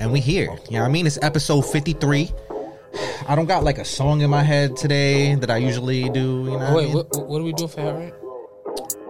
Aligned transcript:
and 0.00 0.12
we 0.12 0.20
here. 0.20 0.46
You 0.68 0.72
know 0.78 0.80
what 0.80 0.86
I 0.88 0.90
mean? 0.90 1.06
It's 1.06 1.18
episode 1.22 1.62
53. 1.62 2.32
I 3.28 3.34
don't 3.36 3.46
got 3.46 3.62
like 3.62 3.78
a 3.78 3.84
song 3.84 4.22
in 4.22 4.30
my 4.30 4.42
head 4.42 4.76
today 4.76 5.34
that 5.36 5.50
I 5.50 5.58
usually 5.58 6.08
do. 6.08 6.44
You 6.44 6.58
know? 6.58 6.74
What 6.74 6.82
I 6.84 6.86
mean? 6.86 6.92
what, 6.94 7.28
what 7.28 7.40
are 7.40 7.44
we 7.44 7.52
doing 7.52 7.68
for 7.70 7.80
Harriet? 7.80 8.14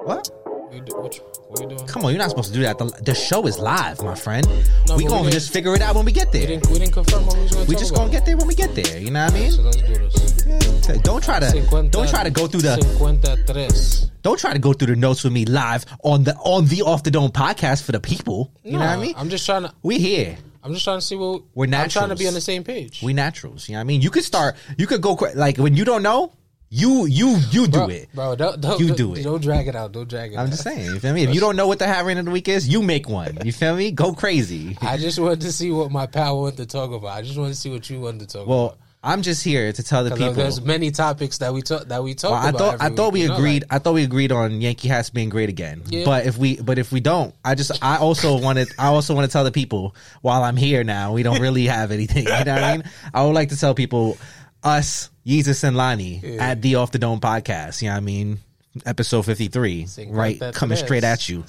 what? 0.04 0.28
What, 0.44 0.74
you 0.74 0.80
do, 0.82 0.92
what, 0.96 1.14
what 1.48 1.60
are 1.60 1.62
you 1.62 1.68
doing? 1.76 1.86
Come 1.88 2.04
on, 2.04 2.12
you're 2.12 2.18
not 2.18 2.30
supposed 2.30 2.48
to 2.48 2.54
do 2.54 2.62
that. 2.62 2.78
The, 2.78 2.84
the 3.04 3.14
show 3.14 3.46
is 3.46 3.58
live, 3.58 4.02
my 4.02 4.14
friend. 4.14 4.46
No, 4.88 4.96
we 4.96 5.04
we 5.04 5.08
gonna 5.08 5.22
didn't- 5.22 5.32
just 5.34 5.52
figure 5.52 5.74
it 5.74 5.80
out 5.82 5.94
when 5.96 6.04
we 6.04 6.12
get 6.12 6.32
We 6.32 6.38
there. 6.40 6.48
didn't, 6.48 6.70
we 6.70 6.78
didn't 6.78 6.92
confirm 6.92 7.26
what 7.26 7.36
we 7.36 7.42
was 7.42 7.52
going 7.52 7.64
to 7.66 7.70
We 7.70 7.76
just 7.76 7.90
about. 7.92 8.00
gonna 8.02 8.12
get 8.12 8.26
there 8.26 8.36
when 8.36 8.46
we 8.46 8.54
get 8.54 8.74
there. 8.74 8.98
You 8.98 9.10
know 9.10 9.24
what 9.24 9.32
I 9.34 9.38
mean? 9.38 9.50
So 9.52 9.62
let's 9.62 9.76
do 9.78 9.94
this. 9.94 10.98
Don't 11.02 11.22
try 11.24 11.40
to 11.40 11.46
Cincuenta- 11.50 11.90
don't 11.90 12.08
try 12.08 12.24
to 12.24 12.30
go 12.30 12.46
through 12.46 12.62
the 12.62 12.76
Cincuenta-tres. 12.80 14.10
don't 14.22 14.38
try 14.38 14.52
to 14.52 14.58
go 14.58 14.72
through 14.72 14.88
the 14.88 14.96
notes 14.96 15.22
with 15.24 15.32
me 15.32 15.44
live 15.46 15.86
on 16.02 16.24
the 16.24 16.34
on 16.36 16.66
the 16.66 16.82
off 16.82 17.02
the 17.04 17.10
dome 17.10 17.30
podcast 17.30 17.82
for 17.84 17.92
the 17.92 18.00
people. 18.00 18.52
You 18.64 18.72
know 18.72 18.78
what 18.80 18.88
I 18.88 18.96
mean? 18.96 19.14
I'm 19.16 19.28
just 19.30 19.46
trying 19.46 19.62
to. 19.62 19.72
we 19.82 19.98
here. 19.98 20.36
I'm 20.62 20.72
just 20.72 20.84
trying 20.84 20.98
to 20.98 21.04
see 21.04 21.16
what 21.16 21.42
We're 21.54 21.66
I'm 21.74 21.88
trying 21.88 22.10
to 22.10 22.16
be 22.16 22.28
on 22.28 22.34
the 22.34 22.40
same 22.40 22.64
page. 22.64 23.00
We 23.02 23.12
naturals. 23.12 23.68
You 23.68 23.74
know 23.74 23.78
what 23.78 23.82
I 23.82 23.84
mean? 23.84 24.02
You 24.02 24.10
could 24.10 24.24
start. 24.24 24.56
You 24.76 24.86
could 24.86 25.00
go 25.00 25.12
like 25.34 25.56
when 25.58 25.76
you 25.76 25.84
don't 25.84 26.02
know. 26.02 26.32
You 26.72 27.04
you 27.06 27.36
you 27.50 27.66
do 27.66 27.78
bro, 27.78 27.88
it. 27.88 28.08
bro. 28.14 28.36
Don't, 28.36 28.60
don't, 28.60 28.78
You 28.78 28.88
don't- 28.88 28.96
do 28.96 29.14
it. 29.16 29.24
Don't 29.24 29.42
drag 29.42 29.66
it 29.66 29.74
out. 29.74 29.90
Don't 29.90 30.08
drag 30.08 30.32
it. 30.32 30.36
I'm 30.36 30.44
out. 30.46 30.50
just 30.50 30.62
saying. 30.62 30.84
You 30.86 31.00
feel 31.00 31.12
me? 31.12 31.24
If 31.24 31.34
you 31.34 31.40
don't 31.40 31.56
know 31.56 31.66
what 31.66 31.80
the 31.80 31.86
hat 31.88 32.04
rain 32.04 32.16
of 32.18 32.26
the 32.26 32.30
week 32.30 32.46
is, 32.46 32.68
you 32.68 32.80
make 32.80 33.08
one. 33.08 33.38
You 33.44 33.50
feel 33.52 33.74
me? 33.74 33.90
Go 33.90 34.12
crazy. 34.12 34.78
I 34.82 34.96
just 34.96 35.18
wanted 35.18 35.40
to 35.40 35.52
see 35.52 35.72
what 35.72 35.90
my 35.90 36.06
pal 36.06 36.40
wanted 36.40 36.58
to 36.58 36.66
talk 36.66 36.92
about. 36.92 37.08
I 37.08 37.22
just 37.22 37.36
wanted 37.36 37.54
to 37.54 37.56
see 37.56 37.70
what 37.70 37.90
you 37.90 38.00
wanted 38.00 38.20
to 38.20 38.38
talk 38.38 38.46
Well, 38.46 38.66
about. 38.66 38.78
I'm 39.02 39.22
just 39.22 39.42
here 39.42 39.72
to 39.72 39.82
tell 39.82 40.04
the 40.04 40.10
people. 40.10 40.34
There's 40.34 40.60
many 40.60 40.90
topics 40.90 41.38
that 41.38 41.54
we 41.54 41.62
talk 41.62 41.84
that 41.88 42.02
we 42.02 42.12
talk 42.14 42.32
Well, 42.32 42.40
I 42.40 42.48
about. 42.50 42.58
thought 42.58 42.76
I 42.82 42.90
thought 42.94 43.12
week, 43.14 43.22
we 43.22 43.28
know, 43.28 43.34
agreed. 43.36 43.62
like- 43.62 43.72
I 43.72 43.78
thought 43.78 43.94
we 43.94 44.04
agreed 44.04 44.30
on 44.30 44.60
Yankee 44.60 44.88
hats 44.88 45.08
being 45.08 45.30
great 45.30 45.48
again. 45.48 45.82
Yeah. 45.88 46.04
But 46.04 46.26
if 46.26 46.36
we 46.36 46.56
but 46.60 46.78
if 46.78 46.92
we 46.92 47.00
don't, 47.00 47.34
I 47.44 47.54
just 47.54 47.72
I 47.82 47.96
also 47.96 48.38
wanted 48.42 48.68
I 48.78 48.88
also 48.88 49.14
want 49.14 49.24
to 49.28 49.32
tell 49.32 49.44
the 49.44 49.52
people 49.52 49.94
while 50.20 50.42
I'm 50.42 50.56
here 50.56 50.84
now, 50.84 51.14
we 51.14 51.22
don't 51.22 51.40
really 51.40 51.64
have 51.66 51.92
anything. 51.92 52.24
You 52.24 52.28
know 52.30 52.38
what 52.38 52.48
I 52.48 52.72
mean? 52.76 52.84
I 53.14 53.24
would 53.24 53.34
like 53.34 53.48
to 53.50 53.56
tell 53.56 53.74
people 53.74 54.18
us, 54.62 55.08
Yesus 55.26 55.64
and 55.64 55.76
Lani 55.78 56.20
Yeah. 56.22 56.50
at 56.50 56.60
the 56.60 56.74
Off 56.74 56.90
the 56.92 56.98
Dome 56.98 57.20
podcast. 57.20 57.80
You 57.80 57.88
know 57.88 57.94
what 57.94 57.98
I 57.98 58.00
mean? 58.00 58.38
Episode 58.86 59.22
53, 59.22 59.86
Cincuenta 59.86 60.16
right? 60.16 60.54
Coming 60.54 60.76
tres. 60.76 60.86
straight 60.86 61.02
at 61.02 61.28
you. 61.28 61.42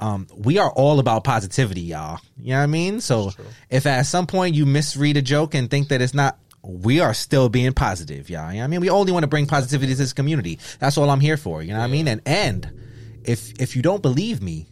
Um, 0.00 0.26
we 0.36 0.58
are 0.58 0.70
all 0.72 0.98
about 0.98 1.22
positivity, 1.22 1.82
y'all. 1.82 2.18
You 2.36 2.50
know 2.50 2.56
what 2.56 2.62
I 2.64 2.66
mean? 2.66 3.00
So 3.00 3.30
if 3.70 3.86
at 3.86 4.02
some 4.06 4.26
point 4.26 4.56
you 4.56 4.66
misread 4.66 5.16
a 5.16 5.22
joke 5.22 5.54
and 5.54 5.70
think 5.70 5.88
that 5.88 6.00
it's 6.02 6.14
not, 6.14 6.36
we 6.66 7.00
are 7.00 7.14
still 7.14 7.48
being 7.48 7.72
positive, 7.72 8.30
y'all. 8.30 8.48
You 8.50 8.54
know 8.54 8.58
what 8.60 8.64
I 8.64 8.68
mean? 8.68 8.80
We 8.80 8.90
only 8.90 9.12
want 9.12 9.22
to 9.24 9.28
bring 9.28 9.46
positivity 9.46 9.92
to 9.92 9.98
this 9.98 10.12
community. 10.12 10.58
That's 10.78 10.96
all 10.98 11.10
I'm 11.10 11.20
here 11.20 11.36
for. 11.36 11.62
You 11.62 11.72
know 11.72 11.78
what 11.78 11.84
I 11.84 11.88
mean? 11.88 12.08
And 12.08 12.20
and 12.26 12.70
if 13.24 13.52
if 13.60 13.76
you 13.76 13.82
don't 13.82 14.02
believe 14.02 14.42
me, 14.42 14.66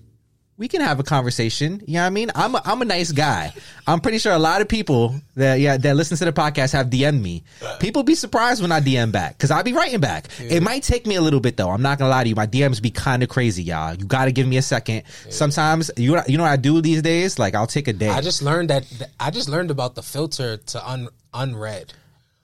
we 0.58 0.68
can 0.68 0.80
have 0.80 1.00
a 1.00 1.02
conversation. 1.02 1.82
You 1.86 1.94
know 1.94 2.00
what 2.02 2.06
I 2.06 2.10
mean? 2.10 2.30
I'm 2.34 2.54
a, 2.54 2.62
I'm 2.64 2.82
a 2.82 2.84
nice 2.84 3.10
guy. 3.10 3.52
I'm 3.86 4.00
pretty 4.00 4.18
sure 4.18 4.32
a 4.32 4.38
lot 4.38 4.60
of 4.60 4.68
people 4.68 5.14
that 5.34 5.56
yeah 5.60 5.76
that 5.76 5.96
listen 5.96 6.16
to 6.18 6.24
the 6.24 6.32
podcast 6.32 6.72
have 6.72 6.86
DM'd 6.88 7.20
me. 7.20 7.42
People 7.80 8.02
be 8.04 8.14
surprised 8.14 8.62
when 8.62 8.70
I 8.72 8.80
DM 8.80 9.10
back 9.12 9.36
because 9.36 9.50
I 9.50 9.62
be 9.62 9.72
writing 9.72 10.00
back. 10.00 10.28
It 10.38 10.62
might 10.62 10.82
take 10.84 11.06
me 11.06 11.16
a 11.16 11.20
little 11.22 11.40
bit 11.40 11.56
though. 11.56 11.70
I'm 11.70 11.82
not 11.82 11.98
gonna 11.98 12.10
lie 12.10 12.22
to 12.22 12.28
you. 12.28 12.34
My 12.36 12.46
DMs 12.46 12.80
be 12.80 12.90
kind 12.90 13.22
of 13.22 13.28
crazy, 13.28 13.62
y'all. 13.62 13.94
You 13.94 14.04
got 14.06 14.26
to 14.26 14.32
give 14.32 14.46
me 14.46 14.56
a 14.56 14.62
second. 14.62 15.02
Sometimes 15.30 15.90
you 15.96 16.12
know- 16.14 16.22
you 16.28 16.36
know 16.38 16.44
what 16.44 16.52
I 16.52 16.56
do 16.56 16.80
these 16.80 17.02
days? 17.02 17.38
Like 17.38 17.54
I'll 17.54 17.66
take 17.66 17.88
a 17.88 17.92
day. 17.92 18.08
I 18.08 18.20
just 18.20 18.42
learned 18.42 18.70
that 18.70 18.84
I 19.18 19.30
just 19.30 19.48
learned 19.48 19.70
about 19.70 19.94
the 19.94 20.02
filter 20.02 20.58
to 20.58 20.88
un, 20.88 21.08
unread. 21.34 21.92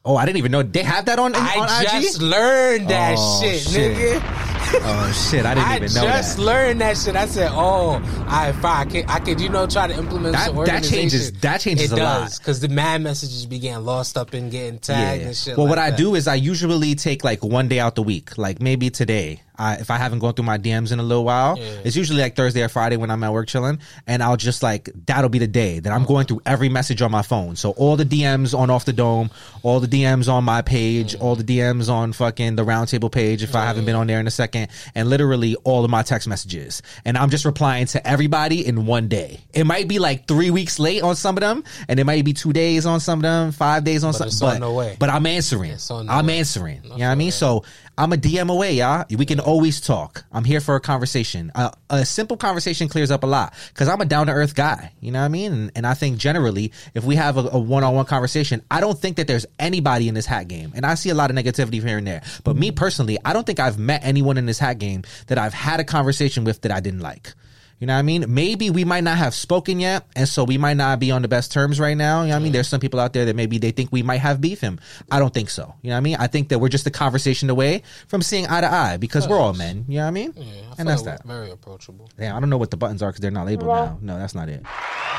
oh, 0.05 0.17
I 0.17 0.25
didn't 0.27 0.39
even 0.39 0.53
know 0.53 0.62
they 0.62 0.83
have 0.83 1.05
that 1.06 1.19
on 1.19 1.34
on 1.34 1.42
I 1.42 1.83
IG. 1.83 2.03
just 2.03 2.22
learned 2.22 2.89
that 2.89 3.17
Oh, 3.19 3.41
shit, 3.42 3.61
shit. 3.61 3.97
nigga. 3.97 4.58
Oh 4.74 5.28
shit, 5.30 5.44
I 5.47 5.55
didn't 5.55 5.66
I 5.69 5.77
even 5.77 5.92
know 5.94 6.02
I 6.06 6.16
just 6.19 6.36
that. 6.36 6.42
learned 6.42 6.80
that 6.80 6.97
shit. 6.97 7.16
I 7.16 7.27
said, 7.27 7.50
"Oh, 7.52 8.00
I 8.28 8.52
fine. 8.52 8.86
I 8.88 8.91
could, 8.91 9.05
I 9.08 9.19
could, 9.20 9.41
you 9.41 9.48
know, 9.48 9.66
try 9.66 9.86
to 9.86 9.94
implement 9.97 10.34
That- 10.34 10.47
some 10.55 10.64
that 10.64 10.84
changes- 10.84 11.33
that 11.41 11.61
changes 11.61 11.92
it 11.92 11.98
a 11.98 12.02
lot. 12.02 12.20
does 12.24 12.38
because 12.38 12.61
the 12.61 12.69
mad 12.69 13.02
messages 13.02 13.46
be 13.46 13.58
getting 13.58 13.84
lost 13.84 14.16
up 14.16 14.34
and 14.34 14.50
getting 14.50 14.78
tagged 14.78 15.22
and 15.24 15.36
shit. 15.36 15.56
Well, 15.56 15.66
like 15.66 15.70
what 15.70 15.78
I 15.78 15.91
that. 15.91 15.96
do 15.98 16.14
is 16.14 16.28
I 16.28 16.34
usually 16.34 16.94
take 16.94 17.24
like 17.24 17.42
one 17.44 17.69
day 17.69 17.80
out 17.80 17.94
the 17.94 18.02
week, 18.02 18.36
like 18.39 18.61
maybe 18.61 18.91
today. 18.91 19.42
I, 19.61 19.74
if 19.74 19.90
I 19.90 19.96
haven't 19.96 20.20
gone 20.20 20.34
through 20.34 20.45
my 20.45 20.57
DMs 20.57 20.92
in 20.92 21.01
a 21.01 21.02
little 21.02 21.24
while, 21.24 21.58
Yeah. 21.58 21.64
it's 21.83 21.96
usually 21.96 22.20
like 22.23 22.36
Thursday 22.36 22.62
or 22.62 22.68
Friday 22.68 22.96
when 22.96 23.11
I'm 23.11 23.24
at 23.24 23.33
work 23.33 23.48
chilling, 23.48 23.80
and 24.07 24.23
I'll 24.23 24.36
just 24.36 24.62
like 24.62 24.89
that'll 25.07 25.30
be 25.30 25.40
the 25.40 25.48
day 25.48 25.80
that 25.80 25.92
I'm 25.92 26.05
going 26.05 26.27
through 26.27 26.42
every 26.46 26.68
message 26.68 27.02
on 27.02 27.11
my 27.11 27.23
phone. 27.23 27.57
So 27.57 27.70
all 27.73 27.96
the 27.96 28.05
DMs 28.05 28.57
on 28.57 28.70
off 28.70 28.84
the 28.84 28.92
dome, 28.92 29.30
all 29.64 29.80
the 29.80 29.89
DMs 29.89 30.33
on 30.33 30.45
my 30.45 30.62
page, 30.62 31.17
mm. 31.17 31.20
all 31.20 31.34
the 31.34 31.42
DMs 31.42 31.92
on 31.92 32.12
fucking 32.12 32.55
the 32.55 32.64
roundtable 32.64 33.11
page 33.11 33.42
if 33.42 33.57
I 33.57 33.64
haven't 33.64 33.84
been 33.84 33.96
on 33.96 34.07
there 34.07 34.20
in 34.20 34.28
a 34.28 34.30
second, 34.30 34.58
and 34.95 35.08
literally 35.08 35.55
all 35.64 35.85
of 35.85 35.91
my 35.91 36.02
text 36.02 36.27
messages, 36.27 36.83
and 37.05 37.17
I'm 37.17 37.30
just 37.30 37.45
replying 37.45 37.86
to 37.86 38.07
everybody 38.07 38.67
in 38.67 38.86
one 38.86 39.08
day. 39.08 39.41
It 39.55 39.64
might 39.64 39.86
be 39.89 39.98
like 39.98 40.27
three 40.27 40.51
weeks 40.51 40.79
late 40.79 41.02
on 41.02 41.14
some 41.17 41.36
of 41.36 41.41
them, 41.42 41.63
and 41.89 42.01
it 42.01 42.05
might 42.05 42.24
be 42.24 42.33
two 42.33 42.52
days 42.52 42.86
on 42.86 43.01
some 43.01 43.20
of 43.20 43.23
them, 43.23 43.52
five 43.52 43.85
days 43.85 44.02
on 44.05 44.13
some. 44.13 44.27
it's 44.29 44.41
but 44.41 44.55
on 44.55 44.61
the 44.61 44.70
way. 44.73 44.96
but 44.98 45.08
I'm 45.11 45.27
answering. 45.27 45.73
The 45.77 46.07
I'm 46.08 46.27
way. 46.27 46.39
answering. 46.39 46.83
You 46.83 46.89
know 46.91 46.96
what 46.96 47.02
I 47.07 47.14
mean? 47.14 47.30
So 47.30 47.64
I'm 47.98 48.13
a 48.13 48.17
DM 48.17 48.48
away, 48.48 48.75
y'all. 48.75 49.05
We 49.11 49.27
can 49.27 49.41
always 49.41 49.81
talk. 49.81 50.25
I'm 50.31 50.45
here 50.45 50.61
for 50.61 50.77
a 50.77 50.81
conversation. 50.81 51.51
A 51.91 52.05
simple 52.05 52.36
conversation 52.36 52.89
clears 52.89 53.11
up 53.11 53.25
a 53.25 53.27
lot 53.27 53.55
because 53.75 53.89
I'm 53.89 54.01
a 54.01 54.05
down 54.05 54.29
to 54.29 54.33
earth 54.33 54.55
guy. 54.55 54.92
You 55.01 55.11
know 55.11 55.19
what 55.19 55.25
I 55.25 55.29
mean? 55.29 55.53
And, 55.53 55.73
and 55.75 55.85
I 55.85 55.95
think 55.95 56.17
generally, 56.17 56.70
if 56.95 57.03
we 57.03 57.17
have 57.17 57.37
a 57.37 57.58
one 57.58 57.83
on 57.83 57.97
one 57.97 58.07
conversation, 58.07 58.63
I 58.70 58.81
don't 58.81 58.97
think 58.97 59.17
that 59.17 59.27
there's 59.27 59.47
anybody 59.58 60.07
in 60.07 60.14
this 60.14 60.27
hat 60.27 60.47
game. 60.47 60.70
And 60.77 60.87
I 60.87 60.95
see 60.95 61.11
a 61.11 61.14
lot 61.14 61.29
of 61.29 61.37
negativity 61.37 61.83
here 61.83 61.98
and 61.98 62.07
there. 62.07 62.23
But 62.45 62.55
me 62.55 62.70
personally, 62.70 63.19
I 63.25 63.33
don't 63.33 63.45
think 63.45 63.58
I've 63.58 63.81
met 63.81 64.05
anyone 64.05 64.39
in 64.39 64.47
this 64.47 64.61
hat 64.61 64.79
game 64.79 65.03
that 65.27 65.37
I've 65.37 65.55
had 65.55 65.81
a 65.81 65.85
conversation 65.85 66.45
with 66.45 66.61
that 66.61 66.70
I 66.70 66.79
didn't 66.79 67.01
like. 67.01 67.35
You 67.78 67.86
know 67.86 67.92
what 67.94 68.00
I 68.00 68.02
mean? 68.02 68.24
Maybe 68.34 68.70
we 68.70 68.84
might 68.84 69.05
not 69.05 69.18
have 69.18 69.34
spoken 69.34 69.78
yet, 69.78 70.05
and 70.16 70.28
so 70.28 70.42
we 70.42 70.58
might 70.58 70.77
not 70.77 70.98
be 70.98 71.12
on 71.12 71.22
the 71.22 71.28
best 71.28 71.52
terms 71.52 71.78
right 71.78 71.96
now. 71.96 72.22
You 72.22 72.28
know 72.28 72.34
what 72.34 72.40
I 72.40 72.42
mean? 72.42 72.52
There's 72.52 72.66
some 72.66 72.80
people 72.80 72.98
out 72.98 73.12
there 73.12 73.24
that 73.27 73.36
maybe 73.36 73.58
they 73.58 73.70
think 73.70 73.92
we 73.92 74.02
might 74.02 74.16
have 74.18 74.40
beef 74.40 74.61
him. 74.61 74.80
I 75.12 75.20
don't 75.20 75.33
think 75.33 75.48
so. 75.48 75.74
You 75.83 75.90
know 75.90 75.94
what 75.94 75.98
I 75.98 76.00
mean? 76.00 76.16
I 76.18 76.27
think 76.27 76.48
that 76.48 76.58
we're 76.58 76.70
just 76.70 76.86
a 76.89 76.90
conversation 76.90 77.50
away 77.50 77.83
from 78.08 78.20
seeing 78.20 78.48
eye 78.48 78.62
to 78.62 78.72
eye 78.72 78.96
because 78.96 79.28
we're 79.28 79.39
all 79.39 79.52
men. 79.52 79.84
You 79.86 79.98
know 79.98 80.02
what 80.02 80.08
I 80.08 80.11
mean? 80.11 80.33
Yeah, 80.36 80.42
I 80.42 80.44
feel 80.44 80.74
and 80.78 80.89
that's 80.89 81.02
that. 81.02 81.24
Very 81.24 81.50
approachable. 81.52 82.11
Yeah, 82.18 82.36
I 82.36 82.40
don't 82.40 82.50
know 82.50 82.58
what 82.58 82.72
the 82.72 82.77
buttons 82.77 83.00
are 83.00 83.11
because 83.11 83.20
they're 83.20 83.30
not 83.30 83.46
labeled 83.46 83.68
now. 83.68 83.98
No, 84.00 84.18
that's 84.18 84.34
not 84.34 84.48
it. 84.48 84.62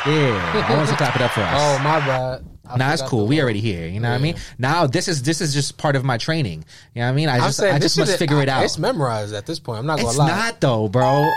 Yeah, 0.06 0.66
I 0.70 0.76
want 0.76 0.90
to 0.90 0.96
clap 0.98 1.16
it 1.16 1.22
up 1.22 1.32
for 1.32 1.42
us. 1.42 1.54
Oh 1.56 1.80
my 1.84 2.00
bad. 2.00 2.46
I 2.70 2.78
Nah, 2.78 2.94
it's 2.94 3.02
cool. 3.02 3.26
We 3.28 3.42
already 3.42 3.60
here. 3.62 3.88
You 3.88 4.00
know 4.00 4.10
what 4.10 4.16
I 4.16 4.20
mean? 4.20 4.36
Now 4.58 4.86
this 4.88 5.08
is 5.08 5.24
this 5.24 5.42
is 5.42 5.54
just 5.54 5.78
part 5.78 5.96
of 5.96 6.04
my 6.04 6.18
training. 6.18 6.64
You 6.94 7.02
know 7.02 7.08
what 7.08 7.14
I 7.14 7.16
mean? 7.16 7.30
I 7.30 7.40
just 7.40 7.60
I 7.62 7.80
just 7.80 7.98
must 7.98 8.18
figure 8.18 8.42
it 8.42 8.50
out. 8.50 8.64
It's 8.64 8.78
memorized 8.78 9.34
at 9.34 9.46
this 9.46 9.60
point. 9.60 9.80
I'm 9.80 9.86
not 9.86 9.98
gonna 9.98 10.10
It's 10.10 10.18
lie. 10.18 10.28
not 10.28 10.62
though, 10.62 10.88
bro. 10.88 11.30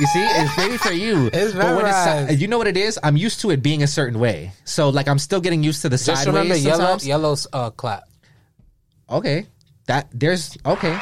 You 0.00 0.06
see, 0.06 0.24
it's 0.24 0.56
maybe 0.56 0.76
for 0.76 0.92
you. 0.92 1.26
It's 1.32 1.52
but 1.54 1.64
when 1.76 1.84
memorized. 1.84 2.32
it's, 2.32 2.42
you 2.42 2.48
know 2.48 2.58
what 2.58 2.66
it 2.66 2.76
is? 2.76 2.98
I'm 3.02 3.16
used 3.16 3.40
to 3.42 3.50
it 3.50 3.62
being 3.62 3.82
a 3.82 3.86
certain 3.86 4.18
way. 4.20 4.52
So 4.64 4.88
like 4.90 5.08
I'm 5.08 5.18
still 5.18 5.40
getting 5.40 5.62
used 5.62 5.82
to 5.82 5.88
the 5.88 5.96
Just 5.96 6.06
sideways 6.06 6.26
remember 6.26 6.56
yellow, 6.56 6.96
yellow's 6.98 7.46
uh, 7.52 7.70
clap. 7.70 8.04
Okay. 9.08 9.46
That 9.86 10.08
there's 10.12 10.56
okay. 10.66 10.92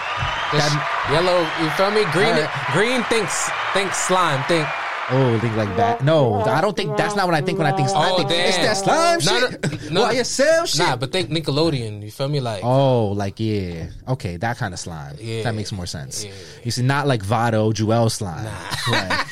That- 0.53 1.09
yellow, 1.11 1.41
you 1.65 1.71
feel 1.79 1.91
me? 1.91 2.05
Green, 2.13 2.35
Alright. 2.35 2.51
green 2.73 3.03
thinks 3.05 3.49
thinks 3.73 3.97
slime. 3.97 4.43
Think 4.45 4.67
Oh, 5.11 5.39
think 5.41 5.57
like 5.57 5.75
that. 5.77 6.03
No, 6.05 6.41
I 6.43 6.61
don't 6.61 6.77
think 6.77 6.97
that's 6.97 7.17
not 7.17 7.27
what 7.27 7.35
I 7.35 7.41
think 7.43 7.59
when 7.59 7.67
I 7.67 7.77
think 7.77 7.89
slime. 7.89 8.03
I 8.09 8.11
Oh, 8.13 8.17
think 8.19 8.31
it's 8.31 8.57
that 8.59 8.77
slime 8.77 9.19
No, 9.25 9.51
shit. 9.51 9.83
no, 9.85 9.91
no. 9.91 10.01
Why 10.03 10.13
yourself 10.13 10.69
shit? 10.69 10.79
nah, 10.79 10.97
but 10.97 11.13
think 11.13 11.29
Nickelodeon. 11.29 12.03
You 12.03 12.11
feel 12.11 12.29
me? 12.29 12.41
Like 12.41 12.63
Oh, 12.65 13.09
like 13.09 13.39
yeah, 13.39 13.87
okay, 14.09 14.37
that 14.39 14.57
kind 14.59 14.73
of 14.73 14.81
slime. 14.81 15.17
Yeah. 15.21 15.43
That 15.43 15.55
makes 15.55 15.73
more 15.73 15.87
sense. 15.87 16.25
Yeah. 16.25 16.31
You 16.65 16.71
see, 16.71 16.83
not 16.83 17.07
like 17.07 17.23
Vado, 17.23 17.73
Jewel 17.73 18.09
slime, 18.11 18.47
Right. 18.89 19.25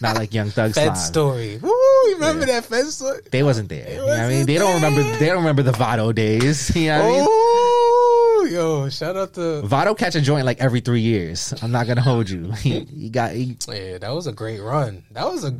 not 0.00 0.16
like 0.16 0.34
Young 0.34 0.50
Thug 0.50 0.72
Fed 0.74 0.96
slime. 0.96 0.96
story. 0.96 1.58
Woo! 1.62 1.68
You 1.70 2.14
remember 2.14 2.44
that 2.46 2.64
Fed 2.64 2.86
story? 2.86 3.20
They 3.30 3.42
wasn't 3.42 3.68
there. 3.68 3.88
You 3.90 3.96
know 3.98 4.06
what 4.06 4.18
I 4.18 4.22
mean, 4.22 4.30
wasn't 4.30 4.46
they 4.48 4.58
don't 4.58 4.74
remember. 4.74 5.02
They 5.18 5.26
don't 5.26 5.38
remember 5.38 5.62
the 5.62 5.72
Vado 5.72 6.12
days. 6.12 6.74
You 6.76 6.88
know 6.88 6.98
what 6.98 7.04
I 7.06 7.08
mean? 7.12 7.26
Oh, 7.28 7.41
Yo! 8.52 8.90
Shout 8.90 9.16
out 9.16 9.32
to 9.34 9.62
Vado 9.62 9.94
catch 9.94 10.14
a 10.14 10.20
joint 10.20 10.44
like 10.44 10.60
every 10.60 10.80
three 10.80 11.00
years. 11.00 11.54
I'm 11.62 11.72
not 11.72 11.86
gonna 11.86 12.02
hold 12.02 12.28
you. 12.28 12.52
He, 12.62 12.80
he 12.80 13.08
got 13.08 13.32
he, 13.32 13.56
yeah. 13.68 13.96
That 13.96 14.10
was 14.10 14.26
a 14.26 14.32
great 14.32 14.60
run. 14.60 15.04
That 15.12 15.24
was 15.24 15.42
a 15.44 15.58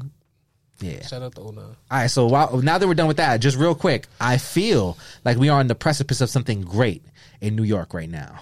yeah. 0.79 1.01
shout 1.07 1.23
out 1.23 1.35
to 1.37 1.41
Ona. 1.41 1.63
All 1.63 1.77
right, 1.91 2.09
so 2.09 2.27
while, 2.27 2.61
now 2.61 2.77
that 2.77 2.87
we're 2.87 2.95
done 2.95 3.09
with 3.09 3.17
that, 3.17 3.39
just 3.39 3.57
real 3.57 3.75
quick, 3.75 4.09
I 4.21 4.37
feel 4.37 4.99
like 5.25 5.39
we 5.39 5.49
are 5.49 5.59
on 5.59 5.69
the 5.69 5.75
precipice 5.75 6.21
of 6.21 6.29
something 6.29 6.61
great 6.61 7.03
in 7.41 7.57
New 7.57 7.63
York 7.63 7.95
right 7.95 8.11
now. 8.11 8.41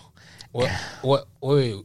What? 0.50 0.70
What? 1.03 1.29
Wait, 1.41 1.85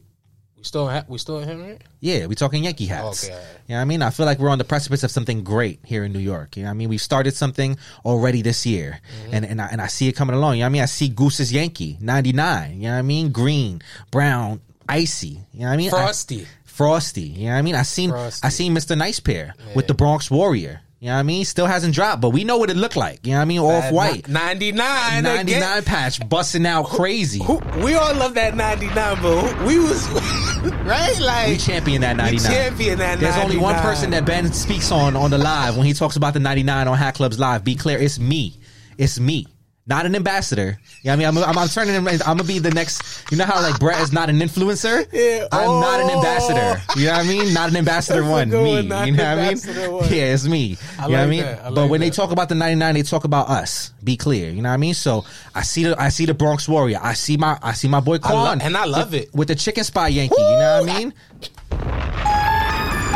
still 0.66 0.88
ha- 0.88 1.04
we 1.08 1.18
still 1.18 1.38
in 1.38 1.48
him, 1.48 1.62
right? 1.62 1.80
Yeah, 2.00 2.26
we're 2.26 2.34
talking 2.34 2.64
Yankee 2.64 2.86
hats. 2.86 3.24
Okay. 3.24 3.32
You 3.34 3.40
know 3.74 3.76
what 3.76 3.80
I 3.82 3.84
mean? 3.86 4.02
I 4.02 4.10
feel 4.10 4.26
like 4.26 4.38
we're 4.38 4.50
on 4.50 4.58
the 4.58 4.64
precipice 4.64 5.02
of 5.02 5.10
something 5.10 5.42
great 5.44 5.80
here 5.84 6.04
in 6.04 6.12
New 6.12 6.18
York. 6.18 6.56
You 6.56 6.64
know 6.64 6.68
what 6.68 6.72
I 6.72 6.76
mean? 6.76 6.88
We've 6.88 7.00
started 7.00 7.34
something 7.34 7.76
already 8.04 8.42
this 8.42 8.66
year. 8.66 9.00
Mm-hmm. 9.24 9.34
And 9.34 9.44
and 9.46 9.60
I, 9.62 9.66
and 9.68 9.80
I 9.80 9.86
see 9.86 10.08
it 10.08 10.12
coming 10.12 10.36
along. 10.36 10.56
You 10.56 10.60
know 10.60 10.66
what 10.66 10.70
I 10.70 10.72
mean? 10.72 10.82
I 10.82 10.86
see 10.86 11.08
Goose's 11.08 11.52
Yankee, 11.52 11.96
99. 12.00 12.74
You 12.74 12.82
know 12.82 12.92
what 12.92 12.98
I 12.98 13.02
mean? 13.02 13.32
Green, 13.32 13.80
brown, 14.10 14.60
icy. 14.88 15.26
You 15.52 15.60
know 15.60 15.66
what 15.66 15.72
I 15.72 15.76
mean? 15.76 15.88
I- 15.88 15.90
Frosty. 15.90 16.46
Frosty. 16.64 17.22
You 17.22 17.46
know 17.46 17.52
what 17.52 17.58
I 17.58 17.62
mean? 17.62 17.74
I 17.74 17.82
seen 17.82 18.10
Frosty. 18.10 18.46
I 18.46 18.50
seen 18.50 18.74
Mr. 18.74 18.98
Nice 18.98 19.18
Pair 19.18 19.54
with 19.74 19.86
the 19.86 19.94
Bronx 19.94 20.30
Warrior. 20.30 20.82
You 20.98 21.08
know 21.08 21.14
what 21.14 21.20
I 21.20 21.24
mean? 21.24 21.44
Still 21.44 21.66
hasn't 21.66 21.94
dropped, 21.94 22.22
but 22.22 22.30
we 22.30 22.42
know 22.44 22.56
what 22.56 22.70
it 22.70 22.76
looked 22.76 22.96
like. 22.96 23.26
You 23.26 23.32
know 23.32 23.38
what 23.38 23.42
I 23.42 23.44
mean? 23.44 23.58
Off 23.60 23.92
white. 23.92 24.28
99. 24.28 25.22
99 25.22 25.82
patch 25.82 26.26
busting 26.26 26.64
out 26.64 26.86
crazy. 26.86 27.42
Who, 27.44 27.58
we 27.84 27.94
all 27.94 28.14
love 28.14 28.34
that 28.34 28.56
99, 28.56 29.18
but 29.20 29.62
we 29.66 29.78
was, 29.78 30.08
right? 30.84 31.18
Like, 31.20 31.48
We 31.48 31.56
champion 31.58 32.00
that 32.00 32.16
99. 32.16 32.50
champion 32.50 32.98
that 33.00 33.20
There's 33.20 33.36
only 33.36 33.58
one 33.58 33.74
person 33.76 34.10
that 34.12 34.24
Ben 34.24 34.50
speaks 34.54 34.90
on 34.90 35.16
on 35.16 35.30
the 35.30 35.38
live 35.38 35.76
when 35.76 35.86
he 35.86 35.92
talks 35.92 36.16
about 36.16 36.32
the 36.32 36.40
99 36.40 36.88
on 36.88 36.96
Hat 36.96 37.14
Club's 37.14 37.38
live. 37.38 37.62
Be 37.62 37.74
clear, 37.74 37.98
it's 37.98 38.18
me. 38.18 38.58
It's 38.96 39.20
me. 39.20 39.46
Not 39.88 40.04
an 40.04 40.16
ambassador. 40.16 40.80
Yeah, 41.02 41.12
I 41.12 41.16
mean, 41.16 41.28
I'm, 41.28 41.38
I'm, 41.38 41.56
I'm 41.56 41.68
turning. 41.68 41.94
him- 41.94 42.08
I'm 42.08 42.18
gonna 42.18 42.42
be 42.42 42.58
the 42.58 42.72
next. 42.72 43.22
You 43.30 43.36
know 43.36 43.44
how 43.44 43.62
like 43.62 43.78
Brett 43.78 44.00
is 44.00 44.12
not 44.12 44.28
an 44.28 44.40
influencer. 44.40 45.06
Yeah. 45.12 45.46
I'm 45.52 45.80
not 45.80 46.00
an 46.00 46.10
Oh. 46.10 46.16
ambassador. 46.16 46.82
You 46.98 47.06
know 47.06 47.12
what 47.12 47.24
I 47.24 47.28
mean? 47.28 47.54
Not 47.54 47.70
an 47.70 47.76
ambassador 47.76 48.24
one. 48.24 48.50
Me. 48.50 48.76
you 48.78 48.82
know 48.82 48.96
what 48.96 49.08
I 49.20 49.54
mean? 49.54 49.92
one. 49.92 50.08
Yeah, 50.12 50.34
it's 50.34 50.44
me. 50.44 50.58
you 50.66 50.76
know 51.02 51.08
what 51.08 51.14
I 51.14 51.26
mean? 51.26 51.42
that. 51.42 51.60
I 51.60 51.68
but 51.68 51.74
like 51.82 51.90
when 51.90 52.00
they 52.00 52.10
talk 52.10 52.32
about 52.32 52.48
the 52.48 52.56
99, 52.56 52.94
they 52.94 53.02
talk 53.04 53.22
about 53.22 53.48
us. 53.48 53.92
Be 54.02 54.16
clear. 54.16 54.50
You 54.50 54.60
know 54.60 54.70
what 54.70 54.74
I 54.74 54.78
mean? 54.78 54.94
So 54.94 55.24
I 55.54 55.62
see 55.62 55.84
the 55.84 56.00
I 56.02 56.08
see 56.08 56.26
the 56.26 56.34
Bronx 56.34 56.68
Warrior. 56.68 56.98
I 57.00 57.14
see 57.14 57.36
my 57.36 57.56
I 57.62 57.72
see 57.72 57.86
my 57.86 58.00
boy 58.00 58.16
I 58.16 58.18
Quan. 58.18 58.60
and 58.62 58.76
I 58.76 58.86
love 58.86 59.14
it. 59.14 59.32
with 59.36 59.46
the 59.48 59.54
chicken 59.54 59.84
spot 59.84 60.12
Yankee. 60.12 60.34
You 60.36 60.42
know 60.58 60.82
what 60.82 60.90
I 60.90 60.98
mean? 60.98 61.14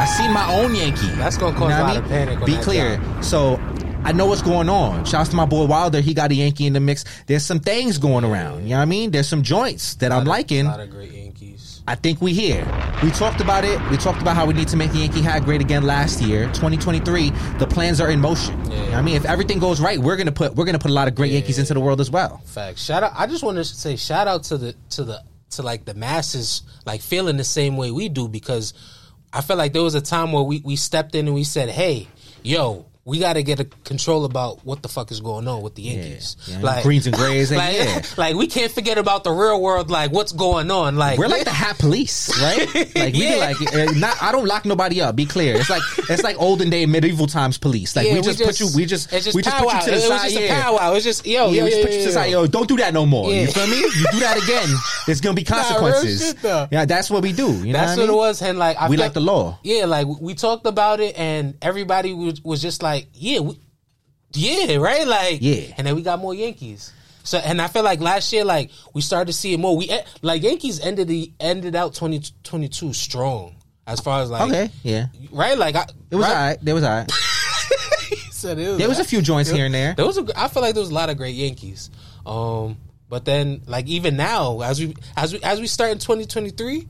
I 0.03 0.07
see 0.07 0.29
my 0.33 0.55
own 0.55 0.75
Yankee. 0.75 1.09
That's 1.17 1.37
gonna 1.37 1.57
cause 1.59 1.73
a 1.73 1.83
lot 1.83 1.97
of 1.97 2.05
panic 2.07 2.45
Be 2.47 2.57
clear. 2.59 2.97
job. 2.97 3.25
So 3.25 3.57
I 4.03 4.13
know 4.13 4.27
what's 4.27 4.43
going 4.43 4.69
on. 4.69 5.05
Shouts 5.05 5.29
to 5.31 5.37
my 5.37 5.45
boy 5.45 5.67
Wilder. 5.67 6.01
He 6.01 6.15
got 6.15 6.31
a 6.31 6.35
Yankee 6.35 6.67
in 6.67 6.73
the 6.73 6.81
mix. 6.81 7.05
There's 7.27 7.45
some 7.45 7.61
things 7.61 7.99
going 7.99 8.25
around. 8.25 8.63
You 8.65 8.71
know 8.71 8.77
what 8.77 8.83
I 8.83 8.87
mean? 8.87 9.11
There's 9.11 9.29
some 9.29 9.43
joints 9.43 9.95
that 9.97 10.11
I'm 10.11 10.25
liking. 10.25 10.67
A 10.67 10.71
lot 10.71 10.81
of 10.81 10.91
great 10.91 11.13
Yankees. 11.13 11.83
I 11.87 11.97
think 11.97 12.21
we 12.21 12.33
here. 12.33 12.65
We 13.03 13.11
talked 13.11 13.41
about 13.41 13.65
it. 13.65 13.81
We 13.91 13.97
talked 13.97 14.23
about 14.23 14.37
how 14.37 14.47
we 14.47 14.55
need 14.55 14.69
to 14.69 14.77
make 14.77 14.93
the 14.93 14.99
Yankee 14.99 15.23
hat 15.23 15.45
great 15.45 15.61
again 15.61 15.83
last 15.83 16.21
year. 16.21 16.47
2023. 16.47 17.31
The 17.59 17.67
plans 17.67 18.01
are 18.01 18.11
in 18.11 18.21
motion. 18.21 18.59
You 18.65 18.71
know 18.71 18.83
what 18.83 18.95
I 18.95 19.03
mean, 19.03 19.17
if 19.17 19.25
everything 19.25 19.59
goes 19.59 19.81
right, 19.81 19.99
we're 19.99 20.17
gonna 20.17 20.33
put 20.33 20.55
we're 20.55 20.65
gonna 20.65 20.79
put 20.79 20.91
a 20.91 20.95
lot 20.95 21.09
of 21.09 21.15
great 21.15 21.33
Yankees 21.33 21.59
into 21.59 21.75
the 21.75 21.81
world 21.81 22.01
as 22.01 22.11
well. 22.11 22.41
Facts. 22.47 22.85
Shout 22.85 23.03
out. 23.03 23.13
I 23.17 23.27
just 23.27 23.43
want 23.43 23.57
to 23.57 23.65
say 23.65 23.97
shout 23.97 24.29
out 24.29 24.45
to 24.45 24.57
the 24.57 24.75
to 24.91 25.05
the 25.05 25.23
to 25.51 25.63
like 25.63 25.85
the 25.85 25.95
masses 25.95 26.63
like 26.87 27.01
feeling 27.01 27.37
the 27.37 27.45
same 27.45 27.77
way 27.77 27.91
we 27.91 28.09
do 28.09 28.29
because 28.29 28.73
I 29.33 29.41
felt 29.41 29.59
like 29.59 29.73
there 29.73 29.83
was 29.83 29.95
a 29.95 30.01
time 30.01 30.33
where 30.33 30.43
we 30.43 30.61
we 30.65 30.77
stepped 30.77 31.15
in 31.15 31.27
and 31.27 31.35
we 31.35 31.45
said, 31.45 31.69
"Hey, 31.69 32.09
yo." 32.43 32.87
We 33.07 33.19
got 33.19 33.33
to 33.33 33.43
get 33.43 33.59
a 33.61 33.65
control 33.65 34.25
about 34.27 34.65
what 34.65 34.83
the 34.83 34.89
fuck 34.89 35.11
is 35.11 35.21
going 35.21 35.49
on 35.49 35.63
with 35.63 35.75
the 35.75 35.83
Yankees. 35.83 36.37
yeah. 36.47 36.83
Greens 36.83 37.07
and 37.07 37.17
grays, 37.17 37.51
like, 37.57 37.75
yeah. 37.75 38.03
like 38.19 38.37
we 38.37 38.47
can't 38.47 38.71
forget 38.71 38.99
about 38.99 39.25
the 39.25 39.31
real 39.33 39.61
world. 39.61 39.91
Like 39.91 40.13
what's 40.13 40.33
going 40.33 40.71
on? 40.71 40.97
Like 40.97 41.19
We're 41.19 41.29
like 41.29 41.45
the 41.45 41.51
hat 41.51 41.79
police, 41.79 42.29
right? 42.41 42.69
Like 42.95 43.15
we 43.15 43.25
Yeah. 43.29 43.37
like, 43.37 43.75
uh, 43.75 43.93
not. 43.97 44.23
I 44.23 44.33
don't 44.33 44.47
lock 44.47 44.65
nobody 44.67 45.01
up. 45.01 45.17
Be 45.17 45.25
clear. 45.25 45.57
It's 45.57 45.71
like 45.71 45.83
it's 46.11 46.23
like 46.23 46.37
olden 46.39 46.69
day 46.71 46.85
medieval 46.87 47.27
times 47.27 47.57
police. 47.59 47.97
Like 47.97 48.07
Yeah, 48.07 48.15
we 48.15 48.21
just, 48.21 48.39
put 48.43 48.61
you. 48.61 48.69
We 48.77 48.85
just 48.85 49.13
it's 49.13 49.25
just 49.25 49.35
we 49.37 49.43
just 49.43 49.57
put 49.57 49.73
you 49.73 49.81
to 49.81 49.91
the 49.91 49.97
it 49.97 50.01
side. 50.03 50.11
was 50.11 50.23
just 50.23 50.41
yeah. 50.41 50.59
a 50.59 50.63
powwow. 50.63 50.91
It 50.91 50.95
was 50.95 51.05
just 51.05 51.27
yo, 51.27 51.49
Yeah, 51.49 51.53
yo, 51.61 51.65
we 51.65 51.71
just 51.71 51.83
put 51.83 51.93
you 51.93 51.99
to 52.01 52.07
the 52.07 52.13
side. 52.13 52.31
yo. 52.31 52.47
Don't 52.47 52.69
do 52.69 52.77
that 52.77 52.93
no 52.93 53.07
more. 53.07 53.31
Yeah. 53.33 53.41
You 53.43 53.47
feel 53.49 53.67
me? 53.67 53.77
You 53.79 54.07
do 54.13 54.21
that 54.21 54.37
again, 54.43 54.69
there's 55.07 55.21
gonna 55.23 55.35
be 55.35 55.45
consequences. 55.45 56.35
shit, 56.41 56.69
yeah, 56.71 56.85
that's 56.85 57.11
what 57.11 57.23
we 57.23 57.33
do. 57.33 57.51
You 57.53 57.73
know 57.73 57.79
That's 57.81 57.97
what, 57.97 58.05
I 58.05 58.07
mean? 58.07 58.11
it 58.15 58.17
was, 58.17 58.43
and 58.43 58.59
like 58.59 58.77
I 58.77 58.89
We 58.91 58.97
felt- 58.97 59.07
like 59.07 59.15
the 59.15 59.21
law. 59.21 59.59
Yeah, 59.63 59.87
like 59.87 60.07
we 60.21 60.35
talked 60.35 60.67
about 60.67 61.01
it, 61.01 61.19
and 61.19 61.55
everybody 61.63 62.13
was, 62.13 62.43
was 62.45 62.61
just 62.61 62.83
like, 62.83 62.90
"Yeah, 63.15 63.41
we, 63.41 63.59
yeah, 64.33 64.77
right." 64.77 65.07
Like, 65.07 65.39
Yeah. 65.41 65.75
and 65.77 65.87
then 65.87 65.95
we 65.97 66.03
got 66.03 66.19
more 66.19 66.35
Yankees. 66.35 66.93
So, 67.23 67.39
and 67.39 67.61
I 67.61 67.69
feel 67.69 67.83
like 67.83 68.01
last 68.01 68.33
year, 68.33 68.45
like 68.45 68.71
we 68.95 69.03
started 69.03 69.27
to 69.27 69.33
see 69.33 69.53
it 69.53 69.61
more. 69.61 69.77
We 69.77 69.89
eh, 69.91 70.03
like 70.23 70.43
Yankees 70.43 70.81
ended 70.81 71.09
the 71.09 71.33
ended 71.39 71.77
out 71.77 71.95
twenty 71.95 72.23
twenty 72.43 72.69
two 72.69 72.93
strong 72.93 73.57
as 73.87 74.01
far 74.01 74.23
as 74.23 74.31
like 74.31 74.49
Okay, 74.49 74.71
yeah, 74.83 75.07
right. 75.31 75.57
Like 75.59 75.77
I, 75.77 75.87
it 76.11 76.17
was 76.17 76.25
right? 76.27 76.33
alright. 76.35 76.59
There 76.65 76.75
was 76.75 76.85
alright. 76.85 77.11
said 78.31 78.59
it 78.59 78.69
was 78.69 78.79
There 78.79 78.89
was 78.89 78.99
a 78.99 79.05
few 79.05 79.21
joints 79.21 79.51
here 79.51 79.67
and 79.67 79.75
there. 79.75 79.95
There 79.95 80.07
was 80.07 80.17
a, 80.19 80.27
I 80.35 80.49
feel 80.49 80.63
like 80.63 80.75
there 80.75 80.81
was 80.81 80.91
a 80.91 80.95
lot 80.95 81.11
of 81.11 81.17
great 81.19 81.35
Yankees. 81.35 81.91
Um, 82.25 82.79
but 83.09 83.25
then 83.25 83.63
like 83.67 83.87
even 83.87 84.17
now, 84.17 84.61
as 84.61 84.81
we 84.81 84.95
as 85.17 85.33
we 85.33 85.43
as 85.43 85.61
we 85.61 85.67
start 85.67 85.91
in 85.93 85.99
twenty 85.99 86.25
twenty 86.25 86.51
three, 86.51 86.89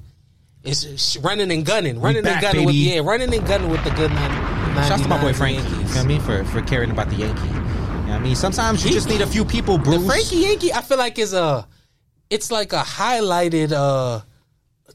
it's 0.62 1.16
running 1.16 1.50
and 1.50 1.64
gunning, 1.66 2.00
running 2.00 2.22
back, 2.22 2.34
and 2.34 2.42
gunning 2.42 2.66
with 2.66 2.74
baby. 2.74 2.90
yeah, 2.94 3.00
running 3.02 3.34
and 3.34 3.46
gunning 3.46 3.70
with 3.70 3.82
the 3.84 3.90
good 3.90 4.12
nine. 4.12 4.49
Shouts 4.88 5.02
to 5.02 5.08
my 5.08 5.20
boy 5.20 5.32
99 5.32 5.34
Frankie. 5.34 5.62
You 5.62 5.76
know 5.76 5.82
what 5.82 5.96
I 5.96 6.04
mean? 6.04 6.20
For 6.20 6.44
for 6.44 6.62
caring 6.62 6.90
about 6.90 7.10
the 7.10 7.16
Yankee. 7.16 7.46
You 7.48 7.54
know 7.54 7.60
what 7.60 8.10
I 8.10 8.18
mean? 8.18 8.36
Sometimes 8.36 8.84
you 8.84 8.90
just 8.90 9.08
need 9.08 9.20
a 9.20 9.26
few 9.26 9.44
people, 9.44 9.78
The 9.78 10.00
Frankie 10.00 10.36
Yankee, 10.36 10.72
I 10.72 10.82
feel 10.82 10.98
like 10.98 11.18
is 11.18 11.32
a, 11.32 11.66
it's 12.28 12.50
like 12.50 12.72
a 12.72 12.82
highlighted 12.82 13.72
uh 13.72 14.20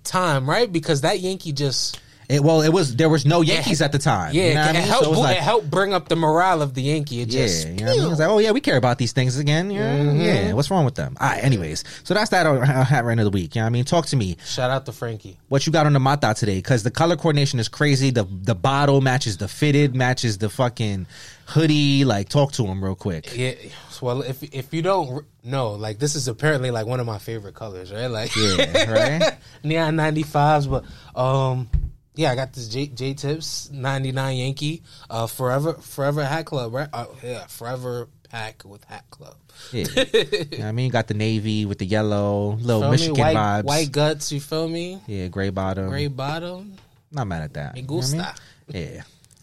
time, 0.04 0.50
right? 0.50 0.72
Because 0.72 1.02
that 1.02 1.20
Yankee 1.20 1.52
just 1.52 2.00
It, 2.28 2.44
well, 2.44 2.62
it 2.62 2.70
was 2.70 2.96
there 2.96 3.10
was 3.10 3.26
no 3.26 3.42
Yankees 3.42 3.82
at 3.82 3.92
the 3.92 4.00
time. 4.00 4.34
yeah, 4.34 4.48
you 4.50 4.54
know 4.56 4.62
what 4.62 4.68
I 4.68 4.70
it, 4.70 4.74
mean? 4.80 4.88
helped 4.88 5.06
So 5.06 5.14
it 5.14 5.18
like- 5.18 5.38
it 5.38 5.44
helped 5.44 5.70
bring 5.70 5.94
up 5.94 6.08
the 6.10 6.16
morale 6.16 6.62
of 6.62 6.74
the 6.74 6.82
Yankee. 6.82 7.22
It 7.22 7.30
Yeah, 7.34 7.42
just 7.46 7.68
you 7.68 7.76
know 7.86 7.92
I 7.92 7.96
mean? 7.98 8.10
Like, 8.12 8.20
oh 8.30 8.40
yeah, 8.40 8.52
we 8.52 8.62
care 8.62 8.78
about 8.78 8.98
these 8.98 9.12
things 9.12 9.38
again. 9.38 9.70
Yeah, 9.72 9.96
Mm-hmm. 9.98 10.22
yeah. 10.22 10.54
What's 10.54 10.72
wrong 10.72 10.86
with 10.86 10.96
them? 10.96 11.16
All 11.20 11.28
right, 11.30 11.44
anyways, 11.44 11.84
so 12.04 12.14
that's 12.14 12.30
that 12.32 12.46
uh, 12.46 12.62
hat 12.84 13.06
rant 13.06 13.20
of 13.20 13.26
the 13.26 13.30
week. 13.32 13.56
You 13.56 13.62
know 13.62 13.66
what 13.66 13.70
I 13.70 13.74
mean? 13.74 13.86
Talk 13.86 14.06
to 14.08 14.16
me. 14.16 14.38
shout 14.46 14.72
out 14.72 14.86
to 14.88 14.92
Frankie. 14.92 15.38
What 15.50 15.66
you 15.68 15.72
got 15.74 15.86
on 15.86 15.94
the 15.94 16.00
mata 16.00 16.34
today? 16.36 16.56
Because 16.56 16.84
the 16.84 16.92
color 16.92 17.16
coordination 17.16 17.60
is 17.60 17.68
crazy. 17.68 18.10
The 18.12 18.24
the 18.24 18.56
bottle 18.56 19.02
matches 19.02 19.38
the 19.38 19.48
fitted, 19.48 19.96
matches 19.96 20.38
the 20.40 20.50
fucking 20.50 21.06
hoodie. 21.48 22.06
Like, 22.06 22.30
talk 22.30 22.52
to 22.54 22.66
him 22.66 22.84
real 22.84 22.96
quick. 22.96 23.36
Yeah, 23.36 23.54
well, 24.02 24.22
if 24.24 24.42
if 24.44 24.74
you 24.74 24.82
don't 24.82 25.26
know, 25.44 25.72
like 25.74 26.00
this 26.00 26.16
is 26.16 26.28
apparently 26.28 26.72
like 26.72 26.86
one 26.88 27.00
of 27.00 27.06
my 27.06 27.18
favorite 27.20 27.56
colors, 27.56 27.92
right? 27.94 28.08
Like 28.08 28.36
Yeah, 28.36 28.92
right? 28.92 29.38
neon 29.64 29.96
ninety 29.96 30.24
fives, 30.24 30.68
but 30.68 30.84
um, 31.16 31.70
yeah, 32.16 32.32
I 32.32 32.36
got 32.36 32.54
this 32.54 32.68
J, 32.68 32.88
J 32.88 33.14
Tips 33.14 33.70
ninety 33.72 34.12
nine 34.12 34.38
Yankee, 34.38 34.84
uh, 35.10 35.28
forever 35.28 35.74
forever 35.74 36.24
hat 36.24 36.46
club, 36.46 36.74
right? 36.74 36.90
Uh, 36.92 37.06
yeah, 37.24 37.46
forever 37.48 38.08
pack 38.30 38.64
with 38.66 38.84
hat 38.86 39.06
club. 39.10 39.36
Yeah, 39.72 39.86
you 40.52 40.58
know 40.60 40.68
I 40.68 40.72
mean? 40.72 40.92
Got 40.92 41.08
the 41.08 41.14
navy 41.14 41.66
with 41.66 41.78
the 41.80 41.86
yellow, 41.86 42.54
little 42.54 42.84
me? 42.84 42.92
Michigan 42.92 43.18
white, 43.18 43.36
vibes. 43.36 43.64
white 43.64 43.92
guts. 43.92 44.32
You 44.32 44.40
feel 44.42 44.68
me? 44.68 45.00
Yeah, 45.08 45.28
gray 45.28 45.50
bottom. 45.50 45.90
Gray 45.90 46.08
bottom. 46.08 46.76
Not 47.12 47.28
mad 47.28 47.44
at 47.44 47.54
that. 47.54 47.76
Me 47.76 47.82
You 47.82 47.88
know 47.88 48.00
I 48.02 48.12
mean? 48.12 48.26
Yeah. 48.68 48.82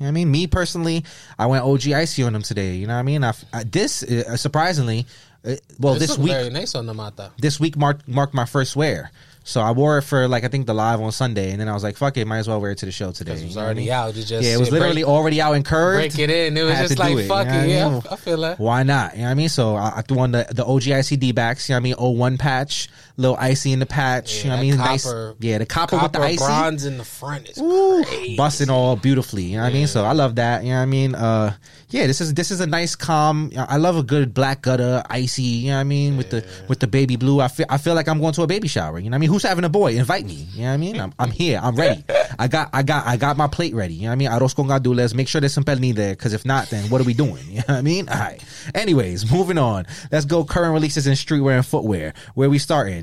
You 0.03 0.07
know 0.07 0.07
what 0.07 0.09
I 0.09 0.11
mean, 0.11 0.31
me 0.33 0.47
personally, 0.49 1.05
I 1.39 1.47
went 1.47 1.65
OG 1.65 1.89
icy 1.93 2.25
on 2.25 2.33
them 2.33 2.43
today. 2.43 2.75
You 2.75 2.87
know 2.89 2.95
what 2.95 3.01
I 3.01 3.03
mean? 3.03 3.23
I, 3.23 3.33
I- 3.53 3.65
this 3.65 4.03
uh, 4.03 4.37
surprisingly, 4.37 5.07
uh, 5.45 5.55
well, 5.79 5.95
this, 5.95 6.11
look 6.11 6.19
week, 6.19 6.33
very 6.33 6.51
nice 6.51 6.75
on 6.75 6.87
the 6.87 6.95
mata. 6.95 7.31
this 7.39 7.61
week 7.61 7.77
marked 7.77 8.09
marked 8.09 8.35
my 8.35 8.45
first 8.45 8.75
wear. 8.75 9.11
So 9.44 9.61
I 9.61 9.73
wore 9.73 9.99
it 9.99 10.03
for 10.03 10.29
like 10.29 10.44
I 10.44 10.49
think 10.49 10.67
the 10.67 10.75
live 10.75 11.00
on 11.00 11.11
Sunday, 11.12 11.50
and 11.50 11.61
then 11.61 11.69
I 11.69 11.75
was 11.75 11.83
like, 11.83 11.97
"Fuck 11.97 12.17
it, 12.17 12.27
might 12.27 12.39
as 12.39 12.49
well 12.49 12.61
wear 12.61 12.71
it 12.71 12.79
to 12.79 12.87
the 12.87 12.93
show 12.93 13.11
today." 13.11 13.35
It 13.35 13.44
was 13.44 13.56
already 13.56 13.91
out. 13.91 14.15
Just 14.15 14.31
yeah, 14.31 14.55
it 14.55 14.59
was 14.59 14.71
literally 14.71 15.03
break, 15.03 15.12
already 15.12 15.41
out 15.41 15.55
and 15.55 15.65
curved. 15.65 15.99
break 15.99 16.19
it 16.19 16.31
in. 16.31 16.56
It 16.56 16.62
was 16.62 16.79
just 16.79 16.99
like 16.99 17.17
it, 17.17 17.27
fuck 17.27 17.47
you 17.47 17.53
know 17.53 17.59
I 17.59 17.65
it. 17.65 17.69
Yeah, 17.69 17.89
mean? 17.89 18.03
I 18.11 18.17
feel 18.17 18.41
that. 18.43 18.59
Why 18.59 18.83
not? 18.85 19.15
You 19.15 19.19
know 19.19 19.25
what 19.25 19.31
I 19.31 19.35
mean? 19.35 19.49
So 19.49 19.75
I, 19.77 19.93
I 19.97 20.03
threw 20.03 20.21
on 20.21 20.33
the 20.33 20.47
the 20.50 20.65
OG 20.65 20.83
ICD 20.83 21.35
backs. 21.35 21.69
You 21.69 21.75
know 21.75 21.77
what 21.81 21.99
I 21.99 22.03
mean? 22.03 22.19
01 22.19 22.39
patch, 22.39 22.89
little 23.17 23.37
icy 23.37 23.73
in 23.73 23.79
the 23.79 23.87
patch. 23.87 24.44
you 24.44 24.50
know 24.50 24.56
what 24.56 24.61
I 24.61 24.62
mean? 24.62 24.76
that 24.76 24.85
nice. 24.85 25.14
Yeah, 25.41 25.59
the 25.59 25.67
copper, 25.67 25.99
with 25.99 26.12
the 26.12 26.20
icy. 26.20 26.37
bronze 26.38 26.85
in 26.85 26.99
the 26.99 27.05
front 27.05 27.49
is 27.49 27.59
Ooh, 27.59 28.03
crazy. 28.06 28.37
busting 28.37 28.70
all 28.70 28.97
beautifully. 28.97 29.44
You 29.44 29.56
know 29.56 29.62
what 29.64 29.70
I 29.70 29.73
mean? 29.73 29.87
So 29.87 30.05
I 30.05 30.12
love 30.12 30.37
that. 30.37 30.62
You 30.64 30.70
know 30.70 30.76
what 30.76 30.82
I 30.82 30.87
mean? 30.87 31.14
Uh, 31.14 31.55
yeah, 31.91 32.06
this 32.06 32.20
is 32.20 32.32
this 32.35 32.50
is 32.50 32.61
a 32.61 32.67
nice 32.67 32.97
calm. 32.97 33.53
I 33.56 33.76
love 33.76 33.97
a 33.97 34.03
good 34.03 34.32
black 34.32 34.62
gutter, 34.62 35.03
icy. 35.11 35.43
You 35.43 35.70
know 35.70 35.75
what 35.77 35.81
I 35.81 35.84
mean? 35.84 36.17
With 36.17 36.31
the 36.31 36.44
with 36.69 36.81
the 36.81 36.87
baby 36.87 37.17
blue. 37.17 37.41
I 37.41 37.48
feel 37.48 37.67
I 37.69 37.77
feel 37.79 37.94
like 37.94 38.08
I'm 38.08 38.19
going 38.19 38.32
to 38.34 38.43
a 38.43 38.46
baby 38.46 38.67
shower. 38.69 38.98
You 38.98 39.10
know 39.10 39.15
what 39.15 39.17
I 39.17 39.20
mean? 39.20 39.31
Who's 39.31 39.43
having 39.43 39.65
a 39.65 39.69
boy? 39.69 39.96
Invite 39.96 40.25
me. 40.25 40.46
You 40.55 40.63
know 40.63 40.69
what 40.69 40.75
I 40.75 40.77
mean? 40.79 41.01
I'm, 41.01 41.13
I'm 41.19 41.31
here. 41.31 41.60
I'm 41.63 41.77
ready. 41.77 42.03
I 42.39 42.48
got 42.48 42.70
I 42.72 42.82
got 42.82 43.06
I 43.06 43.17
got 43.19 43.37
my 43.37 43.46
plate 43.46 43.75
ready. 43.75 43.94
You 43.94 44.03
know 44.03 44.08
what 44.08 44.13
I 44.13 44.17
mean? 44.17 44.29
Arroz 44.31 44.55
con 44.56 44.69
gandules. 44.69 45.15
Make 45.15 45.29
sure 45.29 45.41
there's 45.41 45.53
some 45.53 45.65
pernil 45.65 45.94
there, 45.94 46.15
because 46.15 46.32
if 46.32 46.46
not, 46.46 46.70
then 46.70 46.89
what 46.89 47.01
are 47.01 47.05
we 47.05 47.15
doing? 47.15 47.44
You 47.53 47.58
know 47.58 47.65
what 47.75 47.77
I 47.77 47.82
mean? 47.82 48.08
All 48.08 48.19
right. 48.19 48.43
Anyways, 48.75 49.31
moving 49.32 49.58
on. 49.58 49.87
Let's 50.10 50.25
go. 50.25 50.44
Current 50.44 50.72
releases 50.72 51.06
in 51.06 51.13
streetwear 51.13 51.56
and 51.56 51.67
footwear. 51.67 52.15
Where 52.34 52.48
we 52.48 52.58
starting? 52.58 53.02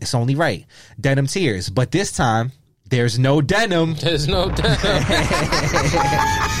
It's 0.00 0.14
only 0.14 0.34
right. 0.34 0.66
Denim 1.00 1.26
tears, 1.26 1.68
but 1.70 1.90
this 1.90 2.12
time. 2.12 2.52
There's 2.86 3.18
no 3.18 3.40
denim. 3.40 3.94
There's 3.94 4.28
no 4.28 4.50
doubt. 4.50 4.78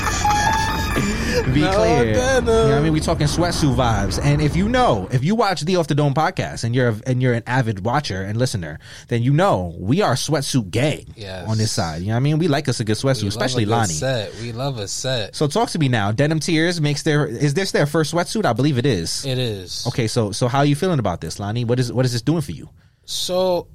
be 1.52 1.60
No 1.60 1.72
clear. 1.72 2.04
You 2.06 2.14
know 2.14 2.64
what 2.68 2.72
I 2.74 2.80
mean? 2.80 2.92
We 2.92 3.00
talking 3.00 3.26
sweatsuit 3.26 3.74
vibes. 3.74 4.20
And 4.22 4.40
if 4.40 4.54
you 4.56 4.68
know, 4.68 5.08
if 5.10 5.24
you 5.24 5.34
watch 5.34 5.62
the 5.62 5.76
Off 5.76 5.86
the 5.86 5.94
Dome 5.94 6.14
podcast 6.14 6.64
and 6.64 6.74
you're 6.74 6.88
a, 6.90 6.96
and 7.06 7.22
you're 7.22 7.32
an 7.34 7.42
avid 7.46 7.84
watcher 7.84 8.22
and 8.22 8.38
listener, 8.38 8.78
then 9.08 9.22
you 9.22 9.32
know 9.32 9.74
we 9.78 10.02
are 10.02 10.14
sweatsuit 10.14 10.70
gang 10.70 11.06
Yes. 11.16 11.48
on 11.48 11.58
this 11.58 11.72
side. 11.72 12.02
You 12.02 12.08
know 12.08 12.12
what 12.14 12.16
I 12.18 12.20
mean? 12.20 12.38
We 12.38 12.48
like 12.48 12.68
us 12.68 12.80
a 12.80 12.84
good 12.84 12.96
sweatsuit, 12.96 13.22
We 13.22 13.28
especially 13.28 13.64
love 13.64 13.78
a 13.78 13.80
Lani. 13.82 13.92
Set. 13.94 14.34
We 14.40 14.52
love 14.52 14.78
a 14.78 14.88
set. 14.88 15.34
So 15.34 15.46
talk 15.46 15.70
to 15.70 15.78
me 15.78 15.88
now. 15.88 16.12
Denim 16.12 16.40
Tears 16.40 16.80
makes 16.80 17.02
their 17.02 17.26
is 17.26 17.54
this 17.54 17.72
their 17.72 17.86
first 17.86 18.12
sweatsuit? 18.14 18.44
I 18.44 18.52
believe 18.52 18.78
it 18.78 18.86
is. 18.86 19.24
It 19.24 19.38
is. 19.38 19.86
Okay, 19.88 20.06
so 20.06 20.32
so 20.32 20.48
how 20.48 20.58
are 20.60 20.64
you 20.66 20.76
feeling 20.76 20.98
about 20.98 21.20
this, 21.20 21.38
Lani? 21.40 21.64
What 21.64 21.78
is 21.80 21.92
what 21.92 22.04
is 22.04 22.12
this 22.12 22.22
doing 22.22 22.42
for 22.42 22.52
you? 22.52 22.68
So 23.04 23.68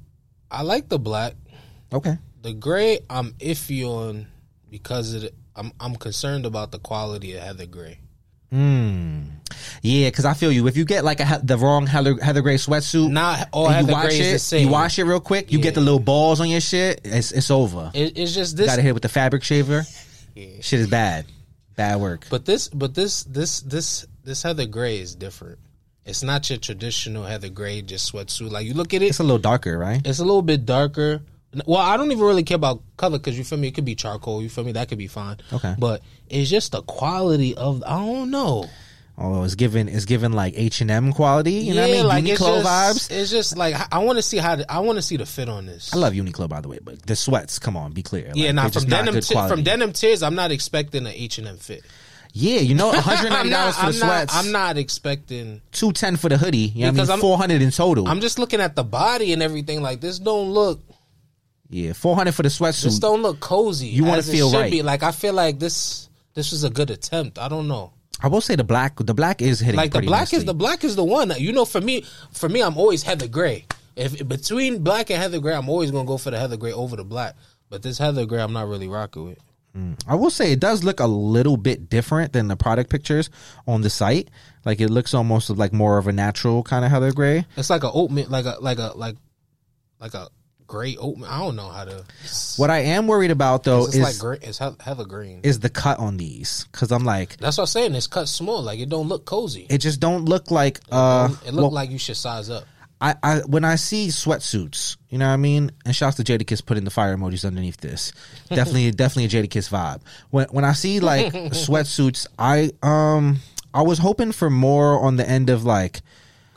I 0.50 0.62
like 0.62 0.88
the 0.88 0.98
black. 0.98 1.34
Okay. 1.92 2.16
The 2.42 2.52
gray, 2.52 3.00
I'm 3.10 3.32
iffy 3.34 3.84
on 3.86 4.26
because 4.70 5.14
it. 5.14 5.34
I'm 5.56 5.72
I'm 5.80 5.96
concerned 5.96 6.46
about 6.46 6.72
the 6.72 6.78
quality 6.78 7.34
of 7.36 7.42
Heather 7.42 7.66
Gray. 7.66 7.98
Hmm. 8.50 9.20
Yeah, 9.82 10.08
because 10.08 10.24
I 10.24 10.34
feel 10.34 10.50
you. 10.50 10.66
If 10.66 10.76
you 10.76 10.84
get 10.84 11.04
like 11.04 11.20
a, 11.20 11.40
the 11.42 11.56
wrong 11.56 11.86
Heather, 11.86 12.16
Heather 12.20 12.40
Gray 12.42 12.56
sweatsuit, 12.56 13.10
Not 13.10 13.48
all 13.52 13.66
and 13.66 13.74
Heather 13.76 13.88
you 13.88 13.94
wash 13.94 14.06
Gray 14.06 14.18
it, 14.18 14.26
is 14.26 14.32
the 14.32 14.38
same. 14.40 14.66
you 14.66 14.72
wash 14.72 14.98
it 14.98 15.04
real 15.04 15.20
quick, 15.20 15.52
you 15.52 15.60
get 15.60 15.74
the 15.74 15.80
little 15.80 16.00
balls 16.00 16.40
on 16.40 16.48
your 16.48 16.60
shit. 16.60 17.00
It's 17.04 17.30
it's 17.32 17.50
over. 17.50 17.90
It, 17.94 18.18
it's 18.18 18.34
just 18.34 18.56
this. 18.56 18.66
Got 18.66 18.76
to 18.76 18.82
hit 18.82 18.94
with 18.94 19.02
the 19.02 19.08
fabric 19.08 19.42
shaver. 19.44 19.84
Yeah. 20.36 20.46
Shit 20.60 20.78
is 20.78 20.86
bad. 20.88 21.26
Bad 21.74 22.00
work. 22.00 22.24
But 22.30 22.44
this, 22.46 22.68
but 22.68 22.94
this, 22.94 23.24
this, 23.24 23.60
this, 23.62 24.06
this 24.22 24.44
Heather 24.44 24.64
Gray 24.64 25.00
is 25.00 25.16
different. 25.16 25.58
It's 26.06 26.22
not 26.22 26.48
your 26.48 26.58
traditional 26.60 27.24
Heather 27.24 27.48
Gray 27.48 27.82
just 27.82 28.12
sweatsuit. 28.12 28.48
Like 28.50 28.64
you 28.64 28.74
look 28.74 28.94
at 28.94 29.02
it, 29.02 29.06
It's 29.06 29.18
a 29.18 29.24
little 29.24 29.40
darker, 29.40 29.76
right? 29.76 30.00
it's 30.06 30.20
a 30.20 30.24
little 30.24 30.40
bit 30.40 30.64
darker. 30.64 31.20
Well, 31.66 31.78
I 31.80 31.96
don't 31.96 32.12
even 32.12 32.22
really 32.24 32.44
care 32.44 32.54
about 32.56 32.80
color 32.96 33.18
because 33.18 33.36
you 33.36 33.44
feel 33.44 33.58
me. 33.58 33.68
It 33.68 33.74
could 33.74 33.84
be 33.84 33.94
charcoal. 33.96 34.40
You 34.42 34.48
feel 34.48 34.62
me? 34.64 34.72
That 34.72 34.88
could 34.88 34.98
be 34.98 35.08
fine. 35.08 35.38
Okay. 35.52 35.74
But 35.78 36.02
it's 36.28 36.48
just 36.48 36.72
the 36.72 36.82
quality 36.82 37.56
of. 37.56 37.82
I 37.84 37.98
don't 37.98 38.30
know. 38.30 38.66
Oh, 39.22 39.42
it's 39.42 39.54
given 39.54 39.88
it's 39.88 40.06
given 40.06 40.32
like 40.32 40.54
H 40.56 40.80
and 40.80 40.90
M 40.90 41.12
quality. 41.12 41.52
You 41.52 41.74
know 41.74 41.82
what 41.82 41.90
I 41.90 41.92
mean? 41.92 42.06
like 42.06 42.24
Uniqlo 42.24 42.62
just, 42.62 43.10
vibes. 43.10 43.10
It's 43.10 43.30
just 43.30 43.56
like 43.56 43.74
I 43.92 43.98
want 43.98 44.16
to 44.18 44.22
see 44.22 44.38
how 44.38 44.56
the, 44.56 44.72
I 44.72 44.78
want 44.78 44.96
to 44.96 45.02
see 45.02 45.16
the 45.18 45.26
fit 45.26 45.48
on 45.48 45.66
this. 45.66 45.92
I 45.92 45.98
love 45.98 46.14
Uniqlo 46.14 46.48
by 46.48 46.60
the 46.62 46.68
way, 46.68 46.78
but 46.82 47.02
the 47.04 47.14
sweats, 47.16 47.58
come 47.58 47.76
on, 47.76 47.92
be 47.92 48.02
clear. 48.02 48.32
yeah, 48.34 48.46
Like, 48.46 48.54
now 48.54 48.68
from 48.70 48.84
not 48.88 48.96
denim 49.04 49.14
good 49.14 49.22
t- 49.24 49.34
from 49.48 49.62
denim 49.62 49.92
tears, 49.92 50.22
I'm 50.22 50.36
not 50.36 50.52
expecting 50.52 51.04
an 51.06 51.12
H 51.12 51.36
and 51.36 51.48
M 51.48 51.56
fit. 51.58 51.82
Yeah, 52.32 52.60
you 52.60 52.74
know, 52.74 52.86
one 52.90 52.96
hundred 52.98 53.30
ninety 53.30 53.50
dollars 53.50 53.74
for 53.74 53.80
the 53.82 53.86
I'm 53.88 53.92
sweats. 53.92 54.34
not. 54.34 54.44
I'm 54.46 54.52
not 54.52 54.78
expecting. 54.78 55.60
two 55.72 55.92
ten 55.92 56.16
for 56.16 56.28
the 56.30 56.38
hoodie. 56.38 56.58
You 56.58 56.82
know 56.82 56.86
what 56.86 56.88
I 56.88 56.92
Because 56.92 57.08
mean? 57.08 57.12
I'm- 57.14 57.20
Four 57.20 57.36
hundred 57.38 57.60
in 57.60 57.70
total. 57.72 58.08
I'm 58.08 58.20
just 58.20 58.38
looking 58.38 58.60
at 58.60 58.74
the 58.76 58.84
body 58.84 59.32
and 59.34 59.42
everything. 59.42 59.82
Like 59.82 60.00
this 60.00 60.18
don't 60.18 60.50
look. 60.52 60.80
Yeah, 61.70 61.92
four 61.92 62.16
hundred 62.16 62.34
for 62.34 62.42
the 62.42 62.48
This 62.48 62.58
sweatsuit. 62.58 63.00
don't 63.00 63.22
look 63.22 63.40
cozy. 63.40 63.88
You 63.88 64.06
as 64.06 64.28
it 64.28 64.32
feel 64.32 64.52
right. 64.52 64.70
Be. 64.70 64.82
Like 64.82 65.02
I 65.02 65.12
feel 65.12 65.32
like 65.32 65.58
this. 65.58 66.08
This 66.34 66.52
was 66.52 66.64
a 66.64 66.70
good 66.70 66.90
attempt. 66.90 67.38
I 67.38 67.48
don't 67.48 67.68
know. 67.68 67.92
I 68.22 68.28
will 68.28 68.40
say 68.40 68.54
the 68.54 68.64
black. 68.64 68.96
The 68.96 69.14
black 69.14 69.40
is 69.40 69.60
hitting. 69.60 69.76
Like 69.76 69.92
the 69.92 70.02
black 70.02 70.20
nicely. 70.20 70.38
is 70.38 70.44
the 70.44 70.54
black 70.54 70.84
is 70.84 70.96
the 70.96 71.04
one. 71.04 71.28
That 71.28 71.40
you 71.40 71.52
know, 71.52 71.64
for 71.64 71.80
me, 71.80 72.04
for 72.32 72.48
me, 72.48 72.62
I'm 72.62 72.76
always 72.76 73.02
Heather 73.02 73.28
Gray. 73.28 73.66
If 73.96 74.26
between 74.26 74.82
black 74.82 75.10
and 75.10 75.20
Heather 75.20 75.40
Gray, 75.40 75.54
I'm 75.54 75.68
always 75.68 75.90
gonna 75.90 76.06
go 76.06 76.18
for 76.18 76.30
the 76.30 76.38
Heather 76.38 76.56
Gray 76.56 76.72
over 76.72 76.96
the 76.96 77.04
black. 77.04 77.36
But 77.68 77.82
this 77.82 77.98
Heather 77.98 78.26
Gray, 78.26 78.42
I'm 78.42 78.52
not 78.52 78.68
really 78.68 78.88
rocking 78.88 79.24
with. 79.24 79.38
Mm. 79.76 80.02
I 80.08 80.16
will 80.16 80.30
say 80.30 80.50
it 80.50 80.58
does 80.58 80.82
look 80.82 80.98
a 80.98 81.06
little 81.06 81.56
bit 81.56 81.88
different 81.88 82.32
than 82.32 82.48
the 82.48 82.56
product 82.56 82.90
pictures 82.90 83.30
on 83.68 83.82
the 83.82 83.90
site. 83.90 84.28
Like 84.64 84.80
it 84.80 84.88
looks 84.88 85.14
almost 85.14 85.48
like 85.50 85.72
more 85.72 85.96
of 85.98 86.08
a 86.08 86.12
natural 86.12 86.62
kind 86.62 86.84
of 86.84 86.90
Heather 86.90 87.12
Gray. 87.12 87.46
It's 87.56 87.70
like 87.70 87.84
a 87.84 87.90
oatmeal, 87.92 88.26
like 88.28 88.44
a 88.44 88.56
like 88.60 88.78
a 88.78 88.92
like 88.96 89.16
like 90.00 90.14
a 90.14 90.28
gray 90.70 90.96
oatmeal. 90.96 91.28
I 91.28 91.40
don't 91.40 91.56
know 91.56 91.68
how 91.68 91.84
to. 91.84 92.04
What 92.56 92.70
I 92.70 92.78
am 92.78 93.08
worried 93.08 93.32
about 93.32 93.64
though 93.64 93.86
It's 93.86 93.96
is 93.96 94.00
like 94.00 94.18
gray, 94.18 94.38
it's 94.40 94.58
Heather 94.58 95.04
green. 95.04 95.40
is 95.42 95.58
the 95.58 95.68
cut 95.68 95.98
on 95.98 96.16
these 96.16 96.66
because 96.70 96.92
I'm 96.92 97.04
like 97.04 97.36
That's 97.38 97.58
what 97.58 97.64
I'm 97.64 97.66
saying. 97.66 97.94
It's 97.96 98.06
cut 98.06 98.28
small. 98.28 98.62
Like 98.62 98.78
it 98.78 98.88
don't 98.88 99.08
look 99.08 99.24
cozy. 99.24 99.66
it 99.68 99.78
just 99.78 99.98
don't 99.98 100.24
look 100.24 100.50
like 100.50 100.80
uh 100.92 101.28
it 101.44 101.52
look 101.52 101.64
well, 101.64 101.70
like 101.72 101.90
you 101.90 101.98
should 101.98 102.16
size 102.16 102.48
up. 102.48 102.64
I, 103.00 103.14
I 103.22 103.38
when 103.40 103.64
I 103.64 103.74
see 103.74 104.08
sweatsuits, 104.08 104.96
you 105.08 105.18
know 105.18 105.26
what 105.26 105.32
I 105.32 105.38
mean? 105.38 105.72
And 105.84 105.96
shouts 105.96 106.16
to 106.18 106.22
Jadakiss 106.22 106.64
putting 106.64 106.84
the 106.84 106.90
fire 106.90 107.16
emojis 107.16 107.44
underneath 107.44 107.78
this. 107.78 108.12
Definitely 108.48 108.92
definitely 108.92 109.24
a 109.24 109.42
Jadakiss 109.42 109.70
vibe. 109.70 110.02
When 110.30 110.46
when 110.50 110.64
I 110.64 110.74
see 110.74 111.00
like 111.00 111.32
sweatsuits, 111.32 112.26
I 112.38 112.70
um 112.82 113.40
I 113.74 113.82
was 113.82 113.98
hoping 113.98 114.30
for 114.32 114.50
more 114.50 115.00
on 115.00 115.16
the 115.16 115.28
end 115.28 115.50
of 115.50 115.64
like 115.64 116.02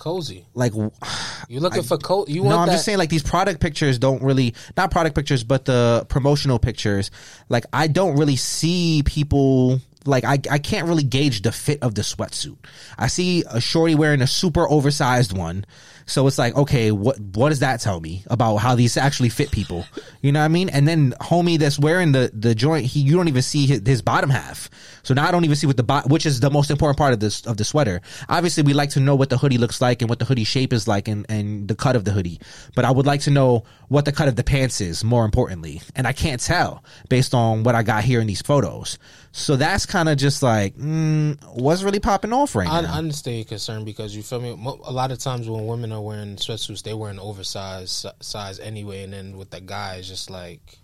Cozy. 0.03 0.45
like 0.53 0.74
You 1.48 1.62
looking 1.62 1.81
for 1.81 1.98
co? 1.98 2.25
You 2.27 2.43
no, 2.43 2.57
I'm 2.60 2.67
that? 2.67 2.74
just 2.74 2.83
saying 2.83 2.98
like 2.98 3.10
these 3.10 3.24
product 3.24 3.62
pictures 3.62 3.98
don't 3.98 4.22
really 4.22 4.53
not 4.75 4.91
product 4.91 5.15
pictures, 5.15 5.45
but 5.45 5.63
the 5.63 6.05
promotional 6.10 6.60
pictures. 6.60 7.10
Like 7.48 7.65
I 7.72 7.88
don't 7.88 8.17
really 8.17 8.36
see 8.36 9.03
people 9.05 9.79
like 10.05 10.25
I 10.25 10.39
I 10.51 10.60
can't 10.60 10.89
really 10.89 11.03
gauge 11.03 11.41
the 11.41 11.53
fit 11.53 11.81
of 11.81 11.95
the 11.95 12.01
sweatsuit. 12.01 12.57
I 12.98 13.07
see 13.07 13.45
a 13.50 13.62
shorty 13.62 13.95
wearing 13.95 14.22
a 14.22 14.27
super 14.27 14.69
oversized 14.69 15.38
one. 15.38 15.65
So 16.05 16.27
it's 16.27 16.38
like, 16.38 16.55
okay, 16.55 16.91
what 16.91 17.19
what 17.19 17.50
does 17.50 17.60
that 17.60 17.79
tell 17.79 18.00
me 18.00 18.24
about 18.27 18.57
how 18.57 18.75
these 18.75 18.98
actually 18.98 19.29
fit 19.29 19.51
people? 19.51 19.86
You 20.22 20.31
know 20.31 20.39
what 20.39 20.45
I 20.45 20.50
mean? 20.50 20.69
And 20.69 20.88
then 20.88 21.13
homie 21.22 21.57
that's 21.57 21.79
wearing 21.79 22.12
the 22.12 22.31
the 22.33 22.55
joint, 22.55 22.86
he 22.86 23.00
you 23.01 23.15
don't 23.15 23.27
even 23.27 23.41
see 23.41 23.65
his, 23.65 23.81
his 23.86 24.01
bottom 24.01 24.29
half. 24.29 24.69
So 25.03 25.13
now 25.13 25.27
I 25.27 25.31
don't 25.31 25.43
even 25.43 25.55
see 25.55 25.67
what 25.67 25.77
the 25.77 25.83
bo- 25.83 26.03
which 26.07 26.25
is 26.25 26.39
the 26.39 26.50
most 26.50 26.72
important 26.72 26.98
part 26.98 27.13
of 27.13 27.19
this 27.19 27.45
of 27.45 27.57
the 27.57 27.65
sweater. 27.65 28.01
Obviously, 28.29 28.63
we 28.63 28.74
like 28.74 28.91
to 28.91 29.00
know 29.00 29.15
what 29.15 29.29
the 29.29 29.38
hoodie 29.38 29.57
looks 29.57 29.81
like 29.81 30.01
and 30.01 30.10
what 30.10 30.19
the 30.19 30.25
hoodie 30.25 30.43
shape 30.43 30.74
is 30.74 30.88
like 30.88 31.07
and 31.07 31.25
and 31.29 31.67
the 31.67 31.75
cut 31.75 31.95
of 31.95 32.05
the 32.05 32.12
hoodie. 32.12 32.39
But 32.75 32.86
I 32.86 32.91
would 32.91 33.05
like 33.05 33.22
to 33.22 33.31
know 33.31 33.63
what 33.88 34.05
the 34.05 34.12
cut 34.12 34.27
of 34.27 34.36
the 34.36 34.43
pants 34.43 34.81
is 34.81 35.03
more 35.03 35.25
importantly, 35.25 35.81
and 35.95 36.07
I 36.07 36.13
can't 36.13 36.41
tell 36.41 36.83
based 37.10 37.33
on 37.33 37.63
what 37.63 37.75
I 37.75 37.83
got 37.83 38.03
here 38.03 38.19
in 38.19 38.27
these 38.27 38.41
photos. 38.41 38.98
So 39.35 39.55
that's 39.55 39.87
kind 39.87 40.09
of 40.09 40.17
just 40.17 40.43
like 40.43 40.75
mm, 40.77 41.37
what's 41.55 41.81
really 41.81 41.99
popping 41.99 42.31
off 42.31 42.55
right 42.55 42.69
I, 42.69 42.81
now. 42.81 42.93
I 42.93 42.97
understand 42.99 43.37
your 43.37 43.45
concern 43.45 43.83
because 43.83 44.15
you 44.15 44.21
feel 44.21 44.39
me. 44.39 44.51
A 44.51 44.91
lot 44.91 45.11
of 45.11 45.17
times 45.17 45.49
when 45.49 45.65
women 45.65 45.91
are 45.91 46.01
wearing 46.01 46.35
sweatsuits, 46.35 46.83
they 46.83 46.93
wear 46.93 47.09
an 47.09 47.19
oversized 47.19 48.05
size 48.21 48.59
anyway, 48.59 49.03
and 49.03 49.11
then 49.11 49.37
with 49.37 49.49
the 49.49 49.59
guys, 49.59 50.07
just 50.07 50.29
like 50.29 50.77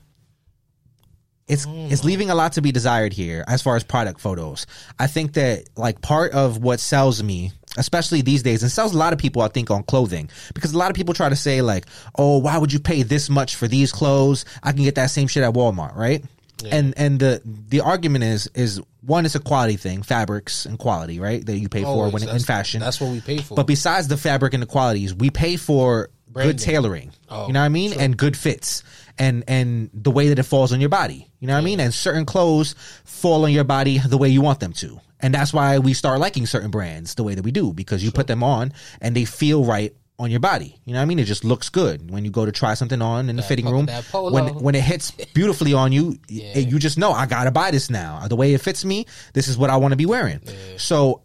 it's 1.47 1.67
it's 1.67 2.03
leaving 2.03 2.31
a 2.31 2.35
lot 2.35 2.53
to 2.53 2.61
be 2.63 2.71
desired 2.71 3.13
here 3.13 3.45
as 3.47 3.61
far 3.61 3.75
as 3.75 3.83
product 3.83 4.19
photos. 4.19 4.65
I 4.97 5.05
think 5.05 5.33
that 5.33 5.69
like 5.75 6.01
part 6.01 6.31
of 6.31 6.57
what 6.57 6.79
sells 6.79 7.21
me, 7.21 7.51
especially 7.77 8.23
these 8.23 8.41
days, 8.41 8.63
and 8.63 8.71
sells 8.71 8.95
a 8.95 8.97
lot 8.97 9.13
of 9.13 9.19
people 9.19 9.43
I 9.43 9.49
think 9.49 9.69
on 9.69 9.83
clothing, 9.83 10.27
because 10.55 10.73
a 10.73 10.77
lot 10.77 10.89
of 10.89 10.95
people 10.95 11.13
try 11.13 11.29
to 11.29 11.35
say 11.35 11.61
like, 11.61 11.85
"Oh, 12.17 12.39
why 12.39 12.57
would 12.57 12.73
you 12.73 12.79
pay 12.79 13.03
this 13.03 13.29
much 13.29 13.57
for 13.57 13.67
these 13.67 13.91
clothes? 13.91 14.43
I 14.63 14.71
can 14.71 14.83
get 14.83 14.95
that 14.95 15.11
same 15.11 15.27
shit 15.27 15.43
at 15.43 15.53
Walmart, 15.53 15.95
right?" 15.95 16.25
And 16.65 16.93
and 16.97 17.19
the 17.19 17.41
the 17.45 17.81
argument 17.81 18.23
is 18.23 18.47
is 18.53 18.81
one 19.01 19.25
it's 19.25 19.35
a 19.35 19.39
quality 19.39 19.77
thing, 19.77 20.01
fabrics 20.01 20.65
and 20.65 20.77
quality, 20.77 21.19
right? 21.19 21.45
That 21.45 21.57
you 21.57 21.69
pay 21.69 21.83
for 21.83 21.87
always, 21.87 22.13
when 22.13 22.29
in 22.29 22.39
fashion. 22.39 22.79
That's 22.81 22.99
what 22.99 23.11
we 23.11 23.21
pay 23.21 23.37
for. 23.37 23.55
But 23.55 23.67
besides 23.67 24.07
the 24.07 24.17
fabric 24.17 24.53
and 24.53 24.61
the 24.61 24.67
qualities, 24.67 25.13
we 25.13 25.29
pay 25.29 25.55
for 25.55 26.09
Branding. 26.27 26.55
good 26.55 26.63
tailoring. 26.63 27.11
Oh, 27.29 27.47
you 27.47 27.53
know 27.53 27.59
what 27.59 27.65
I 27.65 27.69
mean? 27.69 27.93
And 27.99 28.17
good 28.17 28.35
fits. 28.37 28.83
And 29.17 29.43
and 29.47 29.89
the 29.93 30.11
way 30.11 30.29
that 30.29 30.39
it 30.39 30.43
falls 30.43 30.71
on 30.71 30.79
your 30.79 30.89
body. 30.89 31.27
You 31.39 31.47
know 31.47 31.53
what 31.53 31.61
I 31.61 31.63
mean? 31.63 31.79
And 31.79 31.93
certain 31.93 32.25
clothes 32.25 32.75
fall 33.03 33.45
on 33.45 33.51
your 33.51 33.63
body 33.65 33.97
the 33.97 34.17
way 34.17 34.29
you 34.29 34.41
want 34.41 34.59
them 34.59 34.73
to. 34.73 34.99
And 35.19 35.33
that's 35.33 35.53
why 35.53 35.79
we 35.79 35.93
start 35.93 36.19
liking 36.19 36.45
certain 36.45 36.71
brands 36.71 37.15
the 37.15 37.23
way 37.23 37.35
that 37.35 37.43
we 37.43 37.51
do 37.51 37.73
because 37.73 38.03
you 38.03 38.11
put 38.11 38.27
them 38.27 38.43
on 38.43 38.71
and 39.01 39.15
they 39.15 39.25
feel 39.25 39.65
right 39.65 39.93
on 40.19 40.29
your 40.29 40.39
body. 40.41 40.75
You 40.85 40.93
know 40.93 40.99
what 40.99 41.03
I 41.03 41.05
mean? 41.05 41.17
It 41.19 41.25
just 41.25 41.43
looks 41.45 41.69
good 41.69 42.11
when 42.11 42.25
you 42.25 42.31
go 42.31 42.45
to 42.45 42.51
try 42.51 42.73
something 42.73 43.01
on 43.01 43.29
in 43.29 43.35
the 43.37 43.41
fitting 43.43 43.65
room. 43.71 43.85
When 44.33 44.45
when 44.61 44.75
it 44.75 44.81
hits 44.83 45.11
beautifully 45.33 45.73
on 45.73 45.91
you, 45.91 46.19
y- 46.29 46.41
you 46.55 46.77
just 46.79 46.97
know 46.97 47.11
I 47.11 47.25
got 47.25 47.45
to 47.45 47.51
buy 47.51 47.71
this 47.71 47.89
now. 47.89 48.27
The 48.27 48.35
way 48.35 48.53
it 48.53 48.61
fits 48.61 48.83
me, 48.85 49.05
this 49.33 49.47
is 49.47 49.57
what 49.57 49.69
I 49.69 49.77
want 49.77 49.93
to 49.93 49.95
be 49.97 50.05
wearing. 50.05 50.41
So 50.77 51.21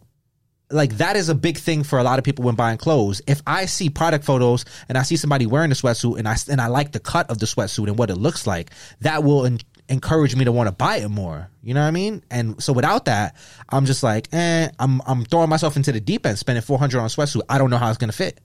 like 0.71 0.97
that 0.97 1.15
is 1.15 1.29
a 1.29 1.35
big 1.35 1.57
thing 1.57 1.83
for 1.83 1.99
a 1.99 2.03
lot 2.03 2.17
of 2.17 2.25
people 2.25 2.43
when 2.45 2.55
buying 2.55 2.77
clothes. 2.77 3.21
If 3.27 3.41
I 3.45 3.65
see 3.67 3.89
product 3.89 4.25
photos 4.25 4.65
and 4.89 4.97
I 4.97 5.03
see 5.03 5.15
somebody 5.17 5.45
wearing 5.45 5.71
a 5.71 5.75
sweatsuit 5.75 6.17
and 6.17 6.27
I 6.27 6.35
and 6.49 6.59
I 6.59 6.67
like 6.67 6.91
the 6.91 6.99
cut 6.99 7.29
of 7.29 7.37
the 7.37 7.45
sweatsuit 7.45 7.87
and 7.87 7.97
what 7.99 8.09
it 8.09 8.15
looks 8.15 8.47
like, 8.47 8.71
that 9.01 9.23
will 9.23 9.45
en- 9.45 9.59
encourage 9.89 10.35
me 10.35 10.45
to 10.45 10.51
want 10.51 10.67
to 10.67 10.71
buy 10.71 10.97
it 10.97 11.09
more. 11.09 11.49
You 11.61 11.75
know 11.75 11.81
what 11.81 11.87
I 11.87 11.91
mean? 11.91 12.23
And 12.31 12.61
so 12.63 12.73
without 12.73 13.05
that, 13.05 13.35
I'm 13.69 13.85
just 13.85 14.01
like, 14.01 14.27
eh, 14.33 14.69
I'm 14.79 15.01
I'm 15.05 15.23
throwing 15.25 15.49
myself 15.49 15.75
into 15.75 15.91
the 15.91 15.99
deep 15.99 16.25
end, 16.25 16.39
spending 16.39 16.63
400 16.63 16.97
on 16.99 17.05
a 17.05 17.09
sweatsuit. 17.09 17.41
I 17.49 17.59
don't 17.59 17.69
know 17.69 17.77
how 17.77 17.89
it's 17.89 17.99
gonna 17.99 18.11
fit, 18.11 18.41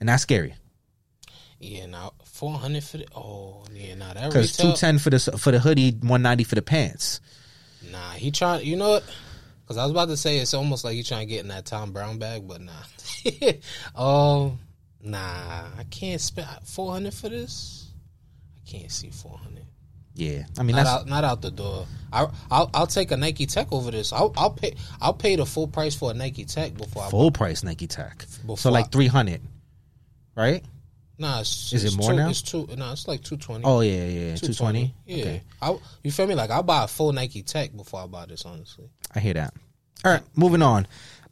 and 0.00 0.08
that's 0.08 0.22
scary 0.22 0.54
yeah, 1.64 1.86
now 1.86 2.12
four 2.24 2.52
hundred 2.52 2.84
for 2.84 2.98
the 2.98 3.06
oh 3.14 3.64
yeah, 3.72 3.94
now 3.94 4.12
that 4.12 4.28
because 4.28 4.56
210 4.56 4.98
for 4.98 5.10
the 5.10 5.18
for 5.38 5.50
the 5.50 5.58
hoodie, 5.58 5.92
190 5.92 6.44
for 6.44 6.54
the 6.54 6.62
pants. 6.62 7.20
Nah, 7.90 8.10
he 8.10 8.30
trying. 8.30 8.66
You 8.66 8.76
know 8.76 8.90
what? 8.90 9.04
Because 9.62 9.78
I 9.78 9.82
was 9.82 9.92
about 9.92 10.08
to 10.08 10.16
say 10.16 10.38
it's 10.38 10.52
almost 10.52 10.84
like 10.84 10.94
he 10.94 11.02
trying 11.02 11.26
to 11.26 11.32
get 11.34 11.40
in 11.40 11.48
that 11.48 11.64
Thom 11.64 11.92
Browne 11.92 12.18
bag, 12.18 12.46
but 12.46 12.60
nah. 12.60 12.72
um, 13.96 14.58
nah, 15.02 15.18
I 15.78 15.84
can't 15.90 16.20
spend 16.20 16.48
four 16.64 16.92
hundred 16.92 17.14
for 17.14 17.30
this. 17.30 17.90
I 18.66 18.70
can't 18.70 18.92
see 18.92 19.10
four 19.10 19.38
hundred. 19.38 19.64
Yeah, 20.16 20.44
I 20.58 20.62
mean 20.62 20.76
Not 20.76 20.84
that's 20.84 20.96
out, 20.96 21.08
not 21.08 21.24
out 21.24 21.42
the 21.42 21.50
door. 21.50 21.86
I, 22.12 22.26
I'll 22.50 22.70
I'll 22.74 22.86
take 22.86 23.10
a 23.10 23.16
Nike 23.16 23.46
Tech 23.46 23.72
over 23.72 23.90
this. 23.90 24.12
I'll 24.12 24.32
I'll 24.36 24.50
pay 24.50 24.74
I'll 25.00 25.14
pay 25.14 25.36
the 25.36 25.46
full 25.46 25.66
price 25.66 25.94
for 25.94 26.10
a 26.10 26.14
Nike 26.14 26.44
Tech 26.44 26.74
before 26.74 27.04
I. 27.04 27.10
full 27.10 27.30
price 27.30 27.64
Nike 27.64 27.86
Tech. 27.86 28.24
So 28.56 28.70
like 28.70 28.92
300, 28.92 29.40
right? 30.34 30.64
Nah, 31.16 31.40
it's, 31.40 31.72
Is 31.72 31.84
it 31.84 31.96
more 31.96 32.10
two, 32.10 32.16
now? 32.16 32.28
It's 32.28 32.42
two. 32.42 32.68
No, 32.76 32.90
it's 32.92 33.06
like 33.06 33.22
two 33.22 33.36
twenty. 33.36 33.64
Oh 33.64 33.80
yeah, 33.80 34.04
yeah, 34.04 34.34
220. 34.36 34.94
Yeah, 35.06 35.22
Okay. 35.22 35.42
I, 35.62 35.78
you 36.02 36.10
feel 36.10 36.26
me? 36.26 36.34
Like 36.34 36.50
I'll 36.50 36.62
buy 36.64 36.84
a 36.84 36.88
full 36.88 37.12
Nike 37.12 37.42
Tech 37.42 37.76
before 37.76 38.02
I 38.02 38.06
buy 38.06 38.26
this. 38.26 38.44
Honestly, 38.44 38.90
I 39.14 39.20
hear 39.20 39.34
that. 39.34 39.54
All 40.04 40.12
right, 40.12 40.22
moving 40.34 40.60
on. 40.60 40.86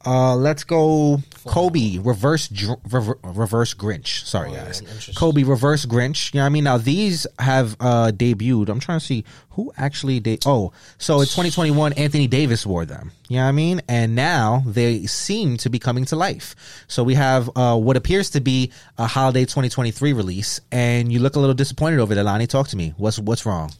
Uh, 0.04 0.34
let's 0.36 0.64
go. 0.64 1.22
Kobe 1.44 1.98
reverse 1.98 2.48
dr- 2.48 2.78
rever- 2.90 3.18
reverse 3.22 3.74
Grinch. 3.74 4.24
Sorry, 4.24 4.50
Oh, 4.50 4.54
guys. 4.54 4.82
Kobe 5.16 5.42
reverse 5.42 5.86
Grinch. 5.86 6.32
You 6.32 6.38
know 6.38 6.44
what 6.44 6.46
I 6.46 6.50
mean? 6.50 6.64
Now 6.64 6.78
these 6.78 7.26
have 7.38 7.76
uh 7.80 8.12
debuted. 8.14 8.68
I'm 8.68 8.78
trying 8.80 9.00
to 9.00 9.04
see 9.04 9.24
who 9.50 9.72
actually 9.76 10.20
de- 10.20 10.38
Oh, 10.46 10.72
so 10.98 11.20
in 11.20 11.26
2021, 11.26 11.92
Anthony 11.94 12.26
Davis 12.28 12.64
wore 12.64 12.84
them. 12.84 13.10
You 13.28 13.36
know 13.36 13.42
what 13.44 13.48
I 13.48 13.52
mean? 13.52 13.82
And 13.88 14.14
now 14.14 14.62
they 14.66 15.06
seem 15.06 15.56
to 15.58 15.70
be 15.70 15.78
coming 15.78 16.04
to 16.06 16.16
life. 16.16 16.54
So 16.88 17.02
we 17.02 17.14
have 17.14 17.50
uh 17.56 17.76
what 17.76 17.96
appears 17.96 18.30
to 18.30 18.40
be 18.40 18.70
a 18.98 19.06
holiday 19.06 19.42
2023 19.42 20.12
release, 20.12 20.60
and 20.70 21.12
you 21.12 21.18
look 21.18 21.34
a 21.36 21.40
little 21.40 21.54
disappointed 21.54 21.98
over 21.98 22.14
there, 22.14 22.24
Lani. 22.24 22.46
Talk 22.46 22.68
to 22.68 22.76
me. 22.76 22.94
What's 22.96 23.18
what's 23.18 23.44
wrong? 23.46 23.72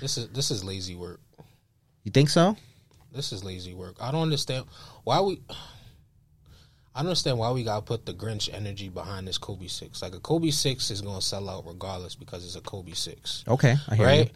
this 0.00 0.16
is 0.16 0.28
this 0.28 0.50
is 0.52 0.62
lazy 0.62 0.94
work. 0.94 1.20
You 2.04 2.12
think 2.12 2.28
so? 2.28 2.56
This 3.18 3.32
is 3.32 3.42
lazy 3.42 3.74
work. 3.74 3.96
I 4.00 4.12
don't 4.12 4.22
understand 4.22 4.64
why 5.02 5.20
we. 5.20 5.40
I 6.94 7.00
don't 7.02 7.08
understand 7.08 7.36
why 7.36 7.50
we 7.50 7.64
gotta 7.64 7.82
put 7.82 8.06
the 8.06 8.14
Grinch 8.14 8.48
energy 8.52 8.88
behind 8.88 9.26
this 9.26 9.38
Kobe 9.38 9.66
six. 9.66 10.02
Like 10.02 10.14
a 10.14 10.20
Kobe 10.20 10.50
six 10.50 10.88
is 10.92 11.00
gonna 11.00 11.20
sell 11.20 11.48
out 11.50 11.66
regardless 11.66 12.14
because 12.14 12.44
it's 12.44 12.54
a 12.54 12.60
Kobe 12.60 12.92
six. 12.92 13.42
Okay, 13.48 13.74
I 13.88 13.96
hear 13.96 14.06
Right? 14.06 14.32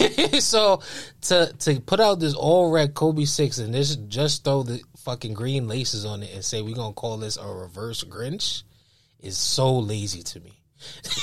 you. 0.00 0.40
so 0.40 0.80
to 1.22 1.52
to 1.60 1.78
put 1.80 2.00
out 2.00 2.18
this 2.18 2.34
all 2.34 2.72
red 2.72 2.94
Kobe 2.94 3.24
six 3.24 3.58
and 3.58 3.72
this 3.72 3.94
just 3.94 4.42
throw 4.42 4.64
the 4.64 4.80
fucking 4.96 5.34
green 5.34 5.68
laces 5.68 6.04
on 6.04 6.24
it 6.24 6.34
and 6.34 6.44
say 6.44 6.60
we're 6.60 6.74
gonna 6.74 6.92
call 6.92 7.16
this 7.18 7.36
a 7.36 7.46
reverse 7.46 8.02
Grinch 8.02 8.64
is 9.20 9.38
so 9.38 9.78
lazy 9.78 10.24
to 10.24 10.40
me. 10.40 10.58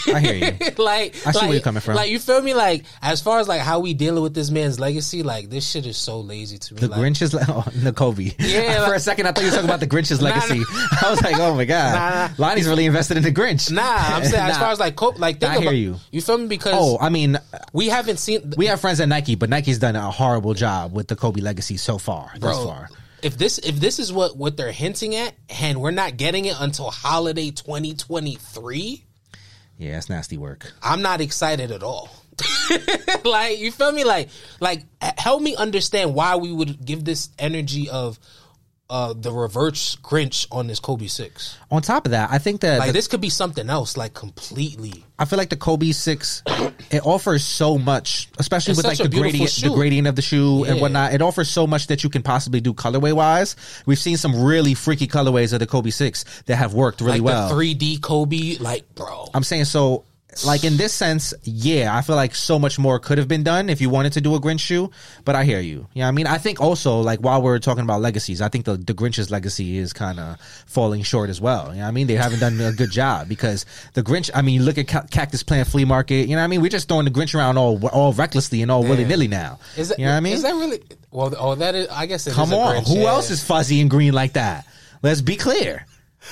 I 0.07 0.19
hear 0.19 0.33
you. 0.35 0.71
like, 0.83 1.15
I 1.25 1.31
see 1.31 1.39
where 1.45 1.53
you're 1.53 1.61
coming 1.61 1.81
from. 1.81 1.95
Like, 1.95 2.09
you 2.09 2.19
feel 2.19 2.41
me? 2.41 2.53
Like, 2.53 2.85
as 3.01 3.21
far 3.21 3.39
as 3.39 3.47
like 3.47 3.61
how 3.61 3.79
we 3.79 3.93
dealing 3.93 4.21
with 4.23 4.33
this 4.33 4.49
man's 4.49 4.79
legacy, 4.79 5.23
like 5.23 5.49
this 5.49 5.67
shit 5.69 5.85
is 5.85 5.97
so 5.97 6.19
lazy 6.19 6.57
to 6.57 6.73
me. 6.75 6.79
The 6.81 6.87
like, 6.87 6.99
Grinch 6.99 7.21
is 7.21 7.35
oh, 7.49 7.65
the 7.75 7.91
Kobe. 7.93 8.31
Yeah, 8.39 8.75
For 8.85 8.91
like- 8.91 8.97
a 8.97 8.99
second, 8.99 9.27
I 9.27 9.31
thought 9.31 9.41
you 9.43 9.49
were 9.49 9.55
talking 9.55 9.69
about 9.69 9.79
the 9.79 9.87
Grinch's 9.87 10.21
legacy. 10.21 10.61
I 11.01 11.09
was 11.09 11.21
like, 11.21 11.35
oh 11.37 11.55
my 11.55 11.65
god, 11.65 11.93
Nah, 11.93 12.27
nah. 12.27 12.33
Lani's 12.37 12.67
really 12.67 12.85
invested 12.85 13.17
in 13.17 13.23
the 13.23 13.31
Grinch. 13.31 13.71
Nah, 13.71 13.81
I'm 13.83 14.23
saying 14.23 14.49
as 14.49 14.57
far 14.57 14.71
as 14.71 14.79
like, 14.79 14.95
co- 14.95 15.13
like 15.17 15.39
think 15.39 15.51
I 15.51 15.55
hear 15.55 15.63
about 15.63 15.75
you. 15.75 15.95
You 16.11 16.21
feel 16.21 16.37
me? 16.37 16.47
Because 16.47 16.73
Oh, 16.75 16.97
I 16.99 17.09
mean, 17.09 17.37
we 17.73 17.87
haven't 17.89 18.17
seen 18.17 18.53
we 18.57 18.67
have 18.67 18.79
friends 18.81 18.99
at 18.99 19.07
Nike, 19.09 19.35
but 19.35 19.49
Nike's 19.49 19.79
done 19.79 19.95
a 19.95 20.09
horrible 20.11 20.53
job 20.53 20.93
with 20.93 21.07
the 21.07 21.15
Kobe 21.15 21.41
legacy 21.41 21.77
so 21.77 21.97
far. 21.97 22.31
Thus 22.37 22.57
bro. 22.57 22.65
far. 22.65 22.89
If 23.21 23.37
this 23.37 23.59
if 23.59 23.75
this 23.75 23.99
is 23.99 24.11
what 24.11 24.35
what 24.35 24.57
they're 24.57 24.71
hinting 24.71 25.15
at, 25.15 25.35
and 25.61 25.79
we're 25.79 25.91
not 25.91 26.17
getting 26.17 26.45
it 26.45 26.55
until 26.59 26.89
holiday 26.89 27.51
2023, 27.51 29.05
Yeah, 29.81 29.97
it's 29.97 30.09
nasty 30.09 30.38
work. 30.38 30.71
I'm 30.83 31.01
not 31.01 31.21
excited 31.21 31.71
at 31.71 31.81
all. 31.81 32.07
like 33.25 33.57
you 33.57 33.71
feel 33.71 33.91
me? 33.91 34.03
Like 34.03 34.29
like 34.59 34.83
help 35.17 35.41
me 35.41 35.55
understand 35.55 36.13
why 36.13 36.35
we 36.35 36.51
would 36.51 36.85
give 36.85 37.03
this 37.03 37.29
energy 37.39 37.89
of 37.89 38.19
uh 38.91 39.13
the 39.13 39.31
reverse 39.31 39.95
Grinch 40.03 40.45
on 40.51 40.67
this 40.67 40.79
Kobe 40.79 41.07
six. 41.07 41.57
On 41.71 41.81
top 41.81 42.05
of 42.05 42.12
that, 42.12 42.29
I 42.29 42.38
think 42.38 42.62
that 42.62 42.79
Like 42.79 42.88
the- 42.88 42.93
this 42.93 43.07
could 43.07 43.21
be 43.21 43.29
something 43.29 43.69
else, 43.69 43.95
like 43.95 44.13
completely. 44.13 45.05
I 45.17 45.25
feel 45.25 45.38
like 45.38 45.50
the 45.50 45.55
Kobe 45.55 45.91
six 45.93 46.43
it 46.91 47.05
offers 47.05 47.43
so 47.45 47.77
much, 47.77 48.27
especially 48.38 48.71
It's 48.71 48.77
with 48.77 48.86
like 48.86 48.98
the 48.98 49.07
gradient, 49.07 49.51
the 49.51 49.69
gradient 49.69 50.07
of 50.07 50.15
the 50.15 50.21
shoe 50.21 50.65
and 50.65 50.81
whatnot. 50.81 51.13
It 51.13 51.21
offers 51.21 51.50
so 51.50 51.65
much 51.65 51.88
that 51.88 52.03
you 52.03 52.10
can 52.10 52.21
possibly 52.21 52.60
do 52.60 52.74
colorway 52.74 53.13
wise. 53.13 53.55
We've 53.86 54.00
seen 54.00 54.17
some 54.17 54.43
really 54.43 54.74
freaky 54.74 55.07
colorways 55.07 55.53
of 55.53 55.60
the 55.60 55.67
Kobe 55.67 55.89
six 55.91 56.25
that 56.48 56.57
have 56.57 56.74
worked 56.74 57.00
really 57.01 57.19
Like 57.19 57.25
well. 57.25 57.50
3D 57.51 58.01
Kobe, 58.01 58.57
like 58.60 58.93
bro. 58.95 59.29
I'm 59.33 59.43
saying 59.43 59.65
so. 59.65 60.03
Like 60.45 60.63
in 60.63 60.77
this 60.77 60.93
sense, 60.93 61.33
yeah, 61.43 61.95
I 61.95 62.01
feel 62.01 62.15
like 62.15 62.33
so 62.35 62.57
much 62.57 62.79
more 62.79 63.00
could 63.00 63.17
have 63.17 63.27
been 63.27 63.43
done 63.43 63.69
if 63.69 63.81
you 63.81 63.89
wanted 63.89 64.13
to 64.13 64.21
do 64.21 64.33
a 64.35 64.39
Grinch 64.39 64.61
shoe. 64.61 64.89
But 65.25 65.35
I 65.35 65.43
hear 65.43 65.59
you. 65.59 65.88
Yeah, 65.93 66.07
I 66.07 66.11
mean, 66.11 66.25
I 66.25 66.38
think 66.38 66.61
also 66.61 67.01
like 67.01 67.19
while 67.19 67.41
we're 67.41 67.59
talking 67.59 67.83
about 67.83 68.01
legacies, 68.01 68.41
I 68.41 68.47
think 68.47 68.65
the 68.65 68.77
the 68.77 68.93
Grinch's 68.93 69.29
legacy 69.29 69.77
is 69.77 69.93
kind 69.93 70.19
of 70.19 70.39
falling 70.65 71.03
short 71.03 71.29
as 71.29 71.41
well. 71.41 71.69
You 71.69 71.75
know, 71.75 71.81
what 71.81 71.88
I 71.88 71.91
mean, 71.91 72.07
they 72.07 72.15
haven't 72.15 72.39
done 72.39 72.59
a 72.61 72.71
good 72.71 72.91
job 72.91 73.27
because 73.27 73.65
the 73.93 74.03
Grinch. 74.03 74.29
I 74.33 74.41
mean, 74.41 74.63
look 74.63 74.77
at 74.77 74.88
Ca- 74.88 75.07
Cactus 75.11 75.43
Plant 75.43 75.67
Flea 75.67 75.85
Market. 75.85 76.27
You 76.27 76.35
know, 76.35 76.41
what 76.41 76.45
I 76.45 76.47
mean, 76.47 76.61
we're 76.61 76.69
just 76.69 76.88
throwing 76.88 77.05
the 77.05 77.11
Grinch 77.11 77.35
around 77.35 77.57
all 77.57 77.85
all 77.88 78.13
recklessly 78.13 78.61
and 78.61 78.71
all 78.71 78.83
willy 78.83 79.05
nilly 79.05 79.27
now. 79.27 79.59
Is 79.75 79.89
that, 79.89 80.00
you 80.00 80.05
know 80.05 80.11
what 80.11 80.17
I 80.17 80.21
mean? 80.21 80.33
Is 80.33 80.43
that 80.43 80.53
really? 80.53 80.81
Well, 81.11 81.33
oh, 81.38 81.55
that 81.55 81.75
is. 81.75 81.88
I 81.89 82.05
guess 82.05 82.25
it 82.25 82.33
Come 82.33 82.50
is 82.50 82.53
a 82.53 82.57
on, 82.57 82.75
Grinch, 82.75 82.88
who 82.88 83.00
yeah. 83.01 83.09
else 83.09 83.29
is 83.29 83.43
fuzzy 83.43 83.81
and 83.81 83.89
green 83.89 84.13
like 84.13 84.33
that? 84.33 84.65
Let's 85.03 85.21
be 85.21 85.35
clear. 85.35 85.85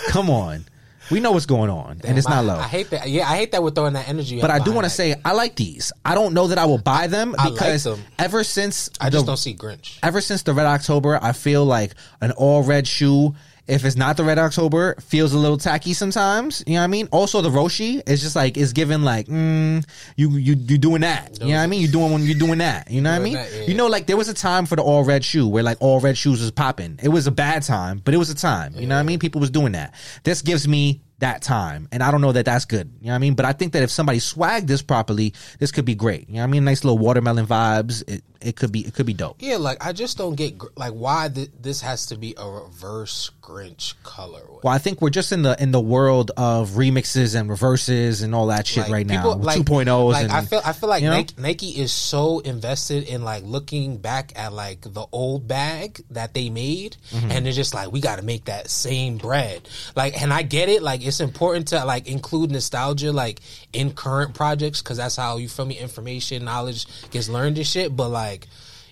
Come 0.07 0.29
on, 0.29 0.65
we 1.11 1.19
know 1.19 1.31
what's 1.31 1.45
going 1.45 1.69
on, 1.69 2.01
and 2.03 2.17
it's 2.17 2.27
I- 2.27 2.35
not 2.35 2.45
low. 2.45 2.55
I 2.59 2.67
hate 2.67 2.89
that. 2.91 3.09
Yeah, 3.09 3.29
I 3.29 3.35
hate 3.37 3.51
that 3.53 3.63
we're 3.63 3.71
throwing 3.71 3.93
that 3.93 4.07
energy. 4.07 4.39
But 4.41 4.51
I 4.51 4.59
do 4.59 4.71
want 4.71 4.85
to 4.85 4.89
say 4.89 5.15
I 5.25 5.33
like 5.33 5.55
these. 5.55 5.91
I 6.05 6.15
don't 6.15 6.33
know 6.33 6.47
that 6.47 6.57
I 6.57 6.65
will 6.65 6.77
buy 6.77 7.07
them 7.07 7.35
I 7.37 7.45
like 7.45 7.53
because 7.53 7.83
them. 7.83 7.99
ever 8.17 8.43
since 8.43 8.89
I 9.01 9.09
just 9.09 9.25
the- 9.25 9.31
don't 9.31 9.37
see 9.37 9.55
Grinch. 9.55 9.97
ever 10.03 10.21
since 10.21 10.43
the 10.43 10.53
Red 10.53 10.65
October, 10.65 11.19
I 11.21 11.31
feel 11.33 11.65
like 11.65 11.93
an 12.21 12.31
all 12.31 12.63
red 12.63 12.87
shoe. 12.87 13.35
If 13.69 13.85
it's 13.85 13.95
not 13.95 14.17
the 14.17 14.23
Red 14.23 14.39
October, 14.39 14.95
feels 14.99 15.33
a 15.33 15.37
little 15.37 15.57
tacky 15.57 15.93
sometimes. 15.93 16.63
You 16.65 16.73
know 16.73 16.79
what 16.79 16.85
I 16.85 16.87
mean? 16.87 17.07
Also, 17.11 17.41
the 17.41 17.49
Roshi 17.49 18.01
is 18.09 18.21
just 18.21 18.35
like 18.35 18.57
it's 18.57 18.73
given 18.73 19.03
like 19.03 19.27
mm, 19.27 19.87
you 20.15 20.31
you 20.31 20.55
you 20.55 20.77
doing 20.77 21.01
that. 21.01 21.39
You 21.39 21.47
know 21.47 21.57
what 21.57 21.63
I 21.63 21.67
mean? 21.67 21.81
You 21.81 21.87
doing 21.87 22.11
when 22.11 22.23
you're 22.23 22.37
doing 22.37 22.59
that. 22.59 22.89
You 22.89 23.01
know 23.01 23.11
what 23.11 23.21
I 23.21 23.23
mean? 23.23 23.33
that, 23.35 23.51
yeah. 23.53 23.61
You 23.63 23.75
know, 23.75 23.87
like 23.87 24.07
there 24.07 24.17
was 24.17 24.27
a 24.27 24.33
time 24.33 24.65
for 24.65 24.75
the 24.75 24.81
all 24.81 25.03
red 25.03 25.23
shoe 25.23 25.47
where 25.47 25.63
like 25.63 25.77
all 25.79 25.99
red 25.99 26.17
shoes 26.17 26.41
was 26.41 26.51
popping. 26.51 26.99
It 27.01 27.09
was 27.09 27.27
a 27.27 27.31
bad 27.31 27.63
time, 27.63 28.01
but 28.03 28.13
it 28.13 28.17
was 28.17 28.29
a 28.29 28.35
time. 28.35 28.73
You 28.75 28.87
know 28.87 28.95
what 28.95 29.01
I 29.01 29.03
mean? 29.03 29.19
People 29.19 29.41
was 29.41 29.51
doing 29.51 29.73
that. 29.73 29.93
This 30.23 30.41
gives 30.41 30.67
me 30.67 31.01
that 31.19 31.41
time, 31.41 31.87
and 31.91 32.01
I 32.01 32.11
don't 32.11 32.21
know 32.21 32.31
that 32.31 32.45
that's 32.45 32.65
good. 32.65 32.91
You 33.01 33.07
know 33.07 33.11
what 33.11 33.15
I 33.15 33.19
mean? 33.19 33.33
But 33.35 33.45
I 33.45 33.53
think 33.53 33.73
that 33.73 33.83
if 33.83 33.91
somebody 33.91 34.19
swagged 34.19 34.67
this 34.67 34.81
properly, 34.81 35.33
this 35.59 35.71
could 35.71 35.85
be 35.85 35.95
great. 35.95 36.29
You 36.29 36.35
know 36.35 36.41
what 36.41 36.45
I 36.45 36.51
mean? 36.51 36.63
Nice 36.63 36.83
little 36.83 36.97
watermelon 36.97 37.45
vibes. 37.45 38.03
It 38.07 38.23
it 38.41 38.55
could 38.55 38.71
be 38.71 38.81
it 38.81 38.93
could 38.93 39.05
be 39.05 39.13
dope. 39.13 39.37
Yeah, 39.39 39.57
like 39.57 39.83
I 39.85 39.91
just 39.93 40.17
don't 40.17 40.35
get 40.35 40.55
like 40.77 40.93
why 40.93 41.29
th- 41.33 41.49
this 41.59 41.81
has 41.81 42.05
to 42.07 42.17
be 42.17 42.35
a 42.37 42.49
reverse 42.49 43.31
Grinch 43.41 43.95
colorway. 44.03 44.63
Well, 44.63 44.73
I 44.73 44.77
think 44.77 45.01
we're 45.01 45.09
just 45.09 45.31
in 45.31 45.41
the 45.41 45.61
in 45.61 45.71
the 45.71 45.79
world 45.81 46.31
of 46.37 46.71
remixes 46.71 47.37
and 47.39 47.49
reverses 47.49 48.21
and 48.21 48.35
all 48.35 48.47
that 48.47 48.67
shit 48.67 48.83
Like, 48.83 48.91
right 48.91 49.07
now. 49.07 49.15
people- 49.21 49.37
with 49.37 49.45
like, 49.45 49.61
2.0s 49.61 50.11
Like 50.13 50.23
and 50.25 50.31
I 50.31 50.45
feel, 50.45 50.61
I 50.63 50.73
feel 50.73 50.89
like 50.89 51.01
you 51.01 51.09
know? 51.09 51.15
Nike, 51.15 51.33
Nike 51.41 51.69
is 51.81 51.91
so 51.91 52.39
invested 52.39 53.05
in 53.09 53.23
like 53.23 53.43
looking 53.43 53.97
back 53.97 54.33
at 54.35 54.53
like 54.53 54.81
the 54.81 55.05
old 55.11 55.47
bag 55.47 56.01
that 56.11 56.33
they 56.33 56.49
made, 56.49 56.97
Mm-hmm. 57.11 57.31
and 57.31 57.45
they're 57.45 57.53
just 57.53 57.73
like, 57.73 57.91
we 57.91 58.01
got 58.01 58.17
to 58.19 58.21
make 58.25 58.45
that 58.45 58.69
same 58.69 59.17
bread. 59.17 59.67
Like, 59.95 60.21
and 60.21 60.31
I 60.31 60.43
get 60.43 60.69
it. 60.69 60.83
Like, 60.83 61.03
it's 61.05 61.19
important 61.19 61.69
to 61.69 61.83
like 61.85 62.07
include 62.07 62.51
nostalgia 62.51 63.11
like 63.11 63.39
in 63.73 63.91
current 63.93 64.35
projects 64.35 64.81
because 64.83 64.97
that's 64.97 65.15
how 65.15 65.37
you 65.37 65.49
feel 65.49 65.65
me. 65.65 65.77
Information, 65.79 66.45
knowledge 66.45 66.85
gets 67.09 67.29
learned 67.29 67.57
and 67.57 67.65
shit. 67.65 67.95
But 67.95 68.09
like, 68.09 68.28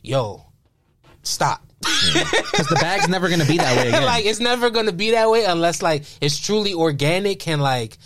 yo, 0.03 0.45
stop. 1.23 1.61
because 1.79 2.67
the 2.67 2.77
bag's 2.81 3.07
never 3.07 3.27
going 3.27 3.39
to 3.39 3.47
be 3.47 3.57
that 3.57 3.75
way 3.77 3.89
again. 3.89 4.03
like 4.03 4.25
it's 4.25 4.39
never 4.39 4.69
gonna 4.71 4.91
be 4.91 5.11
that 5.11 5.29
way 5.29 5.45
unless 5.45 5.81
like 5.83 6.03
it's 6.21 6.39
truly 6.39 6.73
organic 6.73 7.47
and 7.47 7.61
like 7.61 7.97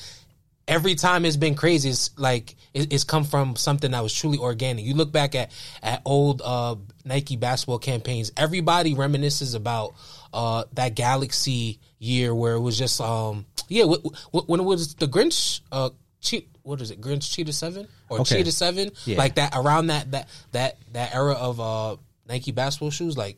every 0.67 0.94
time 0.96 1.24
it's 1.26 1.38
been 1.38 1.56
crazy 1.56 1.89
it's 1.89 2.12
like 2.20 2.56
it, 2.74 2.91
it's 2.91 3.04
come 3.06 3.24
from 3.24 3.56
something 3.56 3.91
that 3.91 4.04
was 4.04 4.13
truly 4.13 4.38
organic 4.38 4.84
you 4.86 4.94
look 4.94 5.12
back 5.12 5.36
at 5.36 5.52
at 5.82 6.02
old 6.06 6.41
uh 6.44 6.76
nike 7.06 7.38
basketball 7.38 7.80
campaigns 7.80 8.32
everybody 8.36 8.94
reminisces 8.94 9.56
about 9.56 9.94
uh 10.34 10.63
that 10.74 10.94
galaxy 10.96 11.80
year 11.98 12.36
where 12.36 12.54
it 12.56 12.60
was 12.62 12.78
just 12.78 13.00
um 13.00 13.46
yeah 13.70 13.84
w- 13.84 14.02
w- 14.34 14.46
when 14.48 14.60
it 14.60 14.63
was 14.63 14.96
the 14.96 15.08
grinch 15.08 15.62
uh 15.72 15.89
cheat 16.20 16.50
what 16.63 16.82
is 16.82 16.91
it 16.91 17.00
grinch 17.02 17.32
cheetah 17.34 17.54
7 17.54 17.88
or 18.12 18.19
Okay. 18.21 18.38
cheetah 18.38 18.52
7 18.52 18.91
Yeah. 19.06 19.17
like 19.17 19.36
that 19.36 19.54
around 19.56 19.88
that 19.88 20.12
that 20.12 20.30
that 20.52 20.78
that 20.93 21.15
era 21.15 21.34
of 21.34 21.60
uh 21.60 21.95
nike 22.28 22.52
basketball 22.52 22.91
shoes 22.91 23.17
like 23.17 23.38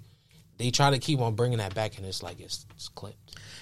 they 0.57 0.69
try 0.71 0.91
to 0.91 0.99
keep 0.99 1.19
on 1.19 1.33
bringing 1.33 1.57
that 1.57 1.73
back, 1.73 1.97
and 1.97 2.05
it's 2.05 2.21
like 2.21 2.39
it's, 2.39 2.65
it's 2.75 2.88
clipped. 2.88 3.17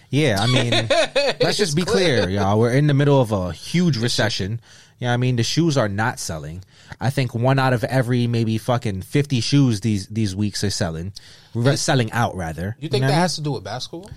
yeah, 0.10 0.36
I 0.42 0.46
mean, 0.48 0.72
let's 1.42 1.58
just 1.58 1.74
be 1.74 1.86
clear, 1.86 2.30
y'all. 2.30 2.60
We're 2.60 2.74
in 2.74 2.88
the 2.88 2.94
middle 2.94 3.22
of 3.22 3.32
a 3.32 3.54
huge 3.54 3.96
recession. 3.98 4.60
Yeah, 5.00 5.14
I 5.14 5.18
mean, 5.18 5.38
the 5.38 5.44
shoes 5.44 5.78
are 5.78 5.88
not 5.88 6.20
selling. 6.20 6.64
I 7.00 7.10
think 7.10 7.34
one 7.34 7.60
out 7.60 7.72
of 7.72 7.86
every 7.86 8.28
maybe 8.28 8.58
fucking 8.58 9.04
fifty 9.04 9.40
shoes 9.40 9.80
these 9.80 10.08
these 10.08 10.36
weeks 10.36 10.66
are 10.66 10.70
selling, 10.70 11.14
Re- 11.56 11.78
selling 11.78 12.12
out 12.12 12.36
rather. 12.36 12.76
You 12.78 12.90
think 12.90 13.04
know 13.04 13.08
that 13.08 13.14
I 13.14 13.16
mean? 13.16 13.22
has 13.22 13.36
to 13.36 13.42
do 13.42 13.54
with 13.54 13.64
basketball? 13.64 14.10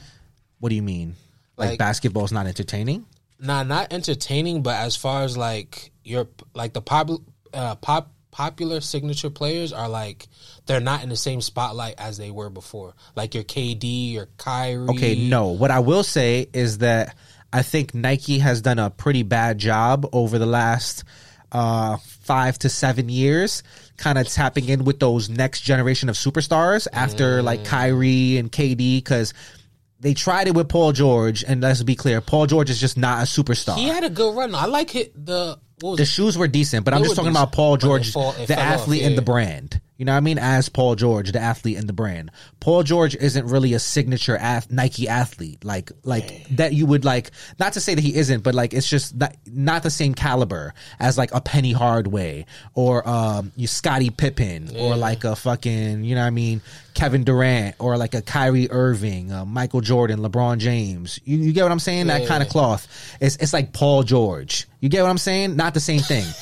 What 0.58 0.70
do 0.70 0.74
you 0.74 0.82
mean? 0.82 1.14
Like, 1.56 1.70
Like- 1.70 1.78
basketball's 1.78 2.32
not 2.32 2.48
entertaining? 2.48 3.06
Nah, 3.40 3.62
not 3.62 3.92
entertaining, 3.92 4.62
but 4.62 4.76
as 4.76 4.96
far 4.96 5.22
as 5.24 5.36
like 5.36 5.90
your 6.04 6.28
like 6.54 6.72
the 6.72 6.80
pop, 6.80 7.10
uh, 7.52 7.74
pop 7.76 8.10
popular 8.30 8.80
signature 8.80 9.30
players 9.30 9.72
are 9.72 9.88
like 9.88 10.26
they're 10.66 10.80
not 10.80 11.02
in 11.02 11.08
the 11.08 11.16
same 11.16 11.40
spotlight 11.40 11.94
as 11.98 12.16
they 12.18 12.30
were 12.30 12.50
before. 12.50 12.94
Like 13.14 13.34
your 13.34 13.44
KD, 13.44 14.12
your 14.12 14.28
Kyrie. 14.38 14.88
Okay, 14.88 15.28
no. 15.28 15.48
What 15.48 15.70
I 15.70 15.80
will 15.80 16.02
say 16.02 16.48
is 16.52 16.78
that 16.78 17.14
I 17.52 17.62
think 17.62 17.94
Nike 17.94 18.38
has 18.38 18.60
done 18.62 18.78
a 18.78 18.90
pretty 18.90 19.22
bad 19.22 19.58
job 19.58 20.08
over 20.12 20.38
the 20.38 20.46
last 20.46 21.04
uh, 21.52 21.98
five 21.98 22.58
to 22.58 22.68
seven 22.68 23.08
years, 23.08 23.62
kind 23.96 24.18
of 24.18 24.26
tapping 24.26 24.68
in 24.68 24.84
with 24.84 24.98
those 24.98 25.28
next 25.28 25.60
generation 25.60 26.08
of 26.08 26.16
superstars 26.16 26.88
after 26.92 27.40
Mm. 27.40 27.44
like 27.44 27.64
Kyrie 27.64 28.38
and 28.38 28.50
KD, 28.50 28.96
because 28.98 29.32
they 30.04 30.12
tried 30.12 30.48
it 30.48 30.54
with 30.54 30.68
Paul 30.68 30.92
George, 30.92 31.42
and 31.44 31.62
let's 31.62 31.82
be 31.82 31.96
clear, 31.96 32.20
Paul 32.20 32.46
George 32.46 32.68
is 32.68 32.78
just 32.78 32.98
not 32.98 33.20
a 33.20 33.22
superstar. 33.22 33.76
He 33.76 33.88
had 33.88 34.04
a 34.04 34.10
good 34.10 34.36
run. 34.36 34.54
I 34.54 34.66
like 34.66 34.94
it. 34.94 35.12
The 35.24 35.58
what 35.80 35.92
was 35.92 35.96
the 35.96 36.02
it? 36.02 36.06
shoes 36.06 36.36
were 36.36 36.46
decent, 36.46 36.84
but 36.84 36.92
I'm 36.92 37.02
just 37.02 37.16
talking 37.16 37.30
decent, 37.30 37.42
about 37.42 37.52
Paul 37.54 37.78
George, 37.78 38.12
fall- 38.12 38.32
the 38.32 38.46
fell 38.46 38.58
off, 38.58 38.64
athlete 38.82 39.02
and 39.02 39.16
the 39.16 39.22
brand. 39.22 39.80
You 39.96 40.04
know 40.04 40.12
what 40.12 40.18
I 40.18 40.20
mean? 40.20 40.38
As 40.38 40.68
Paul 40.68 40.96
George, 40.96 41.30
the 41.30 41.40
athlete 41.40 41.76
and 41.76 41.88
the 41.88 41.92
brand. 41.92 42.32
Paul 42.58 42.82
George 42.82 43.14
isn't 43.14 43.46
really 43.46 43.74
a 43.74 43.78
signature 43.78 44.36
ath- 44.36 44.70
Nike 44.70 45.06
athlete, 45.06 45.64
like 45.64 45.92
like 46.02 46.48
that. 46.56 46.72
You 46.72 46.86
would 46.86 47.04
like 47.04 47.30
not 47.60 47.74
to 47.74 47.80
say 47.80 47.94
that 47.94 48.00
he 48.00 48.16
isn't, 48.16 48.42
but 48.42 48.56
like 48.56 48.74
it's 48.74 48.88
just 48.88 49.14
not, 49.14 49.36
not 49.46 49.84
the 49.84 49.90
same 49.90 50.14
caliber 50.14 50.74
as 50.98 51.16
like 51.16 51.32
a 51.32 51.40
Penny 51.40 51.70
Hardaway 51.72 52.46
or 52.74 53.08
um 53.08 53.52
you 53.54 53.68
Scottie 53.68 54.10
Pippen 54.10 54.76
or 54.76 54.96
like 54.96 55.22
a 55.22 55.36
fucking 55.36 56.02
you 56.02 56.16
know 56.16 56.22
what 56.22 56.26
I 56.26 56.30
mean 56.30 56.60
Kevin 56.94 57.22
Durant 57.22 57.76
or 57.78 57.96
like 57.96 58.14
a 58.14 58.22
Kyrie 58.22 58.70
Irving, 58.70 59.30
uh, 59.30 59.44
Michael 59.44 59.80
Jordan, 59.80 60.20
LeBron 60.20 60.58
James. 60.58 61.20
You, 61.24 61.38
you 61.38 61.52
get 61.52 61.62
what 61.62 61.72
I'm 61.72 61.78
saying? 61.78 62.08
That 62.08 62.26
kind 62.26 62.42
of 62.42 62.48
cloth. 62.48 62.88
It's 63.20 63.36
it's 63.36 63.52
like 63.52 63.72
Paul 63.72 64.02
George. 64.02 64.66
You 64.80 64.88
get 64.88 65.02
what 65.02 65.10
I'm 65.10 65.18
saying? 65.18 65.54
Not 65.54 65.74
the 65.74 65.80
same 65.80 66.00
thing. 66.00 66.24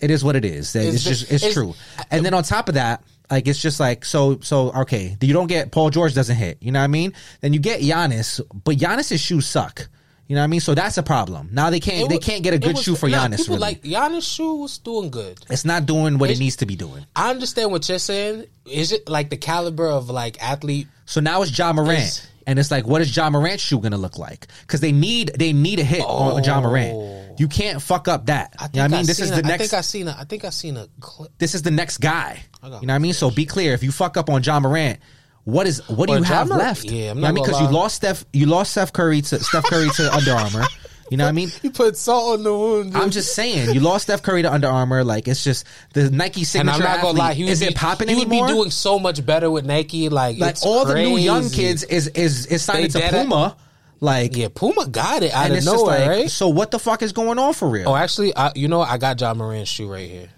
it 0.00 0.10
is 0.10 0.22
what 0.24 0.36
it 0.36 0.44
is. 0.44 0.74
It's, 0.74 0.94
It's 0.96 1.04
just 1.04 1.22
it's, 1.24 1.32
it's- 1.44 1.54
true. 1.54 1.74
And 2.10 2.24
then 2.24 2.34
on 2.34 2.42
top 2.42 2.68
of 2.68 2.74
that, 2.74 3.02
Like 3.30 3.46
it's 3.46 3.60
just 3.60 3.78
like 3.78 4.04
so 4.06 4.38
so 4.40 4.70
okay. 4.72 5.16
You 5.20 5.34
don't 5.34 5.48
get 5.48 5.70
Paul 5.70 5.90
George 5.90 6.14
doesn't 6.14 6.36
hit. 6.36 6.56
You 6.62 6.72
know 6.72 6.78
what 6.80 6.84
I 6.84 6.88
mean? 6.88 7.12
Then 7.42 7.52
you 7.52 7.60
get 7.60 7.80
Giannis, 7.82 8.40
but 8.64 8.76
Giannis's 8.78 9.20
shoes 9.20 9.46
suck. 9.46 9.88
You 10.28 10.34
know 10.34 10.40
what 10.42 10.44
I 10.44 10.48
mean? 10.48 10.60
So 10.60 10.74
that's 10.74 10.96
a 10.98 11.02
problem. 11.02 11.48
Now 11.52 11.68
they 11.70 11.80
can't 11.80 12.04
It 12.04 12.08
they 12.08 12.18
can't 12.18 12.42
get 12.42 12.54
a 12.54 12.58
good 12.58 12.74
was- 12.76 12.82
shoe 12.84 12.94
for 12.96 13.08
nah, 13.08 13.18
Giannis. 13.26 13.36
People 13.38 13.56
Really. 13.56 13.60
like 13.60 13.82
Giannis 13.82 14.34
shoe 14.34 14.56
was 14.56 14.78
doing 14.78 15.10
good. 15.10 15.38
it's 15.50 15.64
not 15.66 15.84
doing 15.86 16.16
what 16.18 16.30
it 16.30 16.38
needs 16.38 16.56
to 16.56 16.66
be 16.66 16.76
doing. 16.76 17.04
I 17.16 17.30
understand 17.30 17.70
what 17.70 17.86
you're 17.88 17.98
saying. 17.98 18.44
Is 18.64 18.92
it 18.92 19.08
like 19.08 19.28
the 19.30 19.36
caliber 19.38 19.88
of 19.88 20.08
like 20.08 20.42
athlete? 20.42 20.86
So 21.06 21.20
now 21.20 21.42
it's 21.42 21.56
Ja 21.58 21.72
Morant. 21.74 21.92
It's- 21.98 22.26
and 22.46 22.58
it's 22.58 22.70
like, 22.70 22.86
what 22.86 23.02
is 23.02 23.14
Ja 23.14 23.28
Morant's 23.28 23.62
shoe 23.62 23.78
gonna 23.78 23.98
look 23.98 24.16
like? 24.18 24.46
Because 24.62 24.80
they 24.80 24.92
need 24.92 25.32
they 25.38 25.52
need 25.52 25.78
a 25.80 25.84
hit 25.84 26.00
on 26.00 26.42
Ja 26.44 26.60
Morant. 26.62 26.94
Oh. 26.94 27.17
You 27.38 27.48
can't 27.48 27.80
fuck 27.80 28.08
up 28.08 28.26
that. 28.26 28.54
I 28.58 28.64
think 28.64 28.74
you 28.74 28.78
know 28.80 28.84
I 28.84 28.88
mean? 28.88 29.06
This 29.06 29.20
is 29.20 29.30
a- 29.30 29.34
the 29.40 29.44
I 29.44 29.48
next. 29.48 29.62
think 29.62 29.74
I 29.74 29.80
seen 29.82 30.08
a. 30.08 30.16
I 30.18 30.24
think 30.24 30.44
I 30.44 30.50
seen 30.50 30.76
a 30.76 30.86
clip. 31.00 31.30
this 31.38 31.54
is 31.54 31.62
the 31.62 31.70
next 31.70 31.98
guy. 31.98 32.42
You 32.62 32.70
know 32.70 32.76
what 32.78 32.90
I 32.90 32.98
mean? 32.98 33.12
So 33.14 33.30
be 33.30 33.46
clear. 33.46 33.72
If 33.74 33.82
you 33.82 33.92
fuck 33.92 34.16
up 34.16 34.28
on 34.28 34.42
Ja 34.42 34.58
Morant, 34.60 34.98
what 35.44 35.66
is 35.66 35.78
what 35.88 36.06
do 36.06 36.12
Well, 36.12 36.20
you 36.20 36.26
Ja 36.26 36.34
have 36.34 36.48
left? 36.50 36.84
yeah, 36.84 37.10
I'm 37.12 37.18
You 37.18 37.22
know 37.22 37.28
not 37.28 37.28
I 37.28 37.32
mean? 37.32 37.44
Because 37.44 37.60
you 37.60 37.68
lost 37.68 37.96
Steph, 37.96 38.24
you 38.32 38.46
lost 38.46 38.72
Steph 38.72 38.92
Curry 38.92 39.20
to 39.22 39.40
Steph 39.42 39.64
Curry 39.64 39.88
to 39.90 40.12
Under 40.14 40.32
Armour. 40.32 40.64
You 41.10 41.16
know 41.16 41.24
what 41.24 41.30
I 41.30 41.32
mean? 41.32 41.50
You 41.62 41.70
put 41.70 41.96
salt 41.96 42.38
on 42.38 42.44
the 42.44 42.52
wound. 42.54 42.94
I'm 42.94 43.08
just 43.10 43.34
saying, 43.34 43.72
you 43.74 43.80
lost 43.80 44.04
Steph 44.04 44.22
Curry 44.22 44.42
to 44.42 44.52
Under 44.52 44.68
Armour. 44.68 45.04
Like 45.04 45.26
it's 45.26 45.42
just 45.42 45.64
the 45.94 46.10
Nike 46.10 46.44
signature. 46.44 46.74
and. 46.76 46.84
I'm 46.84 46.96
not 46.96 47.00
gonna 47.02 47.18
lie. 47.18 47.32
He 47.32 47.44
would 47.44 47.52
isn't 47.52 47.68
be, 47.68 47.74
popping 47.74 48.10
anymore? 48.10 48.24
He 48.34 48.40
would 48.42 48.46
be 48.48 48.52
doing 48.52 48.70
so 48.70 48.98
much 48.98 49.24
better 49.24 49.50
with 49.50 49.64
Nike. 49.64 50.10
Like, 50.10 50.36
like 50.38 50.56
all 50.62 50.84
the 50.84 50.94
new 50.96 51.16
young 51.16 51.48
kids 51.48 51.82
is 51.84 52.08
is 52.08 52.44
is 52.46 52.62
signing 52.62 52.90
They 52.90 53.00
to 53.00 53.08
Puma. 53.08 53.56
Like 54.00 54.36
Yeah, 54.36 54.48
Puma 54.54 54.86
got 54.86 55.22
it 55.22 55.32
out 55.32 55.50
of 55.50 55.64
nowhere, 55.64 55.98
like, 56.00 56.08
right? 56.08 56.30
so 56.30 56.48
what 56.48 56.70
the 56.70 56.78
fuck 56.78 57.02
is 57.02 57.12
going 57.12 57.38
on 57.38 57.52
for 57.54 57.68
real? 57.68 57.88
Oh, 57.88 57.96
actually, 57.96 58.34
I, 58.36 58.52
you 58.54 58.68
know. 58.68 58.80
I 58.80 58.96
got 58.98 59.20
Ja 59.20 59.34
Morant's 59.34 59.70
shoe 59.70 59.90
right 59.90 60.08
here. 60.08 60.28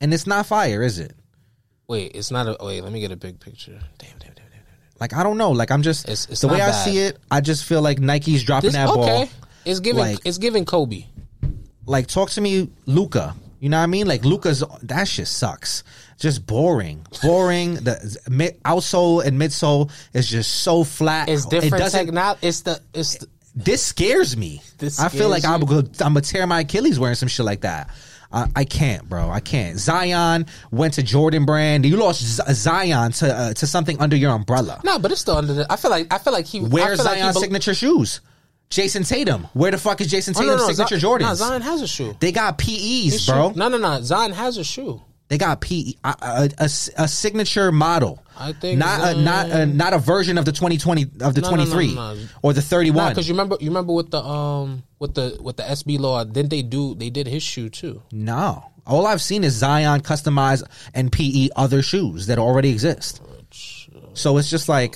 and 0.00 0.12
it's 0.14 0.26
not 0.26 0.46
fire, 0.46 0.82
is 0.82 0.98
it? 0.98 1.14
Wait, 1.88 2.12
it's 2.14 2.30
not 2.30 2.46
a. 2.46 2.56
Wait, 2.64 2.82
let 2.82 2.92
me 2.92 3.00
get 3.00 3.10
a 3.12 3.16
big 3.16 3.40
picture. 3.40 3.72
Damn, 3.98 4.10
damn, 4.18 4.18
damn, 4.18 4.34
damn. 4.34 4.50
damn. 4.50 4.64
Like 5.00 5.14
I 5.14 5.22
don't 5.22 5.38
know. 5.38 5.50
Like 5.52 5.70
I'm 5.70 5.82
just 5.82 6.04
It's- 6.04 6.26
it's 6.30 6.40
the 6.40 6.48
way 6.48 6.58
not 6.58 6.68
I 6.70 6.72
see 6.72 6.98
it. 6.98 7.18
I 7.30 7.40
just 7.40 7.64
feel 7.64 7.82
like 7.82 7.98
Nike's 7.98 8.42
dropping 8.44 8.68
This, 8.68 8.74
that 8.74 8.86
ball. 8.88 9.02
okay, 9.04 9.30
it's 9.64 9.80
giving. 9.80 10.00
Like- 10.00 10.20
it's 10.24 10.38
giving 10.38 10.64
Kobe. 10.64 11.06
Like 11.84 12.06
talk 12.08 12.30
to 12.30 12.40
me, 12.40 12.70
Luka. 12.86 13.34
You 13.60 13.68
know 13.70 13.78
what 13.78 13.84
I 13.84 13.86
mean? 13.86 14.06
Like 14.06 14.24
Luka's 14.24 14.62
that 14.82 15.08
shit 15.08 15.28
sucks. 15.28 15.82
Just 16.18 16.46
boring, 16.46 17.06
boring. 17.22 17.74
the 17.74 18.18
mid, 18.30 18.62
outsole 18.62 19.24
and 19.24 19.38
midsole 19.38 19.90
is 20.14 20.26
just 20.28 20.62
so 20.62 20.82
flat. 20.82 21.28
It's 21.28 21.44
It 21.44 21.50
different 21.50 21.78
doesn't- 21.78 22.06
technology. 22.06 22.46
It's 22.46 22.60
the. 22.62 22.80
It's 22.94 23.16
the, 23.18 23.28
this 23.54 23.82
scares 23.82 24.36
me. 24.36 24.62
This 24.78 24.98
I 25.00 25.08
feel 25.08 25.28
like 25.28 25.42
scares 25.42 25.54
I'm 25.54 25.66
gonna, 25.66 25.88
I'm 26.00 26.12
gonna 26.14 26.20
tear 26.22 26.46
my 26.46 26.60
Achilles 26.60 26.98
wearing 26.98 27.16
some 27.16 27.28
shit 27.28 27.44
like 27.46 27.62
that. 27.62 27.90
I, 28.32 28.48
I 28.56 28.64
can't, 28.64 29.08
bro. 29.08 29.30
I 29.30 29.40
can't. 29.40 29.78
Zion 29.78 30.46
went 30.70 30.94
to 30.94 31.02
Jordan 31.02 31.44
Brand. 31.46 31.86
You 31.86 31.96
lost 31.96 32.22
Z- 32.22 32.42
Zion 32.52 33.12
to 33.12 33.34
uh, 33.34 33.52
to 33.54 33.66
something 33.66 33.98
under 34.00 34.16
your 34.16 34.32
umbrella. 34.32 34.80
no, 34.84 34.98
but 34.98 35.12
it's 35.12 35.20
still 35.20 35.36
under 35.36 35.52
the. 35.54 35.66
I 35.72 35.76
feel 35.76 35.90
like. 35.90 36.12
I 36.12 36.18
feel 36.18 36.32
like 36.32 36.44
he. 36.46 36.60
Where's 36.60 36.96
feel 36.98 37.04
like 37.06 37.16
he 37.16 37.22
Zion's 37.22 37.40
signature 37.40 37.74
shoes? 37.74 38.20
Jayson 38.68 39.04
Tatum. 39.08 39.46
Where 39.54 39.70
the 39.70 39.78
fuck 39.78 40.00
is 40.00 40.08
Jason 40.10 40.34
Oh, 40.36 40.40
Tatum's 40.40 40.60
no, 40.60 40.66
no, 40.66 40.72
signature 40.72 40.98
Zion, 40.98 41.18
Jordans? 41.20 41.28
No, 41.28 41.34
Zion 41.34 41.62
has 41.62 41.82
a 41.82 41.86
shoe. 41.86 42.16
They 42.20 42.32
got 42.32 42.58
PEs, 42.58 42.72
His 43.12 43.26
bro. 43.26 43.52
shoe- 43.52 43.58
No, 43.58 43.68
no, 43.68 43.78
no. 43.78 44.02
Zion 44.02 44.32
has 44.32 44.58
a 44.58 44.64
shoe. 44.64 45.00
They 45.28 45.38
got 45.38 45.60
PE, 45.60 45.94
a, 46.04 46.08
a, 46.22 46.50
a, 46.58 46.64
a 46.64 47.08
signature 47.08 47.72
model. 47.72 48.22
I 48.38 48.52
think 48.52 48.78
not 48.78 49.16
a, 49.16 49.20
not 49.20 49.50
a, 49.50 49.66
not 49.66 49.92
a 49.92 49.98
version 49.98 50.38
of 50.38 50.44
the 50.44 50.52
2020 50.52 51.02
of 51.22 51.34
the 51.34 51.40
No, 51.40 51.50
no, 51.50 51.56
23 51.56 51.94
no, 51.94 52.14
no. 52.14 52.20
or 52.42 52.52
the 52.52 52.62
31. 52.62 53.10
Because 53.12 53.26
you 53.26 53.34
remember, 53.34 53.56
you 53.60 53.68
remember 53.70 53.92
with 53.92 54.10
the 54.12 54.22
um 54.22 54.84
with 55.00 55.14
the 55.14 55.36
with 55.40 55.56
the 55.56 55.64
SB 55.64 55.98
law, 55.98 56.22
didn't 56.22 56.50
they 56.50 56.62
do? 56.62 56.94
They 56.94 57.10
did 57.10 57.26
his 57.26 57.42
shoe 57.42 57.68
too. 57.68 58.02
no, 58.12 58.70
all 58.86 59.04
I've 59.04 59.20
seen 59.20 59.42
is 59.42 59.54
Zion 59.54 60.00
customize 60.02 60.62
and 60.94 61.10
PE 61.10 61.48
other 61.56 61.82
shoes 61.82 62.28
that 62.28 62.38
already 62.38 62.70
exist. 62.70 63.20
So 64.14 64.36
it's 64.38 64.48
just 64.48 64.68
like 64.68 64.94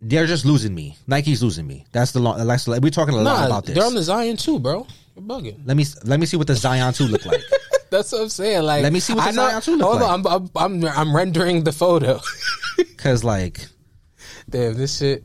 they're 0.00 0.26
just 0.26 0.44
losing 0.44 0.74
me. 0.74 0.96
Nike's 1.08 1.42
losing 1.42 1.66
me. 1.66 1.84
That's 1.92 2.12
the 2.12 2.20
long. 2.20 2.46
That's, 2.46 2.68
we're 2.68 2.90
talking 2.90 3.14
a 3.14 3.18
lot 3.18 3.40
Nah, 3.40 3.46
about 3.46 3.66
this. 3.66 3.74
they're 3.74 3.84
on 3.84 3.94
the 3.94 4.02
Zion 4.02 4.36
too, 4.36 4.60
bro. 4.60 4.86
You're 5.16 5.24
bugging. 5.24 5.62
let 5.66 5.76
me 5.76 5.84
let 6.04 6.20
me 6.20 6.26
see 6.26 6.36
what 6.36 6.46
the 6.46 6.54
Zion 6.54 6.92
two 6.94 7.06
look 7.06 7.26
like. 7.26 7.42
That's 7.90 8.12
what 8.12 8.22
I'm 8.22 8.28
saying. 8.28 8.62
Like, 8.62 8.82
Let 8.82 8.92
me 8.92 9.00
see 9.00 9.14
what 9.14 9.24
the 9.26 9.32
know- 9.36 9.48
Zion 9.48 9.62
two 9.62 9.76
look 9.76 9.86
hold 9.88 10.00
like. 10.00 10.10
on, 10.10 10.26
I'm, 10.26 10.50
I'm 10.56 10.82
I'm 10.84 10.98
I'm 10.98 11.16
rendering 11.16 11.64
the 11.64 11.72
photo. 11.72 12.20
Cause 12.96 13.24
like 13.24 13.66
Damn, 14.48 14.74
this 14.74 14.98
shit. 14.98 15.22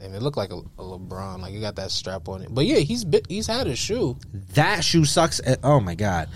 Damn, 0.00 0.14
it 0.14 0.22
looked 0.22 0.36
like 0.36 0.52
a, 0.52 0.56
a 0.56 0.82
LeBron. 0.82 1.40
Like 1.40 1.52
he 1.52 1.60
got 1.60 1.76
that 1.76 1.90
strap 1.90 2.28
on 2.28 2.42
it. 2.42 2.48
But 2.52 2.66
yeah, 2.66 2.78
he's 2.78 3.04
bit, 3.04 3.26
he's 3.28 3.46
had 3.46 3.66
a 3.66 3.76
shoe. 3.76 4.16
that 4.54 4.84
shoe 4.84 5.04
sucks. 5.04 5.40
Eh, 5.44 5.56
Oh 5.62 5.80
my 5.80 5.94
god. 5.94 6.28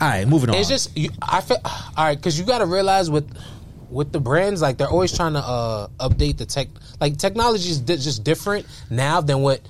All 0.00 0.08
right, 0.08 0.28
moving 0.28 0.50
on. 0.50 0.56
It's 0.56 0.68
just 0.68 0.96
you, 0.96 1.10
I 1.22 1.40
feel 1.40 1.58
all 1.64 1.72
right 1.96 2.16
because 2.16 2.38
you 2.38 2.44
got 2.44 2.58
to 2.58 2.66
realize 2.66 3.10
with 3.10 3.28
with 3.90 4.12
the 4.12 4.20
brands 4.20 4.60
like 4.60 4.76
they're 4.78 4.88
always 4.88 5.16
trying 5.16 5.32
to 5.32 5.38
uh 5.40 5.88
update 6.00 6.36
the 6.36 6.46
tech. 6.46 6.68
Like 7.00 7.16
technology 7.16 7.70
is 7.70 7.80
di- 7.80 7.96
just 7.96 8.22
different 8.24 8.66
now 8.90 9.20
than 9.20 9.40
what 9.40 9.60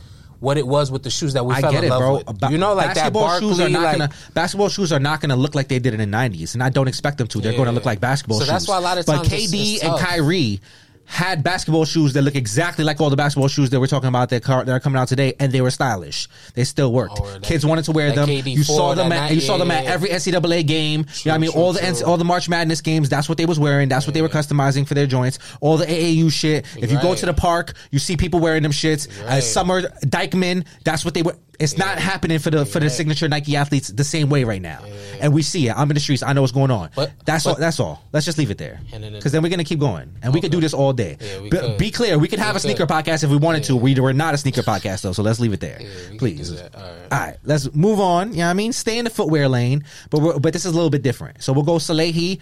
what 0.41 0.59
it 0.59 0.67
was 0.67 0.91
with 0.91 1.03
the 1.03 1.11
shoes 1.11 1.33
that 1.33 1.45
we 1.47 1.55
I 1.55 1.61
fell 1.61 1.71
get 1.73 1.85
in 1.85 1.89
it, 1.89 1.91
love 1.91 2.01
bro. 2.01 2.15
with. 2.17 2.41
Ba- 2.41 2.49
you 2.51 2.59
know, 2.59 2.75
like 2.75 2.89
that 2.89 2.95
basketball 2.97 3.23
Barkley, 3.23 3.49
shoes 3.49 3.61
are 3.61 3.69
not 3.69 3.83
like, 3.83 3.99
gonna 3.99 4.11
basketball 4.35 4.69
shoes 4.69 4.93
are 4.93 4.99
not 5.01 5.21
gonna 5.21 5.37
look 5.37 5.55
like 5.55 5.69
they 5.69 5.79
did 5.79 5.95
in 5.95 6.01
the 6.01 6.07
nineties, 6.07 6.55
and 6.55 6.63
I 6.63 6.69
don't 6.71 6.89
expect 6.89 7.19
them 7.19 7.27
to. 7.29 7.41
They're 7.41 7.53
Yeah. 7.53 7.59
gonna 7.59 7.73
look 7.73 7.85
like 7.87 8.01
basketball 8.01 8.39
So 8.39 8.45
shoes. 8.45 8.53
that's 8.53 8.69
why 8.69 8.77
a 8.79 8.81
lot 8.81 8.99
of 8.99 9.07
but 9.07 9.17
times 9.17 9.27
it's- 9.33 9.51
KD 9.51 9.75
it's 9.75 9.83
and 9.85 9.91
tough. 9.93 10.01
Kyrie 10.01 10.61
had 11.07 11.43
basketball 11.43 11.85
shoes 11.85 12.13
that 12.13 12.23
look 12.23 12.35
exactly 12.35 12.85
like 12.85 13.01
all 13.01 13.11
the 13.11 13.17
basketball 13.17 13.49
shoes 13.49 13.71
that 13.71 13.81
we're 13.81 13.87
talking 13.87 14.09
about 14.09 14.29
that, 14.31 14.43
car, 14.43 14.65
that 14.65 14.73
are 14.73 14.81
coming 14.81 14.99
out 15.01 15.09
today, 15.09 15.35
and 15.41 15.53
they 15.53 15.61
were 15.61 15.71
stylish. 15.71 16.29
They 16.55 16.65
still 16.65 16.93
worked. 16.93 17.19
Oh, 17.21 17.39
Kids 17.43 17.65
wanted 17.65 17.85
to 17.87 17.93
wear 17.93 18.13
them. 18.13 18.29
KD 18.29 18.55
You 18.55 18.65
saw 18.65 18.95
them. 18.95 19.13
At, 19.13 19.17
night- 19.17 19.33
you 19.33 19.41
saw 19.41 19.57
them 19.57 19.69
yeah, 19.69 19.77
at 19.77 19.85
yeah. 19.85 19.91
every 19.91 20.09
NCAA 20.11 20.67
game. 20.67 21.01
you 21.01 21.05
know 21.07 21.33
what 21.33 21.35
I 21.35 21.39
mean? 21.39 21.53
true, 21.53 21.61
all 21.61 21.73
the 21.73 21.81
true. 21.81 22.07
All 22.07 22.17
the 22.17 22.25
March 22.25 22.49
Madness 22.49 22.81
games. 22.81 23.09
That's 23.09 23.29
what 23.29 23.39
they 23.39 23.47
was 23.47 23.59
wearing. 23.59 23.89
That's 23.89 24.07
what 24.07 24.15
they 24.15 24.23
were 24.23 24.29
customizing 24.29 24.87
for 24.87 24.95
their 24.95 25.07
joints. 25.07 25.39
All 25.61 25.77
the 25.77 25.87
AAU 25.87 26.31
shit. 26.33 26.67
If 26.77 26.91
you 26.91 27.01
go 27.01 27.15
to 27.15 27.27
the 27.27 27.35
park, 27.35 27.75
you 27.91 27.99
see 27.99 28.17
people 28.17 28.41
wearing 28.41 28.63
them 28.63 28.73
shits. 28.73 29.09
Uh, 29.23 29.41
Summer 29.41 29.83
Dyckman. 29.83 30.67
That's 30.85 31.05
what 31.05 31.15
they 31.15 31.23
were. 31.23 31.37
It's 31.59 31.79
not 31.79 31.99
happening 31.99 32.39
for 32.39 32.51
the 32.51 32.67
for 32.67 32.81
the 32.81 32.91
signature 32.91 33.29
Nike 33.29 33.57
athletes 33.57 33.89
the 33.89 34.05
same 34.05 34.29
way 34.29 34.45
right 34.45 34.61
now, 34.61 34.81
and 35.21 35.33
we 35.33 35.43
see 35.43 35.69
it. 35.69 35.77
I'm 35.77 35.91
in 35.91 35.95
the 35.95 36.01
streets. 36.01 36.23
I 36.23 36.33
know 36.33 36.43
what's 36.43 36.53
going 36.53 36.71
on. 36.71 36.91
But- 36.95 37.13
that's 37.25 37.45
but- 37.45 37.51
all. 37.51 37.57
That's 37.57 37.81
all. 37.81 38.03
Let's 38.13 38.27
just 38.27 38.39
leave 38.39 38.51
it 38.51 38.59
there, 38.59 38.81
And 38.93 39.03
then 39.03 39.15
it- 39.15 39.19
because 39.19 39.33
then 39.33 39.43
we're 39.43 39.49
gonna 39.49 39.65
keep 39.65 39.79
going, 39.81 40.11
and 40.23 40.35
we 40.35 40.41
could 40.41 40.53
do 40.53 40.61
this 40.61 40.75
all 40.75 40.93
day. 40.93 41.17
Yeah, 41.21 41.49
Be- 41.49 41.77
be 41.79 41.91
clear, 41.91 42.19
we 42.19 42.29
could 42.29 42.39
have 42.39 42.55
We 42.55 42.59
a 42.59 42.61
sneaker 42.61 42.87
could. 42.87 42.95
podcast 42.95 43.25
if 43.25 43.31
we 43.31 43.37
wanted 43.37 43.65
to. 43.65 43.77
We 43.77 43.95
were 43.99 44.13
not 44.13 44.35
a 44.35 44.39
sneaker 44.39 44.63
podcast 44.63 45.03
though, 45.03 45.13
so 45.13 45.23
let's 45.23 45.41
leave 45.41 45.53
it 45.53 45.61
there, 45.61 45.81
please. 46.19 46.51
All 46.51 46.59
right. 46.59 46.75
All 47.13 47.19
right, 47.19 47.37
let's 47.45 47.73
move 47.75 48.01
on. 48.01 48.33
You 48.33 48.39
know 48.39 48.45
what 48.45 48.51
I 48.51 48.55
mean? 48.55 48.73
Stay 48.73 48.99
in 48.99 49.05
the 49.05 49.11
footwear 49.11 49.49
lane, 49.49 49.85
but 50.11 50.21
we're, 50.21 50.39
but 50.39 50.53
this 50.53 50.65
is 50.65 50.73
a 50.73 50.75
little 50.75 50.91
bit 50.91 51.03
different. 51.03 51.43
So 51.43 51.53
we'll 51.53 51.65
go 51.65 51.77
Salehe. 51.77 52.39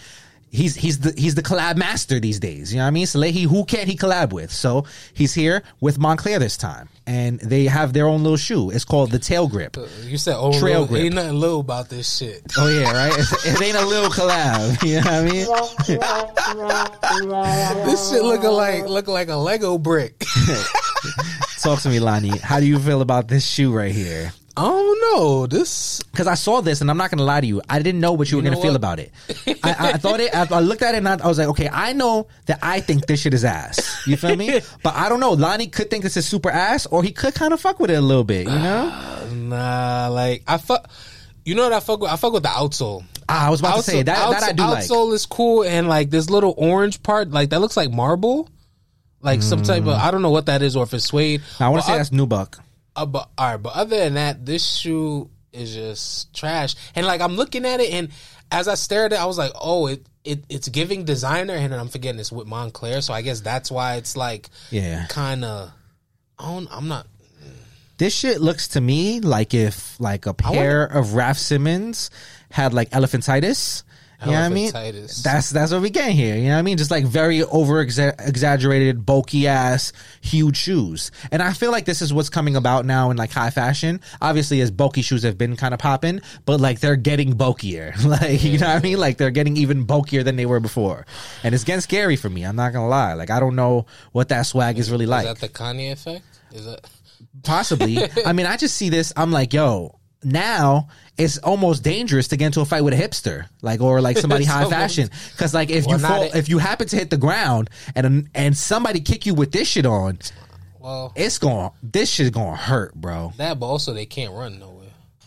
He's 0.55 0.77
he's 0.77 1.01
the 1.01 1.13
he's 1.17 1.35
the 1.35 1.43
collab 1.43 1.77
master 1.77 2.21
these 2.21 2.39
days. 2.39 2.73
You 2.73 2.79
know 2.79 2.85
what 2.85 2.89
I 2.89 2.93
mean? 2.93 3.07
Salehe, 3.07 3.45
who 3.45 3.65
can't 3.65 3.89
he 3.89 3.97
collab 3.97 4.33
with? 4.33 4.53
So 4.53 4.85
he's 5.13 5.35
here 5.35 5.65
with 5.81 5.99
Moncler 5.99 6.39
this 6.39 6.57
time, 6.57 6.89
and 7.09 7.41
they 7.41 7.65
have 7.65 7.93
their 7.93 8.07
own 8.07 8.23
little 8.23 8.37
shoe. 8.37 8.71
It's 8.71 8.85
called 8.85 9.11
the 9.11 9.19
Tail 9.19 9.49
Grip. 9.49 9.77
Uh, 9.77 9.89
you 10.05 10.17
said 10.17 10.37
oh, 10.39 10.53
Trail 10.53 10.83
little, 10.83 10.87
grip. 10.87 11.03
Ain't 11.03 11.17
nothing 11.17 11.41
little 11.41 11.59
about 11.59 11.89
this 11.89 12.19
shit. 12.19 12.45
Oh 12.57 12.69
yeah, 12.69 12.93
right. 12.93 13.13
It's, 13.19 13.33
it 13.45 13.61
ain't 13.61 13.77
a 13.77 13.85
little 13.85 14.11
collab. 14.11 14.85
You 14.95 15.01
know 15.01 15.07
what 15.07 15.09
I 15.09 15.25
mean? 15.25 15.47
This 17.85 18.11
shit 18.11 18.23
looking 18.23 18.51
like 18.51 18.89
looking 18.89 19.13
like 19.13 19.29
a 19.29 19.37
Lego 19.37 19.77
brick. 19.79 20.21
Talk 21.61 21.81
to 21.81 21.89
me, 21.89 21.99
Lani. 21.99 22.39
How 22.39 22.61
do 22.61 22.67
you 22.67 22.79
feel 22.79 23.01
about 23.01 23.27
this 23.27 23.45
shoe 23.47 23.73
right 23.73 23.93
here? 23.93 24.33
I 24.57 24.63
don't 24.63 25.01
know. 25.01 25.47
This 25.47 26.01
Because 26.03 26.27
I 26.27 26.35
saw 26.35 26.61
this, 26.61 26.81
and 26.81 26.91
I'm 26.91 26.97
not 26.97 27.11
going 27.11 27.19
to 27.19 27.25
lie 27.25 27.41
to 27.41 27.47
you, 27.47 27.61
I 27.69 27.81
didn't 27.81 28.01
know 28.01 28.13
what 28.13 28.31
you, 28.31 28.37
were 28.37 28.43
going 28.43 28.55
to 28.55 28.63
feel 28.63 28.77
about 28.77 29.01
it. 29.01 29.11
I, 29.47 29.55
I, 29.65 29.91
I 29.91 29.93
thought 29.95 30.21
it. 30.21 30.35
I, 30.35 30.47
I 30.49 30.61
looked 30.61 30.83
at 30.83 30.95
it, 30.95 30.99
and 30.99 31.09
I, 31.09 31.19
I 31.25 31.27
was 31.27 31.39
like, 31.39 31.49
okay, 31.49 31.69
I 31.69 31.93
know 31.93 32.29
that 32.47 32.61
I 32.63 32.81
think 32.81 33.07
this 33.07 33.21
shit 33.21 33.35
is 33.35 33.45
ass. 33.45 34.07
You 34.07 34.17
feel 34.17 34.37
me? 34.37 34.61
But 34.83 34.95
I 34.95 35.09
don't 35.09 35.21
know. 35.21 35.33
Lani 35.33 35.67
could 35.67 35.91
think 35.91 36.05
this 36.05 36.17
is 36.17 36.27
super 36.27 36.51
ass, 36.51 36.87
or 36.87 37.03
he 37.03 37.11
could 37.11 37.35
kind 37.35 37.53
of 37.53 37.61
fuck 37.61 37.81
with 37.81 37.91
it 37.91 37.95
a 37.95 38.01
little 38.01 38.25
bit. 38.25 38.47
You 38.47 38.53
know? 38.53 39.29
nah, 39.33 40.09
like 40.09 40.43
I 40.47 40.59
fuck. 40.59 40.89
You 41.45 41.55
know 41.55 41.65
what 41.65 41.73
I 41.73 41.81
fuck 41.81 42.01
with? 42.01 42.11
I 42.11 42.17
fuck 42.17 42.33
with 42.33 42.43
the 42.43 42.49
outsole. 42.49 43.05
Ah, 43.29 43.47
I 43.47 43.51
was 43.51 43.61
about 43.61 43.77
to 43.77 43.83
say 43.83 44.03
that. 44.03 44.31
that 44.31 44.43
I 44.43 44.53
do 44.53 44.63
like. 44.63 44.85
outsole 44.85 45.13
is 45.15 45.27
cool, 45.27 45.65
and 45.65 45.89
like 45.89 46.11
this 46.11 46.31
little 46.31 46.55
orange 46.57 47.03
part, 47.03 47.31
like 47.31 47.51
that 47.51 47.61
looks 47.61 47.77
like 47.77 47.91
marble, 47.91 48.49
like 49.21 49.43
some 49.43 49.63
type 49.63 49.83
of 49.83 49.89
I 49.89 50.11
don't 50.11 50.23
know 50.23 50.31
what 50.31 50.47
that 50.47 50.63
is, 50.63 50.77
or 50.77 50.85
if 50.85 50.95
it's 50.95 51.07
suede. 51.07 51.43
I 51.59 51.69
want 51.71 51.83
to 51.83 51.87
say 51.87 51.95
oth- 51.95 51.99
that's 51.99 52.11
Nubuck. 52.11 52.61
Uh, 52.97 53.07
but 53.07 53.29
all 53.37 53.51
right, 53.53 53.57
but 53.63 53.75
other 53.75 53.97
than 53.99 54.15
that, 54.15 54.47
this 54.47 54.65
shoe 54.65 55.31
is 55.53 55.75
just 55.75 56.35
trash. 56.35 56.75
And 56.95 57.07
like 57.07 57.21
I'm 57.21 57.37
looking 57.37 57.65
at 57.65 57.81
it, 57.81 57.93
and 57.93 58.09
as 58.53 58.69
I 58.69 58.75
stared 58.75 59.13
at 59.13 59.19
it, 59.19 59.23
I 59.23 59.27
was 59.27 59.39
like, 59.39 59.53
oh, 59.61 59.87
it 59.87 60.07
it 60.25 60.45
it's 60.49 60.69
giving 60.69 61.05
designer, 61.05 61.55
and 61.55 61.73
then 61.73 61.81
I'm 61.81 61.89
forgetting 61.89 62.21
it's 62.21 62.33
with 62.33 62.47
Moncler, 62.47 63.03
so 63.03 63.13
I 63.13 63.23
guess 63.23 63.41
that's 63.41 63.71
why 63.71 63.97
it's 63.97 64.17
like 64.17 64.49
Yeah. 64.71 65.07
kind 65.09 65.45
of. 65.45 65.73
I'm 66.39 66.89
not. 66.89 67.07
This 67.97 68.13
shit 68.15 68.41
looks 68.41 68.69
to 68.69 68.81
me 68.81 69.21
like 69.21 69.55
if 69.55 69.99
like 70.01 70.27
a 70.27 70.35
pair 70.35 70.85
of 70.85 71.15
Raf 71.15 71.39
Simons 71.39 72.11
had 72.51 72.75
like 72.75 72.91
elephantitis 72.91 73.85
You 74.27 74.33
know 74.33 74.41
what 74.41 74.47
I 74.47 74.49
mean? 74.49 74.73
That's 75.23 75.51
that's 75.51 75.73
what 75.73 75.83
we 75.83 75.91
get 75.91 76.11
here. 76.11 76.37
You 76.37 76.45
know 76.45 76.53
what 76.55 76.59
I 76.59 76.63
mean? 76.63 76.77
Just 76.77 76.91
like 76.91 77.05
very 77.05 77.43
over 77.43 77.81
exaggerated, 77.81 79.05
bulky 79.05 79.47
ass, 79.47 79.93
huge 80.21 80.57
shoes. 80.57 81.11
And 81.31 81.43
I 81.43 81.53
feel 81.53 81.71
like 81.71 81.85
this 81.85 82.03
is 82.03 82.13
what's 82.13 82.31
coming 82.31 82.57
about 82.57 82.85
now 82.85 83.11
in 83.11 83.17
like 83.17 83.33
high 83.33 83.51
fashion. 83.51 84.01
Obviously, 84.21 84.61
as 84.61 84.71
bulky 84.71 85.03
shoes 85.03 85.23
have 85.23 85.39
been 85.39 85.57
kind 85.57 85.75
of 85.75 85.81
popping, 85.81 86.21
but 86.45 86.61
like 86.61 86.81
they're 86.81 86.97
getting 86.97 87.37
bulkier. 87.37 87.95
like 88.05 88.43
you 88.43 88.59
know 88.59 88.69
what 88.69 88.77
I 88.77 88.81
mean? 88.81 88.99
Like 88.99 89.19
they're 89.19 89.31
getting 89.31 89.57
even 89.57 89.85
bulkier 89.85 90.23
than 90.23 90.37
they 90.37 90.47
were 90.47 90.61
before. 90.61 91.07
And 91.43 91.55
it's 91.55 91.65
getting 91.65 91.81
scary 91.81 92.17
for 92.17 92.31
me. 92.31 92.45
I'm 92.45 92.57
not 92.57 92.73
gonna 92.73 92.89
lie. 92.89 93.15
Like 93.15 93.31
I 93.31 93.41
don't 93.41 93.57
know 93.57 93.87
what 94.13 94.29
that 94.29 94.43
swag 94.43 94.79
is 94.79 94.91
really 94.91 95.07
like. 95.07 95.27
Is 95.27 95.35
that 95.35 95.41
the 95.41 95.53
Kanye 95.53 95.93
effect? 95.93 96.25
Is 96.53 96.67
that 96.67 96.89
Possibly. 97.43 97.99
I 98.27 98.33
mean, 98.33 98.47
I 98.47 98.57
just 98.57 98.77
see 98.77 98.89
this. 98.89 99.13
I'm 99.17 99.31
like, 99.31 99.53
yo, 99.53 99.99
now 100.25 100.89
it's 101.17 101.39
almost 101.39 101.83
dangerous 101.85 102.29
to 102.29 102.37
get 102.37 102.47
into 102.47 102.61
a 102.61 102.65
fight 102.65 102.83
with 102.83 102.95
a 102.95 102.97
hipster, 102.97 103.47
like 103.63 103.81
or 103.81 104.01
like 104.01 104.19
somebody 104.25 104.45
high 104.45 104.69
fashion, 104.69 105.09
Because 105.33 105.55
like 105.55 105.71
if 105.71 105.87
Well, 105.87 105.99
you 106.01 106.07
fall, 106.07 106.23
it- 106.25 106.35
if 106.35 106.49
you 106.49 106.59
happen 106.59 106.89
to 106.89 106.97
hit 106.97 107.11
the 107.11 107.17
ground 107.17 107.71
and 107.95 108.29
and 108.35 108.57
somebody 108.57 109.01
kick 109.01 109.27
you 109.27 109.35
with 109.35 109.53
this 109.53 109.69
shit 109.69 109.87
on, 109.87 110.19
well 110.81 111.13
it's 111.17 111.39
going 111.39 111.71
this 111.83 112.11
shit 112.11 112.33
going 112.33 112.51
to 112.53 112.57
hurt, 112.57 112.95
bro. 112.95 113.33
that, 113.37 113.59
but 113.61 113.67
also 113.67 113.93
they 113.93 114.07
can't 114.07 114.33
run 114.33 114.59
nowhere. 114.59 114.73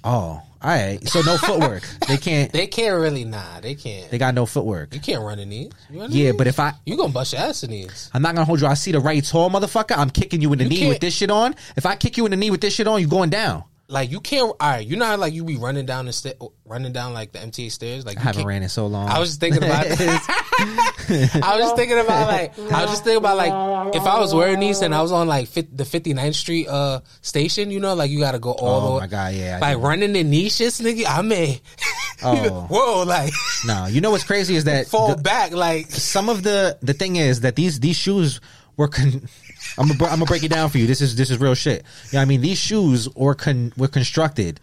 Oh, 0.04 0.10
all 0.10 0.44
right. 0.64 1.06
So 1.08 1.22
no 1.22 1.38
footwork. 1.38 1.84
They 2.08 2.18
can't. 2.18 2.52
They 2.54 2.68
can't 2.68 2.98
really. 3.00 3.26
Nah, 3.26 3.60
they 3.60 3.76
can't. 3.76 4.10
They 4.10 4.18
got 4.18 4.34
no 4.34 4.46
footwork. 4.46 4.94
you 4.94 5.02
can't 5.02 5.22
run 5.22 5.40
in 5.40 5.50
these. 5.50 5.72
Run 5.90 6.06
in 6.06 6.12
Yeah, 6.18 6.32
these? 6.32 6.38
but 6.38 6.48
if 6.48 6.60
I 6.60 6.74
you 6.86 6.96
gonna 6.96 7.12
bust 7.12 7.34
your 7.34 7.42
ass 7.42 7.64
in 7.64 7.72
these. 7.72 8.10
I'm 8.14 8.22
not 8.22 8.34
gonna 8.36 8.46
hold 8.46 8.62
you. 8.62 8.68
I 8.68 8.76
see 8.76 8.92
the 8.94 9.00
right 9.02 9.24
tall 9.24 9.50
motherfucker. 9.50 9.98
I'm 9.98 10.10
kicking 10.10 10.42
you 10.42 10.52
in 10.54 10.60
the 10.60 10.64
You 10.66 10.70
knee 10.70 10.78
can't- 10.80 10.90
with 10.90 11.00
this 11.02 11.14
shit 11.16 11.30
on. 11.32 11.56
If 11.76 11.86
I 11.86 11.96
kick 11.96 12.16
you 12.18 12.26
in 12.26 12.32
the 12.32 12.38
knee 12.38 12.52
with 12.52 12.62
this 12.62 12.74
shit 12.74 12.88
on, 12.88 13.02
you 13.02 13.08
going 13.08 13.30
down. 13.30 13.64
Like 13.90 14.12
you 14.12 14.20
can't. 14.20 14.48
All 14.50 14.56
right, 14.62 14.86
you 14.86 14.98
know 14.98 15.06
how 15.06 15.16
like 15.16 15.34
you 15.34 15.46
be 15.46 15.56
running 15.56 15.86
down 15.86 16.08
the 16.08 16.12
sta- 16.14 16.34
running 16.66 16.92
down 16.92 17.14
like 17.14 17.32
the 17.32 17.40
MTA 17.40 17.72
stairs. 17.72 18.06
Like 18.06 18.18
I 18.18 18.20
you 18.20 18.26
haven't 18.26 18.46
ran 18.46 18.62
in 18.64 18.68
so 18.68 18.86
long. 18.88 19.08
I 19.08 19.18
was 19.18 19.30
just 19.30 19.40
thinking 19.40 19.64
about. 19.64 19.86
I 20.60 21.56
was 21.56 21.60
just 21.60 21.76
thinking 21.76 21.98
about 22.00 22.28
like 22.28 22.58
I 22.60 22.82
was 22.82 22.92
just 22.92 23.04
thinking 23.04 23.18
about 23.20 23.38
like 23.38 23.96
if 23.96 24.04
I 24.04 24.20
was 24.20 24.34
wearing 24.36 24.60
these 24.60 24.82
and 24.82 24.94
I 24.94 25.02
was 25.02 25.12
on 25.12 25.28
like 25.28 25.48
fit, 25.48 25.76
the 25.76 25.84
59th 25.86 26.36
Street 26.36 26.68
uh 26.68 27.00
station, 27.22 27.72
you 27.72 27.80
know, 27.80 27.94
like 27.94 28.12
you 28.12 28.20
got 28.20 28.34
to 28.34 28.40
go 28.40 28.52
all 28.52 28.82
the 28.82 28.88
Oh 28.88 28.94
way. 28.96 29.00
my 29.02 29.08
God, 29.08 29.34
yeah, 29.36 29.60
like 29.62 29.78
running 29.78 30.16
in 30.16 30.30
niches, 30.30 30.82
nigga. 30.82 31.06
I 31.08 31.22
may. 31.22 31.62
Oh. 32.24 32.66
Whoa, 32.72 33.04
like 33.04 33.32
no, 33.68 33.86
you 33.86 34.02
know 34.02 34.10
what's 34.10 34.24
crazy 34.24 34.56
is 34.56 34.64
that 34.64 34.88
fall 34.90 35.16
the- 35.16 35.22
back, 35.22 35.52
like 35.52 35.86
some 35.92 36.30
of 36.30 36.42
the 36.42 36.76
the 36.82 36.94
thing 36.94 37.16
is 37.16 37.42
that 37.42 37.56
these 37.56 37.80
these 37.80 37.96
shoes 37.96 38.42
were 38.76 38.88
con- 38.88 39.30
I'm 39.78 39.88
gonna, 39.88 40.04
I'm 40.06 40.20
gonna 40.20 40.26
break 40.26 40.44
it 40.44 40.50
down 40.52 40.70
for 40.70 40.78
you. 40.78 40.88
This 40.88 41.02
is 41.02 41.16
this 41.16 41.30
is 41.30 41.40
real 41.40 41.56
shit. 41.56 41.84
Yeah, 41.84 42.10
you 42.12 42.16
know 42.18 42.22
I 42.22 42.26
mean 42.26 42.42
these 42.42 42.58
shoes 42.58 43.10
were 43.16 43.36
con- 43.36 43.74
were 43.78 43.88
constructed 43.88 44.60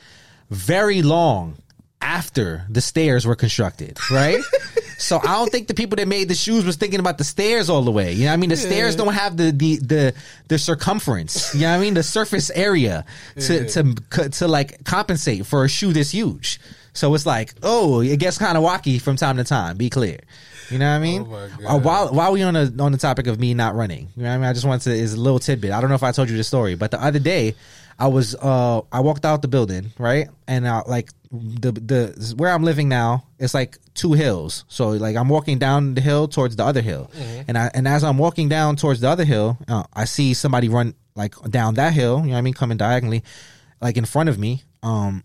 very 0.51 1.03
long 1.03 1.57
after 2.01 2.67
the 2.69 2.81
stairs 2.81 3.27
were 3.27 3.35
constructed, 3.35 3.99
right? 4.11 4.39
so 4.99 5.19
I 5.19 5.33
don't 5.35 5.51
think 5.51 5.69
the 5.69 5.75
people 5.75 5.97
that 5.97 6.07
made 6.07 6.29
the 6.29 6.35
shoes 6.35 6.65
was 6.65 6.77
thinking 6.77 7.01
about 7.01 7.17
the 7.19 7.25
stairs 7.25 7.71
all 7.71 7.83
the 7.83 7.91
way. 7.91 8.13
You 8.13 8.25
know, 8.25 8.31
what 8.31 8.35
I 8.35 8.37
mean 8.37 8.51
the 8.51 8.57
stairs 8.57 8.95
don't 8.95 9.15
have 9.15 9.37
the 9.37 9.51
the 9.51 9.77
the 9.77 10.15
the 10.49 10.59
circumference. 10.59 11.55
You 11.55 11.63
know, 11.63 11.71
what 11.71 11.79
I 11.79 11.81
mean 11.81 11.95
the 11.95 12.03
surface 12.03 12.51
area 12.51 13.05
to 13.41 13.67
to 13.69 14.29
to 14.31 14.49
like 14.49 14.85
compensate 14.85 15.47
for 15.47 15.65
a 15.65 15.69
shoe 15.69 15.93
this 15.93 16.11
huge. 16.11 16.61
So 16.93 17.13
it's 17.15 17.27
like, 17.27 17.55
oh, 17.63 18.01
it 18.01 18.19
gets 18.19 18.39
kind 18.39 18.57
of 18.57 18.63
wacky 18.63 19.01
from 19.01 19.17
time 19.17 19.37
to 19.39 19.45
time. 19.45 19.77
Be 19.77 19.91
clear. 19.91 20.21
You 20.71 20.79
know 20.79 20.89
what 20.91 20.97
I 20.97 20.99
mean? 20.99 21.23
Oh 21.23 21.75
Uh, 21.75 21.79
while 21.79 22.09
while 22.09 22.33
we 22.33 22.43
on 22.43 22.55
the 22.55 22.75
on 22.81 22.93
the 22.93 22.99
topic 22.99 23.27
of 23.27 23.39
me 23.39 23.55
not 23.55 23.75
running, 23.75 24.09
you 24.17 24.23
know 24.23 24.29
what 24.31 24.35
I 24.35 24.39
mean? 24.39 24.47
I 24.47 24.53
just 24.53 24.67
wanted 24.67 24.83
to 24.85 24.93
is 24.93 25.15
a 25.15 25.21
little 25.21 25.39
tidbit. 25.39 25.73
I 25.73 25.81
don't 25.81 25.91
know 25.91 25.97
if 25.97 26.03
I 26.03 26.13
told 26.13 26.31
you 26.31 26.37
the 26.37 26.45
story, 26.45 26.75
but 26.75 26.91
the 26.91 27.03
other 27.03 27.19
day 27.19 27.55
I 27.99 28.09
was 28.09 28.35
uh 28.35 28.81
I 28.91 29.01
walked 29.01 29.25
out 29.25 29.43
the 29.43 29.49
building, 29.49 29.93
right? 29.99 30.29
And 30.49 30.67
uh, 30.67 30.83
like 30.87 31.11
the 31.31 31.73
the 31.73 32.35
where 32.37 32.51
I'm 32.51 32.63
living 32.65 32.89
now, 32.89 33.25
it's 33.39 33.55
like 33.55 33.79
two 33.95 34.15
hills. 34.15 34.65
So 34.69 34.91
like 34.91 35.17
I'm 35.17 35.29
walking 35.29 35.59
down 35.59 35.95
the 35.95 36.01
hill 36.01 36.29
towards 36.29 36.57
the 36.57 36.65
other 36.65 36.81
hill. 36.81 37.11
And 37.47 37.57
I 37.59 37.71
and 37.75 37.87
as 37.87 38.03
I'm 38.03 38.19
walking 38.19 38.49
down 38.49 38.77
towards 38.77 39.01
the 39.01 39.09
other 39.09 39.25
hill, 39.25 39.59
uh, 39.69 39.85
I 39.93 40.07
see 40.07 40.35
somebody 40.35 40.69
run 40.69 40.95
like 41.15 41.35
down 41.51 41.75
that 41.75 41.93
hill, 41.93 42.21
you 42.21 42.27
know 42.27 42.33
what 42.33 42.39
I 42.39 42.43
mean, 42.43 42.55
coming 42.55 42.77
diagonally 42.79 43.23
like 43.81 43.97
in 43.97 44.05
front 44.07 44.29
of 44.29 44.39
me. 44.39 44.63
Um 44.83 45.23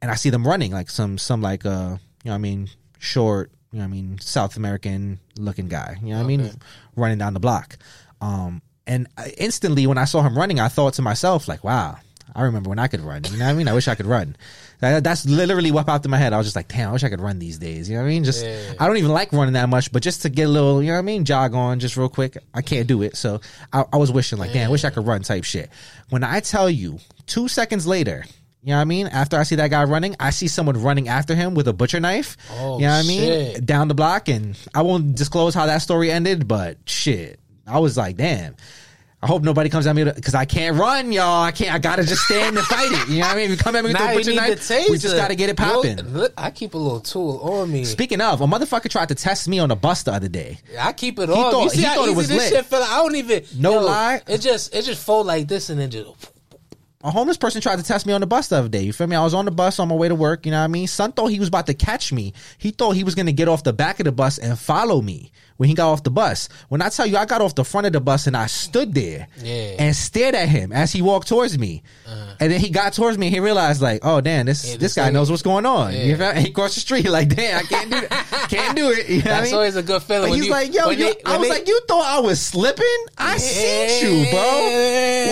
and 0.00 0.10
I 0.10 0.14
see 0.14 0.30
them 0.30 0.46
running 0.46 0.72
like 0.72 0.90
some 0.90 1.18
some 1.18 1.42
like 1.42 1.66
uh 1.66 1.98
you 2.24 2.30
know 2.30 2.32
what 2.32 2.34
I 2.34 2.38
mean 2.38 2.68
short 2.98 3.52
you 3.72 3.78
know 3.78 3.84
what 3.84 3.88
I 3.88 3.92
mean 3.92 4.18
South 4.20 4.56
American 4.56 5.18
looking 5.38 5.68
guy 5.68 5.96
you 6.02 6.10
know 6.10 6.16
what 6.18 6.24
I 6.24 6.26
mean 6.26 6.50
running 6.96 7.18
down 7.18 7.34
the 7.34 7.40
block. 7.40 7.76
Um 8.20 8.62
and 8.86 9.06
I- 9.16 9.34
instantly 9.38 9.86
when 9.86 9.98
I 9.98 10.04
saw 10.04 10.22
him 10.22 10.36
running 10.36 10.58
I 10.60 10.68
thought 10.68 10.94
to 10.94 11.02
myself 11.02 11.48
like 11.48 11.62
wow 11.64 11.98
I 12.34 12.42
remember 12.42 12.68
when 12.70 12.78
I 12.78 12.88
could 12.88 13.00
run 13.00 13.24
you 13.24 13.36
know 13.38 13.44
what 13.46 13.50
I 13.50 13.54
mean? 13.54 13.68
I 13.68 13.72
wish 13.72 13.88
I 13.88 13.94
could 13.94 14.06
run. 14.06 14.36
That, 14.80 15.02
that's 15.02 15.26
literally 15.26 15.72
what 15.72 15.86
popped 15.86 16.04
in 16.04 16.10
my 16.12 16.18
head. 16.18 16.32
I 16.32 16.36
was 16.38 16.46
just 16.46 16.54
like 16.56 16.68
damn 16.68 16.90
I 16.90 16.92
wish 16.92 17.02
I 17.04 17.08
could 17.08 17.20
run 17.20 17.38
these 17.38 17.58
days 17.58 17.88
you 17.90 17.96
know 17.96 18.02
what 18.02 18.08
I 18.08 18.10
mean? 18.10 18.24
Just 18.24 18.44
Yeah. 18.44 18.74
I 18.78 18.86
don't 18.86 18.96
even 18.96 19.10
like 19.10 19.32
running 19.32 19.54
that 19.54 19.68
much 19.68 19.92
but 19.92 20.02
just 20.02 20.22
to 20.22 20.28
get 20.28 20.44
a 20.44 20.48
little 20.48 20.80
you 20.82 20.88
know 20.88 20.94
what 20.94 21.00
I 21.00 21.02
mean 21.02 21.24
jog 21.24 21.54
on 21.54 21.78
just 21.80 21.96
real 21.96 22.08
quick 22.08 22.36
I 22.54 22.62
can't 22.62 22.86
do 22.86 23.02
it. 23.02 23.16
So 23.16 23.40
I, 23.72 23.84
I 23.92 23.96
was 23.98 24.10
wishing 24.12 24.38
like 24.38 24.52
damn 24.52 24.68
I 24.68 24.70
wish 24.70 24.84
I 24.84 24.90
could 24.90 25.06
run 25.06 25.22
type 25.22 25.44
shit. 25.44 25.68
When 26.10 26.24
I 26.24 26.40
tell 26.40 26.70
you 26.70 26.98
two 27.26 27.48
seconds 27.48 27.86
later 27.86 28.24
you 28.62 28.70
know 28.70 28.76
what 28.76 28.82
I 28.82 28.84
mean? 28.84 29.06
After 29.06 29.38
I 29.38 29.44
see 29.44 29.54
that 29.56 29.68
guy 29.70 29.84
running, 29.84 30.16
I 30.18 30.30
see 30.30 30.48
someone 30.48 30.82
running 30.82 31.08
after 31.08 31.34
him 31.34 31.54
with 31.54 31.68
a 31.68 31.72
butcher 31.72 32.00
knife. 32.00 32.36
Oh, 32.52 32.78
you 32.78 32.86
know 32.86 32.96
what 32.96 33.04
I 33.04 33.08
mean? 33.08 33.64
Down 33.64 33.88
the 33.88 33.94
block, 33.94 34.28
and 34.28 34.58
I 34.74 34.82
won't 34.82 35.14
disclose 35.14 35.54
how 35.54 35.66
that 35.66 35.78
story 35.78 36.10
ended, 36.10 36.48
but 36.48 36.76
shit, 36.86 37.38
I 37.66 37.78
was 37.78 37.96
like, 37.96 38.16
damn. 38.16 38.56
I 39.20 39.26
hope 39.26 39.42
nobody 39.42 39.68
comes 39.68 39.84
at 39.88 39.96
me 39.96 40.04
because 40.04 40.36
I 40.36 40.44
can't 40.44 40.76
run, 40.76 41.10
y'all. 41.10 41.42
I 41.42 41.50
can't. 41.50 41.74
I 41.74 41.78
gotta 41.80 42.04
just 42.04 42.22
stand 42.22 42.56
and 42.56 42.64
fight 42.64 42.86
it. 42.92 43.08
You 43.08 43.18
know 43.18 43.26
what 43.26 43.32
I 43.32 43.34
mean? 43.34 43.44
If 43.46 43.50
you 43.50 43.56
come 43.56 43.74
at 43.74 43.82
me 43.82 43.90
with 43.92 44.00
a 44.00 44.14
butcher 44.14 44.32
knife, 44.32 44.70
we 44.88 44.96
just 44.96 45.16
gotta 45.16 45.34
get 45.34 45.50
it 45.50 45.56
popping. 45.56 45.98
I 46.38 46.52
keep 46.52 46.74
a 46.74 46.78
little 46.78 47.00
tool 47.00 47.40
on 47.42 47.72
me. 47.72 47.84
Speaking 47.84 48.20
of, 48.20 48.40
a 48.42 48.46
motherfucker 48.46 48.88
tried 48.88 49.08
to 49.08 49.16
test 49.16 49.48
me 49.48 49.58
on 49.58 49.72
a 49.72 49.76
bus 49.76 50.04
the 50.04 50.12
other 50.12 50.28
day. 50.28 50.60
I 50.78 50.92
keep 50.92 51.18
it 51.18 51.28
on. 51.30 51.50
thought- 51.50 51.64
you 51.64 51.70
see 51.70 51.76
he 51.78 51.82
how 51.82 51.94
thought 51.96 52.08
it 52.10 52.14
was 52.14 52.28
this 52.28 52.38
lit. 52.38 52.52
shit 52.52 52.66
feel? 52.66 52.78
I 52.80 52.96
don't 52.98 53.16
even. 53.16 53.42
No 53.56 53.80
lie. 53.80 54.22
It 54.28 54.38
just 54.40 54.72
it 54.72 54.84
just 54.84 55.04
fold 55.04 55.26
like 55.26 55.48
this 55.48 55.68
and 55.68 55.80
then 55.80 55.90
just. 55.90 56.30
A 57.04 57.10
homeless 57.12 57.36
person 57.36 57.60
tried 57.60 57.76
to 57.76 57.84
test 57.84 58.06
me 58.06 58.12
on 58.12 58.20
the 58.20 58.26
bus 58.26 58.48
the 58.48 58.56
other 58.56 58.68
day. 58.68 58.82
You 58.82 58.92
feel 58.92 59.06
me? 59.06 59.14
I 59.14 59.22
was 59.22 59.34
on 59.34 59.44
the 59.44 59.52
bus 59.52 59.78
on 59.78 59.88
my 59.88 59.94
way 59.94 60.08
to 60.08 60.16
work. 60.16 60.44
You 60.44 60.52
know 60.52 60.58
what 60.58 60.64
I 60.64 60.68
mean? 60.68 60.88
Son 60.88 61.12
thought 61.12 61.28
he 61.28 61.38
was 61.38 61.48
about 61.48 61.66
to 61.66 61.74
catch 61.74 62.12
me. 62.12 62.32
He 62.58 62.72
thought 62.72 62.96
he 62.96 63.04
was 63.04 63.14
going 63.14 63.26
to 63.26 63.32
get 63.32 63.46
off 63.46 63.62
the 63.62 63.72
back 63.72 64.00
of 64.00 64.04
the 64.04 64.12
bus 64.12 64.38
and 64.38 64.58
follow 64.58 65.00
me 65.00 65.30
when 65.58 65.68
he 65.68 65.74
got 65.74 65.90
off 65.92 66.02
the 66.02 66.10
bus. 66.10 66.48
When 66.70 66.80
I 66.82 66.88
tell 66.88 67.04
you, 67.06 67.16
I 67.18 67.24
got 67.26 67.42
off 67.42 67.54
the 67.54 67.64
front 67.64 67.86
of 67.86 67.92
the 67.92 68.00
bus 68.00 68.26
and 68.26 68.36
I 68.36 68.46
stood 68.46 68.94
there 68.94 69.28
Yeah. 69.42 69.74
and 69.78 69.94
stared 69.94 70.34
at 70.34 70.48
him 70.48 70.72
as 70.72 70.90
he 70.92 71.02
walked 71.02 71.28
towards 71.28 71.58
me. 71.58 71.82
Uh-huh. 72.06 72.34
And 72.40 72.50
then 72.52 72.60
he 72.60 72.70
got 72.70 72.94
towards 72.94 73.18
me 73.18 73.26
and 73.26 73.34
he 73.34 73.40
realized 73.40 73.82
like, 73.82 74.00
oh 74.04 74.20
damn, 74.22 74.46
this 74.46 74.64
Yeah, 74.64 74.72
this 74.72 74.80
this 74.80 74.94
guy 74.94 75.10
knows 75.10 75.30
what's 75.30 75.42
going 75.42 75.66
on. 75.66 75.92
Yeah. 75.92 76.02
You? 76.04 76.14
And 76.16 76.38
he 76.38 76.50
crossed 76.52 76.74
the 76.76 76.80
street 76.80 77.08
like, 77.10 77.28
damn, 77.34 77.58
I 77.58 77.62
can't 77.62 77.90
do 77.90 78.00
that. 78.00 78.46
can't 78.48 78.76
do 78.76 78.90
it. 78.90 79.08
You 79.08 79.16
know 79.18 79.22
what 79.24 79.26
I 79.26 79.30
That's 79.40 79.44
mean? 79.50 79.54
always 79.56 79.76
a 79.76 79.82
good 79.82 80.02
feeling. 80.02 80.32
He's 80.32 80.46
you- 80.46 80.50
like, 80.50 80.72
yo, 80.72 80.90
you, 80.90 80.96
they- 81.14 81.22
I 81.26 81.36
was 81.36 81.48
they- 81.48 81.54
like, 81.54 81.68
you 81.68 81.80
thought 81.88 82.06
I 82.06 82.20
was 82.20 82.40
slipping? 82.40 82.86
I 83.18 83.36
seen 83.36 84.24
you, 84.24 84.30
bro. 84.30 84.40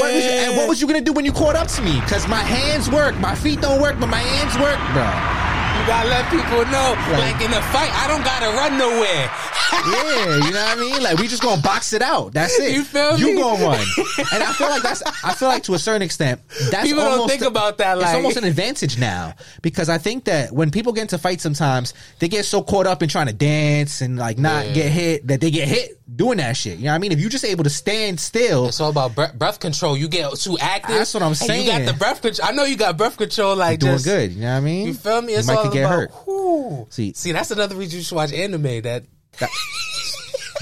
What 0.00 0.12
you, 0.12 0.20
and 0.20 0.56
what 0.56 0.68
was 0.68 0.80
you 0.80 0.86
gonna 0.86 1.00
do 1.00 1.12
when 1.12 1.24
you 1.24 1.32
caught 1.32 1.56
up 1.56 1.68
to 1.68 1.82
me? 1.82 2.00
Because 2.00 2.26
my 2.28 2.36
hands 2.42 2.90
work, 2.90 3.16
my 3.20 3.34
feet 3.36 3.60
don't 3.60 3.80
work, 3.80 3.96
but 4.00 4.08
my 4.08 4.18
hands 4.18 4.54
work, 4.58 4.78
bro. 4.92 5.55
You 5.86 5.92
gotta 5.92 6.08
let 6.08 6.28
people 6.32 6.64
know, 6.66 6.96
like 7.12 7.40
in 7.40 7.52
a 7.52 7.62
fight, 7.70 7.94
I 7.94 8.08
don't 8.08 8.24
gotta 8.24 8.46
run 8.56 8.76
nowhere. 8.76 9.30
Yeah, 9.86 10.36
you 10.36 10.52
know 10.52 10.64
what 10.64 10.78
I 10.78 10.80
mean. 10.80 11.02
Like 11.02 11.18
we 11.18 11.26
just 11.26 11.42
gonna 11.42 11.60
box 11.60 11.92
it 11.92 12.00
out. 12.00 12.32
That's 12.32 12.56
it. 12.58 12.72
You 12.72 12.82
feel 12.84 13.18
You 13.18 13.34
me? 13.34 13.42
gonna 13.42 13.62
run, 13.64 13.80
and 14.32 14.42
I 14.42 14.52
feel 14.52 14.68
like 14.70 14.82
that's. 14.82 15.02
I 15.24 15.34
feel 15.34 15.48
like 15.48 15.64
to 15.64 15.74
a 15.74 15.78
certain 15.78 16.02
extent, 16.02 16.40
that's 16.70 16.86
People 16.88 17.02
don't 17.02 17.12
almost 17.12 17.30
think 17.30 17.42
about 17.42 17.78
that, 17.78 17.98
It's 17.98 18.06
almost 18.14 18.36
an 18.36 18.44
advantage 18.44 18.96
now 18.98 19.34
because 19.62 19.88
I 19.88 19.98
think 19.98 20.24
that 20.24 20.52
when 20.52 20.70
people 20.70 20.92
get 20.92 21.02
into 21.02 21.18
fights, 21.18 21.42
sometimes 21.42 21.94
they 22.20 22.28
get 22.28 22.44
so 22.44 22.62
caught 22.62 22.86
up 22.86 23.02
in 23.02 23.08
trying 23.08 23.26
to 23.26 23.32
dance 23.32 24.00
and 24.00 24.16
like 24.16 24.38
not 24.38 24.66
Yeah. 24.68 24.72
get 24.72 24.92
hit 24.92 25.26
that 25.26 25.40
they 25.40 25.50
get 25.50 25.66
hit 25.68 26.00
doing 26.14 26.38
that 26.38 26.56
shit. 26.56 26.78
You 26.78 26.84
know 26.84 26.90
what 26.90 26.96
I 26.96 26.98
mean? 26.98 27.12
If 27.12 27.20
you're 27.20 27.30
just 27.30 27.44
able 27.44 27.64
to 27.64 27.70
stand 27.70 28.20
still, 28.20 28.68
It's 28.68 28.80
all 28.80 28.90
about 28.90 29.14
breath, 29.14 29.34
breath 29.38 29.58
control. 29.60 29.96
You 29.96 30.08
get 30.08 30.32
too 30.36 30.56
active. 30.60 30.94
That's 30.96 31.12
what 31.14 31.22
I'm 31.22 31.34
saying. 31.34 31.66
You 31.66 31.72
got 31.72 31.86
the 31.86 31.98
breath 31.98 32.22
control. 32.22 32.48
I 32.48 32.52
know 32.52 32.64
you 32.64 32.76
got 32.76 32.96
breath 32.96 33.16
control. 33.16 33.56
Like 33.56 33.80
doing 33.80 33.94
just, 33.94 34.04
good. 34.04 34.32
You 34.32 34.42
know 34.42 34.52
what 34.52 34.56
I 34.56 34.60
mean? 34.60 34.86
You 34.86 34.94
feel 34.94 35.22
me? 35.22 35.32
You 35.32 35.38
It's 35.38 35.48
might 35.48 35.56
all 35.56 35.62
could 35.64 35.72
get 35.72 35.84
about, 35.84 36.10
hurt. 36.10 36.92
See- 36.92 37.12
see, 37.14 37.32
that's 37.32 37.50
another 37.50 37.74
reason 37.74 37.98
you 37.98 38.04
should 38.04 38.14
watch 38.16 38.32
anime. 38.32 38.82
That 38.82 39.04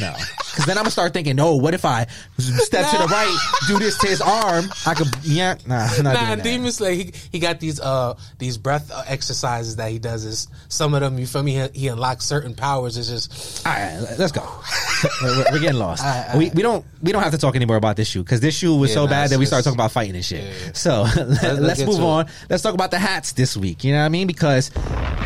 No, 0.00 0.12
because 0.54 0.66
then 0.66 0.78
I'm 0.78 0.84
gonna 0.84 0.92
start 0.92 1.12
thinking, 1.12 1.40
oh, 1.40 1.56
what 1.56 1.74
if 1.74 1.84
I 1.84 2.06
step 2.38 2.88
to 2.90 2.98
the 2.98 3.08
right, 3.08 3.36
do 3.66 3.78
this 3.78 3.98
to 3.98 4.06
his 4.06 4.20
arm? 4.20 4.66
I 4.86 4.94
could, 4.94 5.08
yeah, 5.22 5.56
nah, 5.66 5.86
I'm 5.86 6.04
not 6.04 6.14
nah, 6.14 6.26
doing 6.26 6.38
that. 6.38 6.44
Demon 6.44 6.72
Slayer. 6.72 6.94
He, 6.94 7.12
he 7.32 7.38
got 7.40 7.58
these 7.58 7.80
uh 7.80 8.16
these 8.38 8.56
breath 8.56 8.90
uh, 8.92 9.02
exercises 9.08 9.76
that 9.76 9.90
he 9.90 9.98
does. 9.98 10.24
Is 10.24 10.48
some 10.68 10.94
of 10.94 11.00
them 11.00 11.18
you 11.18 11.26
feel 11.26 11.42
me? 11.42 11.54
He, 11.54 11.80
he 11.80 11.88
unlocks 11.88 12.24
certain 12.24 12.54
powers. 12.54 12.96
It's 12.96 13.08
just 13.08 13.66
All 13.66 13.72
right, 13.72 13.98
let's 14.16 14.30
go. 14.30 14.48
we're, 15.22 15.44
we're 15.50 15.58
getting 15.58 15.78
lost. 15.78 16.04
All 16.04 16.10
right, 16.10 16.30
all 16.30 16.38
we, 16.38 16.50
we 16.50 16.62
don't 16.62 16.84
we 17.02 17.10
don't 17.10 17.22
have 17.22 17.32
to 17.32 17.38
talk 17.38 17.56
anymore 17.56 17.76
about 17.76 17.96
this 17.96 18.08
shoe 18.08 18.22
because 18.22 18.40
this 18.40 18.56
shoe 18.56 18.76
was 18.76 18.90
Yeah, 18.90 18.94
so 18.94 19.04
nah, 19.06 19.10
bad 19.10 19.30
that 19.30 19.38
we 19.38 19.46
started 19.46 19.64
talking 19.64 19.76
about 19.76 19.90
fighting 19.90 20.14
and 20.14 20.24
shit. 20.24 20.44
Yeah. 20.44 20.72
So 20.72 21.02
let, 21.02 21.58
let's 21.58 21.80
move 21.80 21.96
to 21.96 22.02
it. 22.02 22.06
on. 22.06 22.26
Let's 22.48 22.62
talk 22.62 22.74
about 22.74 22.92
the 22.92 22.98
hats 22.98 23.32
this 23.32 23.56
week. 23.56 23.82
You 23.82 23.92
know 23.92 23.98
what 23.98 24.06
I 24.06 24.10
mean? 24.10 24.26
Because 24.26 24.70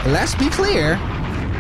let's 0.07 0.35
be 0.35 0.49
clear, 0.49 0.97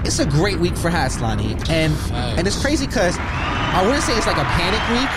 it's 0.04 0.18
a 0.18 0.26
great 0.26 0.58
week 0.58 0.76
for 0.76 0.90
hats, 0.90 1.20
Lani, 1.20 1.52
and 1.70 1.92
and 2.38 2.46
it's 2.46 2.60
crazy 2.60 2.86
because 2.86 3.16
I 3.18 3.82
wouldn't 3.84 4.02
say 4.04 4.16
it's 4.16 4.26
like 4.26 4.36
a 4.38 4.44
panic 4.44 4.80
week. 4.90 5.08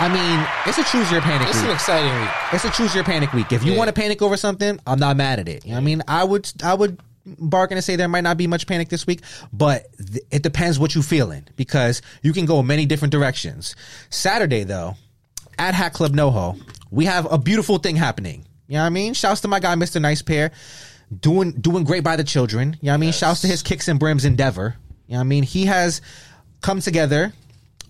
I 0.00 0.08
mean, 0.08 0.46
it's 0.66 0.78
a 0.78 0.84
choose 0.84 1.10
your 1.10 1.20
panic 1.20 1.40
week. 1.40 1.48
it's 1.50 1.58
week. 1.58 1.70
an 1.70 1.74
exciting 1.74 2.20
week. 2.20 2.30
It's 2.52 2.64
a 2.64 2.70
choose 2.70 2.94
your 2.94 3.02
panic 3.04 3.32
week. 3.32 3.50
If 3.52 3.64
you 3.64 3.72
Yeah. 3.72 3.78
want 3.78 3.88
to 3.88 3.92
panic 3.92 4.22
over 4.22 4.36
something, 4.36 4.78
I'm 4.86 4.98
not 5.00 5.16
mad 5.16 5.40
at 5.40 5.48
it. 5.48 5.64
You 5.64 5.70
know 5.72 5.76
what 5.76 5.80
I 5.82 5.84
mean? 5.84 6.02
I 6.06 6.22
would, 6.22 6.50
I 6.62 6.74
would, 6.74 7.00
bargain 7.26 7.74
to 7.76 7.82
say 7.82 7.96
there 7.96 8.06
might 8.08 8.22
not 8.22 8.36
be 8.36 8.46
much 8.46 8.66
panic 8.68 8.90
this 8.90 9.06
week, 9.08 9.22
but 9.52 9.86
th- 9.98 10.22
it 10.30 10.42
depends 10.44 10.78
what 10.78 10.94
you're 10.94 11.02
feeling 11.02 11.44
because 11.56 12.00
you 12.22 12.32
can 12.32 12.46
go 12.46 12.62
many 12.62 12.86
different 12.86 13.10
directions. 13.10 13.74
Saturday 14.08 14.62
though, 14.62 14.94
at 15.58 15.74
Hat 15.74 15.94
Club 15.94 16.12
NoHo, 16.12 16.60
we 16.92 17.04
have 17.06 17.26
a 17.32 17.36
beautiful 17.36 17.78
thing 17.78 17.96
happening. 17.96 18.44
You 18.68 18.74
know 18.74 18.80
what 18.82 18.86
I 18.86 18.90
mean? 18.90 19.14
Shouts 19.14 19.40
to 19.40 19.48
my 19.48 19.58
guy, 19.60 19.74
Mr. 19.74 20.00
Nice 20.00 20.22
Pair, 20.22 20.52
doing 21.16 21.52
doing 21.52 21.84
great 21.84 22.04
by 22.04 22.16
the 22.16 22.24
children. 22.24 22.76
You 22.80 22.86
know 22.86 22.92
what 22.92 22.94
I 22.94 22.98
mean? 22.98 23.12
Shouts 23.12 23.42
to 23.42 23.46
his 23.46 23.62
kicks 23.62 23.88
and 23.88 23.98
brims 23.98 24.24
endeavor. 24.24 24.76
You 25.06 25.12
know 25.12 25.18
what 25.18 25.24
I 25.24 25.24
mean? 25.24 25.42
He 25.42 25.66
has 25.66 26.00
come 26.60 26.80
together 26.80 27.32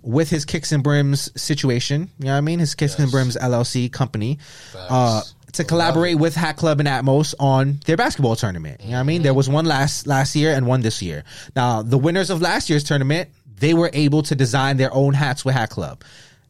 with 0.03 0.31
his 0.31 0.45
kicks 0.45 0.73
and 0.73 0.83
brims 0.83 1.31
situation. 1.41 2.11
You 2.19 2.27
know 2.27 2.33
what 2.33 2.39
I 2.39 2.41
mean? 2.43 2.59
His 2.59 2.75
kicks 2.75 2.99
and 2.99 3.11
brims 3.11 3.37
LLC 3.37 3.93
company. 3.93 4.39
Uh, 4.75 5.23
to 5.53 5.65
collaborate 5.65 6.19
with 6.19 6.35
Hat 6.35 6.57
Club 6.57 6.79
and 6.79 6.89
Atmos 6.89 7.35
on 7.41 7.81
their 7.87 7.97
basketball 7.97 8.37
tournament. 8.37 8.81
You 8.83 8.91
know 8.91 8.97
what 8.97 9.01
I 9.01 9.05
mean? 9.05 9.23
There 9.23 9.35
was 9.35 9.49
one 9.49 9.65
last 9.65 10.07
last 10.07 10.37
year 10.37 10.53
and 10.53 10.67
one 10.67 10.83
this 10.83 11.03
year. 11.03 11.25
Now, 11.57 11.83
the 11.83 11.99
winners 11.99 12.31
of 12.31 12.41
last 12.41 12.71
year's 12.71 12.85
tournament, 12.85 13.31
they 13.59 13.75
were 13.75 13.91
able 13.93 14.23
to 14.25 14.35
design 14.35 14.77
their 14.77 14.93
own 14.95 15.15
hats 15.15 15.45
with 15.45 15.55
Hat 15.55 15.71
Club. 15.71 16.05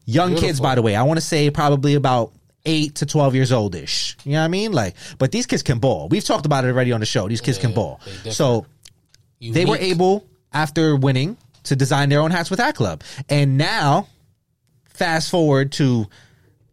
Young 0.05 0.35
kids, 0.35 0.59
by 0.59 0.75
the 0.75 0.81
way. 0.81 0.95
I 0.95 1.03
want 1.03 1.19
to 1.19 1.25
say 1.25 1.49
probably 1.49 1.95
about 1.95 2.33
eight 2.65 2.95
to 2.95 3.05
twelve 3.05 3.35
years 3.35 3.51
old 3.51 3.75
ish. 3.75 4.17
You 4.23 4.33
know 4.33 4.39
what 4.39 4.45
I 4.45 4.49
mean? 4.49 4.71
Like, 4.71 4.95
but 5.17 5.31
these 5.31 5.45
kids 5.45 5.63
can 5.63 5.79
ball. 5.79 6.07
We've 6.09 6.23
talked 6.23 6.45
about 6.45 6.65
it 6.65 6.69
already 6.69 6.91
on 6.91 6.99
the 6.99 7.05
show. 7.05 7.27
These 7.27 7.41
kids 7.41 7.57
can 7.57 7.69
Yeah, 7.71 7.75
ball. 7.75 7.99
they 8.05 8.11
different. 8.11 8.33
So 8.35 8.65
they 9.41 9.65
were 9.65 9.77
able 9.77 10.25
after 10.53 10.95
winning 10.95 11.37
to 11.63 11.75
design 11.75 12.09
their 12.09 12.21
own 12.21 12.31
hats 12.31 12.49
with 12.49 12.59
Hat 12.59 12.75
Club, 12.75 13.01
and 13.29 13.57
now 13.57 14.07
fast 14.85 15.29
forward 15.29 15.71
to 15.73 16.07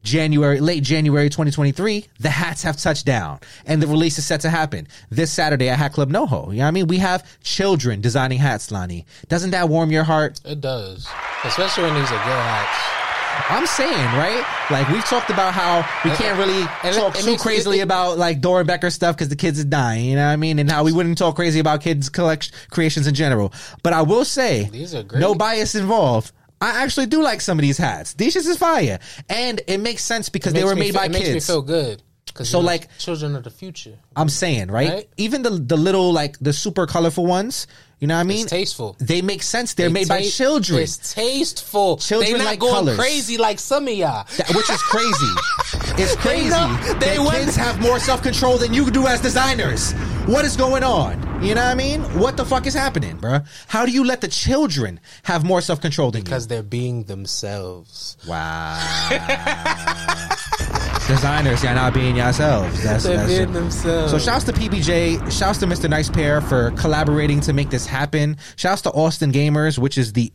January, 0.03 0.61
late 0.61 0.85
January 0.85 1.29
2023, 1.29 2.07
the 2.20 2.31
hats 2.31 2.62
have 2.62 2.77
touched 2.77 3.05
down 3.05 3.40
and 3.66 3.83
the 3.83 3.88
release 3.88 4.18
is 4.18 4.25
set 4.27 4.40
to 4.42 4.49
happen 4.51 4.87
this 5.11 5.33
Saturday 5.33 5.68
at 5.68 5.79
Hat 5.79 5.92
Club 5.92 6.11
NoHo. 6.11 6.53
You 6.53 6.59
know 6.59 6.62
what 6.62 6.68
I 6.68 6.70
mean? 6.70 6.87
We 6.87 6.99
have 6.99 7.25
children 7.42 8.01
designing 8.01 8.38
hats, 8.38 8.70
Lani. 8.70 9.05
Doesn't 9.29 9.51
that 9.51 9.68
warm 9.68 9.90
your 9.90 10.05
heart? 10.05 10.40
It 10.44 10.61
does, 10.61 11.09
especially 11.44 11.85
when 11.85 11.94
these 11.94 12.05
are 12.11 12.18
good 12.18 12.20
hats. 12.20 13.06
I'm 13.49 13.66
saying, 13.66 14.05
right? 14.16 14.44
Like 14.70 14.88
we've 14.88 15.05
talked 15.05 15.31
about 15.31 15.55
how 15.55 15.79
we 16.05 16.11
can't 16.16 16.38
really 16.38 16.61
and 16.83 16.94
it- 16.94 16.99
talk 16.99 17.18
it 17.18 17.22
too 17.25 17.37
crazily 17.37 17.79
it- 17.81 17.83
about 17.83 18.18
like 18.18 18.40
Dora 18.40 18.64
Becker 18.64 18.90
stuff 18.90 19.16
because 19.16 19.29
the 19.29 19.37
kids 19.37 19.61
are 19.61 19.64
dying. 19.64 20.05
You 20.07 20.16
know 20.16 20.27
what 20.27 20.33
I 20.33 20.37
mean? 20.37 20.59
And 20.59 20.70
how 20.70 20.85
we 20.85 20.92
wouldn't 20.92 21.18
talk 21.18 21.37
crazy 21.37 21.61
about 21.61 21.81
kids' 21.83 22.09
collection 22.09 22.55
creations 22.70 23.07
in 23.07 23.14
general. 23.14 23.53
But 23.83 23.92
I 23.92 24.03
will 24.03 24.25
say, 24.25 24.64
oh, 24.66 24.70
These 24.70 24.94
are 24.94 25.03
great. 25.03 25.20
no 25.20 25.35
bias 25.35 25.75
involved. 25.75 26.33
I 26.61 26.83
actually 26.83 27.07
do 27.07 27.22
like 27.22 27.40
some 27.42 27.59
of 27.59 27.62
these 27.62 27.77
hats. 27.79 28.14
These 28.14 28.35
shits 28.35 28.46
is 28.49 28.57
fire, 28.57 28.99
and 29.29 29.61
it 29.66 29.79
makes 29.79 30.03
sense 30.03 30.29
because 30.31 30.55
they 30.55 30.64
were 30.64 30.75
made 30.75 30.92
feel- 30.92 31.01
by 31.03 31.05
it 31.07 31.12
makes 31.12 31.27
me 31.29 31.33
kids. 31.35 31.46
feel 31.46 31.62
good. 31.62 32.03
So, 32.42 32.61
like- 32.61 32.88
children 32.99 33.35
of 33.37 33.44
the 33.44 33.51
future. 33.51 33.94
I'm 34.14 34.29
saying, 34.29 34.68
right? 34.70 34.90
Right? 34.90 35.09
Even 35.16 35.42
the 35.42 35.51
the 35.51 35.77
little 35.77 36.12
like 36.12 36.37
the 36.40 36.53
super 36.53 36.87
colorful 36.87 37.25
ones, 37.27 37.66
you 37.99 38.07
know 38.07 38.15
what 38.15 38.21
I 38.21 38.25
mean? 38.25 38.43
It's 38.43 38.51
tasteful. 38.51 38.95
They 39.01 39.23
make 39.23 39.43
sense. 39.43 39.73
They're 39.73 39.89
made 39.89 40.07
by 40.07 40.23
children. 40.23 40.81
It's 40.81 41.15
tasteful. 41.15 41.97
Children 41.97 42.33
they 42.33 42.39
not 42.39 42.45
like 42.45 42.59
going 42.61 42.75
colors. 42.75 42.99
crazy 42.99 43.39
like 43.39 43.59
some 43.59 43.89
of 43.89 43.95
y'all. 43.95 44.27
That- 44.37 44.55
which 44.55 44.69
is 44.71 44.83
crazy. 44.83 45.33
It's 45.99 46.15
crazy. 46.17 46.51
know- 46.51 46.77
they 47.01 47.17
that 47.17 47.33
kids 47.33 47.57
have 47.57 47.81
more 47.81 47.99
self 47.99 48.23
control 48.23 48.59
than 48.59 48.75
you 48.75 48.91
do 48.91 49.07
as 49.07 49.21
designers. 49.23 49.93
What 50.27 50.45
is 50.45 50.55
going 50.57 50.83
on? 50.85 51.23
You 51.43 51.55
know 51.55 51.63
what 51.65 51.71
I 51.71 51.75
mean? 51.75 52.03
What 52.19 52.37
the 52.37 52.45
fuck 52.45 52.67
is 52.67 52.75
happening, 52.75 53.17
bruh? 53.19 53.47
How 53.67 53.87
do 53.87 53.93
you 53.93 54.05
let 54.05 54.21
the 54.21 54.29
children 54.29 55.01
have 55.23 55.43
more 55.45 55.63
self 55.63 55.81
control 55.81 56.11
than 56.11 56.21
you? 56.21 56.25
because 56.25 56.49
they're 56.49 56.63
being 56.63 57.05
themselves. 57.05 58.19
Wow. 58.27 58.77
designers, 61.07 61.62
y'all 61.62 61.75
not 61.75 61.95
being 61.95 62.16
yourselves. 62.16 62.83
That's, 62.83 63.05
They're 63.05 63.16
that's 63.16 63.29
being 63.33 63.53
themselves. 63.53 64.12
So 64.12 64.19
shouts 64.19 64.45
to 64.45 64.53
PBJ, 64.53 65.31
shouts 65.31 65.59
to 65.59 65.66
Mr. 65.66 65.88
Nice 65.88 66.11
Pair 66.11 66.40
for 66.40 66.73
collaborating 66.73 67.40
to 67.42 67.53
make 67.53 67.71
this 67.71 67.87
happen. 67.87 68.37
Shouts 68.57 68.83
to 68.83 68.90
Austin 68.90 69.33
Gamers, 69.33 69.79
which 69.79 69.99
is 69.99 70.12
the 70.12 70.33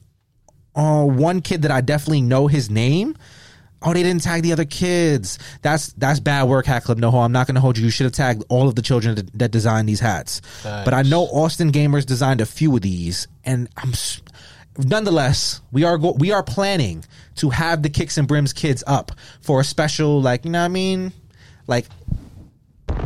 uh, 0.75 1.03
one 1.03 1.41
kid 1.41 1.63
that 1.63 1.71
I 1.71 1.81
definitely 1.81 2.21
know 2.21 2.47
his 2.47 2.69
name. 2.69 3.15
Oh, 3.83 3.93
they 3.93 4.03
didn't 4.03 4.21
tag 4.21 4.43
the 4.43 4.53
other 4.53 4.65
kids. 4.65 5.39
That's 5.63 5.91
that's 5.93 6.19
bad 6.19 6.43
work, 6.43 6.67
Hat 6.67 6.83
Club. 6.83 6.99
No, 6.99 7.09
I'm 7.09 7.31
not 7.31 7.47
going 7.47 7.55
to 7.55 7.61
hold 7.61 7.79
you. 7.79 7.85
You 7.85 7.89
should 7.89 8.03
have 8.03 8.13
tagged 8.13 8.43
all 8.47 8.67
of 8.67 8.75
the 8.75 8.83
children 8.83 9.15
that, 9.15 9.39
that 9.39 9.51
designed 9.51 9.89
these 9.89 9.99
hats. 9.99 10.41
But 10.63 10.93
I 10.93 11.01
know 11.01 11.23
Austin 11.23 11.71
Gamers 11.71 12.05
designed 12.05 12.41
a 12.41 12.45
few 12.45 12.75
of 12.75 12.83
these, 12.83 13.27
and 13.43 13.67
I'm 13.77 13.93
nonetheless 14.77 15.61
we 15.71 15.83
are 15.83 15.97
go- 15.97 16.13
we 16.17 16.31
are 16.31 16.43
planning 16.43 17.03
to 17.35 17.49
have 17.49 17.83
the 17.83 17.89
kicks 17.89 18.17
and 18.17 18.27
brims 18.27 18.53
kids 18.53 18.83
up 18.87 19.11
for 19.41 19.59
a 19.61 19.63
special, 19.63 20.21
like 20.21 20.45
you 20.45 20.51
know 20.51 20.59
what 20.59 20.65
I 20.65 20.69
mean, 20.69 21.11
like 21.67 21.85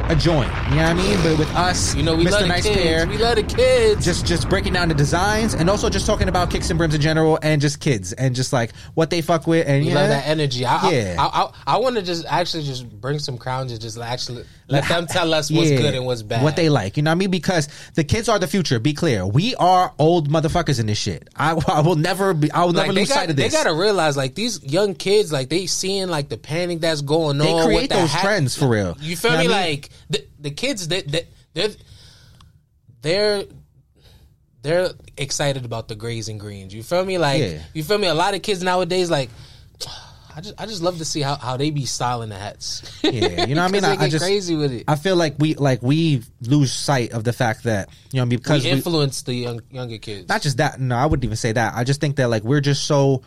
a 0.09 0.15
joint. 0.15 0.51
You 0.69 0.75
know 0.77 0.83
what 0.83 0.85
I 0.87 0.93
mean? 0.95 1.17
But 1.23 1.37
with 1.39 1.55
us, 1.55 1.95
You 1.95 2.01
know, 2.03 2.15
we 2.15 2.25
Mr. 2.25 2.31
love 2.31 2.41
the 2.41 2.47
Nice 2.47 2.63
kids. 2.63 2.75
Pair, 2.81 3.07
We 3.07 3.17
love 3.17 3.35
the 3.35 3.43
kids. 3.43 4.03
just 4.03 4.25
just 4.25 4.49
breaking 4.49 4.73
down 4.73 4.89
the 4.89 4.95
designs 4.95 5.53
and 5.53 5.69
also 5.69 5.89
just 5.89 6.05
talking 6.07 6.27
about 6.27 6.49
kicks 6.49 6.69
and 6.69 6.77
brims 6.77 6.95
in 6.95 7.01
general 7.01 7.37
and 7.43 7.61
just 7.61 7.79
kids 7.79 8.11
and 8.13 8.35
just 8.35 8.51
like 8.51 8.73
what 8.95 9.09
they 9.11 9.21
fuck 9.21 9.45
with 9.47 9.67
and 9.67 9.83
we 9.83 9.89
yeah, 9.89 9.95
love 9.95 10.09
that 10.09 10.27
energy. 10.27 10.65
I, 10.65 10.89
Yeah. 10.91 11.15
I, 11.19 11.25
I, 11.25 11.43
I, 11.43 11.51
I 11.75 11.77
want 11.77 11.95
to 11.97 12.01
just 12.01 12.25
actually 12.25 12.63
just 12.63 12.89
bring 12.99 13.19
some 13.19 13.37
crowns 13.37 13.71
and 13.71 13.79
just 13.81 13.97
actually 13.99 14.43
let 14.67 14.87
them 14.87 15.05
tell 15.05 15.33
us 15.33 15.51
what's 15.51 15.69
Yeah. 15.69 15.77
good 15.77 15.93
and 15.95 16.05
what's 16.05 16.21
bad. 16.23 16.43
What 16.43 16.55
they 16.55 16.69
like, 16.69 16.97
you 16.97 17.03
know 17.03 17.11
what 17.11 17.15
I 17.15 17.19
mean? 17.19 17.31
Because 17.31 17.67
the 17.93 18.03
kids 18.03 18.27
are 18.29 18.39
the 18.39 18.47
future. 18.47 18.79
Be 18.79 18.93
clear, 18.93 19.25
we 19.25 19.53
are 19.55 19.93
old 19.99 20.29
motherfuckers 20.29 20.79
in 20.79 20.87
this 20.87 20.97
shit. 20.97 21.27
I, 21.35 21.51
I 21.67 21.81
will 21.81 21.95
never 21.95 22.33
be. 22.33 22.51
I 22.51 22.61
will 22.63 22.73
like 22.73 22.87
never 22.87 22.93
they 22.93 22.99
lose 23.01 23.09
got, 23.09 23.15
sight 23.15 23.29
of 23.29 23.35
this. 23.35 23.51
they 23.53 23.57
gotta 23.63 23.73
realize 23.75 24.17
like 24.17 24.33
these 24.35 24.63
young 24.63 24.95
kids 24.95 25.31
like 25.31 25.49
they 25.49 25.67
seeing 25.67 26.07
like 26.07 26.29
the 26.29 26.37
panic 26.37 26.79
that's 26.81 27.01
going 27.01 27.37
They 27.37 27.51
on. 27.53 27.65
create 27.65 27.89
those 27.91 28.11
hat- 28.11 28.23
trends 28.23 28.55
for 28.57 28.67
real. 28.67 28.97
You 28.99 29.15
feel 29.15 29.31
You 29.31 29.37
know 29.37 29.43
me? 29.49 29.53
I 29.55 29.63
mean? 29.65 29.71
Like 29.75 29.89
the, 30.09 30.25
the 30.39 30.51
kids 30.51 30.87
that 30.87 31.07
that 31.11 31.25
they're 31.53 31.69
they're 33.01 33.43
they're 34.61 34.89
excited 35.17 35.63
about 35.65 35.87
the 35.87 35.95
grays 35.95 36.27
and 36.27 36.39
greens. 36.39 36.73
You 36.73 36.81
feel 36.83 37.05
me? 37.05 37.17
Like 37.17 37.39
Yeah. 37.41 37.59
you 37.73 37.83
feel 37.83 37.97
me? 37.99 38.07
A 38.07 38.13
lot 38.15 38.33
of 38.33 38.41
kids 38.41 38.63
nowadays 38.63 39.09
like. 39.11 39.29
I 40.35 40.41
just, 40.41 40.53
I 40.59 40.65
just 40.65 40.81
love 40.81 40.97
to 40.97 41.05
see 41.05 41.21
how, 41.21 41.35
how 41.35 41.55
they 41.57 41.69
be 41.69 41.85
styling 41.85 42.29
the 42.29 42.35
hats. 42.35 42.81
Yeah, 43.03 43.45
you 43.45 43.55
know 43.55 43.61
what 43.63 43.69
I 43.69 43.71
mean. 43.71 43.85
I- 43.85 43.95
I 44.03 44.09
just- 44.09 44.25
crazy 44.25 44.55
with 44.55 44.73
it. 44.73 44.83
I 44.87 44.95
feel 44.95 45.15
like 45.15 45.35
we 45.39 45.55
like 45.55 45.81
we 45.81 46.23
lose 46.41 46.73
sight 46.73 47.13
of 47.13 47.23
the 47.23 47.31
fact 47.33 47.63
that 47.63 47.89
you 48.11 48.19
know 48.19 48.25
because 48.25 48.63
we 48.63 48.69
we, 48.71 48.75
influence 48.75 49.21
the 49.21 49.33
young 49.33 49.61
younger 49.71 49.97
kids. 49.97 50.27
not 50.27 50.41
just 50.41 50.57
that. 50.57 50.79
No, 50.79 50.95
I 50.97 51.05
wouldn't 51.05 51.23
even 51.23 51.37
say 51.37 51.51
that. 51.53 51.73
I 51.75 51.83
just 51.85 52.01
think 52.01 52.17
that 52.17 52.29
like 52.29 52.43
we're 52.43 52.61
just 52.61 52.83
so 52.85 53.21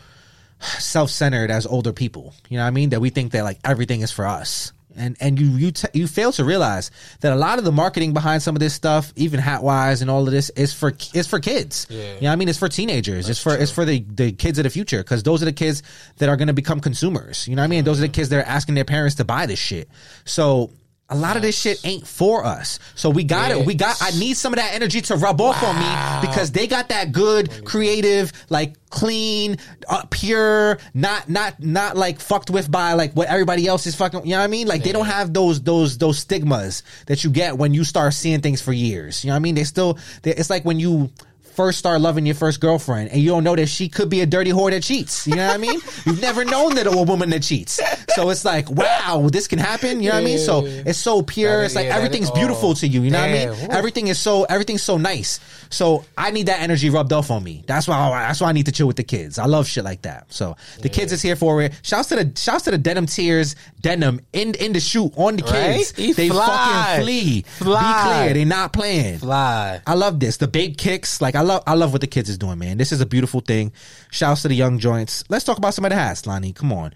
self-centered 0.61 1.51
as 1.51 1.65
older 1.65 1.93
people. 1.93 2.33
You 2.49 2.57
know 2.57 2.63
what 2.63 2.67
I 2.67 2.71
mean? 2.71 2.89
That 2.89 3.01
we 3.01 3.09
think 3.09 3.31
that 3.31 3.43
like 3.43 3.59
everything 3.63 4.01
is 4.01 4.11
for 4.11 4.25
us. 4.25 4.71
And 4.97 5.15
and 5.19 5.39
you 5.39 5.47
you 5.47 5.71
t- 5.71 5.87
you 5.93 6.07
fail 6.07 6.31
to 6.33 6.43
realize 6.43 6.89
that 7.21 7.31
a 7.31 7.35
lot 7.35 7.59
of 7.59 7.65
the 7.65 7.71
marketing 7.71 8.13
behind 8.13 8.41
some 8.41 8.55
of 8.55 8.59
this 8.59 8.73
stuff, 8.73 9.13
even 9.15 9.39
hat 9.39 9.61
wise 9.61 10.01
and 10.01 10.09
all 10.09 10.25
of 10.25 10.31
this, 10.31 10.49
is 10.51 10.73
for 10.73 10.93
is 11.13 11.27
for 11.27 11.39
kids. 11.39 11.85
Yeah. 11.89 11.97
You 11.97 12.05
know 12.05 12.27
what 12.27 12.31
I 12.31 12.35
mean? 12.37 12.49
It's 12.49 12.57
for 12.57 12.69
teenagers. 12.69 13.29
it's 13.29 13.41
for 13.41 13.55
it's 13.55 13.71
for 13.71 13.85
the 13.85 14.03
the 14.07 14.31
kids 14.31 14.57
of 14.57 14.63
the 14.63 14.69
future 14.69 14.97
because 15.03 15.21
those 15.23 15.41
are 15.41 15.45
the 15.45 15.53
kids 15.53 15.83
that 16.17 16.27
are 16.27 16.35
going 16.37 16.47
to 16.47 16.53
become 16.53 16.79
consumers. 16.79 17.47
You 17.47 17.55
know 17.55 17.61
what 17.61 17.65
I 17.65 17.69
mean? 17.69 17.83
Those 17.83 17.99
are 17.99 18.01
the 18.01 18.09
kids 18.09 18.29
that 18.29 18.39
are 18.39 18.49
asking 18.49 18.75
their 18.75 18.85
parents 18.85 19.15
to 19.17 19.25
buy 19.25 19.45
this 19.45 19.59
shit. 19.59 19.89
So. 20.25 20.71
A 21.09 21.15
lot 21.15 21.35
of 21.35 21.41
this 21.41 21.59
shit 21.59 21.79
ain't 21.85 22.05
for 22.05 22.45
us. 22.45 22.79
So 22.95 23.09
we 23.09 23.23
got 23.23 23.51
it. 23.51 23.65
We 23.65 23.73
got 23.73 24.01
I 24.01 24.11
need 24.11 24.37
some 24.37 24.53
of 24.53 24.59
that 24.59 24.73
energy 24.73 25.01
to 25.01 25.15
rub 25.15 25.41
off 25.41 25.61
on 25.63 25.75
me 25.75 26.27
because 26.27 26.51
they 26.51 26.67
got 26.67 26.89
that 26.89 27.11
good, 27.11 27.65
creative, 27.65 28.31
like 28.49 28.75
clean, 28.89 29.57
uh, 29.87 30.03
pure, 30.09 30.77
not 30.93 31.27
not 31.27 31.59
not 31.59 31.97
like 31.97 32.19
fucked 32.19 32.49
with 32.49 32.69
by 32.69 32.93
like 32.93 33.13
what 33.13 33.27
everybody 33.27 33.67
else 33.67 33.87
is 33.87 33.95
fucking. 33.95 34.23
You 34.25 34.31
know 34.31 34.37
what 34.37 34.43
I 34.43 34.47
mean? 34.47 34.67
Like 34.67 34.83
they 34.83 34.91
don't 34.91 35.07
have 35.07 35.33
those 35.33 35.61
those 35.61 35.97
those 35.97 36.19
stigmas 36.19 36.83
that 37.07 37.23
you 37.23 37.29
get 37.29 37.57
when 37.57 37.73
you 37.73 37.83
start 37.83 38.13
seeing 38.13 38.41
things 38.41 38.61
for 38.61 38.73
years. 38.73 39.23
You 39.23 39.29
know 39.29 39.33
what 39.33 39.37
I 39.37 39.39
mean? 39.39 39.55
They 39.55 39.63
still. 39.63 39.97
They, 40.21 40.35
it's 40.35 40.49
like 40.49 40.63
when 40.63 40.79
you 40.79 41.09
first 41.59 41.77
start 41.77 41.99
loving 41.99 42.25
your 42.25 42.35
first 42.35 42.61
girlfriend 42.61 43.09
and 43.09 43.19
you 43.19 43.27
don't 43.27 43.43
know 43.43 43.53
that 43.53 43.67
she 43.67 43.89
could 43.89 44.09
be 44.09 44.21
a 44.21 44.25
dirty 44.25 44.49
whore 44.49 44.71
that 44.71 44.81
cheats. 44.81 45.27
You 45.27 45.35
know 45.35 45.45
what 45.45 45.55
I 45.55 45.57
mean? 45.57 45.81
You've 46.05 46.21
never 46.21 46.45
known 46.45 46.75
that 46.75 46.87
a 46.87 46.91
woman 46.91 47.31
that 47.31 47.43
cheats. 47.43 47.81
So 48.15 48.29
it's 48.29 48.45
like, 48.45 48.71
wow, 48.71 49.27
this 49.29 49.45
can 49.49 49.59
happen. 49.59 50.01
You 50.01 50.07
know 50.07 50.15
what 50.15 50.21
I 50.21 50.25
mean? 50.25 50.37
So 50.37 50.65
it's 50.65 50.97
so 50.97 51.21
pure. 51.21 51.63
It's 51.63 51.75
like 51.75 51.87
everything's 51.87 52.31
beautiful 52.31 52.75
to 52.75 52.87
you. 52.87 53.01
You 53.01 53.11
know 53.11 53.19
what 53.19 53.29
I 53.29 53.45
mean? 53.47 53.71
Everything 53.71 54.07
is 54.07 54.17
so 54.17 54.45
everything's 54.45 54.83
so 54.83 54.97
nice. 54.97 55.41
So 55.69 56.05
I 56.17 56.31
need 56.31 56.45
that 56.47 56.61
energy 56.61 56.89
rubbed 56.89 57.11
off 57.11 57.29
on 57.29 57.43
me. 57.43 57.65
That's 57.67 57.89
why 57.89 58.09
that's 58.09 58.39
why 58.39 58.47
I 58.47 58.51
need 58.53 58.65
to 58.67 58.71
chill 58.71 58.87
with 58.87 58.95
the 58.95 59.03
kids. 59.03 59.37
I 59.37 59.45
love 59.45 59.67
shit 59.67 59.83
like 59.83 60.03
that. 60.03 60.31
So 60.31 60.55
the 60.81 60.87
kids 60.87 61.11
is 61.11 61.21
here 61.21 61.35
for 61.35 61.61
it. 61.61 61.73
Shouts 61.83 62.07
to 62.09 62.15
the 62.15 62.39
shouts 62.39 62.63
to 62.63 62.71
the 62.71 62.77
denim 62.77 63.05
tears 63.05 63.57
denim 63.81 64.21
in 64.31 64.55
in 64.55 64.71
the 64.71 64.79
shoot 64.79 65.11
on 65.17 65.35
the 65.35 65.43
kids. 65.43 65.93
Right? 65.97 66.15
They 66.15 66.29
fly. 66.29 66.45
fucking 66.45 67.03
flee. 67.03 67.41
Fly. 67.41 67.79
Be 67.81 68.09
clear, 68.09 68.33
they 68.33 68.45
not 68.45 68.71
playing. 68.71 69.19
Fly. 69.19 69.81
I 69.85 69.93
love 69.93 70.19
this. 70.19 70.37
The 70.37 70.47
big 70.47 70.77
kicks. 70.77 71.21
Like 71.21 71.35
I 71.35 71.41
love 71.49 71.63
I 71.67 71.73
love 71.73 71.91
what 71.91 72.01
the 72.01 72.07
kids 72.07 72.29
is 72.29 72.37
doing, 72.37 72.59
man. 72.59 72.77
This 72.77 72.91
is 72.91 73.01
a 73.01 73.05
beautiful 73.05 73.41
thing. 73.41 73.73
Shouts 74.11 74.43
to 74.43 74.47
the 74.47 74.55
young 74.55 74.79
joints. 74.79 75.23
Let's 75.29 75.43
talk 75.45 75.57
about 75.57 75.73
some 75.73 75.85
of 75.85 75.89
the 75.89 75.95
hats, 75.95 76.25
Lani. 76.25 76.53
Come 76.53 76.71
on. 76.71 76.93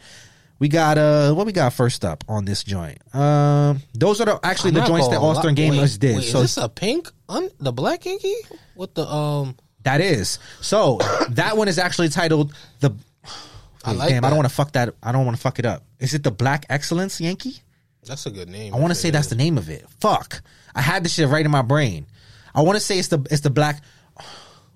We 0.59 0.69
got 0.69 0.97
uh 0.97 1.33
what 1.33 1.45
we 1.45 1.51
got 1.51 1.73
first 1.73 2.05
up 2.05 2.23
on 2.29 2.45
this 2.45 2.63
joint. 2.63 2.99
Um 3.13 3.81
those 3.93 4.21
are 4.21 4.25
the 4.25 4.39
actually 4.43 4.69
I'm 4.69 4.75
the 4.75 4.85
joints 4.85 5.09
that 5.09 5.19
Austin 5.19 5.55
Gamers 5.55 5.99
did. 5.99 6.17
wait, 6.17 6.23
so 6.25 6.39
is 6.39 6.55
this 6.55 6.63
a 6.63 6.69
pink 6.69 7.11
un, 7.27 7.49
the 7.59 7.73
black 7.73 8.05
inky 8.05 8.33
What 8.75 8.95
the 8.95 9.05
um 9.05 9.57
that 9.81 9.99
is. 9.99 10.39
So 10.61 10.99
that 11.31 11.57
one 11.57 11.67
is 11.67 11.77
actually 11.77 12.09
titled 12.09 12.53
the 12.79 12.91
I 13.83 13.91
like 13.91 14.09
damn, 14.09 14.23
I 14.23 14.29
don't 14.29 14.37
want 14.37 14.47
to 14.47 14.55
fuck 14.55 14.71
that. 14.73 14.95
I 15.03 15.11
don't 15.11 15.25
want 15.25 15.35
to 15.35 15.41
fuck 15.41 15.59
it 15.59 15.65
up. 15.65 15.83
Is 15.99 16.13
it 16.13 16.23
the 16.23 16.31
Black 16.31 16.65
Excellence 16.69 17.19
Yankee? 17.19 17.57
that's 18.05 18.25
a 18.25 18.31
good 18.31 18.49
name. 18.49 18.73
I 18.73 18.79
want 18.79 18.91
to 18.91 18.95
say 18.95 19.09
that's 19.09 19.27
the 19.27 19.35
name 19.35 19.57
of 19.57 19.69
it. 19.69 19.85
Fuck. 19.99 20.41
I 20.73 20.81
had 20.81 21.03
this 21.03 21.13
shit 21.13 21.27
right 21.27 21.43
in 21.43 21.51
my 21.51 21.61
brain. 21.61 22.05
I 22.55 22.61
want 22.61 22.75
to 22.77 22.79
say 22.79 22.99
it's 22.99 23.09
the 23.09 23.25
it's 23.31 23.41
the 23.41 23.49
black 23.49 23.81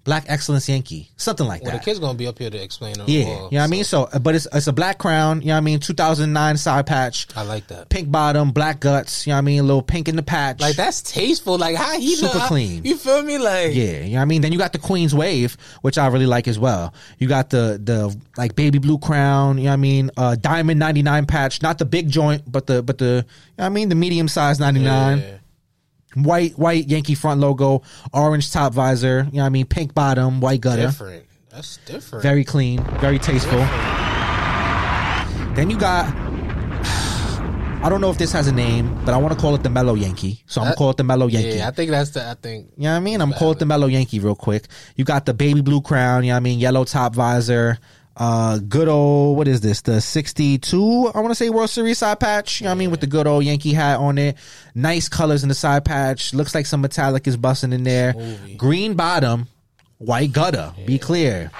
black 0.07 0.23
excellence 0.29 0.67
Yankee, 0.69 1.11
something 1.17 1.45
like 1.45 1.61
Well, 1.63 1.73
that. 1.73 1.79
the 1.81 1.85
kid's 1.85 1.99
gonna 1.99 2.17
be 2.17 2.27
up 2.27 2.39
here 2.39 2.49
to 2.49 2.57
explain 2.63 2.97
it. 2.99 3.09
yeah, 3.09 3.25
all, 3.25 3.29
you 3.29 3.35
know 3.35 3.47
what 3.49 3.61
I 3.61 3.67
mean. 3.67 3.83
so 3.83 4.07
So, 4.11 4.19
but 4.19 4.35
it's 4.35 4.47
it's 4.53 4.67
a 4.67 4.73
black 4.73 4.97
crown. 4.97 5.41
You 5.41 5.47
know 5.49 5.53
what 5.55 5.57
I 5.57 5.61
mean. 5.61 5.79
2009 5.81 6.55
side 6.57 6.87
patch, 6.87 7.27
I 7.35 7.43
like 7.43 7.67
that. 7.67 7.89
pink 7.89 8.09
bottom, 8.09 8.51
black 8.51 8.79
guts. 8.79 9.27
You 9.27 9.31
know 9.31 9.35
what 9.35 9.39
I 9.39 9.41
mean. 9.41 9.59
A 9.59 9.63
little 9.63 9.81
pink 9.81 10.07
in 10.07 10.15
the 10.15 10.23
patch. 10.23 10.61
Like 10.61 10.77
that's 10.77 11.01
tasteful. 11.01 11.57
Like 11.57 11.75
how 11.75 11.99
he 11.99 12.15
Super 12.15 12.37
know, 12.39 12.45
clean. 12.47 12.85
You 12.85 12.95
feel 12.97 13.21
me? 13.21 13.37
Like 13.37 13.75
Yeah, 13.75 13.99
you 14.01 14.11
know 14.11 14.15
what 14.15 14.21
I 14.21 14.25
mean. 14.25 14.41
Then 14.41 14.53
you 14.53 14.57
got 14.57 14.71
the 14.71 14.79
Queen's 14.79 15.13
Wave, 15.13 15.57
which 15.81 15.97
I 15.97 16.07
really 16.07 16.25
like 16.25 16.47
as 16.47 16.57
well. 16.57 16.93
You 17.19 17.27
got 17.27 17.49
the 17.49 17.79
the 17.83 18.15
like 18.37 18.55
baby 18.55 18.79
blue 18.79 18.97
crown. 18.99 19.57
You 19.57 19.65
know 19.65 19.69
what 19.71 19.73
I 19.73 19.75
mean. 19.77 20.09
Uh, 20.15 20.35
Diamond 20.35 20.79
ninety 20.79 21.03
nine 21.03 21.25
patch, 21.25 21.61
not 21.61 21.79
the 21.79 21.85
big 21.85 22.09
joint, 22.09 22.49
but 22.49 22.65
the 22.65 22.81
but 22.81 22.97
the 22.97 23.05
you 23.05 23.11
know 23.11 23.23
what 23.57 23.65
I 23.65 23.69
mean 23.69 23.89
the 23.89 23.95
medium 23.95 24.29
size 24.29 24.57
ninety 24.59 24.79
nine. 24.79 25.17
Yeah. 25.19 25.36
White 26.23 26.57
white 26.57 26.87
Yankee 26.87 27.15
front 27.15 27.39
logo, 27.39 27.83
orange 28.13 28.51
top 28.51 28.73
visor. 28.73 29.27
You 29.31 29.37
know 29.37 29.41
what 29.43 29.45
I 29.45 29.49
mean. 29.49 29.65
Pink 29.65 29.93
bottom, 29.93 30.41
white 30.41 30.61
gutter. 30.61 30.83
different. 30.87 31.25
That's 31.49 31.77
different. 31.85 32.23
Very 32.23 32.43
clean, 32.43 32.83
very 32.99 33.19
tasteful. 33.19 33.59
Then 35.55 35.69
you 35.69 35.77
got. 35.77 36.05
I 37.83 37.89
don't 37.89 38.01
know 38.01 38.09
if 38.09 38.17
this 38.17 38.31
has 38.31 38.47
a 38.47 38.51
name, 38.51 38.93
but 39.05 39.13
I 39.13 39.17
want 39.17 39.33
to 39.33 39.39
call 39.39 39.53
it 39.55 39.63
the 39.63 39.69
Mellow 39.69 39.93
Yankee. 39.93 40.43
So 40.47 40.61
I'm 40.61 40.67
gonna 40.67 40.75
call 40.75 40.89
it 40.89 40.97
the 40.97 41.03
Mellow 41.03 41.27
Yankee. 41.27 41.57
Yeah, 41.57 41.67
I 41.67 41.71
think 41.71 41.91
that's 41.91 42.09
the. 42.11 42.27
I 42.27 42.33
think 42.33 42.67
You 42.75 42.83
know 42.83 42.91
what 42.91 42.97
I 42.97 42.99
mean? 42.99 43.21
I'm 43.21 43.31
call 43.33 43.51
it 43.51 43.59
the 43.59 43.65
Mellow 43.65 43.87
Yankee 43.87 44.19
real 44.19 44.35
quick. 44.35 44.67
You 44.95 45.05
got 45.05 45.25
the 45.25 45.33
baby 45.33 45.61
blue 45.61 45.81
crown, 45.81 46.23
you 46.23 46.29
know 46.29 46.35
what 46.35 46.37
I 46.37 46.41
mean? 46.41 46.59
Yellow 46.59 46.83
top 46.83 47.15
visor. 47.15 47.77
Uh, 48.19 48.57
good 48.57 48.87
old, 48.87 49.37
what 49.37 49.47
is 49.47 49.61
this? 49.61 49.81
The 49.81 50.01
62, 50.01 51.11
I 51.13 51.19
want 51.19 51.29
to 51.29 51.35
say 51.35 51.51
World 51.51 51.69
Series 51.69 51.99
side 51.99 52.19
patch, 52.19 52.59
you 52.59 52.65
know 52.65 52.71
what 52.71 52.75
I 52.75 52.77
mean? 52.79 52.89
With 52.91 52.99
the 53.01 53.07
good 53.07 53.27
old 53.27 53.43
Yankee 53.43 53.73
hat 53.73 53.99
on 53.99 54.17
it. 54.17 54.37
Nice 54.73 55.07
colors 55.07 55.43
in 55.43 55.49
the 55.49 55.55
side 55.55 55.85
patch. 55.85 56.33
Looks 56.33 56.55
like 56.55 56.65
some 56.65 56.81
metallic 56.81 57.27
is 57.27 57.37
busting 57.37 57.73
in 57.73 57.83
there. 57.83 58.15
Green 58.57 58.95
bottom, 58.95 59.47
white 59.99 60.31
gutter. 60.31 60.73
Be 60.85 60.97
clear. 60.97 61.51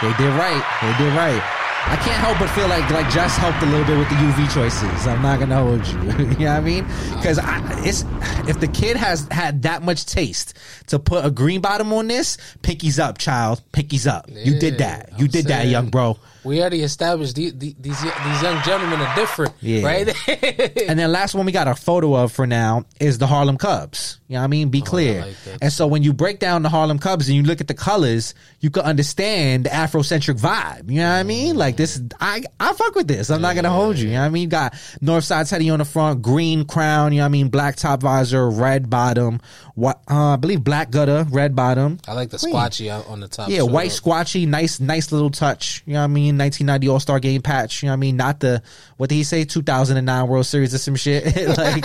They 0.00 0.12
did 0.14 0.32
right. 0.32 0.64
They 0.82 1.04
did 1.04 1.14
right. 1.14 1.42
I 1.86 1.96
can't 1.96 2.16
help 2.16 2.38
but 2.38 2.48
feel 2.50 2.66
like 2.68 2.88
like 2.90 3.08
Jess 3.12 3.36
helped 3.36 3.62
a 3.62 3.66
little 3.66 3.84
bit 3.86 3.98
with 3.98 4.08
the 4.08 4.14
UV 4.14 4.52
choices. 4.54 5.06
I'm 5.06 5.20
not 5.22 5.38
gonna 5.38 5.56
hold 5.56 5.86
you. 5.86 5.94
you 6.38 6.44
know 6.46 6.52
what 6.52 6.56
I 6.56 6.60
mean? 6.60 6.84
Because 7.16 7.38
it's 7.86 8.04
if 8.48 8.58
the 8.58 8.68
kid 8.68 8.96
has 8.96 9.28
had 9.30 9.62
that 9.62 9.82
much 9.82 10.06
taste 10.06 10.54
to 10.88 10.98
put 10.98 11.24
a 11.24 11.30
green 11.30 11.60
bottom 11.60 11.92
on 11.92 12.08
this, 12.08 12.38
pinkies 12.62 12.98
up, 12.98 13.18
child. 13.18 13.62
Pinkies 13.72 14.06
up. 14.10 14.28
you 14.30 14.58
did 14.58 14.78
that. 14.78 15.10
You 15.18 15.26
I'm 15.26 15.30
did 15.30 15.46
that, 15.46 15.66
young 15.66 15.90
bro. 15.90 16.18
We 16.44 16.60
already 16.60 16.82
established 16.82 17.34
these 17.36 17.54
these 17.56 17.74
these 17.80 18.02
young 18.42 18.62
gentlemen 18.62 19.00
are 19.00 19.14
different, 19.16 19.54
Yeah. 19.60 19.84
right? 19.86 20.14
And 20.88 20.98
then 20.98 21.10
last 21.10 21.34
one 21.34 21.46
we 21.46 21.52
got 21.52 21.68
a 21.68 21.74
photo 21.74 22.14
of 22.14 22.32
for 22.32 22.46
now 22.46 22.84
is 23.00 23.18
the 23.18 23.26
Harlem 23.26 23.56
Cubs. 23.56 24.20
You 24.28 24.34
know 24.34 24.40
what 24.40 24.44
I 24.44 24.48
mean? 24.48 24.68
Be 24.68 24.80
clear. 24.82 25.22
like 25.22 25.36
and 25.62 25.72
so 25.72 25.86
when 25.86 26.02
you 26.02 26.12
break 26.12 26.38
down 26.40 26.62
the 26.62 26.68
Harlem 26.68 26.98
Cubs 26.98 27.28
and 27.28 27.36
you 27.36 27.42
look 27.42 27.60
at 27.60 27.68
the 27.68 27.74
colors, 27.74 28.34
you 28.60 28.70
can 28.70 28.82
understand 28.82 29.64
the 29.64 29.70
Afrocentric 29.70 30.38
vibe. 30.40 30.90
You 30.90 30.96
know 31.00 31.08
what 31.10 31.16
I 31.18 31.22
mean? 31.22 31.56
Like 31.56 31.76
this, 31.76 32.00
I 32.20 32.42
I 32.60 32.72
fuck 32.74 32.94
with 32.94 33.08
this. 33.08 33.30
I'm 33.30 33.40
not 33.42 33.54
gonna 33.54 33.70
hold 33.70 33.96
you. 33.98 34.08
You 34.08 34.14
know 34.14 34.20
what 34.20 34.26
I 34.26 34.30
mean? 34.30 34.42
You 34.42 34.48
got 34.48 34.72
Northside 35.02 35.48
Teddy 35.48 35.70
on 35.70 35.78
the 35.78 35.84
front, 35.84 36.20
green 36.22 36.64
crown. 36.66 37.12
You 37.12 37.18
know 37.18 37.24
what 37.24 37.28
I 37.28 37.30
mean? 37.30 37.48
Black 37.48 37.76
top 37.76 38.00
visor, 38.02 38.48
red 38.50 38.90
bottom. 38.90 39.40
What 39.74 40.02
uh, 40.10 40.34
I 40.34 40.36
believe 40.36 40.62
black 40.62 40.90
gutter, 40.90 41.26
red 41.30 41.56
bottom. 41.56 41.98
I 42.06 42.12
like 42.12 42.30
the 42.30 42.38
Clean. 42.38 42.54
squatchee 42.54 43.10
on 43.10 43.20
the 43.20 43.28
top. 43.28 43.48
Yeah, 43.48 43.58
shoulder. 43.58 43.72
white 43.72 43.90
squatchee, 43.90 44.46
nice, 44.46 44.78
nice 44.80 45.10
little 45.10 45.30
touch. 45.30 45.82
You 45.86 45.94
know 45.94 46.00
what 46.00 46.04
I 46.04 46.08
mean? 46.08 46.33
1990 46.38 46.88
All 46.88 47.00
Star 47.00 47.20
Game 47.20 47.42
patch. 47.42 47.82
You 47.82 47.88
know 47.88 47.92
what 47.92 47.98
I 47.98 48.00
mean? 48.00 48.16
Not 48.16 48.40
the 48.40 48.62
what 48.96 49.08
did 49.08 49.16
he 49.16 49.24
say? 49.24 49.44
2009 49.44 50.28
World 50.28 50.46
Series 50.46 50.74
or 50.74 50.78
some 50.78 50.96
shit. 50.96 51.24
like 51.58 51.82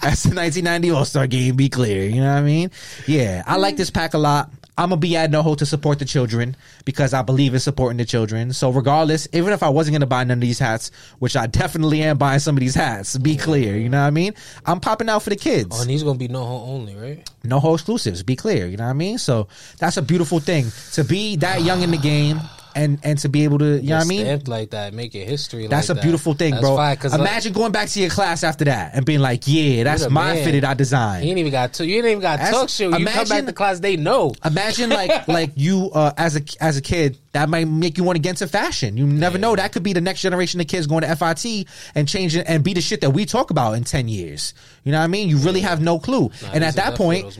that's 0.00 0.22
the 0.24 0.34
1990 0.34 0.90
All 0.90 1.04
Star 1.04 1.26
Game. 1.26 1.56
Be 1.56 1.68
clear. 1.68 2.04
You 2.08 2.20
know 2.20 2.32
what 2.32 2.40
I 2.40 2.42
mean? 2.42 2.70
Yeah, 3.06 3.42
I 3.46 3.56
like 3.56 3.76
this 3.76 3.90
pack 3.90 4.14
a 4.14 4.18
lot. 4.18 4.50
I'm 4.78 4.88
gonna 4.88 4.96
be 5.00 5.16
at 5.18 5.30
NoHo 5.30 5.58
to 5.58 5.66
support 5.66 5.98
the 5.98 6.06
children 6.06 6.56
because 6.86 7.12
I 7.12 7.20
believe 7.20 7.52
in 7.52 7.60
supporting 7.60 7.98
the 7.98 8.06
children. 8.06 8.54
So 8.54 8.70
regardless, 8.70 9.28
even 9.32 9.52
if 9.52 9.62
I 9.62 9.68
wasn't 9.68 9.96
gonna 9.96 10.06
buy 10.06 10.24
none 10.24 10.38
of 10.38 10.40
these 10.40 10.58
hats, 10.58 10.90
which 11.18 11.36
I 11.36 11.46
definitely 11.46 12.02
am 12.02 12.16
buying 12.16 12.38
some 12.38 12.56
of 12.56 12.60
these 12.60 12.74
hats. 12.74 13.18
Be 13.18 13.36
clear. 13.36 13.76
You 13.76 13.90
know 13.90 14.00
what 14.00 14.06
I 14.06 14.10
mean? 14.10 14.32
I'm 14.64 14.80
popping 14.80 15.10
out 15.10 15.22
for 15.22 15.30
the 15.30 15.36
kids 15.36 15.76
Oh, 15.78 15.82
and 15.82 15.90
he's 15.90 16.02
gonna 16.02 16.18
be 16.18 16.26
NoHo 16.28 16.68
only, 16.68 16.96
right? 16.96 17.30
NoHo 17.44 17.74
exclusives. 17.74 18.22
Be 18.22 18.34
clear, 18.34 18.66
you 18.66 18.78
know 18.78 18.84
what 18.84 18.90
I 18.90 18.94
mean. 18.94 19.18
So 19.18 19.46
that's 19.78 19.98
a 19.98 20.02
beautiful 20.02 20.40
thing 20.40 20.66
to 20.92 21.04
be 21.04 21.36
that 21.36 21.60
young 21.62 21.82
in 21.82 21.90
the 21.90 21.98
game 21.98 22.40
and 22.74 22.98
and 23.02 23.18
to 23.18 23.28
be 23.28 23.44
able 23.44 23.58
to, 23.58 23.80
you 23.80 23.88
know 23.90 23.96
what 23.96 24.04
I 24.04 24.08
mean. 24.08 24.20
Stamped 24.24 24.48
like 24.48 24.70
that, 24.70 24.94
make 24.94 25.14
it 25.14 25.28
history. 25.28 25.66
That's 25.66 25.88
like 25.88 25.94
a 25.96 26.00
that. 26.00 26.02
beautiful 26.02 26.34
thing, 26.34 26.52
That's 26.52 26.62
bro. 26.62 26.76
fine, 26.76 26.96
'cause, 26.96 27.12
like, 27.12 27.20
Imagine 27.20 27.52
going 27.52 27.72
back 27.72 27.88
to 27.88 28.00
your 28.00 28.10
class 28.10 28.42
after 28.44 28.64
that 28.66 28.94
and 28.94 29.04
being 29.04 29.20
like, 29.20 29.42
"Yeah, 29.46 29.84
that's 29.84 30.04
the 30.04 30.10
my 30.10 30.34
man. 30.34 30.44
fitted 30.44 30.64
I 30.64 30.74
designed. 30.74 31.24
You 31.24 31.28
designed." 31.28 31.30
ain't 31.30 31.38
even 31.38 31.52
got 31.52 31.72
to. 31.74 31.86
You 31.86 31.96
ain't 31.96 32.06
even 32.06 32.20
got 32.20 32.32
to 32.36 32.38
That's- 32.38 32.54
talk 32.60 32.68
shit. 32.68 32.90
When 32.90 33.00
you 33.00 33.06
come 33.06 33.14
back 33.14 33.26
imagine- 33.26 33.46
to 33.46 33.52
class, 33.52 33.80
they 33.80 33.96
know. 33.96 34.34
Imagine 34.44 34.90
like 34.90 35.28
like 35.28 35.52
you 35.56 35.90
uh, 35.94 36.12
as 36.16 36.36
a 36.36 36.42
as 36.60 36.76
a 36.76 36.80
kid 36.82 37.18
that 37.32 37.48
might 37.48 37.66
make 37.66 37.96
you 37.96 38.04
want 38.04 38.16
to 38.16 38.20
get 38.20 38.30
into 38.30 38.46
fashion. 38.46 38.96
You 38.96 39.06
never 39.06 39.38
know. 39.38 39.56
That 39.56 39.72
could 39.72 39.82
be 39.82 39.92
the 39.94 40.00
next 40.02 40.20
generation 40.20 40.60
of 40.60 40.66
kids 40.68 40.86
going 40.86 41.02
to 41.02 41.16
FIT 41.16 41.66
and 41.94 42.06
change 42.06 42.36
it 42.36 42.44
and 42.46 42.62
be 42.62 42.74
the 42.74 42.80
shit 42.82 43.00
that 43.00 43.10
we 43.10 43.24
talk 43.24 43.50
about 43.50 43.72
in 43.72 43.84
ten 43.84 44.06
years. 44.08 44.52
You 44.84 44.92
know 44.92 44.98
what 44.98 45.04
I 45.04 45.08
mean? 45.08 45.28
You 45.28 45.38
really 45.38 45.60
have 45.60 45.80
no 45.80 45.98
clue. 45.98 46.30
Nah, 46.42 46.48
and 46.52 46.62
at 46.64 46.74
that 46.76 46.94
point, 46.94 47.38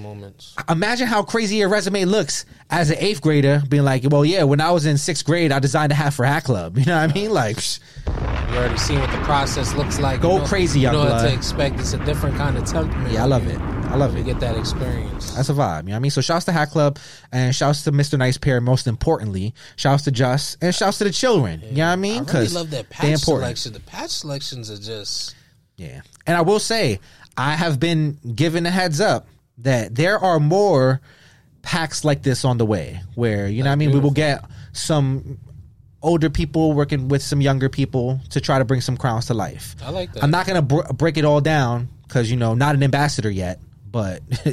imagine 0.69 1.07
how 1.07 1.23
crazy 1.23 1.57
your 1.57 1.69
resume 1.69 2.05
looks 2.05 2.45
as 2.71 2.91
an 2.91 2.97
eighth 3.01 3.21
grader, 3.21 3.63
being 3.69 3.85
like, 3.85 4.05
"Well, 4.09 4.25
yeah, 4.25 4.45
when 4.45 4.61
I 4.61 4.71
was 4.71 4.87
in 4.87 4.97
sixth 4.97 5.25
grade, 5.27 5.53
I 5.53 5.59
designed 5.59 5.93
a 5.93 5.95
hat 5.95 6.15
for 6.15 6.25
Hat 6.25 6.45
Club." 6.45 6.79
You 6.79 6.87
know 6.87 6.99
what 7.01 7.11
I 7.11 7.13
mean? 7.13 7.31
Like, 7.31 7.59
You 8.07 8.59
already 8.59 8.77
seen 8.79 8.99
what 9.01 9.11
the 9.11 9.19
process 9.19 9.75
looks 9.75 9.99
like. 9.99 10.21
Go 10.21 10.35
you 10.35 10.39
know, 10.41 10.47
crazy, 10.47 10.81
You 10.81 10.87
know 10.89 10.93
young 10.93 11.01
what 11.05 11.09
blood. 11.21 11.29
to 11.31 11.35
expect. 11.35 11.81
It's 11.81 11.93
a 11.95 12.05
different 12.05 12.37
kind 12.37 12.57
of 12.59 12.65
temperament. 12.65 13.13
yeah, 13.13 13.23
I 13.25 13.27
love 13.27 13.47
it. 13.47 13.59
I 13.93 13.97
love 13.97 14.15
You 14.15 14.21
it. 14.23 14.25
get 14.27 14.41
that 14.41 14.57
experience. 14.57 15.33
That's 15.35 15.49
a 15.49 15.53
vibe. 15.53 15.83
You 15.83 15.89
know 15.89 15.93
what 15.93 15.97
I 15.97 15.99
mean? 16.01 16.11
So 16.11 16.21
shouts 16.21 16.47
to 16.47 16.53
Hat 16.53 16.71
Club 16.71 16.99
and 17.31 17.55
shouts 17.55 17.85
to 17.85 17.93
Mr. 17.93 18.19
Nice 18.19 18.39
Pair. 18.39 18.61
Most 18.61 18.87
importantly, 18.87 19.55
shouts 19.77 20.05
to 20.05 20.11
Just 20.11 20.57
and 20.63 20.75
shouts 20.75 20.99
to 20.99 21.05
the 21.05 21.11
children. 21.11 21.61
You 21.61 21.73
know 21.77 21.87
what 21.87 21.93
I 21.93 21.97
mean? 21.97 22.25
I 22.29 22.33
really 22.33 22.49
love 22.49 22.71
that 22.71 22.89
patch 22.91 23.19
selection. 23.21 23.73
The 23.75 23.81
patch 23.81 24.11
selections 24.11 24.71
are 24.71 24.79
just 24.79 25.35
Yeah. 25.77 26.01
And 26.27 26.37
I 26.37 26.41
will 26.41 26.59
say, 26.59 27.01
I 27.37 27.55
have 27.55 27.79
been 27.81 28.19
given 28.35 28.65
a 28.67 28.71
heads 28.71 29.01
up 29.01 29.27
that 29.59 29.95
there 29.95 30.19
are 30.19 30.41
more 30.41 31.01
packs 31.63 32.05
like 32.05 32.23
this 32.23 32.45
on 32.45 32.59
the 32.59 32.67
way 32.67 33.01
where, 33.15 33.47
you 33.47 33.63
know 33.63 33.69
what 33.71 33.75
I 33.75 33.77
mean? 33.77 33.93
We 33.93 34.01
will 34.01 34.11
get 34.11 34.45
some 34.73 35.39
older 36.03 36.29
people 36.31 36.73
working 36.73 37.09
with 37.09 37.23
some 37.23 37.41
younger 37.41 37.69
people 37.69 38.21
to 38.31 38.41
try 38.41 38.59
to 38.59 38.65
bring 38.65 38.81
some 38.81 38.97
crowns 38.97 39.27
to 39.27 39.35
life. 39.35 39.77
I 39.85 39.91
like 39.91 40.13
that. 40.15 40.25
I'm 40.25 40.31
not 40.31 40.47
going 40.47 40.57
to 40.57 40.63
br- 40.63 40.93
break 40.95 41.17
it 41.17 41.25
all 41.25 41.41
down 41.41 41.89
because, 42.09 42.31
you 42.31 42.37
know, 42.37 42.55
not 42.55 42.75
an 42.75 42.83
ambassador 42.83 43.31
yet, 43.31 43.61
but 43.93 44.23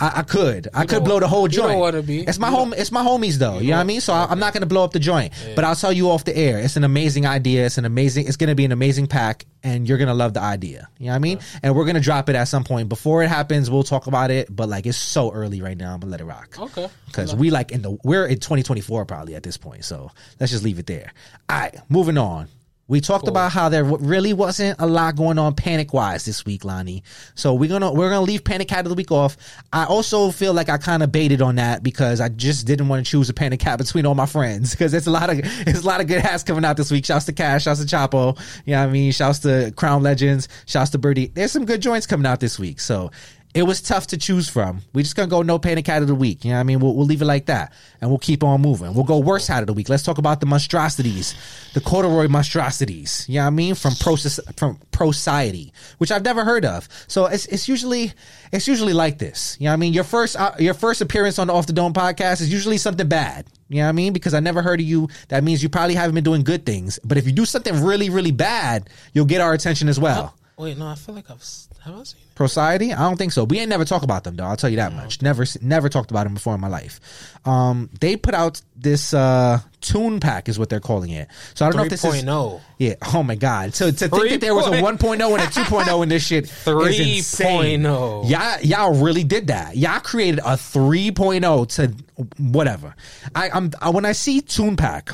I, 0.00 0.12
I 0.16 0.22
could. 0.22 0.68
I 0.74 0.86
could 0.86 1.04
blow 1.04 1.20
the 1.20 1.28
whole 1.28 1.42
you 1.44 1.48
joint. 1.50 1.78
don't. 1.92 2.08
It's 2.28 2.38
my 2.38 2.48
You 2.48 2.56
home. 2.56 2.74
It's 2.76 2.90
my 2.90 3.04
homies 3.04 3.34
though. 3.34 3.58
You, 3.60 3.70
know 3.70 3.76
what 3.76 3.82
I 3.82 3.84
mean? 3.84 4.00
So 4.00 4.12
I, 4.12 4.26
I'm 4.28 4.40
not 4.40 4.52
going 4.52 4.62
to 4.62 4.66
blow 4.66 4.82
up 4.82 4.92
the 4.92 4.98
joint, 4.98 5.32
but 5.54 5.64
I'll 5.64 5.76
tell 5.76 5.92
you 5.92 6.10
off 6.10 6.24
the 6.24 6.36
air. 6.36 6.58
It's 6.58 6.76
an 6.76 6.82
amazing 6.82 7.26
idea. 7.26 7.66
It's 7.66 7.78
an 7.78 7.84
amazing. 7.84 8.26
It's 8.26 8.36
going 8.36 8.48
to 8.48 8.56
be 8.56 8.64
an 8.64 8.72
amazing 8.72 9.06
pack, 9.06 9.46
and 9.62 9.88
you're 9.88 9.98
going 9.98 10.08
to 10.08 10.14
love 10.14 10.34
the 10.34 10.40
idea. 10.40 10.88
You 10.98 11.06
know 11.06 11.12
what 11.12 11.16
I 11.16 11.18
mean? 11.20 11.38
And 11.62 11.76
we're 11.76 11.84
going 11.84 11.94
to 11.94 12.00
drop 12.00 12.28
it 12.28 12.34
at 12.34 12.44
some 12.44 12.64
point. 12.64 12.88
Before 12.88 13.22
it 13.22 13.28
happens, 13.28 13.70
we'll 13.70 13.84
talk 13.84 14.08
about 14.08 14.32
it. 14.32 14.54
But 14.54 14.68
like, 14.68 14.86
it's 14.86 14.98
so 14.98 15.30
early 15.32 15.60
right 15.62 15.76
now. 15.76 15.94
I'm 15.94 16.00
gonna 16.00 16.10
let 16.10 16.20
it 16.20 16.24
rock. 16.24 16.58
Okay. 16.58 16.88
Because 17.06 17.34
we 17.36 17.50
like 17.50 17.70
in 17.70 17.82
the 17.82 17.96
we're 18.02 18.26
in 18.26 18.40
2024 18.40 19.04
probably 19.04 19.36
at 19.36 19.44
this 19.44 19.56
point. 19.56 19.84
So 19.84 20.10
let's 20.40 20.50
just 20.50 20.64
leave 20.64 20.78
it 20.80 20.86
there. 20.86 21.12
All 21.48 21.58
right, 21.60 21.78
moving 21.88 22.18
on. 22.18 22.48
We 22.86 23.00
talked 23.00 23.28
about 23.28 23.50
how 23.50 23.70
there 23.70 23.82
really 23.82 24.34
wasn't 24.34 24.78
a 24.78 24.86
lot 24.86 25.16
going 25.16 25.38
on 25.38 25.54
panic 25.54 25.94
wise 25.94 26.26
this 26.26 26.44
week, 26.44 26.64
Lani. 26.64 27.02
So 27.34 27.54
we're 27.54 27.70
gonna 27.70 27.90
we're 27.90 28.10
gonna 28.10 28.20
leave 28.20 28.44
panic 28.44 28.68
hat 28.68 28.84
of 28.84 28.90
the 28.90 28.94
week 28.94 29.10
off. 29.10 29.38
I 29.72 29.84
also 29.86 30.30
feel 30.30 30.52
like 30.52 30.68
I 30.68 30.76
kind 30.76 31.02
of 31.02 31.10
baited 31.10 31.40
on 31.40 31.54
that 31.56 31.82
because 31.82 32.20
I 32.20 32.28
just 32.28 32.66
didn't 32.66 32.88
want 32.88 33.04
to 33.04 33.10
choose 33.10 33.30
a 33.30 33.34
panic 33.34 33.62
hat 33.62 33.78
between 33.78 34.04
all 34.04 34.14
my 34.14 34.26
friends 34.26 34.70
because 34.72 34.92
it's 34.92 35.06
a 35.06 35.10
lot 35.10 35.30
of 35.30 35.38
it's 35.42 35.80
a 35.80 35.86
lot 35.86 36.02
of 36.02 36.08
good 36.08 36.20
hats 36.20 36.42
coming 36.42 36.64
out 36.64 36.76
this 36.76 36.90
week. 36.90 37.06
Shouts 37.06 37.24
to 37.24 37.32
Cash, 37.32 37.64
shouts 37.64 37.82
to 37.82 37.86
Chapo. 37.86 38.38
You 38.66 38.74
know 38.74 38.82
what 38.82 38.88
I 38.90 38.92
mean? 38.92 39.12
Shouts 39.12 39.38
to 39.40 39.72
Crown 39.76 40.02
Legends, 40.02 40.48
shouts 40.66 40.90
to 40.90 40.98
Birdie. 40.98 41.28
There's 41.28 41.52
some 41.52 41.64
good 41.64 41.80
joints 41.80 42.06
coming 42.06 42.26
out 42.26 42.40
this 42.40 42.58
week. 42.58 42.80
So 42.80 43.10
it 43.54 43.62
was 43.62 43.80
tough 43.80 44.08
to 44.08 44.18
choose 44.18 44.48
from. 44.48 44.82
We 44.92 45.04
just 45.04 45.14
gonna 45.14 45.28
go 45.28 45.42
no 45.42 45.60
panic 45.60 45.86
hat 45.86 46.02
of 46.02 46.08
the 46.08 46.14
week. 46.14 46.44
You 46.44 46.50
know 46.50 46.56
what 46.56 46.60
I 46.60 46.64
mean? 46.64 46.80
We'll, 46.80 46.94
we'll 46.94 47.06
leave 47.06 47.22
it 47.22 47.26
like 47.26 47.46
that, 47.46 47.72
and 48.00 48.10
we'll 48.10 48.18
keep 48.18 48.42
on 48.42 48.60
moving. 48.60 48.92
We'll 48.94 49.04
go 49.04 49.18
worst 49.18 49.46
hat 49.46 49.62
of 49.62 49.68
the 49.68 49.72
week. 49.72 49.88
Let's 49.88 50.02
talk 50.02 50.18
about 50.18 50.40
the 50.40 50.46
monstrosities, 50.46 51.36
the 51.72 51.80
corduroy 51.80 52.26
monstrosities. 52.26 53.24
You 53.28 53.36
know 53.36 53.42
what 53.42 53.46
I 53.46 53.50
mean? 53.50 53.74
From 53.76 53.94
pro 53.94 54.16
from 54.16 54.78
Society, 55.12 55.72
which 55.98 56.10
I've 56.10 56.24
never 56.24 56.44
heard 56.44 56.64
of. 56.64 56.88
So 57.06 57.26
it's 57.26 57.46
it's 57.46 57.68
usually 57.68 58.12
it's 58.50 58.66
usually 58.66 58.92
like 58.92 59.18
this. 59.18 59.56
You 59.60 59.66
know 59.66 59.70
what 59.70 59.74
I 59.74 59.76
mean? 59.76 59.92
Your 59.92 60.04
first 60.04 60.36
uh, 60.36 60.52
your 60.58 60.74
first 60.74 61.00
appearance 61.00 61.38
on 61.38 61.46
the 61.46 61.54
Off 61.54 61.66
the 61.66 61.72
Dome 61.72 61.92
podcast 61.92 62.40
is 62.40 62.52
usually 62.52 62.78
something 62.78 63.08
bad. 63.08 63.46
You 63.68 63.76
know 63.76 63.84
what 63.84 63.90
I 63.90 63.92
mean? 63.92 64.12
Because 64.12 64.34
I 64.34 64.40
never 64.40 64.62
heard 64.62 64.80
of 64.80 64.86
you. 64.86 65.08
That 65.28 65.44
means 65.44 65.62
you 65.62 65.68
probably 65.68 65.94
haven't 65.94 66.16
been 66.16 66.24
doing 66.24 66.42
good 66.42 66.66
things. 66.66 66.98
But 67.04 67.18
if 67.18 67.26
you 67.26 67.32
do 67.32 67.44
something 67.44 67.84
really 67.84 68.10
really 68.10 68.32
bad, 68.32 68.90
you'll 69.12 69.26
get 69.26 69.40
our 69.40 69.52
attention 69.52 69.88
as 69.88 70.00
well. 70.00 70.34
Wait, 70.56 70.76
no, 70.76 70.88
I 70.88 70.96
feel 70.96 71.14
like 71.14 71.30
I've. 71.30 71.44
Have 71.84 71.94
I 71.94 72.02
seen 72.04 72.20
it? 72.20 72.38
Society? 72.38 72.92
I 72.92 73.00
don't 73.00 73.16
think 73.16 73.32
so. 73.32 73.44
We 73.44 73.60
ain't 73.60 73.68
never 73.68 73.84
talked 73.84 74.04
about 74.04 74.24
them 74.24 74.36
though. 74.36 74.44
I'll 74.44 74.56
tell 74.56 74.70
you 74.70 74.76
that 74.76 74.92
much. 74.94 75.22
Never, 75.22 75.44
never 75.60 75.88
talked 75.88 76.10
about 76.10 76.24
them 76.24 76.34
before 76.34 76.54
in 76.54 76.60
my 76.60 76.68
life. 76.68 76.98
Um, 77.44 77.90
they 78.00 78.16
put 78.16 78.34
out 78.34 78.60
this 78.74 79.12
uh 79.14 79.60
tune 79.80 80.18
pack 80.18 80.48
is 80.48 80.58
what 80.58 80.70
they're 80.70 80.80
calling 80.80 81.10
it. 81.10 81.28
So 81.54 81.64
I 81.64 81.68
don't 81.68 81.76
know 81.76 81.84
if 81.84 81.90
this 81.90 82.04
is 82.04 82.24
3.0. 82.24 82.60
yeah. 82.78 82.94
Oh 83.14 83.22
my 83.22 83.34
god. 83.34 83.74
So 83.74 83.90
to 83.90 84.08
think 84.08 84.30
that 84.30 84.40
there 84.40 84.54
was 84.54 84.66
a 84.66 84.70
1.0 84.70 85.12
and 85.12 85.20
a 85.20 85.46
2.0 85.46 86.02
in 86.02 86.08
this 86.08 86.26
shit 86.26 86.46
3.0. 86.46 87.16
insane. 87.16 87.82
Y'all, 87.82 88.60
y'all 88.62 88.94
really 89.02 89.24
did 89.24 89.48
that. 89.48 89.76
Y'all 89.76 90.00
created 90.00 90.40
a 90.40 90.56
3.0 90.56 91.68
to 91.76 92.24
whatever. 92.42 92.96
I, 93.34 93.50
I'm 93.50 93.70
I, 93.80 93.90
when 93.90 94.04
I 94.06 94.12
see 94.12 94.40
tune 94.40 94.76
pack. 94.76 95.10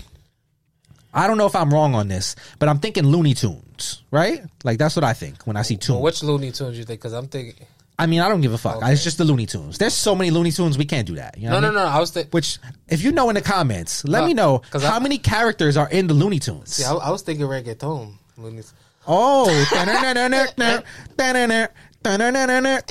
I 1.13 1.27
don't 1.27 1.39
know 1.39 1.47
if 1.47 1.57
I'm 1.57 1.75
wrong 1.75 1.97
on 1.97 2.07
this, 2.07 2.37
but 2.61 2.69
I'm 2.69 2.79
thinking 2.79 3.05
Looney 3.05 3.35
Tunes, 3.35 3.65
right? 4.11 4.43
Like 4.65 4.79
that's 4.79 4.97
what 4.97 5.05
I 5.05 5.13
think 5.13 5.47
when 5.47 5.57
I 5.57 5.63
see 5.63 5.77
Tunes. 5.77 5.97
Well, 5.97 6.03
which 6.03 6.23
Looney 6.23 6.51
Tunes 6.53 6.79
you 6.79 6.85
think? 6.85 7.01
Because 7.01 7.13
I'm 7.13 7.29
thinking. 7.29 7.67
I 7.99 8.07
mean, 8.07 8.21
I 8.21 8.29
don't 8.31 8.41
give 8.41 8.55
a 8.55 8.59
fuck. 8.59 8.79
It's 8.83 9.05
just 9.05 9.19
the 9.19 9.25
Looney 9.25 9.45
Tunes. 9.45 9.77
There's 9.77 9.93
so 9.93 10.15
many 10.15 10.31
Looney 10.31 10.51
Tunes, 10.53 10.79
we 10.79 10.87
can't 10.87 11.07
do 11.07 11.17
that. 11.17 11.37
You 11.37 11.51
know 11.51 11.61
No, 11.61 11.61
no, 11.61 11.67
mean? 11.69 11.85
no. 11.85 11.85
I 11.85 12.01
was 12.01 12.11
thinking. 12.11 12.31
Which, 12.31 12.59
if 12.89 13.03
you 13.03 13.13
know 13.13 13.29
in 13.29 13.35
the 13.35 13.43
comments, 13.43 14.05
let 14.05 14.21
No, 14.21 14.27
me 14.27 14.33
know 14.33 14.63
how 14.73 14.97
I- 14.97 14.99
many 15.01 15.19
characters 15.19 15.77
are 15.77 15.89
in 15.91 16.07
the 16.07 16.15
Looney 16.15 16.39
Tunes. 16.39 16.73
See, 16.77 16.85
I, 16.85 16.95
I 16.95 17.11
was 17.11 17.21
thinking 17.21 17.45
reggaeton. 17.47 18.15
Looney 18.39 18.63
Oh, 19.07 19.45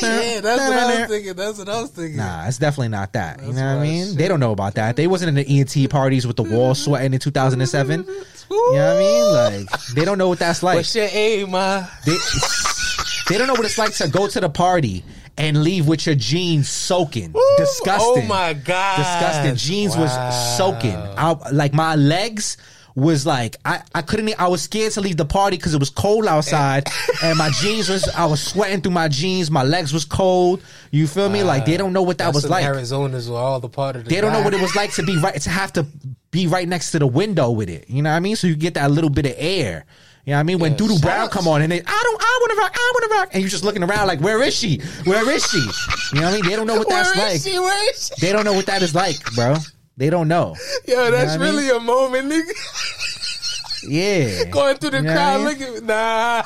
Yeah, 0.01 0.41
that's 0.41 0.61
what 0.61 0.77
I 0.77 0.99
was 1.01 1.09
thinking. 1.09 1.33
That's 1.33 1.57
what 1.57 1.69
I 1.69 1.81
was 1.81 1.89
thinking. 1.91 2.17
Nah, 2.17 2.47
it's 2.47 2.59
definitely 2.59 2.89
not 2.89 3.13
that. 3.13 3.41
You 3.41 3.53
know 3.53 3.75
what 3.75 3.79
I 3.79 3.81
mean? 3.81 4.07
shit. 4.09 4.17
They 4.17 4.27
don't 4.27 4.39
know 4.39 4.51
about 4.51 4.75
that. 4.75 4.95
They 4.95 5.07
wasn't 5.07 5.29
in 5.29 5.35
the 5.35 5.59
ENT 5.59 5.89
parties 5.89 6.27
with 6.27 6.35
the 6.35 6.43
wall 6.43 6.75
sweating 6.75 7.13
in 7.13 7.19
2007. 7.19 8.05
You 8.05 8.05
know 8.07 8.57
what 8.71 8.79
I 8.79 8.99
mean? 8.99 9.65
Like, 9.67 9.81
they 9.95 10.05
don't 10.05 10.17
know 10.17 10.27
what 10.27 10.39
that's 10.39 10.61
like. 10.61 10.75
What's 10.75 10.95
your 10.95 11.07
aim, 11.11 11.55
uh? 11.55 11.85
They, 12.05 12.17
they 13.29 13.37
don't 13.37 13.47
know 13.47 13.53
what 13.53 13.65
it's 13.65 13.77
like 13.77 13.93
to 13.95 14.09
go 14.09 14.27
to 14.27 14.39
the 14.39 14.49
party 14.49 15.03
and 15.37 15.63
leave 15.63 15.87
with 15.87 16.05
your 16.05 16.15
jeans 16.15 16.69
soaking. 16.69 17.33
Disgusting. 17.57 18.23
Oh 18.23 18.27
my 18.27 18.53
god. 18.53 18.97
disgusting. 18.97 19.55
Jeans 19.55 19.97
was 19.97 20.11
soaking. 20.57 20.95
I, 20.95 21.35
like 21.51 21.73
my 21.73 21.95
legs 21.95 22.57
was 22.99 23.25
like 23.25 23.55
I, 23.65 23.81
I 23.93 24.01
couldn't. 24.01 24.39
I 24.39 24.47
was 24.47 24.61
scared 24.61 24.91
to 24.93 25.01
leave 25.01 25.17
the 25.17 25.25
party 25.25 25.57
because 25.57 25.73
it 25.73 25.79
was 25.79 25.89
cold 25.89 26.25
outside, 26.25 26.87
and 27.23 27.37
my 27.37 27.49
jeans 27.49 27.89
was. 27.89 28.07
I 28.09 28.25
was 28.25 28.41
sweating 28.41 28.81
through 28.81 28.91
my 28.91 29.07
jeans. 29.07 29.49
My 29.49 29.63
legs 29.63 29.93
was 29.93 30.05
cold. 30.05 30.61
You 30.91 31.07
feel 31.07 31.29
me? 31.29 31.43
Like 31.43 31.65
they 31.65 31.75
uh, 31.75 31.79
don't 31.79 31.93
know 31.93 32.03
what 32.03 32.17
that 32.19 32.25
That's 32.25 32.43
was 32.43 32.49
like. 32.49 32.65
Arizona's 32.65 33.29
were 33.29 33.37
all 33.37 33.59
the 33.59 33.69
part 33.69 33.95
of 33.95 34.05
the. 34.05 34.09
They 34.09 34.21
don't 34.21 34.33
know 34.33 34.41
what 34.41 34.53
it 34.53 34.61
was 34.61 34.75
like 34.75 34.93
to 34.93 35.03
be 35.03 35.17
right 35.17 35.39
to 35.39 35.49
have 35.49 35.73
to 35.73 35.87
be 36.31 36.47
right 36.47 36.67
next 36.67 36.91
to 36.91 36.99
the 36.99 37.07
window 37.07 37.51
with 37.51 37.69
it. 37.69 37.89
You 37.89 38.01
know 38.01 38.09
what 38.09 38.17
I 38.17 38.19
mean? 38.19 38.35
So 38.35 38.47
you 38.47 38.55
get 38.55 38.75
that 38.75 38.91
little 38.91 39.09
bit 39.09 39.25
of 39.25 39.33
air. 39.37 39.85
You 40.25 40.31
know 40.31 40.37
what 40.37 40.39
I 40.41 40.43
mean? 40.43 40.59
When 40.59 40.71
Yeah, 40.73 40.77
Doo 40.77 40.87
Doo 40.89 40.99
Brown 40.99 41.29
come 41.29 41.47
on 41.47 41.61
and 41.61 41.71
they, 41.71 41.79
I 41.79 42.01
don't, 42.03 42.21
I 42.21 42.39
want 42.41 42.51
to 42.51 42.57
rock, 42.57 42.71
I 42.75 42.91
want 42.93 43.11
to 43.11 43.17
rock, 43.17 43.29
and 43.33 43.41
you're 43.41 43.49
just 43.49 43.63
looking 43.63 43.83
around 43.83 44.05
like, 44.05 44.19
where 44.19 44.43
is 44.43 44.55
she? 44.55 44.79
Where 45.05 45.27
is 45.31 45.43
she? 45.49 45.57
You 45.57 46.21
know 46.21 46.27
what 46.27 46.33
I 46.33 46.33
mean? 46.33 46.45
They 46.45 46.55
don't 46.55 46.67
know 46.67 46.77
what 46.77 46.89
that's 46.89 47.15
Where 47.15 47.29
like. 47.29 47.41
she? 47.41 47.57
Where 47.57 47.89
is 47.89 48.11
she? 48.15 48.25
They 48.25 48.31
don't 48.31 48.45
know 48.45 48.53
what 48.53 48.67
that 48.67 48.83
is 48.83 48.93
like, 48.93 49.17
bro. 49.33 49.55
They 49.99 50.09
don't 50.09 50.29
know. 50.29 50.55
Yo, 50.87 51.11
that's 51.11 51.33
I 51.33 51.37
mean? 51.37 51.47
really 51.55 51.69
a 51.69 51.79
moment, 51.79 52.31
nigga. 52.31 53.83
Yeah. 53.85 54.45
Going 54.49 54.77
through 54.77 54.91
the 54.91 54.97
You 54.97 55.03
know 55.03 55.13
crowd, 55.13 55.41
I 55.41 55.43
mean? 55.43 55.59
looking. 55.59 55.85
Nah. 55.85 56.43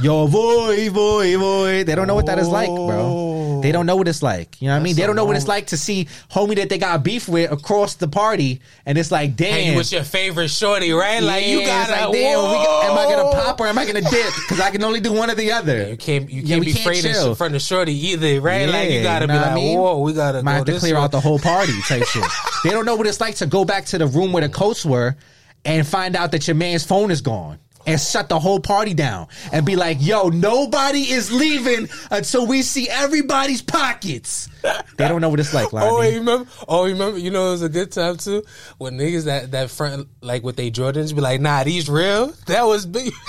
Yo, 0.00 0.28
boy, 0.28 0.90
boy, 0.90 1.36
boy. 1.38 1.84
They 1.84 1.94
don't 1.94 2.06
know 2.06 2.14
what 2.14 2.26
that 2.26 2.38
is 2.38 2.48
like, 2.48 2.68
bro. 2.68 2.98
Oh. 2.98 3.60
They 3.60 3.72
don't 3.72 3.84
know 3.86 3.96
what 3.96 4.08
it's 4.08 4.22
like. 4.22 4.60
You 4.62 4.68
know 4.68 4.74
what 4.74 4.80
I 4.80 4.82
mean? 4.84 4.96
They 4.96 5.04
don't 5.06 5.16
know 5.16 5.24
what 5.26 5.36
it's 5.36 5.48
like 5.48 5.66
to 5.68 5.76
see 5.76 6.06
homie 6.30 6.56
that 6.56 6.68
they 6.70 6.78
got 6.78 7.02
beef 7.02 7.28
with 7.28 7.50
across 7.52 7.94
the 7.96 8.08
party, 8.08 8.60
and 8.86 8.96
it's 8.96 9.10
like, 9.10 9.36
damn. 9.36 9.52
Hey, 9.52 9.74
you 9.74 9.82
your 9.82 10.04
favorite 10.04 10.48
shorty, 10.48 10.92
right? 10.92 11.22
Like 11.22 11.46
you 11.46 11.60
Yeah, 11.60 11.66
got 11.66 11.88
it's 11.90 11.98
to 11.98 12.04
like, 12.06 12.12
damn, 12.14 12.38
we 12.38 12.54
got- 12.64 12.84
am 12.84 12.98
I 12.98 13.04
gonna 13.04 13.30
pop 13.42 13.60
or 13.60 13.66
am 13.66 13.78
I 13.78 13.84
gonna 13.84 14.00
dip? 14.00 14.34
Because 14.36 14.60
I 14.60 14.70
can 14.70 14.82
only 14.84 15.00
do 15.00 15.12
one 15.12 15.30
or 15.30 15.34
the 15.34 15.52
other. 15.52 15.88
You 15.90 15.96
can't. 15.96 16.30
You 16.30 16.42
Yeah, 16.42 16.48
can't 16.48 16.60
we 16.60 16.66
be 16.66 16.72
can't 16.72 16.86
afraid 16.86 17.02
chill. 17.02 17.28
in 17.30 17.34
front 17.34 17.54
of 17.54 17.60
shorty 17.62 17.92
either, 18.08 18.40
right? 18.40 18.68
like 18.68 18.90
you 18.90 19.02
gotta 19.02 19.26
know 19.26 19.34
be 19.34 19.38
what 19.38 19.42
like, 19.46 19.52
I 19.52 19.54
mean? 19.56 19.78
whoa, 19.78 19.98
we 19.98 20.12
gotta. 20.14 20.42
Might 20.42 20.52
go 20.52 20.56
have 20.58 20.64
to 20.66 20.72
this 20.72 20.80
clear 20.82 20.94
way. 20.94 21.00
out 21.00 21.10
the 21.10 21.20
whole 21.20 21.38
party 21.38 21.72
type 21.88 22.04
shit. 22.06 22.24
They 22.64 22.70
don't 22.70 22.86
know 22.86 22.94
what 22.96 23.06
it's 23.06 23.20
like 23.20 23.34
to 23.36 23.46
go 23.46 23.64
back 23.64 23.84
to 23.86 23.98
the 23.98 24.06
room 24.06 24.32
where 24.32 24.42
the 24.46 24.48
coats 24.48 24.84
were 24.86 25.16
and 25.64 25.86
find 25.86 26.16
out 26.16 26.30
that 26.32 26.46
your 26.48 26.54
man's 26.54 26.84
phone 26.84 27.10
is 27.10 27.20
gone. 27.20 27.58
And 27.86 27.98
shut 27.98 28.28
the 28.28 28.38
whole 28.38 28.60
party 28.60 28.92
down 28.92 29.28
and 29.52 29.64
be 29.64 29.74
like, 29.74 29.96
yo, 30.00 30.28
nobody 30.28 31.00
is 31.10 31.32
leaving 31.32 31.88
until 32.10 32.46
we 32.46 32.60
see 32.62 32.88
everybody's 32.90 33.62
pockets. 33.62 34.48
They 34.62 35.08
don't 35.08 35.22
know 35.22 35.30
what 35.30 35.40
it's 35.40 35.54
like, 35.54 35.68
oh, 35.72 35.76
Lani. 35.76 35.88
Oh, 35.90 36.02
you 36.02 36.18
remember? 36.18 36.50
Oh, 36.68 36.84
you 36.84 36.92
remember? 36.92 37.18
You 37.18 37.30
know, 37.30 37.48
it 37.48 37.52
was 37.52 37.62
a 37.62 37.68
good 37.70 37.90
time 37.90 38.18
too 38.18 38.44
when 38.78 38.98
niggas 38.98 39.24
that 39.24 39.52
that 39.52 39.70
front 39.70 40.08
like 40.20 40.42
with 40.42 40.56
they 40.56 40.70
Jordans 40.70 41.14
be 41.14 41.22
like, 41.22 41.40
nah, 41.40 41.64
these 41.64 41.88
real. 41.88 42.34
That 42.46 42.64
was 42.66 42.84
big. 42.84 43.12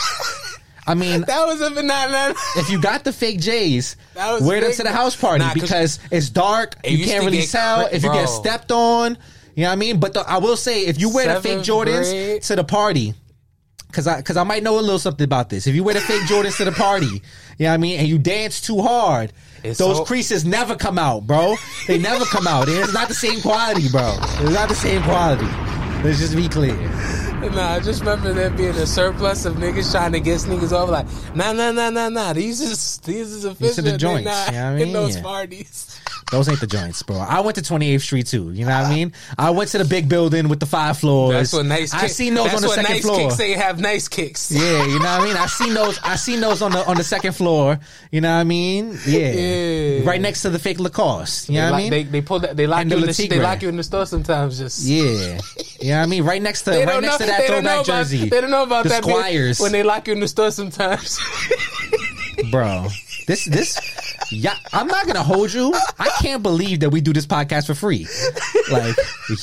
I 0.88 0.95
mean, 0.95 1.22
that 1.22 1.45
was 1.45 1.62
a 1.62 1.70
nah. 1.82 2.34
if 2.58 2.70
you 2.70 2.82
got 2.82 3.04
the 3.04 3.14
fake 3.14 3.39
J's, 3.39 3.95
wear 4.41 4.62
them 4.62 4.74
to 4.74 4.84
the 4.84 4.91
house 4.91 5.16
party 5.16 5.39
Nah, 5.45 5.54
'cause 5.54 5.62
because 5.62 5.99
it's 6.12 6.30
dark. 6.30 6.76
You 6.84 7.06
can't 7.06 7.24
really 7.24 7.43
tell 7.45 7.88
cra- 7.88 7.95
if 7.95 8.04
you 8.04 8.12
get 8.12 8.28
stepped 8.28 8.72
on. 8.72 9.18
You 9.56 9.64
know 9.64 9.70
what 9.70 9.74
I 9.74 9.76
mean? 9.76 9.99
But 9.99 10.14
the, 10.14 10.22
I 10.22 10.38
will 10.38 10.56
say, 10.56 10.86
if 10.86 10.99
you 10.99 11.14
wear 11.14 11.36
the 11.36 11.41
fake 11.41 11.60
Jordans 11.60 12.10
grade. 12.10 12.41
to 12.43 12.56
the 12.56 12.64
party, 12.64 13.14
because 13.92 14.08
I 14.08 14.18
because 14.18 14.38
I 14.38 14.44
might 14.44 14.64
know 14.64 14.80
a 14.80 14.82
little 14.82 15.00
something 15.00 15.26
about 15.26 15.50
this. 15.50 15.68
If 15.68 15.76
you 15.76 15.84
wear 15.84 15.94
the 15.94 16.02
fake 16.02 16.22
Jordans 16.24 16.58
to 16.58 16.66
the 16.66 16.72
party, 16.72 17.06
you 17.06 17.20
know 17.60 17.68
what 17.70 17.74
I 17.74 17.78
mean, 17.78 18.00
and 18.00 18.08
you 18.08 18.18
dance 18.18 18.62
too 18.62 18.82
hard. 18.82 19.34
It's 19.64 19.78
those 19.78 19.98
so- 19.98 20.06
creases 20.06 20.46
never 20.46 20.76
come 20.76 20.98
out, 20.98 21.28
bro. 21.28 21.56
They 21.88 22.00
never 22.00 22.26
come 22.26 22.48
out. 22.48 22.68
It's 22.70 22.94
not 22.94 23.08
the 23.10 23.14
same 23.14 23.42
quality, 23.42 23.89
bro. 23.89 24.16
It's 24.20 24.54
not 24.54 24.70
the 24.70 24.76
same 24.76 25.04
quality. 25.04 25.46
Let's 26.04 26.20
just 26.20 26.36
be 26.36 26.47
clear. 26.49 26.76
Nah, 27.52 27.74
I 27.74 27.80
just 27.80 27.99
remember 28.02 28.34
there 28.34 28.49
being 28.49 28.70
a 28.72 28.88
surplus 28.88 29.45
of 29.45 29.56
niggas 29.56 29.91
trying 29.91 30.12
to 30.14 30.20
get 30.20 30.39
sneakers 30.39 30.74
off. 30.74 30.89
Like, 30.89 31.06
nah, 31.36 31.54
nah, 31.54 31.72
nah, 31.72 31.89
nah, 31.89 32.10
nah. 32.10 32.34
These 32.34 32.62
is 32.62 32.97
these 32.99 33.32
is 33.32 33.45
official. 33.45 33.68
These 33.68 33.80
are 33.80 33.82
the 33.84 33.91
They 33.91 33.97
joints, 33.97 34.20
you 34.26 34.26
know 34.26 34.32
what 34.41 34.54
I 34.54 34.70
in 34.72 34.76
mean? 34.78 34.93
those 34.93 35.16
Yeah. 35.16 35.22
parties. 35.22 35.88
Those 36.32 36.47
ain't 36.47 36.62
the 36.62 36.68
joints, 36.68 37.04
bro. 37.04 37.18
I 37.18 37.41
went 37.41 37.56
to 37.58 37.62
28th 37.62 38.02
Street 38.04 38.26
too. 38.26 38.52
You 38.54 38.64
know 38.64 38.72
what 38.72 38.86
I 38.86 38.95
mean? 38.95 39.12
I 39.38 39.49
went 39.49 39.70
to 39.72 39.80
the 39.80 39.84
big 39.84 40.08
building 40.08 40.47
with 40.47 40.62
the 40.62 40.66
five 40.66 40.97
floors. 40.97 41.34
That's 41.34 41.52
what 41.52 41.66
nice. 41.66 41.93
I 41.93 42.02
kick- 42.02 42.12
seen 42.12 42.36
those 42.36 42.54
on 42.54 42.62
the 42.62 42.70
second 42.70 42.84
nice 42.93 43.02
floor. 43.02 43.18
Kicks 43.18 43.36
say 43.36 43.52
have 43.52 43.82
nice 43.82 44.08
kicks. 44.08 44.49
Yeah, 44.49 44.82
you 44.86 44.93
know 44.99 44.99
what 44.99 45.06
I 45.22 45.26
mean. 45.26 45.36
I 45.36 45.45
seen 45.47 45.74
those. 45.74 45.99
I 46.04 46.16
seen 46.16 46.39
those 46.39 46.62
on 46.62 46.72
the 46.72 46.86
on 46.88 46.95
the 46.95 47.04
second 47.04 47.34
floor. 47.34 47.80
You 48.12 48.22
know 48.22 48.34
what 48.34 48.39
I 48.39 48.43
mean? 48.45 48.97
Yeah, 49.06 49.32
Yeah. 49.34 50.10
right 50.10 50.22
next 50.22 50.43
to 50.43 50.49
the 50.49 50.60
fake 50.60 50.80
Lacoste. 50.80 51.49
You 51.49 51.56
They, 51.56 51.60
know 51.66 51.72
what 51.72 51.78
I 51.78 51.82
mean? 51.82 51.89
they 51.89 52.04
they 52.04 52.22
pull 52.22 52.39
that 52.39 52.56
they 52.56 52.66
lock 52.66 52.82
And 52.84 52.91
you 52.91 52.97
the 52.97 53.08
in 53.08 53.12
the, 53.12 53.28
they 53.28 53.39
lock 53.41 53.62
you 53.62 53.68
in 53.68 53.76
the 53.76 53.84
store 53.84 54.06
sometimes. 54.06 54.58
Just 54.58 54.84
yeah, 54.86 55.38
you 55.82 55.89
know 55.92 55.98
what 56.00 56.04
I 56.04 56.08
mean. 56.08 56.24
Right 56.24 56.42
next 56.42 56.64
to 56.64 56.72
right 56.72 56.86
next 56.86 57.02
know, 57.02 57.18
to 57.18 57.32
that 57.32 57.42
they 57.42 57.48
don't 57.48 57.64
know 57.64 57.70
throwback 57.70 57.86
about, 57.86 57.86
jersey. 57.86 58.30
They 58.30 58.42
don't 58.42 58.52
know 58.52 58.64
about 58.64 58.84
the 58.84 58.89
that 58.89 59.04
Squires, 59.04 59.60
when 59.60 59.72
they 59.72 59.84
lock 59.84 60.08
you 60.08 60.14
in 60.14 60.20
the 60.20 60.28
store 60.28 60.52
sometimes. 60.52 61.20
bro. 62.52 62.88
This 63.32 63.46
this 63.46 63.80
yeah. 64.30 64.58
I'm 64.74 64.88
not 64.88 65.08
gonna 65.08 65.24
hold 65.24 65.54
you. 65.54 65.74
I 65.98 66.10
can't 66.22 66.44
believe 66.44 66.82
that 66.82 66.90
we 66.90 67.00
do 67.00 67.14
this 67.14 67.26
podcast 67.26 67.68
for 67.68 67.74
free. 67.76 68.06
Like 68.70 68.96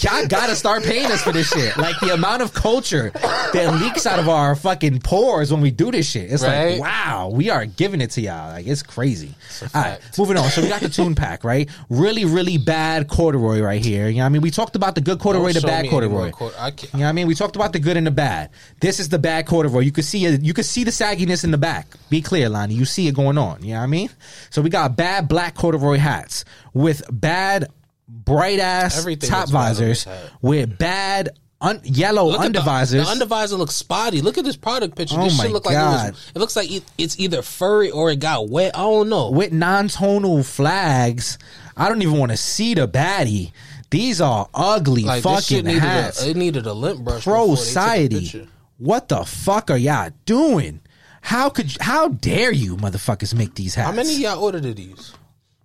y'all 0.03 0.27
gotta 0.27 0.55
start 0.55 0.83
paying 0.85 1.07
us 1.07 1.23
for 1.23 1.33
this 1.33 1.49
shit. 1.49 1.75
Like 1.79 1.99
the 2.01 2.13
amount 2.13 2.43
of 2.43 2.53
culture 2.53 3.11
that 3.15 3.81
leaks 3.81 4.05
out 4.05 4.19
of 4.19 4.29
our 4.29 4.55
fucking 4.55 5.01
pores 5.01 5.51
when 5.51 5.63
we 5.63 5.71
do 5.71 5.91
this 5.91 6.07
shit. 6.11 6.31
It's 6.31 6.43
Right. 6.43 6.73
like 6.73 6.81
wow, 6.83 7.31
we 7.33 7.49
are 7.49 7.65
giving 7.65 8.03
it 8.03 8.11
to 8.11 8.21
y'all. 8.21 8.51
Like 8.53 8.67
it's 8.67 8.83
crazy. 8.83 9.35
All 9.75 9.81
right, 9.83 9.99
moving 10.19 10.37
on. 10.37 10.51
So 10.51 10.61
we 10.61 10.69
got 10.69 10.83
the 10.83 10.91
tune 10.91 11.15
pack, 11.15 11.43
right? 11.43 11.67
Really, 11.89 12.27
really 12.27 12.59
bad 12.59 13.09
corduroy 13.09 13.61
right 13.63 13.83
here. 13.83 14.09
You 14.09 14.17
know 14.17 14.21
what 14.25 14.27
I 14.27 14.29
mean? 14.29 14.43
We 14.43 14.51
talked 14.51 14.77
about 14.77 14.97
the 14.97 15.01
good 15.01 15.19
corduroy, 15.19 15.55
the 15.55 15.61
Don't 15.63 15.71
bad 15.71 15.83
me 15.85 15.89
any 15.89 16.09
more 16.09 16.31
corduroy. 16.31 16.31
cor- 16.33 16.53
I 16.59 16.73
can't- 16.73 16.93
You 16.93 16.99
know 17.01 17.05
what 17.07 17.09
I 17.09 17.13
mean? 17.13 17.27
We 17.27 17.35
talked 17.35 17.57
about 17.57 17.73
the 17.73 17.79
good 17.79 17.97
and 17.97 18.07
the 18.07 18.11
bad. 18.11 18.51
This 18.81 19.01
is 19.01 19.09
the 19.09 19.19
bad 19.19 19.47
corduroy. 19.47 19.81
You 19.81 19.93
can 19.93 20.05
see 20.05 20.27
it. 20.27 20.43
You 20.43 20.53
can 20.53 20.65
see 20.65 20.85
the 20.85 20.91
sagginess 20.91 21.43
in 21.43 21.53
the 21.53 21.59
back. 21.59 21.87
Be 22.11 22.21
clear, 22.21 22.51
Lani. 22.51 22.75
You 22.75 22.85
see 22.85 23.09
it 23.09 23.15
going 23.15 23.39
on. 23.39 23.63
You 23.65 23.75
know 23.75 23.78
what 23.79 23.85
I 23.85 23.89
mean? 23.89 24.11
So 24.51 24.63
we 24.63 24.71
got 24.71 24.97
bad 24.97 25.29
black 25.29 25.55
corduroy 25.55 25.97
hats 25.97 26.45
with 26.73 27.03
bad 27.11 27.67
bright 28.09 28.59
ass 28.59 28.99
Everything 28.99 29.29
top 29.29 29.41
looks 29.41 29.53
bad 29.53 29.59
on 29.59 29.65
visors 29.75 30.07
with 30.41 30.79
bad 30.79 31.31
un- 31.61 31.81
yellow 31.85 32.27
Look 32.27 32.41
at 32.41 32.53
the- 32.53 32.59
undervisors. 32.61 32.91
The, 33.19 33.25
undervisor 33.27 33.59
looks 33.59 33.75
spotty. 33.75 34.23
Look 34.23 34.39
at 34.39 34.45
this 34.45 34.57
product 34.57 34.97
picture. 34.97 35.17
Oh 35.19 35.25
this 35.25 35.37
my 35.37 35.45
shit 35.45 35.53
look 35.53 35.67
like 35.67 35.75
it, 35.75 35.79
God. 35.79 36.11
was, 36.13 36.33
it 36.35 36.39
looks 36.39 36.57
like 36.57 36.71
it's 36.97 37.19
either 37.19 37.43
furry 37.43 37.91
or 37.91 38.11
it 38.11 38.17
got 38.21 38.49
wet. 38.49 38.75
I 38.77 38.81
don't 38.81 39.09
know. 39.09 39.31
with 39.31 39.53
non-tonal 39.53 40.43
flags. 40.43 41.39
I 41.77 41.89
don't 41.89 42.03
even 42.03 42.19
want 42.19 42.31
to 42.33 42.37
see 42.37 42.75
the 42.75 42.89
baddie. 42.89 43.53
These 43.91 44.21
are 44.21 44.49
ugly 44.53 45.03
like 45.05 45.23
fucking 45.23 45.65
needed 45.65 45.81
hats. 45.81 46.23
a, 46.25 46.31
it 46.31 46.37
needed 46.37 46.67
a 46.67 46.73
lint 46.73 47.03
brush. 47.05 47.25
Pro 47.25 47.49
before 47.49 47.57
they 47.57 47.61
took 48.09 48.11
the 48.11 48.27
society. 48.27 48.49
What 48.79 49.09
the 49.09 49.25
fuck 49.25 49.71
are 49.71 49.77
y'all 49.79 50.11
doing? 50.25 50.81
How 51.21 51.51
could 51.51 51.73
you, 51.73 51.79
how 51.81 52.09
dare 52.09 52.53
you 52.53 52.77
motherfuckers 52.77 53.35
make 53.35 53.55
these 53.55 53.75
hats? 53.75 53.89
How 53.91 53.95
many 53.95 54.15
of 54.15 54.19
y'all 54.21 54.43
ordered 54.43 54.65
of 54.65 54.77
these? 54.77 55.13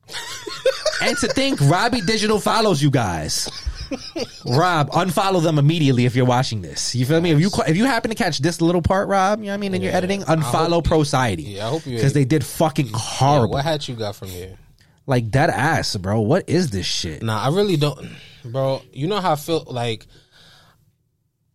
and 1.01 1.17
to 1.17 1.27
think 1.29 1.59
Robbie 1.61 2.01
Digital 2.01 2.39
follows 2.39 2.81
you 2.81 2.89
guys. 2.91 3.49
Rob, 4.45 4.89
unfollow 4.91 5.41
them 5.43 5.59
immediately 5.59 6.05
if 6.05 6.15
you're 6.15 6.25
watching 6.25 6.61
this. 6.61 6.95
You 6.95 7.05
feel 7.05 7.21
me? 7.21 7.31
If 7.31 7.39
you 7.39 7.49
if 7.67 7.77
you 7.77 7.85
happen 7.85 8.09
to 8.09 8.15
catch 8.15 8.39
this 8.39 8.59
little 8.61 8.81
part, 8.81 9.07
Rob, 9.07 9.39
you 9.39 9.45
know 9.45 9.51
what 9.51 9.55
I 9.55 9.57
mean, 9.57 9.73
in 9.75 9.81
your 9.81 9.93
editing, 9.93 10.21
unfollow 10.21 10.83
Society. 10.85 11.43
Yeah, 11.43 11.67
I 11.67 11.69
hope 11.69 11.85
you- 11.85 11.95
because 11.95 12.13
they 12.13 12.25
did 12.25 12.43
fucking 12.43 12.87
Yeah, 12.87 12.91
horrible. 12.97 13.53
what 13.53 13.63
hat 13.63 13.87
you 13.87 13.95
got 13.95 14.15
from 14.15 14.29
here? 14.29 14.57
like 15.05 15.31
that 15.33 15.49
ass, 15.49 15.95
bro. 15.97 16.21
What 16.21 16.49
is 16.49 16.69
this 16.71 16.85
shit? 16.85 17.21
Nah, 17.21 17.41
I 17.43 17.49
really 17.49 17.75
don't, 17.77 18.09
bro. 18.45 18.81
You 18.93 19.07
know 19.07 19.19
how 19.19 19.33
I 19.33 19.35
feel 19.35 19.63
like. 19.67 20.07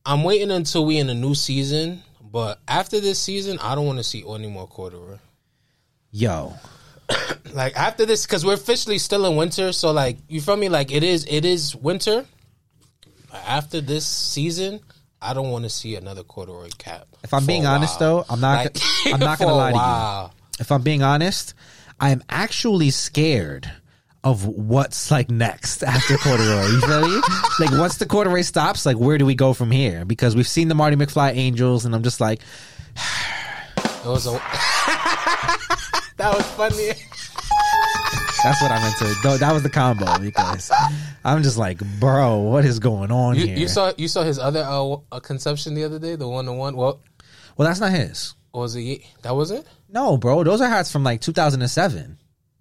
I'm 0.07 0.23
waiting 0.25 0.51
until 0.51 0.87
we 0.87 0.97
in 0.99 1.11
a 1.11 1.15
new 1.15 1.35
season, 1.35 2.03
but 2.31 2.61
after 2.69 3.01
this 3.01 3.19
season, 3.19 3.59
I 3.61 3.75
don't 3.75 3.87
want 3.87 3.99
to 3.99 4.05
see 4.05 4.25
any 4.29 4.49
more 4.49 4.67
corduroy. 4.67 5.19
Yo, 6.11 6.55
Like 7.53 7.77
after 7.77 8.05
this, 8.05 8.27
because 8.27 8.45
we're 8.45 8.55
officially 8.55 8.99
still 8.99 9.25
in 9.27 9.37
winter, 9.37 9.73
so 9.73 9.91
like 9.93 10.19
you 10.29 10.41
feel 10.41 10.57
me? 10.57 10.69
Like 10.69 10.93
it 10.93 11.03
is, 11.03 11.27
it 11.29 11.45
is 11.45 11.75
winter. 11.75 12.27
After 13.33 13.81
this 13.81 14.07
season, 14.07 14.81
I 15.21 15.35
don't 15.35 15.51
want 15.51 15.65
to 15.65 15.71
see 15.71 15.97
another 15.97 16.23
corduroy 16.23 16.71
cap. 16.79 17.09
If 17.23 17.35
I'm 17.35 17.47
being 17.47 17.67
honest, 17.67 17.99
though, 17.99 18.25
I'm 18.29 18.41
not 18.41 18.65
Like, 18.65 18.79
I'm 19.07 19.21
not 19.21 19.39
gonna 19.39 19.55
lie 19.55 19.73
to 19.73 20.33
you. 20.35 20.61
if 20.61 20.71
I'm 20.73 20.83
being 20.83 21.03
honest, 21.03 21.55
I 22.01 22.11
am 22.11 22.23
actually 22.29 22.91
scared 22.91 23.71
of 24.25 24.47
what's 24.47 25.11
like 25.11 25.31
next 25.31 25.83
after 25.83 26.17
corduroy. 26.19 26.67
You 26.67 26.81
feel 26.81 27.09
me? 27.09 27.21
Like 27.61 27.71
once 27.73 27.97
the 27.99 28.07
corduroy 28.07 28.43
stops, 28.43 28.85
like 28.85 28.97
where 28.97 29.17
do 29.19 29.25
we 29.25 29.35
go 29.35 29.53
from 29.55 29.71
here? 29.71 30.05
Because 30.05 30.35
we've 30.37 30.49
seen 30.49 30.69
the 30.69 30.75
Marty 30.75 30.97
McFly 30.97 31.35
Angels, 31.37 31.85
and 31.85 31.95
I'm 31.95 32.03
just 32.03 32.21
like, 32.21 32.41
It 33.77 34.07
was 34.07 34.27
a. 34.27 34.31
that 36.17 36.33
was 36.35 36.45
funny. 36.53 36.89
that's 38.43 38.63
what 38.63 38.71
I 38.71 38.81
meant 38.81 38.97
to. 38.99 39.15
th- 39.23 39.41
That 39.41 39.53
was 39.53 39.63
the 39.63 39.71
combo 39.71 40.19
because 40.19 40.71
I'm 41.25 41.43
just 41.43 41.59
like, 41.59 41.79
bro, 42.01 42.39
what 42.39 42.65
is 42.65 42.79
going 42.79 43.11
on 43.11 43.37
You, 43.37 43.47
here? 43.47 43.57
you 43.59 43.69
saw 43.69 43.93
you 43.97 44.09
saw 44.09 44.23
his 44.23 44.39
other 44.39 44.61
uh, 44.63 44.97
uh, 45.13 45.21
conception 45.21 45.75
the 45.75 45.85
other 45.85 45.99
day, 45.99 46.17
the 46.17 46.29
one 46.29 46.47
to 46.47 46.53
one. 46.53 46.77
Well, 46.77 47.01
well, 47.57 47.69
that's 47.69 47.81
not 47.81 47.93
his. 47.93 48.35
was 48.53 48.77
it? 48.77 49.03
That 49.23 49.35
was 49.37 49.51
it. 49.51 49.67
No, 49.91 50.17
bro, 50.17 50.45
those 50.45 50.61
are 50.61 50.69
hats 50.69 50.91
from 50.93 51.03
like 51.05 51.21
2007. 51.21 52.18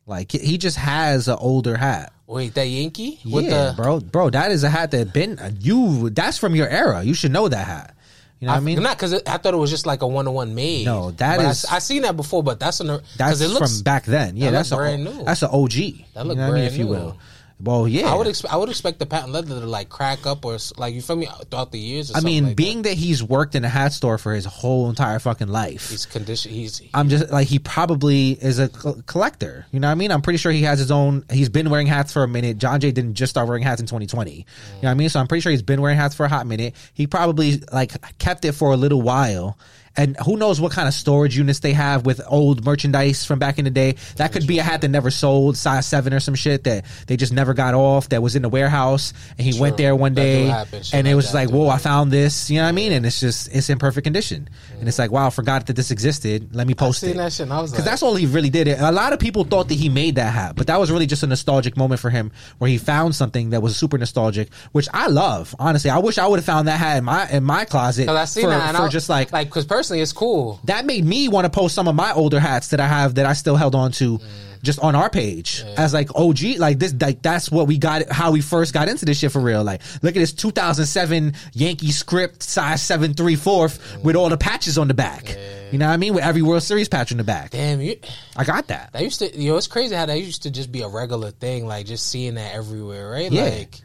Like 0.07 0.31
he- 0.31 0.57
just 0.57 0.77
has 0.77 1.27
an 1.27 1.37
older 1.39 1.75
hat. 1.77 2.13
Wait, 2.25 2.53
that 2.55 2.67
Yankee 2.67 3.19
with 3.25 3.45
yeah, 3.45 3.67
the 3.69 3.73
bro, 3.75 3.99
bro, 3.99 4.29
that 4.31 4.51
is 4.51 4.63
a 4.63 4.69
hat 4.69 4.91
that 4.91 5.13
been 5.13 5.37
you. 5.61 6.09
That's 6.09 6.37
from 6.37 6.55
your 6.55 6.67
era. 6.67 7.03
You 7.03 7.13
should 7.13 7.31
know 7.31 7.47
that 7.47 7.65
hat. 7.67 7.93
You 8.39 8.47
know 8.47 8.53
what 8.53 8.57
I 8.57 8.61
mean? 8.61 8.83
not 8.83 8.97
because 8.97 9.13
I 9.25 9.37
thought 9.37 9.53
it 9.53 9.57
was 9.57 9.69
just 9.71 9.85
like 9.85 10.01
a 10.03 10.07
one 10.07 10.25
to 10.25 10.31
one 10.31 10.53
made. 10.55 10.85
No, 10.85 11.11
that 11.11 11.37
But 11.37 11.45
I- 11.45 11.49
is- 11.49 11.65
I, 11.65 11.79
seen 11.79 12.03
that 12.03 12.15
before, 12.15 12.43
but 12.43 12.59
that's 12.59 12.79
an 12.79 12.99
That's 13.17 13.41
it 13.41 13.47
looks. 13.49 13.77
from 13.77 13.83
back 13.83 14.05
then. 14.05 14.37
Yeah, 14.37 14.47
that 14.51 14.57
that's 14.57 14.71
a, 14.71 14.75
brand 14.75 15.03
new. 15.05 15.23
That's 15.23 15.41
an 15.41 15.49
OG. 15.51 15.71
That 15.71 15.79
you 15.79 15.93
look 15.93 16.15
know 16.15 16.23
what 16.23 16.27
I 16.27 16.33
mean, 16.33 16.49
brand 16.51 16.63
if 16.67 16.77
you 16.77 16.85
new. 16.85 17.13
Well, 17.59 17.87
yeah. 17.87 18.13
I 18.13 18.15
would 18.15 18.27
expect 18.27 18.53
I 18.53 18.57
would 18.57 18.69
expect 18.69 18.99
the 18.99 19.07
patent 19.07 19.33
leather 19.33 19.59
to 19.59 19.65
like 19.65 19.89
crack 19.89 20.27
up 20.27 20.45
or 20.45 20.57
like 20.77 20.93
you 20.93 21.01
feel 21.01 21.15
me 21.15 21.27
throughout 21.49 21.71
the 21.71 21.79
years. 21.79 22.11
Or 22.11 22.17
I 22.17 22.19
mean, 22.19 22.45
like 22.47 22.55
being 22.55 22.83
that. 22.83 22.93
he's 22.93 23.23
worked 23.23 23.55
in 23.55 23.65
a 23.65 23.69
hat 23.69 23.93
store 23.93 24.19
for 24.19 24.33
his 24.33 24.45
whole 24.45 24.89
entire 24.89 25.17
fucking 25.17 25.47
life, 25.47 25.89
he's 25.89 26.05
condition. 26.05 26.51
He's 26.51 26.81
I'm 26.93 27.09
just 27.09 27.31
like 27.31 27.47
he 27.47 27.57
probably 27.57 28.31
is 28.31 28.59
a 28.59 28.69
co- 28.69 29.01
collector. 29.07 29.65
You 29.71 29.79
know 29.79 29.87
what 29.87 29.93
I 29.93 29.95
mean? 29.95 30.11
I'm 30.11 30.21
pretty 30.21 30.37
sure 30.37 30.51
he 30.51 30.61
has 30.63 30.77
his 30.77 30.91
own. 30.91 31.25
He's 31.31 31.49
been 31.49 31.71
wearing 31.71 31.87
hats 31.87 32.13
for 32.13 32.23
a 32.23 32.27
minute. 32.27 32.59
John 32.59 32.79
Jay 32.79 32.91
didn't 32.91 33.15
just 33.15 33.31
start 33.31 33.47
wearing 33.47 33.63
hats 33.63 33.81
in 33.81 33.87
2020. 33.87 34.31
You 34.31 34.37
know 34.37 34.43
what 34.81 34.89
I 34.89 34.93
mean? 34.93 35.09
So 35.09 35.19
I'm 35.19 35.27
pretty 35.27 35.41
sure 35.41 35.51
he's 35.51 35.63
been 35.63 35.81
wearing 35.81 35.97
hats 35.97 36.13
for 36.13 36.25
a 36.25 36.29
hot 36.29 36.45
minute. 36.45 36.75
He 36.93 37.07
probably 37.07 37.61
like 37.73 37.91
kept 38.19 38.45
it 38.45 38.51
for 38.51 38.71
a 38.71 38.77
little 38.77 39.01
while. 39.01 39.57
And 39.97 40.15
who 40.23 40.37
knows 40.37 40.61
what 40.61 40.71
kind 40.71 40.87
of 40.87 40.93
storage 40.93 41.35
units 41.35 41.59
they 41.59 41.73
have 41.73 42.05
with 42.05 42.21
old 42.27 42.63
merchandise 42.63 43.25
from 43.25 43.39
back 43.39 43.57
in 43.57 43.65
the 43.65 43.71
day? 43.71 43.95
That 44.17 44.31
could 44.31 44.45
be 44.45 44.59
a 44.59 44.63
hat 44.63 44.81
that 44.81 44.89
never 44.89 45.09
sold, 45.09 45.57
size 45.57 45.85
seven 45.87 46.13
or 46.13 46.19
some 46.19 46.35
shit 46.35 46.63
that 46.65 46.85
they 47.07 47.17
just 47.17 47.33
never 47.33 47.53
got 47.53 47.73
off. 47.73 48.09
That 48.09 48.21
was 48.21 48.35
in 48.35 48.43
the 48.43 48.49
warehouse, 48.49 49.13
and 49.37 49.47
he 49.47 49.59
went 49.59 49.77
there 49.77 49.95
one 49.95 50.13
day, 50.13 50.45
happen. 50.45 50.83
And 50.93 51.07
it 51.07 51.15
was 51.15 51.33
like, 51.33 51.49
"Whoa, 51.49 51.67
I 51.67 51.77
found 51.79 52.11
this." 52.11 52.49
You 52.49 52.57
know 52.57 52.63
what 52.63 52.69
I 52.69 52.73
mean? 52.73 52.91
And 52.91 53.05
it's 53.05 53.19
just 53.19 53.49
it's 53.51 53.69
in 53.69 53.79
perfect 53.79 54.03
condition, 54.05 54.49
and 54.79 54.87
it's 54.87 54.99
like, 54.99 55.11
"Wow, 55.11 55.27
I 55.27 55.29
forgot 55.31 55.65
that 55.67 55.75
this 55.75 55.89
existed. 55.91 56.55
Let 56.55 56.67
me 56.67 56.73
post 56.75 56.99
seen 57.01 57.11
it." 57.11 57.17
that 57.17 57.33
shit 57.33 57.43
and 57.45 57.53
I 57.53 57.61
was 57.61 57.71
Because 57.71 57.85
like- 57.85 57.91
that's 57.91 58.03
all 58.03 58.15
he 58.15 58.27
really 58.27 58.49
did. 58.51 58.67
A 58.67 58.91
lot 58.91 59.13
of 59.13 59.19
people 59.19 59.45
thought 59.45 59.67
that 59.69 59.75
he 59.75 59.89
made 59.89 60.15
that 60.15 60.31
hat, 60.33 60.55
but 60.55 60.67
that 60.67 60.79
was 60.79 60.91
really 60.91 61.07
just 61.07 61.23
a 61.23 61.27
nostalgic 61.27 61.75
moment 61.75 61.99
for 61.99 62.09
him, 62.11 62.31
where 62.59 62.69
he 62.69 62.77
found 62.77 63.15
something 63.15 63.49
that 63.49 63.61
was 63.61 63.75
super 63.75 63.97
nostalgic, 63.97 64.53
which 64.73 64.87
I 64.93 65.07
love. 65.07 65.55
Honestly, 65.57 65.89
I 65.89 65.97
wish 65.97 66.17
I 66.19 66.27
would 66.27 66.37
have 66.37 66.45
found 66.45 66.67
that 66.67 66.77
hat 66.77 66.97
in 66.97 67.05
my 67.05 67.27
in 67.29 67.43
my 67.43 67.65
closet 67.65 68.03
because 68.03 68.17
I 68.17 68.25
seen 68.25 68.43
for, 68.43 68.49
that 68.51 68.69
and 68.69 68.77
for 68.77 68.89
just 68.89 69.09
like 69.09 69.31
like 69.31 69.47
because 69.47 69.65
personally 69.65 69.86
it's 69.91 70.13
cool. 70.13 70.59
that 70.65 70.85
made 70.85 71.05
me 71.05 71.27
want 71.27 71.45
to 71.45 71.49
post 71.49 71.75
some 71.75 71.87
of 71.87 71.95
my 71.95 72.11
older 72.13 72.39
hats 72.39 72.69
that 72.69 72.79
I 72.79 72.87
have 72.87 73.15
that 73.15 73.25
I 73.25 73.33
still 73.33 73.55
held 73.55 73.75
on 73.75 73.91
to. 73.93 74.19
Just 74.63 74.79
on 74.79 74.95
our 74.95 75.09
page 75.09 75.63
as 75.77 75.93
like 75.93 76.13
OG, 76.15 76.57
like 76.57 76.79
this, 76.79 76.93
like 76.99 77.21
that's 77.21 77.51
what 77.51 77.67
we 77.67 77.77
got, 77.77 78.09
how 78.09 78.31
we 78.31 78.41
first 78.41 78.73
got 78.73 78.89
into 78.89 79.05
this 79.05 79.19
shit 79.19 79.31
for 79.31 79.39
real. 79.39 79.63
Like, 79.63 79.81
look 80.01 80.15
at 80.15 80.19
this 80.19 80.33
2007 80.33 81.33
Yankee 81.53 81.91
script, 81.91 82.41
size 82.41 82.81
seven 82.81 83.13
three 83.13 83.35
fourth, 83.35 84.03
with 84.03 84.15
all 84.15 84.29
the 84.29 84.35
patches 84.35 84.79
on 84.79 84.87
the 84.87 84.95
back. 84.95 85.37
You 85.71 85.77
know 85.77 85.85
what 85.87 85.93
I 85.93 85.97
mean? 85.97 86.15
With 86.15 86.23
every 86.23 86.41
World 86.41 86.63
Series 86.63 86.89
patch 86.89 87.11
on 87.11 87.19
the 87.19 87.23
back. 87.23 87.51
Damn 87.51 87.81
you. 87.81 87.97
I 88.35 88.43
got 88.43 88.67
that. 88.67 88.91
That 88.93 89.03
used 89.03 89.19
to, 89.19 89.37
you 89.39 89.51
know, 89.51 89.57
it's 89.57 89.67
crazy 89.67 89.93
how 89.95 90.07
that 90.07 90.19
used 90.19 90.43
to 90.43 90.51
just 90.51 90.71
be 90.71 90.81
a 90.81 90.87
regular 90.87 91.29
thing, 91.31 91.67
like 91.67 91.85
just 91.85 92.07
seeing 92.07 92.33
that 92.35 92.55
everywhere, 92.55 93.11
right? 93.11 93.31
Yeah. 93.31 93.43
Like, 93.43 93.79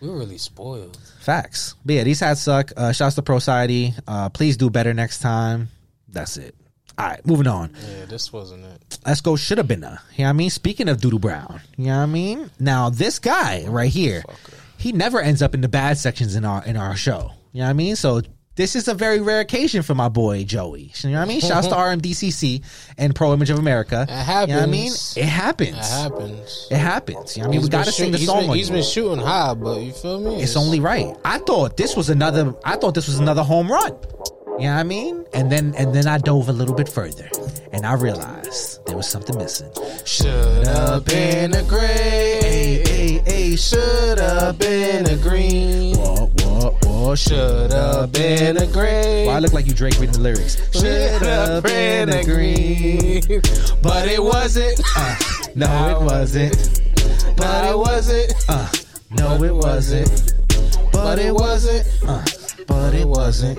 we 0.00 0.08
were 0.08 0.18
really 0.18 0.38
spoiled. 0.38 0.98
Facts. 1.20 1.74
But 1.84 1.94
yeah, 1.94 2.04
these 2.04 2.20
hats 2.20 2.42
suck. 2.42 2.72
Uh, 2.76 2.92
shouts 2.92 3.14
to 3.16 3.22
Pro 3.22 3.38
Society. 3.38 3.94
Uh, 4.06 4.28
please 4.28 4.56
do 4.56 4.70
better 4.70 4.94
next 4.94 5.20
time. 5.20 5.68
That's 6.08 6.36
it. 6.36 6.54
All 6.98 7.06
right, 7.06 7.26
moving 7.26 7.46
on. 7.46 7.74
Yeah, 7.74 8.06
this 8.06 8.32
wasn't 8.32 8.64
it. 8.64 8.98
Let's 9.04 9.20
go. 9.20 9.36
Should 9.36 9.58
have 9.58 9.68
been 9.68 9.84
a. 9.84 10.00
You 10.14 10.24
know 10.24 10.24
what 10.24 10.30
I 10.30 10.32
mean? 10.32 10.50
Speaking 10.50 10.88
of 10.88 11.00
Doo 11.00 11.10
Doo 11.10 11.18
Brown, 11.18 11.60
you 11.76 11.86
know 11.86 11.96
what 11.98 12.04
I 12.04 12.06
mean? 12.06 12.50
Now 12.58 12.88
this 12.88 13.18
guy 13.18 13.66
right 13.68 13.90
here, 13.90 14.22
he 14.78 14.92
never 14.92 15.20
ends 15.20 15.42
up 15.42 15.54
in 15.54 15.60
the 15.60 15.68
bad 15.68 15.98
sections 15.98 16.36
in 16.36 16.46
our 16.46 16.64
in 16.64 16.76
our 16.76 16.96
show. 16.96 17.32
You 17.52 17.60
know 17.60 17.66
what 17.66 17.70
I 17.70 17.74
mean? 17.74 17.96
So 17.96 18.22
this 18.56 18.74
is 18.74 18.88
a 18.88 18.94
very 18.94 19.20
rare 19.20 19.40
occasion 19.40 19.82
for 19.82 19.94
my 19.94 20.08
boy 20.08 20.44
Joey. 20.44 20.90
You 20.96 21.10
know 21.10 21.18
what 21.18 21.24
I 21.24 21.28
mean? 21.28 21.40
Shouts 21.40 21.68
to 21.68 21.74
RMDCC 21.76 22.62
and 22.98 23.14
Pro 23.14 23.32
Image 23.32 23.50
of 23.50 23.58
America. 23.58 24.06
It 24.08 24.48
You 24.48 24.54
know 24.54 24.60
what 24.60 24.62
I 24.62 24.66
mean? 24.66 24.92
It 24.92 25.24
happens. 25.24 25.76
It 25.76 25.84
happens. 25.84 26.68
It 26.70 26.76
happens. 26.78 27.36
You 27.36 27.42
know 27.42 27.48
what 27.48 27.52
I 27.52 27.56
mean? 27.56 27.60
He's 27.60 27.66
we 27.68 27.70
got 27.70 27.84
to 27.84 27.92
sing 27.92 28.10
the 28.12 28.18
he's 28.18 28.26
song 28.26 28.46
been, 28.46 28.56
He's 28.56 28.70
been 28.70 28.82
shooting 28.82 29.24
high, 29.24 29.54
but 29.54 29.80
you 29.80 29.92
feel 29.92 30.20
me? 30.20 30.42
It's 30.42 30.56
only 30.56 30.80
right. 30.80 31.14
I 31.24 31.38
thought 31.38 31.76
this 31.76 31.94
was 31.96 32.08
another. 32.08 32.54
I 32.64 32.76
thought 32.76 32.94
this 32.94 33.06
was 33.06 33.18
another 33.18 33.42
home 33.42 33.70
run. 33.70 33.92
You 34.58 34.62
know 34.68 34.74
what 34.74 34.80
I 34.80 34.82
mean? 34.84 35.26
And 35.34 35.52
then 35.52 35.74
and 35.76 35.94
then 35.94 36.06
I 36.06 36.16
dove 36.18 36.48
a 36.48 36.52
little 36.52 36.74
bit 36.74 36.88
further, 36.88 37.28
and 37.72 37.84
I 37.84 37.92
realized 37.92 38.84
there 38.86 38.96
was 38.96 39.06
something 39.06 39.36
missing. 39.36 39.70
should 40.06 40.66
have 40.66 41.04
been 41.04 41.54
a 41.54 41.62
gray. 41.64 42.40
Hey, 42.82 43.22
hey, 43.26 43.56
Should 43.56 44.18
have 44.18 44.58
been 44.58 45.06
a 45.06 45.16
green. 45.18 45.96
what, 45.98 46.30
what, 46.42 46.86
what? 46.86 47.18
Should 47.18 47.70
have 47.72 48.12
been 48.12 48.56
a 48.56 48.66
gray. 48.66 49.26
Why 49.26 49.34
I 49.34 49.38
look 49.40 49.52
like 49.52 49.66
you 49.66 49.74
Drake 49.74 49.98
reading 50.00 50.14
the 50.14 50.20
lyrics? 50.20 50.56
Should 50.72 51.20
have 51.22 51.62
been 51.62 52.08
a 52.08 52.24
green. 52.24 53.22
But 53.82 54.08
it 54.08 54.22
wasn't. 54.22 54.80
No, 55.56 55.88
it 55.88 56.04
wasn't. 56.04 56.52
But 57.38 57.70
it 57.70 57.78
wasn't. 57.78 58.34
Uh, 58.46 58.68
no, 59.10 59.42
it 59.42 59.54
wasn't. 59.54 60.34
But 60.92 61.18
it 61.18 61.32
wasn't. 61.32 61.88
Uh, 62.06 62.22
but 62.66 62.92
it 62.94 63.08
wasn't. 63.08 63.58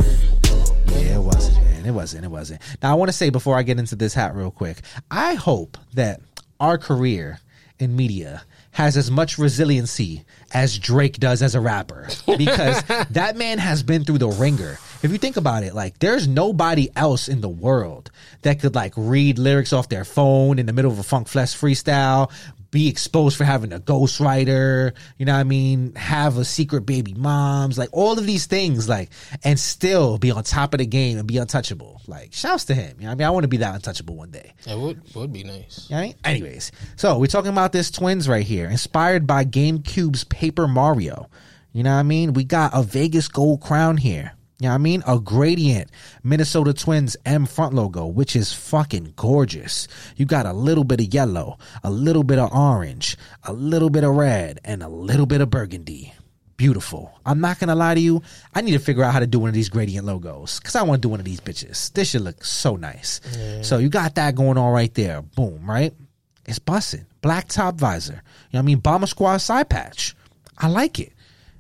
Yeah, 0.88 1.16
it 1.18 1.22
wasn't, 1.22 1.64
man. 1.64 1.86
It 1.86 1.92
wasn't. 1.92 2.26
It 2.26 2.32
wasn't. 2.32 2.62
Now, 2.82 2.92
I 2.92 2.96
want 2.96 3.10
to 3.10 3.14
say 3.14 3.30
before 3.30 3.58
I 3.58 3.64
get 3.64 3.80
into 3.80 3.96
this 3.96 4.14
hat 4.14 4.36
real 4.36 4.52
quick, 4.52 4.78
I 5.10 5.36
hope 5.36 5.78
that 5.94 6.22
our 6.60 6.78
career 6.78 7.40
in 7.80 7.96
media 7.96 8.44
has 8.72 8.96
as 8.96 9.10
much 9.10 9.38
resiliency 9.38 10.24
as 10.54 10.78
Drake 10.78 11.18
does 11.18 11.42
as 11.42 11.56
a 11.56 11.60
rapper 11.60 12.08
because 12.38 12.84
that 13.10 13.36
man 13.36 13.58
has 13.58 13.82
been 13.84 14.04
through 14.04 14.20
the 14.20 14.30
ringer. 14.30 14.78
If 15.02 15.12
you 15.12 15.18
think 15.18 15.38
about 15.38 15.64
it, 15.64 15.74
like 15.74 16.00
there's 16.00 16.28
nobody 16.28 16.90
else 16.96 17.28
in 17.28 17.42
the 17.42 17.50
world 17.50 18.12
that 18.44 18.60
could 18.60 18.76
like 18.76 18.94
read 18.96 19.40
lyrics 19.40 19.74
off 19.74 19.90
their 19.90 20.06
phone 20.06 20.60
in 20.60 20.66
the 20.66 20.74
middle 20.74 20.92
of 20.92 21.00
a 21.00 21.04
Funk 21.04 21.28
Flex 21.28 21.56
freestyle, 21.56 22.32
be 22.72 22.88
exposed 22.88 23.38
for 23.38 23.44
having 23.44 23.74
a 23.74 23.80
ghostwriter, 23.80 24.94
you 25.18 25.26
know 25.26 25.34
what 25.34 25.40
I 25.40 25.44
mean? 25.44 25.96
Have 25.96 26.38
a 26.38 26.46
secret 26.46 26.82
baby 26.82 27.14
moms, 27.14 27.78
like 27.78 27.90
all 27.92 28.18
of 28.18 28.26
these 28.26 28.46
things, 28.46 28.90
like, 28.90 29.10
and 29.44 29.60
still 29.60 30.18
be 30.18 30.32
on 30.32 30.44
top 30.44 30.74
of 30.74 30.80
the 30.80 30.86
game 30.86 31.18
and 31.18 31.28
be 31.28 31.38
untouchable. 31.38 32.02
Like, 32.08 32.34
shouts 32.34 32.66
to 32.66 32.74
him. 32.74 32.98
You 33.00 33.04
know 33.04 33.10
what 33.10 33.12
I 33.12 33.16
mean? 33.16 33.28
I 33.28 33.30
want 33.32 33.44
to 33.44 33.50
be 33.50 33.58
that 33.58 33.76
untouchable 33.76 34.16
one 34.16 34.32
day. 34.32 34.54
It 34.68 34.78
would 34.78 35.02
would 35.16 35.34
be 35.34 35.44
nice. 35.44 35.88
You 35.90 35.96
know 35.96 36.02
I 36.02 36.06
mean? 36.06 36.16
Anyways, 36.24 36.72
so 36.96 37.18
we're 37.18 37.28
talking 37.28 37.52
about 37.52 37.72
this 37.72 37.92
twins 37.92 38.28
right 38.28 38.46
here, 38.46 38.70
inspired 38.70 39.26
by 39.26 39.46
GameCube's 39.46 40.24
Paper 40.26 40.68
Mario. 40.68 41.30
You 41.74 41.84
know 41.84 41.94
what 41.94 42.00
I 42.00 42.04
mean? 42.04 42.34
We 42.34 42.44
got 42.44 42.72
a 42.74 42.82
Vegas 42.84 43.28
gold 43.28 43.62
crown 43.62 43.98
here. 43.98 44.34
You 44.60 44.66
know 44.66 44.70
what 44.70 44.76
I 44.76 44.78
mean? 44.80 45.04
A 45.06 45.20
gradient 45.20 45.92
Minnesota 46.24 46.74
Twins 46.74 47.16
M 47.26 47.46
front 47.46 47.76
logo, 47.76 48.08
which 48.08 48.36
is 48.36 48.54
fucking 48.54 49.14
gorgeous. 49.16 49.88
You 50.16 50.26
got 50.26 50.48
a 50.48 50.54
little 50.54 50.84
bit 50.84 51.00
of 51.00 51.14
yellow, 51.14 51.60
a 51.84 51.92
little 51.92 52.24
bit 52.24 52.40
of 52.40 52.52
orange, 52.52 53.18
a 53.44 53.54
little 53.54 53.92
bit 53.92 54.04
of 54.04 54.16
red, 54.16 54.60
and 54.66 54.82
a 54.82 54.90
little 54.90 55.28
bit 55.28 55.42
of 55.42 55.52
burgundy. 55.52 56.12
Beautiful. 56.58 57.20
I'm 57.24 57.40
not 57.40 57.60
gonna 57.60 57.76
lie 57.76 57.94
to 57.94 58.00
you. 58.02 58.24
I 58.56 58.62
need 58.62 58.72
to 58.72 58.80
figure 58.80 59.04
out 59.04 59.14
how 59.14 59.20
to 59.20 59.28
do 59.28 59.38
one 59.38 59.50
of 59.50 59.54
these 59.54 59.70
gradient 59.70 60.08
logos 60.08 60.60
because 60.60 60.76
I 60.76 60.82
want 60.82 61.04
to 61.04 61.06
do 61.06 61.10
one 61.10 61.20
of 61.20 61.26
these 61.26 61.40
bitches. 61.40 61.94
This 61.94 62.10
should 62.10 62.22
look 62.22 62.44
so 62.44 62.76
nice. 62.76 63.22
So 63.62 63.78
you 63.78 63.90
got 63.90 64.16
that 64.16 64.34
going 64.34 64.58
on 64.58 64.74
right 64.74 64.92
there. 64.96 65.22
Boom, 65.22 65.70
right? 65.70 65.94
It's 66.48 66.58
busting. 66.58 67.06
Black 67.22 67.48
top 67.48 67.76
visor. 67.76 68.14
You 68.14 68.18
know 68.18 68.24
what 68.54 68.60
I 68.60 68.62
mean? 68.64 68.80
Bomber 68.80 69.06
squad 69.06 69.38
side 69.38 69.70
patch. 69.70 70.16
I 70.58 70.68
like 70.68 70.98
it. 71.00 71.14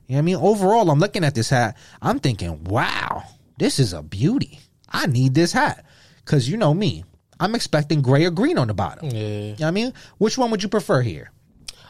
You 0.07 0.13
know 0.13 0.17
what 0.17 0.19
I 0.19 0.21
mean? 0.23 0.35
Overall, 0.37 0.89
I'm 0.89 0.99
looking 0.99 1.23
at 1.23 1.35
this 1.35 1.49
hat. 1.49 1.77
I'm 2.01 2.19
thinking, 2.19 2.63
wow, 2.65 3.23
this 3.57 3.79
is 3.79 3.93
a 3.93 4.01
beauty. 4.01 4.59
I 4.89 5.05
need 5.07 5.33
this 5.35 5.51
hat. 5.51 5.85
Cause 6.25 6.47
you 6.47 6.57
know 6.57 6.73
me. 6.73 7.03
I'm 7.39 7.53
expecting 7.55 8.01
gray 8.01 8.25
or 8.25 8.31
green 8.31 8.57
on 8.57 8.67
the 8.67 8.73
bottom. 8.73 9.09
Yeah, 9.09 9.19
You 9.19 9.45
know 9.49 9.55
what 9.59 9.67
I 9.67 9.71
mean? 9.71 9.93
Which 10.17 10.37
one 10.37 10.49
would 10.51 10.63
you 10.63 10.69
prefer 10.69 11.01
here? 11.01 11.31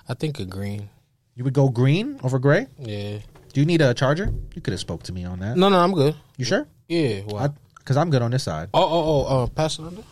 I 0.09 0.13
think 0.13 0.39
a 0.39 0.45
green. 0.45 0.89
You 1.35 1.43
would 1.43 1.53
go 1.53 1.69
green 1.69 2.19
over 2.23 2.37
gray? 2.39 2.67
Yeah. 2.79 3.19
Do 3.53 3.59
you 3.61 3.65
need 3.65 3.81
a 3.81 3.93
charger? 3.93 4.33
You 4.55 4.61
could 4.61 4.71
have 4.73 4.79
spoke 4.81 5.03
to 5.03 5.13
me 5.13 5.23
on 5.23 5.39
that. 5.39 5.55
No, 5.57 5.69
no, 5.69 5.77
I'm 5.79 5.93
good. 5.93 6.15
You 6.37 6.45
sure? 6.45 6.67
Yeah. 6.87 7.21
Well, 7.27 7.55
Because 7.77 7.97
I'm 7.97 8.09
good 8.09 8.21
on 8.21 8.31
this 8.31 8.43
side. 8.43 8.69
oh, 8.73 8.81
oh, 8.83 9.25
oh, 9.27 9.43
uh, 9.43 9.47
pass 9.47 9.79
it 9.79 9.83
under. 9.85 10.03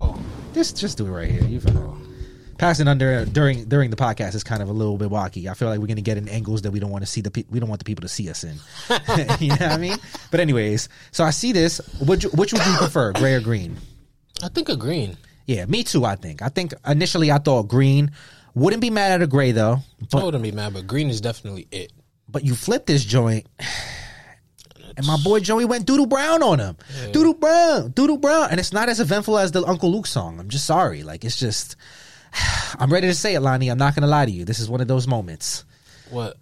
Oh, 0.00 0.18
Just 0.52 0.76
just 0.78 0.98
do 0.98 1.06
it 1.06 1.10
right 1.10 1.30
here. 1.30 1.42
You 1.44 1.60
feel 1.60 1.98
passing 2.64 2.88
under 2.88 3.18
uh, 3.18 3.24
during 3.26 3.64
during 3.66 3.90
the 3.90 3.96
podcast 3.96 4.34
is 4.34 4.42
kind 4.42 4.62
of 4.62 4.70
a 4.70 4.72
little 4.72 4.96
bit 4.96 5.10
wacky. 5.10 5.50
I 5.50 5.54
feel 5.54 5.68
like 5.68 5.80
we're 5.80 5.86
gonna 5.86 6.00
get 6.00 6.16
in 6.16 6.28
angles 6.30 6.62
that 6.62 6.70
we 6.70 6.80
don't 6.80 6.90
want 6.90 7.02
to 7.04 7.06
see 7.06 7.20
the 7.20 7.30
pe- 7.30 7.44
we 7.50 7.60
don't 7.60 7.68
want 7.68 7.78
the 7.78 7.84
people 7.84 8.00
to 8.02 8.08
see 8.08 8.30
us 8.30 8.42
in. 8.42 8.56
you 9.38 9.48
know 9.48 9.56
what 9.56 9.72
I 9.72 9.76
mean? 9.76 9.98
But 10.30 10.40
anyways, 10.40 10.88
so 11.12 11.24
I 11.24 11.30
see 11.30 11.52
this. 11.52 11.78
Which 12.00 12.24
which 12.24 12.54
would 12.54 12.64
you 12.64 12.76
prefer, 12.78 13.12
gray 13.12 13.34
or 13.34 13.40
green? 13.40 13.76
I 14.42 14.48
think 14.48 14.70
a 14.70 14.76
green. 14.76 15.18
Yeah, 15.44 15.66
me 15.66 15.84
too. 15.84 16.06
I 16.06 16.16
think. 16.16 16.40
I 16.40 16.48
think 16.48 16.72
initially 16.86 17.30
I 17.30 17.36
thought 17.36 17.64
green. 17.68 18.12
Wouldn't 18.54 18.80
be 18.80 18.88
mad 18.88 19.12
at 19.12 19.20
a 19.20 19.26
gray 19.26 19.52
though. 19.52 19.74
I 20.00 20.06
But 20.10 20.24
wouldn't 20.24 20.42
be 20.42 20.52
mad, 20.52 20.72
but 20.72 20.86
green 20.86 21.10
is 21.10 21.20
definitely 21.20 21.66
it. 21.70 21.92
but 22.30 22.44
you 22.44 22.54
flip 22.54 22.86
this 22.86 23.04
joint. 23.04 23.46
And 24.96 25.04
my 25.08 25.16
boy 25.24 25.40
Joey 25.40 25.64
went 25.64 25.86
Doo 25.86 25.96
Doo 25.96 26.06
Brown 26.06 26.40
on 26.44 26.60
him. 26.60 26.76
Doo 27.10 27.24
Doo 27.24 27.34
Brown, 27.34 27.90
Doo 27.90 28.06
Doo 28.06 28.16
Brown. 28.16 28.50
And 28.52 28.60
it's 28.60 28.72
not 28.72 28.88
as 28.88 29.00
eventful 29.00 29.36
as 29.38 29.50
the 29.50 29.64
Uncle 29.64 29.90
Luke 29.90 30.06
song. 30.06 30.38
I'm 30.38 30.48
just 30.48 30.66
sorry. 30.66 31.02
Like, 31.02 31.24
it's 31.24 31.36
just, 31.36 31.74
I'm 32.78 32.92
ready 32.92 33.06
to 33.06 33.14
say 33.14 33.34
it, 33.34 33.40
Lani. 33.40 33.68
I'm 33.68 33.78
not 33.78 33.94
going 33.94 34.02
to 34.02 34.08
lie 34.08 34.24
to 34.24 34.30
you. 34.30 34.44
This 34.44 34.58
is 34.60 34.68
one 34.68 34.80
of 34.80 34.88
those 34.88 35.06
moments. 35.06 35.64
What? 36.10 36.36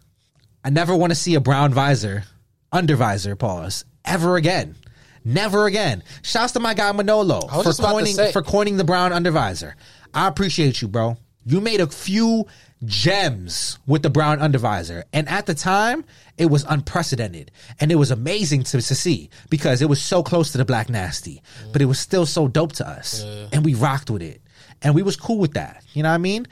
I 0.64 0.70
never 0.70 0.94
want 0.94 1.10
to 1.10 1.16
see 1.16 1.34
a 1.34 1.40
brown 1.40 1.74
visor, 1.74 2.24
under 2.70 2.96
visor, 2.96 3.36
pause, 3.36 3.84
ever 4.04 4.36
again. 4.36 4.76
Never 5.24 5.66
again. 5.66 6.02
Shouts 6.22 6.52
to 6.52 6.60
my 6.60 6.74
guy 6.74 6.90
Manolo 6.92 7.42
for 7.42 7.62
just 7.64 7.78
about 7.78 7.98
to 7.98 8.14
coining 8.14 8.32
for 8.32 8.42
coining 8.42 8.76
the 8.76 8.84
brown 8.84 9.12
under 9.12 9.30
visor. 9.30 9.76
I 10.12 10.26
appreciate 10.28 10.82
you, 10.82 10.88
bro. 10.88 11.16
You 11.44 11.60
made 11.60 11.80
a 11.80 11.86
few 11.86 12.46
gems 12.84 13.78
with 13.86 14.02
the 14.02 14.10
brown 14.10 14.40
under 14.40 14.58
visor, 14.58 15.04
and 15.12 15.28
at 15.28 15.46
the 15.46 15.54
time, 15.54 16.04
it 16.38 16.46
was 16.46 16.64
unprecedented, 16.64 17.50
and 17.80 17.92
it 17.92 17.96
was 17.96 18.10
amazing 18.10 18.64
to, 18.64 18.80
to 18.80 18.94
see 18.94 19.30
because 19.50 19.82
it 19.82 19.88
was 19.88 20.00
so 20.02 20.22
close 20.22 20.52
to 20.52 20.58
the 20.58 20.64
Black 20.64 20.88
Nasty, 20.88 21.42
but 21.72 21.82
it 21.82 21.86
was 21.86 21.98
still 21.98 22.26
so 22.26 22.48
dope 22.48 22.72
to 22.74 22.88
us, 22.88 23.22
and 23.52 23.64
we 23.64 23.74
rocked 23.74 24.10
with 24.10 24.22
it, 24.22 24.40
and 24.82 24.94
we 24.94 25.02
was 25.02 25.16
cool 25.16 25.38
with 25.38 25.54
that. 25.54 25.82
You 25.94 26.02
know 26.02 26.08
what 26.10 26.14
I 26.16 26.18
mean? 26.18 26.46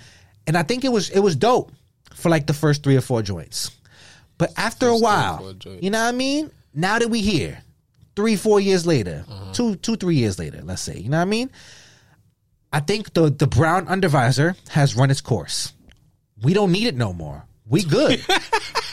And 0.46 0.56
I 0.56 0.62
think 0.62 0.84
it 0.84 0.92
was 0.92 1.10
it 1.10 1.20
was 1.20 1.36
dope 1.36 1.72
for 2.14 2.28
like 2.28 2.46
the 2.46 2.54
first 2.54 2.82
three 2.82 2.96
or 2.96 3.00
four 3.00 3.22
joints. 3.22 3.70
But 4.38 4.52
after 4.56 4.86
a 4.88 4.92
First 4.92 5.02
or 5.02 5.04
while, 5.04 5.54
you 5.82 5.90
know 5.90 6.00
what 6.02 6.08
I 6.08 6.12
mean? 6.12 6.50
Now 6.74 6.98
that 6.98 7.08
we 7.10 7.20
here, 7.20 7.62
three, 8.16 8.36
four 8.36 8.58
years 8.60 8.86
later, 8.86 9.24
Uh-huh. 9.28 9.52
two, 9.52 9.76
two, 9.76 9.96
three 9.96 10.16
years 10.16 10.38
later, 10.38 10.60
let's 10.64 10.82
say, 10.82 10.98
you 10.98 11.08
know 11.10 11.18
what 11.18 11.22
I 11.22 11.36
mean? 11.36 11.50
I 12.72 12.80
think 12.80 13.12
the 13.14 13.30
the 13.30 13.46
brown 13.46 13.86
undervisor 13.86 14.56
has 14.70 14.94
run 14.96 15.10
its 15.10 15.20
course. 15.20 15.72
We 16.42 16.54
don't 16.54 16.72
need 16.72 16.86
it 16.86 16.96
no 16.96 17.12
more. 17.12 17.44
We 17.70 17.82
good. 17.84 18.22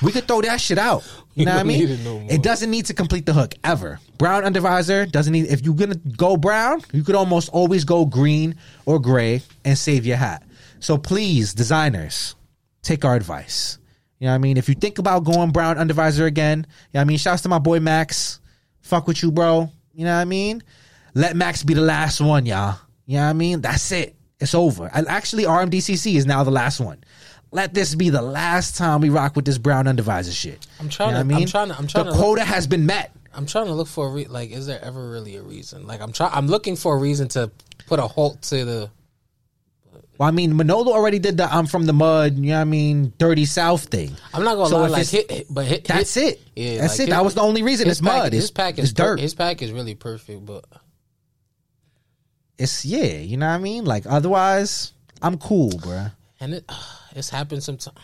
we 0.02 0.12
could 0.14 0.28
throw 0.28 0.42
that 0.42 0.62
shit 0.62 0.78
out. 0.78 1.04
You 1.36 1.46
know 1.46 1.54
what 1.54 1.60
I 1.60 1.64
mean? 1.64 1.90
it 1.90 2.00
no. 2.00 2.26
It 2.30 2.42
doesn't 2.42 2.72
need 2.72 2.86
to 2.86 2.94
complete 2.94 3.26
the 3.26 3.34
hook 3.34 3.54
ever. 3.64 4.00
Brown 4.18 4.44
undervisor 4.44 5.12
doesn't 5.12 5.34
need. 5.34 5.48
If 5.48 5.64
you're 5.64 5.76
gonna 5.76 5.96
go 5.96 6.38
brown, 6.38 6.82
you 6.94 7.04
could 7.04 7.16
almost 7.16 7.50
always 7.50 7.84
go 7.84 8.06
green 8.06 8.56
or 8.86 9.00
gray 9.00 9.42
and 9.66 9.78
save 9.78 10.06
your 10.06 10.18
hat. 10.18 10.44
So 10.80 10.98
please, 10.98 11.54
designers, 11.54 12.36
take 12.82 13.04
our 13.04 13.16
advice. 13.16 13.78
You 14.20 14.26
know 14.26 14.32
what 14.32 14.36
I 14.36 14.40
mean? 14.40 14.58
If 14.58 14.68
you 14.68 14.76
think 14.76 14.98
about 14.98 15.26
going 15.26 15.52
brown 15.52 15.76
undervisor 15.76 16.26
again, 16.26 16.60
you 16.60 16.64
know 16.64 17.00
what 17.00 17.02
I 17.02 17.04
mean? 17.06 17.18
Shouts 17.18 17.44
to 17.44 17.50
my 17.50 17.60
boy 17.60 17.80
Max. 17.80 18.40
Fuck 18.82 19.08
with 19.08 19.22
you, 19.22 19.32
bro. 19.32 19.70
You 19.94 20.06
know 20.06 20.16
what 20.16 20.22
I 20.22 20.26
mean? 20.26 20.64
Let 21.14 21.36
Max 21.36 21.64
be 21.64 21.74
the 21.74 21.82
last 21.82 22.20
one, 22.22 22.46
y'all. 22.46 22.80
You 23.06 23.18
know 23.18 23.24
what 23.24 23.30
I 23.30 23.34
mean? 23.34 23.62
That's 23.62 23.92
it. 23.92 24.16
It's 24.40 24.56
over. 24.56 24.90
And 24.94 25.08
actually, 25.08 25.44
RMDCC 25.44 26.16
is 26.16 26.26
now 26.26 26.44
the 26.44 26.52
last 26.52 26.80
one. 26.80 27.04
Let 27.52 27.74
this 27.74 27.96
be 27.96 28.10
the 28.10 28.22
last 28.22 28.76
time 28.76 29.02
we 29.02 29.10
rock 29.10 29.36
with 29.36 29.46
this 29.46 29.58
brown 29.58 29.86
undervisor 29.86 30.34
shit. 30.34 30.68
I'm 30.80 30.90
trying 30.90 31.10
You 31.10 31.14
know 31.14 31.16
to- 31.16 31.18
I 31.18 31.22
I'm 31.22 31.40
mean? 31.40 31.48
trying 31.48 31.68
to- 31.70 31.78
I'm 31.78 31.88
trying 31.88 32.06
the 32.06 32.12
to 32.12 32.18
look- 32.18 32.26
quota 32.26 32.44
has 32.44 32.68
been 32.68 32.86
met. 32.86 33.12
I'm 33.34 33.46
trying 33.46 33.68
to 33.68 33.74
look 33.74 33.88
for 33.88 34.08
a 34.08 34.10
re- 34.12 34.26
like. 34.26 34.52
Is 34.52 34.66
there 34.66 34.84
ever 34.84 35.10
really 35.10 35.36
a 35.38 35.42
reason? 35.44 35.86
Like 35.88 36.02
I'm 36.02 36.12
trying. 36.12 36.32
I'm 36.34 36.48
looking 36.48 36.76
for 36.76 36.96
a 36.96 37.00
reason 37.00 37.28
to 37.30 37.52
put 37.86 38.00
a 38.00 38.08
halt 38.08 38.42
to 38.44 38.66
the. 38.66 38.90
Well, 40.18 40.28
I 40.28 40.32
mean, 40.32 40.58
Manolo 40.58 40.92
already 40.94 41.20
did 41.20 41.38
the 41.38 41.46
I'm 41.54 41.68
from 41.68 41.86
the 41.86 41.94
mud, 41.94 42.38
you 42.40 42.48
know 42.50 42.56
what 42.56 42.62
I 42.62 42.64
mean, 42.64 43.14
dirty 43.20 43.46
South 43.46 43.84
thing. 43.86 44.16
I'm 44.34 44.44
not 44.44 44.56
gonna 44.56 44.70
So 44.70 44.78
lie. 44.80 44.88
Like, 44.88 45.08
hit, 45.08 45.30
hit- 45.30 45.48
but 45.50 45.66
hit, 45.66 45.84
That's 45.86 46.16
hit- 46.16 46.40
it. 46.40 46.42
Yeah, 46.56 46.82
That's 46.82 46.98
like, 46.98 47.08
it. 47.10 47.12
That 47.12 47.24
was 47.24 47.36
the 47.36 47.42
only 47.42 47.62
reason. 47.62 47.88
It's 47.88 48.02
pack- 48.02 48.24
mud. 48.24 48.34
His 48.34 48.46
It's, 48.46 48.52
pack 48.52 48.80
it's 48.80 48.88
is 48.88 48.94
per- 48.94 49.04
dirt. 49.16 49.20
His 49.20 49.36
pack 49.36 49.62
is 49.62 49.72
really 49.72 49.94
perfect, 49.94 50.44
but 50.44 50.66
it's 52.58 52.84
yeah, 52.86 53.04
you 53.06 53.38
know 53.38 53.48
what 53.48 53.54
I 53.54 53.60
mean? 53.60 53.86
Like 53.86 54.06
otherwise, 54.08 54.94
I'm 55.22 55.38
cool, 55.38 55.70
bruh. 55.72 56.12
and 56.40 56.56
it 56.56 56.66
it's 57.18 57.30
happened 57.30 57.64
sometimes. 57.64 57.98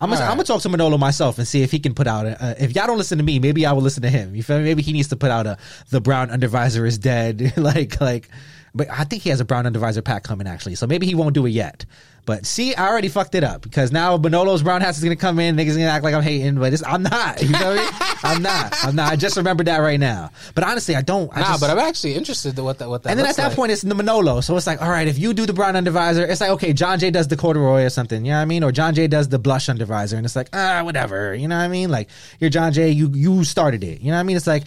I'm 0.00 0.08
gonna, 0.08 0.22
All 0.22 0.30
I'm 0.30 0.36
gonna 0.36 0.44
talk 0.44 0.62
to 0.62 0.68
Manolo 0.70 0.96
myself 0.96 1.36
and 1.36 1.46
see 1.46 1.62
if 1.62 1.70
he 1.70 1.78
can 1.78 1.94
put 1.94 2.06
out 2.06 2.24
a. 2.24 2.42
Uh, 2.42 2.54
if 2.58 2.74
y'all 2.74 2.86
don't 2.86 2.96
listen 2.96 3.18
to 3.18 3.24
me, 3.24 3.38
maybe 3.38 3.66
I 3.66 3.72
will 3.72 3.82
listen 3.82 4.02
to 4.02 4.08
him. 4.08 4.34
You 4.34 4.42
feel 4.42 4.58
me? 4.58 4.64
Maybe 4.64 4.82
he 4.82 4.94
needs 4.94 5.08
to 5.08 5.16
put 5.16 5.30
out 5.30 5.46
a 5.46 5.58
the 5.90 6.00
brown 6.00 6.30
undervisor 6.30 6.86
is 6.86 6.96
dead. 6.96 7.52
like 7.58 8.00
like, 8.00 8.28
but 8.74 8.88
I 8.90 9.04
think 9.04 9.22
he 9.22 9.30
has 9.30 9.40
a 9.40 9.44
brown 9.44 9.64
undervisor 9.64 10.04
pack 10.04 10.22
coming 10.24 10.46
actually, 10.46 10.74
so 10.76 10.86
maybe 10.86 11.06
he 11.06 11.14
won't 11.14 11.34
do 11.34 11.46
it 11.46 11.50
yet. 11.50 11.84
But 12.26 12.44
see, 12.44 12.74
I 12.74 12.86
already 12.88 13.08
fucked 13.08 13.34
it 13.34 13.42
up 13.42 13.62
because 13.62 13.90
now 13.92 14.16
Manolo's 14.18 14.62
brown 14.62 14.82
hats 14.82 14.98
is 14.98 15.02
gonna 15.04 15.16
come 15.16 15.38
in. 15.40 15.56
Niggas 15.56 15.72
gonna 15.72 15.86
act 15.86 16.04
like 16.04 16.14
I'm 16.14 16.22
hating, 16.22 16.56
but 16.56 16.72
it's, 16.72 16.84
I'm 16.84 17.02
not. 17.02 17.42
You 17.42 17.48
know 17.48 17.74
me? 17.74 17.80
I'm 18.22 18.42
not. 18.42 18.76
I'm 18.84 18.94
not. 18.94 19.10
I 19.10 19.16
just 19.16 19.36
remembered 19.38 19.66
that 19.66 19.78
right 19.78 19.98
now. 19.98 20.30
But 20.54 20.64
honestly, 20.64 20.94
I 20.94 21.00
don't. 21.00 21.34
I 21.34 21.40
Nah, 21.40 21.46
just, 21.48 21.60
but 21.62 21.70
I'm 21.70 21.78
actually 21.78 22.14
interested 22.14 22.56
in 22.58 22.64
what 22.64 22.78
that 22.78 22.88
what 22.90 23.02
that. 23.02 23.10
and 23.10 23.18
then 23.18 23.26
at 23.26 23.36
that 23.36 23.48
like. 23.48 23.56
point, 23.56 23.72
it's 23.72 23.80
the 23.82 23.94
Manolo. 23.94 24.42
So 24.42 24.54
it's 24.56 24.66
like, 24.66 24.82
all 24.82 24.90
right, 24.90 25.08
if 25.08 25.18
you 25.18 25.32
do 25.32 25.46
the 25.46 25.54
brown 25.54 25.74
undervisor, 25.74 26.28
it's 26.28 26.42
like, 26.42 26.50
okay, 26.50 26.72
John 26.74 26.98
Jay 26.98 27.10
does 27.10 27.26
the 27.26 27.36
corduroy 27.38 27.84
or 27.84 27.90
something. 27.90 28.24
You 28.24 28.32
know 28.32 28.36
what 28.36 28.42
I 28.42 28.44
mean? 28.44 28.62
Or 28.64 28.70
John 28.70 28.94
Jay 28.94 29.08
does 29.08 29.28
the 29.30 29.38
blush 29.38 29.66
undervisor. 29.66 30.12
And 30.18 30.26
it's 30.26 30.36
like, 30.36 30.50
ah, 30.52 30.82
whatever. 30.84 31.34
You 31.34 31.48
know 31.48 31.56
what 31.56 31.64
I 31.64 31.68
mean? 31.68 31.90
Like, 31.90 32.10
you're 32.38 32.50
John 32.50 32.72
Jay, 32.74 32.90
you, 32.90 33.10
you 33.14 33.44
started 33.44 33.82
it. 33.82 34.02
You 34.02 34.08
know 34.10 34.16
what 34.16 34.20
I 34.20 34.24
mean? 34.24 34.36
It's 34.36 34.46
like, 34.46 34.64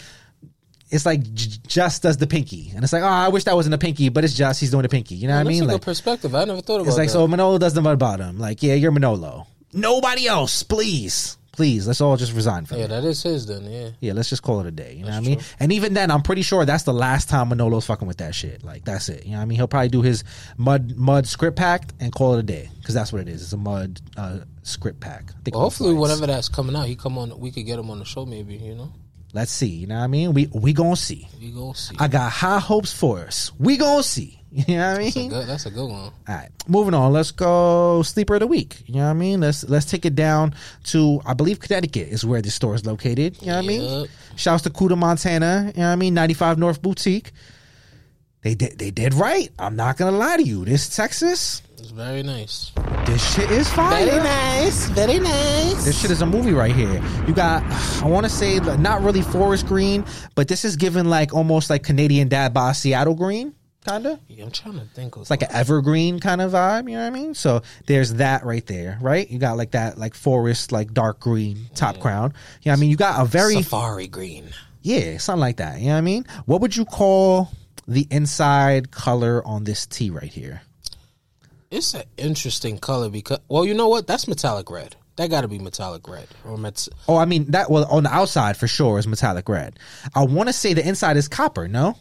it's 0.93 1.05
like 1.05 1.21
J- 1.33 1.57
Just 1.67 2.03
does 2.03 2.17
the 2.17 2.27
pinky. 2.27 2.71
And 2.75 2.83
it's 2.83 2.93
like, 2.93 3.03
oh, 3.03 3.07
I 3.07 3.27
wish 3.29 3.43
that 3.45 3.55
wasn't 3.55 3.75
a 3.75 3.77
pinky, 3.77 4.09
but 4.09 4.23
it's 4.23 4.33
Just, 4.33 4.59
he's 4.61 4.71
doing 4.71 4.83
the 4.83 4.89
pinky. 4.89 5.15
You 5.15 5.27
know 5.27 5.35
what 5.35 5.41
I 5.47 5.49
mean? 5.49 5.63
a 5.63 5.65
Like, 5.73 5.81
perspective. 5.81 6.33
I 6.35 6.45
never 6.45 6.61
thought 6.61 6.75
about 6.81 6.87
it's 6.87 6.97
like, 6.97 7.07
that. 7.09 7.13
so 7.13 7.27
Manolo 7.27 7.57
does 7.57 7.73
the 7.73 7.81
mud 7.81 7.99
bottom. 7.99 8.37
Like, 8.39 8.63
yeah, 8.63 8.75
you're 8.75 8.91
Manolo. 8.91 9.47
Nobody 9.73 10.27
else, 10.27 10.63
please. 10.63 11.37
Please, 11.51 11.85
let's 11.85 12.01
all 12.01 12.17
just 12.17 12.33
resign 12.33 12.65
from 12.65 12.79
yeah, 12.79 12.85
it. 12.85 12.87
that 12.87 13.03
is 13.03 13.21
his 13.21 13.45
then. 13.45 13.69
Yeah, 13.69 13.89
Yeah, 13.99 14.13
let's 14.13 14.27
just 14.27 14.41
call 14.41 14.59
it 14.61 14.65
a 14.65 14.71
day. 14.71 14.93
You 14.95 15.01
know 15.05 15.11
what 15.11 15.17
I 15.17 15.19
mean? 15.19 15.39
And 15.59 15.71
even 15.71 15.93
then, 15.93 16.09
I'm 16.09 16.23
pretty 16.23 16.41
sure 16.41 16.65
that's 16.65 16.81
the 16.81 16.93
last 16.93 17.29
time 17.29 17.49
Manolo's 17.49 17.85
fucking 17.85 18.07
with 18.07 18.17
that 18.17 18.33
shit. 18.33 18.63
Like 18.63 18.85
that's 18.85 19.07
it. 19.07 19.23
You 19.25 19.33
know 19.33 19.37
what 19.37 19.43
I 19.43 19.45
mean? 19.45 19.57
He'll 19.57 19.67
probably 19.67 19.89
do 19.89 20.01
his 20.01 20.23
mud 20.57 20.95
mud 20.95 21.27
script 21.27 21.55
pack 21.55 21.91
and 21.99 22.11
call 22.11 22.33
it 22.33 22.39
a 22.39 22.43
day 22.43 22.69
because 22.79 22.95
that's 22.95 23.13
what 23.13 23.21
it 23.21 23.27
is. 23.27 23.43
It's 23.43 23.53
a 23.53 23.57
mud 23.57 24.01
uh, 24.17 24.39
script 24.63 24.99
pack. 24.99 25.25
I 25.29 25.41
think 25.43 25.53
well, 25.55 25.65
hopefully, 25.65 25.93
whenever 25.93 26.25
that's 26.25 26.49
coming 26.49 26.75
out, 26.75 26.87
he 26.87 26.95
come 26.95 27.19
on. 27.19 27.37
We 27.39 27.51
could 27.51 27.67
get 27.67 27.77
him 27.77 27.91
on 27.91 27.99
the 27.99 28.05
show, 28.05 28.25
maybe. 28.25 28.55
You 28.55 28.73
know, 28.73 28.91
Let's 29.33 29.51
see. 29.51 29.67
You 29.67 29.87
know 29.87 29.97
what 29.97 30.03
I 30.03 30.07
mean? 30.07 30.33
We 30.33 30.47
we 30.53 30.73
gonna 30.73 30.95
see. 30.95 31.27
we 31.41 31.49
gonna 31.51 31.75
see. 31.75 31.95
I 31.99 32.07
got 32.07 32.31
high 32.31 32.59
hopes 32.59 32.93
for 32.93 33.19
us. 33.19 33.51
We 33.59 33.77
gonna 33.77 34.03
see. 34.03 34.39
You 34.55 34.75
know 34.77 34.91
what 34.91 34.99
I 34.99 34.99
mean? 34.99 35.09
That's 35.09 35.17
a 35.17 35.29
good. 35.29 35.47
That's 35.47 35.65
a 35.65 35.71
good 35.71 35.85
one. 35.89 35.99
All 36.01 36.13
right, 36.27 36.49
moving 36.67 36.93
on. 36.93 37.11
Let's 37.11 37.31
go 37.31 38.03
sleeper 38.03 38.35
of 38.35 38.41
the 38.41 38.45
week. 38.45 38.83
You 38.85 38.97
know 38.97 39.05
what 39.05 39.09
I 39.09 39.13
mean? 39.13 39.41
Let's 39.41 39.63
let's 39.67 39.87
take 39.87 40.05
it 40.05 40.13
down 40.13 40.53
to 40.91 41.19
I 41.25 41.33
believe 41.33 41.59
Connecticut 41.59 42.09
is 42.09 42.23
where 42.23 42.39
this 42.39 42.53
store 42.53 42.75
is 42.75 42.85
located. 42.85 43.41
You 43.41 43.47
know 43.47 43.55
what 43.55 43.63
I 43.63 43.67
mean? 43.67 44.07
Shouts 44.35 44.61
to 44.63 44.69
Cuda, 44.69 44.95
Montana. 44.95 45.71
You 45.75 45.81
know 45.81 45.87
what 45.87 45.93
I 45.93 45.95
mean? 45.95 46.13
95 46.13 46.59
North 46.59 46.83
Boutique. 46.83 47.31
They 48.43 48.53
did 48.53 48.77
they 48.77 48.91
did 48.91 49.15
right. 49.15 49.49
I'm 49.57 49.75
not 49.75 49.97
gonna 49.97 50.15
lie 50.15 50.37
to 50.37 50.43
you. 50.43 50.65
This 50.65 50.87
Texas, 50.95 51.63
It's 51.83 51.91
very 51.91 52.23
nice. 52.23 52.71
this 53.05 53.35
shit 53.35 53.51
is 53.51 53.67
fire. 53.67 54.05
Very 54.05 54.17
nice. 54.23 54.87
Very 54.91 55.19
nice. 55.19 55.83
This 55.83 55.99
shit 55.99 56.11
is 56.11 56.21
a 56.21 56.25
movie 56.25 56.53
right 56.53 56.73
here. 56.73 57.03
You 57.27 57.33
got, 57.33 57.61
I 58.01 58.07
want 58.07 58.25
to 58.25 58.29
say, 58.29 58.59
not 58.59 59.01
really 59.01 59.21
forest 59.21 59.67
green, 59.67 60.05
but 60.33 60.47
this 60.47 60.63
is 60.63 60.77
given 60.77 61.09
like 61.09 61.33
almost 61.33 61.69
like 61.69 61.83
Canadian 61.83 62.29
Dad 62.29 62.53
Boss 62.53 62.79
Seattle 62.79 63.15
green, 63.15 63.53
kind 63.85 64.05
of. 64.05 64.17
Yeah, 64.29 64.45
I'm 64.45 64.51
trying 64.51 64.79
to 64.79 64.85
think. 64.93 65.17
It's 65.17 65.29
like 65.29 65.41
an 65.41 65.49
evergreen 65.51 66.21
kind 66.21 66.39
of 66.39 66.53
vibe, 66.53 66.89
you 66.89 66.95
know 66.95 67.01
what 67.01 67.07
I 67.07 67.09
mean? 67.09 67.33
So 67.33 67.63
there's 67.85 68.13
that 68.13 68.45
right 68.45 68.65
there, 68.65 68.97
right? 69.01 69.29
You 69.29 69.37
got 69.37 69.57
like 69.57 69.71
that 69.71 69.97
like 69.97 70.15
forest, 70.15 70.71
like 70.71 70.93
dark 70.93 71.19
green 71.19 71.65
top 71.75 71.99
crown. 71.99 72.33
You 72.61 72.69
know 72.69 72.75
what 72.75 72.77
I 72.77 72.79
mean? 72.79 72.91
You 72.91 72.95
got 72.95 73.21
a 73.21 73.25
very 73.25 73.55
safari 73.55 74.07
green. 74.07 74.45
yeah, 74.83 75.17
something 75.17 75.41
like 75.41 75.57
that. 75.57 75.81
You 75.81 75.87
know 75.87 75.95
what 75.95 75.97
I 75.97 76.01
mean? 76.01 76.25
What 76.45 76.61
would 76.61 76.77
you 76.77 76.85
call 76.85 77.51
the 77.89 78.07
inside 78.09 78.91
color 78.91 79.45
on 79.45 79.65
this 79.65 79.85
tee 79.85 80.11
right 80.11 80.31
here? 80.31 80.61
It's 81.73 81.95
an 81.95 82.03
interesting 82.17 82.77
color 82.77 83.09
because, 83.09 83.39
well, 83.49 83.65
you 83.65 83.73
know 83.73 83.87
what? 83.87 84.05
That's 84.05 84.27
metallic 84.27 84.69
red. 84.69 84.95
That 85.15 85.31
got 85.31 85.41
to 85.41 85.47
be 85.47 85.57
metallic 85.57 86.07
red 86.07 86.27
or 86.45 86.55
met. 86.55 86.87
Oh, 87.07 87.17
I 87.17 87.25
mean 87.25 87.49
that 87.51 87.71
well 87.71 87.85
on 87.85 88.03
the 88.03 88.11
outside 88.13 88.57
for 88.57 88.67
sure 88.67 88.99
is 88.99 89.07
metallic 89.07 89.49
red. 89.49 89.79
I 90.13 90.23
want 90.25 90.49
to 90.49 90.53
say 90.53 90.73
the 90.73 90.87
inside 90.87 91.17
is 91.17 91.27
copper, 91.27 91.67
no? 91.67 91.97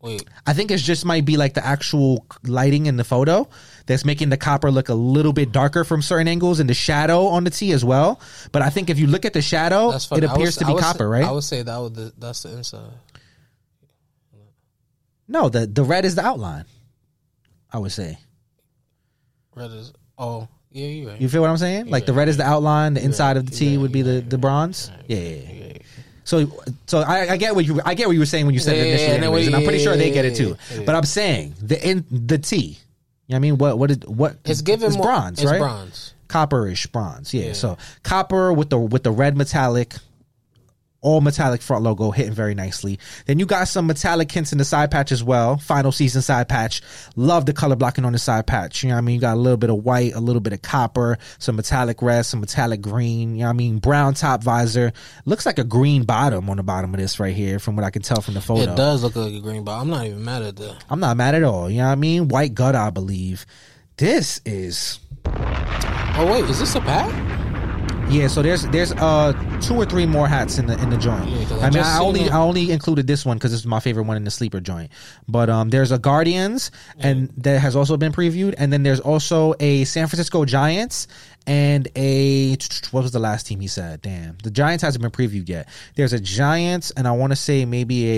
Wait, 0.00 0.24
I 0.46 0.52
think 0.52 0.70
it 0.70 0.78
just 0.78 1.04
might 1.04 1.24
be 1.24 1.36
like 1.36 1.54
the 1.54 1.66
actual 1.66 2.24
lighting 2.44 2.86
in 2.86 2.96
the 2.96 3.04
photo 3.04 3.48
that's 3.86 4.04
making 4.04 4.30
the 4.30 4.36
copper 4.36 4.70
look 4.70 4.88
a 4.88 4.94
little 4.94 5.32
bit 5.32 5.50
darker 5.52 5.82
from 5.84 6.02
certain 6.02 6.28
angles 6.28 6.58
and 6.60 6.70
the 6.70 6.74
shadow 6.74 7.26
on 7.26 7.42
the 7.44 7.50
tee 7.50 7.72
as 7.72 7.84
well. 7.84 8.20
But 8.52 8.62
I 8.62 8.70
think 8.70 8.90
if 8.90 8.98
you 8.98 9.08
look 9.08 9.24
at 9.24 9.32
the 9.32 9.42
shadow, 9.42 9.90
it 9.90 10.24
appears 10.24 10.56
would- 10.56 10.66
to 10.66 10.72
be 10.74 10.80
copper, 10.80 10.98
say, 10.98 11.04
right? 11.04 11.24
I 11.24 11.32
would 11.32 11.44
say 11.44 11.62
that 11.62 11.76
would 11.78 11.94
the, 11.96 12.12
that's 12.16 12.44
the 12.44 12.56
inside. 12.56 12.92
no, 15.26 15.48
the 15.48 15.66
the 15.66 15.82
red 15.82 16.04
is 16.04 16.14
the 16.14 16.24
outline. 16.24 16.64
I 17.72 17.78
would 17.78 17.92
say. 17.92 18.18
Red 19.54 19.70
is. 19.70 19.92
Oh, 20.18 20.48
yeah, 20.70 20.86
you're 20.86 21.10
right. 21.10 21.20
You 21.20 21.28
feel 21.28 21.42
what 21.42 21.50
I'm 21.50 21.56
saying? 21.56 21.86
Like 21.86 22.06
the 22.06 22.12
red 22.12 22.28
is 22.28 22.36
the 22.36 22.44
outline, 22.44 22.94
the 22.94 23.02
inside 23.04 23.36
of 23.36 23.46
the 23.46 23.52
T 23.52 23.76
would 23.76 23.92
be 23.92 24.02
the 24.02 24.20
the 24.20 24.38
bronze. 24.38 24.90
Yeah, 25.08 25.18
yeah, 25.18 25.52
yeah. 25.52 25.78
So, 26.24 26.62
so 26.86 27.00
I, 27.00 27.30
I 27.30 27.36
get 27.36 27.56
what 27.56 27.64
you 27.64 27.80
I 27.84 27.94
get 27.94 28.06
what 28.06 28.12
you 28.12 28.20
were 28.20 28.26
saying 28.26 28.46
when 28.46 28.54
you 28.54 28.60
said 28.60 28.76
Yeah, 28.76 28.84
it 28.84 28.88
initially, 28.88 29.16
anyways, 29.16 29.46
and 29.48 29.56
I'm 29.56 29.64
pretty 29.64 29.80
sure 29.80 29.96
they 29.96 30.12
get 30.12 30.24
it 30.24 30.36
too. 30.36 30.56
But 30.86 30.94
I'm 30.94 31.04
saying 31.04 31.54
the 31.60 31.88
in 31.88 32.04
the 32.10 32.38
T. 32.38 32.56
You 32.56 32.64
know 32.70 32.76
what 33.26 33.36
I 33.36 33.38
mean, 33.40 33.58
what 33.58 33.78
what 33.78 33.90
is 33.90 33.98
what? 34.06 34.36
It's 34.44 34.62
given 34.62 34.88
it's 34.88 34.96
more, 34.96 35.06
bronze, 35.06 35.42
it's 35.42 35.50
right? 35.50 35.58
bronze. 35.58 36.14
Copperish 36.28 36.92
bronze, 36.92 37.34
yeah. 37.34 37.52
So 37.52 37.76
copper 38.04 38.52
with 38.52 38.70
the 38.70 38.78
with 38.78 39.02
the 39.02 39.10
red 39.10 39.36
metallic, 39.36 39.94
all 41.02 41.20
metallic 41.20 41.62
front 41.62 41.82
logo 41.82 42.10
hitting 42.10 42.32
very 42.32 42.54
nicely. 42.54 42.98
Then 43.26 43.38
you 43.38 43.46
got 43.46 43.68
some 43.68 43.86
metallic 43.86 44.30
hints 44.30 44.52
in 44.52 44.58
the 44.58 44.64
side 44.64 44.90
patch 44.90 45.12
as 45.12 45.24
well. 45.24 45.56
Final 45.56 45.92
season 45.92 46.22
side 46.22 46.48
patch. 46.48 46.82
Love 47.16 47.46
the 47.46 47.52
color 47.52 47.76
blocking 47.76 48.04
on 48.04 48.12
the 48.12 48.18
side 48.18 48.46
patch. 48.46 48.82
You 48.82 48.90
know 48.90 48.96
what 48.96 48.98
I 48.98 49.02
mean? 49.02 49.14
You 49.16 49.20
got 49.20 49.34
a 49.34 49.40
little 49.40 49.56
bit 49.56 49.70
of 49.70 49.84
white, 49.84 50.14
a 50.14 50.20
little 50.20 50.40
bit 50.40 50.52
of 50.52 50.62
copper, 50.62 51.18
some 51.38 51.56
metallic 51.56 52.02
red, 52.02 52.22
some 52.22 52.40
metallic 52.40 52.80
green. 52.80 53.34
You 53.34 53.40
know 53.40 53.46
what 53.46 53.50
I 53.50 53.54
mean? 53.54 53.78
Brown 53.78 54.14
top 54.14 54.42
visor. 54.42 54.92
Looks 55.24 55.46
like 55.46 55.58
a 55.58 55.64
green 55.64 56.04
bottom 56.04 56.50
on 56.50 56.56
the 56.56 56.62
bottom 56.62 56.92
of 56.94 57.00
this 57.00 57.18
right 57.18 57.34
here 57.34 57.58
from 57.58 57.76
what 57.76 57.84
I 57.84 57.90
can 57.90 58.02
tell 58.02 58.20
from 58.20 58.34
the 58.34 58.40
photo. 58.40 58.72
It 58.72 58.76
does 58.76 59.02
look 59.02 59.16
like 59.16 59.32
a 59.32 59.40
green 59.40 59.64
ball. 59.64 59.80
I'm 59.80 59.90
not 59.90 60.06
even 60.06 60.24
mad 60.24 60.42
at 60.42 60.56
that. 60.56 60.84
I'm 60.90 61.00
not 61.00 61.16
mad 61.16 61.34
at 61.34 61.42
all. 61.42 61.70
You 61.70 61.78
know 61.78 61.86
what 61.86 61.92
I 61.92 61.96
mean? 61.96 62.28
White 62.28 62.54
gut, 62.54 62.74
I 62.74 62.90
believe. 62.90 63.46
This 63.96 64.40
is 64.44 64.98
Oh 66.22 66.28
wait, 66.30 66.44
is 66.44 66.58
this 66.58 66.74
a 66.74 66.80
pack? 66.80 67.39
Yeah, 68.10 68.26
so 68.26 68.42
there's 68.42 68.66
there's 68.68 68.90
uh 68.92 69.32
two 69.60 69.74
or 69.74 69.86
three 69.86 70.04
more 70.04 70.26
hats 70.26 70.58
in 70.58 70.66
the 70.66 70.76
in 70.82 70.90
the 70.90 70.96
joint. 70.96 71.28
Yeah, 71.28 71.56
I 71.58 71.66
I, 71.66 71.70
mean, 71.70 71.78
I 71.78 71.98
only 72.00 72.22
it. 72.22 72.32
I 72.32 72.38
only 72.38 72.72
included 72.72 73.06
this 73.06 73.24
one 73.24 73.36
because 73.36 73.52
this 73.52 73.60
is 73.60 73.66
my 73.66 73.78
favorite 73.78 74.02
one 74.02 74.16
in 74.16 74.24
the 74.24 74.32
sleeper 74.32 74.58
joint. 74.58 74.90
But 75.28 75.48
um, 75.48 75.70
there's 75.70 75.92
a 75.92 75.98
Guardians, 75.98 76.72
and 76.98 77.30
that 77.36 77.60
has 77.60 77.76
also 77.76 77.96
been 77.96 78.12
previewed, 78.12 78.56
and 78.58 78.72
then 78.72 78.82
there's 78.82 78.98
also 78.98 79.54
a 79.60 79.84
San 79.84 80.08
Francisco 80.08 80.44
Giants 80.44 81.06
and 81.46 81.88
a 81.96 82.56
what 82.90 83.02
was 83.02 83.12
the 83.12 83.20
last 83.20 83.46
team 83.46 83.60
he 83.60 83.68
said? 83.68 84.02
Damn, 84.02 84.38
the 84.42 84.50
Giants 84.50 84.82
hasn't 84.82 85.02
been 85.02 85.12
previewed 85.12 85.48
yet. 85.48 85.68
There's 85.94 86.12
a 86.12 86.20
Giants, 86.20 86.90
and 86.90 87.06
I 87.06 87.12
want 87.12 87.30
to 87.30 87.36
say 87.36 87.64
maybe 87.64 88.08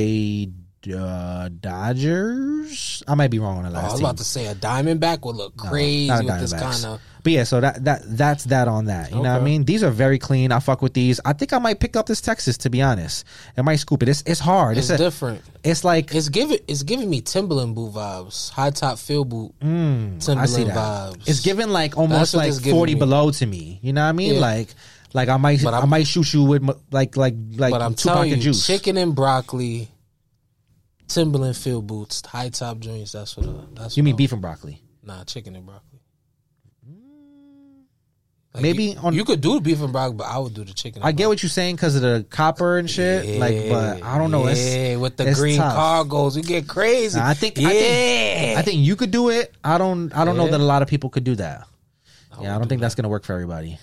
a 0.44 0.61
uh, 0.88 1.48
Dodgers. 1.60 3.02
I 3.06 3.14
might 3.14 3.30
be 3.30 3.38
wrong 3.38 3.58
on 3.58 3.64
the 3.64 3.70
Oh, 3.70 3.72
last 3.72 3.82
I 3.84 3.86
was 3.92 3.94
team. 4.00 4.04
about 4.04 4.16
to 4.18 4.24
say 4.24 4.46
a 4.46 4.54
Diamondback 4.54 5.24
would 5.24 5.36
look 5.36 5.56
crazy 5.56 6.08
Not 6.08 6.22
a 6.22 6.26
with 6.26 6.40
this 6.40 6.52
kind 6.52 6.84
of. 6.86 7.00
But 7.24 7.32
yeah, 7.32 7.44
so 7.44 7.60
that 7.60 7.84
that 7.84 8.02
that's 8.04 8.44
that 8.44 8.66
on 8.66 8.86
that. 8.86 9.10
You 9.10 9.16
know 9.22 9.32
what 9.32 9.40
I 9.40 9.44
mean? 9.44 9.64
These 9.64 9.84
are 9.84 9.90
very 9.92 10.18
clean. 10.18 10.50
I 10.50 10.58
fuck 10.58 10.82
with 10.82 10.92
these. 10.92 11.20
I 11.24 11.32
think 11.34 11.52
I 11.52 11.58
might 11.60 11.78
pick 11.78 11.94
up 11.94 12.06
this 12.06 12.20
Texas 12.20 12.58
to 12.58 12.70
be 12.70 12.82
honest. 12.82 13.24
I 13.56 13.62
might 13.62 13.76
scoop 13.76 14.02
it. 14.02 14.08
It's 14.08 14.24
it's 14.26 14.40
hard. 14.40 14.76
It's 14.76 14.90
It's, 14.90 14.98
a, 15.00 15.04
different. 15.04 15.40
it's 15.62 15.84
like 15.84 16.12
It's 16.12 16.28
giving 16.28 16.58
it's 16.66 16.82
giving 16.82 17.08
me 17.08 17.20
Timberland 17.20 17.76
boot 17.76 17.92
vibes, 17.92 18.50
high 18.50 18.70
top 18.70 18.98
field 18.98 19.28
boot 19.28 19.52
Timberland 19.60 20.20
Mm, 20.20 20.36
I 20.36 20.46
see 20.46 20.64
that. 20.64 20.74
vibes. 20.76 21.28
It's 21.28 21.40
giving 21.40 21.68
like 21.68 21.96
almost 21.96 22.34
like 22.34 22.54
forty 22.54 22.94
me. 22.94 22.98
below 22.98 23.30
to 23.30 23.46
me. 23.46 23.78
You 23.82 23.92
know 23.92 24.02
what 24.02 24.08
I 24.08 24.12
mean? 24.12 24.34
Yeah. 24.34 24.40
Like 24.40 24.74
like 25.14 25.28
I 25.28 25.36
might 25.36 25.64
I 25.64 25.84
might 25.84 26.08
shoot 26.08 26.34
you 26.34 26.42
with 26.42 26.68
like 26.90 27.16
like 27.16 27.36
like 27.54 27.70
but 27.70 27.82
I'm 27.82 27.94
Tupac 27.94 28.14
telling 28.14 28.30
you, 28.30 28.36
Juice. 28.38 28.66
chicken 28.66 28.96
and 28.96 29.14
broccoli, 29.14 29.91
Timberland 31.14 31.56
field 31.56 31.86
boots, 31.86 32.24
high 32.26 32.48
top 32.48 32.78
joints. 32.80 33.12
That's 33.12 33.36
what. 33.36 33.46
I- 33.46 33.52
That's 33.74 33.96
You 33.96 34.02
what 34.02 34.04
mean 34.06 34.14
I- 34.14 34.16
beef 34.16 34.32
and 34.32 34.40
broccoli? 34.42 34.82
Nah, 35.04 35.24
chicken 35.24 35.56
and 35.56 35.66
broccoli. 35.66 35.88
Maybe 38.60 38.84
you, 38.84 38.96
on- 38.98 39.14
you 39.14 39.24
could 39.24 39.40
do 39.40 39.54
the 39.54 39.60
beef 39.62 39.80
and 39.80 39.92
broccoli, 39.92 40.16
but 40.18 40.26
I 40.26 40.36
would 40.38 40.52
do 40.52 40.62
the 40.62 40.74
chicken. 40.74 41.00
And 41.00 41.08
I 41.08 41.12
get 41.12 41.26
what 41.26 41.42
you're 41.42 41.48
saying 41.48 41.76
because 41.76 41.96
of 41.96 42.02
the 42.02 42.26
copper 42.28 42.76
and 42.76 42.88
shit. 42.88 43.40
like, 43.40 43.70
but 43.70 44.02
I 44.02 44.18
don't 44.18 44.30
know. 44.30 44.46
Yeah, 44.46 44.96
with 44.96 45.16
the 45.16 45.32
green 45.32 45.56
tough. 45.56 45.74
cargos, 46.08 46.36
you 46.36 46.42
get 46.42 46.68
crazy. 46.68 47.18
I 47.18 47.32
think 47.32 47.56
yeah. 47.56 47.68
I 47.68 47.72
think 47.72 48.58
I 48.58 48.62
think 48.62 48.80
you 48.80 48.94
could 48.94 49.10
do 49.10 49.30
it. 49.30 49.54
I 49.64 49.78
don't 49.78 50.14
I 50.14 50.26
don't 50.26 50.36
know 50.36 50.48
that 50.48 50.60
a 50.60 50.64
lot 50.64 50.82
of 50.82 50.88
people 50.88 51.08
could 51.08 51.24
do 51.24 51.34
that. 51.36 51.66
yeah, 52.42 52.54
I 52.54 52.58
don't 52.58 52.68
think 52.68 52.82
that's 52.82 52.94
gonna 52.94 53.08
work 53.08 53.24
for 53.24 53.32
everybody. 53.32 53.78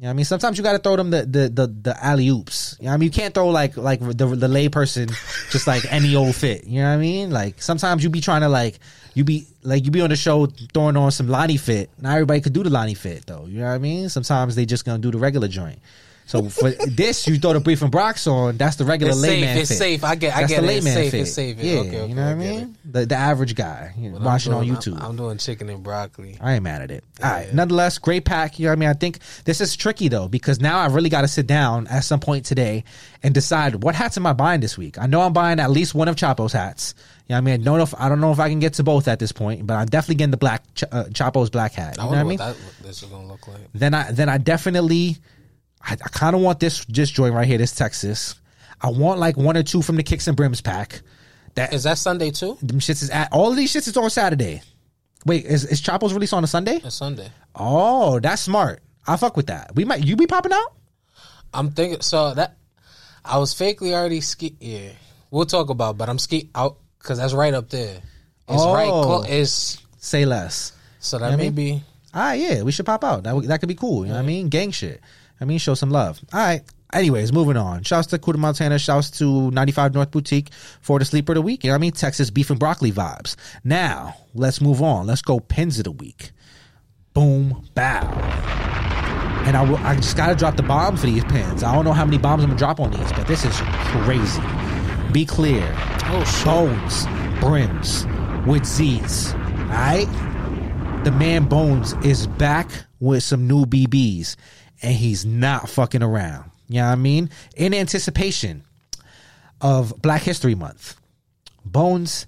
Alright. 0.00 0.06
Yeah, 0.06 0.10
I 0.10 0.12
mean, 0.14 0.24
sometimes 0.24 0.56
you 0.56 0.64
got 0.64 0.72
to 0.72 0.78
throw 0.78 0.96
them 0.96 1.10
the 1.10 1.26
the 1.26 1.48
the, 1.48 1.66
the 1.66 2.04
alley 2.04 2.28
oops. 2.28 2.76
You 2.78 2.86
know 2.86 2.90
what 2.90 2.94
I 2.94 2.96
mean, 2.98 3.06
you 3.06 3.12
can't 3.12 3.34
throw 3.34 3.48
like 3.48 3.76
like 3.76 4.00
the 4.00 4.26
the 4.26 4.48
lay 4.48 4.68
person 4.68 5.08
just 5.50 5.66
like 5.66 5.84
any 5.92 6.16
old 6.16 6.34
fit. 6.34 6.64
You 6.64 6.80
know 6.80 6.88
what 6.88 6.94
I 6.94 6.96
mean? 6.96 7.30
Like 7.30 7.60
sometimes 7.62 8.02
you 8.02 8.08
be 8.08 8.22
trying 8.22 8.40
to 8.40 8.48
like 8.48 8.78
you 9.14 9.24
be 9.24 9.46
like 9.62 9.84
you 9.84 9.90
be 9.90 10.00
on 10.00 10.08
the 10.08 10.16
show 10.16 10.46
throwing 10.72 10.96
on 10.96 11.10
some 11.10 11.28
Lani 11.28 11.58
fit. 11.58 11.90
Not 12.00 12.14
everybody 12.14 12.40
could 12.40 12.54
do 12.54 12.62
the 12.62 12.70
Lani 12.70 12.94
fit 12.94 13.26
though. 13.26 13.44
You 13.46 13.58
know 13.58 13.66
what 13.66 13.72
I 13.74 13.78
mean? 13.78 14.08
Sometimes 14.08 14.54
they 14.54 14.64
just 14.64 14.84
gonna 14.84 14.98
do 14.98 15.10
the 15.10 15.18
regular 15.18 15.48
joint. 15.48 15.78
So 16.30 16.48
for 16.48 16.70
this, 16.70 17.26
you 17.26 17.38
throw 17.40 17.54
the 17.54 17.58
brief 17.60 17.82
and 17.82 17.90
Brox 17.90 18.28
on. 18.28 18.56
That's 18.56 18.76
the 18.76 18.84
regular 18.84 19.10
It's 19.10 19.20
safe, 19.20 19.44
it's 19.56 19.68
fit. 19.70 19.78
safe. 19.78 20.04
I 20.04 20.14
get- 20.14 20.36
I 20.36 20.40
That's 20.42 20.52
get 20.52 20.62
the 20.62 20.68
it. 20.68 20.76
It's 20.76 20.84
layman 20.86 21.02
safe, 21.02 21.10
fit. 21.10 21.20
it's 21.22 21.32
safe. 21.32 21.56
Yeah, 21.58 21.72
Okay, 21.80 21.88
okay, 21.88 22.06
you 22.08 22.14
know 22.14 22.22
what 22.24 22.30
I 22.30 22.34
mean? 22.36 22.76
The 22.84 23.06
the 23.06 23.16
average 23.16 23.56
guy 23.56 23.92
you 23.98 24.10
know, 24.12 24.18
watching 24.20 24.52
on 24.52 24.64
YouTube. 24.64 24.94
I'm, 25.00 25.02
I'm 25.10 25.16
doing 25.16 25.38
chicken 25.38 25.68
and 25.68 25.82
broccoli. 25.82 26.38
I 26.40 26.54
ain't 26.54 26.62
mad 26.62 26.82
at 26.82 26.92
it. 26.92 27.02
All 27.20 27.30
right. 27.30 27.52
Nonetheless, 27.52 27.98
great 27.98 28.24
pack. 28.24 28.60
You 28.60 28.66
know 28.66 28.70
what 28.70 28.76
I 28.76 28.78
mean? 28.78 28.88
I 28.90 28.92
think 28.92 29.18
this 29.44 29.60
is 29.60 29.74
tricky 29.74 30.06
though, 30.06 30.28
because 30.28 30.60
now 30.60 30.78
I 30.78 30.86
really 30.86 31.08
got 31.10 31.22
to 31.22 31.28
sit 31.28 31.48
down 31.48 31.88
at 31.88 32.04
some 32.04 32.20
point 32.20 32.44
today 32.44 32.84
and 33.24 33.34
decide 33.34 33.82
what 33.82 33.96
hats 33.96 34.16
am 34.16 34.24
I 34.24 34.32
buying 34.32 34.60
this 34.60 34.78
week. 34.78 34.98
I 34.98 35.06
know 35.08 35.22
I'm 35.22 35.32
buying 35.32 35.58
at 35.58 35.72
least 35.72 35.96
one 35.96 36.06
of 36.06 36.14
Chapo's 36.14 36.52
hats. 36.52 36.94
You 37.26 37.34
know 37.34 37.36
what 37.36 37.38
I 37.38 37.40
mean? 37.56 37.60
I 37.60 37.64
don't 37.64 37.76
know 37.78 37.82
if, 37.82 37.94
I 37.98 38.08
don't 38.08 38.20
know 38.20 38.30
if 38.32 38.38
I 38.38 38.48
can 38.48 38.60
get 38.60 38.74
to 38.74 38.84
both 38.84 39.08
at 39.08 39.18
this 39.18 39.32
point, 39.32 39.66
but 39.66 39.74
I'm 39.74 39.86
definitely 39.86 40.14
getting 40.16 40.30
the 40.30 40.36
black, 40.36 40.62
Ch- 40.74 40.84
uh, 40.92 41.04
Chapo's 41.12 41.50
black 41.50 41.72
hat. 41.72 41.96
You 41.96 42.02
I 42.02 42.06
know 42.06 42.10
what 42.12 42.18
I 42.18 42.22
mean? 42.22 42.38
what, 42.38 42.56
that, 42.56 42.64
what 42.64 42.74
this 42.86 43.02
is 43.02 43.08
gonna 43.08 43.26
look 43.26 43.48
like. 43.48 43.60
then 43.74 43.94
I, 43.94 44.12
then 44.12 44.28
I 44.28 44.38
definitely, 44.38 45.18
I, 45.82 45.92
I 45.92 46.08
kind 46.10 46.36
of 46.36 46.42
want 46.42 46.60
this, 46.60 46.84
just 46.86 47.14
joint 47.14 47.34
right 47.34 47.46
here, 47.46 47.58
this 47.58 47.74
Texas. 47.74 48.34
I 48.80 48.90
want 48.90 49.18
like 49.20 49.36
one 49.36 49.56
or 49.56 49.62
two 49.62 49.82
from 49.82 49.96
the 49.96 50.02
Kicks 50.02 50.26
and 50.26 50.36
Brims 50.36 50.60
pack. 50.60 51.02
That 51.54 51.72
Is 51.72 51.82
that 51.84 51.98
Sunday 51.98 52.30
too? 52.30 52.56
them 52.62 52.78
shits 52.78 53.02
is 53.02 53.10
at, 53.10 53.32
all 53.32 53.50
of 53.50 53.56
these 53.56 53.72
shits 53.72 53.88
is 53.88 53.96
on 53.96 54.08
Saturday. 54.10 54.62
Wait, 55.26 55.44
is, 55.44 55.66
is 55.66 55.80
Chapo's 55.80 56.14
release 56.14 56.32
on 56.32 56.44
a 56.44 56.46
Sunday? 56.46 56.76
It's 56.82 56.94
Sunday. 56.94 57.30
Oh, 57.54 58.20
that's 58.20 58.42
smart. 58.42 58.82
I 59.06 59.16
fuck 59.16 59.36
with 59.36 59.48
that. 59.48 59.72
We 59.74 59.84
might 59.84 60.04
you 60.06 60.16
be 60.16 60.26
popping 60.26 60.52
out? 60.52 60.74
I'm 61.52 61.70
thinking. 61.72 62.00
So 62.00 62.34
that 62.34 62.56
I 63.24 63.38
was 63.38 63.54
fakely 63.54 63.92
already 63.92 64.20
ski. 64.20 64.56
Yeah, 64.60 64.90
we'll 65.30 65.46
talk 65.46 65.68
about. 65.68 65.98
But 65.98 66.08
I'm 66.08 66.18
ski 66.18 66.48
out 66.54 66.76
because 66.98 67.18
that's 67.18 67.34
right 67.34 67.52
up 67.52 67.68
there. 67.70 67.96
It's 68.48 68.64
right. 68.64 68.88
Oh. 68.88 69.02
Clo- 69.02 69.24
it's 69.26 69.78
Say 69.98 70.24
less. 70.24 70.72
so 71.00 71.18
that 71.18 71.36
may 71.36 71.50
be. 71.50 71.82
Ah, 72.14 72.32
yeah, 72.32 72.62
we 72.62 72.72
should 72.72 72.86
pop 72.86 73.04
out. 73.04 73.24
That 73.24 73.42
that 73.48 73.60
could 73.60 73.68
be 73.68 73.74
cool. 73.74 74.04
You 74.04 74.12
know 74.12 74.18
what 74.18 74.24
I 74.24 74.26
mean? 74.26 74.48
Gang 74.48 74.70
shit. 74.70 75.00
I 75.40 75.44
mean, 75.44 75.58
show 75.58 75.74
some 75.74 75.90
love. 75.90 76.20
All 76.32 76.40
right. 76.40 76.62
Anyways, 76.92 77.32
moving 77.32 77.56
on. 77.56 77.82
Shouts 77.84 78.08
to 78.08 78.18
Kuda 78.18 78.36
Montana. 78.36 78.78
Shouts 78.78 79.10
to 79.12 79.50
95 79.52 79.94
North 79.94 80.10
Boutique 80.10 80.52
for 80.80 80.98
the 80.98 81.04
sleeper 81.04 81.32
of 81.32 81.36
the 81.36 81.42
week. 81.42 81.62
You 81.62 81.68
know 81.68 81.74
what 81.74 81.78
I 81.78 81.80
mean? 81.80 81.92
Texas 81.92 82.30
beef 82.30 82.50
and 82.50 82.58
broccoli 82.58 82.90
vibes. 82.90 83.36
Now, 83.62 84.16
let's 84.34 84.60
move 84.60 84.82
on. 84.82 85.06
Let's 85.06 85.22
go 85.22 85.38
pins 85.38 85.78
of 85.78 85.84
the 85.84 85.92
week. 85.92 86.32
Boom, 87.12 87.68
bow. 87.74 88.00
And 89.46 89.56
I, 89.56 89.62
will, 89.62 89.78
I 89.78 89.96
just 89.96 90.16
got 90.16 90.28
to 90.28 90.34
drop 90.34 90.56
the 90.56 90.62
bomb 90.62 90.96
for 90.96 91.06
these 91.06 91.24
pins. 91.24 91.62
I 91.62 91.74
don't 91.74 91.84
know 91.84 91.92
how 91.92 92.04
many 92.04 92.18
bombs 92.18 92.42
I'm 92.42 92.50
going 92.50 92.58
to 92.58 92.62
drop 92.62 92.80
on 92.80 92.90
these, 92.90 93.12
but 93.12 93.26
this 93.26 93.44
is 93.44 93.56
crazy. 93.60 94.42
Be 95.12 95.24
clear. 95.24 95.66
Oh 96.06 96.24
shit! 96.24 96.44
Bonez, 96.44 97.06
brims, 97.40 98.06
with 98.46 98.64
Z's. 98.64 99.32
Alright? 99.34 100.08
The 101.04 101.12
man 101.12 101.46
Bonez 101.46 101.94
is 102.04 102.26
back 102.26 102.70
with 103.00 103.22
some 103.22 103.48
new 103.48 103.64
BBs 103.64 104.36
and 104.82 104.94
he's 104.94 105.24
not 105.24 105.68
fucking 105.68 106.02
around. 106.02 106.50
You 106.68 106.76
know 106.80 106.86
what 106.86 106.92
I 106.92 106.96
mean? 106.96 107.30
In 107.56 107.74
anticipation 107.74 108.64
of 109.60 110.00
Black 110.00 110.22
History 110.22 110.54
Month, 110.54 110.96
Bonez 111.64 112.26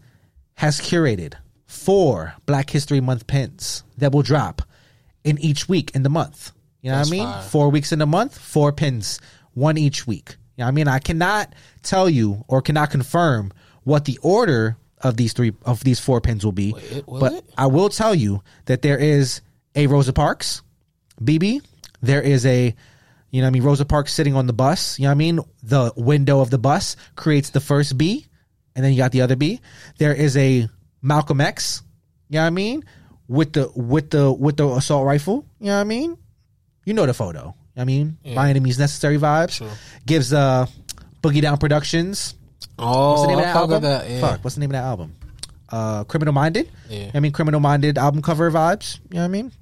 has 0.55 0.81
curated 0.81 1.35
four 1.67 2.35
Black 2.47 2.71
History 2.71 3.01
Month 3.01 3.27
pins 3.27 3.85
that 3.99 4.13
will 4.13 4.23
drop 4.23 4.63
in 5.25 5.39
each 5.39 5.69
week 5.69 5.91
in 5.95 6.03
the 6.03 6.11
month. 6.11 6.53
You 6.83 6.91
know 6.91 6.99
That's 6.99 7.11
what 7.11 7.17
I 7.17 7.19
mean? 7.19 7.29
fire. 7.29 7.43
Four 7.45 7.69
weeks 7.71 7.93
in 7.93 8.03
a 8.03 8.07
month, 8.07 8.37
four 8.39 8.73
pins, 8.73 9.21
one 9.55 9.79
each 9.79 10.07
week. 10.07 10.37
You 10.57 10.63
know 10.63 10.65
what 10.67 10.69
I 10.69 10.73
mean? 10.73 10.89
I 10.89 10.99
cannot 10.99 11.55
tell 11.83 12.11
you 12.11 12.45
or 12.49 12.61
cannot 12.61 12.91
confirm 12.91 13.53
what 13.85 14.05
the 14.05 14.19
order 14.23 14.77
of 15.01 15.17
these 15.17 15.33
three 15.33 15.53
of 15.65 15.83
these 15.85 15.99
four 16.01 16.21
pins 16.21 16.45
will 16.45 16.53
be, 16.53 16.73
Wait, 16.73 17.07
will 17.07 17.21
but 17.21 17.33
it? 17.33 17.45
I 17.57 17.67
will 17.67 17.89
tell 17.89 18.15
you 18.15 18.43
that 18.67 18.83
there 18.83 18.99
is 18.99 19.41
a 19.75 19.87
Rosa 19.87 20.13
Parks 20.13 20.63
BB. 21.21 21.63
There 22.03 22.21
is 22.21 22.45
a 22.47 22.75
you 23.31 23.41
know 23.41 23.47
what 23.47 23.49
I 23.49 23.51
mean 23.53 23.63
Rosa 23.63 23.85
Parks 23.85 24.13
sitting 24.13 24.35
on 24.35 24.47
the 24.47 24.53
bus. 24.53 24.99
You 24.99 25.05
know 25.05 25.09
what 25.09 25.13
I 25.13 25.15
mean? 25.17 25.41
The 25.63 25.93
window 25.97 26.41
of 26.41 26.51
the 26.51 26.59
bus 26.59 26.97
creates 27.17 27.51
the 27.51 27.61
first 27.61 27.97
B, 27.97 28.27
and 28.77 28.85
then 28.85 28.93
you 28.93 28.99
got 28.99 29.13
the 29.13 29.23
other 29.23 29.37
B. 29.37 29.61
There 29.99 30.13
is 30.13 30.37
a 30.37 30.69
Malcolm 31.01 31.41
X. 31.41 31.83
You 32.29 32.35
know 32.35 32.43
what 32.43 32.47
I 32.49 32.51
mean? 32.51 32.85
With 33.29 33.53
the 33.55 33.71
with 33.75 34.11
the 34.11 34.31
with 34.33 34.57
the 34.59 34.69
assault 34.69 35.07
rifle. 35.07 35.47
You 35.61 35.67
know 35.69 35.75
what 35.77 35.81
I 35.81 35.85
mean? 35.85 36.19
You 36.85 36.93
know 36.95 37.07
the 37.07 37.15
photo. 37.15 37.55
I 37.77 37.85
mean, 37.85 38.19
by 38.35 38.51
any 38.51 38.61
means 38.61 38.79
necessary 38.79 39.17
vibes. 39.17 39.53
Sure. 39.53 39.71
Gives 40.05 40.33
uh 40.35 40.67
Boogie 41.23 41.41
Down 41.41 41.57
Productions. 41.57 42.35
Oh, 42.79 43.11
What's 43.13 43.23
the 43.23 43.29
name 43.29 43.39
of 43.39 43.45
that 43.45 43.53
fuck 43.55 43.63
album? 43.63 43.83
that. 43.83 44.11
Yeah. 44.11 44.21
Fuck, 44.21 44.45
what's 44.45 44.57
the 44.57 44.61
name 44.61 44.71
of 44.71 44.73
that 44.75 44.85
album? 44.85 45.15
Uh 45.71 46.05
Criminal 46.05 46.35
Minded. 46.35 46.69
Yeah. 46.91 47.11
I 47.15 47.21
mean 47.21 47.33
Criminal 47.33 47.61
Minded 47.61 47.97
album 47.97 48.21
cover 48.21 48.51
vibes. 48.51 48.99
You 49.09 49.15
know 49.15 49.21
what 49.21 49.25
I 49.25 49.29
mean? 49.29 49.53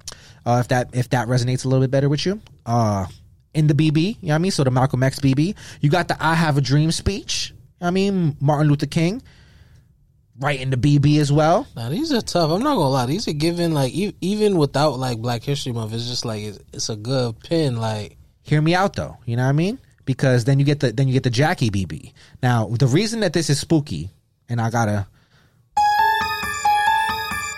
Uh 0.45 0.57
if 0.61 0.67
that 0.69 0.89
if 0.93 1.09
that 1.09 1.27
resonates 1.27 1.65
a 1.65 1.67
little 1.67 1.83
bit 1.83 1.91
better 1.91 2.09
with 2.09 2.25
you. 2.25 2.41
Uh 2.65 3.05
in 3.53 3.67
the 3.67 3.73
BB, 3.73 3.97
you 4.21 4.27
know 4.27 4.33
what 4.33 4.35
I 4.35 4.37
mean? 4.37 4.51
So 4.51 4.63
the 4.63 4.71
Malcolm 4.71 5.03
X 5.03 5.19
BB. 5.19 5.55
You 5.81 5.89
got 5.89 6.07
the 6.07 6.15
I 6.23 6.35
Have 6.35 6.57
a 6.57 6.61
Dream 6.61 6.91
speech. 6.91 7.49
You 7.49 7.55
know 7.55 7.59
what 7.79 7.87
I 7.87 7.91
mean, 7.91 8.37
Martin 8.39 8.67
Luther 8.69 8.85
King. 8.85 9.21
Right 10.39 10.59
in 10.59 10.69
the 10.69 10.77
BB 10.77 11.19
as 11.19 11.31
well. 11.31 11.67
Now 11.75 11.89
these 11.89 12.11
are 12.13 12.21
tough. 12.21 12.49
I'm 12.49 12.63
not 12.63 12.75
gonna 12.75 12.89
lie. 12.89 13.05
These 13.05 13.27
are 13.27 13.33
given 13.33 13.73
like 13.73 13.93
e- 13.93 14.15
even 14.21 14.57
without 14.57 14.97
like 14.97 15.19
Black 15.19 15.43
History 15.43 15.71
Month. 15.73 15.93
It's 15.93 16.07
just 16.07 16.25
like 16.25 16.41
it's, 16.43 16.59
it's 16.73 16.89
a 16.89 16.95
good 16.95 17.39
pin. 17.41 17.75
Like 17.77 18.17
Hear 18.43 18.61
me 18.61 18.73
out 18.73 18.95
though. 18.95 19.17
You 19.25 19.35
know 19.35 19.43
what 19.43 19.49
I 19.49 19.53
mean? 19.53 19.77
because 20.05 20.45
then 20.45 20.59
you 20.59 20.65
get 20.65 20.79
the 20.79 20.91
then 20.91 21.07
you 21.07 21.13
get 21.13 21.23
the 21.23 21.29
Jackie 21.29 21.69
BB. 21.69 22.11
Now 22.41 22.67
the 22.67 22.87
reason 22.87 23.19
that 23.21 23.33
this 23.33 23.49
is 23.49 23.59
spooky, 23.59 24.09
and 24.49 24.59
I 24.59 24.69
gotta, 24.69 25.07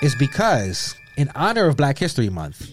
is 0.01 0.15
because 0.15 0.95
in 1.17 1.29
honor 1.35 1.67
of 1.67 1.77
Black 1.77 1.97
History 1.97 2.29
Month. 2.29 2.69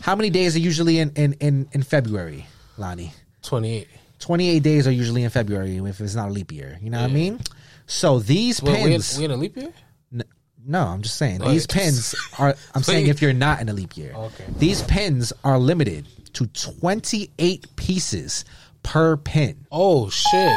How 0.00 0.14
many 0.14 0.30
days 0.30 0.56
are 0.56 0.60
usually 0.60 0.98
in 0.98 1.10
in 1.16 1.32
in, 1.34 1.68
in 1.72 1.82
February, 1.82 2.46
Lani? 2.76 3.12
28. 3.42 3.88
28 4.18 4.62
days 4.62 4.86
are 4.88 4.92
usually 4.92 5.22
in 5.24 5.30
February 5.30 5.76
if 5.76 6.00
it's 6.00 6.14
not 6.14 6.28
a 6.28 6.32
leap 6.32 6.50
year. 6.52 6.78
You 6.82 6.90
know 6.90 7.00
what 7.00 7.10
I 7.10 7.12
mean? 7.12 7.40
So 7.86 8.18
these 8.18 8.62
Wait, 8.62 8.72
we, 8.72 8.78
in, 8.84 8.90
pins. 8.92 9.18
we 9.18 9.24
in 9.26 9.30
a 9.30 9.36
leap 9.36 9.56
year? 9.56 9.72
N- 10.12 10.24
No, 10.66 10.82
I'm 10.82 11.02
just 11.02 11.16
saying 11.16 11.40
Wait. 11.40 11.52
these 11.52 11.66
pins 11.66 12.14
are. 12.38 12.54
I'm 12.74 12.82
saying 12.82 13.06
if 13.08 13.20
you're 13.22 13.32
not 13.32 13.60
in 13.60 13.68
a 13.68 13.72
leap 13.72 13.96
year, 13.96 14.12
Okay. 14.14 14.44
these 14.58 14.82
pins 14.84 15.32
are 15.44 15.58
limited 15.58 16.06
to 16.34 16.46
28 16.48 17.76
pieces 17.76 18.44
per 18.82 19.16
pin. 19.16 19.66
Oh, 19.70 20.08
shit. 20.10 20.32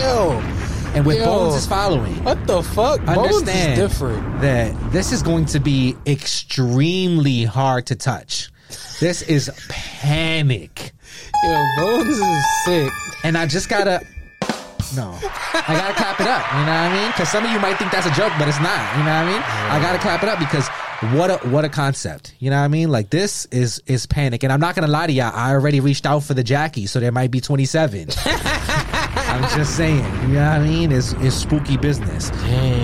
Yo. 0.00 0.57
And 0.94 1.06
with 1.06 1.18
Yo. 1.18 1.26
Bonez 1.26 1.54
is 1.56 1.66
following, 1.66 2.24
What 2.24 2.44
the 2.46 2.62
fuck? 2.62 3.04
Bonez 3.04 3.18
understand 3.36 3.72
is 3.80 3.90
different. 3.90 4.40
that 4.40 4.92
this 4.92 5.12
is 5.12 5.22
going 5.22 5.44
to 5.46 5.60
be 5.60 5.96
extremely 6.06 7.44
hard 7.44 7.86
to 7.86 7.94
touch. 7.94 8.50
This 9.00 9.22
is 9.22 9.50
panic, 9.68 10.92
Yo, 11.44 11.66
Bonez 11.78 12.18
is 12.18 12.46
sick. 12.64 12.92
and 13.24 13.36
I 13.38 13.46
just 13.46 13.68
gotta. 13.68 14.00
No, 14.96 15.12
I 15.22 15.64
gotta 15.68 15.94
clap 15.94 16.18
it 16.20 16.26
up. 16.26 16.44
You 16.52 16.58
know 16.60 16.64
what 16.64 16.90
I 16.90 16.92
mean? 16.94 17.10
Because 17.12 17.28
some 17.28 17.44
of 17.44 17.50
you 17.52 17.60
might 17.60 17.76
think 17.78 17.92
that's 17.92 18.06
a 18.06 18.10
joke, 18.12 18.32
but 18.38 18.48
it's 18.48 18.58
not. 18.60 18.96
You 18.96 19.04
know 19.04 19.10
what 19.10 19.26
I 19.26 19.32
mean? 19.32 19.42
I 19.42 19.78
gotta 19.82 19.98
clap 19.98 20.22
it 20.22 20.28
up 20.30 20.38
because 20.38 20.66
what 21.14 21.30
a 21.30 21.36
what 21.48 21.64
a 21.64 21.68
concept. 21.68 22.34
You 22.38 22.48
know 22.50 22.56
what 22.58 22.64
I 22.64 22.68
mean? 22.68 22.90
Like 22.90 23.10
this 23.10 23.44
is 23.50 23.82
is 23.86 24.06
panic, 24.06 24.42
and 24.44 24.52
I'm 24.52 24.60
not 24.60 24.74
gonna 24.74 24.86
lie 24.88 25.06
to 25.06 25.12
y'all. 25.12 25.30
I 25.34 25.52
already 25.52 25.80
reached 25.80 26.06
out 26.06 26.22
for 26.24 26.32
the 26.34 26.42
Jackie, 26.42 26.86
so 26.86 26.98
there 27.00 27.12
might 27.12 27.30
be 27.30 27.40
27. 27.40 28.08
I'm 29.26 29.42
just 29.58 29.76
saying. 29.76 30.04
You 30.22 30.34
know 30.34 30.50
what 30.50 30.60
I 30.60 30.64
mean? 30.64 30.92
It's 30.92 31.12
it's 31.14 31.34
spooky 31.36 31.76
business. 31.76 32.30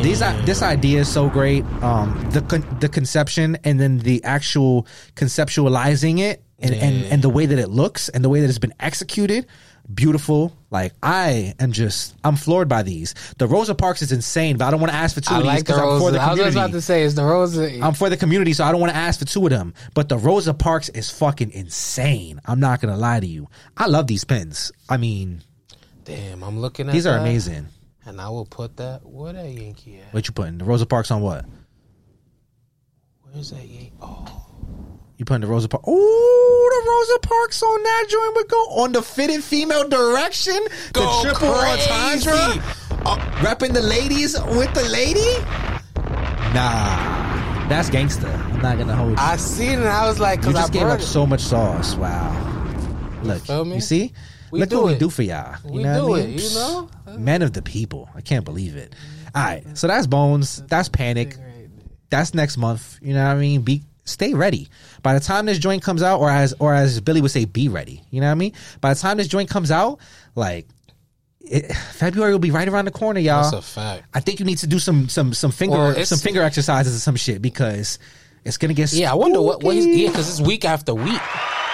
These 0.02 0.22
i- 0.22 0.40
this 0.44 0.62
idea 0.62 1.00
is 1.00 1.08
so 1.08 1.28
great. 1.28 1.64
Um, 1.82 2.28
the 2.30 2.42
con- 2.42 2.76
the 2.80 2.88
conception 2.88 3.56
and 3.64 3.78
then 3.80 3.98
the 3.98 4.22
actual 4.24 4.86
conceptualizing 5.14 6.20
it 6.20 6.42
and, 6.58 6.74
and 6.74 7.04
and 7.06 7.22
the 7.22 7.28
way 7.28 7.46
that 7.46 7.58
it 7.58 7.68
looks 7.68 8.08
and 8.08 8.24
the 8.24 8.28
way 8.28 8.40
that 8.40 8.48
it's 8.48 8.58
been 8.58 8.74
executed. 8.80 9.46
Beautiful. 9.92 10.56
Like 10.70 10.94
I 11.02 11.54
am 11.60 11.72
just 11.72 12.14
I'm 12.24 12.36
floored 12.36 12.68
by 12.68 12.82
these. 12.82 13.14
The 13.36 13.46
Rosa 13.46 13.74
Parks 13.74 14.00
is 14.00 14.12
insane, 14.12 14.56
but 14.56 14.64
I 14.66 14.70
don't 14.70 14.80
want 14.80 14.92
to 14.92 14.96
ask 14.96 15.14
for 15.14 15.20
two 15.20 15.34
I 15.34 15.38
of 15.38 15.42
these 15.42 15.48
like 15.52 15.64
the 15.66 15.72
because 15.74 15.92
I'm 15.94 16.00
for 16.00 16.10
the 16.10 16.20
I 16.22 16.34
was 16.34 16.54
about 16.54 16.72
to 16.72 16.80
say, 16.80 17.02
it's 17.02 17.14
the 17.14 17.24
Rosa. 17.24 17.80
I'm 17.82 17.92
for 17.92 18.08
the 18.08 18.16
community, 18.16 18.54
so 18.54 18.64
I 18.64 18.72
don't 18.72 18.80
want 18.80 18.92
to 18.92 18.98
ask 18.98 19.18
for 19.18 19.26
two 19.26 19.44
of 19.44 19.50
them. 19.50 19.74
But 19.92 20.08
the 20.08 20.16
Rosa 20.16 20.54
Parks 20.54 20.88
is 20.88 21.10
fucking 21.10 21.50
insane. 21.52 22.40
I'm 22.46 22.60
not 22.60 22.80
gonna 22.80 22.96
lie 22.96 23.20
to 23.20 23.26
you. 23.26 23.48
I 23.76 23.86
love 23.86 24.06
these 24.06 24.24
pins. 24.24 24.72
I 24.88 24.96
mean, 24.96 25.42
Damn, 26.04 26.42
I'm 26.44 26.60
looking 26.60 26.88
at 26.88 26.92
these 26.92 27.06
are 27.06 27.14
that, 27.14 27.22
amazing. 27.22 27.66
And 28.04 28.20
I 28.20 28.28
will 28.28 28.44
put 28.44 28.76
that. 28.76 29.04
Where 29.04 29.32
that 29.32 29.48
Yankee 29.48 30.00
at? 30.00 30.12
What 30.12 30.28
you 30.28 30.34
putting? 30.34 30.58
The 30.58 30.64
Rosa 30.64 30.84
Parks 30.84 31.10
on 31.10 31.22
what? 31.22 31.46
Where's 33.22 33.50
that 33.50 33.66
Yankee? 33.66 33.92
Oh. 34.02 34.44
You 35.16 35.24
putting 35.24 35.40
the 35.40 35.46
Rosa 35.46 35.68
Parks? 35.68 35.88
Ooh, 35.88 35.92
the 35.92 36.90
Rosa 36.90 37.18
Parks 37.20 37.62
on 37.62 37.82
that 37.82 38.06
joint 38.10 38.36
would 38.36 38.48
go 38.48 38.56
on 38.82 38.92
the 38.92 39.00
fitted 39.00 39.42
female 39.42 39.88
direction. 39.88 40.58
Go 40.92 41.22
the 41.22 41.30
triple 41.30 41.54
crazy. 41.54 41.90
entendre. 41.90 42.62
Uh, 43.06 43.16
repping 43.40 43.72
the 43.72 43.82
ladies 43.82 44.38
with 44.40 44.72
the 44.74 44.84
lady. 44.84 45.38
Nah, 46.54 47.68
that's 47.68 47.88
gangster. 47.90 48.28
I'm 48.28 48.60
not 48.60 48.76
gonna 48.76 48.94
hold 48.94 49.10
you. 49.10 49.16
I 49.18 49.36
seen 49.36 49.70
it. 49.70 49.76
and 49.76 49.88
I 49.88 50.06
was 50.06 50.20
like, 50.20 50.38
you 50.40 50.48
because 50.48 50.56
I 50.56 50.60
just 50.62 50.72
gave 50.72 50.82
up 50.82 51.00
it. 51.00 51.02
so 51.02 51.26
much 51.26 51.40
sauce. 51.40 51.94
Wow. 51.96 52.40
Look, 53.22 53.48
me? 53.66 53.76
you 53.76 53.80
see? 53.80 54.12
We 54.54 54.60
Look 54.60 54.68
do 54.70 54.76
what 54.76 54.86
we 54.86 54.92
it. 54.94 54.98
do 55.00 55.10
for 55.10 55.22
y'all. 55.22 55.56
You 55.64 55.72
We 55.72 55.82
know 55.82 56.04
do 56.04 56.10
what 56.10 56.20
I 56.20 56.24
it, 56.24 56.28
mean? 56.28 56.38
you 56.38 56.54
know? 56.54 56.88
Men 57.18 57.42
of 57.42 57.52
the 57.52 57.60
people. 57.62 58.08
I 58.14 58.20
can't 58.20 58.44
believe 58.44 58.76
it. 58.76 58.94
All 59.34 59.42
right, 59.42 59.64
so 59.76 59.88
that's 59.88 60.06
Bonez. 60.06 60.62
That's 60.68 60.88
Panic. 60.88 61.36
That's 62.08 62.34
next 62.34 62.56
month. 62.56 62.98
You 63.02 63.14
know 63.14 63.24
what 63.24 63.36
I 63.36 63.40
mean? 63.40 63.62
Be 63.62 63.82
stay 64.04 64.32
ready. 64.34 64.68
By 65.02 65.14
the 65.14 65.20
time 65.20 65.46
this 65.46 65.58
joint 65.58 65.82
comes 65.82 66.02
out, 66.02 66.20
or 66.20 66.30
as 66.30 66.54
or 66.60 66.72
as 66.72 67.00
Billy 67.00 67.20
would 67.20 67.32
say, 67.32 67.44
be 67.46 67.68
ready. 67.68 68.00
You 68.10 68.20
know 68.20 68.28
what 68.28 68.32
I 68.32 68.36
mean? 68.36 68.52
By 68.80 68.94
the 68.94 69.00
time 69.00 69.16
this 69.16 69.26
joint 69.28 69.50
comes 69.50 69.72
out, 69.72 69.98
like 70.36 70.68
it, 71.40 71.74
February 71.92 72.30
will 72.32 72.38
be 72.38 72.52
right 72.52 72.68
around 72.68 72.84
the 72.84 72.92
corner, 72.92 73.18
y'all. 73.18 73.50
That's 73.50 73.54
a 73.54 73.62
fact. 73.62 74.04
I 74.14 74.20
think 74.20 74.38
you 74.38 74.46
need 74.46 74.58
to 74.58 74.68
do 74.68 74.78
some 74.78 75.08
some 75.08 75.34
some 75.34 75.50
finger 75.50 75.76
Well, 75.76 76.04
some 76.04 76.18
finger 76.18 76.42
exercises 76.42 76.94
or 76.94 77.00
some 77.00 77.16
shit 77.16 77.42
because 77.42 77.98
it's 78.44 78.56
gonna 78.58 78.74
get 78.74 78.92
Yeah, 78.92 79.12
I 79.12 79.14
wonder 79.14 79.40
what, 79.40 79.62
what 79.62 79.74
he's. 79.74 79.86
Yeah, 79.86 80.08
because 80.08 80.28
it's 80.28 80.40
week 80.46 80.64
after 80.64 80.94
week. 80.94 81.20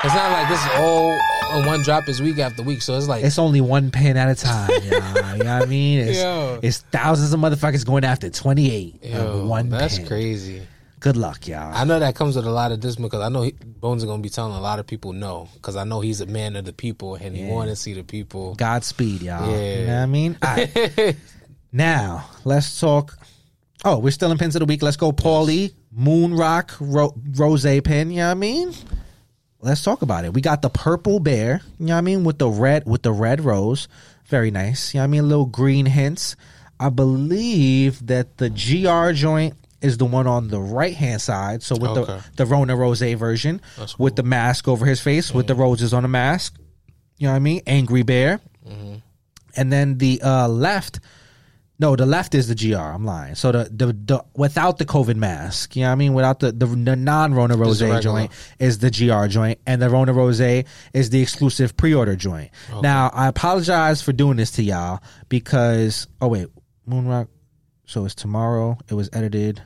It's 0.02 0.14
not 0.14 0.32
like 0.32 0.48
this 0.48 0.64
is 0.64 0.70
all 0.76 1.18
one 1.66 1.82
drop 1.82 2.08
is 2.08 2.22
week 2.22 2.38
after 2.38 2.62
week. 2.62 2.80
So 2.80 2.96
it's 2.96 3.08
like, 3.08 3.22
It's 3.22 3.38
only 3.38 3.60
one 3.60 3.90
pin 3.90 4.16
at 4.16 4.30
a 4.30 4.34
time. 4.34 4.70
y'all. 4.70 4.82
you 5.36 5.44
know 5.44 5.54
what 5.58 5.62
I 5.62 5.66
mean? 5.66 5.98
It's, 5.98 6.18
Yo. 6.18 6.58
it's 6.62 6.78
thousands 6.78 7.32
of 7.34 7.40
motherfuckers 7.40 7.84
going 7.84 8.04
after 8.04 8.30
28 8.30 9.04
one 9.44 9.68
that's 9.68 9.98
pin. 9.98 10.06
crazy. 10.06 10.62
Good 11.00 11.16
luck, 11.16 11.46
y'all. 11.48 11.74
I 11.74 11.84
know 11.84 11.98
that 11.98 12.14
comes 12.14 12.36
with 12.36 12.46
a 12.46 12.50
lot 12.50 12.72
of 12.72 12.80
discipline 12.80 13.08
because 13.08 13.22
I 13.22 13.30
know 13.30 13.42
he, 13.42 13.52
Bonez 13.52 14.02
is 14.02 14.06
going 14.06 14.20
to 14.20 14.22
be 14.22 14.28
telling 14.28 14.52
a 14.54 14.60
lot 14.60 14.78
of 14.78 14.86
people 14.86 15.12
no 15.14 15.48
because 15.54 15.74
I 15.76 15.84
know 15.84 16.00
he's 16.00 16.20
a 16.20 16.26
man 16.26 16.56
of 16.56 16.66
the 16.66 16.74
people 16.74 17.14
and 17.16 17.34
he 17.36 17.46
want 17.46 17.70
to 17.70 17.76
see 17.76 17.94
the 17.94 18.04
people. 18.04 18.54
Godspeed, 18.54 19.22
y'all. 19.22 19.50
Yeah. 19.50 19.80
You 19.80 19.86
know 19.86 19.96
what 19.96 20.02
I 20.02 20.06
mean? 20.06 20.38
All 20.42 20.56
right. 20.56 21.16
now, 21.72 22.28
let's 22.44 22.78
talk. 22.78 23.18
Oh, 23.84 23.98
we're 23.98 24.10
still 24.10 24.30
in 24.30 24.36
pins 24.38 24.56
of 24.56 24.60
the 24.60 24.66
week. 24.66 24.82
Let's 24.82 24.96
go, 24.98 25.10
Paulie. 25.10 25.72
Moon 25.72 25.79
Rock 25.96 26.72
ro- 26.80 27.14
Rose 27.36 27.64
pin. 27.82 28.10
You 28.10 28.18
know 28.18 28.26
what 28.26 28.30
I 28.30 28.34
mean? 28.34 28.72
Let's 29.60 29.82
talk 29.82 30.02
about 30.02 30.24
it. 30.24 30.32
We 30.32 30.40
got 30.40 30.62
the 30.62 30.70
purple 30.70 31.20
bear. 31.20 31.60
You 31.78 31.86
know 31.86 31.92
what 31.94 31.98
I 31.98 32.00
mean? 32.02 32.24
With 32.24 32.38
the 32.38 32.48
red, 32.48 32.86
with 32.86 33.02
the 33.02 33.12
red 33.12 33.42
rose. 33.44 33.88
Very 34.26 34.50
nice. 34.50 34.94
You 34.94 34.98
know 34.98 35.02
what 35.02 35.08
I 35.08 35.10
mean? 35.10 35.28
Little 35.28 35.46
green 35.46 35.86
hints. 35.86 36.36
I 36.78 36.88
believe 36.88 38.06
that 38.06 38.38
the 38.38 38.48
GR 38.48 39.12
joint 39.12 39.54
is 39.82 39.98
the 39.98 40.04
one 40.06 40.26
on 40.26 40.48
the 40.48 40.60
right 40.60 40.94
hand 40.94 41.20
side. 41.20 41.62
So 41.62 41.74
with 41.76 41.90
Okay. 41.90 42.20
the 42.36 42.44
the 42.44 42.46
Rona 42.46 42.76
Rose 42.76 43.00
version, 43.02 43.60
That's 43.76 43.98
with 43.98 44.16
the 44.16 44.22
mask 44.22 44.66
over 44.68 44.86
his 44.86 45.00
face, 45.00 45.32
with 45.34 45.46
the 45.46 45.54
roses 45.54 45.92
on 45.92 46.02
the 46.04 46.08
mask. 46.08 46.54
You 47.18 47.26
know 47.26 47.32
what 47.32 47.36
I 47.36 47.40
mean? 47.40 47.60
Angry 47.66 48.02
bear. 48.02 48.40
And 49.56 49.72
then 49.72 49.98
the 49.98 50.22
uh, 50.22 50.48
left, 50.48 51.00
no, 51.80 51.96
the 51.96 52.04
left 52.04 52.34
is 52.34 52.46
the 52.46 52.54
GR. 52.54 52.76
I'm 52.76 53.06
lying. 53.06 53.34
So 53.34 53.52
the 53.52 53.64
the, 53.64 53.86
the 53.86 54.24
without 54.36 54.76
the 54.76 54.84
COVID 54.84 55.16
mask, 55.16 55.74
you 55.74 55.82
know 55.82 55.88
what 55.88 55.92
I 55.92 55.96
mean? 55.96 56.12
Without 56.12 56.38
the 56.38 56.52
the, 56.52 56.66
the 56.66 56.94
non 56.94 57.32
Rona 57.32 57.56
Rose 57.56 57.80
joint 58.02 58.30
is 58.58 58.78
the 58.80 58.90
GR 58.90 59.26
joint, 59.28 59.58
and 59.66 59.80
the 59.80 59.88
Rona 59.88 60.12
Rose 60.12 60.40
is 60.40 61.10
the 61.10 61.22
exclusive 61.22 61.78
pre 61.78 61.94
order 61.94 62.16
joint. 62.16 62.50
Now 62.82 63.10
I 63.14 63.28
apologize 63.28 64.02
for 64.02 64.12
doing 64.12 64.36
this 64.36 64.50
to 64.52 64.62
y'all 64.62 65.02
because 65.30 66.06
oh 66.20 66.28
wait, 66.28 66.48
Moonrock. 66.86 67.28
So 67.86 68.04
it's 68.04 68.14
tomorrow. 68.14 68.78
It 68.88 68.94
was 68.94 69.08
edited. 69.14 69.62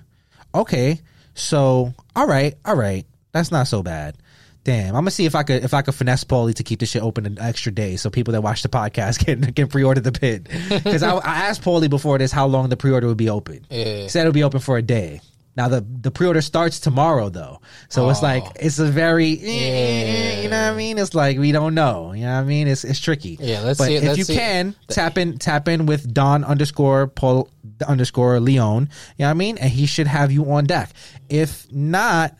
Okay, 0.55 1.01
so 1.35 1.93
all 2.15 2.29
right, 2.29 2.55
all 2.65 2.77
right, 2.77 3.05
that's 3.33 3.51
not 3.51 3.67
so 3.67 3.83
bad. 3.83 4.17
Damn, 4.65 4.89
I'm 4.97 5.03
gonna 5.03 5.11
see 5.11 5.27
if 5.27 5.35
I 5.35 5.43
could 5.43 5.63
if 5.63 5.75
I 5.75 5.83
could 5.83 5.95
finesse 5.95 6.25
Paulie 6.25 6.55
to 6.55 6.63
keep 6.63 6.81
this 6.81 6.91
shit 6.91 7.03
open 7.03 7.27
an 7.27 7.39
extra 7.39 7.71
day 7.71 7.97
so 7.97 8.09
people 8.09 8.33
that 8.33 8.41
watch 8.43 8.63
the 8.63 8.71
podcast 8.71 9.19
can 9.25 9.53
can 9.53 9.69
pre 9.69 9.85
order 9.85 10.01
the 10.01 10.13
pin. 10.13 10.47
Because 10.71 11.03
I, 11.03 11.15
I 11.17 11.37
asked 11.49 11.63
Paulie 11.63 11.91
before 11.91 12.17
this 12.19 12.33
how 12.33 12.47
long 12.47 12.71
the 12.71 12.77
pre 12.77 12.91
order 12.91 13.07
would 13.07 13.19
be 13.19 13.29
open. 13.29 13.67
Yeah. 13.71 13.85
He 14.03 14.09
said 14.09 14.21
it'll 14.23 14.33
be 14.33 14.43
open 14.43 14.61
for 14.61 14.79
a 14.79 14.83
day. 14.83 15.21
Now 15.57 15.69
the 15.69 15.83
the 15.83 16.11
pre 16.11 16.27
order 16.27 16.41
starts 16.41 16.81
tomorrow 16.81 17.29
though, 17.29 17.61
so 17.91 18.09
it's 18.09 18.21
Oh. 18.21 18.23
like 18.23 18.43
it's 18.59 18.79
a 18.79 18.87
very 18.87 19.39
eh, 19.41 20.43
you 20.43 20.49
know 20.49 20.63
what 20.63 20.73
I 20.73 20.77
mean. 20.77 20.97
It's 20.99 21.15
like 21.15 21.39
we 21.39 21.53
don't 21.53 21.75
know. 21.75 22.13
You 22.13 22.23
know 22.25 22.33
what 22.35 22.41
I 22.41 22.45
mean. 22.45 22.67
It's 22.67 22.85
it's 22.85 22.99
tricky. 23.01 23.37
Yeah, 23.39 23.61
let's 23.61 23.79
but 23.79 23.89
see- 23.89 23.97
if 23.97 24.17
you 24.19 24.25
can 24.25 24.75
tap 24.89 25.19
in 25.19 25.39
tap 25.39 25.69
in 25.69 25.85
with 25.87 26.13
Don 26.13 26.43
underscore 26.43 27.07
Paul 27.07 27.49
underscore 27.87 28.41
Leon. 28.41 28.89
You 29.19 29.25
know 29.25 29.27
what 29.27 29.31
I 29.31 29.35
mean, 29.35 29.59
and 29.59 29.71
he 29.71 29.85
should 29.87 30.07
have 30.07 30.33
you 30.33 30.51
on 30.51 30.65
deck. 30.65 30.91
If 31.29 31.71
not. 31.71 32.35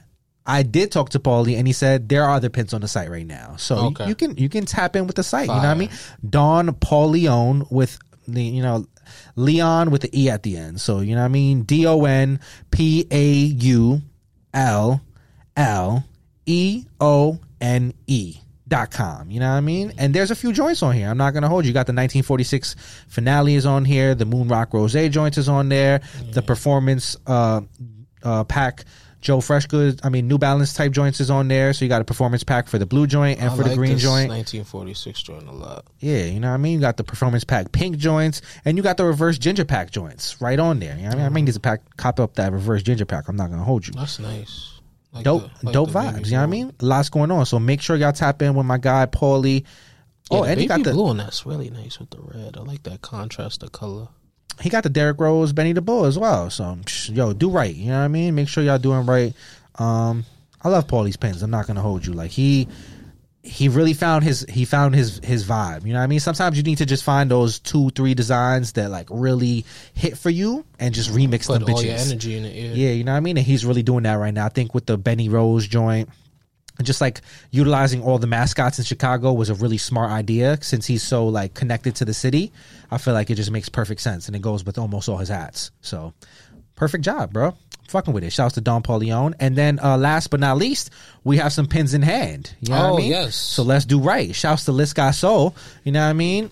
I 0.47 0.63
did 0.63 0.93
talk 0.93 1.11
to 1.11 1.19
Paulie 1.19 1.57
and 1.59 1.67
he 1.67 1.73
said 1.73 2.09
there 2.09 2.23
are 2.25 2.31
other 2.35 2.51
pins 2.51 2.75
on 2.75 2.81
the 2.83 2.89
site 2.89 3.11
right 3.11 3.27
now. 3.27 3.55
So 3.57 3.77
you- 3.77 3.87
Okay. 3.89 4.09
you, 4.09 4.15
can 4.15 4.37
you 4.37 4.49
can 4.49 4.67
tap 4.67 4.95
in 4.97 5.07
with 5.07 5.17
the 5.17 5.23
site. 5.23 5.47
You 5.49 5.55
know 5.55 5.59
what 5.61 5.67
I 5.67 5.75
mean? 5.75 5.91
Don 6.29 6.75
Paul 6.75 7.11
Leon 7.11 7.67
with 7.71 7.99
the 8.29 8.43
you 8.43 8.63
know 8.63 8.87
Leon 9.37 9.91
with 9.91 10.03
the 10.03 10.11
E 10.19 10.29
at 10.31 10.43
the 10.43 10.57
end. 10.57 10.81
So 10.81 11.01
you 11.01 11.15
know 11.15 11.21
what 11.23 11.27
I 11.27 11.29
mean? 11.29 11.63
D 11.63 11.87
O 11.87 12.05
N 12.05 12.41
P 12.71 13.07
A 13.11 13.25
U 13.33 14.03
L 14.53 15.01
L 15.57 16.05
E 16.47 16.85
O 17.01 17.39
N 17.61 17.95
E 18.07 18.37
dot 18.67 18.91
com 18.91 19.31
you 19.31 19.39
know 19.39 19.51
what 19.51 19.57
i 19.57 19.61
mean 19.61 19.93
and 19.99 20.15
there's 20.15 20.31
a 20.31 20.35
few 20.35 20.51
joints 20.51 20.83
on 20.83 20.95
here 20.95 21.11
i'm 21.11 21.19
not 21.19 21.35
gonna 21.35 21.51
hold 21.51 21.65
you. 21.65 21.69
you 21.69 21.75
got 21.75 21.87
the 21.87 21.93
1946 21.93 22.77
finale 23.09 23.57
is 23.57 23.67
on 23.67 23.85
here 23.85 24.15
the 24.15 24.25
moon 24.25 24.49
rock 24.49 24.73
rose 24.73 24.95
joint 25.11 25.37
is 25.37 25.51
on 25.51 25.69
there 25.69 26.01
the 26.33 26.41
performance 26.41 27.15
uh 27.27 27.61
uh 28.23 28.43
pack 28.45 28.87
Joe 29.25 29.39
Freshgoods 29.39 30.01
i 30.05 30.09
mean 30.11 30.29
new 30.29 30.37
balance 30.39 30.75
type 30.75 30.93
joints 30.93 31.19
is 31.19 31.31
on 31.31 31.49
there 31.49 31.73
so 31.73 31.85
you 31.85 31.89
got 31.89 32.01
a 32.03 32.05
performance 32.05 32.45
pack 32.45 32.69
for 32.69 32.79
the 32.79 32.85
blue 32.87 33.07
joint 33.07 33.41
and 33.41 33.51
I 33.51 33.57
for 33.57 33.65
the 33.65 33.75
green 33.75 33.95
this 33.95 34.03
joint 34.03 34.29
1946 34.29 35.23
joint 35.23 35.49
a 35.49 35.53
lot. 35.53 35.87
yeah, 35.99 36.25
you 36.25 36.39
know 36.41 36.49
what 36.49 36.55
I 36.55 36.59
mean? 36.59 36.75
You 36.75 36.81
got 36.81 36.99
the 36.99 37.05
performance 37.05 37.43
pack 37.43 37.73
pink 37.73 37.97
joints 37.97 38.43
and 38.65 38.77
you 38.77 38.83
got 38.83 38.99
the 38.99 39.05
reverse 39.05 39.39
ginger 39.39 39.65
pack 39.65 39.91
joints 39.91 40.41
right 40.41 40.59
on 40.61 40.79
there. 40.79 40.95
You 40.97 41.03
know 41.05 41.09
what 41.09 41.15
I 41.15 41.19
mean? 41.19 41.27
I 41.27 41.29
mean, 41.31 41.45
there's 41.47 41.57
a 41.57 41.61
pack, 41.61 41.81
cop 41.97 42.21
up 42.21 42.35
that 42.35 42.53
reverse 42.53 42.83
ginger 42.83 43.07
pack. 43.07 43.27
I'm 43.29 43.37
not 43.37 43.49
going 43.49 43.59
to 43.61 43.65
hold 43.65 43.87
you. 43.87 43.95
That's 43.95 44.19
nice. 44.19 44.81
Like 45.13 45.25
dope, 45.25 45.43
the- 45.61 45.67
like 45.67 45.73
dope 45.73 45.89
vibes. 45.91 46.27
You 46.27 46.33
know 46.33 46.39
what 46.39 46.43
I 46.43 46.47
mean? 46.47 46.75
Lots 46.81 47.09
going 47.09 47.31
on. 47.31 47.47
So 47.47 47.59
make 47.59 47.81
sure 47.81 47.97
y'all 47.97 48.13
tap 48.13 48.43
in 48.43 48.55
with 48.55 48.67
my 48.67 48.79
guy 48.79 49.07
Paulie. 49.07 49.65
Yeah, 50.31 50.39
oh, 50.39 50.45
and 50.45 50.61
he 50.61 50.67
got 50.67 50.83
the 50.83 50.93
blue 50.93 51.05
one 51.05 51.17
that's 51.19 51.47
really 51.47 51.71
nice 51.71 51.99
with 51.99 52.11
the 52.11 52.19
red. 52.21 52.57
I 52.57 52.61
like 52.61 52.83
that 52.85 53.01
contrast 53.03 53.63
of 53.63 53.73
color. 53.73 54.09
He 54.61 54.71
got 54.71 54.83
the 54.83 54.89
Derrick 54.91 55.21
Rose, 55.21 55.53
Benny 55.53 55.73
the 55.73 55.83
Bull 55.83 56.05
as 56.05 56.19
well. 56.19 56.51
So 56.51 56.79
yo, 57.07 57.33
do 57.33 57.51
right. 57.51 57.75
You 57.75 57.89
know 57.89 57.99
what 57.99 58.05
I 58.05 58.09
mean? 58.09 58.35
Make 58.35 58.49
sure 58.49 58.63
y'all 58.65 58.79
doing 58.79 59.07
right. 59.07 59.33
Um, 59.79 60.25
I 60.63 60.69
love 60.69 60.87
Paulie's 60.87 61.17
pens. 61.17 61.43
I'm 61.43 61.51
not 61.51 61.67
gonna 61.67 61.81
hold 61.83 62.07
you. 62.07 62.13
Like 62.13 62.31
he 62.31 62.69
he 63.43 63.69
really 63.69 63.93
found 63.93 64.25
his 64.25 64.47
he 64.49 64.65
found 64.65 64.95
his 64.95 65.21
his 65.23 65.45
vibe. 65.45 65.85
You 65.85 65.93
know 65.93 65.99
what 65.99 66.05
I 66.05 66.07
mean? 66.07 66.21
Sometimes 66.21 66.57
you 66.57 66.63
need 66.63 66.79
to 66.79 66.87
just 66.87 67.05
find 67.05 67.31
those 67.31 67.59
two, 67.59 67.91
three 67.91 68.15
designs 68.15 68.73
that 68.73 68.91
like 68.91 69.09
really 69.11 69.67
hit 69.93 70.17
for 70.17 70.31
you 70.31 70.65
and 70.79 70.95
just 70.95 71.11
remix 71.11 71.47
Put 71.47 71.61
them 71.61 71.75
all 71.75 71.81
bitches. 71.81 71.85
your 71.85 71.97
energy 71.97 72.37
in 72.37 72.45
it. 72.47 72.55
Yeah. 72.55 72.87
Yeah, 72.89 72.95
you 72.95 73.05
know 73.05 73.13
what 73.13 73.19
I 73.19 73.21
mean? 73.21 73.37
And 73.37 73.45
he's 73.47 73.67
really 73.67 73.83
doing 73.83 74.05
that 74.05 74.15
right 74.15 74.33
now. 74.33 74.47
I 74.47 74.49
think 74.49 74.73
with 74.73 74.87
the 74.87 74.97
Benny 74.97 75.29
Rose 75.29 75.67
joint, 75.67 76.09
just 76.83 77.01
like 77.01 77.21
utilizing 77.51 78.03
all 78.03 78.19
the 78.19 78.27
mascots 78.27 78.79
in 78.79 78.85
Chicago 78.85 79.33
was 79.33 79.49
a 79.51 79.55
really 79.55 79.79
smart 79.79 80.11
idea 80.11 80.59
since 80.61 80.87
he's 80.87 81.03
so 81.03 81.27
like 81.29 81.55
connected 81.55 81.95
to 81.97 82.05
the 82.05 82.15
city. 82.15 82.53
I 82.91 82.99
feel 82.99 83.15
like 83.15 83.31
it 83.31 83.37
just 83.37 83.51
makes 83.51 83.69
perfect 83.69 84.01
sense 84.01 84.27
and 84.27 84.35
it 84.37 84.43
goes 84.43 84.65
with 84.65 84.77
almost 84.79 85.09
all 85.09 85.19
his 85.19 85.29
hats. 85.29 85.71
So 85.83 86.13
perfect 86.75 87.05
job, 87.05 87.33
bro. 87.33 87.55
Fucking 87.89 88.13
with 88.15 88.25
it. 88.25 88.31
Shouts 88.33 88.55
to 88.55 88.61
Don 88.61 88.83
Paulione. 88.83 89.35
And 89.39 89.55
then 89.57 89.79
uh 89.79 89.97
last 89.97 90.31
but 90.31 90.41
not 90.41 90.57
least, 90.57 90.91
we 91.23 91.37
have 91.37 91.53
some 91.53 91.67
pins 91.67 91.95
in 91.95 92.03
hand. 92.03 92.53
You 92.61 92.71
know 92.71 92.81
what 92.81 92.91
Oh, 92.91 92.95
I 92.95 92.99
mean? 92.99 93.11
yes. 93.11 93.37
So 93.37 93.63
let's 93.63 93.85
do 93.85 94.01
right. 94.01 94.35
Shouts 94.35 94.65
to 94.65 94.73
Liz 94.73 94.95
Soul. 95.13 95.55
You 95.85 95.93
know 95.93 96.01
what 96.03 96.11
I 96.11 96.13
mean? 96.15 96.51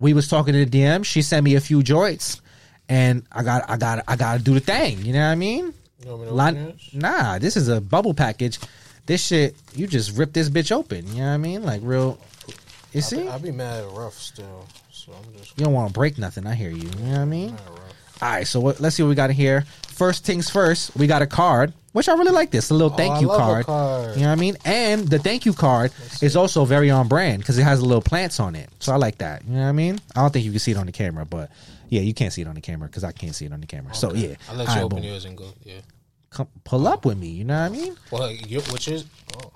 We 0.00 0.14
was 0.14 0.28
talking 0.28 0.54
to 0.54 0.64
the 0.64 0.70
DM. 0.82 1.04
She 1.04 1.20
sent 1.22 1.44
me 1.44 1.56
a 1.56 1.60
few 1.60 1.82
joints 1.82 2.40
and 2.88 3.24
I 3.32 3.42
got 3.42 3.68
I 3.68 3.76
got 3.76 4.04
I 4.08 4.16
gotta 4.16 4.42
do 4.42 4.54
the 4.54 4.60
thing. 4.60 5.04
You 5.04 5.12
know 5.12 5.26
what 5.26 5.32
I 5.32 5.34
mean? 5.34 5.74
You 6.04 6.10
want 6.10 6.20
me 6.22 6.28
to 6.28 6.34
Line- 6.34 6.56
open 6.68 6.78
nah, 6.94 7.38
this 7.38 7.56
is 7.56 7.68
a 7.68 7.80
bubble 7.82 8.14
package. 8.14 8.58
This 9.08 9.26
shit, 9.26 9.56
you 9.74 9.86
just 9.86 10.16
rip 10.16 10.32
this 10.34 10.50
bitch 10.50 10.70
open. 10.70 11.06
You 11.08 11.22
know 11.22 11.28
what 11.28 11.34
I 11.34 11.36
mean? 11.38 11.62
Like 11.64 11.80
real. 11.82 12.18
You 12.92 13.00
see, 13.00 13.26
I'll 13.26 13.38
be 13.38 13.50
mad 13.50 13.82
at 13.84 13.90
rough 13.90 14.14
still. 14.14 14.66
So 14.92 15.12
I'm 15.12 15.32
just 15.36 15.58
you 15.58 15.64
don't 15.64 15.72
want 15.74 15.88
to 15.88 15.94
break 15.94 16.18
nothing. 16.18 16.46
I 16.46 16.54
hear 16.54 16.70
you. 16.70 16.76
You 16.88 17.04
know 17.06 17.10
what 17.12 17.18
I 17.20 17.24
mean? 17.24 17.50
mad 17.52 17.60
at 17.60 17.70
rough. 17.70 18.22
All 18.22 18.28
right, 18.28 18.46
so 18.46 18.60
what, 18.60 18.80
let's 18.80 18.96
see 18.96 19.02
what 19.02 19.08
we 19.10 19.14
got 19.14 19.30
in 19.30 19.36
here. 19.36 19.64
First 19.88 20.24
things 20.24 20.50
first, 20.50 20.94
we 20.96 21.06
got 21.06 21.22
a 21.22 21.26
card, 21.26 21.72
which 21.92 22.08
I 22.08 22.14
really 22.14 22.32
like. 22.32 22.50
This 22.50 22.70
a 22.70 22.74
little 22.74 22.92
oh, 22.92 22.96
thank 22.96 23.16
Oh, 23.16 23.20
you 23.20 23.30
a 23.30 23.36
card. 23.36 23.66
card. 23.66 24.16
You 24.16 24.22
know 24.22 24.28
what 24.28 24.32
I 24.32 24.40
mean? 24.40 24.56
And 24.64 25.06
the 25.08 25.18
thank 25.18 25.46
you 25.46 25.52
card 25.54 25.92
is 26.20 26.36
also 26.36 26.64
very 26.64 26.90
on 26.90 27.06
brand 27.08 27.38
because 27.38 27.58
it 27.58 27.62
has 27.62 27.78
the 27.80 27.86
little 27.86 28.02
plants 28.02 28.40
on 28.40 28.56
it. 28.56 28.68
So 28.80 28.92
I 28.92 28.96
like 28.96 29.18
that. 29.18 29.44
You 29.46 29.54
know 29.54 29.62
what 29.62 29.68
I 29.68 29.72
mean? 29.72 30.00
I 30.16 30.20
don't 30.20 30.32
think 30.32 30.44
you 30.44 30.50
can 30.50 30.58
see 30.60 30.72
it 30.72 30.76
on 30.76 30.86
the 30.86 30.92
camera, 30.92 31.24
but 31.24 31.50
yeah, 31.88 32.00
you 32.02 32.12
can't 32.12 32.32
see 32.32 32.42
it 32.42 32.48
on 32.48 32.56
the 32.56 32.60
camera 32.60 32.88
because 32.88 33.04
I 33.04 33.12
can't 33.12 33.34
see 33.34 33.46
it 33.46 33.52
on 33.52 33.60
the 33.60 33.66
camera. 33.66 33.94
So 33.94 34.12
yeah, 34.12 34.34
I'll 34.50 34.56
let 34.56 34.68
you 34.76 34.82
open 34.82 34.98
boom. 34.98 35.04
yours 35.06 35.24
and 35.24 35.36
go. 35.36 35.46
Yeah. 35.64 35.80
Come, 36.30 36.48
pull 36.64 36.86
up 36.86 37.04
with 37.04 37.18
me. 37.18 37.28
You 37.28 37.44
know 37.44 37.60
what 37.62 37.72
I 37.72 37.74
mean? 37.74 37.96
Well, 38.10 38.30
you, 38.30 38.60
which 38.60 38.88
is 38.88 39.06
oh, 39.42 39.52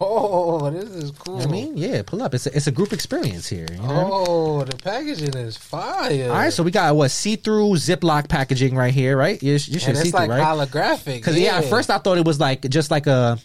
oh, 0.00 0.70
this 0.70 0.88
is 0.90 1.10
cool. 1.10 1.40
I 1.40 1.46
mean, 1.46 1.76
yeah, 1.76 2.02
pull 2.02 2.22
up. 2.22 2.34
It's 2.34 2.46
a, 2.46 2.56
it's 2.56 2.66
a 2.66 2.72
group 2.72 2.92
experience 2.92 3.46
here. 3.46 3.66
You 3.70 3.76
know 3.78 3.82
what 3.82 3.90
I 3.90 4.02
mean? 4.02 4.10
oh, 4.12 4.64
the 4.64 4.76
packaging 4.76 5.34
is 5.34 5.56
fire. 5.56 6.30
All 6.30 6.36
right, 6.36 6.52
so 6.52 6.62
we 6.62 6.70
got 6.70 6.96
what 6.96 7.10
see 7.10 7.36
through 7.36 7.72
Ziploc 7.74 8.28
packaging 8.28 8.74
right 8.74 8.94
here, 8.94 9.16
right? 9.16 9.42
You, 9.42 9.52
you 9.52 9.58
should 9.58 9.80
see 9.80 9.90
it's 9.90 10.10
through, 10.10 10.20
like 10.20 10.30
right? 10.30 10.42
holographic. 10.42 11.16
Because 11.16 11.38
yeah. 11.38 11.58
at 11.58 11.64
first 11.64 11.90
I 11.90 11.98
thought 11.98 12.18
it 12.18 12.24
was 12.24 12.40
like 12.40 12.62
just 12.62 12.90
like 12.90 13.06
a 13.06 13.38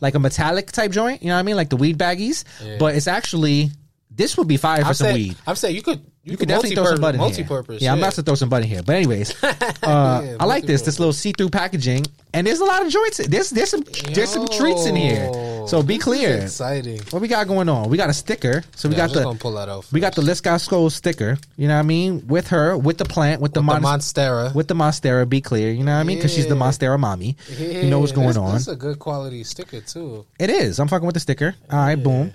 like 0.00 0.14
a 0.14 0.18
metallic 0.18 0.70
type 0.70 0.90
joint. 0.90 1.22
You 1.22 1.28
know 1.28 1.34
what 1.34 1.40
I 1.40 1.42
mean? 1.44 1.56
Like 1.56 1.70
the 1.70 1.76
weed 1.76 1.98
baggies, 1.98 2.44
Yeah. 2.62 2.76
but 2.78 2.94
it's 2.94 3.06
actually 3.06 3.70
this 4.10 4.36
would 4.36 4.48
be 4.48 4.58
fire 4.58 4.82
for 4.82 4.88
I'm 4.88 4.94
some 4.94 5.06
saying, 5.06 5.16
weed. 5.16 5.36
I'm 5.46 5.56
saying 5.56 5.74
you 5.74 5.82
could 5.82 6.04
you, 6.24 6.32
You 6.32 6.36
could 6.36 6.48
definitely 6.48 6.76
throw 6.76 6.84
some 6.86 7.00
butt 7.00 7.14
in 7.14 7.20
here. 7.20 7.28
multi-purpose. 7.28 7.82
Yeah, 7.82 7.92
I'm 7.92 7.98
about 7.98 8.12
to 8.14 8.22
throw 8.22 8.34
some 8.34 8.48
butt 8.48 8.62
in 8.62 8.68
here. 8.68 8.82
But 8.82 8.96
anyways, 8.96 9.34
uh, 9.44 9.54
Yeah, 9.82 10.36
I 10.40 10.44
like 10.44 10.64
this 10.64 10.82
this 10.82 10.98
little 10.98 11.12
see 11.12 11.32
through 11.32 11.50
packaging, 11.50 12.06
and 12.32 12.46
there's 12.46 12.60
a 12.60 12.64
lot 12.64 12.84
of 12.84 12.90
joints. 12.92 13.18
There's 13.26 13.50
there's 13.50 13.70
some 13.70 13.84
there's 14.12 14.30
some 14.30 14.46
treats 14.48 14.86
in 14.86 14.96
here. 14.96 15.30
So 15.68 15.80
be 15.82 15.96
clear. 15.98 16.38
exciting. 16.38 17.00
What 17.10 17.22
we 17.22 17.28
got 17.28 17.46
going 17.46 17.68
on? 17.68 17.88
We 17.88 17.96
got 17.96 18.10
a 18.10 18.12
sticker. 18.12 18.64
So 18.74 18.88
we 18.88 18.96
Yeah, 18.96 19.04
I'm 19.04 19.12
got 19.12 19.32
the 19.32 19.38
pull 19.38 19.52
that 19.52 19.68
out. 19.68 19.86
we 19.92 20.00
got 20.00 20.14
the. 20.14 20.22
Liscott 20.22 20.60
Skull 20.60 20.88
sticker. 20.90 21.38
You 21.56 21.68
know 21.68 21.74
what 21.74 21.80
I 21.80 21.82
mean? 21.82 22.26
With 22.26 22.48
her, 22.48 22.76
with 22.76 22.98
the 22.98 23.04
plant, 23.04 23.40
with, 23.40 23.52
the, 23.54 23.60
the 23.60 23.64
mon- 23.64 23.82
Monstera. 23.82 24.54
with 24.54 24.66
the 24.68 24.74
Monstera. 24.74 25.28
Be 25.28 25.40
clear. 25.40 25.70
You 25.72 25.84
know 25.84 25.92
what 25.94 26.00
I 26.00 26.04
mean? 26.04 26.16
Because 26.18 26.32
she's 26.34 26.46
the 26.48 26.54
Monstera 26.54 26.98
mommy. 26.98 27.36
you 27.58 27.84
know 27.90 27.98
what's 28.00 28.12
going 28.12 28.28
this, 28.28 28.36
on. 28.36 28.52
This 28.54 28.62
is 28.62 28.68
a 28.68 28.76
good 28.76 28.98
quality 28.98 29.44
sticker 29.44 29.80
too. 29.80 30.24
It 30.38 30.50
is. 30.50 30.78
I'm 30.80 30.88
fucking 30.88 31.06
with 31.06 31.14
the 31.14 31.20
sticker. 31.20 31.54
All 31.70 31.78
right, 31.78 31.96
boom. 31.96 32.32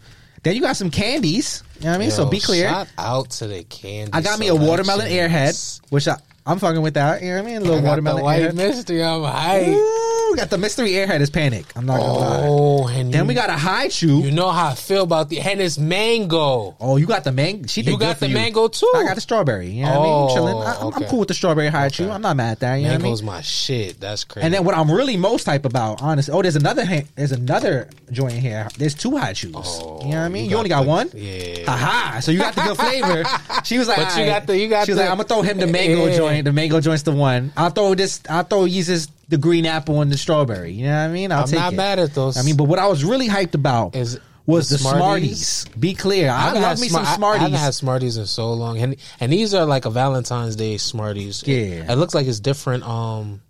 Then 0.47 0.55
you 0.55 0.61
got 0.61 0.77
some 0.77 0.89
candies. 0.89 1.61
You 1.79 1.83
know 1.83 1.89
what 1.89 1.95
I 1.95 1.99
mean? 1.99 2.09
so 2.09 2.25
be 2.25 2.39
clear. 2.39 2.69
Shout 2.69 2.87
out 2.97 3.31
to 3.31 3.47
the 3.47 3.65
candy. 3.65 4.13
I 4.13 4.21
got 4.21 4.39
me 4.39 4.47
a 4.47 4.55
watermelon 4.55 5.07
airhead, 5.07 5.81
which 5.89 6.07
I, 6.07 6.15
I'm 6.47 6.59
fucking 6.59 6.81
with 6.81 6.93
that. 6.93 7.21
You 7.21 7.29
know 7.29 7.35
what 7.35 7.43
I 7.43 7.45
mean? 7.45 7.57
A 7.57 7.59
little 7.61 7.81
watermelon 7.83 8.23
white 8.23 8.41
airhead. 8.41 8.55
mystery. 8.55 9.03
I'm 9.03 9.21
hype. 9.23 9.67
Ooh, 9.67 10.35
got 10.37 10.49
the 10.49 10.57
mystery 10.57 10.91
airhead 10.91 11.19
is 11.19 11.29
panic. 11.29 11.65
I'm 11.75 11.85
not 11.85 11.99
gonna 11.99 12.13
lie. 12.13 12.41
Oh, 12.45 12.87
and 12.87 13.13
Then 13.13 13.23
you, 13.23 13.27
we 13.27 13.33
got 13.33 13.49
a 13.49 13.53
Hi-Chew. 13.53 14.19
You 14.19 14.31
know 14.31 14.49
how 14.51 14.67
I 14.69 14.75
feel 14.75 15.03
about 15.03 15.27
the 15.29 15.39
and 15.41 15.59
it's 15.61 15.77
mango. 15.77 16.75
oh, 16.79 16.95
you 16.97 17.05
got 17.05 17.23
the 17.25 17.31
mango. 17.31 17.67
She 17.67 17.81
did 17.81 17.91
You 17.91 17.99
got 17.99 18.19
the 18.19 18.27
you. 18.29 18.33
mango 18.33 18.67
too. 18.69 18.89
I 18.95 19.03
got 19.03 19.15
the 19.15 19.21
strawberry. 19.21 19.67
You 19.69 19.83
know 19.85 19.89
what 19.89 19.97
I 19.99 20.09
Oh, 20.09 20.25
mean? 20.27 20.35
Chilling. 20.35 20.57
I, 20.67 20.81
okay. 20.83 21.05
cool 21.09 21.19
with 21.19 21.27
the 21.27 21.33
strawberry 21.33 21.67
Hi-Chew. 21.67 22.09
I'm 22.09 22.21
not 22.21 22.37
mad 22.37 22.51
at 22.53 22.59
that. 22.61 22.75
You 22.75 22.83
know 22.83 22.89
what 22.91 22.93
I 22.93 22.97
mean? 22.97 23.03
Mango's 23.03 23.23
my 23.23 23.41
shit. 23.41 23.99
That's 23.99 24.23
crazy. 24.23 24.45
And 24.45 24.53
then 24.53 24.63
what 24.63 24.75
I'm 24.75 24.89
really 24.89 25.17
most 25.17 25.45
hype 25.45 25.65
about, 25.65 26.01
honestly, 26.01 26.33
oh, 26.33 26.41
there's 26.41 26.55
another 26.55 26.85
there's 27.15 27.31
another 27.33 27.89
joint 28.11 28.33
here. 28.35 28.67
There's 28.77 28.93
two 28.95 29.17
Hi-Chews. 29.17 29.53
Oh, 29.55 29.99
you 30.01 30.11
know 30.11 30.17
what 30.17 30.17
I 30.17 30.25
oh, 30.25 30.29
mean? 30.29 30.45
You, 30.45 30.51
you 30.51 30.57
only 30.57 30.69
got 30.69 30.83
the- 30.83 30.89
one. 30.89 31.09
yeah. 31.13 31.63
Aha! 31.67 32.19
So 32.21 32.31
you 32.31 32.39
got 32.39 32.55
the 32.55 32.61
good 32.61 32.77
flavor. 32.77 33.23
She 33.63 33.77
was 33.77 33.87
like, 33.89 33.97
But 33.97 34.17
you 34.17 34.25
got 34.25 34.47
the- 34.47 34.57
you 34.57 34.69
got 34.69 34.85
She 34.85 34.91
was 34.91 34.99
like, 34.99 35.09
I'm 35.09 35.17
gonna 35.17 35.27
throw 35.27 35.41
him 35.41 35.57
the 35.57 35.67
mango 35.67 36.05
Yeah. 36.07 36.15
Joint. 36.37 36.45
The 36.45 36.53
mango 36.53 36.79
joint's 36.81 37.03
the 37.03 37.11
one. 37.11 37.51
I'll 37.57 37.69
throw 37.69 37.95
this. 37.95 38.21
I'll 38.29 38.43
throw 38.43 38.65
Yesus 38.65 39.09
the 39.29 39.37
green 39.37 39.65
apple 39.65 40.01
and 40.01 40.11
the 40.11 40.17
strawberry. 40.17 40.71
You 40.71 40.85
know 40.85 40.91
what 40.91 41.09
I 41.09 41.13
mean? 41.13 41.31
I'll 41.31 41.41
I'm 41.41 41.47
take 41.47 41.59
not 41.59 41.73
it. 41.73 41.75
mad 41.75 41.99
at 41.99 42.13
those. 42.13 42.37
I 42.37 42.43
mean, 42.43 42.55
but 42.57 42.65
what 42.65 42.79
I 42.79 42.87
was 42.87 43.03
really 43.03 43.27
hyped 43.27 43.55
about 43.55 43.95
Is 43.95 44.19
was 44.45 44.69
the 44.69 44.75
the 44.75 44.79
Smarties. 44.79 45.45
Smarties? 45.47 45.79
Be 45.79 45.93
clear, 45.93 46.29
I, 46.31 46.39
haven't 46.39 46.61
love 46.61 46.79
me 46.79 46.87
some 46.87 47.05
I, 47.05 47.27
I 47.27 47.37
haven't 47.37 47.59
had 47.59 47.73
Smarties 47.73 48.17
in 48.17 48.25
so 48.25 48.53
long, 48.53 48.79
and 48.79 48.95
and 49.19 49.31
these 49.31 49.53
are 49.53 49.65
like 49.65 49.85
a 49.85 49.89
Valentine's 49.89 50.55
Day 50.55 50.77
Smarties. 50.77 51.43
Yeah. 51.45 51.55
it, 51.57 51.89
it 51.91 51.95
looks 51.97 52.15
like 52.15 52.27
it's 52.27 52.39
different, 52.39 52.83
um, 52.87 53.41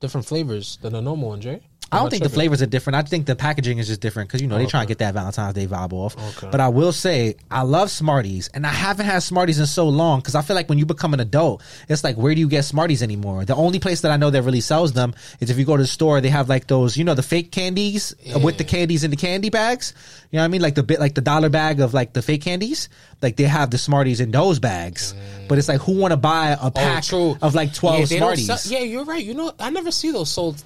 different 0.00 0.26
flavors 0.26 0.78
than 0.80 0.94
the 0.94 1.02
normal 1.02 1.28
ones, 1.28 1.46
right? 1.46 1.62
I 1.92 1.98
don't 1.98 2.10
think 2.10 2.22
the 2.22 2.30
flavors 2.30 2.62
are 2.62 2.66
different. 2.66 2.96
I 2.96 3.02
think 3.02 3.26
the 3.26 3.36
packaging 3.36 3.78
is 3.78 3.86
just 3.86 4.00
different 4.00 4.28
because 4.28 4.40
you 4.40 4.48
know 4.48 4.56
they 4.56 4.66
try 4.66 4.80
to 4.80 4.86
get 4.86 4.98
that 4.98 5.12
Valentine's 5.14 5.54
Day 5.54 5.66
vibe 5.66 5.92
off. 5.92 6.16
Okay. 6.36 6.48
But 6.50 6.60
I 6.60 6.68
will 6.68 6.92
say 6.92 7.36
I 7.50 7.62
love 7.62 7.90
Smarties, 7.90 8.48
and 8.48 8.66
I 8.66 8.70
haven't 8.70 9.06
had 9.06 9.22
Smarties 9.22 9.58
in 9.58 9.66
so 9.66 9.88
long 9.88 10.20
because 10.20 10.34
I 10.34 10.42
feel 10.42 10.56
like 10.56 10.68
when 10.68 10.78
you 10.78 10.86
become 10.86 11.12
an 11.12 11.20
adult, 11.20 11.62
it's 11.88 12.02
like 12.02 12.16
where 12.16 12.34
do 12.34 12.40
you 12.40 12.48
get 12.48 12.64
Smarties 12.64 13.02
anymore? 13.02 13.44
The 13.44 13.54
only 13.54 13.78
place 13.78 14.00
that 14.00 14.10
I 14.10 14.16
know 14.16 14.30
that 14.30 14.42
really 14.42 14.62
sells 14.62 14.92
them 14.92 15.14
is 15.40 15.50
if 15.50 15.58
you 15.58 15.64
go 15.64 15.76
to 15.76 15.82
the 15.82 15.86
store. 15.86 16.20
They 16.22 16.30
have 16.30 16.48
like 16.48 16.66
those, 16.66 16.96
you 16.96 17.04
know, 17.04 17.14
the 17.14 17.22
fake 17.22 17.52
candies 17.52 18.14
uh, 18.34 18.38
with 18.38 18.58
the 18.58 18.64
candies 18.64 19.04
in 19.04 19.10
the 19.10 19.16
candy 19.16 19.50
bags. 19.50 19.92
You 20.30 20.36
know 20.36 20.42
what 20.42 20.46
I 20.46 20.48
mean? 20.48 20.62
Like 20.62 20.74
the 20.74 20.82
bit, 20.82 20.98
like 21.00 21.14
the 21.14 21.20
dollar 21.20 21.50
bag 21.50 21.80
of 21.80 21.92
like 21.94 22.12
the 22.12 22.22
fake 22.22 22.42
candies. 22.42 22.88
Like 23.20 23.36
they 23.36 23.44
have 23.44 23.70
the 23.70 23.78
Smarties 23.78 24.20
in 24.20 24.30
those 24.30 24.58
bags. 24.58 25.14
But 25.48 25.58
it's 25.58 25.68
like 25.68 25.80
who 25.80 25.98
want 25.98 26.12
to 26.12 26.16
buy 26.16 26.56
a 26.60 26.70
pack 26.70 27.04
true. 27.04 27.36
of 27.42 27.54
like 27.54 27.74
twelve 27.74 28.10
yeah, 28.10 28.18
Smarties? 28.18 28.46
sell- 28.46 28.72
yeah, 28.72 28.84
you're 28.84 29.04
right. 29.04 29.22
You 29.22 29.34
know, 29.34 29.52
I 29.60 29.70
never 29.70 29.90
see 29.90 30.10
those 30.10 30.30
sold 30.30 30.62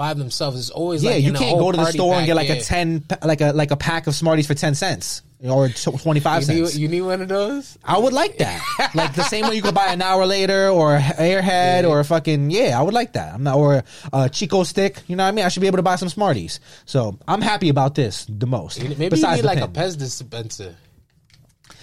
by 0.00 0.14
themselves. 0.14 0.58
It's 0.58 0.70
always 0.70 1.04
Yeah, 1.04 1.10
like 1.10 1.24
you 1.24 1.34
can't 1.34 1.58
go 1.58 1.70
to 1.70 1.76
the 1.76 1.92
store 1.92 2.14
and 2.14 2.24
get 2.24 2.34
like 2.34 2.48
yeah. 2.48 2.54
a 2.54 2.62
ten, 2.62 3.04
like 3.22 3.42
a 3.42 3.52
like 3.52 3.70
a 3.70 3.76
pack 3.76 4.06
of 4.06 4.14
Smarties 4.14 4.46
for 4.46 4.54
ten 4.54 4.74
cents 4.74 5.20
or 5.44 5.68
twenty 5.68 6.20
five 6.20 6.42
cents. 6.42 6.74
need, 6.74 6.80
you 6.80 6.88
need 6.88 7.02
one 7.02 7.20
of 7.20 7.28
those. 7.28 7.76
I 7.84 7.98
would 7.98 8.14
like 8.14 8.38
that, 8.38 8.62
like 8.94 9.14
the 9.14 9.24
same 9.24 9.46
way 9.46 9.56
you 9.56 9.60
could 9.60 9.74
buy 9.74 9.88
an 9.88 10.00
hour 10.00 10.24
later 10.24 10.70
or 10.70 10.96
a 10.96 11.00
Airhead 11.00 11.86
or 11.86 12.00
a 12.00 12.04
fucking 12.06 12.50
yeah. 12.50 12.80
I 12.80 12.82
would 12.82 12.94
like 12.94 13.12
that. 13.12 13.34
I'm 13.34 13.42
not 13.42 13.58
or 13.58 13.84
a 14.10 14.30
Chick-O-Stick. 14.30 15.02
You 15.06 15.16
know 15.16 15.24
what 15.24 15.28
I 15.28 15.32
mean? 15.32 15.44
I 15.44 15.48
should 15.48 15.60
be 15.60 15.66
able 15.66 15.76
to 15.76 15.82
buy 15.82 15.96
some 15.96 16.08
Smarties. 16.08 16.60
So 16.86 17.18
I'm 17.28 17.42
happy 17.42 17.68
about 17.68 17.94
this 17.94 18.24
the 18.26 18.46
most. 18.46 18.82
Maybe 18.82 19.18
you 19.18 19.30
need 19.30 19.44
like 19.44 19.60
a 19.60 19.68
pen. 19.68 19.84
Pez 19.84 19.98
dispenser. 19.98 20.76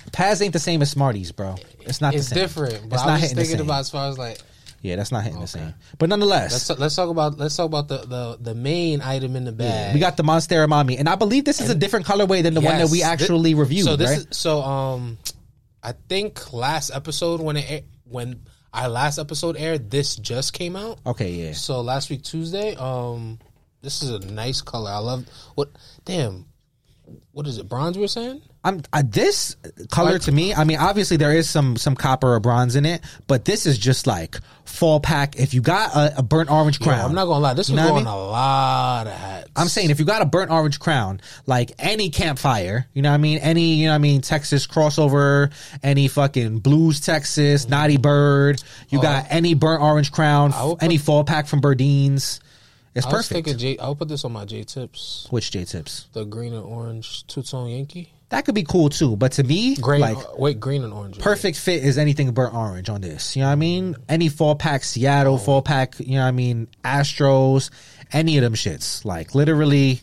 Pez 0.10 0.42
ain't 0.42 0.54
the 0.54 0.60
same 0.60 0.82
as 0.82 0.90
Smarties, 0.90 1.32
bro. 1.32 1.54
It's 1.82 2.02
not. 2.02 2.16
It's 2.16 2.30
the 2.30 2.34
same. 2.34 2.44
different, 2.44 2.90
but 2.90 2.96
It's 2.96 3.04
I 3.04 3.06
not 3.06 3.12
was 3.14 3.22
just 3.22 3.36
thinking 3.36 3.60
about 3.60 3.82
as 3.82 3.92
far 3.92 4.10
as 4.10 4.18
like 4.18 4.40
Yeah, 4.82 4.96
that's 4.96 5.12
not 5.12 5.24
hitting 5.24 5.40
the 5.40 5.48
same. 5.48 5.74
But 5.98 6.10
nonetheless, 6.10 6.70
let's 6.70 6.80
let's 6.80 6.96
talk 6.96 7.10
about 7.10 7.38
let's 7.38 7.56
talk 7.56 7.66
about 7.66 7.88
the 7.88 7.98
the, 7.98 8.38
the 8.40 8.56
main 8.56 9.02
item 9.02 9.36
in 9.36 9.44
the 9.46 9.52
bag. 9.52 9.94
we 9.94 10.00
got 10.00 10.18
the 10.18 10.24
Monstera 10.24 10.68
Mommy, 10.68 10.98
and 10.98 11.10
I 11.10 11.16
believe 11.16 11.46
this 11.46 11.60
is 11.60 11.70
a 11.70 11.76
different 11.76 12.06
colorway 12.06 12.44
than 12.44 12.54
the 12.54 12.62
one 12.62 12.78
that 12.78 12.90
we 12.90 13.04
actually 13.04 13.52
Thi- 13.52 13.60
reviewed. 13.60 13.86
So 13.86 13.96
this 13.96 14.10
right? 14.10 14.20
is 14.20 14.38
so 14.38 14.62
um, 14.62 15.18
I 15.82 15.94
think 16.10 16.54
last 16.54 16.92
episode 16.94 17.42
when 17.42 17.58
it 17.58 17.86
when 18.04 18.42
our 18.74 18.90
last 18.90 19.18
episode 19.18 19.58
aired, 19.58 19.90
this 19.90 20.16
just 20.16 20.54
came 20.54 20.76
out. 20.76 21.00
okay, 21.06 21.32
yeah. 21.32 21.54
So 21.54 21.82
last 21.82 22.10
week 22.10 22.24
Tuesday, 22.24 22.76
um, 22.76 23.40
this 23.82 24.04
is 24.04 24.12
a 24.12 24.20
nice 24.20 24.62
color. 24.62 24.92
I 24.92 25.00
love 25.00 25.26
what. 25.56 25.70
Damn, 26.06 26.46
what 27.32 27.48
is 27.48 27.58
it? 27.58 27.68
Bronze? 27.68 27.98
We're 27.98 28.08
saying. 28.08 28.42
I'm 28.68 28.82
uh, 28.92 29.02
this 29.06 29.56
color 29.90 30.14
Like- 30.14 30.22
to 30.24 30.32
me. 30.32 30.54
I 30.54 30.64
mean, 30.66 30.78
obviously 30.78 31.16
there 31.18 31.32
is 31.34 31.50
some 31.50 31.78
some 31.78 31.96
copper 31.96 32.34
or 32.34 32.40
bronze 32.40 32.76
in 32.76 32.86
it, 32.86 33.02
but 33.28 33.46
this 33.46 33.66
is 33.66 33.78
just 33.78 34.06
like 34.08 34.38
fall 34.66 35.00
pack. 35.00 35.40
If 35.40 35.54
you 35.54 35.62
got 35.62 35.96
a, 35.96 36.20
a 36.20 36.24
burnt 36.24 36.52
orange 36.52 36.80
Yo, 36.82 36.88
crown, 36.88 37.06
I'm 37.10 37.16
not 37.16 37.26
gonna 37.26 37.40
lie. 37.40 37.54
This 37.54 37.70
was 37.70 37.80
I 37.80 37.84
going 37.88 38.04
mean? 38.04 38.08
a 38.14 38.18
lot 38.18 39.08
of 39.08 39.14
hats. 39.14 39.50
I'm 39.56 39.68
saying 39.70 39.90
if 39.90 40.00
you 40.00 40.06
got 40.06 40.22
a 40.22 40.26
burnt 40.26 40.52
orange 40.52 40.80
crown, 40.80 41.22
like 41.46 41.72
any 41.80 42.10
campfire, 42.10 42.88
you 42.94 43.02
know 43.02 43.10
what 43.10 43.16
I 43.16 43.20
mean? 43.20 43.38
Any, 43.40 43.76
you 43.76 43.86
know 43.86 43.94
what 43.94 43.96
I 43.96 44.00
mean? 44.00 44.22
Texas 44.22 44.68
crossover, 44.68 45.52
any 45.82 46.10
fucking 46.10 46.60
blues 46.60 47.00
Texas, 47.00 47.70
Naughty 47.70 47.98
Bird. 47.98 48.62
You 48.90 49.02
got 49.02 49.28
any 49.30 49.54
burnt 49.54 49.82
orange 49.82 50.12
crown, 50.12 50.54
would 50.62 50.84
any 50.84 50.98
fall 50.98 51.24
pack 51.24 51.48
from 51.48 51.62
Burdeens. 51.62 52.42
It's 52.94 53.06
I 53.06 53.12
perfect. 53.12 53.58
J. 53.58 53.78
I'll 53.78 53.96
put 53.96 54.08
this 54.10 54.26
on 54.26 54.34
my 54.34 54.44
Jay 54.44 54.64
Tips. 54.64 55.28
Which 55.30 55.52
Jay 55.52 55.66
Tips? 55.66 56.08
The 56.14 56.26
green 56.26 56.54
and 56.54 56.64
orange 56.66 57.26
two 57.28 57.44
tone 57.44 57.70
Yankee. 57.70 58.12
That 58.30 58.44
could 58.44 58.56
be 58.56 58.64
cool 58.64 58.90
too. 58.90 59.16
But 59.16 59.32
to 59.34 59.44
me, 59.44 59.76
Green. 59.76 60.02
like 60.02 60.18
uh, 60.18 60.24
wait, 60.38 60.60
green 60.60 60.84
and 60.84 60.92
orange. 60.94 61.18
perfect 61.20 61.58
fit 61.58 61.84
is 61.84 61.98
anything 61.98 62.32
burnt 62.32 62.54
orange 62.54 62.90
on 62.90 63.00
this. 63.02 63.36
You 63.36 63.42
know 63.44 63.48
what 63.48 63.54
I 63.54 63.56
mean? 63.56 63.96
Any 64.10 64.28
fall 64.28 64.56
pack 64.56 64.84
Seattle, 64.84 65.38
fall 65.38 65.62
pack, 65.62 65.96
you 66.00 66.16
know 66.16 66.24
what 66.24 66.28
I 66.28 66.32
mean? 66.32 66.68
Astros, 66.84 67.70
any 68.12 68.38
of 68.38 68.44
them 68.44 68.54
shits. 68.54 69.06
Like 69.06 69.34
literally 69.34 70.02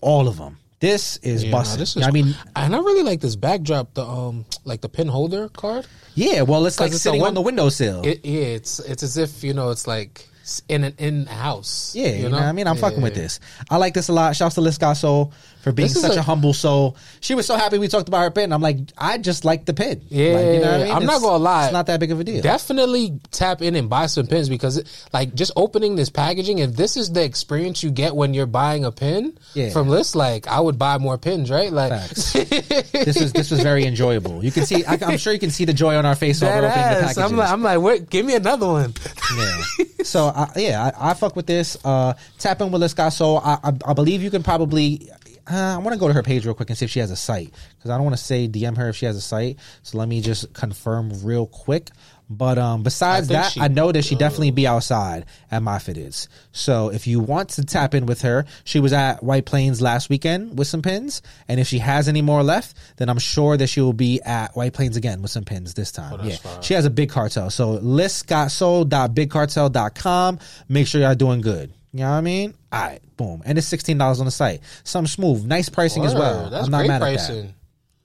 all 0.00 0.26
of 0.28 0.38
them. 0.38 0.56
This 0.80 1.18
is 1.18 1.44
Yeah, 1.44 1.50
busting. 1.52 1.78
this 1.80 1.94
You 1.96 2.00
is. 2.00 2.06
know 2.06 2.08
I 2.08 2.12
mean, 2.12 2.34
and 2.56 2.74
I 2.74 2.78
really 2.78 3.02
like 3.02 3.20
this 3.20 3.36
backdrop. 3.36 3.94
The 3.94 4.04
um, 4.04 4.44
like 4.64 4.80
the 4.80 4.88
pin 4.88 5.08
holder 5.08 5.48
card. 5.50 5.86
yeah, 6.14 6.42
well, 6.42 6.64
it's 6.66 6.80
like 6.80 6.92
it's 6.92 7.02
sitting 7.02 7.20
one- 7.20 7.28
on 7.28 7.34
the 7.34 7.40
windowsill. 7.42 8.04
It, 8.06 8.24
yeah, 8.24 8.42
it's 8.42 8.80
it's 8.80 9.02
as 9.02 9.16
if 9.16 9.42
you 9.44 9.52
know 9.54 9.70
it's 9.70 9.86
like 9.86 10.28
in 10.68 10.84
an 10.84 10.94
in 10.98 11.26
a 11.28 11.32
house. 11.34 11.94
Yeah, 11.94 12.08
you 12.08 12.24
know, 12.28 12.36
what 12.36 12.42
I 12.42 12.52
mean, 12.52 12.66
I'm 12.66 12.74
Yeah. 12.76 12.80
fucking 12.82 13.00
with 13.02 13.14
this. 13.14 13.40
I 13.70 13.76
like 13.78 13.94
this 13.94 14.08
a 14.08 14.12
lot. 14.12 14.36
Shouts 14.36 14.56
to 14.56 14.60
Liz 14.60 14.78
Soul 14.94 15.32
for 15.64 15.72
being 15.72 15.88
This 15.88 16.00
such 16.00 16.16
a, 16.16 16.20
a- 16.20 16.22
humble 16.22 16.52
soul. 16.52 16.96
She 17.20 17.34
was 17.34 17.46
so 17.46 17.56
happy 17.56 17.78
we 17.78 17.88
talked 17.88 18.06
about 18.06 18.20
her 18.22 18.30
pin. 18.30 18.52
I'm 18.52 18.60
like, 18.62 18.76
I 18.98 19.18
just 19.18 19.44
like 19.44 19.64
the 19.64 19.72
pin. 19.74 20.02
Yeah, 20.08 20.34
like, 20.34 20.44
you 20.44 20.52
know 20.60 20.60
what 20.60 20.80
I 20.80 20.84
mean? 20.84 20.92
I'm 20.92 21.06
not 21.06 21.22
gonna 21.22 21.42
lie. 21.42 21.64
It's 21.64 21.72
not 21.72 21.86
that 21.86 21.98
big 22.00 22.12
of 22.12 22.20
a 22.20 22.24
deal. 22.24 22.42
Definitely 22.42 23.18
tap 23.32 23.62
in 23.62 23.74
and 23.74 23.88
buy 23.88 24.06
some 24.06 24.26
pins 24.26 24.48
because, 24.48 24.76
it, 24.76 25.06
like, 25.12 25.34
just 25.34 25.52
opening 25.56 25.96
this 25.96 26.10
packaging 26.10 26.60
and 26.60 26.76
this 26.76 26.96
is 26.96 27.12
the 27.12 27.24
experience 27.24 27.82
you 27.82 27.90
get 27.90 28.14
when 28.14 28.34
you're 28.34 28.46
buying 28.46 28.84
a 28.84 28.92
pin 28.92 29.36
Yeah. 29.54 29.70
from 29.70 29.88
List. 29.88 30.14
Like, 30.14 30.46
I 30.46 30.60
would 30.60 30.78
buy 30.78 30.98
more 30.98 31.16
pins, 31.18 31.50
right? 31.50 31.72
Like, 31.72 31.90
Facts. 31.92 32.32
this 32.92 33.18
was 33.18 33.32
this 33.32 33.50
was 33.50 33.60
very 33.62 33.84
enjoyable. 33.86 34.44
You 34.44 34.52
can 34.52 34.66
see, 34.66 34.84
I, 34.84 34.98
I'm 35.00 35.16
sure 35.18 35.32
you 35.32 35.38
can 35.38 35.50
see 35.50 35.64
the 35.64 35.72
joy 35.72 35.96
on 35.96 36.04
our 36.04 36.14
face 36.14 36.42
while 36.42 36.50
we're 36.60 36.68
opening 36.68 36.88
the 36.88 37.00
packages. 37.00 37.18
I'm 37.18 37.36
like, 37.36 37.50
I'm 37.50 37.62
like, 37.62 37.80
wait, 37.80 38.10
give 38.10 38.26
me 38.26 38.34
another 38.34 38.66
one. 38.66 38.94
Yeah. 39.36 39.62
So 40.04 40.26
I, 40.26 40.50
yeah, 40.56 40.92
I, 40.98 41.10
I 41.10 41.14
fuck 41.14 41.34
with 41.34 41.46
this. 41.46 41.78
Uh, 41.82 42.12
tap 42.38 42.60
in 42.60 42.70
with 42.70 42.82
Liz 42.82 42.94
Soul. 43.14 43.38
I, 43.42 43.58
I 43.64 43.72
I 43.86 43.92
believe 43.94 44.22
you 44.22 44.30
can 44.30 44.42
probably. 44.42 45.08
Uh, 45.50 45.74
I 45.74 45.78
want 45.78 45.92
to 45.92 45.98
go 45.98 46.08
to 46.08 46.14
her 46.14 46.22
page 46.22 46.46
real 46.46 46.54
quick 46.54 46.70
and 46.70 46.78
see 46.78 46.84
if 46.86 46.90
she 46.90 47.00
has 47.00 47.10
a 47.10 47.16
site 47.16 47.52
because 47.76 47.90
I 47.90 47.96
don't 47.96 48.04
want 48.04 48.16
to 48.16 48.22
say 48.22 48.48
DM 48.48 48.76
her 48.76 48.88
if 48.88 48.96
she 48.96 49.06
has 49.06 49.16
a 49.16 49.20
site. 49.20 49.58
So 49.82 49.98
let 49.98 50.08
me 50.08 50.20
just 50.20 50.52
confirm 50.54 51.12
real 51.22 51.46
quick. 51.46 51.90
But 52.30 52.56
um, 52.56 52.82
besides 52.82 53.30
I 53.30 53.34
that, 53.34 53.52
she 53.52 53.60
I 53.60 53.68
know 53.68 53.92
that 53.92 54.02
she 54.04 54.14
definitely 54.14 54.50
be 54.50 54.66
outside 54.66 55.26
at 55.50 55.62
my 55.62 55.76
fitteds. 55.76 56.28
So 56.52 56.88
if 56.88 57.06
you 57.06 57.20
want 57.20 57.50
to 57.50 57.64
tap 57.64 57.94
in 57.94 58.06
with 58.06 58.22
her, 58.22 58.46
she 58.64 58.80
was 58.80 58.94
at 58.94 59.22
White 59.22 59.44
Plains 59.44 59.82
last 59.82 60.08
weekend 60.08 60.58
with 60.58 60.66
some 60.66 60.80
pins, 60.80 61.20
and 61.48 61.60
if 61.60 61.66
she 61.66 61.80
has 61.80 62.08
any 62.08 62.22
more 62.22 62.42
left, 62.42 62.78
then 62.96 63.10
I'm 63.10 63.18
sure 63.18 63.58
that 63.58 63.66
she 63.66 63.82
will 63.82 63.92
be 63.92 64.22
at 64.22 64.56
White 64.56 64.72
Plains 64.72 64.96
again 64.96 65.20
with 65.20 65.32
some 65.32 65.44
pins 65.44 65.74
this 65.74 65.92
time. 65.92 66.18
yeah, 66.26 66.36
fine. 66.36 66.62
she 66.62 66.72
has 66.72 66.86
a 66.86 66.90
big 66.90 67.10
cartel. 67.10 67.50
So 67.50 67.78
listgotsold.bigcartel.com. 67.78 70.38
Make 70.68 70.86
sure 70.86 71.00
y'all 71.02 71.14
doing 71.14 71.42
good. 71.42 71.74
You 71.94 72.00
know 72.00 72.10
what 72.10 72.16
I 72.16 72.20
mean? 72.22 72.54
All 72.72 72.82
right, 72.82 73.00
boom. 73.16 73.40
And 73.46 73.56
it's 73.56 73.68
sixteen 73.68 73.98
dollars 73.98 74.18
on 74.18 74.26
the 74.26 74.32
site. 74.32 74.62
Something 74.82 75.06
smooth, 75.06 75.46
nice 75.46 75.68
pricing 75.68 76.04
as 76.04 76.12
well. 76.12 76.50
That's 76.50 76.64
I'm 76.66 76.72
not 76.72 76.78
great 76.78 76.88
mad 76.88 76.94
at 76.96 77.00
pricing. 77.00 77.46
that. 77.46 77.54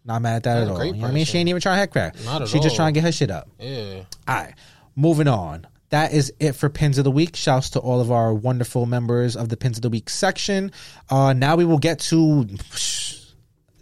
Not 0.05 0.21
mad 0.21 0.35
at 0.35 0.43
that 0.43 0.59
That's 0.59 0.69
at 0.69 0.73
all. 0.75 0.85
You 0.85 0.93
know 0.93 0.99
what 0.99 1.07
I 1.09 1.11
mean? 1.11 1.25
She 1.25 1.39
ain't 1.39 1.49
even 1.49 1.59
trying 1.59 1.73
to 1.73 1.79
head 1.79 1.91
crack. 1.91 2.15
Not 2.23 2.43
at 2.43 2.47
She 2.49 2.59
just 2.59 2.75
trying 2.75 2.93
to 2.93 2.97
get 2.99 3.03
her 3.03 3.11
shit 3.11 3.31
up. 3.31 3.49
Yeah. 3.59 4.03
All 4.27 4.35
right, 4.35 4.53
moving 4.95 5.27
on. 5.27 5.65
That 5.89 6.13
is 6.13 6.31
it 6.39 6.51
for 6.51 6.69
pins 6.69 6.99
of 6.99 7.03
the 7.03 7.09
week. 7.09 7.35
Shouts 7.35 7.71
to 7.71 7.79
all 7.79 7.99
of 7.99 8.11
our 8.11 8.31
wonderful 8.31 8.85
members 8.85 9.35
of 9.35 9.49
the 9.49 9.57
pins 9.57 9.79
of 9.79 9.81
the 9.81 9.89
week 9.89 10.07
section. 10.11 10.71
Uh, 11.09 11.33
now 11.33 11.55
we 11.55 11.65
will 11.65 11.79
get 11.79 11.97
to 12.01 12.47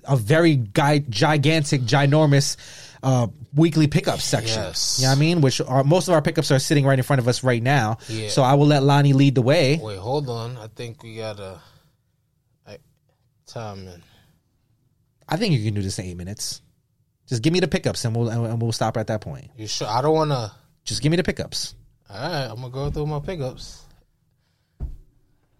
a 0.07 0.15
very 0.15 0.55
gi- 0.55 1.05
gigantic, 1.09 1.81
ginormous 1.81 2.55
uh, 3.03 3.27
weekly 3.53 3.87
pickup 3.87 4.19
section. 4.19 4.61
Yes. 4.61 4.97
You 4.99 5.05
know 5.05 5.11
what 5.11 5.17
I 5.17 5.19
mean? 5.19 5.41
Which 5.41 5.61
are 5.61 5.83
most 5.83 6.07
of 6.07 6.13
our 6.13 6.21
pickups 6.21 6.51
are 6.51 6.59
sitting 6.59 6.85
right 6.85 6.97
in 6.97 7.03
front 7.03 7.19
of 7.19 7.27
us 7.27 7.43
right 7.43 7.61
now. 7.61 7.97
Yeah. 8.07 8.29
So 8.29 8.43
I 8.43 8.53
will 8.55 8.67
let 8.67 8.83
Lani 8.83 9.13
lead 9.13 9.35
the 9.35 9.41
way. 9.41 9.79
Wait, 9.81 9.97
hold 9.97 10.29
on. 10.29 10.57
I 10.57 10.67
think 10.67 11.03
we 11.03 11.15
gotta. 11.15 11.59
I, 12.67 12.77
timing. 13.45 14.01
I 15.27 15.37
think 15.37 15.53
you 15.53 15.63
can 15.63 15.73
do 15.73 15.81
this 15.81 15.99
in 15.99 16.05
eight 16.05 16.17
minutes. 16.17 16.61
Just 17.27 17.43
give 17.43 17.51
me 17.51 17.59
the 17.59 17.67
pickups 17.67 18.05
and 18.05 18.15
we'll 18.15 18.29
and 18.29 18.61
we'll 18.61 18.71
stop 18.71 18.95
at 18.97 19.07
that 19.07 19.21
point. 19.21 19.49
You 19.57 19.67
sure? 19.67 19.87
I 19.87 20.01
don't 20.01 20.15
wanna. 20.15 20.53
Just 20.85 21.01
give 21.01 21.11
me 21.11 21.17
the 21.17 21.23
pickups. 21.23 21.75
All 22.09 22.17
right, 22.17 22.45
I'm 22.45 22.55
gonna 22.55 22.69
go 22.69 22.89
through 22.89 23.07
my 23.07 23.19
pickups. 23.19 23.83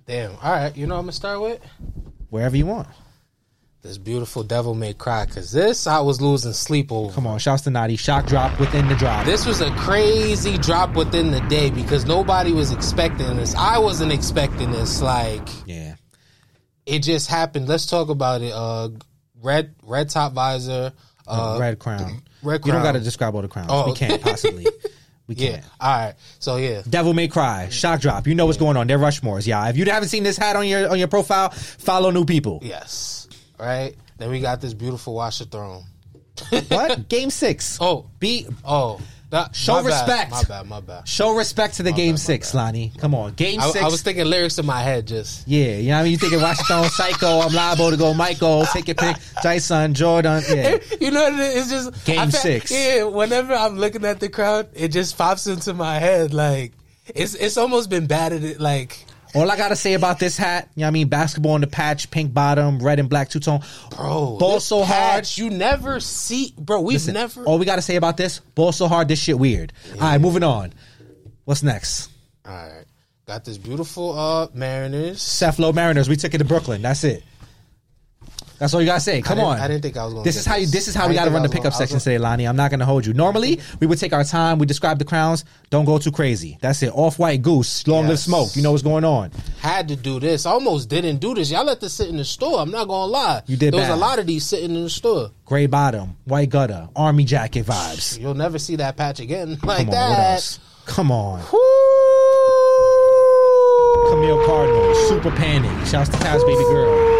Damn. 0.05 0.31
All 0.41 0.51
right, 0.51 0.75
you 0.75 0.87
know 0.87 0.95
what 0.95 0.99
I'm 0.99 1.05
gonna 1.05 1.11
start 1.11 1.41
with 1.41 1.61
Wherever 2.29 2.55
you 2.55 2.65
want. 2.65 2.87
This 3.81 3.97
beautiful 3.97 4.43
Devil 4.43 4.73
May 4.73 4.93
Cry 4.93 5.25
because 5.25 5.51
this 5.51 5.87
I 5.87 5.99
was 5.99 6.21
losing 6.21 6.53
sleep 6.53 6.91
over. 6.91 7.13
Come 7.13 7.27
on, 7.27 7.39
shouts 7.39 7.63
to 7.63 7.69
Naughty. 7.69 7.95
Shock 7.95 8.25
drop 8.25 8.59
within 8.59 8.87
the 8.87 8.95
drop. 8.95 9.25
This 9.25 9.45
was 9.45 9.61
a 9.61 9.71
crazy 9.71 10.57
drop 10.57 10.95
within 10.95 11.31
the 11.31 11.41
day 11.41 11.69
because 11.69 12.05
nobody 12.05 12.51
was 12.53 12.71
expecting 12.71 13.37
this. 13.37 13.55
I 13.55 13.77
wasn't 13.77 14.11
expecting 14.11 14.71
this. 14.71 15.01
Like 15.01 15.47
yeah. 15.65 15.95
it 16.85 16.99
just 16.99 17.29
happened. 17.29 17.67
Let's 17.67 17.85
talk 17.85 18.09
about 18.09 18.41
it. 18.41 18.51
Uh, 18.53 18.89
red 19.41 19.75
red 19.83 20.09
top 20.09 20.33
visor. 20.33 20.91
Uh, 21.25 21.57
red 21.59 21.79
crown. 21.79 22.21
Red 22.41 22.65
You 22.65 22.71
don't 22.71 22.83
got 22.83 22.93
to 22.93 22.99
describe 22.99 23.35
all 23.35 23.41
the 23.41 23.47
crowns. 23.47 23.69
Oh. 23.71 23.87
We 23.87 23.95
can't 23.95 24.21
possibly. 24.21 24.65
We 25.27 25.35
can't. 25.35 25.61
All 25.81 25.91
right. 25.91 26.15
So 26.39 26.55
yeah. 26.55 26.83
Devil 26.89 27.13
May 27.13 27.27
Cry, 27.27 27.67
Shock 27.67 27.99
Drop. 27.99 28.27
You 28.27 28.35
know 28.35 28.45
what's 28.45 28.57
going 28.57 28.77
on. 28.77 28.87
They're 28.87 28.97
Rushmores. 28.97 29.45
Yeah. 29.45 29.67
If 29.67 29.75
you 29.75 29.83
haven't 29.83 30.07
seen 30.07 30.23
this 30.23 30.37
hat 30.37 30.55
on 30.55 30.65
your 30.65 30.89
on 30.89 30.97
your 30.97 31.09
profile, 31.09 31.49
follow 31.49 32.11
new 32.11 32.23
people. 32.23 32.61
Yes. 32.63 33.26
Right. 33.59 33.95
Then 34.17 34.29
we 34.29 34.39
got 34.39 34.61
this 34.61 34.73
beautiful 34.73 35.13
Watch 35.13 35.39
the 35.39 35.45
Throne. 35.45 35.83
What? 36.69 37.09
Game 37.09 37.29
six. 37.29 37.77
Oh. 37.81 38.09
Be 38.19 38.47
Oh. 38.63 39.01
That, 39.29 39.53
Show 39.57 39.73
my 39.73 39.81
bad, 39.81 39.87
respect. 39.87 40.31
My 40.31 40.43
bad. 40.43 40.67
My 40.67 40.79
bad. 40.79 41.07
show 41.07 41.35
respect 41.35 41.75
to 41.75 41.83
the 41.83 41.91
game 41.91 42.15
six, 42.15 42.53
Lani. 42.53 42.93
Come 42.97 43.13
on. 43.13 43.33
Game 43.33 43.59
I, 43.59 43.69
six. 43.71 43.83
I 43.83 43.89
was 43.89 44.01
thinking 44.01 44.23
lyrics 44.25 44.57
in 44.57 44.65
my 44.65 44.81
head. 44.81 45.05
Just 45.05 45.45
yeah, 45.45 45.75
you 45.75 45.89
know 45.89 45.95
what 45.95 45.99
I 45.99 46.03
mean? 46.03 46.11
You 46.13 46.17
thinking 46.17 46.41
Washington 46.41 46.89
Psycho, 46.89 47.41
I'm 47.41 47.51
liable 47.53 47.91
to 47.91 47.97
go 47.97 48.13
Michael, 48.13 48.65
take 48.67 48.87
your 48.87 48.95
pick, 48.95 49.17
Jason, 49.43 49.93
Jordan. 49.93 50.43
Yeah. 50.47 50.77
you 51.01 51.11
know, 51.11 51.23
what 51.23 51.33
it 51.33 51.39
is? 51.39 51.55
it's 51.55 51.69
just 51.71 52.05
Game 52.05 52.19
I 52.19 52.29
six. 52.29 52.71
Yeah, 52.71 53.03
whenever 53.03 53.53
I'm 53.53 53.77
looking 53.77 54.05
at 54.05 54.21
the 54.21 54.29
crowd, 54.29 54.69
it 54.73 54.89
just 54.93 55.17
pops 55.17 55.45
into 55.45 55.73
my 55.73 55.99
head. 55.99 56.33
Like 56.33 56.71
it's 57.13 57.35
it's 57.35 57.57
almost 57.57 57.89
been 57.89 58.07
batted. 58.07 58.45
It 58.45 58.61
like 58.61 59.06
All 59.37 59.51
I 59.51 59.55
gotta 59.55 59.75
say 59.75 59.93
about 59.93 60.19
this 60.19 60.35
hat, 60.37 60.69
you 60.75 60.81
know 60.81 60.85
what 60.85 60.87
I 60.87 60.91
mean? 60.91 61.07
Basketball 61.09 61.51
on 61.53 61.61
the 61.61 61.67
patch, 61.67 62.09
pink 62.09 62.33
bottom, 62.33 62.79
red 62.79 62.99
and 62.99 63.07
black 63.07 63.29
two 63.29 63.39
tone. 63.39 63.61
bro, 63.95 64.37
Ball 64.39 64.59
so 64.59 64.83
hard. 64.83 64.89
patch, 65.23 65.37
You 65.37 65.49
never 65.49 65.99
see, 65.99 66.53
bro. 66.57 66.81
We've 66.81 66.95
Listen, 66.95 67.13
never. 67.13 67.43
All 67.45 67.59
we 67.59 67.65
gotta 67.65 67.81
say 67.81 67.95
about 67.97 68.17
this, 68.17 68.39
ball 68.39 68.71
so 68.71 68.87
hard, 68.87 69.07
this 69.07 69.19
shit 69.19 69.37
weird. 69.37 69.73
All 69.93 69.99
right, 70.01 70.19
moving 70.19 70.43
on. 70.43 70.73
What's 71.45 71.61
next? 71.63 72.09
All 72.45 72.51
right, 72.53 72.85
got 73.25 73.45
this 73.45 73.57
beautiful 73.57 74.17
uh 74.17 74.47
Mariners. 74.53 75.19
Cephallo 75.19 75.73
Mariners. 75.73 76.09
We 76.09 76.15
took 76.15 76.33
it 76.33 76.39
to 76.39 76.45
Brooklyn. 76.45 76.81
That's 76.81 77.03
it. 77.03 77.23
That's 78.59 78.73
all 78.73 78.81
you 78.81 78.87
gotta 78.87 78.99
say. 78.99 79.21
Come 79.21 79.37
didn't- 79.37 79.49
on. 79.51 79.59
I 79.59 79.67
didn't 79.67 79.83
think 79.83 79.97
I 79.97 80.03
was 80.05 80.13
gonna 80.13 80.23
This 80.23 80.35
is 80.35 80.45
how 80.45 80.55
you. 80.55 80.65
this. 80.65 80.87
Is 80.87 80.95
I 80.95 81.01
how 81.01 81.07
we 81.07 81.13
gotta 81.13 81.29
run 81.31 81.41
the 81.43 81.47
gonna- 81.47 81.57
pickup 81.59 81.65
I 81.73 81.75
was 81.75 81.77
section 81.77 81.99
today, 81.99 82.17
Lani. 82.17 82.45
I'm 82.47 82.55
not 82.55 82.71
gonna 82.71 82.85
hold 82.85 83.05
you. 83.05 83.13
Normally, 83.13 83.59
we 83.79 83.85
would 83.87 83.99
take 83.99 84.13
our 84.13 84.23
time. 84.23 84.57
We 84.57 84.65
describe 84.65 84.97
the 84.99 85.05
crowns. 85.05 85.45
Don't 85.69 85.85
go 85.85 85.97
too 85.99 86.11
crazy. 86.11 86.57
That's 86.61 86.81
it. 86.81 86.91
Off 86.93 87.19
white 87.19 87.41
goose. 87.41 87.85
Long 87.87 88.07
live 88.07 88.19
smoke. 88.19 88.55
You 88.55 88.61
know 88.63 88.71
what's 88.71 88.83
going 88.83 89.03
on. 89.03 89.31
Had 89.59 89.87
to 89.89 89.95
do 89.95 90.19
this. 90.19 90.45
I 90.45 90.51
almost 90.51 90.89
didn't 90.89 91.17
do 91.17 91.33
this. 91.35 91.51
Y'all 91.51 91.65
let 91.65 91.79
this 91.81 91.93
sit 91.93 92.09
in 92.09 92.17
the 92.17 92.25
store. 92.25 92.59
I'm 92.59 92.71
not 92.71 92.87
gonna 92.87 93.11
lie. 93.11 93.41
You 93.47 93.57
did 93.57 93.73
There 93.73 93.81
was 93.81 93.89
a 93.89 93.95
lot 93.95 94.17
of 94.19 94.25
these 94.27 94.45
sitting 94.45 94.75
in 94.75 94.83
the 94.83 94.89
store. 94.89 95.31
Gray 95.45 95.67
bottom, 95.67 96.15
white 96.25 96.49
gutter, 96.49 96.89
army 96.95 97.23
jacket 97.25 97.65
vibes. 97.65 98.19
You'll 98.19 98.33
never 98.33 98.57
see 98.59 98.75
that 98.77 98.97
patch 98.97 99.19
again 99.19 99.57
like 99.63 99.85
Come 99.85 99.89
on, 99.89 99.91
that. 99.91 100.59
Come 100.85 101.11
on. 101.11 101.39
Woo! 101.51 101.59
Camille 104.11 104.45
Cardinal, 104.45 104.95
super 105.09 105.31
panic. 105.31 105.69
Shouts 105.87 106.09
to 106.09 106.17
Taz 106.17 106.45
baby 106.45 106.63
girl. 106.63 107.16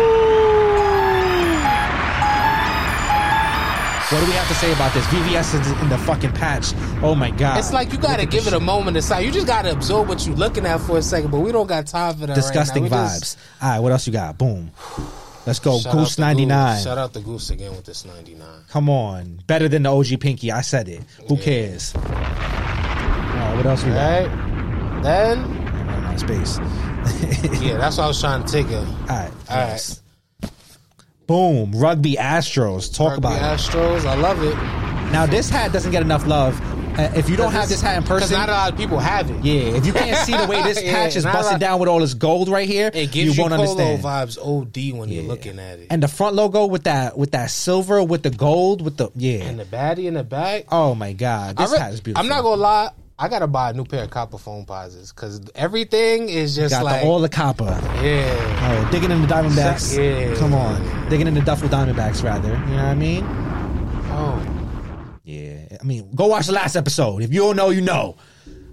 What 4.09 4.21
do 4.21 4.25
we 4.27 4.31
have 4.33 4.47
to 4.47 4.53
say 4.53 4.71
about 4.71 4.93
this? 4.93 5.05
VVS 5.07 5.59
is 5.59 5.81
in 5.81 5.89
the 5.89 5.97
fucking 5.97 6.31
patch. 6.31 6.73
Oh 7.03 7.13
my 7.13 7.29
god! 7.29 7.57
It's 7.59 7.73
like 7.73 7.91
you 7.91 7.97
gotta 7.97 8.25
give 8.25 8.47
it 8.47 8.53
a 8.53 8.59
moment 8.59 9.03
silence. 9.03 9.25
You 9.27 9.33
just 9.33 9.47
gotta 9.47 9.71
absorb 9.73 10.07
what 10.07 10.25
you're 10.25 10.35
looking 10.37 10.65
at 10.65 10.79
for 10.79 10.97
a 10.97 11.01
second, 11.01 11.29
but 11.29 11.39
we 11.41 11.51
don't 11.51 11.67
got 11.67 11.87
time 11.87 12.15
for 12.15 12.25
that. 12.25 12.35
disgusting 12.35 12.83
right 12.83 12.91
vibes. 12.93 13.19
just- 13.19 13.37
All 13.61 13.69
right, 13.69 13.79
what 13.79 13.91
else 13.91 14.07
you 14.07 14.13
got? 14.13 14.37
Boom. 14.37 14.71
Let's 15.45 15.59
go. 15.59 15.77
Shout 15.79 15.91
Goose 15.93 16.17
ninety 16.17 16.45
nine. 16.45 16.81
Shout 16.81 16.97
out 16.97 17.13
to 17.15 17.19
Goose 17.19 17.49
again 17.49 17.71
with 17.75 17.83
this 17.83 18.05
99. 18.05 18.47
Come 18.69 18.89
on, 18.89 19.41
better 19.45 19.67
than 19.67 19.83
the 19.83 19.91
OG 19.93 20.17
Pinky. 20.21 20.53
I 20.53 20.61
said 20.61 20.87
it. 20.87 21.01
Who 21.27 21.35
cares? 21.35 21.93
All 21.95 22.01
right, 22.03 23.55
what 23.57 23.65
else 23.65 23.83
we 23.83 23.91
got? 23.91 24.25
Right? 24.29 25.03
Then, 25.03 26.17
space. 26.17 26.57
yeah, 27.61 27.77
that's 27.77 27.97
what 27.97 28.05
I 28.05 28.07
was 28.07 28.19
trying 28.21 28.43
to 28.45 28.51
take. 28.51 28.69
A, 28.71 28.77
All 28.79 28.85
right. 29.09 29.31
All 29.49 29.57
right. 29.57 29.99
Boom. 31.27 31.71
Rugby 31.73 32.15
Astros. 32.15 32.93
Talk 32.95 33.11
Rugby 33.11 33.27
about 33.27 33.35
it. 33.37 33.59
Astros, 33.59 34.05
I 34.05 34.15
love 34.15 34.41
it. 34.41 34.55
Now 35.11 35.25
this 35.25 35.49
hat 35.49 35.71
doesn't 35.73 35.91
get 35.91 36.01
enough 36.01 36.25
love. 36.25 36.59
Uh, 36.99 37.11
if 37.15 37.29
you 37.29 37.35
don't 37.37 37.51
have 37.51 37.69
this 37.69 37.79
hat 37.79 37.95
in 37.97 38.01
Because 38.01 38.21
person, 38.21 38.37
not 38.39 38.49
a 38.49 38.53
lot 38.53 38.71
of 38.71 38.77
people 38.77 38.97
have 38.97 39.29
it. 39.29 39.45
yeah. 39.45 39.75
If 39.77 39.85
you 39.85 39.93
can't 39.93 40.17
see 40.25 40.35
the 40.35 40.47
way 40.47 40.63
this 40.63 40.81
Yeah, 40.83 40.93
patch 40.93 41.15
is 41.15 41.23
busted 41.25 41.59
down 41.59 41.79
with 41.79 41.87
all 41.89 41.99
this 41.99 42.15
gold 42.15 42.49
right 42.49 42.67
here, 42.67 42.89
It 42.91 43.01
you 43.15 43.25
gives 43.25 43.37
you, 43.37 43.43
won't 43.43 43.53
polo 43.53 43.69
understand. 43.93 44.03
vibes 44.03 44.37
OD 44.39 44.97
when 44.97 45.09
you're 45.09 45.23
looking 45.23 45.59
at 45.59 45.77
it. 45.77 45.87
And 45.91 46.01
the 46.01 46.07
front 46.07 46.35
logo 46.35 46.65
with 46.65 46.85
that 46.85 47.15
with 47.15 47.31
that 47.31 47.51
silver 47.51 48.03
with 48.03 48.23
the 48.23 48.31
gold 48.31 48.81
with 48.81 48.97
the 48.97 49.09
yeah. 49.15 49.43
And 49.43 49.59
the 49.59 49.65
baddie 49.65 50.05
in 50.07 50.15
the 50.15 50.23
back. 50.23 50.65
oh 50.71 50.95
my 50.95 51.13
god, 51.13 51.57
this 51.57 51.71
re- 51.71 51.77
hat 51.77 51.93
is 51.93 52.01
beautiful. 52.01 52.23
I'm 52.23 52.29
not 52.29 52.41
gonna 52.41 52.61
lie. 52.61 52.89
I 53.19 53.27
gotta 53.29 53.47
buy 53.47 53.71
a 53.71 53.73
new 53.73 53.83
pair 53.83 54.03
of 54.03 54.11
copper 54.11 54.37
Foamposites 54.37 55.13
because 55.13 55.41
everything 55.55 56.29
is 56.29 56.55
just 56.55 56.71
Got 56.71 56.85
like 56.85 57.01
the, 57.01 57.07
all 57.07 57.19
the 57.19 57.29
copper. 57.29 57.65
yeah. 58.03 58.85
Oh, 58.87 58.91
digging 58.91 59.09
in 59.09 59.21
the 59.23 59.27
Diamondbacks. 59.27 59.97
Yeah. 59.97 60.35
Come 60.35 60.53
on, 60.53 61.09
digging 61.09 61.25
in 61.27 61.33
the 61.33 61.41
Duffel 61.41 61.67
Diamondbacks, 61.67 62.23
rather. 62.23 62.49
You 62.49 62.55
know 62.57 62.75
what 62.75 62.85
I 62.85 62.93
mean? 62.95 63.23
Oh, 64.11 65.17
Yeah. 65.23 65.77
I 65.81 65.83
mean, 65.83 66.11
go 66.13 66.27
watch 66.27 66.45
the 66.45 66.53
last 66.53 66.75
episode. 66.75 67.23
If 67.23 67.33
you 67.33 67.39
don't 67.41 67.55
know, 67.55 67.69
you 67.71 67.81
know. 67.81 68.17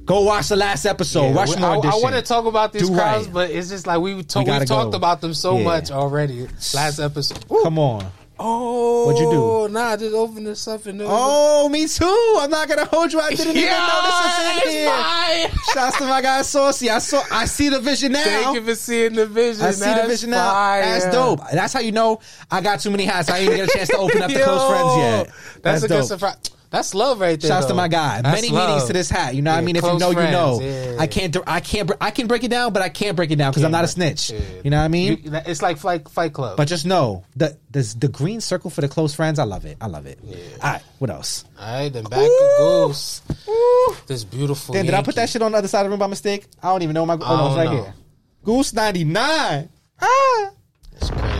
Go 0.04 0.20
watch 0.20 0.48
the 0.48 0.56
last 0.56 0.84
episode. 0.84 1.28
yeah. 1.30 1.34
Rushmore 1.36 1.70
I, 1.70 1.88
I 1.88 1.96
want 1.96 2.14
to 2.14 2.20
talk 2.20 2.44
about 2.44 2.74
these 2.74 2.86
Do 2.90 2.94
crowds, 2.94 3.24
right. 3.24 3.32
but 3.32 3.50
it's 3.50 3.70
just 3.70 3.86
like 3.86 4.00
we 4.00 4.22
talk, 4.22 4.46
We 4.46 4.52
we 4.58 4.66
talked 4.66 4.90
go. 4.92 4.96
about 4.98 5.22
them 5.22 5.32
so 5.32 5.56
Yeah. 5.56 5.64
much 5.64 5.90
already. 5.90 6.46
Last 6.74 6.98
episode. 6.98 7.42
Ooh. 7.50 7.60
Come 7.62 7.78
on. 7.78 8.04
Oh, 8.36 9.06
What'd 9.06 9.20
you 9.20 9.30
do? 9.30 9.42
Oh 9.42 9.66
nah, 9.68 9.90
I 9.90 9.96
just 9.96 10.14
opened 10.14 10.46
this 10.46 10.66
up 10.66 10.86
and 10.86 11.00
Oh, 11.04 11.68
me 11.68 11.86
too. 11.86 12.36
I'm 12.40 12.50
not 12.50 12.68
gonna 12.68 12.84
hold 12.86 13.12
you. 13.12 13.20
I 13.20 13.30
didn't 13.30 13.56
even 13.56 13.62
yeah, 13.62 13.86
know 13.86 14.02
this 14.02 14.14
was 14.24 14.66
in 14.66 14.70
here. 14.72 14.90
fire. 14.90 15.48
Shouts 15.72 15.98
to 15.98 16.04
my 16.04 16.20
guy 16.20 16.42
Saucy. 16.42 16.90
I 16.90 16.98
saw. 16.98 17.22
I 17.30 17.44
see 17.44 17.68
the 17.68 17.80
vision 17.80 18.12
now. 18.12 18.24
Thank 18.24 18.56
you 18.56 18.64
for 18.64 18.74
seeing 18.74 19.12
the 19.14 19.26
vision. 19.26 19.62
I 19.62 19.70
see 19.70 19.94
the 19.94 20.08
vision 20.08 20.30
now. 20.30 20.50
fire. 20.50 20.82
That's 20.82 21.14
dope. 21.14 21.40
That's 21.52 21.72
how 21.72 21.80
you 21.80 21.92
know 21.92 22.20
I 22.50 22.60
got 22.60 22.80
too 22.80 22.90
many 22.90 23.04
hats. 23.04 23.30
I 23.30 23.38
didn't 23.40 23.56
get 23.56 23.68
a 23.68 23.72
chance 23.72 23.88
to 23.90 23.98
open 23.98 24.20
up 24.20 24.30
the 24.30 24.40
close 24.40 24.68
friends 24.68 24.96
yet. 24.96 25.30
That's, 25.62 25.82
a 25.84 25.88
dope. 25.88 26.00
good 26.00 26.06
surprise. 26.08 26.36
That's 26.74 26.92
love 26.92 27.20
right 27.20 27.40
there. 27.40 27.48
Shouts 27.48 27.66
to 27.66 27.74
my 27.74 27.86
guy. 27.86 28.20
That's 28.20 28.34
Many 28.42 28.52
love. 28.52 28.68
meanings 28.68 28.86
to 28.88 28.92
this 28.92 29.08
hat. 29.08 29.36
You 29.36 29.42
know 29.42 29.52
what 29.52 29.58
I 29.58 29.60
mean? 29.60 29.76
If 29.76 29.84
you 29.84 29.96
know, 29.96 30.10
you 30.10 30.16
know. 30.16 30.60
yeah. 30.60 30.96
I 30.98 31.06
can't. 31.06 31.36
I 31.46 31.60
can't. 31.60 31.88
I 32.00 32.10
can 32.10 32.26
break 32.26 32.42
it 32.42 32.48
down, 32.50 32.72
but 32.72 32.82
I 32.82 32.88
can't 32.88 33.14
break 33.14 33.30
it 33.30 33.36
down 33.36 33.52
because 33.52 33.62
I'm 33.62 33.70
not 33.70 33.84
a 33.84 33.86
snitch. 33.88 34.30
Yeah. 34.30 34.40
You 34.64 34.70
know 34.70 34.78
what 34.78 34.82
I 34.82 34.88
mean? 34.88 35.20
You- 35.22 35.30
it's 35.46 35.62
like 35.62 35.78
Fight 35.78 36.08
Fight 36.08 36.32
Club. 36.32 36.56
But 36.56 36.66
just 36.66 36.84
know 36.84 37.24
the 37.36 37.56
the 37.70 37.82
the 38.00 38.08
green 38.08 38.40
circle 38.40 38.70
for 38.70 38.80
the 38.80 38.88
close 38.88 39.14
friends. 39.14 39.38
I 39.38 39.44
love 39.44 39.64
it. 39.66 39.76
I 39.80 39.86
love 39.86 40.06
it. 40.06 40.18
All 40.60 40.72
right. 40.72 40.82
What 40.98 41.10
else? 41.10 41.44
all 41.60 41.64
right, 41.80 41.92
then 41.92 42.02
back 42.04 42.18
Ooh. 42.18 42.26
to 42.26 42.86
Goose. 42.88 43.22
Ooh. 43.48 43.96
This 44.08 44.24
beautiful. 44.24 44.74
Damn, 44.74 44.86
did 44.86 44.94
I 44.94 45.02
put 45.02 45.14
that 45.14 45.28
shit 45.28 45.42
on 45.42 45.52
the 45.52 45.58
other 45.58 45.68
side 45.68 45.82
of 45.82 45.84
the 45.84 45.90
room 45.90 46.00
by 46.00 46.08
mistake? 46.08 46.44
I 46.60 46.70
don't 46.72 46.82
even 46.82 46.94
know 46.94 47.06
my. 47.06 47.14
Oh 47.14 47.36
no, 47.36 47.46
it's 47.46 47.56
right 47.56 47.64
know. 47.66 47.84
here. 47.84 47.94
Goose 48.42 48.72
ninety 48.72 49.04
nine. 49.04 49.68
Ah. 50.02 50.50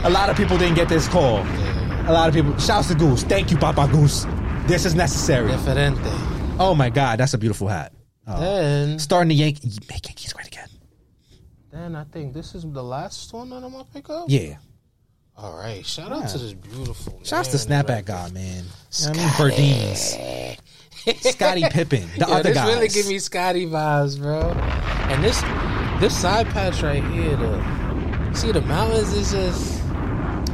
A 0.04 0.10
lot 0.10 0.30
of 0.30 0.36
people 0.36 0.58
didn't 0.58 0.76
get 0.76 0.88
this 0.88 1.08
call. 1.08 1.38
A 2.06 2.12
lot 2.12 2.28
of 2.28 2.34
people. 2.34 2.56
Shouts 2.58 2.86
to 2.86 2.94
Goose. 2.94 3.24
Thank 3.24 3.50
you, 3.50 3.56
Papa 3.56 3.88
Goose. 3.90 4.26
This 4.66 4.84
is 4.86 4.94
necessary. 4.94 5.50
Diferente. 5.50 5.98
Oh 6.58 6.74
my 6.74 6.88
God, 6.90 7.20
that's 7.20 7.34
a 7.34 7.38
beautiful 7.38 7.68
hat. 7.68 7.92
Oh. 8.26 8.40
Then, 8.40 8.98
Starting 8.98 9.28
the 9.28 9.34
Yankee, 9.34 9.70
make 9.90 10.06
Yankees 10.06 10.32
great 10.32 10.46
again. 10.46 10.68
then 11.70 11.94
I 11.96 12.04
think 12.04 12.32
this 12.32 12.54
is 12.54 12.62
the 12.62 12.82
last 12.82 13.32
one 13.32 13.50
that 13.50 13.56
I'm 13.62 13.72
gonna 13.72 13.84
pick 13.92 14.08
up. 14.08 14.26
Yeah. 14.28 14.56
All 15.36 15.56
right. 15.56 15.84
Shout 15.84 16.12
out 16.12 16.28
to 16.30 16.38
this 16.38 16.54
beautiful. 16.54 17.20
Shouts 17.24 17.48
to 17.48 17.68
man. 17.68 17.84
Snapback 17.84 18.04
God, 18.06 18.32
man. 18.32 18.64
You 19.00 19.10
know 19.12 19.22
what 19.36 19.52
I 19.52 19.56
mean? 19.58 21.16
Scotty 21.16 21.64
Pippen. 21.70 22.08
The 22.16 22.24
Yo, 22.26 22.32
other 22.32 22.42
this 22.44 22.54
guys. 22.54 22.74
really 22.74 22.88
give 22.88 23.06
me 23.08 23.18
Scotty 23.18 23.66
vibes, 23.66 24.18
bro. 24.18 24.40
And 25.10 25.22
this 25.22 25.42
this 26.00 26.16
side 26.18 26.46
patch 26.48 26.82
right 26.82 27.04
here, 27.12 27.36
the 27.36 28.32
see 28.34 28.52
the 28.52 28.62
mountains 28.62 29.12
is 29.12 29.32
just 29.32 29.83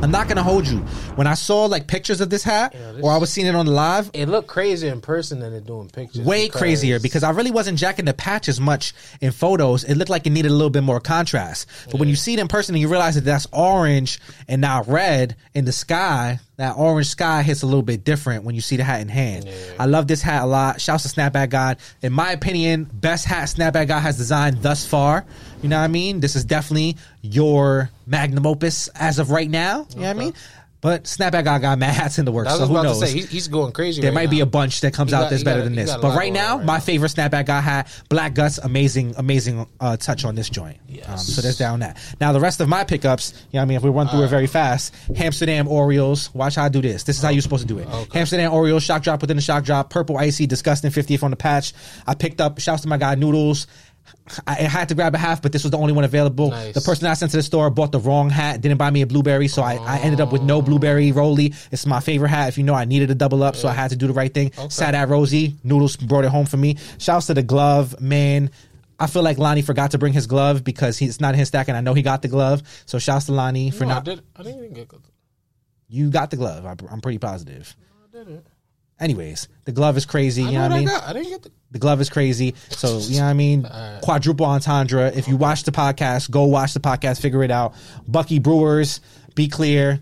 I'm 0.03 0.11
not 0.11 0.29
gonna 0.29 0.43
hold 0.43 0.67
you. 0.67 0.79
When 1.17 1.27
I 1.27 1.35
saw 1.35 1.67
like 1.67 1.87
pictures 1.87 2.23
of 2.23 2.31
this 2.31 2.43
hat, 2.43 2.75
Yeah, 2.75 2.93
this- 2.93 3.03
or 3.05 3.13
I 3.13 3.19
was 3.19 3.31
seeing 3.31 3.47
it 3.47 3.55
on 3.55 3.67
the 3.67 3.73
live, 3.73 4.11
it 4.15 4.29
looked 4.31 4.49
crazier 4.49 4.91
in 4.93 5.03
person 5.03 5.41
than 5.41 5.53
it 5.53 5.67
doing 5.67 5.89
pictures. 5.91 6.25
way 6.25 6.47
because- 6.47 6.59
crazier 6.59 6.99
because 6.99 7.23
I 7.23 7.31
really 7.31 7.51
wasn't 7.51 7.79
jacking 7.79 8.07
the 8.07 8.15
patch 8.15 8.49
as 8.49 8.59
much 8.59 8.95
in 9.21 9.31
photos. 9.31 9.85
It 9.85 9.97
looked 9.97 10.11
like 10.11 10.27
it 10.27 10.31
needed 10.31 10.51
a 10.51 10.55
little 10.55 10.71
bit 10.71 10.83
more 10.85 11.01
contrast. 11.01 11.67
But 11.91 12.01
when 12.01 12.09
you 12.09 12.17
see 12.17 12.33
it 12.33 12.39
in 12.39 12.49
person 12.49 12.75
and 12.75 12.81
you 12.81 12.89
realize 12.89 13.17
that 13.17 13.25
that's 13.27 13.47
orange 13.53 14.19
and 14.49 14.63
not 14.63 14.89
red 14.89 15.37
in 15.55 15.67
the 15.67 15.73
sky, 15.73 16.41
that 16.61 16.77
orange 16.77 17.07
sky 17.07 17.43
hits 17.43 17.63
a 17.63 17.67
little 17.67 17.81
bit 17.81 18.05
different 18.05 18.45
when 18.45 18.55
you 18.55 18.61
see 18.61 18.77
the 18.77 18.85
hat 18.85 19.01
in 19.01 19.09
hand. 19.09 19.47
Yeah. 19.47 19.55
I 19.79 19.87
love 19.87 20.07
this 20.07 20.21
hat 20.21 20.43
a 20.43 20.47
lot. 20.47 20.79
Shouts 20.79 21.05
to 21.05 21.09
Snapback 21.09 21.49
God. 21.49 21.79
In 22.03 22.13
my 22.13 22.33
opinion, 22.33 22.85
best 22.85 23.25
hat 23.25 23.49
Snapback 23.49 23.89
God 23.89 24.01
has 24.01 24.19
designed 24.19 24.61
thus 24.61 24.87
far. 24.87 25.25
You 25.63 25.71
know 25.71 25.79
what 25.79 25.85
I 25.85 25.89
mean? 25.89 26.21
This 26.21 26.37
is 26.37 26.45
definitely 26.45 26.99
your 27.23 27.89
magnum 28.07 28.47
opus 28.47 28.89
as 28.89 29.19
of 29.19 29.31
right 29.31 29.49
now. 29.49 29.87
You 29.95 30.03
know 30.03 30.03
what 30.03 30.11
I 30.11 30.13
mean? 30.13 30.35
But 30.81 31.05
Snapback 31.05 31.45
God 31.45 31.61
got 31.61 31.79
mad 31.79 31.95
hats 31.95 32.19
in 32.19 32.25
the 32.25 32.33
works, 32.33 32.49
I 32.49 32.53
was 32.53 32.61
so 32.61 32.67
who 32.67 32.73
about 32.75 32.83
knows? 32.85 33.01
to 33.01 33.07
say 33.07 33.13
he's, 33.13 33.29
he's 33.31 33.49
going 33.49 33.73
crazy. 33.73 34.01
There 34.01 34.11
right 34.11 34.15
might 34.25 34.31
be 34.31 34.41
a 34.41 34.47
bunch 34.47 34.81
that 34.81 34.95
comes 34.95 35.13
out 35.13 35.23
got- 35.23 35.31
that's 35.31 35.43
better 35.43 35.63
than 35.63 35.75
this. 35.75 35.95
But 35.95 36.17
right 36.17 36.33
now, 36.33 36.57
right 36.57 36.65
my 36.67 36.75
now. 36.77 36.81
favorite 36.81 37.11
snapback 37.11 37.47
guy 37.47 37.61
hat, 37.61 37.89
Black 38.09 38.35
Guts, 38.35 38.59
amazing, 38.59 39.15
amazing 39.19 39.67
uh, 39.79 39.97
touch 39.97 40.25
on 40.25 40.35
this 40.35 40.49
joint. 40.49 40.79
Um, 41.07 41.19
so 41.19 41.43
that's 41.43 41.59
down 41.59 41.81
that. 41.81 41.99
Now 42.21 42.33
the 42.33 42.41
rest 42.41 42.61
of 42.61 42.69
my 42.69 42.85
pickups, 42.85 43.33
you 43.33 43.39
know 43.39 43.61
what 43.61 43.63
I 43.63 43.65
mean, 43.67 43.77
if 43.77 43.83
we 43.83 43.91
run 43.91 44.09
through 44.09 44.23
it 44.23 44.29
very 44.29 44.47
fast, 44.47 44.95
Amsterdam 45.17 45.69
Orioles, 45.69 46.33
watch 46.35 46.55
how 46.55 46.65
I 46.65 46.69
do 46.69 46.81
this. 46.81 47.03
This 47.05 47.17
is 47.19 47.23
how 47.23 47.31
you're 47.31 47.43
supposed 47.43 47.67
to 47.67 47.75
do 47.75 47.79
it. 47.79 47.89
Amsterdam 48.15 48.53
Orioles, 48.53 48.83
shock 48.83 49.03
drop 49.03 49.21
within 49.21 49.37
the 49.37 49.43
shock 49.43 49.65
drop, 49.65 49.91
purple 49.91 50.17
icy, 50.17 50.47
disgusting 50.47 50.91
50th 50.91 51.23
on 51.23 51.31
the 51.31 51.37
patch. 51.37 51.73
I 52.07 52.15
picked 52.15 52.41
up, 52.41 52.59
shouts 52.59 52.83
to 52.83 52.89
my 52.89 52.97
guy 52.97 53.15
Noodles. 53.17 53.67
I 54.47 54.53
I 54.53 54.63
had 54.63 54.89
to 54.91 54.95
grab 54.95 55.15
a 55.15 55.19
half, 55.19 55.43
but 55.43 55.53
this 55.53 55.65
was 55.65 55.71
the 55.71 55.79
only 55.79 55.93
one 55.93 56.05
available. 56.05 56.51
Nice. 56.51 56.75
The 56.75 56.81
person 56.81 57.07
I 57.07 57.15
sent 57.15 57.31
to 57.33 57.37
the 57.37 57.43
store 57.43 57.71
bought 57.71 57.93
the 57.93 57.99
wrong 57.99 58.31
hat, 58.31 58.61
didn't 58.61 58.79
buy 58.79 58.91
me 58.91 59.03
a 59.03 59.07
blueberry, 59.07 59.49
so 59.49 59.63
I, 59.63 59.75
I 59.77 59.99
ended 59.99 60.21
up 60.21 60.33
with 60.33 60.43
no 60.43 60.59
oh. 60.59 60.63
blueberry 60.63 61.13
roly. 61.13 61.55
It's 61.71 61.87
my 61.87 62.01
favorite 62.01 62.29
hat. 62.29 62.49
If 62.49 62.59
you 62.59 62.65
know, 62.65 62.75
I 62.75 62.85
needed 62.85 63.11
a 63.11 63.15
double 63.15 63.43
up, 63.43 63.57
so 63.57 63.69
I 63.69 63.73
had 63.73 63.91
to 63.91 63.97
do 63.97 64.07
the 64.07 64.13
right 64.13 64.33
thing. 64.33 64.53
Sat 64.69 64.95
at 64.95 65.09
Rosie, 65.09 65.57
Noodles 65.65 65.97
brought 65.97 66.25
it 66.25 66.31
home 66.31 66.47
for 66.47 66.57
me. 66.57 66.77
Shouts 66.99 67.27
to 67.27 67.35
the 67.35 67.43
glove, 67.43 68.01
man. 68.01 68.51
I 68.99 69.07
feel 69.07 69.23
like 69.23 69.39
Lani 69.39 69.63
forgot 69.63 69.93
to 69.93 69.99
bring 69.99 70.13
his 70.13 70.27
glove 70.27 70.63
because 70.63 70.99
he's 70.99 71.21
not 71.21 71.33
in 71.35 71.39
his 71.39 71.49
stack, 71.49 71.69
and 71.69 71.77
I 71.77 71.81
know 71.81 71.95
he 71.95 72.03
got 72.03 72.21
the 72.21 72.29
glove. 72.29 72.63
So 72.85 72.99
shouts 72.99 73.27
to 73.27 73.33
Lani 73.33 73.71
for 73.71 73.85
No, 73.85 73.93
I 73.93 73.95
not. 73.95 74.05
did. 74.05 74.23
I 74.37 74.43
didn't 74.43 74.59
even 74.59 74.75
get. 74.75 74.89
glove. 74.89 75.03
You 75.89 76.11
got 76.11 76.31
the 76.31 76.37
glove. 76.37 76.67
I, 76.67 76.77
I'm 76.91 77.01
pretty 77.01 77.19
positive. 77.19 77.75
I 78.05 78.17
didn't. 78.17 78.47
Anyways, 79.01 79.49
the 79.65 79.73
glove 79.73 79.97
is 79.97 80.05
crazy. 80.05 80.45
I 80.45 80.47
you 80.47 80.53
know 80.53 80.69
know 80.69 80.69
what 80.69 80.73
I 80.73 80.75
I 80.75 80.79
mean? 80.79 80.89
got. 80.89 81.03
I 81.05 81.13
didn't 81.15 81.29
get 81.31 81.43
the. 81.43 81.51
The 81.73 81.79
glove 81.79 82.01
is 82.01 82.11
crazy. 82.11 82.57
So, 82.71 82.99
you 82.99 83.19
know 83.19 83.25
what 83.25 83.31
I 83.31 83.35
mean? 83.35 83.63
Quadruple 84.03 84.45
entendre. 84.45 85.07
If 85.15 85.29
you 85.29 85.37
watch 85.37 85.63
the 85.63 85.71
podcast, 85.71 86.29
go 86.29 86.45
watch 86.45 86.75
the 86.75 86.81
podcast, 86.81 87.21
figure 87.21 87.45
it 87.45 87.53
out. 87.53 87.75
Bucky 88.09 88.41
Brewers, 88.41 89.01
be 89.37 89.47
clear. 89.47 90.01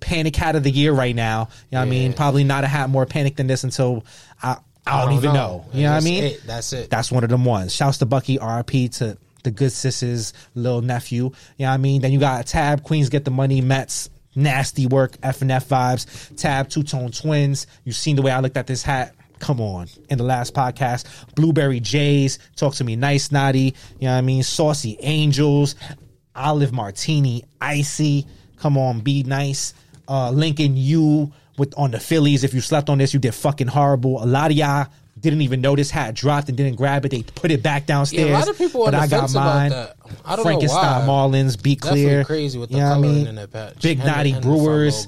Panic 0.00 0.34
hat 0.34 0.56
of 0.56 0.64
the 0.64 0.70
year 0.70 0.92
right 0.92 1.14
now. 1.14 1.48
You 1.70 1.76
know 1.76 1.78
what 1.78 1.86
I 1.86 1.90
mean? 1.90 2.12
Probably 2.12 2.42
not 2.42 2.64
a 2.64 2.66
hat 2.66 2.90
more 2.90 3.06
panic 3.06 3.36
than 3.36 3.46
this 3.46 3.62
until 3.62 4.04
I, 4.42 4.56
I, 4.84 5.04
don't, 5.04 5.14
even 5.14 5.32
know. 5.32 5.64
You 5.72 5.84
know 5.84 5.92
what 5.92 6.02
I 6.02 6.04
mean? 6.04 6.24
it. 6.24 6.42
That's 6.44 6.72
it. 6.72 6.90
That's 6.90 7.12
one 7.12 7.22
of 7.22 7.30
them 7.30 7.44
ones. 7.44 7.72
Shouts 7.72 7.98
to 7.98 8.06
Bucky, 8.06 8.38
RP 8.38 8.92
to 8.96 9.16
the 9.44 9.50
good 9.50 9.70
sis's 9.70 10.32
little 10.54 10.82
nephew. 10.82 11.24
You 11.24 11.30
know 11.60 11.68
what 11.68 11.74
I 11.74 11.76
mean? 11.76 12.00
Then 12.02 12.12
you 12.12 12.18
got 12.18 12.44
Tab, 12.46 12.82
Queens 12.82 13.10
get 13.10 13.24
the 13.24 13.30
money, 13.30 13.60
Mets, 13.60 14.10
nasty 14.34 14.86
work, 14.86 15.16
F 15.22 15.42
and 15.42 15.50
F 15.50 15.68
vibes, 15.68 16.36
Tab, 16.36 16.68
two 16.68 16.82
tone 16.82 17.10
twins. 17.10 17.66
You've 17.84 17.96
seen 17.96 18.16
the 18.16 18.22
way 18.22 18.30
I 18.30 18.40
looked 18.40 18.56
at 18.56 18.66
this 18.66 18.82
hat. 18.82 19.14
Come 19.38 19.60
on, 19.60 19.88
in 20.10 20.18
the 20.18 20.24
last 20.24 20.52
podcast, 20.52 21.06
Blueberry 21.34 21.80
Jays, 21.80 22.38
talk 22.56 22.74
to 22.74 22.84
me 22.84 22.94
nice, 22.94 23.32
naughty. 23.32 23.74
You 23.98 24.06
know 24.06 24.12
what 24.12 24.18
I 24.18 24.20
mean? 24.20 24.42
Saucy 24.42 24.98
Angels, 25.00 25.76
Olive 26.34 26.72
Martini, 26.72 27.44
Icy. 27.60 28.26
Come 28.58 28.76
on, 28.76 29.00
be 29.00 29.22
nice. 29.22 29.72
Uh, 30.06 30.30
Lincoln, 30.30 30.76
you 30.76 31.32
with 31.56 31.72
on 31.78 31.90
the 31.90 32.00
Phillies. 32.00 32.44
If 32.44 32.52
you 32.52 32.60
slept 32.60 32.90
on 32.90 32.98
this, 32.98 33.14
you 33.14 33.20
did 33.20 33.34
fucking 33.34 33.68
horrible. 33.68 34.22
A 34.22 34.26
lot 34.26 34.50
of 34.50 34.56
y'all 34.56 34.88
didn't 35.20 35.42
even 35.42 35.60
know 35.60 35.76
this 35.76 35.90
hat 35.90 36.14
dropped 36.14 36.48
and 36.48 36.56
didn't 36.56 36.76
grab 36.76 37.04
it. 37.04 37.10
They 37.10 37.22
put 37.22 37.50
it 37.50 37.62
back 37.62 37.86
downstairs. 37.86 38.28
Yeah, 38.28 38.36
a 38.36 38.38
lot 38.38 38.48
of 38.48 38.58
people 38.58 38.84
but 38.84 38.94
I 38.94 39.06
got 39.06 39.32
mine. 39.32 39.70
that. 39.70 39.96
I 40.24 40.36
don't 40.36 40.38
know 40.38 40.42
Frankenstein 40.44 41.06
why. 41.06 41.12
Marlins, 41.12 41.62
be 41.62 41.76
clear. 41.76 42.24
crazy 42.24 42.58
with 42.58 42.70
the 42.70 42.76
You 42.76 42.82
know 42.82 42.90
what 42.90 42.96
I 42.96 43.00
mean? 43.00 43.26
in 43.26 43.34
that 43.36 43.52
patch. 43.52 43.80
Big 43.82 43.98
Naughty 43.98 44.38
Brewers. 44.40 45.06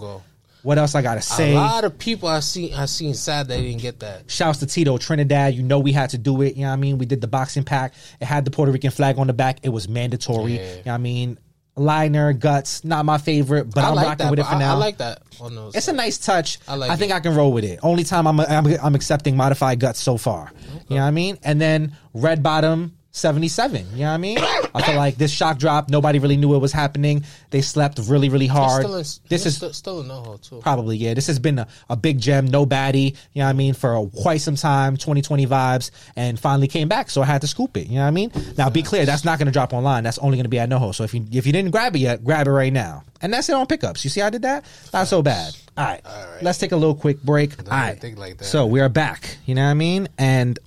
What 0.62 0.78
else 0.78 0.94
I 0.94 1.02
gotta 1.02 1.22
say? 1.22 1.52
A 1.52 1.56
lot 1.56 1.82
of 1.82 1.98
people 1.98 2.28
I 2.28 2.38
see 2.38 2.72
I 2.72 2.84
seen 2.84 3.14
sad 3.14 3.48
they 3.48 3.60
didn't 3.60 3.82
get 3.82 3.98
that. 4.00 4.30
Shouts 4.30 4.60
to 4.60 4.66
Tito 4.66 4.96
Trinidad. 4.96 5.54
You 5.54 5.62
know 5.64 5.80
we 5.80 5.90
had 5.90 6.10
to 6.10 6.18
do 6.18 6.40
it. 6.42 6.54
You 6.54 6.62
know 6.62 6.68
what 6.68 6.74
I 6.74 6.76
mean? 6.76 6.98
We 6.98 7.06
did 7.06 7.20
the 7.20 7.26
boxing 7.26 7.64
pack. 7.64 7.94
It 8.20 8.26
had 8.26 8.44
the 8.44 8.52
Puerto 8.52 8.70
Rican 8.70 8.92
flag 8.92 9.18
on 9.18 9.26
the 9.26 9.32
back. 9.32 9.58
It 9.64 9.70
was 9.70 9.88
mandatory. 9.88 10.54
Yeah. 10.54 10.60
You 10.60 10.68
know 10.68 10.82
what 10.84 10.92
I 10.94 10.98
mean? 10.98 11.38
Liner, 11.74 12.32
guts, 12.34 12.84
not 12.84 13.04
my 13.06 13.16
favorite, 13.18 13.72
but 13.74 13.82
I 13.82 13.88
I'm 13.88 13.94
like 13.94 14.06
rocking 14.06 14.24
that. 14.26 14.30
with 14.30 14.38
it 14.40 14.46
for 14.46 14.54
I, 14.54 14.58
now. 14.58 14.74
I 14.74 14.78
like 14.78 14.98
that 14.98 15.22
on 15.40 15.54
those. 15.54 15.74
It's 15.74 15.88
a 15.88 15.92
nice 15.92 16.18
touch. 16.18 16.58
I, 16.68 16.74
I 16.74 16.96
think 16.96 17.12
it. 17.12 17.14
I 17.14 17.20
can 17.20 17.34
roll 17.34 17.52
with 17.52 17.64
it. 17.64 17.80
Only 17.82 18.04
time 18.04 18.26
I'm 18.26 18.38
I'm, 18.40 18.66
I'm 18.66 18.94
accepting 18.94 19.36
modified 19.36 19.80
guts 19.80 20.00
so 20.00 20.18
far. 20.18 20.52
You 20.88 20.96
know 20.96 21.02
what 21.02 21.08
I 21.08 21.10
mean? 21.12 21.38
And 21.42 21.60
then 21.60 21.96
red 22.12 22.42
bottom 22.42 22.96
77. 23.12 23.86
You 23.92 23.98
know 23.98 24.04
what 24.06 24.10
I 24.12 24.16
mean? 24.16 24.38
I 24.74 24.82
feel 24.82 24.96
like 24.96 25.16
this 25.16 25.30
shock 25.30 25.58
drop, 25.58 25.90
nobody 25.90 26.18
really 26.18 26.38
knew 26.38 26.54
it 26.54 26.58
was 26.58 26.72
happening. 26.72 27.24
They 27.50 27.60
slept 27.60 28.00
really, 28.06 28.30
really 28.30 28.46
hard. 28.46 28.82
Still 28.84 28.96
in, 28.96 29.04
this 29.28 29.46
is 29.46 29.56
still, 29.56 29.72
still 29.74 30.00
in 30.00 30.08
NoHo 30.08 30.40
too. 30.40 30.60
probably 30.60 30.96
yeah. 30.96 31.12
This 31.12 31.26
has 31.26 31.38
been 31.38 31.58
a, 31.58 31.68
a 31.90 31.96
big 31.96 32.18
gem, 32.18 32.46
no 32.46 32.64
baddie. 32.64 33.14
You 33.34 33.40
know 33.40 33.44
what 33.44 33.50
I 33.50 33.52
mean? 33.52 33.74
For 33.74 33.94
a, 33.94 34.06
quite 34.06 34.40
some 34.40 34.56
time, 34.56 34.96
2020 34.96 35.46
vibes, 35.46 35.90
and 36.16 36.40
finally 36.40 36.68
came 36.68 36.88
back. 36.88 37.10
So 37.10 37.20
I 37.20 37.26
had 37.26 37.42
to 37.42 37.46
scoop 37.46 37.76
it. 37.76 37.86
You 37.88 37.96
know 37.96 38.02
what 38.02 38.08
I 38.08 38.12
mean? 38.12 38.32
Now 38.56 38.70
be 38.70 38.82
clear, 38.82 39.04
that's 39.04 39.26
not 39.26 39.38
going 39.38 39.46
to 39.46 39.52
drop 39.52 39.74
online. 39.74 40.04
That's 40.04 40.18
only 40.18 40.38
going 40.38 40.44
to 40.44 40.50
be 40.50 40.58
at 40.58 40.70
NoHo. 40.70 40.94
So 40.94 41.04
if 41.04 41.12
you 41.12 41.26
if 41.32 41.46
you 41.46 41.52
didn't 41.52 41.70
grab 41.70 41.94
it 41.94 42.00
yet, 42.00 42.24
grab 42.24 42.46
it 42.46 42.52
right 42.52 42.72
now. 42.72 43.04
And 43.20 43.32
that's 43.32 43.48
it 43.48 43.54
on 43.54 43.66
pickups. 43.66 44.04
You 44.04 44.10
see, 44.10 44.20
how 44.20 44.28
I 44.28 44.30
did 44.30 44.42
that. 44.42 44.64
Not 44.92 45.06
so 45.06 45.22
bad. 45.22 45.54
All 45.76 45.84
right, 45.84 46.00
right. 46.04 46.42
let's 46.42 46.58
take 46.58 46.72
a 46.72 46.76
little 46.76 46.94
quick 46.94 47.22
break. 47.22 47.58
All 47.58 47.70
right, 47.70 47.98
think 47.98 48.18
like 48.18 48.38
that. 48.38 48.44
so 48.44 48.66
we 48.66 48.80
are 48.80 48.88
back. 48.88 49.36
You 49.46 49.54
know 49.54 49.64
what 49.64 49.70
I 49.70 49.74
mean? 49.74 50.08
And 50.18 50.58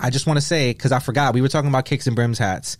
I 0.00 0.10
just 0.10 0.26
want 0.26 0.38
to 0.38 0.44
say 0.44 0.72
because 0.72 0.92
I 0.92 0.98
forgot 0.98 1.34
we 1.34 1.40
were 1.40 1.48
talking 1.48 1.68
about 1.68 1.84
kicks 1.84 2.06
and 2.06 2.16
brims 2.16 2.38
hats. 2.38 2.78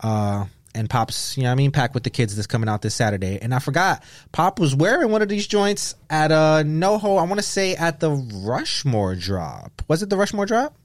Uh, 0.00 0.46
and 0.74 0.90
Pop's, 0.90 1.36
you 1.38 1.42
know 1.44 1.48
what 1.48 1.52
I 1.52 1.56
mean, 1.56 1.70
pack 1.70 1.94
with 1.94 2.02
the 2.02 2.10
kids 2.10 2.36
that's 2.36 2.46
coming 2.46 2.68
out 2.68 2.82
this 2.82 2.94
Saturday. 2.94 3.38
And 3.40 3.54
I 3.54 3.60
forgot, 3.60 4.02
Pop 4.32 4.60
was 4.60 4.74
wearing 4.74 5.10
one 5.10 5.22
of 5.22 5.28
these 5.28 5.46
joints 5.46 5.94
at 6.10 6.30
uh 6.30 6.62
NoHo, 6.64 7.18
I 7.18 7.22
want 7.22 7.36
to 7.36 7.42
say 7.42 7.74
at 7.74 8.00
the 8.00 8.10
Rushmore 8.10 9.14
drop. 9.14 9.82
Was 9.88 10.02
it 10.02 10.10
the 10.10 10.16
Rushmore 10.18 10.44
drop? 10.44 10.76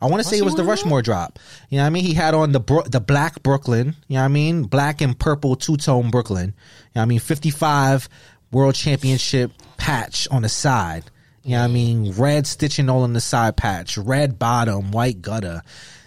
I 0.00 0.06
want 0.06 0.22
to 0.22 0.28
say 0.28 0.38
it 0.38 0.44
was 0.44 0.54
the? 0.54 0.64
Rushmore 0.64 1.02
drop. 1.02 1.38
You 1.70 1.78
know 1.78 1.82
what 1.82 1.88
I 1.88 1.90
mean? 1.90 2.04
He 2.04 2.14
had 2.14 2.34
on 2.34 2.52
the 2.52 2.60
Bro- 2.60 2.84
the 2.84 3.00
black 3.00 3.42
Brooklyn. 3.42 3.96
You 4.06 4.14
know 4.14 4.20
what 4.20 4.26
I 4.26 4.28
mean? 4.28 4.62
Black 4.64 5.00
and 5.00 5.18
purple 5.18 5.56
two 5.56 5.76
tone 5.76 6.10
Brooklyn. 6.10 6.46
You 6.46 6.52
know 6.96 7.00
what 7.00 7.02
I 7.02 7.06
mean? 7.06 7.18
55 7.18 8.08
world 8.52 8.74
championship 8.74 9.50
patch 9.76 10.28
on 10.30 10.42
the 10.42 10.48
side. 10.48 11.04
You 11.44 11.52
know 11.52 11.58
what 11.60 11.70
I 11.70 11.72
mean? 11.72 12.12
Red 12.12 12.46
stitching 12.46 12.90
all 12.90 13.04
on 13.04 13.12
the 13.12 13.20
side 13.20 13.56
patch, 13.56 13.96
red 13.96 14.38
bottom, 14.38 14.90
white 14.90 15.22
gutter. 15.22 15.62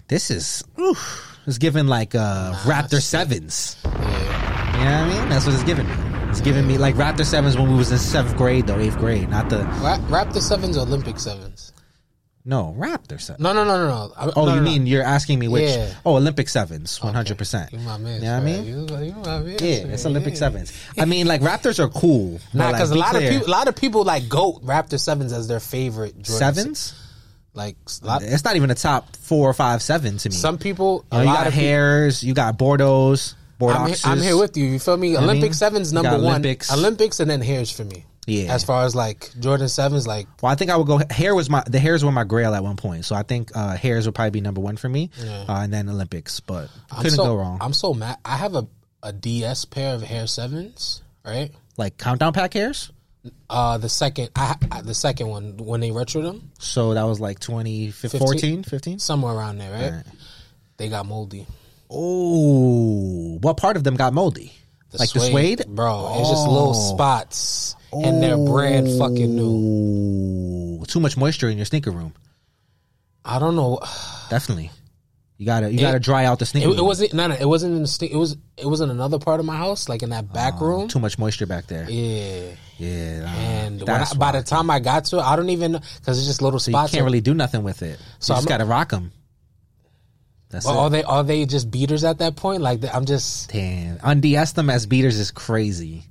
This 0.08 0.30
is, 0.30 0.64
oof, 0.80 1.40
it's 1.48 1.58
giving 1.58 1.88
like 1.88 2.14
uh, 2.16 2.54
Raptor 2.64 3.02
sevens. 3.02 3.78
Yeah. 3.86 3.92
You 4.78 4.86
know 4.86 5.08
what 5.08 5.18
I 5.18 5.20
mean? 5.22 5.30
That's 5.30 5.46
what 5.46 5.56
it's 5.56 5.64
giving 5.64 5.88
me. 5.88 5.94
It's 6.30 6.42
giving 6.42 6.68
me 6.68 6.78
like 6.78 6.96
Raptor 6.96 7.26
sevens 7.26 7.58
when 7.58 7.70
we 7.70 7.76
was 7.76 7.92
in 7.92 7.98
seventh 7.98 8.38
grade 8.38 8.68
though, 8.68 8.80
eighth 8.80 8.98
grade, 8.98 9.30
not 9.30 9.50
the 9.50 9.60
Ra- 9.60 10.00
Raptor 10.10 10.42
sevens, 10.42 10.78
or 10.78 10.82
Olympic 10.82 11.20
sevens. 11.20 11.71
No 12.44 12.76
Raptor 12.78 13.22
sevens. 13.22 13.40
No, 13.40 13.54
no, 13.54 13.64
no, 13.64 13.78
no, 13.78 13.88
no. 13.88 14.14
I- 14.18 14.32
Oh, 14.36 14.46
no, 14.46 14.54
you 14.56 14.60
no, 14.60 14.66
no. 14.66 14.72
mean 14.72 14.88
you're 14.88 15.04
asking 15.04 15.38
me 15.38 15.48
which? 15.48 15.70
Yeah. 15.70 15.94
Oh, 16.06 16.16
Olympic 16.16 16.50
sevens, 16.50 17.02
one 17.04 17.14
hundred 17.14 17.38
percent. 17.38 17.72
You 17.72 17.80
You 17.80 17.86
my 17.86 17.98
man. 17.98 18.22
know 18.22 18.34
what 18.34 18.42
I 18.42 18.46
mean? 18.46 18.66
You, 18.66 18.80
you 18.82 19.14
man. 19.14 19.46
Yeah, 19.60 19.94
it's. 19.94 20.06
Olympic 20.06 20.34
Yeah. 20.34 20.40
sevens. 20.40 20.74
I 20.98 21.06
mean, 21.06 21.28
like 21.28 21.42
Raptors 21.42 21.78
are 21.80 21.90
cool. 21.90 22.40
Nah, 22.54 22.66
like, 22.66 22.76
because 22.76 22.92
a 22.92 22.96
lot 22.96 23.12
clear, 23.12 23.28
of 23.28 23.34
people, 23.34 23.48
a 23.48 23.52
lot 23.52 23.68
of 23.68 23.76
people 23.76 24.04
like 24.04 24.28
goat 24.28 24.66
Raptor 24.66 25.00
sevens 25.00 25.32
as 25.34 25.48
their 25.48 25.60
favorite 25.60 26.14
Jordan 26.22 26.54
sevens. 26.56 26.94
Like 27.54 27.76
lot, 28.02 28.24
It's 28.24 28.44
not 28.46 28.56
even 28.56 28.72
a 28.72 28.76
top 28.76 29.16
four 29.18 29.48
or 29.50 29.54
five 29.54 29.82
seven 29.84 30.18
to 30.20 30.30
me. 30.30 30.34
some 30.36 30.58
people, 30.58 31.06
You, 31.12 31.18
a 31.18 31.18
know, 31.18 31.22
you 31.24 31.28
lot 31.28 31.36
got 31.44 31.44
people. 31.54 31.60
Hares. 31.60 32.24
You 32.24 32.34
got 32.34 32.58
Bordeaux's. 32.58 33.36
I'm, 33.60 33.68
he- 33.68 33.74
Bordeaux's. 33.94 34.06
I'm 34.06 34.22
here 34.22 34.38
with 34.38 34.58
you. 34.58 34.66
You 34.66 34.80
feel 34.80 34.98
me? 34.98 35.16
I 35.16 35.22
Olympic 35.22 35.44
mean? 35.44 35.54
sevens 35.54 35.94
number 35.94 36.12
one. 36.14 36.22
Olympics. 36.22 36.74
Olympics 36.74 37.20
and 37.20 37.30
then 37.30 37.42
Hares 37.42 37.70
for 37.70 37.84
me. 37.84 38.06
Yeah. 38.28 38.54
As 38.54 38.64
far 38.64 38.86
as 38.86 38.94
like 38.96 39.32
Jordan 39.40 39.68
sevens, 39.68 40.06
like 40.06 40.28
Well, 40.44 40.52
I 40.52 40.56
think 40.56 40.70
I 40.70 40.76
would 40.78 40.86
go. 40.88 41.00
Hare 41.10 41.34
was 41.34 41.50
my 41.50 41.64
the 41.68 41.80
Hares 41.80 42.06
were 42.06 42.12
my 42.12 42.24
grail 42.24 42.54
at 42.54 42.64
one 42.64 42.76
point, 42.78 43.04
so 43.06 43.16
I 43.16 43.24
think 43.24 43.52
uh, 43.56 43.76
Hares 43.76 44.06
would 44.06 44.14
probably 44.14 44.30
be 44.32 44.42
number 44.42 44.62
one 44.62 44.78
for 44.78 44.88
me, 44.90 45.10
Yeah. 45.18 45.46
uh, 45.50 45.62
and 45.62 45.74
then 45.74 45.90
Olympics. 45.90 46.40
But 46.40 46.70
I'm 46.92 46.98
couldn't 47.04 47.18
so, 47.18 47.26
go 47.26 47.36
wrong. 47.36 47.58
I'm 47.62 47.74
so 47.74 47.94
mad. 47.94 48.18
I 48.24 48.38
have 48.38 48.54
a 48.56 48.68
a 49.04 49.12
DS 49.12 49.66
pair 49.66 49.96
of 49.96 50.04
Hare 50.04 50.28
sevens, 50.28 51.02
right? 51.26 51.52
like 51.78 51.98
countdown 51.98 52.34
pack 52.34 52.54
Hares. 52.54 52.92
Uh, 53.50 53.78
the 53.80 53.90
second, 53.90 54.30
I, 54.36 54.56
I 54.72 54.82
the 54.82 54.94
second 54.94 55.28
one 55.28 55.58
when 55.58 55.80
they 55.80 55.92
retro 55.92 56.22
them, 56.22 56.52
So 56.60 56.94
that 56.96 57.04
was 57.04 57.20
like 57.20 57.40
2014, 57.40 58.64
15? 58.64 59.00
somewhere 59.00 59.34
around 59.34 59.58
there, 59.60 59.72
right? 59.72 59.92
Right. 59.92 60.06
They 60.78 60.90
got 60.90 61.06
moldy. 61.08 61.48
Oh, 61.90 63.38
what 63.42 63.58
part 63.58 63.78
of 63.78 63.84
them 63.84 63.96
got 63.96 64.14
moldy? 64.14 64.54
like 65.00 65.12
the 65.12 65.20
suede, 65.22 65.64
bro. 65.68 66.18
It's 66.20 66.30
just 66.30 66.48
little 66.48 66.72
Oh. 66.76 66.94
spots, 66.94 67.76
and 67.94 68.22
they're 68.24 68.38
brand 68.38 68.88
fucking 68.98 69.36
new. 69.36 70.84
Too 70.88 71.00
much 71.00 71.16
moisture 71.18 71.50
in 71.50 71.58
your 71.58 71.66
sneaker 71.66 71.92
room. 71.92 72.14
I 73.24 73.40
don't 73.40 73.56
know. 73.56 73.80
Definitely, 74.30 74.72
you 75.38 75.46
gotta 75.46 75.72
you 75.72 75.80
gotta 75.80 76.00
dry 76.00 76.26
out 76.26 76.40
the 76.40 76.46
sneaker. 76.46 76.70
It, 76.70 76.80
it 76.80 76.84
wasn't 76.84 77.14
no 77.14 77.28
no. 77.28 77.36
It 77.36 77.46
wasn't 77.46 77.76
in 77.76 77.82
the 77.82 77.88
sneaker. 77.88 78.16
It 78.16 78.18
was 78.18 78.36
it 78.58 78.66
was 78.66 78.82
in 78.82 78.90
another 78.90 79.20
part 79.20 79.40
of 79.40 79.46
my 79.46 79.56
house, 79.56 79.88
like 79.88 80.04
in 80.04 80.10
that 80.10 80.34
back 80.34 80.60
room. 80.60 80.88
too 80.88 81.00
much 81.00 81.18
moisture 81.20 81.46
back 81.46 81.68
there. 81.68 81.90
Yeah, 81.90 82.50
Yeah, 82.78 83.24
uh, 83.26 83.28
and 83.40 83.90
I, 83.90 84.06
by 84.16 84.32
the 84.34 84.42
time 84.44 84.70
I 84.70 84.80
got 84.80 85.06
to 85.06 85.18
it, 85.18 85.22
I 85.22 85.36
don't 85.36 85.50
even 85.50 85.74
because 85.74 86.18
it's 86.18 86.28
just 86.28 86.42
little 86.42 86.60
so 86.60 86.72
you 86.72 86.88
can't 86.90 87.06
really 87.06 87.22
do 87.22 87.34
nothing 87.34 87.64
with 87.64 87.84
it. 87.84 88.00
So 88.20 88.34
you 88.34 88.38
just 88.40 88.50
I'm- 88.50 88.58
gotta 88.58 88.66
rock 88.70 88.90
them. 88.90 89.12
That's 90.50 90.66
But 90.66 90.74
it. 90.74 90.78
are 90.78 90.90
they 90.90 91.04
are 91.04 91.24
they 91.24 91.46
just 91.46 91.72
beaters 91.72 92.04
at 92.04 92.18
that 92.18 92.36
point? 92.36 92.62
Like 92.62 92.84
I'm 92.94 93.06
just 93.06 93.52
Damn, 93.52 94.00
unds 94.04 94.54
them 94.54 94.70
as 94.70 94.86
beaters 94.86 95.18
is 95.18 95.32
crazy. 95.32 96.04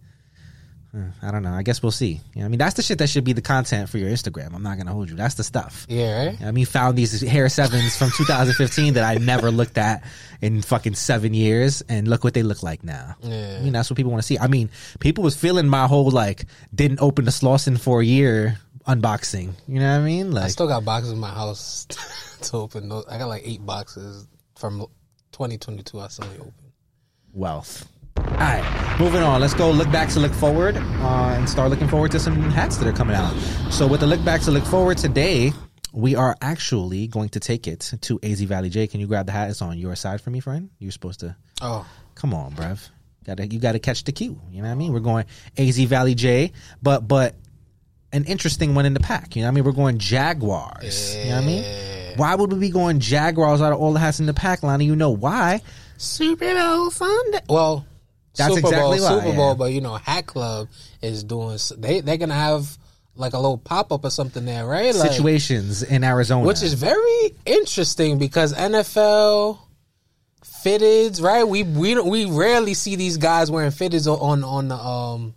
Hmm, 0.93 1.11
I 1.23 1.31
don't 1.31 1.45
know. 1.45 1.53
I 1.53 1.63
guess 1.63 1.83
we'll 1.85 1.93
see. 1.93 2.21
You 2.35 2.41
know, 2.41 2.47
I 2.47 2.49
mean, 2.49 2.59
that's 2.59 2.75
the 2.75 2.83
shit 2.83 2.99
that 2.99 3.09
should 3.09 3.23
be 3.23 3.33
the 3.33 3.41
content 3.43 3.89
for 3.89 3.99
your 3.99 4.11
Instagram. 4.11 4.53
I'm 4.55 4.63
not 4.65 4.77
gonna 4.77 4.93
hold 4.93 5.09
you. 5.09 5.15
That's 5.15 5.37
the 5.37 5.45
stuff. 5.45 5.87
yeah, 5.89 6.27
right. 6.27 6.43
I 6.43 6.51
mean, 6.51 6.67
found 6.67 6.99
these 6.99 7.21
Hare 7.21 7.49
sevens 7.49 7.97
from 7.97 8.11
2015 8.17 8.95
that 8.95 9.05
I 9.05 9.15
never 9.23 9.53
looked 9.53 9.79
at 9.79 10.03
in 10.41 10.63
fucking 10.63 10.95
seven 10.95 11.33
years, 11.33 11.81
and 11.89 12.09
look 12.09 12.25
what 12.25 12.35
they 12.35 12.43
look 12.43 12.63
like 12.65 12.83
now. 12.83 13.15
Yeah. 13.23 13.59
I 13.61 13.63
mean, 13.63 13.73
that's 13.73 13.89
what 13.89 13.97
people 13.97 14.11
want 14.11 14.23
to 14.23 14.27
see. 14.27 14.39
I 14.39 14.49
mean, 14.49 14.69
people 14.99 15.23
was 15.23 15.37
feeling 15.37 15.69
my 15.69 15.87
whole 15.87 16.11
like 16.11 16.47
didn't 16.75 17.01
open 17.01 17.25
the 17.25 17.31
Slauson 17.31 17.79
for 17.79 18.01
a 18.01 18.05
year 18.05 18.59
unboxing. 18.89 19.53
You 19.69 19.79
know 19.79 19.93
what 19.93 20.01
I 20.03 20.05
mean? 20.05 20.27
I 20.37 20.41
Like, 20.43 20.51
still 20.51 20.67
got 20.67 20.85
boxes 20.85 21.13
in 21.13 21.19
my 21.19 21.31
house 21.31 21.87
to 22.43 22.57
open. 22.57 22.89
Those. 22.89 23.05
I 23.09 23.17
got 23.19 23.29
like 23.29 23.43
eight 23.45 23.65
boxes 23.65 24.27
from 24.57 24.81
2022. 25.33 26.01
I 26.01 26.09
still 26.09 26.25
open. 26.41 26.53
wealth. 27.33 27.87
All 28.27 28.37
right, 28.47 28.97
moving 28.99 29.23
on. 29.23 29.41
Let's 29.41 29.55
go 29.55 29.71
look 29.71 29.91
back 29.91 30.09
to 30.11 30.21
look 30.21 30.33
forward 30.33 30.77
uh, 30.77 31.35
and 31.37 31.49
start 31.49 31.71
looking 31.71 31.89
forward 31.89 32.11
to 32.13 32.21
some 32.21 32.35
hats 32.51 32.77
that 32.79 32.87
are 32.89 32.93
coming 32.93 33.17
out. 33.17 33.35
So, 33.71 33.87
with 33.87 34.01
the 34.01 34.07
look 34.07 34.25
back 34.25 34.41
to 34.43 34.51
look 34.51 34.65
forward 34.65 34.99
today, 34.99 35.53
we 35.93 36.15
are 36.15 36.37
actually 36.41 37.07
going 37.07 37.29
to 37.31 37.41
take 37.41 37.67
it 37.67 37.93
to 38.03 38.19
AZ 38.23 38.41
Valley 38.43 38.71
J. 38.71 38.87
Can 38.87 39.01
you 39.01 39.07
grab 39.07 39.27
the 39.27 39.33
hat? 39.33 39.51
It's 39.51 39.61
on 39.63 39.79
your 39.79 39.95
side 39.97 40.21
for 40.21 40.31
me, 40.31 40.41
friend. 40.41 40.71
You're 40.79 40.93
supposed 40.93 41.21
to. 41.21 41.37
Oh, 41.61 41.87
Come 42.15 42.35
on, 42.35 42.53
bruv. 42.53 42.87
Gotta 43.25 43.47
you 43.47 43.59
gotta 43.59 43.79
catch 43.79 44.05
the 44.05 44.13
cue. 44.13 44.41
You 44.51 44.63
know 44.63 44.69
what 44.69 44.73
I 44.73 44.77
mean? 44.77 44.93
We're 44.93 45.01
going 45.01 45.25
AZ 45.57 45.79
Valley 45.79 46.15
J, 46.15 46.53
but 46.83 47.07
but 47.09 47.35
an 48.13 48.25
interesting 48.25 48.75
one 48.75 48.87
in 48.87 48.95
the 48.95 49.01
pack. 49.01 49.37
You 49.37 49.43
know 49.43 49.49
what 49.49 49.53
I 49.53 49.55
mean? 49.55 49.65
We're 49.65 49.73
going 49.73 49.99
Jaguars. 49.99 51.15
Yeah. 51.17 51.23
You 51.23 51.29
know 51.31 51.35
what 51.37 51.43
I 51.43 51.47
mean? 51.47 51.65
Why 52.17 52.35
would 52.35 52.53
we 52.53 52.59
be 52.59 52.71
going 52.71 53.01
Jaguars 53.01 53.61
out 53.63 53.73
of 53.73 53.79
all 53.79 53.93
the 53.93 54.01
hats 54.01 54.21
in 54.21 54.27
the 54.27 54.35
pack, 54.35 54.63
Lani? 54.63 54.85
You 54.85 54.97
know 54.97 55.11
why? 55.11 55.63
Super 55.97 56.55
Bowl 56.55 56.91
Sunday. 56.91 57.41
Well, 57.49 57.87
That's 58.37 58.55
Super 58.55 58.69
exactly 58.69 58.99
Bowl, 58.99 59.09
why, 59.09 59.23
Super 59.25 59.37
Bowl, 59.37 59.49
yeah. 59.51 59.55
but 59.55 59.73
you 59.73 59.81
know, 59.81 59.95
Hat 59.97 60.27
Club 60.27 60.69
is 61.03 61.25
doing. 61.25 61.59
They 61.79 62.01
they're 62.01 62.17
gonna 62.17 62.35
have 62.35 62.79
like 63.17 63.33
a 63.33 63.39
little 63.39 63.59
pop 63.59 63.93
up 63.93 64.05
or 64.05 64.11
something 64.11 64.45
there, 64.45 64.65
right? 64.67 64.95
Like, 64.95 65.11
Situations 65.13 65.83
in 65.83 66.05
Arizona. 66.05 66.47
which 66.47 66.63
is 66.63 66.75
very 66.75 67.35
interesting 67.45 68.19
because 68.19 68.55
NFL 68.55 69.59
fitteds, 70.45 71.23
right? 71.23 71.45
We 71.47 71.63
we 71.65 71.95
don't 71.95 72.09
we 72.09 72.25
rarely 72.27 72.75
see 72.75 72.97
these 72.97 73.17
guys 73.17 73.51
wearing 73.51 73.71
fitteds 73.71 74.07
on 74.07 74.45
on 74.45 74.69
the 74.69 74.77
um. 74.77 75.35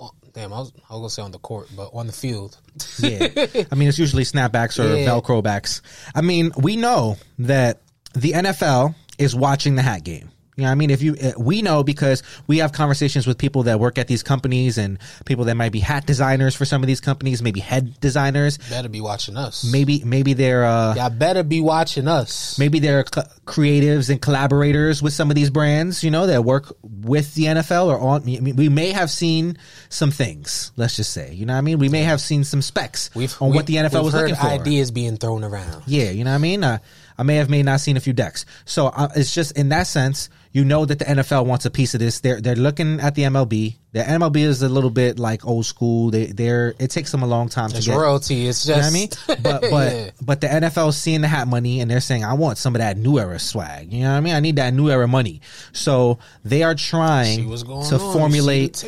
on- 0.00 0.10
Damn, 0.34 0.52
I 0.52 0.58
was, 0.60 0.72
I 0.88 0.92
was 0.94 1.00
gonna 1.00 1.10
say 1.10 1.22
on 1.22 1.32
the 1.32 1.38
court, 1.38 1.68
but 1.76 1.90
on 1.92 2.06
the 2.06 2.12
field. 2.12 2.56
yeah. 3.00 3.26
I 3.70 3.74
mean, 3.74 3.88
it's 3.88 3.98
usually 3.98 4.22
snapbacks 4.24 4.78
or 4.82 4.94
Yeah. 4.96 5.08
Velcro 5.08 5.42
backs. 5.42 5.82
I 6.14 6.20
mean, 6.20 6.52
we 6.56 6.76
know 6.76 7.16
that 7.40 7.80
the 8.14 8.32
NFL 8.32 8.94
is 9.18 9.34
watching 9.34 9.74
the 9.74 9.82
hat 9.82 10.04
game. 10.04 10.30
You 10.58 10.62
know 10.64 10.70
what 10.70 10.72
I 10.72 10.74
mean? 10.74 10.90
If 10.90 11.02
you, 11.02 11.14
uh, 11.22 11.32
we 11.38 11.62
know 11.62 11.84
because 11.84 12.24
we 12.48 12.58
have 12.58 12.72
conversations 12.72 13.28
with 13.28 13.38
people 13.38 13.62
that 13.62 13.78
work 13.78 13.96
at 13.96 14.08
these 14.08 14.24
companies 14.24 14.76
and 14.76 14.98
people 15.24 15.44
that 15.44 15.54
might 15.54 15.70
be 15.70 15.78
hat 15.78 16.04
designers 16.04 16.56
for 16.56 16.64
some 16.64 16.82
of 16.82 16.88
these 16.88 17.00
companies, 17.00 17.40
maybe 17.40 17.60
head 17.60 18.00
designers, 18.00 18.58
Better 18.68 18.88
be 18.88 19.00
watching 19.00 19.36
us. 19.36 19.70
maybe, 19.70 20.02
maybe 20.04 20.32
they're, 20.32 20.64
uh, 20.64 20.96
Y'all 20.96 21.10
better 21.10 21.44
be 21.44 21.60
watching 21.60 22.08
us. 22.08 22.58
maybe 22.58 22.80
they're 22.80 23.04
creatives 23.04 24.10
and 24.10 24.20
collaborators 24.20 25.00
with 25.00 25.12
some 25.12 25.30
of 25.30 25.36
these 25.36 25.48
brands, 25.48 26.02
you 26.02 26.10
know, 26.10 26.26
that 26.26 26.44
work 26.44 26.76
with 26.82 27.36
the 27.36 27.44
NFL 27.44 27.86
or 27.86 28.00
on. 28.00 28.22
I 28.22 28.40
mean, 28.40 28.56
we 28.56 28.68
may 28.68 28.90
have 28.90 29.10
seen 29.12 29.58
some 29.90 30.10
things. 30.10 30.72
Let's 30.74 30.96
just 30.96 31.12
say, 31.12 31.32
you 31.34 31.46
know 31.46 31.52
what 31.52 31.58
I 31.58 31.62
mean? 31.62 31.78
We 31.78 31.88
may 31.88 32.02
have 32.02 32.20
seen 32.20 32.42
some 32.42 32.62
specs 32.62 33.10
on 33.40 33.54
what 33.54 33.66
the 33.66 33.76
NFL 33.76 33.92
we've 33.94 34.02
was 34.06 34.12
heard 34.14 34.20
looking 34.30 34.34
for. 34.34 34.48
Ideas 34.48 34.90
being 34.90 35.18
thrown 35.18 35.44
around. 35.44 35.84
Yeah, 35.86 36.10
you 36.10 36.24
know 36.24 36.30
what 36.30 36.34
I 36.34 36.38
mean. 36.38 36.64
Uh, 36.64 36.78
I 37.16 37.22
may 37.24 37.36
have 37.36 37.48
may 37.50 37.62
not 37.62 37.80
seen 37.80 37.96
a 37.96 38.00
few 38.00 38.12
decks, 38.12 38.44
so 38.64 38.86
uh, 38.88 39.08
it's 39.16 39.34
just 39.34 39.58
in 39.58 39.70
that 39.70 39.88
sense, 39.88 40.30
you 40.52 40.64
know 40.64 40.84
that 40.84 40.98
the 40.98 41.04
NFL 41.04 41.46
wants 41.46 41.64
a 41.66 41.70
piece 41.70 41.94
of 41.94 42.00
this. 42.00 42.20
They're 42.20 42.40
they're 42.40 42.56
looking 42.56 43.00
at 43.00 43.14
the 43.14 43.22
MLB. 43.22 43.76
The 43.92 44.00
MLB 44.00 44.36
is 44.38 44.62
a 44.62 44.68
little 44.68 44.90
bit 44.90 45.18
like 45.18 45.44
old 45.46 45.66
school. 45.66 46.10
They 46.10 46.26
they're 46.26 46.74
it 46.78 46.90
takes 46.90 47.10
them 47.12 47.22
a 47.22 47.26
long 47.26 47.48
time 47.48 47.70
It's 47.70 47.84
to 47.84 47.90
get. 47.90 47.96
royalty. 47.96 48.46
It's 48.48 48.66
You 48.66 48.74
know 48.74 48.80
just. 48.82 49.26
what 49.26 49.34
I 49.36 49.36
mean? 49.36 49.42
But 49.42 49.60
but 49.70 49.92
Yeah. 49.92 50.10
but 50.20 50.40
the 50.40 50.46
NFL 50.48 50.92
seeing 50.94 51.20
the 51.20 51.28
hat 51.28 51.48
money 51.48 51.80
and 51.80 51.90
they're 51.90 52.00
saying, 52.00 52.24
I 52.24 52.34
want 52.34 52.58
some 52.58 52.74
of 52.74 52.80
that 52.80 52.96
new 52.96 53.18
era 53.18 53.38
swag. 53.38 53.92
You 53.92 54.02
know 54.02 54.10
what 54.12 54.16
I 54.16 54.20
mean? 54.20 54.34
I 54.34 54.40
need 54.40 54.56
that 54.56 54.72
new 54.74 54.90
era 54.90 55.06
money. 55.08 55.40
So 55.72 56.18
they 56.44 56.62
are 56.62 56.74
trying 56.74 57.48
to 57.48 57.64
on. 57.72 57.84
Formulate 58.12 58.84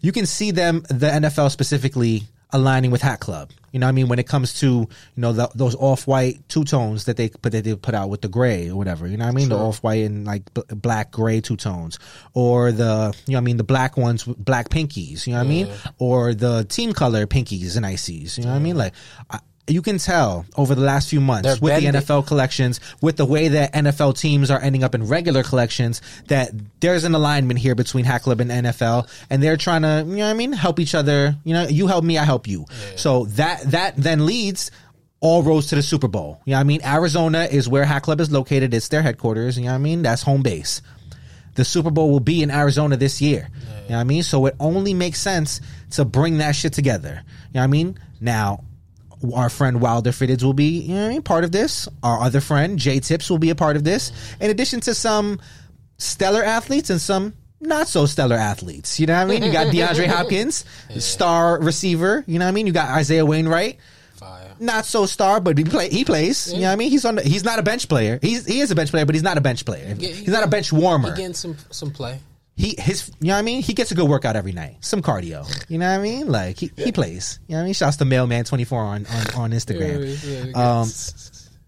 you 0.00 0.12
can 0.12 0.26
see 0.26 0.50
them 0.50 0.82
the 0.88 1.06
NFL 1.08 1.50
specifically 1.50 2.24
aligning 2.54 2.92
with 2.92 3.02
Hat 3.02 3.20
Club. 3.20 3.50
You 3.72 3.80
know 3.80 3.86
what 3.86 3.88
I 3.88 3.92
mean 3.92 4.06
when 4.06 4.20
it 4.20 4.28
comes 4.28 4.60
to 4.60 4.66
you 4.66 4.88
know 5.16 5.32
the, 5.32 5.50
those 5.56 5.74
off 5.74 6.06
white 6.06 6.48
two 6.48 6.62
tones 6.62 7.06
that 7.06 7.16
they 7.16 7.28
put 7.28 7.50
that 7.50 7.64
they 7.64 7.74
put 7.74 7.92
out 7.92 8.08
with 8.08 8.22
the 8.22 8.28
gray 8.28 8.70
or 8.70 8.76
whatever. 8.76 9.08
You 9.08 9.16
know 9.16 9.24
what 9.24 9.32
I 9.32 9.34
mean 9.34 9.48
the 9.48 9.58
off 9.58 9.82
white 9.82 10.04
and 10.04 10.24
like 10.24 10.54
b- 10.54 10.62
black 10.70 11.10
gray 11.10 11.40
two 11.40 11.56
tones 11.56 11.98
or 12.32 12.70
the 12.70 13.12
you 13.26 13.32
know 13.32 13.38
I 13.38 13.40
mean 13.40 13.56
the 13.56 13.64
black 13.64 13.96
ones 13.96 14.22
black 14.22 14.68
pinkies. 14.68 15.26
You 15.26 15.32
know 15.32 15.40
what 15.40 15.46
I 15.46 15.48
mean 15.48 15.68
or 15.98 16.34
the 16.34 16.64
team 16.64 16.92
color 16.92 17.26
pinkies 17.26 17.76
and 17.76 17.84
ices. 17.84 18.38
You 18.38 18.44
know 18.44 18.50
what 18.50 18.56
I 18.56 18.60
mean 18.60 18.76
like. 18.76 18.94
I, 19.28 19.40
you 19.66 19.80
can 19.80 19.98
tell 19.98 20.44
over 20.56 20.74
the 20.74 20.82
last 20.82 21.08
few 21.08 21.20
months 21.20 21.48
They're 21.48 21.56
with 21.60 21.82
the. 21.82 21.98
NFL 21.98 22.26
collections, 22.26 22.80
with 23.00 23.16
the 23.16 23.24
way 23.24 23.48
that 23.48 23.72
NFL 23.72 24.18
teams 24.18 24.50
are 24.50 24.60
ending 24.60 24.84
up 24.84 24.94
in 24.94 25.06
regular 25.06 25.42
collections, 25.42 26.02
that 26.28 26.50
there's 26.80 27.04
an 27.04 27.14
alignment 27.14 27.58
here 27.58 27.74
between 27.74 28.04
Hat 28.04 28.22
Club 28.22 28.40
and 28.40 28.50
NFL, 28.50 29.08
and 29.30 29.42
they're 29.42 29.56
trying 29.56 29.82
to, 29.82 30.04
you 30.06 30.16
know 30.16 30.24
what 30.24 30.30
I 30.30 30.34
mean, 30.34 30.52
help 30.52 30.80
each 30.80 30.94
other. 30.94 31.36
You 31.44 31.54
know, 31.54 31.66
you 31.66 31.86
help 31.86 32.04
me, 32.04 32.18
I 32.18 32.24
help 32.24 32.46
you. 32.46 32.66
So 32.96 33.24
that 33.24 33.62
that 33.70 33.96
then 33.96 34.26
leads 34.26 34.70
all 35.20 35.42
roads 35.42 35.68
to 35.68 35.76
the 35.76 35.82
Super 35.82 36.08
Bowl. 36.08 36.42
You 36.44 36.50
know 36.50 36.58
what 36.58 36.60
I 36.60 36.64
mean? 36.64 36.80
Arizona 36.84 37.48
is 37.50 37.66
where 37.66 37.84
Hat 37.84 38.02
Club 38.02 38.20
is 38.20 38.30
located. 38.30 38.74
It's 38.74 38.88
their 38.88 39.00
headquarters. 39.00 39.56
You 39.56 39.64
know 39.64 39.70
what 39.70 39.76
I 39.76 39.78
mean? 39.78 40.02
That's 40.02 40.20
home 40.20 40.42
base. 40.42 40.82
The 41.54 41.64
Super 41.64 41.90
Bowl 41.90 42.10
will 42.10 42.20
be 42.20 42.42
in 42.42 42.50
Arizona 42.50 42.98
this 42.98 43.22
year. 43.22 43.48
You 43.84 43.90
know 43.90 43.94
what 43.96 44.00
I 44.00 44.04
mean? 44.04 44.22
So 44.22 44.44
it 44.44 44.56
only 44.60 44.92
makes 44.92 45.20
sense 45.20 45.60
to 45.92 46.04
bring 46.04 46.38
that 46.38 46.54
shit 46.54 46.74
together. 46.74 47.22
You 47.24 47.54
know 47.54 47.60
what 47.60 47.64
I 47.64 47.66
mean? 47.68 47.98
Now, 48.20 48.64
our 49.34 49.48
friend 49.48 49.80
Wilder 49.80 50.10
Fitteds 50.10 50.42
will 50.42 50.52
be, 50.54 50.80
you 50.80 50.94
know 50.94 51.06
I 51.06 51.08
mean, 51.10 51.22
part 51.22 51.44
of 51.44 51.52
this. 51.52 51.88
Our 52.02 52.20
other 52.20 52.40
friend 52.40 52.78
Jay 52.78 53.00
Tips 53.00 53.30
will 53.30 53.38
be 53.38 53.50
a 53.50 53.54
part 53.54 53.76
of 53.76 53.84
this. 53.84 54.12
In 54.40 54.50
addition 54.50 54.80
to 54.80 54.94
some 54.94 55.40
stellar 55.98 56.42
athletes 56.42 56.90
and 56.90 57.00
some 57.00 57.34
not 57.60 57.88
so 57.88 58.04
stellar 58.06 58.36
athletes. 58.36 59.00
You 59.00 59.06
know 59.06 59.14
what 59.14 59.22
I 59.22 59.24
mean? 59.26 59.42
You 59.42 59.52
got 59.52 59.66
DeAndre 59.74 60.06
Hopkins, 60.06 60.64
star 60.98 61.58
receiver. 61.60 62.24
You 62.26 62.38
know 62.38 62.44
what 62.44 62.50
I 62.50 62.52
mean? 62.52 62.66
You 62.66 62.72
got 62.72 62.90
Isaiah 62.90 63.24
Wainright, 63.24 63.78
Fire. 64.16 64.52
not 64.60 64.84
so 64.84 65.06
star, 65.06 65.40
but 65.40 65.56
he 65.56 65.64
play 65.64 65.88
he 65.88 66.04
plays. 66.04 66.52
You 66.52 66.60
know 66.60 66.66
what 66.66 66.72
I 66.72 66.76
mean? 66.76 66.90
He's 66.90 67.04
on. 67.04 67.14
The, 67.14 67.22
he's 67.22 67.44
not 67.44 67.58
a 67.58 67.62
bench 67.62 67.88
player. 67.88 68.18
He's 68.20 68.44
he 68.44 68.60
is 68.60 68.70
a 68.70 68.74
bench 68.74 68.90
player, 68.90 69.06
but 69.06 69.14
he's 69.14 69.22
not 69.22 69.38
a 69.38 69.40
bench 69.40 69.64
player. 69.64 69.94
Yeah, 69.98 70.08
he's 70.10 70.28
not 70.28 70.42
a 70.44 70.48
bench 70.48 70.72
warmer. 70.72 71.16
Getting 71.16 71.32
some 71.34 71.56
some 71.70 71.90
play. 71.90 72.18
He 72.56 72.76
his 72.78 73.10
you 73.20 73.28
know 73.28 73.34
what 73.34 73.40
I 73.40 73.42
mean? 73.42 73.62
He 73.62 73.74
gets 73.74 73.90
a 73.90 73.94
good 73.94 74.08
workout 74.08 74.36
every 74.36 74.52
night. 74.52 74.76
Some 74.80 75.02
cardio. 75.02 75.44
You 75.68 75.78
know 75.78 75.90
what 75.90 75.98
I 75.98 76.02
mean? 76.02 76.28
Like 76.28 76.58
he, 76.58 76.70
he 76.76 76.92
plays. 76.92 77.40
You 77.48 77.52
know 77.52 77.58
what 77.58 77.62
I 77.62 77.64
mean? 77.64 77.74
Shouts 77.74 77.96
to 77.96 78.04
Mailman 78.04 78.44
twenty 78.44 78.64
four 78.64 78.80
on, 78.80 79.06
on 79.06 79.34
on 79.34 79.50
Instagram. 79.52 80.54
Um, 80.56 80.88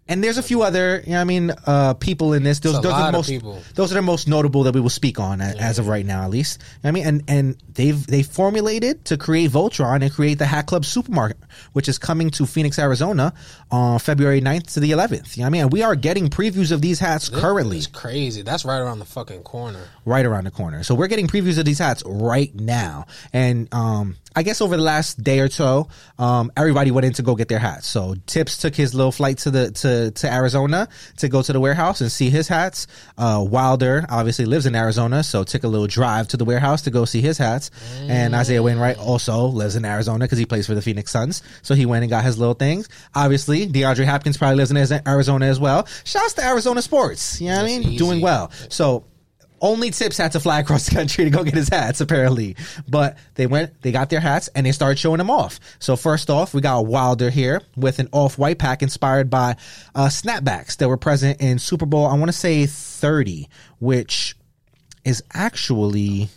and 0.09 0.23
there's 0.23 0.39
a 0.39 0.43
few 0.43 0.63
other, 0.63 1.03
you 1.07 1.13
know 1.13 1.21
I 1.21 1.25
mean, 1.25 1.53
uh, 1.67 1.95
people 1.95 2.33
in 2.33 2.43
this. 2.43 2.61
Those, 2.61 2.81
those 2.81 2.93
are 2.93 3.07
the 3.11 3.19
most 3.19 3.29
people. 3.29 3.59
those 3.75 3.91
are 3.93 3.97
the 3.97 4.03
most 4.03 4.29
notable 4.29 4.63
that 4.65 4.75
we 4.75 4.81
will 4.81 4.89
speak 4.91 5.19
on 5.19 5.41
a- 5.41 5.55
as 5.59 5.79
of 5.79 5.89
right 5.89 6.07
now, 6.07 6.23
at 6.23 6.31
least. 6.31 6.61
You 6.61 6.67
know 6.85 6.89
I 6.89 6.93
mean, 6.93 7.07
and 7.07 7.23
and 7.29 7.57
they've 7.75 8.07
they 8.07 8.23
formulated 8.23 9.05
to 9.07 9.17
create 9.17 9.51
Voltron 9.51 10.03
and 10.03 10.13
create 10.13 10.39
the 10.39 10.47
Hat 10.47 10.67
Club 10.67 10.85
Supermarket, 10.85 11.39
which 11.73 11.89
is 11.89 11.99
coming 11.99 12.31
to 12.31 12.47
Phoenix, 12.47 12.79
Arizona, 12.79 13.33
on 13.71 13.99
February 13.99 14.41
9th 14.41 14.75
to 14.75 14.81
the 14.81 14.93
11th. 14.93 15.37
You 15.37 15.43
know 15.43 15.45
what 15.45 15.47
I 15.47 15.51
mean? 15.51 15.63
And 15.63 15.73
we 15.73 15.83
are 15.83 15.95
getting 15.97 16.29
previews 16.29 16.71
of 16.73 16.81
these 16.81 16.99
hats 17.01 17.29
currently 17.29 17.79
It's 17.79 17.87
crazy. 17.89 18.43
That's 18.43 18.65
right 18.65 18.79
around 18.79 19.01
the 19.01 19.05
fucking 19.05 19.43
corner. 19.43 19.81
right 20.05 20.25
around 20.25 20.45
the 20.45 20.51
corner. 20.51 20.83
So 20.85 20.95
we're 20.95 21.09
getting 21.09 21.27
previews 21.27 21.59
of 21.59 21.65
these 21.65 21.79
hats 21.81 22.03
right 22.07 22.55
now. 22.55 23.07
And 23.33 23.69
um, 23.75 24.17
I 24.37 24.43
guess 24.43 24.61
over 24.61 24.77
the 24.77 24.83
last 24.83 25.23
day 25.25 25.41
or 25.41 25.49
so, 25.49 25.89
um, 26.19 26.53
everybody 26.57 26.91
went 26.91 27.07
in 27.07 27.15
to 27.15 27.23
go 27.23 27.35
get 27.35 27.49
their 27.49 27.59
hats. 27.59 27.87
So 27.87 28.15
Tips 28.27 28.59
took 28.59 28.75
his 28.75 28.95
little 28.95 29.11
flight 29.11 29.39
to 29.39 29.51
the 29.51 29.71
to, 29.71 30.11
to 30.11 30.33
Arizona 30.33 30.89
to 31.17 31.29
go 31.29 31.41
to 31.41 31.53
the 31.55 31.59
warehouse 31.59 32.03
and 32.03 32.13
see 32.13 32.29
his 32.29 32.47
hats. 32.47 32.87
Uh, 33.17 33.45
Wilder 33.49 34.05
obviously 34.11 34.45
lives 34.45 34.67
in 34.67 34.75
Arizona, 34.77 35.23
so 35.23 35.43
took 35.43 35.65
a 35.65 35.69
little 35.69 35.87
drive 35.87 36.29
to 36.29 36.37
the 36.37 36.45
warehouse 36.45 36.83
to 36.83 36.91
go 36.91 37.07
see 37.07 37.23
his 37.23 37.39
hats. 37.39 37.71
And 38.09 38.35
Isaiah 38.35 38.61
Wainright 38.63 38.99
also 38.99 39.47
lives 39.47 39.75
in 39.75 39.87
Arizona 39.87 40.27
because 40.27 40.39
he 40.39 40.45
plays 40.45 40.67
for 40.67 40.75
the 40.75 40.83
Phoenix 40.83 41.11
Suns. 41.11 41.43
So 41.63 41.75
he 41.75 41.87
went 41.87 42.03
and 42.03 42.11
got 42.11 42.23
his 42.25 42.39
little 42.39 42.55
things. 42.55 42.91
Obviously, 43.15 43.67
DeAndre 43.67 44.05
Hopkins 44.05 44.37
probably 44.37 44.57
lives 44.57 44.71
in 44.71 45.01
Arizona 45.09 45.47
as 45.47 45.59
well. 45.59 45.89
Shouts 46.05 46.35
to 46.35 46.45
Arizona 46.45 46.83
sports. 46.83 47.41
You 47.41 47.49
know 47.49 47.63
what 47.63 47.71
I 47.71 47.79
mean? 47.79 47.97
Doing 47.97 48.21
well. 48.21 48.51
So 48.69 49.05
only 49.61 49.91
Tips 49.91 50.17
had 50.19 50.33
to 50.33 50.41
fly 50.41 50.61
across 50.61 50.87
the 50.87 50.95
country 50.95 51.25
to 51.25 51.31
go 51.31 51.45
get 51.45 51.55
his 51.55 51.69
hats, 51.69 52.01
apparently. 52.01 52.57
But 52.89 53.17
they 53.35 53.47
went, 53.47 53.81
they 53.83 53.93
got 53.93 54.11
their 54.11 54.21
hats, 54.21 54.49
and 54.55 54.67
they 54.67 54.73
started 54.73 54.99
showing 54.99 55.19
them 55.19 55.31
off. 55.31 55.61
So 55.79 55.97
first 55.97 56.31
off, 56.31 56.55
we 56.55 56.61
got 56.61 56.87
Wilder 56.87 57.31
here 57.31 57.63
with 57.77 57.99
an 57.99 58.09
off-white 58.13 58.59
pack 58.59 58.83
inspired 58.83 59.31
by 59.31 59.57
uh, 59.95 60.09
snapbacks 60.09 60.77
that 60.79 60.89
were 60.89 60.97
present 60.97 61.41
in 61.41 61.59
Super 61.59 61.87
Bowl. 61.87 62.07
I 62.07 62.15
want 62.15 62.29
to 62.29 62.33
say 62.33 62.67
30, 62.67 63.49
which 63.79 64.37
is 65.05 65.23
actually 65.33 66.29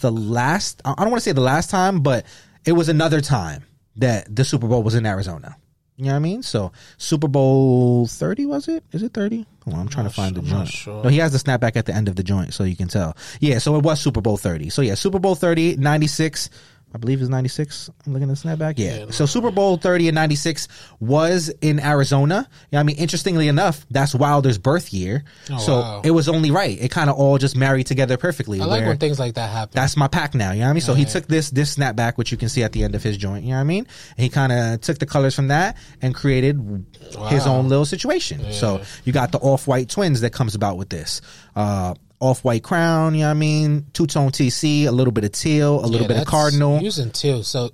the 0.00 0.12
last. 0.12 0.80
I 0.84 0.94
don't 0.98 1.10
want 1.10 1.22
to 1.22 1.24
say 1.24 1.32
the 1.32 1.40
last 1.40 1.70
time, 1.70 2.00
but 2.00 2.26
it 2.64 2.72
was 2.72 2.88
another 2.88 3.20
time 3.20 3.64
that 3.96 4.34
the 4.34 4.44
Super 4.44 4.68
Bowl 4.68 4.82
was 4.82 4.94
in 4.94 5.06
Arizona. 5.06 5.56
You 5.98 6.04
know 6.04 6.10
what 6.12 6.16
I 6.16 6.20
mean? 6.20 6.42
So 6.44 6.70
Super 6.96 7.26
Bowl 7.28 8.06
thirty 8.06 8.46
was 8.46 8.68
it? 8.68 8.84
Is 8.92 9.02
it 9.02 9.12
thirty? 9.12 9.44
Hold 9.64 9.74
on, 9.74 9.80
I'm 9.82 9.88
trying 9.88 10.06
to 10.06 10.12
find 10.14 10.36
the 10.36 10.40
I'm 10.40 10.46
not 10.48 10.56
joint. 10.66 10.68
sure. 10.68 11.02
No, 11.02 11.08
he 11.10 11.18
has 11.18 11.32
the 11.32 11.38
snapback 11.38 11.74
at 11.76 11.86
the 11.86 11.94
end 11.94 12.08
of 12.08 12.14
the 12.14 12.22
joint, 12.22 12.54
so 12.54 12.62
you 12.62 12.76
can 12.76 12.86
tell. 12.86 13.16
Yeah, 13.40 13.58
so 13.58 13.74
it 13.76 13.82
was 13.82 14.00
Super 14.00 14.20
Bowl 14.20 14.36
thirty. 14.36 14.70
So 14.70 14.80
yeah, 14.80 14.94
Super 14.94 15.18
Bowl 15.18 15.34
30, 15.34 15.76
96. 15.76 16.50
I 16.94 16.98
believe 16.98 17.20
it's 17.20 17.28
96. 17.28 17.90
I'm 18.06 18.14
looking 18.14 18.30
at 18.30 18.36
the 18.36 18.48
snapback. 18.48 18.74
Yeah. 18.78 18.98
Yeah, 19.00 19.10
so 19.10 19.26
Super 19.26 19.50
Bowl 19.50 19.76
30 19.76 20.08
and 20.08 20.14
96 20.14 20.68
was 21.00 21.50
in 21.60 21.80
Arizona. 21.80 22.48
Yeah, 22.70 22.80
I 22.80 22.82
mean, 22.82 22.96
interestingly 22.96 23.46
enough, 23.48 23.86
that's 23.90 24.14
Wilder's 24.14 24.56
birth 24.56 24.92
year. 24.92 25.24
Oh, 25.50 25.58
so 25.58 25.72
wow. 25.80 26.00
it 26.02 26.12
was 26.12 26.28
only 26.30 26.50
right. 26.50 26.80
It 26.80 26.90
kind 26.90 27.10
of 27.10 27.16
all 27.16 27.36
just 27.36 27.56
married 27.56 27.86
together 27.86 28.16
perfectly. 28.16 28.60
I 28.60 28.64
like 28.64 28.86
when 28.86 28.96
things 28.96 29.18
like 29.18 29.34
that 29.34 29.50
happen. 29.50 29.72
that's 29.74 29.96
my 29.98 30.08
pack 30.08 30.34
now. 30.34 30.52
You 30.52 30.60
know 30.60 30.64
what 30.66 30.70
I 30.70 30.72
mean? 30.74 30.80
So 30.80 30.94
he 30.94 31.02
Yeah. 31.02 31.08
took 31.08 31.26
this 31.26 31.50
this 31.50 31.76
snapback, 31.76 32.16
which 32.16 32.32
you 32.32 32.38
can 32.38 32.48
see 32.48 32.62
at 32.62 32.72
the 32.72 32.82
end 32.84 32.94
of 32.94 33.02
his 33.02 33.18
joint. 33.18 33.44
You 33.44 33.50
know 33.50 33.56
what 33.56 33.60
I 33.60 33.64
mean? 33.64 33.86
And 34.16 34.24
he 34.24 34.30
kind 34.30 34.50
of 34.52 34.80
took 34.80 34.98
the 34.98 35.06
colors 35.06 35.34
from 35.34 35.48
that 35.48 35.76
and 36.00 36.14
created 36.14 36.58
his 37.28 37.46
own 37.46 37.68
little 37.68 37.84
situation. 37.84 38.50
So 38.52 38.80
you 39.04 39.12
got 39.12 39.30
the 39.32 39.38
off 39.38 39.66
white 39.66 39.90
twins 39.90 40.22
that 40.22 40.30
comes 40.30 40.54
about 40.54 40.78
with 40.78 40.88
this. 40.88 41.20
Uh, 41.54 41.94
off 42.20 42.44
white 42.44 42.62
crown. 42.62 43.14
You 43.14 43.20
know 43.20 43.26
what 43.26 43.30
I 43.30 43.34
mean? 43.34 43.86
Two 43.92 44.06
tone 44.06 44.30
TC, 44.30 44.86
a 44.86 44.90
little 44.90 45.12
bit 45.12 45.24
of 45.24 45.32
teal, 45.32 45.80
a 45.84 45.86
little 45.86 46.02
Yeah, 46.02 46.08
bit 46.08 46.16
of 46.22 46.26
cardinal. 46.26 46.80
Using 46.80 47.10
teal, 47.10 47.42
so 47.44 47.70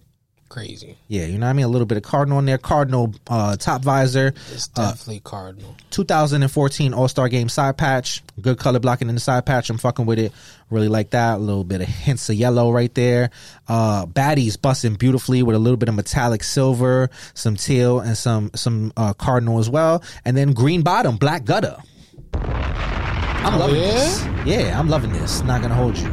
crazy. 0.49 0.97
yeah, 1.09 1.25
you 1.25 1.37
know 1.37 1.47
what 1.47 1.51
I 1.51 1.53
mean? 1.55 1.65
A 1.65 1.69
little 1.69 1.87
bit 1.87 1.97
of 1.97 2.05
cardinal 2.05 2.39
in 2.39 2.45
there. 2.45 2.59
Cardinal 2.59 3.13
uh, 3.29 3.57
top 3.57 3.83
visor. 3.83 4.29
It's 4.53 4.71
Uh, 4.77 4.91
definitely 4.91 5.21
cardinal. 5.25 5.75
2014 5.91 6.95
All 6.95 7.09
Star 7.09 7.29
Game 7.29 7.49
side 7.49 7.77
patch. 7.77 8.23
Good 8.41 8.59
color 8.59 8.79
blocking 8.79 9.09
in 9.09 9.15
the 9.17 9.21
side 9.21 9.47
patch. 9.47 9.69
I'm 9.71 9.79
fucking 9.79 10.07
with 10.07 10.19
it. 10.21 10.33
Really 10.71 10.89
like 10.89 11.11
that. 11.11 11.37
A 11.37 11.39
little 11.39 11.65
bit 11.65 11.81
of 11.81 11.89
hints 11.89 12.29
of 12.29 12.37
yellow 12.37 12.71
right 12.71 12.95
there. 12.95 13.31
Uh, 13.67 14.07
baddies 14.07 14.61
busting 14.61 14.95
beautifully 14.95 15.43
with 15.43 15.57
a 15.57 15.59
little 15.59 15.77
bit 15.77 15.89
of 15.89 15.95
metallic 15.97 16.45
silver, 16.45 17.11
some 17.35 17.57
teal, 17.57 17.99
and 18.01 18.17
some 18.17 18.51
some 18.55 18.93
uh, 18.97 19.13
cardinal 19.15 19.59
as 19.59 19.69
well. 19.69 20.05
And 20.25 20.37
then 20.37 20.53
green 20.53 20.83
bottom, 20.83 21.17
black 21.17 21.45
gutter. 21.45 21.79
I'm 23.45 23.59
loving 23.59 23.77
yeah? 23.77 23.93
this. 23.93 24.25
Yeah, 24.47 24.79
I'm 24.79 24.89
loving 24.89 25.13
this. 25.13 25.43
Not 25.43 25.61
gonna 25.61 25.75
hold 25.75 25.99
you. 25.99 26.09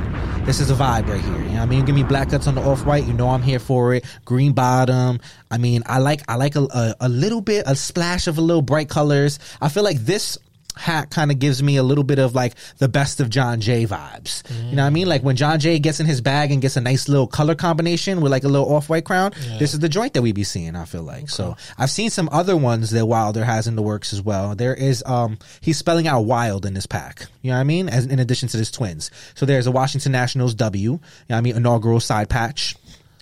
This 0.46 0.60
is 0.60 0.70
a 0.70 0.74
vibe 0.74 1.08
right 1.08 1.22
here. 1.22 1.38
You 1.38 1.44
know 1.46 1.54
what 1.54 1.62
I 1.62 1.66
mean? 1.68 1.86
Give 1.86 1.96
me 1.96 2.04
black 2.04 2.30
cuts 2.30 2.46
on 2.48 2.56
the 2.56 2.62
off 2.62 2.86
white. 2.86 3.06
You 3.06 3.14
know 3.14 3.30
I'm 3.30 3.42
here 3.42 3.60
for 3.60 3.94
it. 3.94 4.06
Green 4.26 4.54
bottom. 4.54 5.20
I 5.50 5.58
mean, 5.58 5.84
I 5.86 6.00
like 6.00 6.24
I 6.28 6.36
like 6.36 6.56
a, 6.56 6.64
a, 6.64 6.96
a 7.02 7.10
little 7.10 7.40
bit, 7.40 7.64
a 7.68 7.76
splash 7.76 8.28
of 8.28 8.38
a 8.38 8.42
little 8.42 8.62
bright 8.62 8.90
colors. 8.90 9.40
I 9.62 9.70
feel 9.70 9.84
like 9.84 10.00
this 10.00 10.38
hat 10.76 11.10
kind 11.10 11.32
of 11.32 11.40
gives 11.40 11.62
me 11.62 11.78
a 11.78 11.84
little 11.84 12.04
bit 12.04 12.20
of 12.20 12.34
like 12.34 12.56
the 12.78 12.88
best 12.88 13.20
of 13.20 13.30
John 13.30 13.60
Jay 13.62 13.86
vibes. 13.86 14.44
You 14.70 14.76
know 14.76 14.84
what 14.84 14.88
I 14.88 14.90
mean? 14.92 15.08
Like 15.08 15.22
when 15.22 15.36
John 15.36 15.60
Jay 15.60 15.80
gets 15.80 16.00
in 16.00 16.06
his 16.06 16.22
bag 16.22 16.52
and 16.52 16.62
gets 16.62 16.78
a 16.78 16.82
nice 16.82 17.10
little 17.10 17.28
color 17.28 17.56
combination 17.56 18.22
with 18.22 18.32
like 18.32 18.44
a 18.44 18.48
little 18.48 18.74
off 18.74 18.90
white 18.90 19.06
crown, 19.06 19.32
this 19.60 19.74
is 19.74 19.80
the 19.80 19.90
joint 19.90 20.14
that 20.14 20.22
we 20.22 20.32
be 20.32 20.44
seeing, 20.44 20.76
I 20.76 20.86
feel 20.86 21.04
like. 21.04 21.30
So 21.30 21.56
I've 21.78 21.90
seen 21.92 22.10
some 22.10 22.30
other 22.32 22.56
ones 22.56 22.92
that 22.92 23.06
Wilder 23.06 23.44
has 23.44 23.68
in 23.68 23.76
the 23.76 23.82
works 23.82 24.14
as 24.14 24.22
well. 24.22 24.56
There 24.56 24.74
is 24.74 25.04
um 25.06 25.38
he's 25.62 25.78
spelling 25.78 26.08
out 26.08 26.22
wild 26.22 26.66
in 26.66 26.74
this 26.74 26.86
pack. 26.86 27.28
You 27.42 27.52
know 27.52 27.58
what 27.58 27.62
I 27.62 27.66
mean? 27.66 27.90
As 27.90 28.06
in 28.06 28.20
addition 28.20 28.50
to 28.50 28.58
his 28.58 28.72
twins. 28.72 29.12
So 29.36 29.46
there's 29.46 29.68
a 29.68 29.72
Washington 29.72 30.12
Nationals 30.12 30.54
W, 30.56 30.82
you 30.82 30.90
know 30.92 31.00
what 31.28 31.38
I 31.38 31.42
mean, 31.42 31.56
inaugural 31.56 32.00
side 32.00 32.30
patch. 32.30 32.76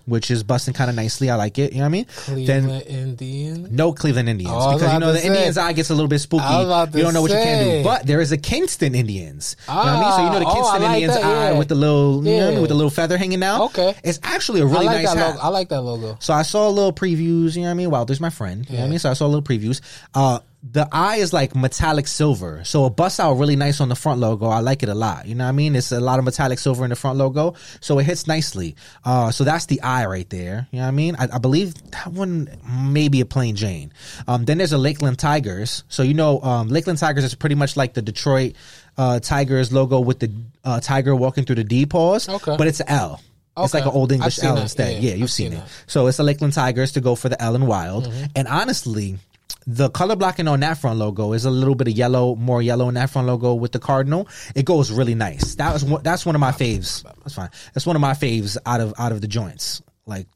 Which 0.10 0.32
is 0.32 0.44
busting 0.44 0.74
kind 0.74 0.90
of 0.90 0.96
nicely. 0.96 1.30
I 1.30 1.36
like 1.36 1.58
it. 1.60 1.72
You 1.72 1.78
know 1.80 1.84
what 1.84 1.88
I 1.88 1.90
mean? 1.90 2.06
Cleveland 2.06 2.84
Indians. 2.88 3.72
No 3.72 3.94
Cleveland 3.94 4.28
Indians 4.30 4.52
Oh, 4.56 4.74
because 4.78 4.94
you 4.94 5.00
know 5.00 5.14
the 5.14 5.20
say. 5.20 5.28
Indians 5.28 5.58
eye 5.58 5.74
gets 5.74 5.90
a 5.90 5.94
little 5.94 6.08
bit 6.08 6.20
spooky. 6.20 6.44
I 6.44 6.58
was 6.60 6.66
about 6.68 6.92
to 6.92 6.98
You 6.98 7.04
don't 7.04 7.14
know 7.14 7.22
what 7.22 7.32
you 7.32 7.38
can 7.38 7.64
do, 7.80 7.84
but 7.84 8.06
there 8.06 8.20
is 8.22 8.32
a 8.32 8.38
Kingston 8.38 8.96
Indians. 8.96 9.56
you 9.68 9.74
know 9.74 9.80
what 9.80 9.88
I 9.88 10.00
mean? 10.02 10.12
So 10.12 10.24
you 10.26 10.30
know 10.32 10.40
the 10.40 10.46
Ah, 10.46 10.50
oh, 10.50 10.54
Kingston 10.56 10.82
like 10.82 10.92
Indians 10.96 11.14
that, 11.14 11.24
eye 11.24 11.58
with 11.58 11.68
the 11.70 11.76
little, 11.76 12.26
you 12.26 12.32
know 12.38 12.38
I 12.38 12.46
mean, 12.48 12.54
Yeah. 12.56 12.60
with 12.62 12.70
the 12.70 12.76
little 12.76 12.90
feather 12.90 13.18
hanging 13.18 13.44
out. 13.44 13.62
Okay. 13.70 13.96
it's 14.04 14.20
actually 14.24 14.62
a 14.62 14.66
really 14.66 14.88
I 14.88 14.94
like 14.94 15.04
nice 15.04 15.14
that 15.14 15.18
hat. 15.18 15.28
logo. 15.36 15.40
I 15.42 15.48
like 15.50 15.70
that 15.70 15.82
logo. 15.82 16.18
So 16.20 16.34
I 16.34 16.42
saw 16.42 16.68
a 16.68 16.72
little 16.72 16.94
previews, 16.94 17.56
you 17.56 17.62
know 17.62 17.68
what 17.68 17.72
I 17.72 17.74
mean? 17.76 17.90
Wow, 17.92 18.04
there's 18.06 18.20
my 18.22 18.30
friend. 18.30 18.66
You 18.68 18.76
know 18.76 18.82
what 18.82 18.88
I 18.88 18.90
mean? 18.90 19.00
So 19.00 19.10
I 19.10 19.14
saw 19.14 19.26
a 19.26 19.32
little 19.32 19.44
previews. 19.44 19.82
Uh 20.14 20.40
the 20.62 20.86
eye 20.92 21.18
is 21.18 21.32
like 21.32 21.56
metallic 21.56 22.06
silver. 22.06 22.64
So 22.66 22.86
it 22.88 22.96
busts 22.98 23.20
out 23.22 23.34
really 23.36 23.56
nice 23.56 23.80
on 23.80 23.88
the 23.88 23.96
front 23.96 24.20
logo. 24.20 24.48
I 24.48 24.60
like 24.60 24.84
it 24.84 24.90
a 24.90 24.94
lot. 24.94 25.26
You 25.26 25.36
know 25.36 25.46
what 25.46 25.50
I 25.50 25.54
mean? 25.54 25.74
It's 25.74 25.94
a 25.94 26.02
lot 26.02 26.20
of 26.20 26.26
metallic 26.26 26.60
silver 26.60 26.84
in 26.84 26.90
the 26.90 26.98
front 26.98 27.18
logo. 27.18 27.56
So 27.80 27.98
it 28.00 28.04
hits 28.06 28.28
nicely. 28.28 28.76
Uh 29.06 29.32
so 29.32 29.46
that's 29.46 29.68
the 29.68 29.82
eye 29.82 30.06
right 30.06 30.30
there. 30.30 30.68
You 30.72 30.80
know 30.80 30.84
what 30.84 30.88
I 30.90 30.92
mean? 30.92 31.16
I, 31.18 31.30
I 31.36 31.38
believe 31.38 31.76
that 31.92 32.08
one 32.12 32.50
may 32.92 33.08
be 33.08 33.22
a 33.22 33.26
plain 33.26 33.56
Jane. 33.56 33.94
Um 34.28 34.44
then 34.44 34.58
there's 34.58 34.74
a 34.74 34.78
Lakeland 34.78 35.18
Tigers. 35.18 35.86
So 35.88 36.04
you 36.04 36.14
know 36.14 36.42
um 36.42 36.68
Lakeland 36.68 37.00
Tigers 37.00 37.24
is 37.24 37.36
pretty 37.36 37.56
much 37.56 37.78
like 37.78 37.94
the 37.94 38.02
Detroit 38.02 38.56
uh 38.98 39.20
Tigers 39.22 39.72
logo 39.72 40.02
with 40.02 40.20
the 40.20 40.30
uh 40.66 40.82
tiger 40.82 41.16
walking 41.16 41.46
through 41.46 41.56
the 41.56 41.64
D 41.64 41.86
paws. 41.86 42.28
Okay. 42.28 42.58
But 42.58 42.68
it's 42.68 42.82
an 42.82 42.90
L. 42.90 43.22
It's 43.58 43.74
like 43.74 43.84
an 43.84 43.92
old 43.92 44.12
English 44.12 44.42
L 44.44 44.56
that. 44.56 44.62
instead. 44.62 45.02
Yeah, 45.04 45.12
Yeah, 45.12 45.16
you've 45.16 45.32
seen, 45.32 45.52
seen 45.52 45.54
it. 45.54 45.62
that. 45.62 45.68
Mm-hmm. 45.70 45.84
So 45.88 46.08
it's 46.08 46.18
the 46.18 46.24
Lakeland 46.24 46.54
Tigers 46.54 46.94
to 46.94 47.02
go 47.02 47.16
for 47.16 47.28
the 47.30 47.42
Ellen 47.42 47.66
Wild. 47.66 48.10
And 48.36 48.48
honestly, 48.48 49.18
the 49.68 49.90
color 49.90 50.16
blocking 50.16 50.48
on 50.48 50.62
that 50.62 50.78
front 50.78 51.00
logo 51.00 51.34
is 51.34 51.46
a 51.46 51.52
little 51.52 51.76
bit 51.76 51.88
of 51.88 51.94
yellow, 51.94 52.36
more 52.36 52.62
yellow 52.62 52.90
in 52.90 52.96
that 52.96 53.10
front 53.10 53.28
logo 53.28 53.54
with 53.54 53.72
the 53.72 53.80
cardinal. 53.80 54.28
It 54.56 54.66
goes 54.66 54.92
really 54.92 55.16
nice. 55.16 55.56
That 55.56 55.74
was 55.74 55.84
one, 55.84 56.02
that's 56.04 56.26
one 56.26 56.36
of 56.36 56.42
my 56.42 56.52
faves. 56.52 57.04
That's 57.04 57.36
fine. 57.36 57.50
That's 57.74 57.86
one 57.86 57.96
of 57.96 58.02
my 58.02 58.14
faves 58.14 58.58
out 58.66 58.82
of 58.82 58.94
out 58.98 59.12
of 59.12 59.22
the 59.22 59.28
joints. 59.28 59.82
Like, 60.06 60.28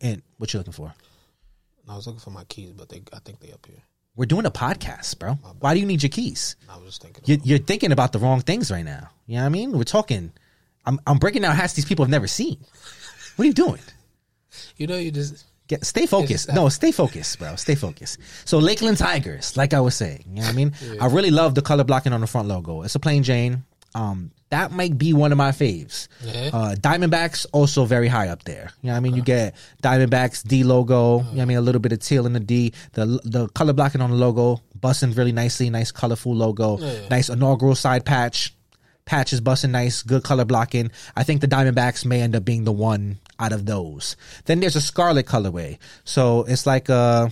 and 0.00 0.22
what 0.36 0.52
you 0.52 0.58
looking 0.58 0.72
for? 0.72 0.92
I 1.88 1.96
was 1.96 2.06
looking 2.06 2.20
for 2.20 2.30
my 2.30 2.44
keys, 2.44 2.72
but 2.72 2.88
they 2.88 3.02
I 3.12 3.18
think 3.20 3.40
they 3.40 3.52
up 3.52 3.64
here. 3.66 3.82
We're 4.14 4.26
doing 4.26 4.44
a 4.44 4.50
podcast, 4.50 5.18
bro. 5.18 5.34
Why 5.60 5.72
do 5.72 5.80
you 5.80 5.86
need 5.86 6.02
your 6.02 6.10
keys? 6.10 6.56
I 6.68 6.76
was 6.76 6.86
just 6.86 7.02
thinking. 7.02 7.24
You're, 7.26 7.38
you're 7.44 7.58
thinking 7.58 7.92
about 7.92 8.12
the 8.12 8.18
wrong 8.18 8.40
things 8.40 8.70
right 8.70 8.84
now. 8.84 9.08
You 9.26 9.36
know 9.36 9.42
what 9.42 9.46
I 9.46 9.50
mean? 9.50 9.72
We're 9.72 9.84
talking. 9.84 10.32
I'm 10.84 11.00
I'm 11.06 11.18
breaking 11.18 11.42
down 11.42 11.56
hats 11.56 11.72
these 11.74 11.84
people 11.84 12.04
have 12.04 12.10
never 12.10 12.26
seen. 12.26 12.58
What 13.36 13.44
are 13.44 13.46
you 13.46 13.54
doing? 13.54 13.80
you 14.76 14.86
know, 14.86 14.96
you 14.96 15.10
just 15.10 15.44
Get, 15.72 15.86
stay 15.86 16.04
focused. 16.04 16.52
No, 16.52 16.68
stay 16.68 16.92
focused, 16.92 17.38
bro. 17.38 17.56
Stay 17.56 17.74
focused. 17.74 18.18
So 18.44 18.58
Lakeland 18.58 18.98
Tigers, 18.98 19.56
like 19.56 19.72
I 19.72 19.80
was 19.80 19.94
saying, 19.94 20.24
you 20.28 20.36
know 20.36 20.42
what 20.42 20.50
I 20.50 20.52
mean? 20.52 20.72
I 21.00 21.06
really 21.06 21.30
love 21.30 21.54
the 21.54 21.62
color 21.62 21.82
blocking 21.82 22.12
on 22.12 22.20
the 22.20 22.26
front 22.26 22.46
logo. 22.46 22.82
It's 22.82 22.94
a 22.94 23.00
plain 23.00 23.22
Jane. 23.22 23.64
Um, 23.94 24.32
that 24.50 24.70
might 24.70 24.98
be 24.98 25.14
one 25.14 25.32
of 25.32 25.38
my 25.38 25.50
faves. 25.50 26.08
Yeah. 26.22 26.50
Uh, 26.52 26.74
Diamondbacks 26.74 27.46
also 27.52 27.86
very 27.86 28.08
high 28.08 28.28
up 28.28 28.44
there. 28.44 28.70
You 28.82 28.88
know 28.88 28.92
what 28.92 28.96
I 28.98 29.00
mean? 29.00 29.14
You 29.16 29.22
get 29.22 29.54
Diamondbacks 29.82 30.46
D 30.46 30.62
logo. 30.62 31.18
You 31.18 31.24
know 31.24 31.30
what 31.30 31.40
I 31.40 31.44
mean? 31.46 31.56
A 31.56 31.62
little 31.62 31.80
bit 31.80 31.92
of 31.92 32.00
teal 32.00 32.26
in 32.26 32.34
the 32.34 32.40
D. 32.40 32.74
The 32.92 33.18
the 33.24 33.48
color 33.48 33.72
blocking 33.72 34.02
on 34.02 34.10
the 34.10 34.16
logo 34.16 34.60
busting 34.78 35.12
really 35.12 35.32
nicely. 35.32 35.70
Nice 35.70 35.90
colorful 35.90 36.34
logo. 36.34 36.76
Nice 37.08 37.30
inaugural 37.30 37.74
side 37.74 38.04
patch. 38.04 38.54
Patch 39.06 39.32
is 39.32 39.40
busting 39.40 39.72
nice. 39.72 40.02
Good 40.02 40.22
color 40.22 40.44
blocking. 40.44 40.90
I 41.16 41.22
think 41.24 41.40
the 41.40 41.48
Diamondbacks 41.48 42.04
may 42.04 42.20
end 42.20 42.36
up 42.36 42.44
being 42.44 42.64
the 42.64 42.72
one 42.72 43.18
out 43.38 43.52
of 43.52 43.66
those. 43.66 44.16
Then 44.44 44.60
there's 44.60 44.76
a 44.76 44.80
scarlet 44.80 45.26
colorway. 45.26 45.78
So 46.04 46.44
it's 46.44 46.66
like 46.66 46.88
a 46.88 47.30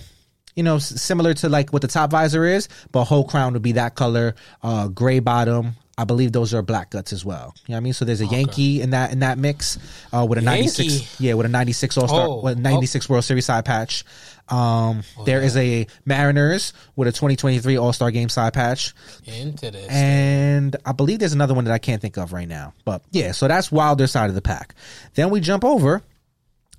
you 0.55 0.63
know, 0.63 0.79
similar 0.79 1.33
to 1.35 1.49
like 1.49 1.71
what 1.71 1.81
the 1.81 1.87
top 1.87 2.11
visor 2.11 2.43
is, 2.43 2.67
but 2.91 3.05
whole 3.05 3.23
crown 3.23 3.53
would 3.53 3.61
be 3.61 3.73
that 3.73 3.95
color, 3.95 4.35
uh, 4.61 4.87
gray 4.89 5.19
bottom. 5.19 5.75
I 5.97 6.03
believe 6.03 6.31
those 6.31 6.53
are 6.53 6.61
black 6.61 6.89
guts 6.89 7.13
as 7.13 7.23
well. 7.23 7.53
You 7.67 7.73
know 7.73 7.75
what 7.75 7.77
I 7.77 7.79
mean? 7.81 7.93
So 7.93 8.05
there's 8.05 8.21
a 8.21 8.25
Yankee 8.25 8.81
in 8.81 8.89
that 8.89 9.11
in 9.11 9.19
that 9.19 9.37
mix, 9.37 9.77
uh, 10.11 10.25
with 10.27 10.39
a 10.39 10.41
Yankee? 10.41 10.61
96, 10.87 11.19
yeah, 11.19 11.35
with 11.35 11.45
a 11.45 11.49
96 11.49 11.97
All 11.97 12.07
Star, 12.07 12.27
Oh, 12.27 12.41
with 12.41 12.57
96 12.57 13.07
World 13.07 13.23
Series 13.23 13.45
side 13.45 13.65
patch. 13.65 14.03
Um, 14.49 15.03
there 15.25 15.41
is 15.41 15.55
a 15.57 15.87
Mariners 16.05 16.73
with 16.95 17.07
a 17.07 17.11
2023 17.11 17.77
All 17.77 17.93
Star 17.93 18.11
Game 18.11 18.29
side 18.29 18.53
patch, 18.53 18.93
Into 19.25 19.71
this. 19.71 19.87
and 19.89 20.75
I 20.85 20.91
believe 20.91 21.19
there's 21.19 21.33
another 21.33 21.53
one 21.53 21.63
that 21.65 21.73
I 21.73 21.77
can't 21.79 22.01
think 22.01 22.17
of 22.17 22.33
right 22.33 22.47
now. 22.47 22.73
But 22.85 23.01
yeah, 23.11 23.31
so 23.31 23.47
that's 23.47 23.71
Wilder 23.71 24.07
side 24.07 24.29
of 24.29 24.35
the 24.35 24.41
pack. 24.41 24.75
Then 25.15 25.29
we 25.29 25.39
jump 25.39 25.63
over. 25.63 26.01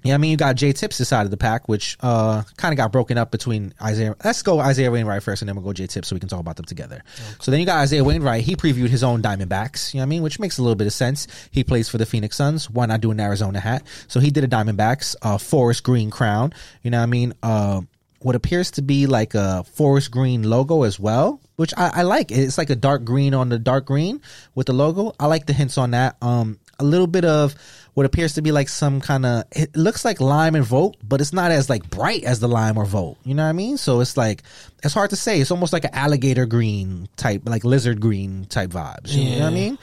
Yeah, 0.02 0.14
I 0.14 0.18
mean 0.18 0.30
you 0.30 0.36
got 0.36 0.56
Jay 0.56 0.72
Tips' 0.72 1.06
side 1.06 1.24
of 1.24 1.30
the 1.30 1.36
pack, 1.36 1.68
which 1.68 1.96
uh 2.00 2.42
kind 2.56 2.72
of 2.72 2.76
got 2.76 2.92
broken 2.92 3.18
up 3.18 3.30
between 3.30 3.72
Isaiah. 3.80 4.16
Let's 4.24 4.42
go 4.42 4.60
Isaiah 4.60 4.90
Wainright 4.90 5.22
first, 5.22 5.42
and 5.42 5.48
then 5.48 5.56
we'll 5.56 5.64
go 5.64 5.72
Jay 5.72 5.86
Tips, 5.86 6.08
so 6.08 6.16
we 6.16 6.20
can 6.20 6.28
talk 6.28 6.40
about 6.40 6.56
them 6.56 6.64
together. 6.64 7.02
So 7.40 7.50
then 7.50 7.60
you 7.60 7.66
got 7.66 7.78
Isaiah 7.78 8.02
Wainright. 8.02 8.40
He 8.40 8.56
previewed 8.56 8.88
his 8.88 9.04
own 9.04 9.22
Diamondbacks. 9.22 9.94
You 9.94 9.98
know 9.98 10.02
what 10.02 10.06
I 10.06 10.10
mean, 10.10 10.22
which 10.22 10.38
makes 10.38 10.58
a 10.58 10.62
little 10.62 10.76
bit 10.76 10.86
of 10.86 10.92
sense. 10.92 11.26
He 11.50 11.64
plays 11.64 11.88
for 11.88 11.98
the 11.98 12.06
Phoenix 12.06 12.36
Suns. 12.36 12.68
Why 12.68 12.86
not 12.86 13.00
do 13.00 13.10
an 13.10 13.20
Arizona 13.20 13.60
hat? 13.60 13.84
So 14.08 14.20
he 14.20 14.30
did 14.30 14.44
a 14.44 14.48
Diamondbacks, 14.48 15.16
uh, 15.22 15.38
forest 15.38 15.82
green 15.84 16.10
crown. 16.10 16.52
You 16.82 16.90
know 16.90 16.98
what 16.98 17.04
I 17.04 17.06
mean? 17.06 17.34
Uh, 17.42 17.82
what 18.22 18.36
appears 18.36 18.72
to 18.72 18.82
be 18.82 19.06
like 19.06 19.34
a 19.34 19.64
forest 19.64 20.10
green 20.10 20.42
logo 20.42 20.84
as 20.84 20.98
well, 20.98 21.40
which 21.56 21.74
I, 21.76 21.90
I 21.96 22.02
like. 22.02 22.30
It's 22.30 22.58
like 22.58 22.70
a 22.70 22.76
dark 22.76 23.04
green 23.04 23.34
on 23.34 23.48
the 23.48 23.58
dark 23.58 23.86
green 23.86 24.20
with 24.54 24.66
the 24.66 24.72
logo. 24.72 25.14
I 25.18 25.26
like 25.26 25.46
the 25.46 25.52
hints 25.52 25.78
on 25.78 25.90
that. 25.92 26.16
Um, 26.22 26.58
a 26.78 26.84
little 26.84 27.06
bit 27.06 27.24
of 27.24 27.54
what 27.94 28.06
appears 28.06 28.34
to 28.34 28.42
be 28.42 28.52
like 28.52 28.68
some 28.68 29.00
kind 29.00 29.26
of 29.26 29.44
it 29.52 29.76
looks 29.76 30.04
like 30.04 30.20
lime 30.20 30.54
and 30.54 30.64
volt, 30.64 30.96
but 31.06 31.20
it's 31.20 31.32
not 31.32 31.50
as 31.50 31.68
like 31.68 31.88
bright 31.90 32.24
as 32.24 32.40
the 32.40 32.48
lime 32.48 32.78
or 32.78 32.86
volt. 32.86 33.18
You 33.24 33.34
know 33.34 33.42
what 33.42 33.50
I 33.50 33.52
mean? 33.52 33.76
So 33.76 34.00
it's 34.00 34.16
like 34.16 34.42
it's 34.82 34.94
hard 34.94 35.10
to 35.10 35.16
say. 35.16 35.40
It's 35.40 35.50
almost 35.50 35.72
like 35.72 35.84
an 35.84 35.94
alligator 35.94 36.46
green 36.46 37.08
type, 37.16 37.42
like 37.44 37.64
lizard 37.64 38.00
green 38.00 38.46
type 38.46 38.70
vibes. 38.70 39.12
You 39.14 39.36
know 39.38 39.44
what 39.44 39.52
I 39.52 39.54
mean? 39.54 39.78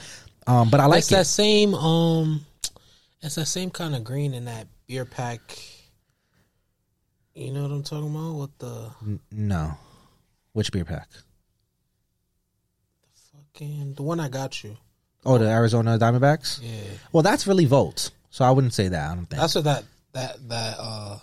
Um, 0.47 0.69
but 0.69 0.79
I 0.79 0.85
like 0.87 0.99
it's 0.99 1.11
it. 1.11 1.15
that 1.15 1.27
same 1.27 1.75
um 1.75 2.45
it's 3.21 3.35
that 3.35 3.45
same 3.45 3.69
kind 3.69 3.95
of 3.95 4.03
green 4.03 4.33
in 4.33 4.45
that 4.45 4.67
beer 4.87 5.05
pack. 5.05 5.41
You 7.35 7.53
know 7.53 7.61
what 7.61 7.71
I'm 7.71 7.83
talking 7.83 8.09
about? 8.09 8.33
What 8.33 8.57
the 8.57 9.19
No, 9.31 9.77
which 10.53 10.71
beer 10.71 10.85
pack? 10.85 11.09
The 13.03 13.37
fucking 13.37 13.93
the 13.93 14.03
one 14.03 14.19
I 14.19 14.29
got 14.29 14.63
you. 14.63 14.77
Oh, 15.25 15.37
the 15.37 15.47
Arizona 15.49 15.97
Diamondbacks. 15.99 16.59
Yeah. 16.61 16.77
Well, 17.11 17.23
that's 17.23 17.45
really 17.47 17.65
volt, 17.65 18.11
so 18.29 18.45
I 18.45 18.51
wouldn't 18.51 18.73
say 18.73 18.87
that. 18.87 19.11
I 19.11 19.15
don't 19.15 19.25
think. 19.25 19.39
That's 19.41 19.55
what 19.55 19.63
that 19.65 19.83
that 20.13 20.37
that 20.49 20.75
uh 20.79 21.17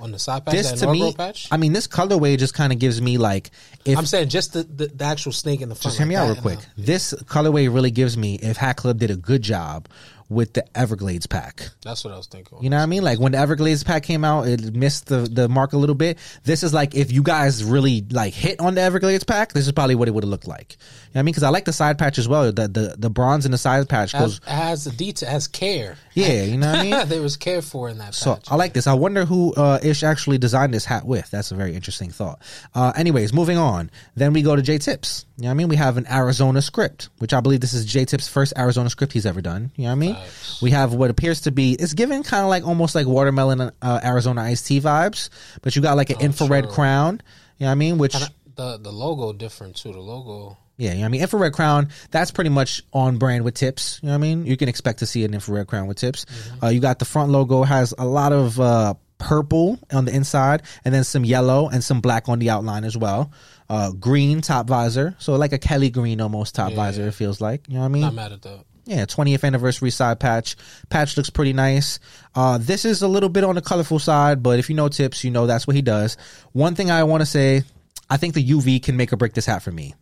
on 0.00 0.10
the 0.12 0.18
side 0.18 0.44
patch, 0.44 0.54
this 0.54 0.72
to 0.80 0.90
me, 0.90 1.12
patch. 1.14 1.48
I 1.50 1.56
mean, 1.56 1.72
this 1.72 1.86
colorway 1.86 2.36
just 2.38 2.52
kind 2.54 2.72
of 2.72 2.78
gives 2.78 3.00
me 3.00 3.16
like 3.18 3.50
if 3.84 3.96
I'm 3.98 4.06
saying 4.06 4.28
just 4.28 4.52
the, 4.52 4.62
the, 4.64 4.86
the 4.88 5.04
actual 5.04 5.32
snake 5.32 5.60
in 5.60 5.68
the 5.68 5.74
front. 5.74 5.82
just 5.82 5.98
hear 5.98 6.06
like 6.06 6.08
me 6.08 6.16
out 6.16 6.26
real 6.32 6.40
quick. 6.42 6.58
the- 6.76 6.82
This 6.82 7.14
colorway 7.24 7.72
really 7.72 7.90
gives 7.92 8.16
me 8.16 8.36
if 8.36 8.56
Hat 8.56 8.76
Club 8.76 8.98
did 8.98 9.10
a 9.10 9.16
good 9.16 9.42
job 9.42 9.88
with 10.30 10.54
the 10.54 10.64
Everglades 10.76 11.26
pack. 11.26 11.68
that's 11.84 12.02
what 12.02 12.12
I 12.12 12.16
was 12.16 12.26
thinking. 12.26 12.58
You 12.62 12.70
know 12.70 12.78
what 12.78 12.82
I 12.82 12.86
mean? 12.86 13.04
Like 13.04 13.20
when 13.20 13.32
the 13.32 13.38
Everglades 13.38 13.84
pack 13.84 14.02
came 14.04 14.24
out, 14.24 14.48
it 14.48 14.74
missed 14.74 15.06
the, 15.06 15.18
the 15.18 15.48
mark 15.50 15.74
a 15.74 15.76
little 15.76 15.94
bit. 15.94 16.18
This 16.44 16.62
is 16.62 16.72
like 16.72 16.94
if 16.94 17.12
you 17.12 17.22
guys 17.22 17.62
really 17.62 18.04
like 18.10 18.32
hit 18.32 18.58
on 18.58 18.74
the 18.74 18.80
Everglades 18.80 19.22
pack, 19.24 19.52
this 19.52 19.66
is 19.66 19.72
probably 19.72 19.94
what 19.94 20.08
it 20.08 20.12
would 20.12 20.24
have 20.24 20.30
looked 20.30 20.48
like. 20.48 20.76
You 21.14 21.18
know 21.18 21.20
what 21.20 21.22
I 21.22 21.26
mean? 21.26 21.32
Because 21.32 21.42
I 21.44 21.48
like 21.50 21.64
the 21.64 21.72
side 21.72 21.96
patch 21.96 22.18
as 22.18 22.26
well. 22.26 22.50
The 22.50 22.66
the, 22.66 22.96
the 22.98 23.08
bronze 23.08 23.46
in 23.46 23.52
the 23.52 23.58
side 23.58 23.88
patch 23.88 24.14
goes. 24.14 24.40
has 24.48 24.82
the 24.82 24.90
detail, 24.90 25.30
has 25.30 25.46
care. 25.46 25.96
Yeah, 26.12 26.42
you 26.42 26.56
know 26.56 26.72
what 26.72 26.80
I 26.80 26.82
mean. 26.82 27.08
there 27.08 27.22
was 27.22 27.36
care 27.36 27.62
for 27.62 27.88
in 27.88 27.98
that 27.98 28.16
So 28.16 28.34
patch. 28.34 28.50
I 28.50 28.56
like 28.56 28.72
this. 28.72 28.88
I 28.88 28.94
wonder 28.94 29.24
who 29.24 29.54
uh, 29.54 29.78
Ish 29.80 30.02
actually 30.02 30.38
designed 30.38 30.74
this 30.74 30.84
hat 30.84 31.06
with. 31.06 31.30
That's 31.30 31.52
a 31.52 31.54
very 31.54 31.76
interesting 31.76 32.10
thought. 32.10 32.42
Uh, 32.74 32.92
anyways, 32.96 33.32
moving 33.32 33.58
on. 33.58 33.92
Then 34.16 34.32
we 34.32 34.42
go 34.42 34.56
to 34.56 34.62
Jay 34.62 34.78
Tips. 34.78 35.24
You 35.36 35.42
know 35.42 35.48
what 35.48 35.50
I 35.52 35.54
mean? 35.54 35.68
We 35.68 35.76
have 35.76 35.98
an 35.98 36.06
Arizona 36.10 36.60
script, 36.60 37.10
which 37.18 37.32
I 37.32 37.38
believe 37.38 37.60
this 37.60 37.74
is 37.74 37.84
Jay 37.84 38.04
Tips' 38.04 38.26
first 38.26 38.52
Arizona 38.58 38.90
script 38.90 39.12
he's 39.12 39.24
ever 39.24 39.40
done. 39.40 39.70
You 39.76 39.84
know 39.84 39.90
what 39.90 39.92
I 39.92 39.94
mean? 39.94 40.12
Nice. 40.14 40.62
We 40.62 40.72
have 40.72 40.94
what 40.94 41.10
appears 41.10 41.42
to 41.42 41.52
be 41.52 41.74
it's 41.74 41.94
given 41.94 42.24
kind 42.24 42.42
of 42.42 42.48
like 42.50 42.66
almost 42.66 42.96
like 42.96 43.06
watermelon 43.06 43.70
uh, 43.80 44.00
Arizona 44.02 44.40
iced 44.42 44.66
tea 44.66 44.80
vibes, 44.80 45.28
but 45.62 45.76
you 45.76 45.82
got 45.82 45.96
like 45.96 46.10
an 46.10 46.20
infrared 46.20 46.64
true. 46.64 46.72
crown. 46.72 47.22
You 47.58 47.66
know 47.66 47.66
what 47.66 47.70
I 47.70 47.74
mean? 47.76 47.98
Which 47.98 48.16
the 48.56 48.78
the 48.78 48.90
logo 48.90 49.32
different 49.32 49.76
too. 49.76 49.92
The 49.92 50.00
logo. 50.00 50.58
Yeah, 50.76 50.90
you 50.90 50.96
know 50.96 51.00
what 51.02 51.06
I 51.06 51.08
mean? 51.10 51.20
Infrared 51.22 51.52
crown, 51.52 51.88
that's 52.10 52.30
pretty 52.30 52.50
much 52.50 52.82
on 52.92 53.16
brand 53.18 53.44
with 53.44 53.54
tips. 53.54 54.00
You 54.02 54.08
know 54.08 54.12
what 54.12 54.18
I 54.18 54.20
mean? 54.20 54.46
You 54.46 54.56
can 54.56 54.68
expect 54.68 55.00
to 55.00 55.06
see 55.06 55.24
an 55.24 55.32
infrared 55.32 55.68
crown 55.68 55.86
with 55.86 55.98
tips. 55.98 56.26
Uh, 56.62 56.68
you 56.68 56.80
got 56.80 56.98
the 56.98 57.04
front 57.04 57.30
logo 57.30 57.62
has 57.62 57.94
a 57.96 58.04
lot 58.04 58.32
of 58.32 58.58
uh, 58.58 58.94
purple 59.18 59.78
on 59.92 60.04
the 60.04 60.14
inside 60.14 60.62
and 60.84 60.92
then 60.92 61.04
some 61.04 61.24
yellow 61.24 61.68
and 61.68 61.82
some 61.82 62.00
black 62.00 62.28
on 62.28 62.38
the 62.40 62.50
outline 62.50 62.84
as 62.84 62.96
well. 62.96 63.32
Uh, 63.68 63.92
green 63.92 64.40
top 64.40 64.66
visor. 64.66 65.14
So 65.18 65.36
like 65.36 65.52
a 65.52 65.58
Kelly 65.58 65.90
green 65.90 66.20
almost 66.20 66.54
top 66.54 66.72
visor, 66.72 67.06
it 67.06 67.14
feels 67.14 67.40
like. 67.40 67.68
You 67.68 67.74
know 67.74 67.80
what 67.80 67.86
I 67.86 67.88
mean? 67.88 68.02
Not 68.02 68.14
mad 68.14 68.32
at 68.32 68.42
that. 68.42 68.64
Yeah, 68.86 69.06
20th 69.06 69.44
anniversary 69.44 69.90
side 69.90 70.20
patch. 70.20 70.56
Patch 70.90 71.16
looks 71.16 71.30
pretty 71.30 71.54
nice. 71.54 72.00
Uh, 72.34 72.58
this 72.58 72.84
is 72.84 73.00
a 73.00 73.08
little 73.08 73.30
bit 73.30 73.42
on 73.42 73.54
the 73.54 73.62
colorful 73.62 73.98
side, 73.98 74.42
but 74.42 74.58
if 74.58 74.68
you 74.68 74.76
know 74.76 74.88
tips, 74.88 75.24
you 75.24 75.30
know 75.30 75.46
that's 75.46 75.66
what 75.66 75.74
he 75.74 75.80
does. 75.80 76.18
One 76.52 76.74
thing 76.74 76.90
I 76.90 77.04
want 77.04 77.22
to 77.22 77.26
say, 77.26 77.62
I 78.10 78.18
think 78.18 78.34
the 78.34 78.46
UV 78.46 78.82
can 78.82 78.98
make 78.98 79.10
or 79.12 79.16
break 79.16 79.32
this 79.32 79.46
hat 79.46 79.62
for 79.62 79.72
me. 79.72 79.94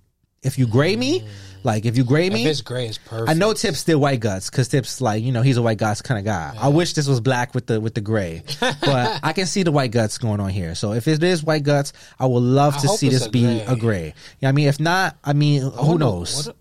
If 0.43 0.59
you 0.59 0.67
gray 0.67 0.97
me, 0.97 1.21
mm. 1.21 1.27
like 1.63 1.87
if 1.87 1.97
you 1.97 2.05
gray 2.05 2.27
If 2.27 2.33
me, 2.33 2.47
it's 2.47 2.63
gray, 2.63 2.87
it's 2.89 2.99
perfect. 2.99 3.31
I 3.31 3.35
know 3.35 3.53
Tips 3.53 3.85
did 3.85 3.95
white 3.95 4.19
guts 4.21 4.51
because 4.51 4.67
Tips 4.69 5.01
like 5.01 5.23
you 5.23 5.31
know 5.31 5.43
he's 5.43 5.57
a 5.57 5.63
white 5.63 5.79
guts 5.79 6.03
kind 6.03 6.19
of 6.19 6.25
guy. 6.25 6.53
I 6.59 6.69
wish 6.69 6.95
this 6.95 7.07
was 7.07 7.21
black 7.21 7.55
with 7.55 7.67
the 7.67 7.81
with 7.81 7.95
the 7.95 8.01
gray, 8.01 8.43
but 8.61 9.21
I 9.23 9.33
can 9.33 9.47
see 9.47 9.63
the 9.63 9.71
white 9.73 9.93
guts 9.93 10.19
going 10.19 10.41
on 10.41 10.51
here. 10.51 10.75
So 10.75 10.93
if 10.95 11.07
it 11.07 11.23
is 11.23 11.45
white 11.45 11.63
guts, 11.63 11.93
I 12.19 12.27
would 12.27 12.43
love 12.43 12.75
I 12.77 12.81
to 12.81 12.89
see 12.89 13.09
this 13.09 13.27
a 13.27 13.31
be 13.31 13.43
gray. 13.43 13.65
a 13.67 13.77
gray. 13.77 14.15
Yeah, 14.41 14.49
I 14.49 14.53
mean 14.53 14.67
if 14.69 14.81
not, 14.81 15.17
I 15.23 15.33
mean 15.33 15.63
who 15.63 15.69
What- 15.93 15.99
knows? 16.01 16.47
what-. 16.47 16.57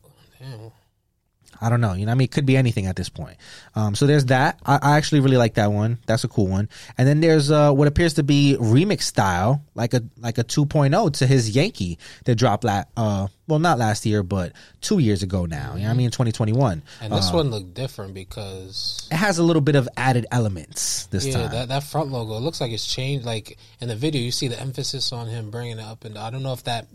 I 1.62 1.70
don't 1.70 1.80
know. 1.80 1.94
You 1.94 2.06
know, 2.06 2.10
what 2.10 2.16
I 2.16 2.18
mean, 2.18 2.26
it 2.26 2.32
could 2.32 2.46
be 2.46 2.58
anything 2.58 2.88
at 2.88 2.96
this 2.96 3.08
point. 3.10 3.38
Um, 3.76 3.94
so 3.94 4.08
there's 4.08 4.26
that. 4.26 4.60
I, 4.66 4.80
I 4.82 4.98
actually 4.98 5.20
really 5.22 5.38
like 5.38 5.54
that 5.54 5.72
one. 5.72 6.00
That's 6.08 6.24
a 6.24 6.28
cool 6.28 6.48
one. 6.48 6.68
And 6.98 7.08
then 7.08 7.20
there's 7.22 7.52
uh, 7.52 7.72
what 7.72 7.88
appears 7.88 8.16
to 8.16 8.24
be 8.24 8.58
remix 8.60 9.04
style, 9.04 9.64
like 9.76 9.94
a 9.94 10.02
like 10.20 10.38
a 10.40 10.44
2.0 10.44 11.14
to 11.20 11.28
his 11.28 11.52
Yankee 11.56 12.00
that 12.26 12.36
dropped 12.36 12.64
la- 12.64 12.84
uh, 12.98 13.28
well, 13.48 13.60
not 13.60 13.78
last 13.78 14.06
year, 14.06 14.24
but 14.24 14.54
two 14.82 15.00
years 15.00 15.22
ago 15.24 15.46
now. 15.46 15.74
You 15.76 15.82
know, 15.82 15.88
what 15.90 15.94
I 15.94 15.98
mean, 15.98 16.10
2021. 16.10 16.82
And 17.02 17.14
this 17.14 17.30
Uh, 17.30 17.34
one 17.36 17.52
looked 17.52 17.74
different 17.74 18.14
because 18.14 19.08
it 19.12 19.18
has 19.18 19.38
a 19.38 19.44
little 19.44 19.62
bit 19.62 19.76
of 19.76 19.88
added 19.98 20.26
elements 20.32 21.06
this 21.08 21.26
yeah, 21.28 21.34
time. 21.34 21.52
that 21.52 21.68
that 21.68 21.84
front 21.84 22.12
logo 22.12 22.38
it 22.38 22.42
looks 22.42 22.60
like 22.62 22.72
it's 22.72 22.88
changed. 22.88 23.26
Like 23.26 23.58
in 23.80 23.88
the 23.88 23.96
video, 23.96 24.22
you 24.22 24.32
see 24.32 24.48
the 24.48 24.60
emphasis 24.60 25.12
on 25.12 25.28
him 25.28 25.52
bringing 25.52 25.78
it 25.78 25.84
up, 25.84 26.06
and 26.06 26.18
I 26.18 26.30
don't 26.32 26.44
know 26.44 26.54
if 26.54 26.64
that. 26.64 26.88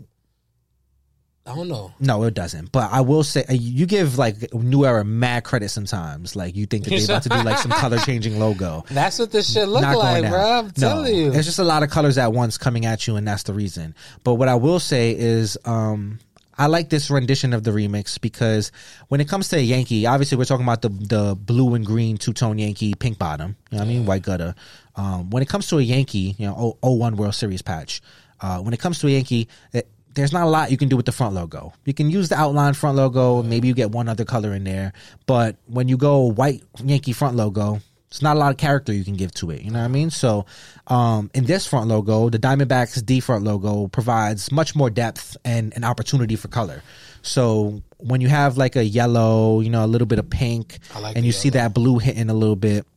I 1.47 1.55
don't 1.55 1.67
know. 1.67 1.93
no, 1.99 2.23
it 2.23 2.33
doesn't. 2.33 2.71
But 2.71 2.91
I 2.91 3.01
will 3.01 3.23
say, 3.23 3.45
uh, 3.49 3.53
you 3.53 3.85
give 3.85 4.17
like 4.17 4.53
New 4.53 4.85
Era 4.85 5.03
mad 5.05 5.43
credit 5.43 5.69
sometimes. 5.69 6.35
Like 6.35 6.55
you 6.55 6.65
think 6.65 6.83
that 6.85 6.89
they 6.91 7.03
about 7.03 7.23
to 7.23 7.29
do 7.29 7.41
like 7.43 7.57
some 7.59 7.71
color 7.83 7.97
changing 7.99 8.39
logo. 8.39 8.83
That's 8.89 9.17
what 9.19 9.31
this 9.31 9.53
shit 9.53 9.67
look 9.67 9.81
not 9.81 9.97
like, 9.97 10.27
bro. 10.27 10.59
I'm 10.59 10.71
telling 10.71 11.15
you. 11.15 11.31
It's 11.31 11.45
just 11.45 11.59
a 11.59 11.63
lot 11.63 11.83
of 11.83 11.89
colors 11.89 12.17
at 12.17 12.33
once 12.33 12.57
coming 12.57 12.85
at 12.85 13.07
you, 13.07 13.15
and 13.15 13.27
that's 13.27 13.43
the 13.43 13.53
reason. 13.53 13.95
But 14.23 14.35
what 14.35 14.47
I 14.49 14.55
will 14.55 14.79
say 14.79 15.15
is, 15.17 15.57
um, 15.65 16.19
I 16.57 16.67
like 16.67 16.89
this 16.89 17.09
rendition 17.11 17.53
of 17.53 17.63
the 17.63 17.71
remix 17.71 18.19
because 18.19 18.71
when 19.09 19.21
it 19.21 19.29
comes 19.29 19.49
to 19.49 19.57
a 19.57 19.61
Yankee, 19.61 20.05
obviously 20.07 20.37
we're 20.37 20.45
talking 20.45 20.65
about 20.65 20.81
the 20.81 20.89
the 20.89 21.35
blue 21.35 21.75
and 21.75 21.85
green 21.85 22.17
two 22.17 22.33
tone 22.33 22.57
Yankee, 22.57 22.93
pink 22.95 23.17
bottom. 23.19 23.55
You 23.69 23.77
know 23.77 23.83
what 23.83 23.89
I 23.89 23.93
mean? 23.93 24.05
White 24.05 24.23
gutter. 24.23 24.55
Um, 24.95 25.29
when 25.29 25.43
it 25.43 25.49
comes 25.49 25.67
to 25.67 25.77
a 25.77 25.81
Yankee, 25.81 26.35
you 26.39 26.47
know, 26.47 26.77
0- 26.81 26.97
01 26.97 27.15
World 27.17 27.35
Series 27.35 27.61
patch. 27.61 28.01
Uh, 28.41 28.59
when 28.59 28.73
it 28.73 28.79
comes 28.79 28.99
to 28.99 29.07
a 29.07 29.11
Yankee, 29.11 29.47
it, 29.73 29.89
there's 30.17 30.33
not 30.33 30.47
a 30.47 30.49
lot 30.49 30.71
you 30.71 30.77
can 30.77 30.89
do 30.89 30.97
with 30.97 31.05
the 31.05 31.11
front 31.11 31.35
logo. 31.35 31.73
You 31.85 31.93
can 31.93 32.09
use 32.09 32.29
the 32.29 32.35
outline 32.35 32.73
front 32.73 32.97
logo. 32.97 33.43
Maybe 33.43 33.67
you 33.67 33.75
get 33.75 33.91
one 33.91 34.09
other 34.09 34.25
color 34.25 34.53
in 34.53 34.63
there. 34.63 34.91
But 35.27 35.57
when 35.67 35.87
you 35.87 35.95
go 35.95 36.23
white 36.23 36.63
Yankee 36.83 37.13
front 37.13 37.35
logo, 37.35 37.81
it's 38.07 38.23
not 38.23 38.35
a 38.35 38.39
lot 38.39 38.51
of 38.51 38.57
character 38.57 38.91
you 38.91 39.03
can 39.03 39.15
give 39.15 39.31
to 39.35 39.51
it. 39.51 39.61
You 39.61 39.69
know 39.69 39.79
what 39.79 39.85
I 39.85 39.89
mean? 39.89 40.09
So, 40.09 40.47
um, 40.87 41.29
in 41.35 41.45
this 41.45 41.67
front 41.67 41.87
logo, 41.87 42.29
the 42.29 42.39
Diamondbacks 42.39 43.05
D 43.05 43.19
front 43.19 43.43
logo 43.43 43.87
provides 43.89 44.51
much 44.51 44.75
more 44.75 44.89
depth 44.89 45.37
and 45.45 45.71
an 45.75 45.83
opportunity 45.83 46.35
for 46.35 46.47
color. 46.47 46.81
So 47.21 47.83
when 47.97 48.21
you 48.21 48.29
have 48.29 48.57
like 48.57 48.75
a 48.75 48.83
yellow, 48.83 49.59
you 49.59 49.69
know, 49.69 49.85
a 49.85 49.87
little 49.87 50.07
bit 50.07 50.17
of 50.17 50.29
pink, 50.29 50.79
like 50.99 51.15
and 51.15 51.25
you 51.25 51.31
see 51.31 51.49
that 51.51 51.73
blue 51.73 51.99
hitting 51.99 52.29
a 52.29 52.33
little 52.33 52.55
bit, 52.55 52.87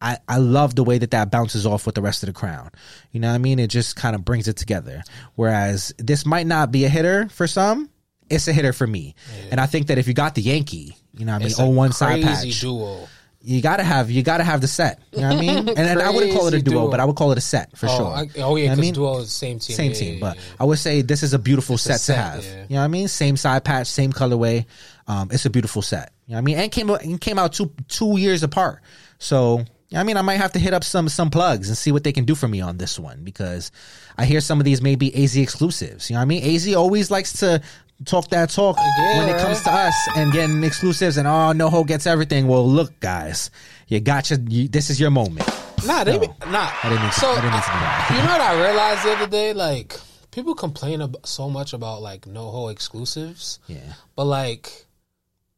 I, 0.00 0.18
I 0.28 0.38
love 0.38 0.74
the 0.74 0.84
way 0.84 0.98
that 0.98 1.10
that 1.10 1.30
bounces 1.30 1.66
off 1.66 1.84
with 1.86 1.94
the 1.94 2.02
rest 2.02 2.22
of 2.22 2.28
the 2.28 2.32
crown. 2.32 2.70
You 3.12 3.20
know 3.20 3.28
what 3.28 3.34
I 3.34 3.38
mean? 3.38 3.58
It 3.58 3.66
just 3.68 3.96
kind 3.96 4.14
of 4.16 4.24
brings 4.24 4.48
it 4.48 4.56
together. 4.56 5.02
Whereas 5.34 5.92
this 5.98 6.24
might 6.24 6.46
not 6.46 6.72
be 6.72 6.84
a 6.84 6.88
hitter 6.88 7.28
for 7.28 7.46
some, 7.46 7.90
it's 8.30 8.48
a 8.48 8.52
hitter 8.52 8.72
for 8.72 8.86
me. 8.86 9.14
And 9.50 9.60
I 9.60 9.66
think 9.66 9.88
that 9.88 9.98
if 9.98 10.08
you 10.08 10.14
got 10.14 10.34
the 10.34 10.42
Yankee, 10.42 10.96
You 11.12 11.24
know 11.26 11.32
what 11.34 11.42
I 11.42 11.44
mean? 11.46 11.54
A 11.58 11.62
On 11.68 11.74
one 11.74 11.92
side 11.92 12.22
patch. 12.22 12.60
duo. 12.60 13.08
You 13.42 13.62
gotta 13.62 13.82
have 13.82 14.10
you 14.10 14.22
gotta 14.22 14.44
have 14.44 14.60
the 14.60 14.68
set. 14.68 15.00
You 15.12 15.22
know 15.22 15.28
what 15.28 15.36
I 15.36 15.40
mean? 15.40 15.56
And, 15.68 15.78
and 15.78 16.02
I 16.02 16.10
wouldn't 16.10 16.32
call 16.34 16.46
it 16.48 16.54
a 16.54 16.60
duo, 16.62 16.82
duo. 16.82 16.90
but 16.90 17.00
I 17.00 17.06
would 17.06 17.16
call 17.16 17.32
it 17.32 17.38
a 17.38 17.40
set 17.40 17.74
for 17.76 17.86
oh, 17.88 17.96
sure. 17.96 18.06
I, 18.08 18.28
oh 18.42 18.56
You 18.56 18.64
yeah, 18.64 18.68
know 18.68 18.72
I 18.72 18.76
because 18.76 18.78
mean? 18.80 18.94
duo 18.94 19.18
is 19.18 19.24
the 19.26 19.30
same 19.30 19.58
team. 19.58 19.76
Same 19.76 19.90
Yeah, 19.92 19.96
team, 19.98 20.14
yeah, 20.14 20.20
but 20.20 20.36
yeah. 20.36 20.42
I 20.60 20.64
would 20.64 20.78
say 20.78 21.00
this 21.02 21.22
is 21.22 21.32
a 21.32 21.38
beautiful 21.38 21.78
set, 21.78 22.00
set, 22.00 22.14
to 22.16 22.20
have. 22.22 22.44
yeah. 22.44 22.50
You 22.68 22.74
know 22.74 22.76
what 22.80 22.84
I 22.84 22.88
mean? 22.88 23.08
Same 23.08 23.36
side 23.38 23.64
patch, 23.64 23.86
same 23.86 24.12
colorway. 24.12 24.66
Um, 25.08 25.30
it's 25.32 25.46
a 25.46 25.50
beautiful 25.50 25.80
set. 25.82 26.12
You 26.26 26.32
know 26.32 26.36
what 26.36 26.38
I 26.38 26.44
mean? 26.44 26.58
And 26.58 26.70
came 26.70 26.90
out- 26.90 27.02
and 27.02 27.18
came 27.20 27.38
out 27.38 27.54
two 27.54 27.72
two 27.88 28.18
years 28.18 28.42
apart. 28.42 28.82
So 29.18 29.64
I 29.94 30.04
mean, 30.04 30.16
I 30.16 30.22
might 30.22 30.36
have 30.36 30.52
to 30.52 30.58
hit 30.60 30.72
up 30.72 30.84
some 30.84 31.08
some 31.08 31.30
plugs 31.30 31.68
and 31.68 31.76
see 31.76 31.90
what 31.92 32.04
they 32.04 32.12
can 32.12 32.24
do 32.24 32.34
for 32.36 32.46
me 32.46 32.60
on 32.60 32.76
this 32.76 32.98
one 32.98 33.24
because 33.24 33.72
I 34.16 34.24
hear 34.24 34.40
some 34.40 34.60
of 34.60 34.64
these 34.64 34.80
may 34.80 34.94
be 34.94 35.12
AZ 35.24 35.36
exclusives. 35.36 36.08
You 36.08 36.14
know 36.14 36.20
what 36.20 36.22
I 36.22 36.26
mean? 36.26 36.44
AZ 36.54 36.72
always 36.74 37.10
likes 37.10 37.32
to 37.40 37.60
talk 38.06 38.28
that 38.28 38.48
talk 38.50 38.76
when 38.78 39.28
it 39.28 39.38
comes 39.40 39.60
to 39.62 39.70
us 39.70 39.94
and 40.16 40.32
getting 40.32 40.62
exclusives 40.64 41.16
and 41.18 41.26
oh 41.26 41.52
NoHo 41.54 41.86
gets 41.86 42.06
everything. 42.06 42.46
Well, 42.46 42.66
look 42.68 42.98
guys, 43.00 43.50
you 43.88 43.98
got 44.00 44.30
your 44.30 44.38
you, 44.48 44.68
this 44.68 44.90
is 44.90 45.00
your 45.00 45.10
moment. 45.10 45.48
Nah, 45.84 46.04
they 46.04 46.12
No. 46.12 46.18
be, 46.20 46.26
nah. 46.46 46.70
I 46.82 46.88
didn't 46.88 47.02
mean 47.02 47.10
to- 47.10 47.20
so 47.20 47.30
I 47.30 47.34
didn't 47.36 47.50
mean 47.52 47.62
to 47.62 47.66
do 47.68 47.72
that. 47.72 48.08
you 48.10 48.22
know 48.22 48.32
what 48.32 48.40
I 48.40 48.62
realized 48.62 49.04
the 49.04 49.12
other 49.12 49.26
day? 49.26 49.52
Like 49.54 49.98
people 50.30 50.54
complain 50.54 51.02
so 51.24 51.50
much 51.50 51.72
about 51.72 52.00
like 52.00 52.22
NoHo 52.26 52.70
exclusives. 52.70 53.58
Yeah. 53.66 53.94
But 54.14 54.26
like 54.26 54.86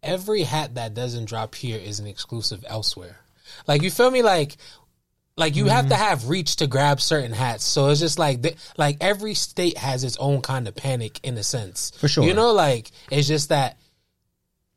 every 0.02 0.42
hat 0.44 0.74
that 0.76 0.94
doesn't 0.94 1.26
drop 1.26 1.54
here 1.54 1.78
is 1.78 2.00
an 2.00 2.06
exclusive 2.06 2.64
elsewhere. 2.66 3.18
Like 3.66 3.83
you 3.83 3.91
feel 3.91 4.11
me? 4.11 4.23
Like 4.23 4.57
like 5.37 5.57
you 5.57 5.66
have 5.66 5.89
to 5.89 5.95
Mm-hmm. 5.95 6.03
have 6.05 6.29
reach 6.29 6.57
to 6.57 6.66
grab 6.66 7.01
certain 7.01 7.33
hats. 7.33 7.65
So 7.65 7.89
it's 7.89 8.01
just 8.01 8.19
like 8.19 8.43
th- 8.43 8.57
like 8.77 8.99
every 9.01 9.35
state 9.35 9.79
has 9.79 10.05
its 10.05 10.16
own 10.19 10.43
kind 10.43 10.69
of 10.69 10.74
panic 10.74 11.20
in 11.23 11.37
a 11.39 11.43
sense. 11.43 11.91
For 11.97 12.09
sure. 12.09 12.24
You 12.24 12.35
know, 12.35 12.53
like 12.53 12.91
it's 13.11 13.27
just 13.29 13.49
that 13.49 13.79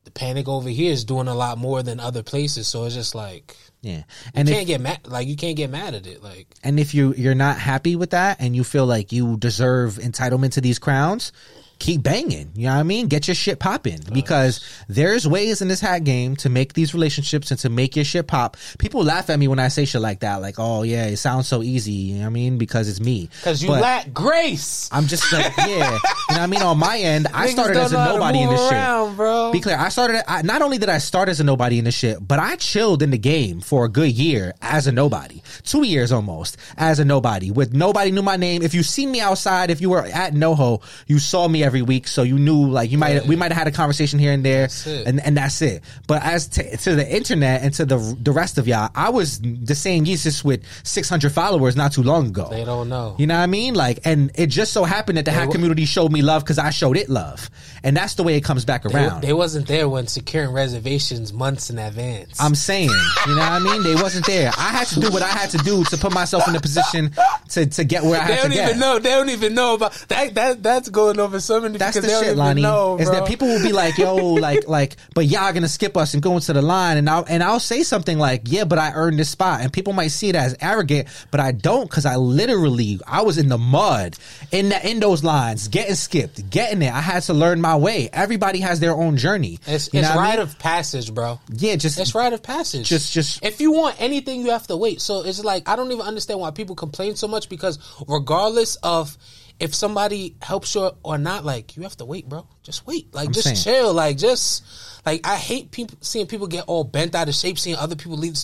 the 0.06 0.12
panic 0.12 0.48
over 0.48 0.70
here 0.70 0.92
is 0.94 1.04
doing 1.04 1.28
a 1.28 1.34
lot 1.36 1.58
more 1.58 1.82
than 1.84 2.00
other 2.00 2.24
places. 2.24 2.68
So 2.68 2.86
it's 2.86 2.96
just 2.96 3.16
like 3.16 3.56
Yeah. 3.82 3.98
you 3.98 4.04
And 4.34 4.48
if, 4.48 4.56
can't 4.56 4.68
get 4.68 4.80
mad. 4.82 5.00
Like 5.08 5.28
you 5.28 5.36
can't 5.36 5.58
get 5.58 5.70
mad 5.70 5.94
at 5.94 6.08
it. 6.08 6.24
Like 6.24 6.48
and 6.64 6.80
if 6.80 6.94
you 6.94 7.14
you're 7.18 7.36
not 7.36 7.58
happy 7.58 7.96
with 7.98 8.12
that 8.12 8.38
and 8.40 8.56
you 8.56 8.64
feel 8.64 8.86
like 8.86 9.12
you 9.12 9.36
deserve 9.38 9.96
entitlement 9.96 10.54
to 10.54 10.62
these 10.62 10.80
crowns 10.80 11.32
keep 11.80 12.04
banging. 12.04 12.52
You 12.56 12.68
know 12.68 12.74
what 12.74 12.80
i 12.80 12.84
mean? 12.84 13.08
Get 13.08 13.28
your 13.28 13.36
shit 13.36 13.60
popping. 13.60 14.00
Because 14.14 14.66
there's 14.88 15.28
ways 15.28 15.62
in 15.62 15.68
this 15.68 15.82
hat 15.82 16.04
game 16.04 16.36
to 16.38 16.50
make 16.50 16.74
these 16.74 16.94
relationships 16.94 17.52
and 17.52 17.60
to 17.62 17.70
make 17.70 17.96
your 17.96 18.06
shit 18.06 18.28
pop. 18.28 18.58
People 18.80 19.04
laugh 19.04 19.30
at 19.30 19.40
me 19.40 19.48
when 19.48 19.60
i 19.60 19.68
say 19.68 19.86
shit 19.86 20.02
like 20.02 20.22
that. 20.22 20.42
Like 20.42 20.56
oh 20.58 20.84
yeah 20.84 21.06
it 21.06 21.18
sounds 21.18 21.48
so 21.48 21.62
easy. 21.64 21.92
You 21.92 22.16
know 22.16 22.22
what 22.22 22.28
i 22.28 22.30
mean? 22.30 22.58
Because 22.58 22.88
it's 22.90 23.00
me. 23.00 23.30
Because 23.38 23.62
you 23.62 23.70
But 23.70 23.82
lack 23.82 24.14
grace. 24.14 24.90
i'm 24.92 25.08
just 25.08 25.32
like 25.32 25.56
yeah. 25.58 25.66
You 25.66 25.80
know 25.80 26.00
what 26.28 26.40
i 26.40 26.48
mean? 26.48 26.62
On 26.62 26.78
my 26.78 26.98
end 26.98 27.28
i 27.34 27.48
Niggas 27.48 27.52
started 27.52 27.78
as 27.78 27.92
a 27.92 27.96
know 27.96 28.00
how 28.02 28.08
to 28.08 28.14
nobody 28.14 28.42
in 28.42 28.50
this 28.50 28.70
shit. 28.70 29.16
bro. 29.16 29.52
be 29.52 29.60
clear, 29.60 29.78
I 29.78 29.90
started. 29.90 30.24
I, 30.30 30.42
not 30.42 30.62
only 30.62 30.78
did 30.78 30.90
I 30.90 30.98
start 30.98 31.30
as 31.30 31.40
a 31.40 31.44
nobody 31.44 31.78
in 31.80 31.86
the 31.86 31.92
shit, 31.92 32.26
but 32.26 32.40
I 32.40 32.56
chilled 32.56 33.02
in 33.02 33.12
the 33.12 33.18
game 33.18 33.62
for 33.62 33.86
a 33.86 33.90
good 33.90 34.12
year 34.12 34.54
as 34.62 34.88
a 34.88 34.92
nobody, 34.92 35.42
two 35.64 35.84
years 35.84 36.12
almost 36.12 36.58
as 36.78 37.00
a 37.00 37.06
nobody. 37.06 37.52
With 37.52 37.74
nobody 37.74 38.12
knew 38.12 38.22
my 38.22 38.38
name. 38.38 38.62
If 38.62 38.74
you 38.74 38.84
see 38.84 39.06
me 39.06 39.20
outside, 39.20 39.70
if 39.72 39.82
you 39.82 39.90
were 39.90 40.06
at 40.06 40.34
NoHo, 40.34 40.82
you 41.08 41.20
saw 41.20 41.48
me 41.48 41.64
every 41.66 41.82
week, 41.82 42.08
so 42.08 42.24
you 42.24 42.38
knew. 42.40 42.70
Like 42.70 42.92
you 42.92 42.98
might, 42.98 43.26
we 43.26 43.36
might 43.36 43.52
have 43.52 43.58
had 43.58 43.68
a 43.68 43.72
conversation 43.72 44.20
here 44.20 44.32
and 44.32 44.46
there, 44.46 44.70
and 44.86 45.20
and 45.20 45.36
that's 45.36 45.62
it. 45.62 45.84
But 46.08 46.24
as 46.24 46.48
to, 46.50 46.78
to 46.78 46.96
the 46.96 47.16
internet 47.16 47.64
and 47.64 47.74
to 47.76 47.86
the 47.86 47.98
the 48.22 48.32
rest 48.32 48.58
of 48.58 48.68
y'all, 48.68 48.90
I 48.96 49.10
was 49.10 49.40
the 49.42 49.76
same 49.76 50.06
Yesus 50.06 50.44
with 50.44 50.64
six 50.84 51.10
hundred 51.10 51.32
followers 51.34 51.76
not 51.76 51.92
too 51.92 52.04
long 52.04 52.28
ago. 52.28 52.48
they 52.50 52.64
don't 52.64 52.90
know. 52.90 53.16
You 53.18 53.28
know 53.28 53.36
what 53.36 53.44
I 53.44 53.48
mean? 53.48 53.74
Like, 53.74 54.00
and 54.06 54.32
it 54.36 54.48
just 54.48 54.72
so 54.72 54.84
happened 54.84 55.18
that 55.18 55.26
the 55.26 55.32
hack 55.32 55.52
community 55.52 55.86
showed 55.86 56.12
me 56.12 56.22
love 56.22 56.44
because 56.44 56.60
I 56.60 56.70
showed 56.70 56.98
it 56.98 57.10
love, 57.10 57.50
and 57.84 57.98
that's 57.98 58.16
the 58.16 58.24
way 58.24 58.36
it 58.36 58.44
comes 58.44 58.64
back 58.66 58.86
around. 58.86 59.22
they 59.22 59.34
wasn't 59.34 59.68
there 59.68 59.90
when 59.90 60.08
securing 60.08 60.52
reservations 60.52 61.34
months 61.34 61.70
in 61.70 61.80
advance. 61.80 62.40
I'm 62.40 62.56
saying, 62.56 62.90
you 63.28 63.36
know 63.36 63.42
what 63.42 63.52
I 63.52 63.60
mean? 63.60 63.84
They 63.84 63.96
wasn't 63.96 64.26
there. 64.26 64.52
I 64.58 64.70
had 64.70 64.88
to 64.88 65.00
do 65.00 65.12
what 65.12 65.22
I 65.24 65.28
had 65.28 65.50
to 65.52 65.58
do 65.60 65.84
to 65.86 65.98
put 65.98 66.14
myself 66.14 66.48
in 66.48 66.56
a 66.56 66.60
position 66.60 67.12
to, 67.50 67.66
to 67.66 67.84
get 67.84 68.04
where 68.04 68.22
I 68.22 68.28
they 68.28 68.36
had 68.36 68.44
to 68.44 68.50
get. 68.50 68.56
They 68.56 68.56
don't 68.58 68.70
even 68.70 68.80
know. 68.80 69.00
They 69.00 69.10
don't 69.10 69.30
even 69.30 69.54
know 69.56 69.74
about 69.76 69.94
that. 70.10 70.36
That 70.36 70.64
that's 70.64 70.90
going 70.90 71.20
over 71.20 71.40
so 71.40 71.55
many. 71.61 71.77
That's 71.77 71.95
the 71.95 72.02
because 72.02 72.11
they 72.19 72.26
don't 72.26 72.30
shit, 72.32 72.38
Lani. 72.38 72.61
Know, 72.61 72.98
is 72.99 73.10
that 73.11 73.27
people 73.27 73.48
will 73.48 73.61
be 73.64 73.72
like, 73.72 73.98
"Yo, 73.98 74.15
like, 74.34 74.68
like," 74.68 74.95
but 75.14 75.26
y'all 75.26 75.52
gonna 75.53 75.68
skip 75.68 75.95
us 75.98 76.14
and 76.14 76.22
go 76.23 76.34
into 76.36 76.53
the 76.53 76.61
line, 76.61 76.98
and 76.98 77.10
I'll 77.10 77.26
and 77.27 77.41
I'll 77.44 77.60
say 77.60 77.84
something 77.84 78.18
like, 78.18 78.41
"Yeah, 78.45 78.64
but 78.65 78.77
I 78.80 78.91
earned 78.94 79.19
this 79.19 79.30
spot," 79.30 79.61
and 79.61 79.72
people 79.73 79.94
might 79.94 80.07
see 80.10 80.30
it 80.30 80.36
as 80.36 80.56
arrogant, 80.61 81.07
but 81.32 81.40
I 81.40 81.52
don't 81.52 81.90
because 81.90 82.06
I 82.06 82.15
literally 82.15 82.99
I 83.07 83.22
was 83.22 83.38
in 83.38 83.49
the 83.49 83.57
mud 83.57 84.15
in 84.52 84.69
the 84.69 84.90
in 84.90 84.99
those 84.99 85.23
lines, 85.23 85.68
getting 85.68 85.95
skipped, 85.95 86.49
getting 86.49 86.82
it. 86.82 86.94
I 86.94 87.02
had 87.02 87.23
to 87.23 87.34
learn 87.34 87.61
my 87.61 87.76
way. 87.76 88.10
Everybody 88.14 88.60
has 88.60 88.80
their 88.80 88.94
own 88.94 89.18
journey. 89.18 89.60
It's, 89.68 89.94
You 89.94 89.99
it's 89.99 90.10
know 90.10 90.15
what 90.15 90.22
I 90.23 90.30
rite 90.30 90.40
mean? 90.40 90.48
of 90.48 90.60
passage, 90.60 91.14
bro. 91.14 91.40
yeah, 91.49 91.76
just 91.76 91.99
It's 91.99 92.14
rite 92.15 92.34
of 92.34 92.44
passage. 92.44 92.88
Just- 92.88 93.11
just- 93.14 93.44
if 93.44 93.60
you 93.61 93.72
want 93.72 93.95
anything, 93.99 94.41
you 94.41 94.52
have 94.52 94.68
to 94.68 94.77
wait. 94.77 95.02
So 95.02 95.23
it's 95.26 95.44
like 95.44 95.68
I 95.68 95.76
don't 95.76 95.91
even 95.91 96.06
understand 96.06 96.40
why 96.40 96.52
people 96.52 96.76
complain 96.76 97.15
so 97.15 97.27
much 97.27 97.49
because 97.49 97.80
regardless 98.07 98.76
of 98.77 99.18
if 99.60 99.73
somebody 99.73 100.36
helps 100.41 100.76
you 100.76 100.91
or 101.03 101.18
not, 101.18 101.45
like 101.45 101.77
you 101.77 101.84
have 101.84 101.95
to 101.98 102.06
wait, 102.06 102.27
bro. 102.27 102.48
Just 102.64 102.86
wait. 102.86 103.14
Like 103.14 103.32
just 103.32 103.44
saying. 103.45 103.57
chill. 103.57 103.94
Like 103.94 104.18
just 104.18 104.64
like 105.06 105.26
I 105.26 105.36
hate 105.38 105.72
people 105.72 105.98
seeing 106.02 106.27
people 106.27 106.48
get 106.48 106.65
all 106.68 106.84
bent 106.84 107.15
out 107.15 107.30
of 107.30 107.36
shape, 107.36 107.57
seeing 107.57 107.76
other 107.77 107.95
people 107.95 108.18
leave. 108.18 108.36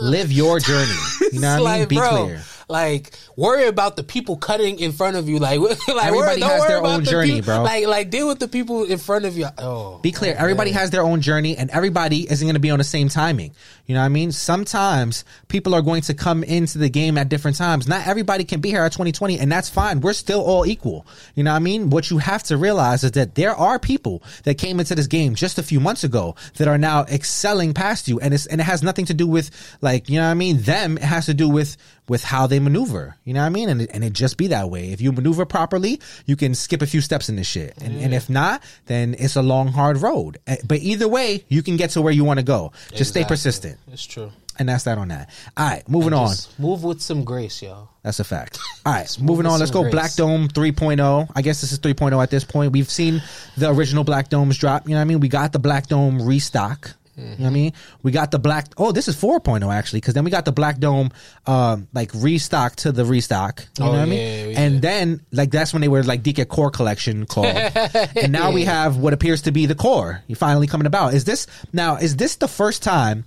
live 0.00 0.32
your 0.32 0.58
journey. 0.60 0.92
You 1.32 1.40
know 1.40 1.60
what 1.60 1.68
I 1.68 1.78
mean? 1.78 1.80
like, 1.80 1.88
Be 1.88 1.96
bro, 1.96 2.24
clear. 2.26 2.42
Like, 2.68 3.12
worry 3.36 3.66
about 3.66 3.96
the 3.96 4.02
people 4.02 4.36
cutting 4.36 4.78
in 4.78 4.92
front 4.92 5.16
of 5.16 5.28
you. 5.28 5.38
Like, 5.38 5.60
like 5.60 5.78
Everybody 5.88 6.40
worry, 6.40 6.50
has 6.50 6.66
their 6.66 6.84
own 6.84 7.04
the 7.04 7.10
journey, 7.10 7.32
people- 7.34 7.54
bro. 7.54 7.62
Like, 7.62 7.86
like 7.86 8.10
deal 8.10 8.28
with 8.28 8.38
the 8.38 8.48
people 8.48 8.84
in 8.84 8.98
front 8.98 9.24
of 9.24 9.36
you. 9.36 9.46
Oh, 9.58 9.98
Be 9.98 10.12
clear, 10.12 10.34
everybody 10.36 10.70
has 10.72 10.90
their 10.90 11.02
own 11.02 11.20
journey 11.20 11.56
and 11.56 11.70
everybody 11.70 12.30
isn't 12.30 12.46
going 12.46 12.54
to 12.54 12.60
be 12.60 12.70
on 12.70 12.78
the 12.78 12.84
same 12.84 13.08
timing. 13.08 13.52
You 13.86 13.94
know 13.94 14.00
what 14.00 14.06
I 14.06 14.10
mean? 14.10 14.32
Sometimes 14.32 15.24
people 15.48 15.74
are 15.74 15.82
going 15.82 16.00
to 16.02 16.14
come 16.14 16.42
into 16.42 16.78
the 16.78 16.88
game 16.88 17.18
at 17.18 17.28
different 17.28 17.56
times. 17.58 17.86
Not 17.86 18.06
everybody 18.06 18.44
can 18.44 18.60
be 18.60 18.70
here 18.70 18.82
at 18.82 18.92
2020 18.92 19.38
and 19.38 19.52
that's 19.52 19.68
fine. 19.68 20.00
We're 20.00 20.14
still 20.14 20.40
all 20.40 20.64
equal. 20.64 21.06
You 21.34 21.44
know 21.44 21.50
what 21.50 21.56
I 21.56 21.60
mean? 21.60 21.90
What 21.90 22.10
you 22.10 22.18
have 22.18 22.42
to 22.44 22.56
realize 22.56 23.04
is 23.04 23.12
that 23.12 23.34
there 23.34 23.54
are 23.54 23.78
people 23.78 24.22
that 24.44 24.56
came 24.56 24.80
into 24.80 24.94
this 24.94 25.06
game 25.06 25.34
just 25.34 25.58
a 25.58 25.62
few 25.62 25.80
months 25.80 26.02
ago 26.02 26.34
that 26.56 26.66
are 26.66 26.78
now 26.78 27.02
excelling 27.04 27.74
past 27.74 28.08
you 28.08 28.18
and 28.20 28.32
it's, 28.32 28.46
and 28.46 28.60
it 28.60 28.64
has 28.64 28.82
nothing 28.82 29.04
to 29.06 29.14
do 29.14 29.26
with 29.26 29.50
like, 29.82 30.08
you 30.08 30.16
know 30.16 30.24
what 30.24 30.30
I 30.30 30.34
mean? 30.34 30.62
Them, 30.62 30.96
it 30.96 31.02
has 31.04 31.26
to 31.26 31.34
do 31.34 31.48
with, 31.48 31.76
with 32.08 32.22
how 32.24 32.46
they 32.46 32.58
maneuver. 32.60 33.16
You 33.24 33.32
know 33.34 33.40
what 33.40 33.46
I 33.46 33.50
mean? 33.50 33.68
And 33.68 33.82
it, 33.82 33.90
and 33.94 34.04
it 34.04 34.12
just 34.12 34.36
be 34.36 34.48
that 34.48 34.68
way. 34.70 34.92
If 34.92 35.00
you 35.00 35.10
maneuver 35.12 35.44
properly, 35.46 36.00
you 36.26 36.36
can 36.36 36.54
skip 36.54 36.82
a 36.82 36.86
few 36.86 37.00
steps 37.00 37.28
in 37.28 37.36
this 37.36 37.46
shit. 37.46 37.74
And, 37.80 37.96
and 38.00 38.12
if 38.14 38.28
not, 38.28 38.62
then 38.86 39.14
it's 39.18 39.36
a 39.36 39.42
long, 39.42 39.68
hard 39.68 39.98
road. 39.98 40.38
Eh, 40.46 40.56
But 40.66 40.80
either 40.80 41.08
way, 41.08 41.44
you 41.48 41.62
can 41.62 41.76
get 41.76 41.90
to 41.90 42.02
where 42.02 42.12
you 42.12 42.24
want 42.24 42.38
to 42.40 42.44
go. 42.44 42.72
Just 42.94 43.10
stay 43.10 43.24
persistent. 43.24 43.78
It's 43.92 44.04
true. 44.04 44.30
And 44.56 44.68
that's 44.68 44.84
that 44.84 44.98
on 44.98 45.08
that. 45.08 45.30
All 45.56 45.66
right, 45.68 45.88
moving 45.88 46.12
on. 46.12 46.32
Move 46.60 46.84
with 46.84 47.00
some 47.00 47.24
grace, 47.24 47.60
y'all. 47.60 47.88
That's 48.04 48.20
a 48.20 48.24
fact. 48.24 48.60
All 48.86 48.92
right, 48.92 49.18
moving 49.20 49.46
on. 49.46 49.58
Let's 49.58 49.72
go 49.72 49.80
grace. 49.82 49.90
Black 49.92 50.14
Dome 50.14 50.46
3.0. 50.46 51.28
I 51.34 51.42
guess 51.42 51.60
this 51.60 51.72
is 51.72 51.80
3.0 51.80 52.22
at 52.22 52.30
this 52.30 52.44
point. 52.44 52.70
We've 52.72 52.88
seen 52.88 53.20
the 53.56 53.68
original 53.70 54.04
Black 54.04 54.28
Domes 54.28 54.56
drop. 54.56 54.84
You 54.86 54.90
know 54.90 54.98
what 54.98 55.02
I 55.02 55.04
mean? 55.06 55.18
We 55.20 55.28
got 55.28 55.52
the 55.52 55.58
Black 55.58 55.88
Dome 55.88 56.22
restock. 56.24 56.92
You 57.16 57.22
know 57.24 57.30
what 57.38 57.46
I 57.46 57.50
mean? 57.50 57.72
We 58.02 58.10
got 58.10 58.30
the 58.30 58.38
black. 58.38 58.66
Oh, 58.76 58.90
this 58.92 59.06
is 59.06 59.16
4.0 59.16 59.72
actually, 59.72 60.00
because 60.00 60.14
then 60.14 60.24
we 60.24 60.30
got 60.30 60.44
the 60.44 60.52
Black 60.52 60.78
Dome, 60.78 61.10
um, 61.46 61.86
like 61.94 62.10
restock 62.14 62.74
to 62.76 62.90
the 62.92 63.04
restock. 63.04 63.60
You 63.78 63.84
Oh, 63.84 63.86
know 63.86 63.92
what 63.92 64.00
I 64.00 64.04
mean? 64.06 64.18
yeah, 64.18 64.44
yeah. 64.46 64.60
And 64.60 64.82
then 64.82 65.20
like 65.30 65.50
that's 65.50 65.72
when 65.72 65.80
they 65.82 65.88
were 65.88 66.02
like 66.02 66.22
DK 66.22 66.48
Core 66.48 66.70
Collection 66.70 67.26
called, 67.26 67.46
and 68.16 68.32
now 68.32 68.50
we 68.50 68.64
have 68.64 68.96
what 68.96 69.12
appears 69.12 69.42
to 69.42 69.52
be 69.52 69.66
the 69.66 69.74
core. 69.76 70.22
You 70.26 70.34
finally 70.34 70.66
coming 70.66 70.86
about. 70.86 71.14
Is 71.14 71.24
this 71.24 71.46
now? 71.72 71.96
Is 71.96 72.16
this 72.16 72.36
the 72.36 72.48
first 72.48 72.82
time? 72.82 73.26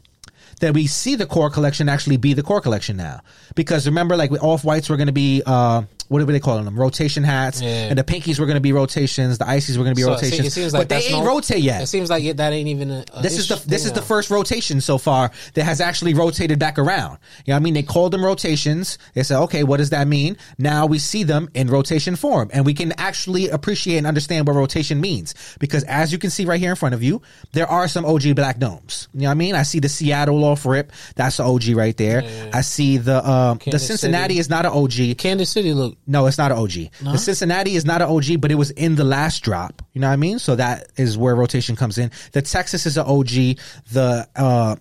that 0.59 0.73
we 0.73 0.87
see 0.87 1.13
the 1.13 1.27
core 1.27 1.51
collection 1.51 1.87
actually 1.87 2.17
be 2.17 2.33
the 2.33 2.41
core 2.41 2.59
collection 2.61 2.97
now. 2.97 3.19
Because 3.53 3.85
remember, 3.85 4.17
like 4.17 4.31
off 4.41 4.63
whites 4.63 4.89
were 4.89 4.97
going 4.97 5.05
to 5.05 5.13
be 5.13 5.43
uh, 5.45 5.83
what 6.07 6.21
are 6.21 6.25
they 6.25 6.39
calling 6.39 6.65
them? 6.65 6.79
Rotation 6.79 7.23
hats, 7.23 7.61
Yeah. 7.61 7.89
and 7.89 7.97
the 7.97 8.03
pinkies 8.03 8.39
were 8.39 8.45
going 8.45 8.55
to 8.55 8.61
be 8.61 8.71
rotations. 8.73 9.37
The 9.37 9.47
ices 9.47 9.77
were 9.77 9.83
going 9.83 9.95
to 9.95 9.99
be 9.99 10.03
So, 10.03 10.11
rotations, 10.11 10.47
it 10.47 10.51
seems 10.51 10.71
but 10.71 10.89
they 10.89 11.03
ain't 11.03 11.11
no- 11.23 11.25
rotate 11.25 11.59
yet. 11.61 11.81
It 11.81 11.87
seems 11.87 12.09
like 12.09 12.23
it, 12.23 12.37
that 12.37 12.53
ain't 12.53 12.67
even 12.69 12.91
a. 12.91 13.03
a 13.13 13.21
This 13.21 13.37
is 13.37 13.47
the 13.47 13.61
this 13.67 13.85
is 13.85 13.91
the 13.93 14.01
first 14.01 14.29
rotation 14.29 14.81
so 14.81 14.97
far 14.97 15.31
that 15.55 15.63
has 15.63 15.81
actually 15.81 16.13
rotated 16.13 16.59
back 16.59 16.77
around. 16.79 17.17
You 17.45 17.51
know 17.51 17.55
what 17.55 17.57
I 17.57 17.59
mean? 17.63 17.73
They 17.73 17.83
called 17.83 18.11
them 18.13 18.23
rotations. 18.23 18.97
They 19.13 19.23
said, 19.23 19.39
okay, 19.43 19.63
what 19.63 19.77
does 19.77 19.89
that 19.89 20.07
mean? 20.07 20.37
Now 20.57 20.85
we 20.85 20.99
see 20.99 21.23
them 21.23 21.49
in 21.53 21.67
rotation 21.69 22.15
form 22.15 22.49
and 22.53 22.65
we 22.65 22.73
can 22.73 22.93
actually 22.97 23.49
appreciate 23.49 23.97
and 23.97 24.07
understand 24.07 24.47
what 24.47 24.55
rotation 24.55 25.01
means. 25.01 25.33
Because 25.59 25.83
as 25.85 26.11
you 26.11 26.17
can 26.17 26.29
see 26.29 26.45
right 26.45 26.59
here 26.59 26.69
in 26.69 26.75
front 26.75 26.95
of 26.95 27.03
you, 27.03 27.21
there 27.53 27.67
are 27.67 27.87
some 27.87 28.05
OG 28.05 28.35
black 28.35 28.59
domes. 28.59 29.07
You 29.13 29.21
know 29.21 29.27
what 29.27 29.31
I 29.31 29.35
mean? 29.35 29.55
I 29.55 29.63
see 29.63 29.79
the 29.79 29.89
Seattle 29.89 30.43
off 30.45 30.65
rip. 30.65 30.91
That's 31.15 31.37
the 31.37 31.43
OG 31.43 31.69
right 31.75 31.97
there. 31.97 32.23
I 32.53 32.61
see 32.61 32.97
the 32.97 33.27
um 33.29 33.59
the 33.65 33.79
Cincinnati 33.79 34.35
City. 34.35 34.39
is 34.39 34.49
not 34.49 34.65
an 34.65 34.71
OG. 34.71 35.17
Kansas 35.17 35.49
City 35.49 35.73
look. 35.73 35.96
No, 36.07 36.25
it's 36.25 36.37
not 36.37 36.51
an 36.53 36.57
OG. 36.57 36.71
The 37.11 37.17
Cincinnati 37.17 37.75
is 37.75 37.83
not 37.85 38.01
an 38.01 38.07
OG, 38.09 38.39
but 38.41 38.51
it 38.51 38.55
was 38.55 38.71
in 38.71 38.95
the 38.95 39.03
last 39.03 39.43
drop. 39.43 39.81
You 39.93 40.01
know 40.01 40.07
what 40.07 40.13
I 40.13 40.17
mean? 40.17 40.39
So 40.39 40.55
that 40.55 40.87
is 40.95 41.17
where 41.17 41.35
rotation 41.35 41.75
comes 41.75 41.97
in. 41.97 42.11
The 42.31 42.41
Texas 42.41 42.85
is 42.85 42.97
an 42.97 43.05
OG. 43.05 43.57
The 43.91 44.27
uh, 44.35 44.75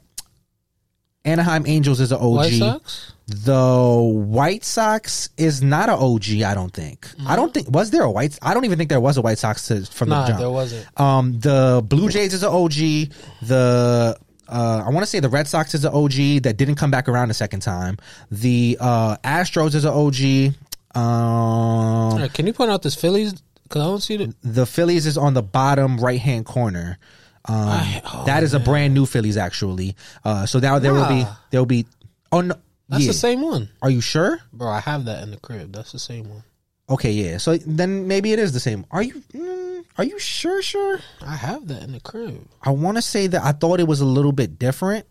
Anaheim 1.24 1.64
Angels 1.66 2.00
is 2.00 2.12
an 2.12 2.18
OG. 2.18 2.34
White 2.36 2.52
Sox. 2.52 3.12
The 3.26 3.98
White 4.00 4.62
Sox 4.64 5.30
is 5.36 5.60
not 5.60 5.88
an 5.88 5.96
OG. 5.98 6.42
I 6.46 6.54
don't 6.54 6.72
think. 6.72 7.08
I 7.26 7.34
don't 7.34 7.52
think 7.52 7.68
was 7.68 7.90
there 7.90 8.02
a 8.04 8.10
White. 8.10 8.38
I 8.40 8.54
don't 8.54 8.64
even 8.64 8.78
think 8.78 8.88
there 8.90 9.00
was 9.00 9.16
a 9.16 9.22
White 9.22 9.38
Sox 9.38 9.66
to, 9.66 9.84
from 9.86 10.10
Nah, 10.10 10.22
the 10.22 10.28
jump. 10.28 10.38
there 10.38 10.50
wasn't. 10.50 11.00
Um, 11.00 11.40
the 11.40 11.82
Blue 11.84 12.08
Jays 12.08 12.32
is 12.34 12.44
an 12.44 12.50
OG. 12.50 13.10
The 13.42 14.16
uh, 14.48 14.84
I 14.86 14.90
want 14.90 15.00
to 15.00 15.06
say 15.06 15.18
the 15.18 15.28
Red 15.28 15.48
Sox 15.48 15.74
is 15.74 15.84
an 15.84 15.92
OG 15.92 16.44
that 16.44 16.54
didn't 16.56 16.76
come 16.76 16.92
back 16.92 17.08
around 17.08 17.30
a 17.30 17.34
second 17.34 17.60
time. 17.60 17.96
The 18.30 18.78
uh, 18.80 19.16
Astros 19.24 19.74
is 19.74 19.84
an 19.84 19.92
OG. 19.92 20.54
Um, 20.96 22.18
right, 22.18 22.32
can 22.32 22.46
you 22.46 22.52
point 22.52 22.70
out 22.70 22.82
this 22.82 22.94
Phillies? 22.94 23.34
Because 23.62 23.82
I 23.82 23.84
don't 23.84 24.00
see 24.02 24.16
the. 24.16 24.34
the 24.42 24.66
Phillies 24.66 25.06
is 25.06 25.18
on 25.18 25.34
the 25.34 25.42
bottom 25.42 25.98
right 25.98 26.20
hand 26.20 26.46
corner. 26.46 26.98
Um, 27.44 27.56
I- 27.68 28.02
oh, 28.12 28.24
that 28.26 28.42
is 28.42 28.54
a 28.54 28.60
brand 28.60 28.94
new 28.94 29.06
Phillies 29.06 29.36
actually. 29.36 29.96
Uh, 30.24 30.46
so 30.46 30.58
now 30.58 30.78
there 30.78 30.92
will 30.92 31.08
be 31.08 31.24
there 31.50 31.60
will 31.60 31.66
be. 31.66 31.86
Oh 32.32 32.40
no, 32.40 32.54
That's 32.88 33.04
yeah. 33.04 33.08
the 33.08 33.14
same 33.14 33.40
one, 33.42 33.68
Are 33.82 33.90
you 33.90 34.00
sure? 34.00 34.40
bro. 34.52 34.68
I 34.68 34.80
have 34.80 35.04
that 35.04 35.22
in 35.22 35.30
the 35.30 35.36
crib. 35.36 35.72
That's 35.72 35.92
the 35.92 35.98
same 35.98 36.28
one. 36.28 36.42
Okay, 36.88 37.10
yeah. 37.12 37.38
So 37.38 37.56
then 37.56 38.06
maybe 38.08 38.32
it 38.32 38.38
is 38.38 38.52
the 38.52 38.60
same. 38.60 38.84
Are 38.90 39.02
you? 39.02 39.22
Mm, 39.32 39.84
are 39.98 40.04
you 40.04 40.18
sure? 40.18 40.60
Sure. 40.62 40.98
I 41.22 41.34
have 41.36 41.68
that 41.68 41.82
in 41.82 41.92
the 41.92 42.00
crib. 42.00 42.46
I 42.62 42.70
want 42.70 42.96
to 42.98 43.02
say 43.02 43.26
that 43.28 43.42
I 43.44 43.52
thought 43.52 43.78
it 43.80 43.86
was 43.88 44.00
a 44.00 44.04
little 44.04 44.32
bit 44.32 44.58
different. 44.58 45.06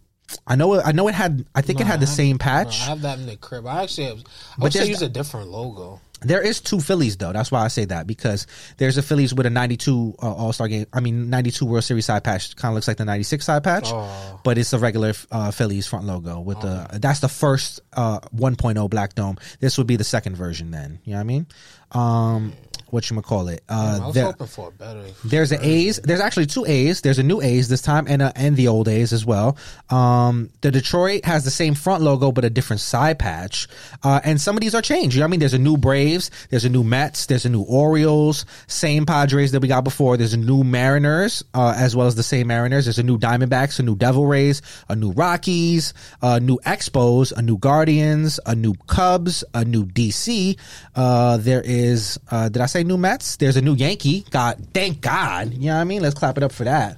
I 0.47 0.55
know. 0.55 0.79
I 0.81 0.91
know 0.91 1.07
it 1.07 1.15
had. 1.15 1.45
I 1.55 1.61
think 1.61 1.79
it 1.79 1.83
No, 1.83 1.91
had 1.91 1.99
the 1.99 2.07
same 2.07 2.37
patch. 2.37 2.81
I 2.81 2.85
have 2.85 3.01
that 3.01 3.19
in 3.19 3.25
the 3.25 3.35
crib. 3.37 3.65
I 3.67 3.83
actually, 3.83 4.07
have, 4.07 4.19
I 4.19 4.21
But 4.57 4.63
wish 4.65 4.73
they 4.73 4.87
use 4.87 5.01
a 5.01 5.09
different 5.09 5.49
logo. 5.49 6.01
There 6.21 6.41
is 6.41 6.61
two 6.61 6.79
Phillies 6.79 7.17
though. 7.17 7.31
That's 7.33 7.51
why 7.51 7.63
I 7.63 7.67
say 7.67 7.85
that 7.85 8.07
because 8.07 8.47
there's 8.77 8.97
a 8.97 9.03
Phillies 9.03 9.33
with 9.33 9.45
a 9.45 9.49
92 9.51 10.15
uh, 10.23 10.33
All 10.33 10.53
Star 10.53 10.67
game. 10.67 10.87
I 10.93 10.99
mean 10.99 11.29
92 11.29 11.65
World 11.65 11.83
Series 11.83 12.05
side 12.05 12.23
patch. 12.23 12.55
Kind 12.55 12.71
of 12.71 12.75
looks 12.75 12.87
like 12.87 12.97
the 12.97 13.05
96 13.05 13.45
side 13.45 13.63
patch, 13.63 13.85
Oh. 13.89 14.39
but 14.43 14.57
it's 14.57 14.73
a 14.73 14.79
regular 14.79 15.13
uh, 15.31 15.51
Phillies 15.51 15.85
front 15.85 16.05
logo 16.05 16.39
with 16.39 16.59
the. 16.61 16.87
That's 16.93 17.19
the 17.19 17.27
first 17.29 17.81
uh, 17.93 18.21
1.0 18.35 18.89
black 18.89 19.13
dome. 19.13 19.37
This 19.59 19.77
would 19.77 19.87
be 19.87 19.97
the 19.97 20.03
second 20.03 20.35
version. 20.35 20.71
Then 20.71 20.99
you 21.03 21.11
know 21.11 21.17
what 21.17 21.21
I 21.21 21.23
mean. 21.25 21.47
Um, 21.91 22.53
what 22.95 23.09
you 23.11 23.21
call 23.21 23.47
it? 23.49 23.61
I 23.69 23.73
Uh, 23.73 24.05
was 24.07 24.15
there- 24.15 24.25
hoping 24.25 24.47
for 24.47 24.69
a 24.69 24.71
better. 24.71 25.03
there's 25.23 25.51
an 25.51 25.59
A's. 25.61 25.99
There's 26.03 26.19
actually 26.19 26.47
two 26.47 26.65
A's. 26.65 27.01
There's 27.01 27.19
a 27.19 27.23
new 27.23 27.41
A's 27.41 27.67
this 27.67 27.81
time, 27.81 28.05
and 28.09 28.21
a, 28.23 28.33
and 28.35 28.55
the 28.57 28.67
old 28.67 28.87
A's 28.87 29.13
as 29.13 29.25
well. 29.25 29.55
Um, 29.89 30.49
the 30.61 30.71
Detroit 30.71 31.25
has 31.25 31.43
the 31.43 31.51
same 31.51 31.75
front 31.75 32.01
logo 32.03 32.31
but 32.31 32.43
a 32.45 32.49
different 32.49 32.79
side 32.81 33.19
patch. 33.19 33.67
Uh, 34.03 34.19
and 34.23 34.41
some 34.41 34.55
of 34.57 34.61
these 34.61 34.73
are 34.73 34.81
changed. 34.81 35.15
You 35.15 35.19
know 35.19 35.25
what 35.25 35.29
I 35.29 35.31
mean? 35.31 35.39
There's 35.41 35.53
a 35.53 35.59
new 35.59 35.77
Braves. 35.77 36.31
There's 36.49 36.65
a 36.65 36.69
new 36.69 36.83
Mets. 36.83 37.25
There's 37.27 37.45
a 37.45 37.49
new 37.49 37.61
Orioles. 37.61 38.45
Same 38.67 39.05
Padres 39.05 39.51
that 39.51 39.61
we 39.61 39.67
got 39.67 39.83
before. 39.83 40.17
There's 40.17 40.33
a 40.33 40.37
new 40.37 40.63
Mariners, 40.63 41.43
uh, 41.53 41.73
as 41.77 41.95
well 41.95 42.07
as 42.07 42.15
the 42.15 42.23
same 42.23 42.47
Mariners. 42.47 42.85
There's 42.85 42.99
a 42.99 43.03
new 43.03 43.17
Diamondbacks, 43.19 43.79
a 43.79 43.83
new 43.83 43.95
Devil 43.95 44.25
Rays, 44.25 44.61
a 44.89 44.95
new 44.95 45.11
Rockies, 45.11 45.93
a 46.21 46.39
new 46.39 46.57
Expos, 46.65 47.31
a 47.31 47.41
new 47.41 47.57
Guardians, 47.57 48.39
a 48.45 48.55
new 48.55 48.73
Cubs, 48.87 49.43
a 49.53 49.65
new 49.65 49.85
DC. 49.85 50.57
Uh, 50.95 51.37
there 51.37 51.61
is, 51.65 52.19
uh, 52.31 52.49
did 52.49 52.61
I 52.61 52.65
say 52.67 52.83
new 52.85 52.97
Mets? 52.97 53.35
There's 53.37 53.57
a 53.57 53.61
new 53.61 53.73
Yankee. 53.75 54.25
God, 54.29 54.67
thank 54.73 55.01
God. 55.01 55.53
You 55.53 55.67
know 55.67 55.75
what 55.75 55.81
I 55.81 55.83
mean? 55.83 56.01
Let's 56.01 56.15
clap 56.15 56.37
it 56.37 56.43
up 56.43 56.51
for 56.51 56.63
that. 56.63 56.97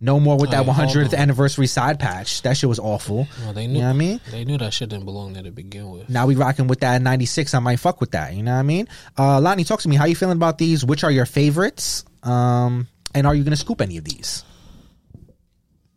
No 0.00 0.20
more 0.20 0.36
with 0.38 0.50
that 0.52 0.64
Hey, 0.64 0.70
100th 0.72 1.12
anniversary 1.12 1.66
side 1.66 1.98
patch. 1.98 2.42
That 2.42 2.56
shit 2.56 2.68
was 2.68 2.78
awful. 2.78 3.26
Well, 3.42 3.52
they 3.52 3.62
You 3.62 3.68
knew. 3.68 3.78
know 3.80 3.86
what 3.86 3.90
I 3.94 3.98
mean? 3.98 4.20
They 4.30 4.44
knew 4.44 4.56
that 4.58 4.72
shit 4.72 4.90
didn't 4.90 5.06
belong 5.06 5.32
there 5.32 5.42
to 5.42 5.50
begin 5.50 5.90
with. 5.90 6.08
Now 6.08 6.26
we 6.26 6.36
rocking 6.36 6.68
with 6.68 6.80
that 6.80 7.02
96. 7.02 7.52
I 7.52 7.58
might 7.58 7.80
fuck 7.80 8.00
with 8.00 8.12
that. 8.12 8.34
You 8.34 8.44
know 8.44 8.52
what 8.52 8.60
I 8.60 8.62
mean? 8.62 8.86
Uh, 9.18 9.40
Lani, 9.40 9.64
talk 9.64 9.80
to 9.80 9.88
me. 9.88 9.96
How 9.96 10.04
you 10.04 10.14
feeling 10.14 10.36
about 10.36 10.56
these? 10.58 10.84
Which 10.84 11.02
are 11.02 11.10
your 11.10 11.26
favorites? 11.26 12.04
Um, 12.22 12.86
and 13.12 13.26
are 13.26 13.34
you 13.34 13.42
going 13.42 13.50
to 13.50 13.56
scoop 13.56 13.80
any 13.80 13.96
of 13.96 14.04
these? 14.04 14.44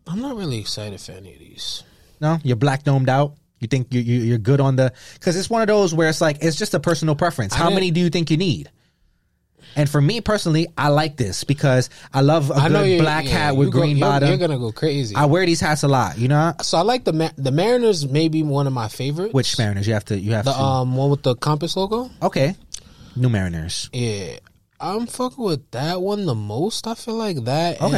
I'm 0.07 0.19
not 0.19 0.35
really 0.35 0.57
excited 0.57 0.99
for 0.99 1.11
any 1.11 1.33
of 1.33 1.39
these. 1.39 1.83
No, 2.19 2.39
you're 2.43 2.55
black 2.55 2.83
domed 2.83 3.07
out. 3.07 3.35
You 3.61 3.67
think 3.67 3.93
you, 3.93 4.01
you 4.01 4.19
you're 4.21 4.37
good 4.39 4.59
on 4.59 4.75
the 4.75 4.91
because 5.13 5.37
it's 5.37 5.49
one 5.49 5.61
of 5.61 5.67
those 5.69 5.93
where 5.93 6.09
it's 6.09 6.19
like 6.19 6.39
it's 6.41 6.57
just 6.57 6.73
a 6.73 6.79
personal 6.79 7.15
preference. 7.15 7.53
How 7.53 7.69
many 7.69 7.91
do 7.91 8.01
you 8.01 8.09
think 8.09 8.29
you 8.31 8.37
need? 8.37 8.69
And 9.75 9.89
for 9.89 10.01
me 10.01 10.19
personally, 10.19 10.67
I 10.77 10.89
like 10.89 11.15
this 11.15 11.45
because 11.45 11.89
I 12.13 12.19
love 12.21 12.49
a 12.51 12.55
I 12.55 12.67
good 12.67 12.99
black 12.99 13.23
yeah, 13.25 13.31
hat 13.31 13.55
with 13.55 13.67
you 13.67 13.71
go- 13.71 13.79
green 13.79 13.97
you're, 13.97 14.07
bottom. 14.09 14.27
You're 14.27 14.37
gonna 14.37 14.57
go 14.59 14.71
crazy. 14.73 15.15
I 15.15 15.25
wear 15.25 15.45
these 15.45 15.61
hats 15.61 15.83
a 15.83 15.87
lot. 15.87 16.17
You 16.17 16.27
know 16.27 16.53
so 16.61 16.77
I 16.77 16.81
like 16.81 17.05
the 17.05 17.13
Ma- 17.13 17.29
the 17.37 17.51
Mariners. 17.51 18.05
Maybe 18.09 18.43
one 18.43 18.67
of 18.67 18.73
my 18.73 18.89
favorites. 18.89 19.33
which 19.33 19.57
Mariners? 19.57 19.87
You 19.87 19.93
have 19.93 20.05
to 20.05 20.19
you 20.19 20.33
have 20.33 20.43
the 20.45 20.51
to. 20.53 20.59
um 20.59 20.95
one 20.97 21.09
with 21.09 21.23
the 21.23 21.35
compass 21.35 21.77
logo. 21.77 22.09
okay, 22.21 22.55
new 23.15 23.29
Mariners. 23.29 23.89
Yeah, 23.93 24.39
I'm 24.79 25.05
fucking 25.07 25.41
with 25.43 25.69
that 25.71 26.01
one 26.01 26.25
the 26.25 26.35
most. 26.35 26.85
I 26.87 26.95
feel 26.95 27.13
like 27.15 27.37
that 27.45 27.79
Okay. 27.81 27.95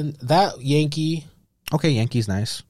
and 0.00 0.14
that 0.22 0.60
Yankee. 0.60 1.24
Okay, 1.72 1.90
Yankees 1.90 2.26
nice. 2.28 2.62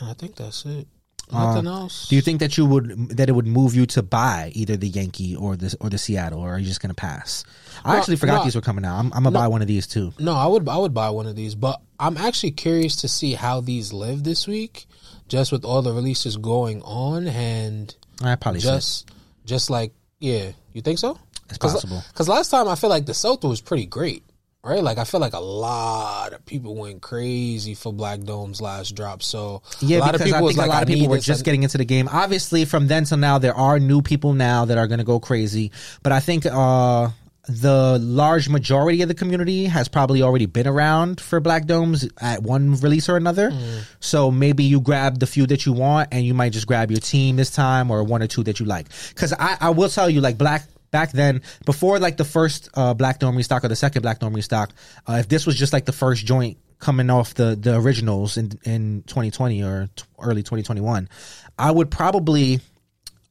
And 0.00 0.10
I 0.10 0.14
think 0.14 0.36
that's 0.36 0.64
it. 0.64 0.86
Nothing 1.32 1.66
else. 1.66 2.06
Uh, 2.06 2.10
Do 2.10 2.16
you 2.16 2.20
think 2.22 2.40
that 2.40 2.58
you 2.58 2.66
would 2.66 3.08
that 3.16 3.28
it 3.28 3.32
would 3.32 3.46
move 3.46 3.74
you 3.74 3.86
to 3.86 4.02
buy 4.02 4.50
either 4.54 4.76
the 4.76 4.88
Yankee 4.88 5.34
or 5.36 5.56
the 5.56 5.74
or 5.80 5.88
the 5.88 5.96
Seattle, 5.96 6.40
or 6.40 6.50
are 6.54 6.58
you 6.58 6.66
just 6.66 6.80
gonna 6.82 6.94
pass? 6.94 7.44
I 7.84 7.92
No, 7.92 7.98
actually 7.98 8.16
forgot 8.16 8.38
no. 8.38 8.44
these 8.44 8.54
were 8.54 8.60
coming 8.60 8.84
out. 8.84 8.98
I'm, 8.98 9.06
I'm 9.14 9.22
gonna 9.22 9.30
buy 9.30 9.48
one 9.48 9.62
of 9.62 9.68
these 9.68 9.86
too. 9.86 10.12
No, 10.18 10.34
I 10.34 10.46
would 10.46 10.68
I 10.68 10.76
would 10.76 10.92
buy 10.92 11.08
one 11.10 11.26
of 11.26 11.36
these, 11.36 11.54
but 11.54 11.80
I'm 11.98 12.16
actually 12.18 12.50
curious 12.50 12.96
to 12.96 13.08
see 13.08 13.32
how 13.34 13.60
these 13.60 13.92
live 13.94 14.24
this 14.24 14.46
week, 14.46 14.86
just 15.28 15.52
with 15.52 15.64
all 15.64 15.80
the 15.80 15.92
releases 15.92 16.36
going 16.36 16.82
on 16.82 17.28
and 17.28 17.94
I 18.22 18.34
probably 18.34 18.60
should. 18.60 18.68
just 18.70 19.10
just 19.46 19.70
like 19.70 19.94
yeah, 20.18 20.50
you 20.74 20.82
think 20.82 20.98
so? 20.98 21.18
It's 21.48 21.56
possible. 21.58 22.02
Because 22.12 22.28
last 22.28 22.50
time 22.50 22.68
I 22.68 22.74
feel 22.74 22.90
like 22.90 23.06
the 23.06 23.12
Celta 23.12 23.48
was 23.48 23.60
pretty 23.60 23.86
great, 23.86 24.22
right? 24.64 24.82
Like 24.82 24.98
I 24.98 25.04
feel 25.04 25.20
like 25.20 25.32
a 25.32 25.40
lot 25.40 26.32
of 26.32 26.44
people 26.46 26.74
went 26.74 27.02
crazy 27.02 27.74
for 27.74 27.92
Black 27.92 28.20
Dome's 28.20 28.60
last 28.60 28.94
drop. 28.94 29.22
So 29.22 29.62
Yeah, 29.80 29.98
a 29.98 30.00
lot 30.00 30.12
because 30.12 30.20
of 30.20 30.26
people 30.26 30.46
I 30.46 30.48
think 30.48 30.58
like, 30.58 30.66
a 30.66 30.70
lot 30.70 30.82
of 30.82 30.88
people 30.88 31.08
were 31.08 31.18
just 31.18 31.44
getting 31.44 31.62
into 31.62 31.78
the 31.78 31.84
game. 31.84 32.08
Obviously, 32.10 32.64
from 32.64 32.86
then 32.86 33.04
till 33.04 33.18
now, 33.18 33.38
there 33.38 33.54
are 33.54 33.78
new 33.78 34.02
people 34.02 34.32
now 34.34 34.64
that 34.64 34.78
are 34.78 34.86
going 34.86 34.98
to 34.98 35.04
go 35.04 35.20
crazy. 35.20 35.72
But 36.02 36.12
I 36.12 36.20
think 36.20 36.46
uh, 36.46 37.10
the 37.48 37.98
large 38.00 38.48
majority 38.48 39.02
of 39.02 39.08
the 39.08 39.14
community 39.14 39.64
has 39.64 39.88
probably 39.88 40.22
already 40.22 40.46
been 40.46 40.68
around 40.68 41.20
for 41.20 41.40
Black 41.40 41.66
Domes 41.66 42.08
at 42.20 42.42
one 42.42 42.76
release 42.76 43.08
or 43.08 43.16
another. 43.16 43.50
Mm. 43.50 43.82
So 43.98 44.30
maybe 44.30 44.62
you 44.62 44.80
grab 44.80 45.18
the 45.18 45.26
few 45.26 45.46
that 45.48 45.66
you 45.66 45.72
want, 45.72 46.10
and 46.12 46.24
you 46.24 46.34
might 46.34 46.52
just 46.52 46.68
grab 46.68 46.90
your 46.90 47.00
team 47.00 47.36
this 47.36 47.50
time 47.50 47.90
or 47.90 48.04
one 48.04 48.22
or 48.22 48.28
two 48.28 48.44
that 48.44 48.60
you 48.60 48.66
like. 48.66 48.86
Because 49.08 49.32
I, 49.32 49.56
I 49.60 49.70
will 49.70 49.88
tell 49.88 50.08
you, 50.08 50.20
like 50.20 50.38
Black. 50.38 50.62
Back 50.92 51.10
then, 51.10 51.42
before 51.64 51.98
like 51.98 52.16
the 52.18 52.24
first 52.24 52.68
uh, 52.74 52.94
Black 52.94 53.18
Dome 53.18 53.36
restock 53.36 53.64
or 53.64 53.68
the 53.68 53.74
second 53.74 54.02
Black 54.02 54.20
Dome 54.20 54.34
restock, 54.34 54.70
uh, 55.08 55.14
if 55.14 55.28
this 55.28 55.44
was 55.46 55.56
just 55.56 55.72
like 55.72 55.86
the 55.86 55.92
first 55.92 56.24
joint 56.24 56.58
coming 56.78 57.10
off 57.10 57.34
the 57.34 57.56
the 57.56 57.74
originals 57.76 58.36
in 58.36 58.58
in 58.64 59.02
2020 59.06 59.62
or 59.62 59.88
t- 59.94 60.02
early 60.20 60.42
2021 60.42 61.08
i 61.56 61.70
would 61.70 61.92
probably 61.92 62.60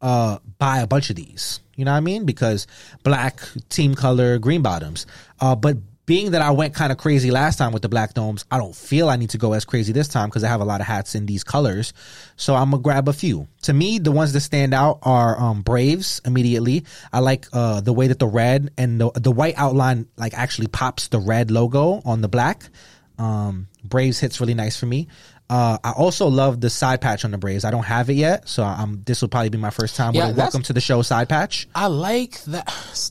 uh 0.02 0.40
buy 0.58 0.80
a 0.80 0.88
bunch 0.88 1.10
of 1.10 1.16
these. 1.16 1.60
You 1.76 1.86
know 1.86 1.92
what 1.92 1.98
i 1.98 2.02
mean? 2.02 2.26
Because 2.26 2.66
black 3.04 3.42
team 3.70 3.96
color 3.96 4.40
green 4.40 4.62
bottoms. 4.62 5.06
Uh 5.40 5.56
but 5.56 5.78
being 6.12 6.32
that 6.32 6.42
i 6.42 6.52
went 6.52 6.76
kind 6.76 6.92
of 6.92 6.98
crazy 6.98 7.32
last 7.32 7.56
time 7.56 7.72
with 7.72 7.82
the 7.82 7.88
black 7.88 8.14
domes 8.14 8.44
i 8.52 8.58
don't 8.58 8.76
feel 8.76 9.08
i 9.08 9.16
need 9.16 9.30
to 9.30 9.38
go 9.38 9.54
as 9.54 9.64
crazy 9.64 9.94
this 9.94 10.10
time 10.10 10.28
because 10.28 10.44
i 10.44 10.50
have 10.50 10.60
a 10.60 10.66
lot 10.66 10.82
of 10.82 10.86
hats 10.86 11.16
in 11.16 11.26
these 11.26 11.42
colors. 11.42 11.94
So 12.36 12.54
i'm 12.54 12.72
gonna 12.72 12.84
grab 12.84 13.08
a 13.08 13.14
few. 13.14 13.48
To 13.62 13.74
me 13.74 13.98
the 13.98 14.12
ones 14.12 14.34
that 14.34 14.42
stand 14.42 14.74
out 14.74 15.00
are 15.04 15.40
um 15.40 15.62
braves 15.62 16.20
immediately. 16.26 16.84
I 17.14 17.20
like 17.20 17.48
uh 17.54 17.80
the 17.80 17.94
way 17.94 18.08
that 18.08 18.20
the 18.20 18.28
red 18.28 18.72
and 18.78 19.00
the, 19.00 19.10
the 19.12 19.32
white 19.32 19.54
outline 19.56 20.06
like 20.18 20.34
actually 20.34 20.68
pops 20.68 21.08
the 21.08 21.20
red 21.20 21.50
logo 21.50 22.02
on 22.04 22.20
the 22.20 22.28
black. 22.28 22.70
Um, 23.18 23.68
Braves 23.84 24.20
hits 24.20 24.40
really 24.40 24.56
nice 24.56 24.76
for 24.76 24.88
me. 24.88 25.08
Uh, 25.52 25.78
I 25.84 25.92
also 25.92 26.28
love 26.28 26.62
the 26.62 26.70
side 26.70 27.02
patch 27.02 27.26
on 27.26 27.32
the 27.32 27.38
Braves. 27.38 27.66
I 27.66 27.72
don't 27.72 27.84
have 27.84 28.10
it 28.10 28.14
yet, 28.14 28.48
so 28.48 28.64
um, 28.64 29.02
this 29.06 29.22
will 29.22 29.28
probably 29.28 29.50
be 29.50 29.58
my 29.58 29.70
first 29.70 29.98
time 29.98 30.16
Yeah, 30.16 30.28
with 30.28 30.38
a 30.38 30.40
welcome 30.40 30.62
to 30.64 30.72
the 30.72 30.80
show 30.80 31.02
side 31.02 31.28
patch. 31.28 31.68
I 31.76 31.88
like 31.88 32.42
that. 32.46 32.68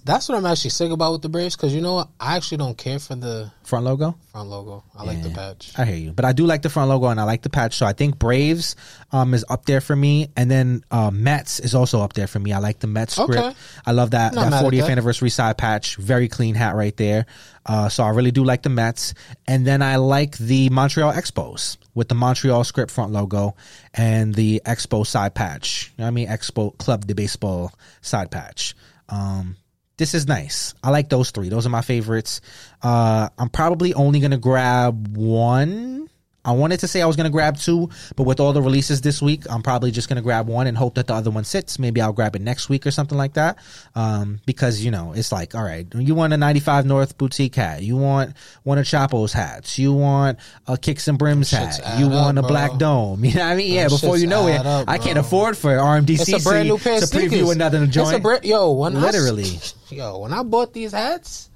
That's 0.07 0.27
what 0.27 0.39
I'm 0.39 0.47
actually 0.47 0.71
sick 0.71 0.91
about 0.91 1.12
with 1.12 1.21
the 1.21 1.29
Braves 1.29 1.55
because 1.55 1.75
you 1.75 1.83
know 1.83 1.97
what? 1.97 2.09
I 2.19 2.37
actually 2.37 2.57
don't 2.57 2.79
care 2.79 2.99
for 2.99 3.15
the 3.15 3.53
Front 3.65 3.85
logo. 3.85 4.17
front 4.33 4.49
logo. 4.49 4.83
I 4.97 5.05
like 5.05 5.23
the 5.23 5.29
patch. 5.31 5.73
I 5.79 5.85
hear 5.85 5.97
you, 5.97 6.12
but 6.12 6.25
I 6.25 6.33
do 6.33 6.47
like 6.47 6.62
the 6.62 6.71
front 6.71 6.89
logo 6.89 7.07
and 7.09 7.21
I 7.21 7.25
like 7.25 7.43
the 7.43 7.51
patch. 7.51 7.77
So 7.77 7.85
I 7.87 7.93
think 7.93 8.19
Braves 8.19 8.75
um, 9.12 9.35
is 9.35 9.45
up 9.49 9.67
there 9.67 9.81
for 9.83 9.95
me, 9.95 10.29
and 10.35 10.51
then 10.51 10.83
uh, 10.91 11.11
Mets 11.12 11.61
is 11.61 11.75
also 11.75 12.01
up 12.01 12.15
there 12.15 12.27
for 12.27 12.39
me. 12.41 12.53
I 12.55 12.59
like 12.59 12.79
the 12.81 12.87
Mets 12.89 13.15
script. 13.15 13.33
Okay. 13.37 13.55
I 13.87 13.93
love 13.93 14.12
that 14.12 14.33
that 14.33 14.53
40th 14.65 14.81
that. 14.81 14.91
anniversary 14.91 15.31
side 15.31 15.59
patch. 15.59 15.97
Very 15.97 16.27
clean 16.29 16.55
hat 16.55 16.75
right 16.75 16.97
there. 16.97 17.27
Uh, 17.67 17.89
so 17.91 18.03
I 18.03 18.09
really 18.09 18.31
do 18.33 18.43
like 18.45 18.62
the 18.62 18.71
Mets, 18.71 19.12
and 19.47 19.67
then 19.67 19.83
I 19.83 19.97
like 19.97 20.37
the 20.39 20.71
Montreal 20.71 21.12
Expos 21.12 21.77
with 22.01 22.09
the 22.09 22.14
Montreal 22.14 22.64
script 22.64 22.90
front 22.90 23.12
logo 23.12 23.55
and 23.93 24.35
the 24.35 24.62
Expo 24.64 25.06
side 25.06 25.35
patch. 25.35 25.93
You 25.98 26.02
know 26.02 26.09
I 26.09 26.10
mean? 26.10 26.28
Expo 26.28 26.77
Club 26.78 27.06
de 27.06 27.14
Baseball 27.14 27.74
side 28.01 28.31
patch. 28.31 28.74
Um, 29.10 29.56
this 29.98 30.14
is 30.14 30.27
nice. 30.27 30.72
I 30.82 30.89
like 30.89 31.10
those 31.10 31.31
three. 31.31 31.51
Those 31.51 31.66
are 31.66 31.68
my 31.68 31.82
favorites. 31.82 32.40
Uh, 32.82 33.28
I'm 33.36 33.51
probably 33.51 33.93
only 33.93 34.20
gonna 34.20 34.39
grab 34.39 35.14
one 35.14 36.09
I 36.45 36.53
wanted 36.53 36.81
to 36.81 36.89
say 36.89 37.03
I 37.03 37.07
was 37.07 37.17
gonna 37.17 37.31
grab 37.31 37.59
two, 37.59 37.91
but 38.17 38.23
with 38.25 38.41
all 38.41 38.53
the 38.53 38.62
releases 38.62 39.01
this 39.03 39.21
week, 39.21 39.43
I'm 39.51 39.62
probably 39.62 39.91
just 39.91 40.09
gonna 40.09 40.23
grab 40.23 40.49
one 40.49 40.67
and 40.67 40.77
hope 40.77 40.95
that 40.95 41.07
the 41.07 41.15
other 41.15 41.31
one 41.31 41.45
sits. 41.45 41.79
Maybe 41.79 42.01
I'll 42.01 42.12
grab 42.12 42.35
it 42.35 42.41
next 42.43 42.69
week 42.69 42.87
or 42.87 42.91
something 42.91 43.19
like 43.19 43.35
that. 43.35 43.59
Um, 43.95 44.41
because 44.47 44.81
you 44.83 44.91
know, 44.91 45.12
it's 45.12 45.33
like, 45.33 45.55
all 45.55 45.62
right, 45.62 45.87
you 45.95 46.15
want 46.15 46.33
a 46.33 46.37
95 46.37 46.87
North 46.87 47.19
boutique 47.19 47.55
hat, 47.57 47.83
you 47.83 47.97
want 47.97 48.35
one 48.62 48.79
of 48.79 48.87
Chapo's 48.87 49.33
hats, 49.33 49.79
you 49.79 49.93
want 49.93 50.39
a 50.67 50.79
Kicks 50.79 51.09
and 51.09 51.19
Brims 51.19 51.51
hat, 51.51 51.79
you 51.99 52.07
up, 52.07 52.12
want 52.12 52.39
a 52.39 52.43
bro. 52.43 52.49
Black 52.49 52.79
Dome. 52.79 53.25
You 53.31 53.35
know 53.35 53.45
what 53.45 53.53
I 53.53 53.57
mean? 53.57 53.75
Yeah, 53.75 53.83
Them 53.89 53.91
before 53.91 54.17
you 54.17 54.27
know 54.27 54.47
it, 54.49 54.65
up, 54.65 54.89
I 54.89 54.99
can't 54.99 55.19
afford 55.19 55.57
for 55.57 55.71
RMDC 55.77 56.21
It's 56.35 56.47
a 56.47 56.49
brand 56.49 56.69
new 56.69 56.79
pair 56.79 56.99
to 56.99 57.05
of 57.05 57.09
sneakers. 57.11 57.33
preview 57.33 57.53
another 57.53 57.87
joint. 57.87 58.17
a 58.17 58.19
brand, 58.21 58.45
yo, 58.45 58.73
when 58.73 58.97
I 58.97 59.01
Literally. 59.01 59.59
yo, 59.91 60.19
when 60.21 60.33
I 60.33 60.43
bought 60.43 60.73
these 60.73 60.93
hats, 60.93 61.49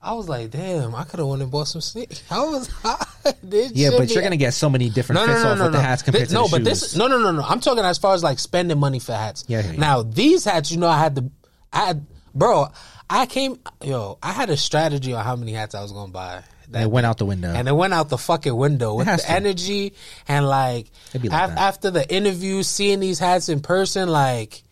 I 0.00 0.14
was 0.14 0.28
like, 0.28 0.50
damn, 0.50 0.94
I 0.94 1.02
could 1.04 1.18
have 1.18 1.28
went 1.28 1.42
and 1.42 1.50
bought 1.50 1.66
some 1.68 1.80
sneakers. 1.80 2.22
I 2.30 2.38
was, 2.44 2.68
this 3.42 3.72
yeah, 3.72 3.90
but 3.96 4.10
you're 4.10 4.22
gonna 4.22 4.36
get 4.36 4.54
so 4.54 4.70
many 4.70 4.88
different 4.90 5.20
no, 5.20 5.26
no, 5.26 5.32
fits 5.32 5.44
no, 5.44 5.50
off 5.52 5.58
no, 5.58 5.64
with 5.64 5.72
no. 5.72 5.78
the 5.78 5.84
hats 5.84 6.02
compared 6.02 6.22
This- 6.22 6.28
to 6.30 6.34
no, 6.34 6.44
the 6.46 6.50
but 6.50 6.58
shoes. 6.70 6.80
this, 6.80 6.96
no, 6.96 7.06
no, 7.08 7.18
no, 7.18 7.32
no. 7.32 7.42
I'm 7.42 7.60
talking 7.60 7.84
as 7.84 7.98
far 7.98 8.14
as 8.14 8.22
like 8.22 8.38
spending 8.38 8.78
money 8.78 9.00
for 9.00 9.12
hats. 9.12 9.44
Yeah, 9.48 9.60
yeah, 9.60 9.72
yeah. 9.72 9.78
Now 9.80 10.02
these 10.02 10.44
hats, 10.44 10.70
you 10.70 10.76
know, 10.78 10.86
I 10.88 10.98
had 10.98 11.16
to, 11.16 11.30
I 11.72 11.86
had, 11.86 12.06
bro, 12.34 12.68
I 13.10 13.26
came, 13.26 13.58
yo, 13.82 14.18
I 14.22 14.32
had 14.32 14.50
a 14.50 14.56
strategy 14.56 15.12
on 15.14 15.24
how 15.24 15.34
many 15.36 15.52
hats 15.52 15.74
I 15.74 15.82
was 15.82 15.90
gonna 15.92 16.12
buy. 16.12 16.42
That 16.70 16.90
went 16.90 17.06
out 17.06 17.16
the 17.16 17.24
window. 17.24 17.48
and 17.52 17.66
it 17.66 17.72
went 17.72 17.94
out 17.94 18.10
the 18.10 18.18
fucking 18.18 18.54
window 18.54 18.94
with 18.94 19.06
the 19.06 19.16
to. 19.16 19.30
energy 19.30 19.94
and 20.28 20.46
like, 20.46 20.90
like 21.14 21.24
af- 21.24 21.56
after 21.56 21.90
the 21.90 22.06
interview, 22.14 22.62
seeing 22.62 23.00
these 23.00 23.18
hats 23.18 23.48
in 23.48 23.60
person, 23.60 24.08
like 24.10 24.62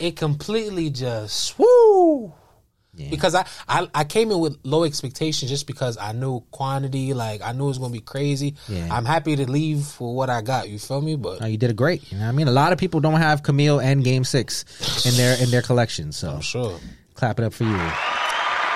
it 0.00 0.16
completely 0.16 0.88
just 0.88 1.58
woo. 1.58 2.32
Because 3.10 3.34
I, 3.34 3.46
I 3.68 3.88
I 3.94 4.04
came 4.04 4.30
in 4.30 4.38
with 4.38 4.58
low 4.64 4.84
expectations 4.84 5.50
just 5.50 5.66
because 5.66 5.98
I 5.98 6.12
knew 6.12 6.40
quantity, 6.50 7.12
like 7.14 7.42
I 7.42 7.52
knew 7.52 7.64
it 7.64 7.68
was 7.68 7.78
gonna 7.78 7.92
be 7.92 8.00
crazy. 8.00 8.54
Yeah. 8.68 8.88
I'm 8.90 9.04
happy 9.04 9.36
to 9.36 9.50
leave 9.50 9.84
for 9.84 10.14
what 10.14 10.30
I 10.30 10.40
got. 10.42 10.68
You 10.68 10.78
feel 10.78 11.00
me? 11.00 11.16
But 11.16 11.42
Oh, 11.42 11.46
you 11.46 11.56
did 11.58 11.70
it 11.70 11.76
great. 11.76 12.10
You 12.10 12.18
know 12.18 12.24
what 12.24 12.30
I 12.30 12.32
mean? 12.32 12.48
A 12.48 12.52
lot 12.52 12.72
of 12.72 12.78
people 12.78 13.00
don't 13.00 13.20
have 13.20 13.42
Camille 13.42 13.80
and 13.80 14.02
Game 14.02 14.24
Six 14.24 14.64
in 15.06 15.14
their 15.16 15.40
in 15.42 15.50
their 15.50 15.62
collection. 15.62 16.12
So 16.12 16.40
sure, 16.40 16.78
clap 17.14 17.38
it 17.38 17.44
up 17.44 17.52
for 17.54 17.64
you. 17.64 17.76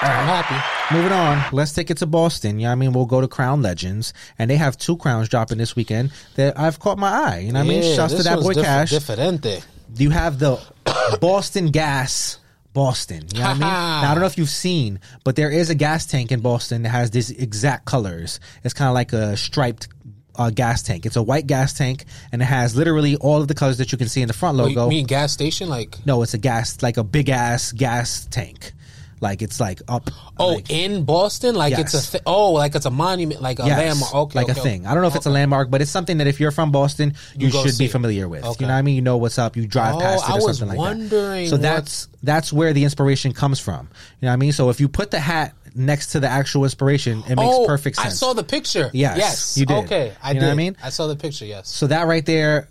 I'm 0.03 0.27
happy. 0.27 0.95
Moving 0.95 1.13
on, 1.13 1.45
let's 1.53 1.73
take 1.73 1.91
it 1.91 1.99
to 1.99 2.07
Boston. 2.07 2.59
You 2.59 2.65
know 2.65 2.69
what 2.71 2.73
I 2.73 2.77
mean? 2.77 2.93
We'll 2.93 3.05
go 3.07 3.21
to 3.21 3.29
Crown 3.29 3.61
Legends, 3.63 4.13
and 4.39 4.51
they 4.51 4.57
have 4.57 4.77
two 4.79 4.97
crowns 4.97 5.29
dropping 5.29 5.59
this 5.59 5.77
weekend 5.77 6.11
that 6.37 6.59
I've 6.59 6.79
caught 6.79 6.99
my 6.99 7.11
eye. 7.11 7.39
You 7.41 7.53
know 7.53 7.61
what 7.61 7.67
I 7.67 7.69
mean? 7.69 7.83
Yeah, 7.83 7.97
Shouts 7.97 8.15
to 8.15 8.23
that 8.23 8.41
boy 8.41 8.55
diff- 8.55 8.65
Cash. 8.65 8.93
Differente. 8.93 9.63
You 9.97 10.11
have 10.11 10.39
the 10.39 10.59
Boston 11.21 11.71
Gas 11.71 12.39
Boston. 12.73 13.25
You 13.33 13.41
know 13.41 13.47
what 13.47 13.51
I 13.51 13.53
mean? 13.55 13.61
Now 14.03 14.11
I 14.11 14.15
don't 14.15 14.21
know 14.21 14.27
if 14.27 14.39
you've 14.39 14.49
seen, 14.49 15.01
but 15.25 15.37
there 15.37 15.51
is 15.51 15.71
a 15.71 15.75
gas 15.75 16.07
tank 16.07 16.33
in 16.33 16.41
Boston 16.41 16.83
that 16.83 16.91
has 16.91 17.11
these 17.11 17.31
exact 17.31 17.85
colors. 17.85 18.41
It's 18.65 18.75
kind 18.75 18.89
of 18.89 18.95
like 18.95 19.13
a 19.13 19.37
striped 19.37 19.89
uh, 20.37 20.51
gas 20.51 20.83
tank. 20.83 21.05
It's 21.07 21.17
a 21.17 21.23
white 21.23 21.47
gas 21.47 21.73
tank, 21.75 22.05
and 22.33 22.41
it 22.41 22.47
has 22.47 22.75
literally 22.77 23.17
all 23.17 23.41
of 23.43 23.49
the 23.49 23.55
colors 23.55 23.79
that 23.79 23.93
you 23.93 23.99
can 23.99 24.09
see 24.09 24.23
in 24.23 24.29
the 24.29 24.33
front 24.35 24.59
Oh, 24.61 24.67
you 24.67 24.77
logo. 24.77 24.89
mean 24.89 25.07
gas 25.07 25.33
station? 25.33 25.69
Like 25.69 25.99
no, 26.07 26.23
it's 26.23 26.35
a 26.35 26.39
gas, 26.39 26.83
like 26.83 26.97
a 26.97 27.05
big 27.05 27.29
ass 27.29 27.73
gas 27.73 28.27
tank. 28.31 28.73
Like 29.21 29.43
it's 29.43 29.61
like 29.61 29.83
up. 29.87 30.09
oh, 30.39 30.55
like, 30.55 30.71
in 30.71 31.05
Boston? 31.05 31.55
Like 31.55 31.79
it's 31.79 31.93
a 31.95 32.01
thi- 32.01 32.21
oh, 32.25 32.53
like 32.53 32.75
it's 32.75 32.87
a 32.87 32.91
monument, 32.91 33.43
like 33.43 33.59
a 33.59 33.67
Yes, 33.67 33.79
landmark. 33.79 34.15
Okay, 34.15 34.39
like 34.39 34.49
okay, 34.51 34.59
a 34.61 34.63
thing. 34.63 34.87
I 34.87 34.95
don't 34.95 35.03
know 35.03 35.09
if 35.09 35.17
it's 35.17 35.27
a 35.27 35.31
landmark, 35.31 35.71
but 35.71 35.83
it's 35.83 35.91
something 35.91 36.19
that 36.19 36.27
if 36.27 36.41
you're 36.41 36.51
from 36.51 36.73
Boston, 36.73 37.15
you, 37.37 37.49
You 37.49 37.53
should 37.53 37.77
be 37.79 37.85
it. 37.85 37.91
familiar 37.93 38.29
with. 38.29 38.45
You 38.45 38.67
know 38.67 38.73
what 38.73 38.79
I 38.79 38.83
mean? 38.83 38.95
You 38.97 39.03
know 39.03 39.19
what's 39.19 39.39
up. 39.39 39.57
You 39.57 39.67
drive 39.67 39.97
Oh, 39.97 40.01
past 40.01 40.29
it 40.29 40.35
or 40.37 40.41
something 40.55 40.69
like 40.69 40.79
wondering 40.79 41.45
that. 41.45 41.51
So 41.51 41.57
that's 41.59 42.09
that's 42.23 42.53
where 42.53 42.73
the 42.73 42.85
inspiration 42.85 43.33
comes 43.33 43.61
from. 43.61 43.89
You 44.21 44.27
know 44.27 44.29
what 44.29 44.33
I 44.33 44.37
mean? 44.37 44.53
So 44.53 44.71
if 44.71 44.81
you 44.81 44.89
put 44.89 45.11
the 45.11 45.21
hat 45.21 45.55
next 45.75 46.09
to 46.13 46.21
the 46.21 46.29
actual 46.29 46.65
inspiration, 46.65 47.23
it 47.29 47.37
makes 47.37 47.55
oh, 47.55 47.67
perfect 47.67 47.97
sense. 47.97 48.09
I 48.09 48.11
saw 48.17 48.33
the 48.33 48.43
picture. 48.43 48.91
Yes, 48.95 49.19
yes, 49.19 49.57
you 49.59 49.67
did. 49.67 49.85
Okay, 49.85 50.13
I 50.23 50.29
You 50.31 50.35
did. 50.35 50.41
know 50.41 50.47
what 50.49 50.53
I 50.53 50.57
mean? 50.57 50.77
I 50.83 50.89
saw 50.89 51.07
the 51.07 51.17
picture. 51.17 51.45
Yes. 51.45 51.69
so 51.69 51.87
that 51.89 52.07
right 52.07 52.25
there, 52.25 52.69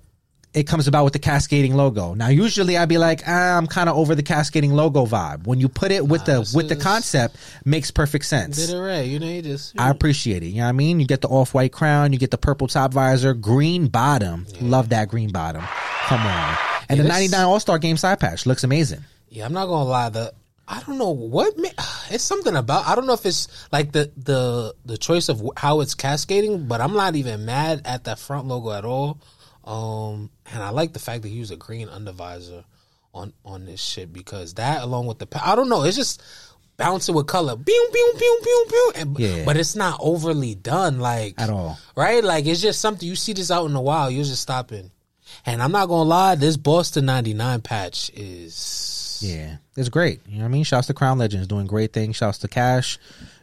it 0.53 0.63
comes 0.63 0.87
about 0.87 1.03
with 1.03 1.13
the 1.13 1.19
cascading 1.19 1.75
logo. 1.75 2.15
Now, 2.15 2.29
usually 2.29 2.75
I'd 2.75 2.89
be 2.89 2.97
like, 2.97 3.21
ah, 3.27 3.57
I'm 3.57 3.67
kind 3.67 3.87
of 3.87 3.95
over 3.95 4.15
the 4.15 4.23
cascading 4.23 4.73
logo 4.73 5.05
vibe. 5.05 5.45
When 5.45 5.59
you 5.59 5.69
put 5.69 5.91
it 5.91 6.07
with 6.07 6.25
the 6.25 6.49
with 6.55 6.69
the 6.69 6.75
concept, 6.75 7.37
makes 7.65 7.91
perfect 7.91 8.25
sense. 8.25 8.57
Did 8.57 8.75
it 8.75 8.79
right. 8.79 9.05
You 9.05 9.19
know, 9.19 9.27
you 9.27 9.41
just. 9.41 9.79
I 9.79 9.89
appreciate 9.89 10.41
it. 10.41 10.47
You 10.47 10.57
know 10.57 10.63
what 10.63 10.69
I 10.69 10.73
mean? 10.73 10.99
You 10.99 11.05
get 11.05 11.21
the 11.21 11.27
off 11.27 11.53
white 11.53 11.71
crown, 11.71 12.13
you 12.13 12.19
get 12.19 12.31
the 12.31 12.37
purple 12.37 12.67
top 12.67 12.93
visor, 12.93 13.33
green 13.33 13.87
bottom. 13.87 14.47
Love 14.59 14.89
that 14.89 15.09
green 15.09 15.31
bottom. 15.31 15.63
Come 16.05 16.21
on. 16.21 16.57
And 16.89 16.97
Yeah, 16.97 17.03
the 17.03 17.09
99 17.09 17.45
All 17.45 17.59
Star 17.59 17.77
Game 17.77 17.97
side 17.97 18.19
patch 18.19 18.47
looks 18.47 18.63
amazing. 18.63 19.01
Yeah, 19.29 19.45
I'm 19.45 19.53
not 19.53 19.67
gonna 19.67 19.87
lie. 19.87 20.09
The 20.09 20.33
I 20.67 20.81
don't 20.81 20.97
know 20.97 21.11
what 21.11 21.53
it's 22.09 22.23
something 22.23 22.55
about. 22.55 22.87
I 22.87 22.95
don't 22.95 23.05
know 23.05 23.13
if 23.13 23.25
it's 23.27 23.47
like 23.71 23.91
the 23.91 24.11
the 24.17 24.73
the 24.83 24.97
choice 24.97 25.29
of 25.29 25.47
how 25.57 25.81
it's 25.81 25.93
cascading, 25.93 26.67
but 26.67 26.81
I'm 26.81 26.93
not 26.93 27.15
even 27.15 27.45
mad 27.45 27.83
at 27.85 28.05
that 28.05 28.17
front 28.17 28.47
logo 28.47 28.71
at 28.71 28.83
all. 28.83 29.19
Um, 29.63 30.29
and 30.51 30.63
I 30.63 30.69
like 30.69 30.93
the 30.93 30.99
fact 30.99 31.21
that 31.23 31.27
he 31.29 31.35
used 31.35 31.51
a 31.51 31.55
green 31.57 31.87
undervisor 31.87 32.63
on 33.13 33.33
on 33.43 33.65
this 33.65 33.81
shit 33.81 34.13
because 34.13 34.53
that 34.55 34.83
along 34.83 35.07
with 35.07 35.19
the 35.19 35.27
I 35.45 35.55
don't 35.55 35.69
know, 35.69 35.83
it's 35.83 35.97
just 35.97 36.21
bouncing 36.77 37.13
with 37.15 37.27
color, 37.27 37.55
pew 37.57 37.89
pew 37.91 38.13
pew 38.17 38.39
pew 38.43 38.65
pew, 38.69 38.91
and, 38.95 39.19
Yeah. 39.19 39.43
but 39.45 39.57
it's 39.57 39.75
not 39.75 39.99
overly 40.01 40.55
done 40.55 40.99
like 40.99 41.35
At 41.37 41.49
all. 41.49 41.77
right? 41.95 42.23
Like 42.23 42.45
it's 42.45 42.61
just 42.61 42.79
something 42.81 43.07
you 43.07 43.15
see 43.15 43.33
this 43.33 43.51
out 43.51 43.69
in 43.69 43.75
a 43.75 43.81
while, 43.81 44.09
you're 44.09 44.23
just 44.23 44.41
stopping. 44.41 44.91
And 45.45 45.61
I'm 45.61 45.71
not 45.71 45.87
gonna 45.87 46.09
lie, 46.09 46.35
this 46.35 46.57
Boston 46.57 47.05
'99 47.05 47.61
patch 47.61 48.09
is 48.15 49.19
Yeah. 49.21 49.57
It's 49.75 49.89
great. 49.89 50.21
You 50.27 50.37
know 50.37 50.43
what 50.43 50.49
I 50.49 50.51
mean? 50.51 50.63
Shouts 50.63 50.87
to 50.87 50.93
Crown 50.93 51.17
Legends 51.17 51.47
doing 51.47 51.67
great 51.67 51.91
things. 51.93 52.15
Shouts 52.15 52.37
to 52.39 52.47
Cash. 52.47 52.97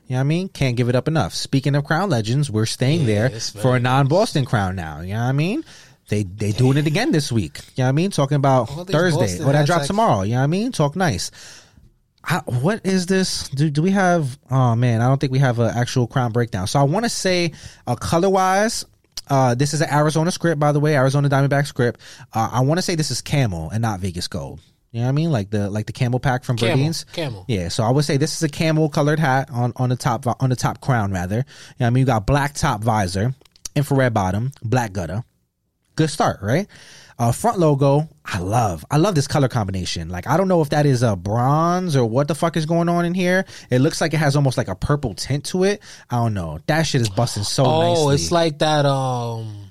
You 0.06 0.12
know 0.14 0.18
what 0.18 0.20
I 0.20 0.24
mean? 0.24 0.48
Can't 0.48 0.76
give 0.76 0.88
it 0.88 0.94
up 0.94 1.08
enough. 1.08 1.34
Speaking 1.34 1.74
of 1.74 1.84
Crown 1.84 2.08
Legends, 2.10 2.48
we're 2.50 2.64
staying 2.66 3.06
there 3.06 3.28
for 3.30 3.74
a 3.76 3.80
non 3.80 4.06
Boston 4.06 4.44
crown 4.44 4.76
now. 4.76 5.00
You 5.00 5.14
know 5.14 5.20
what 5.22 5.26
I 5.28 5.32
mean? 5.32 5.64
They 6.08 6.22
they 6.22 6.52
doing 6.52 6.76
it 6.76 6.86
again 6.86 7.10
this 7.12 7.32
week. 7.32 7.58
You 7.74 7.82
know 7.82 7.84
what 7.84 7.88
I 7.88 7.92
mean? 7.92 8.10
Talking 8.10 8.36
about 8.36 8.70
All 8.70 8.84
Thursday. 8.84 9.42
Or 9.42 9.52
that 9.52 9.66
drops 9.66 9.82
act- 9.82 9.86
tomorrow. 9.88 10.22
You 10.22 10.32
know 10.32 10.38
what 10.38 10.44
I 10.44 10.46
mean? 10.48 10.72
Talk 10.72 10.94
nice. 10.96 11.30
I, 12.28 12.38
what 12.46 12.84
is 12.84 13.06
this? 13.06 13.48
Do, 13.50 13.70
do 13.70 13.82
we 13.82 13.90
have? 13.92 14.38
Oh 14.50 14.74
man, 14.74 15.00
I 15.00 15.08
don't 15.08 15.20
think 15.20 15.32
we 15.32 15.38
have 15.38 15.58
an 15.58 15.70
actual 15.76 16.06
crown 16.06 16.32
breakdown. 16.32 16.66
So 16.66 16.80
I 16.80 16.82
want 16.82 17.04
to 17.04 17.08
say, 17.08 17.52
uh, 17.86 17.94
color 17.94 18.28
wise, 18.28 18.84
uh, 19.28 19.54
this 19.54 19.74
is 19.74 19.80
an 19.80 19.92
Arizona 19.92 20.30
script, 20.30 20.58
by 20.58 20.72
the 20.72 20.80
way, 20.80 20.96
Arizona 20.96 21.28
Diamondback 21.28 21.66
script. 21.66 22.00
Uh, 22.32 22.50
I 22.52 22.60
want 22.60 22.78
to 22.78 22.82
say 22.82 22.94
this 22.96 23.10
is 23.10 23.20
camel 23.20 23.70
and 23.70 23.80
not 23.80 24.00
Vegas 24.00 24.26
gold. 24.26 24.60
You 24.90 25.00
know 25.00 25.06
what 25.06 25.10
I 25.10 25.12
mean? 25.12 25.30
Like 25.30 25.50
the 25.50 25.68
like 25.70 25.86
the 25.86 25.92
camel 25.92 26.18
pack 26.18 26.42
from 26.42 26.56
Camel, 26.56 26.76
Burdeen's. 26.76 27.04
camel. 27.12 27.44
Yeah, 27.48 27.68
so 27.68 27.84
I 27.84 27.90
would 27.90 28.04
say 28.04 28.16
this 28.16 28.34
is 28.34 28.42
a 28.42 28.48
camel 28.48 28.88
colored 28.88 29.18
hat 29.18 29.48
on 29.52 29.72
on 29.76 29.90
the 29.90 29.96
top 29.96 30.24
on 30.40 30.50
the 30.50 30.56
top 30.56 30.80
crown 30.80 31.12
rather. 31.12 31.36
You 31.36 31.42
know 31.42 31.44
what 31.78 31.86
I 31.86 31.90
mean? 31.90 32.00
You 32.00 32.06
got 32.06 32.26
black 32.26 32.54
top 32.54 32.82
visor, 32.82 33.34
infrared 33.74 34.14
bottom, 34.14 34.52
black 34.62 34.92
gutter. 34.92 35.22
Good 35.96 36.10
start, 36.10 36.40
right? 36.42 36.66
Uh, 37.18 37.32
front 37.32 37.58
logo, 37.58 38.06
I 38.26 38.40
love. 38.40 38.84
I 38.90 38.98
love 38.98 39.14
this 39.14 39.26
color 39.26 39.48
combination. 39.48 40.10
Like, 40.10 40.26
I 40.26 40.36
don't 40.36 40.48
know 40.48 40.60
if 40.60 40.68
that 40.70 40.84
is 40.84 41.02
a 41.02 41.16
bronze 41.16 41.96
or 41.96 42.04
what 42.04 42.28
the 42.28 42.34
fuck 42.34 42.58
is 42.58 42.66
going 42.66 42.90
on 42.90 43.06
in 43.06 43.14
here. 43.14 43.46
It 43.70 43.78
looks 43.78 44.02
like 44.02 44.12
it 44.12 44.18
has 44.18 44.36
almost 44.36 44.58
like 44.58 44.68
a 44.68 44.74
purple 44.74 45.14
tint 45.14 45.46
to 45.46 45.64
it. 45.64 45.80
I 46.10 46.16
don't 46.16 46.34
know. 46.34 46.58
That 46.66 46.82
shit 46.82 47.00
is 47.00 47.08
busting 47.08 47.44
so 47.44 47.64
Oh, 47.64 47.80
nicely. 47.94 48.14
it's 48.16 48.32
like 48.32 48.58
that. 48.58 48.84
Um, 48.84 49.65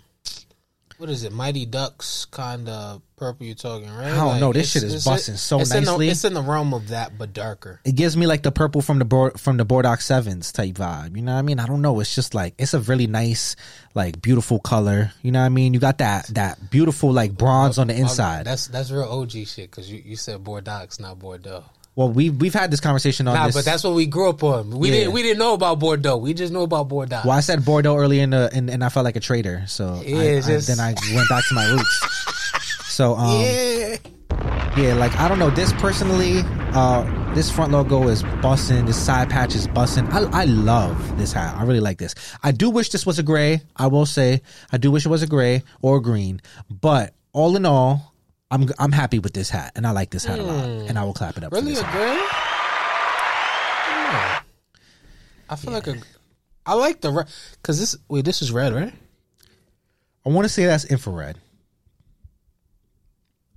what 0.98 1.10
is 1.10 1.24
it? 1.24 1.32
Mighty 1.34 1.66
Ducks 1.66 2.26
kind 2.26 2.70
of 2.70 3.02
purple. 3.18 3.46
You're 3.46 3.56
talking 3.56 3.90
right? 3.90 4.12
I 4.12 4.16
don't 4.16 4.28
Like, 4.28 4.40
know, 4.42 4.54
this 4.54 4.72
shit 4.72 4.84
is 4.84 5.04
busting 5.06 5.36
so 5.36 5.60
it's 5.60 5.74
In 5.74 5.84
nicely. 5.84 6.06
the, 6.08 6.12
it's 6.12 6.24
in 6.24 6.34
the 6.34 6.42
realm 6.42 6.74
of 6.74 6.88
that, 6.90 7.18
but 7.18 7.34
darker. 7.34 7.82
it 7.84 7.96
gives 7.96 8.16
me 8.16 8.26
like 8.28 8.44
the 8.44 8.52
purple 8.52 8.82
from 8.82 9.00
the 9.00 9.06
board 9.06 9.40
from 9.40 9.58
the 9.58 9.66
Bordock 9.66 10.02
Sevens 10.02 10.52
type 10.52 10.76
vibe. 10.76 11.16
You 11.16 11.22
know 11.22 11.34
what 11.34 11.40
I 11.40 11.42
mean? 11.44 11.60
I 11.60 11.66
don't 11.66 11.82
know. 11.82 12.00
It's 12.00 12.14
just 12.16 12.34
like 12.34 12.54
it's 12.58 12.74
a 12.74 12.80
really 12.80 13.08
nice, 13.08 13.56
like 13.94 14.22
beautiful 14.22 14.60
color. 14.60 15.12
You 15.22 15.32
know 15.32 15.40
what 15.42 15.46
I 15.48 15.50
mean? 15.50 15.74
You 15.74 15.80
got 15.80 15.98
that 16.00 16.28
that 16.28 16.70
beautiful 16.72 17.12
like 17.12 17.38
bronze 17.38 17.78
on 17.78 17.88
the 17.88 17.96
inside. 17.96 18.46
That's 18.46 18.68
that's 18.68 18.92
real 18.92 19.04
OG 19.04 19.32
shit 19.48 19.70
because 19.72 19.92
you, 19.92 20.02
you 20.06 20.16
said 20.16 20.44
Bordeaux, 20.44 20.86
not 21.00 21.20
Bordeaux. 21.20 21.64
Well, 21.96 22.10
we've 22.10 22.36
we've 22.42 22.54
had 22.54 22.72
this 22.72 22.82
conversation 22.82 23.28
on 23.28 23.36
Nah, 23.36 23.46
this. 23.48 23.56
but 23.56 23.64
that's 23.66 23.84
what 23.84 23.94
we 23.94 24.06
grew 24.06 24.30
up 24.30 24.44
on. 24.44 24.70
We 24.72 24.90
Yeah. 24.90 24.96
didn't 24.96 25.14
we 25.14 25.22
didn't 25.24 25.40
know 25.40 25.54
about 25.54 25.80
Bordeaux. 25.80 26.18
We 26.18 26.34
just 26.34 26.52
know 26.52 26.64
about 26.64 26.90
Bordeaux. 26.90 27.22
well, 27.24 27.32
I 27.38 27.40
said 27.40 27.64
Bordeaux 27.64 27.96
earlier 27.96 28.22
in 28.24 28.32
the 28.32 28.50
and, 28.54 28.70
and 28.70 28.84
I 28.84 28.90
felt 28.90 29.06
like 29.06 29.16
a 29.16 29.22
traitor. 29.22 29.64
So 29.68 30.02
Yeah, 30.06 30.18
I- 30.20 30.42
just- 30.42 30.68
then 30.68 30.80
I 30.80 30.94
went 31.16 31.30
back 31.30 31.48
to 31.48 31.54
my 31.56 31.66
roots. 31.72 32.00
So 32.88 33.16
um, 33.18 33.42
yeah. 33.42 33.96
Yeah, 34.78 34.94
like 34.96 35.16
I 35.18 35.30
don't 35.30 35.40
know. 35.40 35.50
This 35.50 35.72
personally, 35.74 36.42
uh, 36.74 37.06
this 37.34 37.50
front 37.50 37.72
logo 37.72 38.10
is 38.10 38.24
busting. 38.42 38.86
This 38.86 38.98
side 38.98 39.30
patch 39.30 39.56
is 39.56 39.68
busting. 39.70 40.06
I, 40.10 40.24
I 40.42 40.44
love 40.46 41.18
this 41.18 41.32
hat. 41.32 41.56
I 41.58 41.64
really 41.64 41.80
like 41.80 41.98
this. 41.98 42.14
I 42.44 42.52
do 42.52 42.70
wish 42.70 42.90
this 42.90 43.06
was 43.06 43.18
a 43.18 43.24
gray. 43.24 43.62
I 43.78 43.88
will 43.88 44.06
say, 44.06 44.42
I 44.74 44.78
do 44.78 44.92
wish 44.92 45.06
it 45.06 45.10
was 45.10 45.24
a 45.24 45.28
gray 45.28 45.64
or 45.82 45.98
a 45.98 46.02
green. 46.02 46.42
But 46.70 47.14
all 47.32 47.56
in 47.56 47.66
all, 47.66 48.14
I'm 48.52 48.70
I'm 48.80 48.92
happy 48.92 49.20
with 49.20 49.34
this 49.34 49.50
hat, 49.50 49.72
and 49.76 49.86
I 49.88 49.92
like 49.92 50.12
this 50.12 50.24
hat 50.26 50.40
a 50.40 50.44
lot. 50.44 50.66
Hmm. 50.66 50.88
And 50.88 51.00
I 51.00 51.04
will 51.04 51.14
clap 51.14 51.38
it 51.38 51.44
up. 51.44 51.50
for 51.52 51.56
Really 51.56 51.72
this 51.72 51.82
a 51.82 51.86
hat. 51.86 51.94
gray? 51.94 52.16
Yeah. 53.88 54.40
I 55.50 55.56
feel 55.56 55.74
like 55.74 55.88
a. 55.88 55.96
I 56.66 56.74
like 56.74 57.02
the 57.02 57.12
red 57.12 57.28
because 57.54 57.80
this. 57.80 57.96
Wait, 58.08 58.26
this 58.26 58.42
is 58.42 58.52
red, 58.52 58.74
right? 58.74 58.94
I 60.26 60.30
want 60.30 60.46
to 60.46 60.50
say 60.50 60.66
that's 60.66 60.86
infrared. 60.86 61.38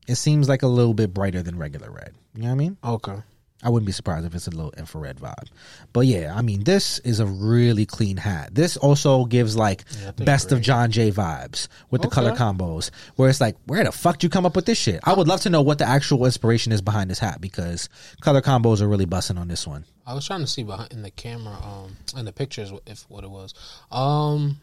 It 0.06 0.16
seems 0.16 0.48
like 0.48 0.62
a 0.62 0.66
little 0.66 0.94
bit 0.94 1.12
brighter 1.12 1.42
than 1.42 1.58
regular 1.58 1.90
red. 1.90 2.14
You 2.34 2.42
know 2.42 2.48
what 2.48 2.52
I 2.54 2.56
mean? 2.56 2.76
Okay. 2.82 3.16
I 3.62 3.70
wouldn't 3.70 3.86
be 3.86 3.92
surprised 3.92 4.24
if 4.24 4.34
it's 4.36 4.46
a 4.46 4.50
little 4.50 4.72
infrared 4.76 5.16
vibe. 5.16 5.48
But 5.92 6.06
yeah, 6.06 6.32
I 6.34 6.42
mean, 6.42 6.62
this 6.62 7.00
is 7.00 7.18
a 7.18 7.26
really 7.26 7.86
clean 7.86 8.16
hat. 8.16 8.54
This 8.54 8.76
also 8.76 9.24
gives 9.24 9.56
like 9.56 9.84
think 9.84 10.16
best 10.24 10.52
of. 10.52 10.60
John 10.60 10.90
Jay 10.90 11.10
vibes 11.10 11.68
with 11.90 12.02
the 12.02 12.08
color 12.08 12.32
combos, 12.32 12.90
where 13.16 13.28
it's 13.28 13.40
like, 13.40 13.56
where 13.66 13.82
the 13.82 13.90
fuck 13.90 14.16
did 14.16 14.24
you 14.24 14.28
come 14.28 14.44
up 14.46 14.54
with 14.54 14.66
this 14.66 14.78
shit? 14.78 15.00
I 15.04 15.14
would 15.14 15.26
love 15.26 15.40
to 15.42 15.50
know 15.50 15.62
what 15.62 15.78
the 15.78 15.86
actual 15.86 16.24
inspiration 16.24 16.72
is 16.72 16.82
behind 16.82 17.10
this 17.10 17.18
hat 17.18 17.40
because 17.40 17.88
color 18.20 18.42
combos 18.42 18.80
are 18.80 18.88
really 18.88 19.06
busting 19.06 19.38
on 19.38 19.48
this 19.48 19.66
one. 19.66 19.84
I 20.06 20.14
was 20.14 20.26
trying 20.26 20.40
to 20.40 20.46
see 20.46 20.62
behind 20.62 20.92
in 20.92 21.02
the 21.02 21.10
camera, 21.10 21.56
um, 21.62 21.96
in 22.16 22.24
the 22.24 22.32
pictures, 22.32 22.72
if 22.86 23.04
what 23.08 23.24
it 23.24 23.30
was. 23.30 23.54
Um, 23.90 24.60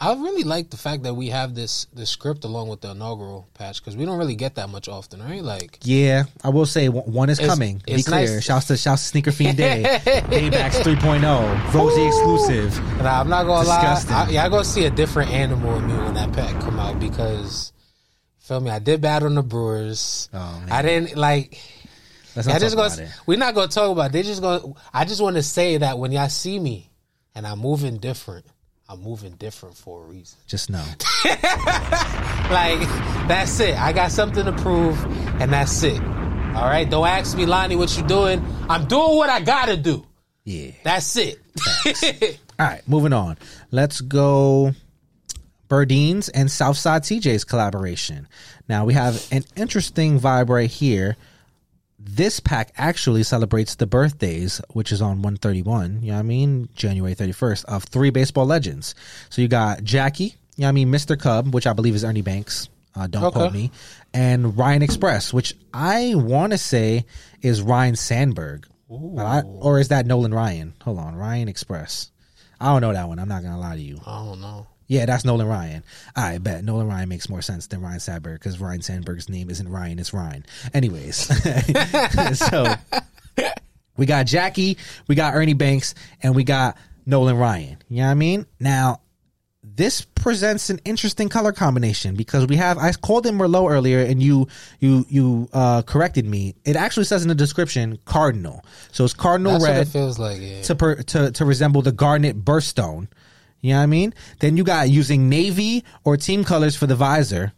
I 0.00 0.12
really 0.14 0.42
like 0.42 0.70
the 0.70 0.76
fact 0.76 1.04
that 1.04 1.14
we 1.14 1.28
have 1.28 1.54
this 1.54 1.86
this 1.94 2.10
script 2.10 2.44
along 2.44 2.68
with 2.68 2.80
the 2.80 2.90
inaugural 2.90 3.48
patch 3.54 3.80
because 3.80 3.96
we 3.96 4.04
don't 4.04 4.18
really 4.18 4.34
get 4.34 4.56
that 4.56 4.68
much 4.68 4.88
often, 4.88 5.22
right? 5.22 5.42
Like, 5.42 5.78
Yeah, 5.82 6.24
I 6.42 6.48
will 6.48 6.66
say 6.66 6.88
one 6.88 7.30
is 7.30 7.38
It's- 7.38 7.48
coming. 7.50 7.80
Be 7.86 8.02
clear. 8.02 8.26
nice. 8.34 8.44
Shouts 8.44 8.66
to 8.66 8.76
shouts 8.76 9.02
to 9.02 9.08
Sneaker 9.08 9.30
Fiend 9.32 9.56
Day, 9.56 9.82
Daybacks 10.04 10.82
3.0, 10.82 11.72
Rosie 11.72 12.00
Ooh. 12.02 12.06
exclusive. 12.08 12.98
nah, 13.02 13.20
I'm 13.20 13.28
not 13.28 13.44
gonna 13.46 13.60
Disgusting. 13.64 14.10
lie. 14.14 14.24
I, 14.26 14.30
yeah, 14.30 14.44
I 14.44 14.48
gonna 14.48 14.64
see 14.64 14.84
a 14.84 14.90
different 14.90 15.30
animal 15.30 15.76
in 15.76 15.86
me 15.86 15.94
when 15.94 16.14
that 16.14 16.32
pack 16.32 16.60
come 16.60 16.78
out 16.80 16.98
because, 16.98 17.72
feel 18.40 18.60
me, 18.60 18.70
I 18.70 18.80
did 18.80 19.00
bad 19.00 19.22
on 19.22 19.36
the 19.36 19.42
Brewers. 19.42 20.28
Oh, 20.34 20.38
man. 20.60 20.72
I 20.72 20.82
didn't 20.82 21.16
like. 21.16 21.56
Let's 22.36 22.48
I 22.48 22.58
just 22.58 22.74
gonna. 22.76 23.08
We're 23.26 23.38
not 23.38 23.54
gonna 23.54 23.68
talk 23.68 23.92
about. 23.92 24.06
It. 24.10 24.12
They 24.14 24.22
just 24.24 24.42
gonna. 24.42 24.74
I 24.92 25.04
just 25.04 25.22
want 25.22 25.36
to 25.36 25.42
say 25.42 25.76
that 25.78 25.98
when 26.00 26.10
y'all 26.10 26.28
see 26.28 26.58
me 26.58 26.90
and 27.36 27.46
I'm 27.46 27.60
moving 27.60 27.98
different, 27.98 28.44
I'm 28.88 29.02
moving 29.02 29.32
different 29.32 29.76
for 29.76 30.04
a 30.04 30.06
reason. 30.06 30.38
Just 30.46 30.70
know. 30.70 30.84
Like 32.50 32.78
that's 33.26 33.58
it. 33.60 33.74
I 33.80 33.92
got 33.92 34.12
something 34.12 34.44
to 34.44 34.52
prove, 34.52 35.02
and 35.40 35.50
that's 35.50 35.82
it. 35.82 35.98
All 36.02 36.68
right. 36.68 36.88
Don't 36.88 37.06
ask 37.06 37.34
me, 37.36 37.46
Lani, 37.46 37.74
what 37.74 37.96
you're 37.96 38.06
doing. 38.06 38.44
I'm 38.68 38.86
doing 38.86 39.16
what 39.16 39.30
I 39.30 39.40
gotta 39.40 39.78
do. 39.78 40.04
Yeah. 40.44 40.72
That's 40.82 41.16
it. 41.16 41.40
All 42.58 42.66
right, 42.66 42.86
moving 42.86 43.14
on. 43.14 43.38
Let's 43.70 44.02
go. 44.02 44.72
Burdeen's 45.68 46.28
and 46.28 46.50
Southside 46.50 47.02
TJ's 47.02 47.44
collaboration. 47.44 48.28
Now 48.68 48.84
we 48.84 48.92
have 48.92 49.26
an 49.32 49.44
interesting 49.56 50.20
vibe 50.20 50.50
right 50.50 50.70
here. 50.70 51.16
This 52.06 52.38
pack 52.38 52.70
actually 52.76 53.22
celebrates 53.22 53.76
the 53.76 53.86
birthdays, 53.86 54.60
which 54.74 54.92
is 54.92 55.00
on 55.00 55.22
131, 55.22 56.02
you 56.02 56.08
know 56.08 56.14
what 56.14 56.20
I 56.20 56.22
mean? 56.22 56.68
January 56.74 57.14
31st, 57.14 57.64
of 57.64 57.84
three 57.84 58.10
baseball 58.10 58.44
legends. 58.44 58.94
So 59.30 59.40
you 59.40 59.48
got 59.48 59.82
Jackie, 59.82 60.24
you 60.24 60.30
know 60.58 60.66
what 60.66 60.68
I 60.68 60.72
mean? 60.72 60.92
Mr. 60.92 61.18
Cub, 61.18 61.54
which 61.54 61.66
I 61.66 61.72
believe 61.72 61.94
is 61.94 62.04
Ernie 62.04 62.20
Banks. 62.22 62.68
Uh, 62.94 63.06
don't 63.06 63.24
Okay. 63.24 63.32
quote 63.40 63.52
me. 63.54 63.70
And 64.12 64.56
Ryan 64.56 64.82
Express, 64.82 65.32
which 65.32 65.54
I 65.72 66.14
want 66.14 66.52
to 66.52 66.58
say 66.58 67.06
is 67.42 67.62
Ryan 67.62 67.96
Sandberg. 67.96 68.66
I- 69.18 69.40
or 69.40 69.80
is 69.80 69.88
that 69.88 70.06
Nolan 70.06 70.32
Ryan? 70.34 70.74
Hold 70.82 70.98
on. 70.98 71.16
Ryan 71.16 71.48
Express. 71.48 72.10
I 72.60 72.66
don't 72.66 72.82
know 72.82 72.92
that 72.92 73.08
one. 73.08 73.18
I'm 73.18 73.28
not 73.28 73.42
going 73.42 73.54
to 73.54 73.58
lie 73.58 73.74
to 73.76 73.82
you. 73.82 73.98
I 74.06 74.24
don't 74.24 74.40
know. 74.40 74.66
Yeah, 74.86 75.06
that's 75.06 75.24
Nolan 75.24 75.46
Ryan. 75.46 75.82
I 76.14 76.38
bet 76.38 76.64
Nolan 76.64 76.88
Ryan 76.88 77.08
makes 77.08 77.28
more 77.28 77.42
sense 77.42 77.66
than 77.66 77.80
Ryan 77.80 78.00
Sandberg 78.00 78.38
because 78.38 78.60
Ryan 78.60 78.82
Sandberg's 78.82 79.28
name 79.28 79.50
isn't 79.50 79.68
Ryan, 79.68 79.98
it's 79.98 80.12
Ryan. 80.12 80.44
Anyways, 80.72 81.16
so 82.38 82.74
we 83.96 84.06
got 84.06 84.26
Jackie, 84.26 84.76
we 85.08 85.14
got 85.14 85.34
Ernie 85.34 85.54
Banks, 85.54 85.94
and 86.22 86.34
we 86.34 86.44
got 86.44 86.76
Nolan 87.06 87.36
Ryan. 87.36 87.78
You 87.88 87.98
know 87.98 88.04
what 88.04 88.10
I 88.10 88.14
mean? 88.14 88.46
Now, 88.60 89.00
this 89.62 90.02
presents 90.02 90.68
an 90.68 90.78
interesting 90.84 91.28
color 91.28 91.52
combination 91.52 92.14
because 92.14 92.46
we 92.46 92.56
have 92.56 92.76
I 92.76 92.92
called 92.92 93.26
him 93.26 93.38
Merlot 93.38 93.70
earlier 93.70 94.00
and 94.00 94.22
you 94.22 94.46
you 94.78 95.06
you 95.08 95.48
uh 95.52 95.82
corrected 95.82 96.26
me. 96.26 96.54
It 96.64 96.76
actually 96.76 97.04
says 97.04 97.22
in 97.22 97.28
the 97.28 97.34
description 97.34 97.98
cardinal. 98.04 98.62
So 98.92 99.04
it's 99.04 99.14
cardinal 99.14 99.52
That's 99.52 99.64
what 99.64 99.70
red 99.70 99.86
it 99.86 99.88
feels 99.90 100.18
like. 100.18 100.38
Yeah. 100.40 100.62
to, 100.62 100.74
per, 100.74 100.94
to 101.02 101.32
to 101.32 101.44
resemble 101.44 101.80
the 101.82 101.92
garnet 101.92 102.44
birthstone. 102.44 103.08
You 103.64 103.70
know 103.70 103.78
what 103.78 103.84
I 103.84 103.86
mean? 103.86 104.12
Then 104.40 104.58
you 104.58 104.62
got 104.62 104.90
using 104.90 105.30
navy 105.30 105.84
or 106.04 106.18
team 106.18 106.44
colors 106.44 106.76
for 106.76 106.86
the 106.86 106.94
visor. 106.94 107.54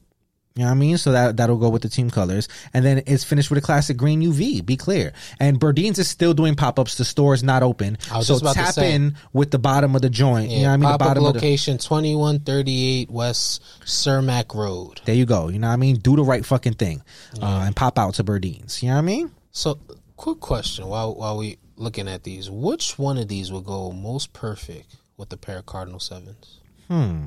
You 0.55 0.63
know 0.63 0.67
what 0.67 0.77
I 0.77 0.79
mean? 0.79 0.99
So 0.99 1.11
that 1.11 1.37
that'll 1.37 1.57
go 1.57 1.69
with 1.69 1.83
the 1.83 1.89
team 1.89 2.11
colors, 2.11 2.49
and 2.73 2.85
then 2.85 3.03
it's 3.09 3.25
finished 3.25 3.51
with 3.51 3.59
a 3.59 3.61
classic 3.61 3.97
green 3.97 4.23
UV. 4.23 4.65
Be 4.65 4.77
clear. 4.77 5.13
And 5.41 5.59
Burdeen's 5.59 5.99
is 5.99 6.09
still 6.09 6.33
doing 6.33 6.55
pop 6.55 6.79
ups. 6.79 6.95
The 6.97 7.05
store 7.05 7.35
is 7.35 7.43
not 7.43 7.65
open, 7.65 7.99
I 8.09 8.19
was 8.19 8.29
so 8.29 8.35
just 8.35 8.43
about 8.43 8.53
to 8.53 8.73
tap 8.75 8.85
in 8.85 9.17
with 9.33 9.51
the 9.51 9.59
bottom 9.59 9.97
of 9.97 10.03
the 10.03 10.09
joint. 10.09 10.49
you 10.53 10.63
know 10.63 10.69
what 10.69 10.75
I 10.75 10.77
mean? 10.77 10.81
The 10.83 10.87
Pop 10.87 10.95
up 10.95 11.09
bottom 11.09 11.25
of 11.27 11.33
the, 11.33 11.41
location 11.41 11.79
thirty 11.79 12.87
eight 12.87 13.11
West 13.11 13.65
Cermak 13.85 14.55
Road. 14.55 15.01
there 15.07 15.17
you 15.17 15.27
go. 15.27 15.49
You 15.49 15.59
know 15.59 15.67
what 15.67 15.73
I 15.73 15.77
mean? 15.77 15.97
Do 15.97 16.15
the 16.15 16.23
right 16.23 16.47
fucking 16.47 16.75
thing, 16.75 17.03
uh, 17.43 17.65
and 17.67 17.75
pop 17.75 17.99
out 17.99 18.15
to 18.15 18.23
Burdeen's. 18.23 18.81
You 18.81 18.91
know 18.91 18.95
what 18.95 19.01
I 19.01 19.07
mean? 19.07 19.33
So, 19.51 19.81
quick 20.17 20.39
question 20.39 20.87
while 20.87 21.17
while 21.17 21.37
we 21.37 21.59
looking 21.75 22.07
at 22.07 22.23
these, 22.23 22.49
which 22.49 22.97
one 22.97 23.19
of 23.19 23.27
these 23.27 23.51
would 23.51 23.65
go 23.65 23.91
most 23.91 24.33
perfect 24.33 24.95
with 25.17 25.29
the 25.31 25.37
pair 25.37 25.59
of 25.59 25.67
Cardinal 25.67 26.01
sevens? 26.01 26.61
Hmm. 26.89 27.27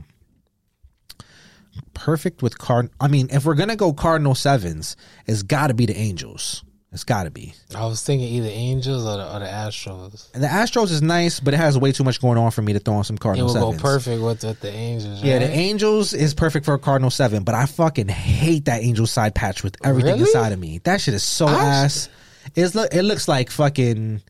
Perfect 1.94 2.42
with 2.42 2.58
card. 2.58 2.90
I 3.00 3.08
mean, 3.08 3.30
if 3.32 3.46
we're 3.46 3.56
gonna 3.56 3.76
go 3.76 3.94
Cardinal 3.94 4.36
sevens, 4.36 4.96
it's 5.28 5.44
got 5.44 5.68
to 5.68 5.74
be 5.74 5.86
the 5.86 5.96
Angels. 5.98 6.64
It's 6.92 7.04
got 7.04 7.26
to 7.26 7.30
be. 7.30 7.54
I 7.76 7.86
was 7.86 8.02
thinking 8.02 8.28
either 8.30 8.48
Angels 8.50 9.06
or 9.06 9.18
the, 9.18 9.36
or 9.36 9.40
the 9.42 9.46
Astros. 9.46 10.28
And 10.34 10.42
the 10.42 10.48
Astros 10.48 10.90
is 10.90 11.04
nice, 11.04 11.40
but 11.40 11.54
it 11.54 11.58
has 11.58 11.78
way 11.78 11.92
too 11.92 12.04
much 12.04 12.20
going 12.20 12.40
on 12.40 12.50
for 12.50 12.64
me 12.64 12.74
to 12.74 12.80
throw 12.80 12.96
on 12.96 13.04
some 13.04 13.16
Cardinal. 13.16 13.48
It 13.48 13.54
would 13.54 13.60
sevens. 13.62 13.78
go 13.80 13.88
perfect 13.88 14.22
with, 14.24 14.44
with 14.44 14.60
the 14.60 14.72
Angels. 14.72 15.22
Yeah, 15.24 15.38
the? 15.38 15.50
Angels 15.52 16.16
is 16.16 16.34
perfect 16.34 16.66
for 16.66 16.74
a 16.74 16.80
Cardinal 16.80 17.12
seven, 17.12 17.44
but 17.44 17.54
I 17.54 17.68
fucking 17.68 18.08
hate 18.08 18.66
that 18.66 18.82
Angel 18.82 19.06
side 19.06 19.36
patch 19.36 19.64
with 19.64 19.78
everything 19.86 20.14
Really? 20.14 20.22
inside 20.24 20.52
of 20.52 20.58
me. 20.60 20.80
That 20.80 21.00
shit 21.00 21.14
is 21.14 21.22
so 21.24 21.46
I- 21.46 21.64
ass. 21.64 22.10
It's 22.56 22.74
look. 22.74 22.92
It 22.92 23.04
looks 23.04 23.28
like 23.28 23.52
fucking. 23.52 24.22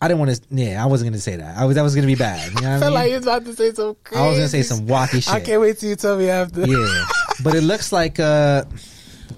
I 0.00 0.08
didn't 0.08 0.20
want 0.20 0.34
to. 0.34 0.40
Yeah, 0.50 0.82
I 0.82 0.86
wasn't 0.86 1.10
gonna 1.10 1.20
say 1.20 1.36
that. 1.36 1.56
I 1.56 1.64
was. 1.64 1.76
That 1.76 1.82
was 1.82 1.94
gonna 1.94 2.06
be 2.06 2.14
bad. 2.14 2.52
You 2.52 2.60
know 2.60 2.68
what 2.70 2.76
I 2.76 2.78
felt 2.80 2.90
mean? 2.90 2.94
like 2.94 3.10
you 3.10 3.16
was 3.16 3.26
about 3.26 3.44
to 3.46 3.54
say 3.54 3.72
some 3.72 3.96
crazy. 4.04 4.22
I 4.22 4.28
was 4.28 4.38
gonna 4.38 4.48
say 4.48 4.62
some 4.62 4.86
wacky 4.86 5.22
shit. 5.22 5.32
I 5.32 5.40
can't 5.40 5.60
wait 5.60 5.78
till 5.78 5.88
you 5.88 5.96
tell 5.96 6.18
me 6.18 6.28
after. 6.28 6.66
Yeah, 6.66 7.04
but 7.44 7.54
it 7.54 7.62
looks 7.62 7.92
like 7.92 8.18
uh 8.20 8.64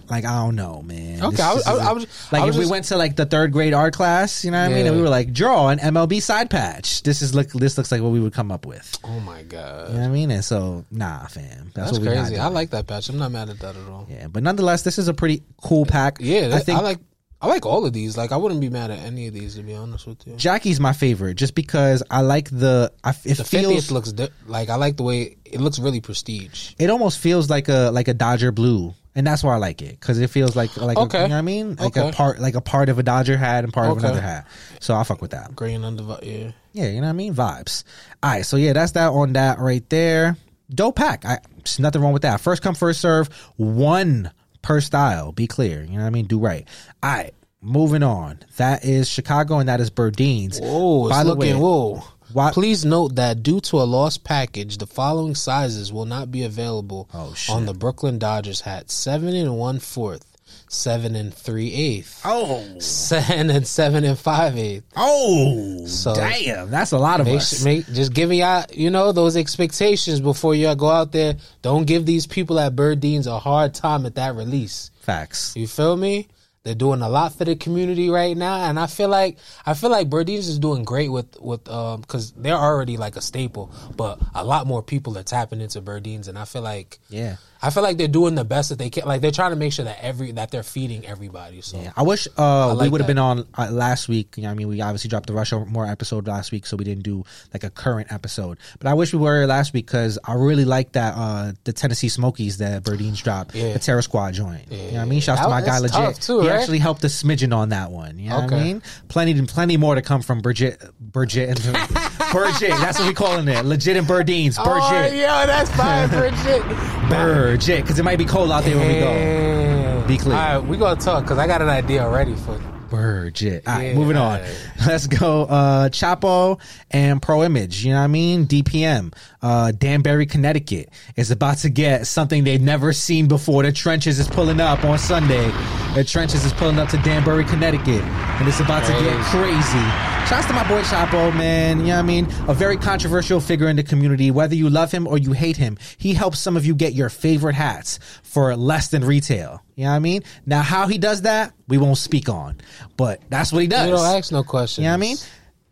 like 0.08 0.24
I 0.24 0.44
don't 0.44 0.54
know, 0.56 0.82
man. 0.82 1.22
Okay, 1.24 1.42
I 1.42 1.52
was- 1.54 1.64
just 1.64 1.68
I- 1.82 1.92
was- 1.92 2.06
like 2.32 2.42
I 2.42 2.48
if 2.48 2.56
was 2.56 2.64
we 2.64 2.70
went 2.70 2.86
to 2.86 2.96
like 2.96 3.16
the 3.16 3.26
third 3.26 3.52
grade 3.52 3.74
art 3.74 3.94
class, 3.94 4.44
you 4.44 4.50
know 4.50 4.60
what 4.60 4.70
I 4.72 4.74
mean, 4.74 4.86
and 4.86 4.96
we 4.96 5.02
were 5.02 5.08
like, 5.08 5.32
draw 5.32 5.68
an 5.68 5.78
MLB 5.78 6.20
side 6.22 6.48
patch. 6.50 7.02
This 7.02 7.22
is 7.22 7.34
look. 7.34 7.50
This 7.50 7.76
looks 7.76 7.92
like 7.92 8.00
what 8.02 8.10
we 8.12 8.20
would 8.20 8.32
come 8.32 8.50
up 8.50 8.66
with. 8.66 8.98
Oh 9.04 9.20
my 9.20 9.42
god, 9.42 9.88
You 9.88 9.94
know 9.94 10.00
what 10.00 10.06
I 10.06 10.12
mean? 10.12 10.30
And 10.30 10.44
so, 10.44 10.84
nah, 10.90 11.26
fam. 11.26 11.70
That's, 11.74 11.90
that's 11.90 11.92
what 11.92 12.00
we 12.00 12.06
got. 12.06 12.26
crazy. 12.26 12.38
I 12.38 12.46
like 12.48 12.70
that 12.70 12.86
patch. 12.86 13.08
I'm 13.08 13.18
not 13.18 13.30
mad 13.30 13.50
at 13.50 13.58
that 13.60 13.76
at 13.76 13.88
all. 13.88 14.06
Yeah, 14.10 14.26
but 14.28 14.42
nonetheless, 14.42 14.82
this 14.82 14.98
is 14.98 15.08
a 15.08 15.14
pretty 15.14 15.42
cool 15.62 15.84
pack. 15.86 16.16
Yeah, 16.20 16.48
that, 16.48 16.56
I 16.56 16.60
think 16.60 16.78
I 16.78 16.82
like. 16.82 16.98
I 17.46 17.50
like 17.50 17.64
all 17.66 17.86
of 17.86 17.92
these. 17.92 18.16
Like, 18.16 18.32
I 18.32 18.36
wouldn't 18.36 18.60
be 18.60 18.68
mad 18.68 18.90
at 18.90 18.98
any 18.98 19.28
of 19.28 19.34
these 19.34 19.54
to 19.54 19.62
be 19.62 19.74
honest 19.74 20.06
with 20.06 20.26
you. 20.26 20.34
Jackie's 20.36 20.80
my 20.80 20.92
favorite, 20.92 21.34
just 21.34 21.54
because 21.54 22.02
I 22.10 22.20
like 22.22 22.50
the. 22.50 22.92
I, 23.04 23.10
it 23.24 23.36
The 23.36 23.44
feels 23.44 23.90
looks 23.90 24.12
di- 24.12 24.28
like 24.46 24.68
I 24.68 24.74
like 24.76 24.96
the 24.96 25.02
way 25.04 25.36
it 25.44 25.60
looks. 25.60 25.78
Really 25.78 26.00
prestige. 26.00 26.72
it 26.78 26.90
almost 26.90 27.18
feels 27.18 27.48
like 27.48 27.68
a 27.68 27.90
like 27.92 28.08
a 28.08 28.14
Dodger 28.14 28.50
blue, 28.52 28.94
and 29.14 29.26
that's 29.26 29.42
why 29.44 29.54
I 29.54 29.58
like 29.58 29.80
it 29.82 29.98
because 30.00 30.18
it 30.18 30.28
feels 30.30 30.56
like 30.56 30.76
like 30.76 30.96
a, 30.98 31.00
you 31.02 31.06
know 31.06 31.22
what 31.28 31.32
I 31.32 31.42
mean, 31.42 31.76
like 31.76 31.96
a 31.96 32.10
part 32.12 32.40
like 32.40 32.54
a 32.56 32.60
part 32.60 32.88
of 32.88 32.98
a 32.98 33.02
Dodger 33.02 33.36
hat 33.36 33.64
and 33.64 33.72
part 33.72 33.90
of 33.90 33.98
another 33.98 34.20
hat. 34.20 34.46
So 34.80 34.94
I 34.94 35.04
fuck 35.04 35.22
with 35.22 35.30
that. 35.30 35.54
Green 35.54 35.84
under. 35.84 36.02
Yeah. 36.22 36.50
Yeah, 36.72 36.88
you 36.88 36.96
know 36.96 37.06
what 37.06 37.08
I 37.08 37.12
mean? 37.12 37.34
Vibes. 37.34 37.84
All 38.22 38.30
right, 38.30 38.44
so 38.44 38.56
yeah, 38.58 38.72
that's 38.74 38.92
that 38.92 39.08
on 39.08 39.32
that 39.34 39.58
right 39.60 39.88
there. 39.88 40.36
Dope 40.68 40.96
pack. 40.96 41.24
I, 41.24 41.38
there's 41.58 41.78
nothing 41.78 42.02
wrong 42.02 42.12
with 42.12 42.22
that. 42.22 42.40
First 42.40 42.60
come, 42.60 42.74
first 42.74 43.00
serve. 43.00 43.28
One 43.56 44.30
per 44.66 44.80
style. 44.80 45.30
Be 45.32 45.46
clear. 45.46 45.82
You 45.84 45.92
know 45.92 46.00
what 46.02 46.06
I 46.08 46.10
mean? 46.10 46.26
Do 46.26 46.38
right. 46.40 46.66
All 47.02 47.10
right, 47.10 47.32
moving 47.62 48.02
on. 48.02 48.40
That 48.56 48.84
is 48.84 49.08
Chicago 49.08 49.58
and 49.58 49.68
that 49.68 49.80
is 49.80 49.90
Burdeen's. 49.90 50.58
Whoa, 50.60 51.08
By 51.08 51.22
the 51.22 51.30
looking. 51.34 51.54
way, 51.56 51.60
whoa. 51.60 52.02
why- 52.32 52.50
Please 52.52 52.84
note 52.84 53.14
that 53.14 53.42
due 53.44 53.60
to 53.60 53.80
a 53.80 53.84
lost 53.84 54.24
package, 54.24 54.78
the 54.78 54.86
following 54.86 55.34
sizes 55.36 55.92
will 55.92 56.04
not 56.06 56.30
be 56.32 56.42
available 56.42 57.08
Oh, 57.14 57.32
on 57.48 57.66
the 57.66 57.74
Brooklyn 57.74 58.18
Dodgers 58.18 58.62
hat: 58.62 58.90
seven 58.90 59.34
and 59.36 59.56
one 59.56 59.78
fourth, 59.78 60.24
seven 60.68 61.14
and 61.14 61.32
three 61.32 61.72
eighth, 61.72 62.20
Oh, 62.24 62.78
seven 62.78 63.50
and 63.50 63.66
seven 63.66 64.04
and 64.04 64.18
five 64.18 64.56
eighth. 64.58 64.84
oh, 64.96 65.86
So- 65.86 66.14
damn, 66.14 66.70
that's 66.70 66.92
a 66.92 66.98
lot 66.98 67.20
of 67.20 67.26
Make, 67.26 67.36
us. 67.36 67.64
make 67.64 67.86
just 67.92 68.12
giving 68.12 68.38
y'all, 68.38 68.64
you 68.72 68.90
know, 68.90 69.12
those 69.12 69.36
expectations 69.36 70.20
before 70.20 70.54
y'all 70.54 70.74
go 70.74 70.88
out 70.90 71.12
there. 71.12 71.36
Don't 71.62 71.86
give 71.86 72.06
these 72.06 72.26
people 72.26 72.58
at 72.58 72.74
Burdeen's 72.76 73.26
a 73.26 73.38
hard 73.38 73.74
time 73.74 74.06
at 74.06 74.16
that 74.16 74.34
release. 74.34 74.90
Facts. 75.00 75.52
You 75.56 75.66
feel 75.68 75.96
me? 75.96 76.28
They're 76.64 76.74
doing 76.74 77.00
a 77.00 77.08
lot 77.08 77.32
for 77.32 77.44
the 77.44 77.54
community 77.54 78.10
right 78.10 78.36
now, 78.36 78.56
and 78.68 78.76
I 78.80 78.88
feel 78.88 79.08
like 79.08 79.38
I 79.64 79.74
feel 79.74 79.88
like 79.88 80.10
Burdeen's 80.10 80.48
is 80.48 80.58
doing 80.58 80.82
great 80.82 81.12
with 81.12 81.40
with 81.40 81.68
um 81.68 82.00
because 82.00 82.32
they're 82.32 82.56
already 82.56 82.96
like 82.96 83.14
a 83.14 83.20
staple, 83.20 83.70
but 83.94 84.18
a 84.34 84.44
lot 84.44 84.66
more 84.66 84.82
people 84.82 85.16
are 85.16 85.22
tapping 85.22 85.60
into 85.60 85.80
Burdeen's, 85.80 86.26
and 86.26 86.36
I 86.36 86.44
feel 86.44 86.62
like 86.62 86.98
Yeah. 87.08 87.36
I 87.62 87.70
feel 87.70 87.82
like 87.82 87.96
they're 87.96 88.08
doing 88.08 88.34
the 88.34 88.44
best 88.44 88.68
that 88.68 88.78
they 88.78 88.90
can. 88.90 89.04
Like 89.06 89.20
they're 89.20 89.30
trying 89.30 89.50
to 89.50 89.56
make 89.56 89.72
sure 89.72 89.84
that 89.84 89.98
every 90.02 90.32
that 90.32 90.50
they're 90.50 90.62
feeding 90.62 91.06
everybody. 91.06 91.60
So 91.62 91.80
Yeah, 91.80 91.92
I 91.96 92.02
wish 92.02 92.28
uh, 92.36 92.68
we 92.72 92.76
like 92.78 92.92
would 92.92 93.00
have 93.00 93.08
been 93.08 93.18
on 93.18 93.46
uh, 93.56 93.68
last 93.70 94.08
week. 94.08 94.34
You 94.36 94.44
know, 94.44 94.50
I 94.50 94.54
mean, 94.54 94.68
we 94.68 94.80
obviously 94.80 95.08
dropped 95.08 95.26
the 95.26 95.32
Rushmore 95.32 95.86
episode 95.86 96.26
last 96.26 96.52
week, 96.52 96.66
so 96.66 96.76
we 96.76 96.84
didn't 96.84 97.02
do 97.04 97.24
like 97.52 97.64
a 97.64 97.70
current 97.70 98.12
episode. 98.12 98.58
But 98.78 98.88
I 98.88 98.94
wish 98.94 99.12
we 99.12 99.18
were 99.18 99.46
last 99.46 99.72
week 99.72 99.86
because 99.86 100.18
I 100.24 100.34
really 100.34 100.64
like 100.64 100.92
that 100.92 101.14
uh, 101.16 101.52
the 101.64 101.72
Tennessee 101.72 102.08
Smokies 102.08 102.58
that 102.58 102.82
Burdeen's 102.84 103.20
dropped, 103.22 103.54
Yeah. 103.54 103.72
the 103.72 103.78
Terror 103.78 104.02
Squad 104.02 104.34
joint. 104.34 104.70
You 104.70 104.76
know 104.78 104.92
what 104.92 105.00
I 105.00 105.04
mean? 105.06 105.20
Shouts 105.20 105.40
to 105.40 105.48
my 105.48 105.62
guy 105.62 105.78
legit. 105.78 106.20
too, 106.20 106.40
he 106.42 106.48
right? 106.48 106.60
actually 106.60 106.78
helped 106.78 107.04
a 107.04 107.08
smidgen 107.08 107.54
on 107.56 107.70
that 107.70 107.90
one. 107.90 108.18
You 108.18 108.30
know 108.30 108.40
what 108.40 108.52
I 108.52 108.62
mean? 108.62 108.82
Plenty, 109.08 109.40
plenty 109.46 109.76
more 109.76 109.94
to 109.94 110.02
come 110.02 110.22
from 110.22 110.40
Bridget, 110.40 110.82
Bridget, 111.00 111.48
and 111.48 111.58
Bridget. 112.32 112.70
That's 112.70 112.98
what 112.98 113.08
we 113.08 113.14
calling 113.14 113.48
it. 113.48 113.64
Legit 113.64 113.96
and. 113.96 114.58
Oh, 114.58 114.64
Bridget, 114.64 115.16
yo, 115.16 115.46
that's 115.46 115.70
fine, 115.70 116.08
Bridget. 116.10 116.95
Bridget, 117.08 117.82
because 117.82 117.98
it 117.98 118.04
might 118.04 118.18
be 118.18 118.24
cold 118.24 118.50
out 118.50 118.64
there 118.64 118.76
when 118.76 118.88
we 118.88 118.98
go. 119.00 120.04
Be 120.06 120.18
clear. 120.18 120.36
All 120.36 120.58
right, 120.60 120.68
we 120.68 120.76
gonna 120.76 121.00
talk 121.00 121.24
because 121.24 121.38
I 121.38 121.46
got 121.46 121.62
an 121.62 121.68
idea 121.68 122.02
already 122.02 122.34
for. 122.36 122.60
Burgit. 122.88 123.66
All 123.66 123.74
right, 123.74 123.88
Yeah, 123.88 123.94
moving 123.94 124.16
on. 124.16 124.40
Let's 124.86 125.08
go. 125.08 125.42
Uh, 125.42 125.88
Chapo 125.88 126.60
and 126.92 127.20
Pro 127.20 127.42
Image. 127.42 127.84
You 127.84 127.90
know 127.92 127.98
what 127.98 128.04
I 128.04 128.06
mean? 128.06 128.46
DPM. 128.46 129.12
Uh, 129.42 129.72
Danbury, 129.72 130.24
Connecticut 130.26 130.90
is 131.16 131.32
about 131.32 131.58
to 131.58 131.68
get 131.68 132.06
something 132.06 132.44
they've 132.44 132.60
never 132.60 132.92
seen 132.92 133.26
before. 133.26 133.64
The 133.64 133.72
Trenches 133.72 134.20
is 134.20 134.28
pulling 134.28 134.60
up 134.60 134.84
on 134.84 134.98
Sunday. 134.98 135.50
The 135.94 136.04
Trenches 136.04 136.44
is 136.44 136.52
pulling 136.52 136.78
up 136.78 136.88
to 136.90 136.98
Danbury, 136.98 137.44
Connecticut, 137.44 138.02
and 138.04 138.46
it's 138.46 138.60
about 138.60 138.84
to 138.86 138.92
get 138.92 139.20
crazy. 139.24 140.15
Shouts 140.28 140.48
to 140.48 140.54
my 140.54 140.68
boy 140.68 140.82
Chapo, 140.82 141.32
man. 141.36 141.78
You 141.78 141.86
know 141.86 141.92
what 141.92 141.98
I 142.00 142.02
mean? 142.02 142.26
A 142.48 142.54
very 142.54 142.76
controversial 142.76 143.38
figure 143.38 143.68
in 143.68 143.76
the 143.76 143.84
community. 143.84 144.32
Whether 144.32 144.56
you 144.56 144.68
love 144.68 144.90
him 144.90 145.06
or 145.06 145.18
you 145.18 145.30
hate 145.30 145.56
him, 145.56 145.78
he 145.98 146.14
helps 146.14 146.40
some 146.40 146.56
of 146.56 146.66
you 146.66 146.74
get 146.74 146.94
your 146.94 147.08
favorite 147.08 147.54
hats 147.54 148.00
for 148.24 148.56
less 148.56 148.88
than 148.88 149.04
retail. 149.04 149.62
You 149.76 149.84
know 149.84 149.90
what 149.90 149.96
I 149.96 149.98
mean? 150.00 150.22
Now, 150.44 150.62
how 150.62 150.88
he 150.88 150.98
does 150.98 151.22
that, 151.22 151.52
we 151.68 151.78
won't 151.78 151.98
speak 151.98 152.28
on, 152.28 152.56
but 152.96 153.22
that's 153.28 153.52
what 153.52 153.62
he 153.62 153.68
does. 153.68 153.86
You 153.86 153.94
don't 153.94 154.16
ask 154.16 154.32
no 154.32 154.42
questions. 154.42 154.78
You 154.82 154.88
know 154.88 154.94
what 154.94 154.94
I 154.94 155.00
mean? 155.00 155.16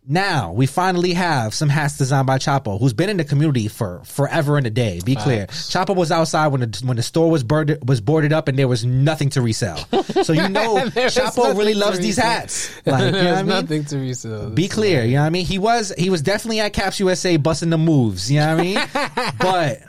Now 0.06 0.52
we 0.52 0.66
finally 0.66 1.14
have 1.14 1.54
some 1.54 1.70
hats 1.70 1.96
designed 1.96 2.26
by 2.26 2.36
Chapo, 2.36 2.78
who's 2.78 2.92
been 2.92 3.08
in 3.08 3.16
the 3.16 3.24
community 3.24 3.68
for 3.68 4.02
forever 4.04 4.58
and 4.58 4.66
a 4.66 4.70
day. 4.70 5.00
Be 5.02 5.16
clear, 5.16 5.46
Chapo 5.46 5.96
was 5.96 6.12
outside 6.12 6.48
when 6.48 6.60
the 6.60 6.82
when 6.84 6.98
the 6.98 7.02
store 7.02 7.30
was 7.30 7.42
boarded 7.42 7.88
was 7.88 8.02
boarded 8.02 8.30
up 8.30 8.46
and 8.48 8.58
there 8.58 8.68
was 8.68 8.84
nothing 8.84 9.30
to 9.30 9.40
resell. 9.40 9.78
So 10.22 10.34
you 10.34 10.48
know 10.50 10.76
Chapo 10.76 11.56
really 11.56 11.72
nothing 11.72 11.78
loves 11.78 11.98
these 12.00 12.16
hats. 12.18 12.70
Like 12.86 13.04
you 13.04 13.12
know 13.12 13.34
I 13.34 13.36
mean? 13.38 13.46
nothing 13.46 13.84
to 13.86 13.98
resell. 13.98 14.50
Be 14.50 14.68
clear, 14.68 15.04
you 15.04 15.14
know 15.14 15.20
what 15.20 15.26
I 15.26 15.30
mean? 15.30 15.46
He 15.46 15.58
was 15.58 15.92
he 15.96 16.10
was 16.10 16.20
definitely 16.20 16.60
at 16.60 16.74
Caps 16.74 17.00
USA 17.00 17.38
busting 17.38 17.70
the 17.70 17.78
moves, 17.78 18.30
you 18.30 18.40
know 18.40 18.56
what 18.56 18.60
I 18.60 19.22
mean? 19.22 19.32
but 19.38 19.80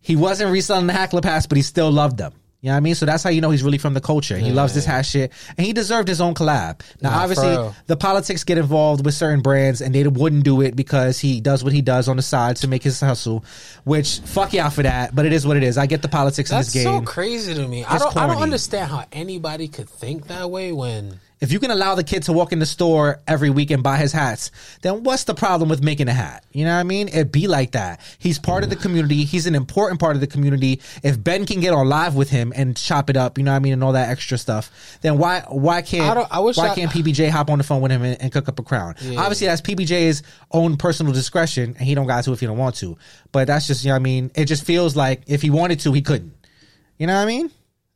he 0.00 0.16
wasn't 0.16 0.50
reselling 0.50 0.88
the 0.88 0.92
Hackler 0.92 1.20
Pass, 1.20 1.46
but 1.46 1.56
he 1.56 1.62
still 1.62 1.90
loved 1.92 2.18
them. 2.18 2.32
You 2.62 2.68
know 2.68 2.74
what 2.74 2.76
I 2.76 2.80
mean? 2.80 2.94
So 2.94 3.06
that's 3.06 3.24
how 3.24 3.30
you 3.30 3.40
know 3.40 3.50
he's 3.50 3.64
really 3.64 3.78
from 3.78 3.92
the 3.92 4.00
culture. 4.00 4.38
He 4.38 4.52
loves 4.52 4.72
this 4.72 4.84
hat 4.84 5.04
shit, 5.04 5.32
and 5.58 5.66
he 5.66 5.72
deserved 5.72 6.06
his 6.06 6.20
own 6.20 6.32
collab. 6.32 6.80
Now, 7.00 7.18
obviously, 7.18 7.72
the 7.88 7.96
politics 7.96 8.44
get 8.44 8.56
involved 8.56 9.04
with 9.04 9.14
certain 9.14 9.40
brands, 9.40 9.80
and 9.80 9.92
they 9.92 10.06
wouldn't 10.06 10.44
do 10.44 10.60
it 10.60 10.76
because 10.76 11.18
he 11.18 11.40
does 11.40 11.64
what 11.64 11.72
he 11.72 11.82
does 11.82 12.08
on 12.08 12.16
the 12.16 12.22
side 12.22 12.54
to 12.58 12.68
make 12.68 12.84
his 12.84 13.00
hustle. 13.00 13.44
Which 13.82 14.20
fuck 14.20 14.52
y'all 14.52 14.70
for 14.70 14.84
that, 14.84 15.12
but 15.12 15.26
it 15.26 15.32
is 15.32 15.44
what 15.44 15.56
it 15.56 15.64
is. 15.64 15.76
I 15.76 15.86
get 15.86 16.02
the 16.02 16.08
politics 16.08 16.50
That's 16.50 16.72
in 16.72 16.78
this 16.78 16.84
game. 16.84 17.00
so 17.00 17.04
crazy 17.04 17.52
to 17.52 17.66
me. 17.66 17.84
I 17.84 17.98
don't. 17.98 18.16
I 18.16 18.28
don't 18.28 18.40
understand 18.40 18.92
how 18.92 19.06
anybody 19.10 19.66
could 19.66 19.88
think 19.88 20.28
that 20.28 20.48
way 20.48 20.70
when. 20.70 21.18
If 21.42 21.50
you 21.50 21.58
can 21.58 21.72
allow 21.72 21.96
the 21.96 22.04
kid 22.04 22.22
to 22.24 22.32
walk 22.32 22.52
in 22.52 22.60
the 22.60 22.66
store 22.66 23.20
every 23.26 23.50
week 23.50 23.72
and 23.72 23.82
buy 23.82 23.96
his 23.96 24.12
hats, 24.12 24.52
then 24.82 25.02
what's 25.02 25.24
the 25.24 25.34
problem 25.34 25.68
with 25.68 25.82
making 25.82 26.06
a 26.06 26.12
hat? 26.12 26.44
You 26.52 26.64
know 26.64 26.72
what 26.72 26.78
I 26.80 26.84
mean? 26.84 27.08
It 27.08 27.32
be 27.32 27.48
like 27.48 27.72
that. 27.72 28.00
He's 28.20 28.38
part 28.38 28.62
of 28.62 28.70
the 28.70 28.76
community. 28.76 29.24
He's 29.24 29.46
an 29.46 29.56
important 29.56 29.98
part 29.98 30.14
of 30.14 30.20
the 30.20 30.28
community. 30.28 30.80
If 31.02 31.22
Ben 31.22 31.44
can 31.44 31.58
get 31.58 31.72
on 31.74 31.88
live 31.88 32.14
with 32.14 32.30
him 32.30 32.52
and 32.54 32.76
chop 32.76 33.10
it 33.10 33.16
up, 33.16 33.38
you 33.38 33.44
know 33.44 33.50
what 33.50 33.56
I 33.56 33.58
mean, 33.58 33.72
and 33.72 33.82
all 33.82 33.92
that 33.94 34.08
extra 34.08 34.38
stuff, 34.38 34.70
then 35.02 35.18
why 35.18 35.40
why 35.48 35.82
can't 35.82 36.14
don't- 36.14 36.28
I 36.30 36.38
wish 36.38 36.56
why 36.56 36.68
I- 36.68 36.74
can't 36.76 36.92
PBJ 36.92 37.28
hop 37.28 37.50
on 37.50 37.58
the 37.58 37.64
phone 37.64 37.80
with 37.82 37.90
him 37.90 38.02
and, 38.04 38.22
and 38.22 38.30
cook 38.32 38.48
up 38.48 38.60
a 38.60 38.62
crown? 38.62 38.94
Obviously, 39.18 39.48
that's 39.48 39.60
PBJ's 39.60 40.22
own 40.52 40.76
personal 40.76 41.12
discretion, 41.12 41.74
and 41.76 41.88
he 41.88 41.96
don't 41.96 42.06
got 42.06 42.22
to 42.22 42.32
if 42.32 42.38
he 42.38 42.46
don't 42.46 42.56
want 42.56 42.76
to. 42.76 42.96
But 43.32 43.48
that's 43.48 43.66
just 43.66 43.84
you 43.84 43.88
know 43.88 43.94
what 43.94 44.00
I 44.00 44.04
mean. 44.04 44.30
It 44.36 44.44
just 44.44 44.64
feels 44.64 44.94
like 44.94 45.22
if 45.26 45.42
he 45.42 45.50
wanted 45.50 45.80
to, 45.80 45.92
he 45.92 46.02
couldn't. 46.02 46.34
You 46.98 47.08
know 47.08 47.16
what 47.16 47.22
I 47.22 47.26
mean? 47.26 47.50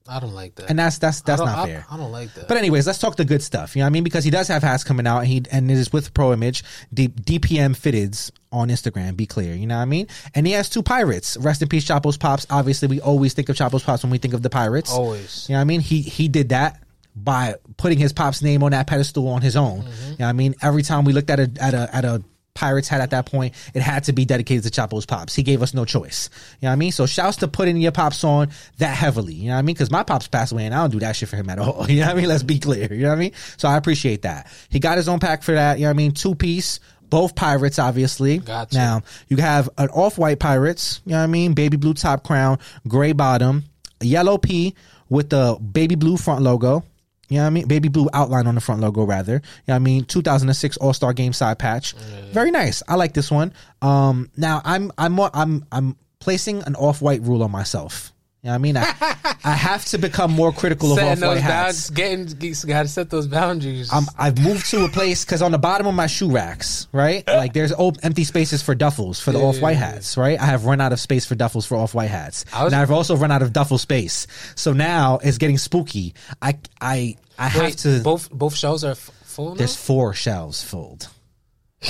I 0.09 0.21
don't 0.21 0.35
like 0.35 0.55
that. 0.57 0.71
And 0.71 0.79
that's 0.79 0.99
that's 0.99 1.21
that's 1.23 1.41
not 1.41 1.59
I- 1.59 1.67
fair. 1.67 1.87
I 1.91 1.97
don't 1.97 2.13
like 2.13 2.33
that. 2.35 2.49
But 2.49 2.57
anyways, 2.57 2.87
let's 2.87 2.99
talk 2.99 3.17
the 3.17 3.25
good 3.25 3.43
stuff. 3.43 3.77
You 3.77 3.81
know 3.81 3.87
what 3.87 3.91
I 3.91 3.93
mean? 3.93 4.05
Because 4.05 4.25
he 4.25 4.31
does 4.31 4.49
have 4.49 4.63
hats 4.63 4.85
coming 4.85 5.07
out, 5.07 5.21
and 5.21 5.29
he 5.29 5.43
and 5.51 5.71
it 5.71 5.75
is 5.75 5.93
with 5.93 6.15
Pro 6.15 6.33
Image, 6.33 6.65
D, 6.93 7.09
DPM 7.09 7.77
Fitteds 7.77 8.31
on 8.53 8.69
Instagram. 8.69 9.17
Be 9.17 9.27
clear, 9.27 9.55
you 9.55 9.67
know 9.67 9.77
what 9.77 9.83
I 9.83 9.87
mean? 9.87 10.07
And 10.35 10.47
he 10.47 10.53
has 10.53 10.69
two 10.69 10.83
pirates. 10.83 11.37
Rest 11.37 11.63
in 11.63 11.69
peace, 11.69 11.85
Chapo's 11.85 12.17
pops. 12.17 12.47
Obviously, 12.51 12.89
we 12.89 13.01
always 13.01 13.35
think 13.35 13.49
of 13.49 13.57
Chapo's 13.57 13.83
pops 13.83 14.03
when 14.03 14.11
we 14.11 14.19
think 14.19 14.35
of 14.35 14.43
the 14.43 14.51
pirates. 14.51 14.93
Always. 14.93 15.49
You 15.49 15.55
know 15.55 15.59
what 15.59 15.63
I 15.63 15.65
mean? 15.65 15.81
He 15.81 16.03
he 16.03 16.29
did 16.29 16.51
that 16.51 16.83
by 17.15 17.55
putting 17.79 17.99
his 17.99 18.13
pop's 18.13 18.43
name 18.43 18.63
on 18.63 18.73
that 18.73 18.87
pedestal 18.87 19.29
on 19.29 19.41
his 19.43 19.57
own. 19.57 19.81
Mm-hmm. 19.81 20.05
You 20.05 20.09
know 20.11 20.15
what 20.19 20.29
I 20.29 20.33
mean? 20.33 20.55
Every 20.63 20.83
time 20.83 21.05
we 21.05 21.13
looked 21.13 21.31
at 21.31 21.41
a 21.41 21.51
at 21.61 21.75
a 21.75 21.95
at 21.95 22.05
a 22.05 22.23
Pirates 22.57 22.89
had 22.89 23.01
at 23.01 23.11
that 23.11 23.27
point, 23.27 23.55
it 23.75 23.83
had 23.83 24.05
to 24.05 24.13
be 24.13 24.25
dedicated 24.25 24.65
to 24.65 24.71
Chapo's 24.71 25.07
pops. 25.07 25.35
He 25.35 25.45
gave 25.45 25.63
us 25.63 25.75
no 25.75 25.85
choice. 25.85 26.31
You 26.61 26.67
know 26.67 26.71
what 26.71 26.73
I 26.73 26.77
mean? 26.77 26.93
So 26.93 27.07
shouts 27.07 27.37
to 27.39 27.49
putting 27.49 27.77
your 27.77 27.93
pops 27.93 28.25
on 28.25 28.51
that 28.79 28.97
heavily. 28.97 29.35
You 29.35 29.49
know 29.49 29.55
what 29.55 29.61
I 29.61 29.63
mean? 29.63 29.75
Because 29.75 29.91
my 29.91 30.03
pops 30.03 30.27
passed 30.27 30.53
away 30.53 30.67
and 30.67 30.75
I 30.75 30.79
don't 30.79 30.91
do 30.91 30.99
that 31.01 31.15
shit 31.15 31.29
for 31.29 31.37
him 31.37 31.49
at 31.51 31.59
all. 31.59 31.87
You 31.97 32.01
know 32.01 32.09
what 32.09 32.17
I 32.17 32.21
mean? 32.21 32.29
Let's 32.29 32.43
be 32.43 32.59
clear. 32.59 32.93
You 32.93 33.03
know 33.03 33.09
what 33.11 33.17
I 33.17 33.21
mean? 33.21 33.33
So 33.57 33.69
I 33.69 33.77
appreciate 33.77 34.23
that. 34.23 34.51
He 34.69 34.81
got 34.81 34.97
his 34.97 35.09
own 35.09 35.19
pack 35.21 35.43
for 35.43 35.53
that. 35.53 35.79
You 35.79 35.85
know 35.85 35.91
what 35.91 35.95
I 35.95 35.97
mean? 35.97 36.13
Two 36.13 36.35
piece. 36.35 36.81
Both 37.09 37.37
pirates, 37.37 37.79
obviously. 37.79 38.39
Got 38.39 38.73
you. 38.73 38.79
Now 38.79 39.03
you 39.29 39.37
have 39.37 39.69
an 39.79 39.89
off-white 39.91 40.41
pirates. 40.41 41.01
You 41.05 41.13
know 41.13 41.19
what 41.19 41.25
I 41.25 41.29
mean? 41.29 41.53
Baby 41.55 41.77
blue 41.77 41.95
top 41.95 42.25
crown, 42.25 42.59
gray 42.89 43.13
bottom, 43.13 43.65
yellow 44.01 44.39
P 44.39 44.75
with 45.09 45.31
the 45.31 45.57
baby 45.61 45.95
blue 45.95 46.17
front 46.17 46.43
logo. 46.43 46.85
You 47.29 47.39
know 47.39 47.43
what 47.43 47.47
I 47.49 47.51
mean? 47.51 47.67
Baby 47.67 47.89
blue 47.89 48.09
outline 48.13 48.47
on 48.47 48.55
the 48.55 48.61
front 48.61 48.81
logo, 48.81 49.05
rather. 49.05 49.35
You 49.35 49.41
know 49.69 49.75
what 49.75 49.77
I 49.77 49.79
mean? 49.81 50.05
2006 50.05 50.77
All 50.79 50.93
Star 50.93 51.13
Game 51.13 51.33
side 51.33 51.59
patch. 51.59 51.95
Very 52.33 52.51
nice. 52.51 52.83
I 52.89 52.95
like 52.95 53.15
this 53.15 53.31
one. 53.31 53.53
Um, 53.83 54.31
now 54.37 54.63
I'm 54.65 54.93
I'm 54.99 55.13
more, 55.13 55.31
I'm 55.35 55.65
I'm 55.73 55.97
placing 56.21 56.63
an 56.63 56.75
off 56.77 57.03
white 57.03 57.23
rule 57.23 57.43
on 57.43 57.51
myself. 57.51 58.13
You 58.47 58.53
know 58.53 58.59
what 58.59 58.59
I 58.59 58.63
mean? 58.63 58.77
I, 58.77 59.37
I 59.43 59.55
have 59.57 59.85
to 59.87 59.99
become 59.99 60.31
more 60.31 60.53
critical 60.53 60.93
of 60.93 60.99
Setting 61.01 61.21
off 61.25 61.29
white 61.31 61.35
those 61.35 61.43
hats. 61.43 61.91
getting, 61.91 62.27
got 62.69 62.83
to 62.85 62.89
set 62.89 63.11
those 63.11 63.27
boundaries. 63.27 63.93
I'm, 63.93 64.05
I've 64.17 64.39
moved 64.39 64.71
to 64.71 64.85
a 64.85 64.89
place 64.89 65.25
because 65.25 65.43
on 65.43 65.51
the 65.51 65.59
bottom 65.59 65.89
of 65.89 65.95
my 65.97 66.07
shoe 66.07 66.31
racks, 66.31 66.87
right? 66.93 67.27
Like 67.27 67.55
there's 67.55 67.73
old, 67.73 67.99
empty 68.05 68.23
spaces 68.23 68.63
for 68.63 68.77
duffels 68.77 69.21
for 69.21 69.33
the 69.33 69.41
off 69.41 69.61
white 69.61 69.79
hats, 69.79 70.17
right? 70.17 70.39
I 70.41 70.45
have 70.45 70.65
run 70.65 70.81
out 70.81 70.93
of 70.93 71.01
space 71.01 71.27
for 71.27 71.35
duffels 71.35 71.67
for 71.67 71.75
off 71.75 71.93
white 71.93 72.11
hats, 72.11 72.45
was- 72.53 72.73
and 72.73 72.81
I've 72.81 72.93
also 72.93 73.17
run 73.17 73.33
out 73.33 73.43
of 73.43 73.53
duffel 73.53 73.79
space. 73.79 74.29
So 74.55 74.73
now 74.73 75.19
it's 75.25 75.39
getting 75.39 75.59
spooky. 75.59 76.15
I 76.41 76.57
I 76.81 77.17
I 77.37 77.49
have 77.49 77.63
Wait, 77.65 77.79
to. 77.79 78.01
both 78.05 78.31
both 78.31 78.55
shelves 78.55 78.85
are 78.85 78.93
f- 78.93 79.11
full 79.25 79.49
now. 79.49 79.55
There's 79.57 79.75
four 79.75 80.15
shelves 80.15 80.63
filled 80.63 81.09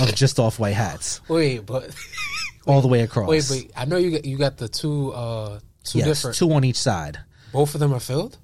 of 0.00 0.14
just 0.14 0.38
off 0.38 0.58
white 0.58 0.72
hats 0.74 1.20
Wait, 1.28 1.66
but 1.66 1.94
all 2.66 2.80
the 2.80 2.88
way 2.88 3.02
across. 3.02 3.28
wait, 3.28 3.44
wait. 3.50 3.72
I 3.76 3.84
know 3.84 3.98
you 3.98 4.12
got 4.12 4.24
you 4.24 4.38
got 4.38 4.56
the 4.56 4.68
two 4.70 5.12
uh 5.12 5.60
two 5.86 5.98
yes, 5.98 6.08
different. 6.08 6.36
two 6.36 6.52
on 6.52 6.64
each 6.64 6.76
side. 6.76 7.18
Both 7.52 7.74
of 7.74 7.80
them 7.80 7.92
are 7.94 8.00
filled. 8.00 8.38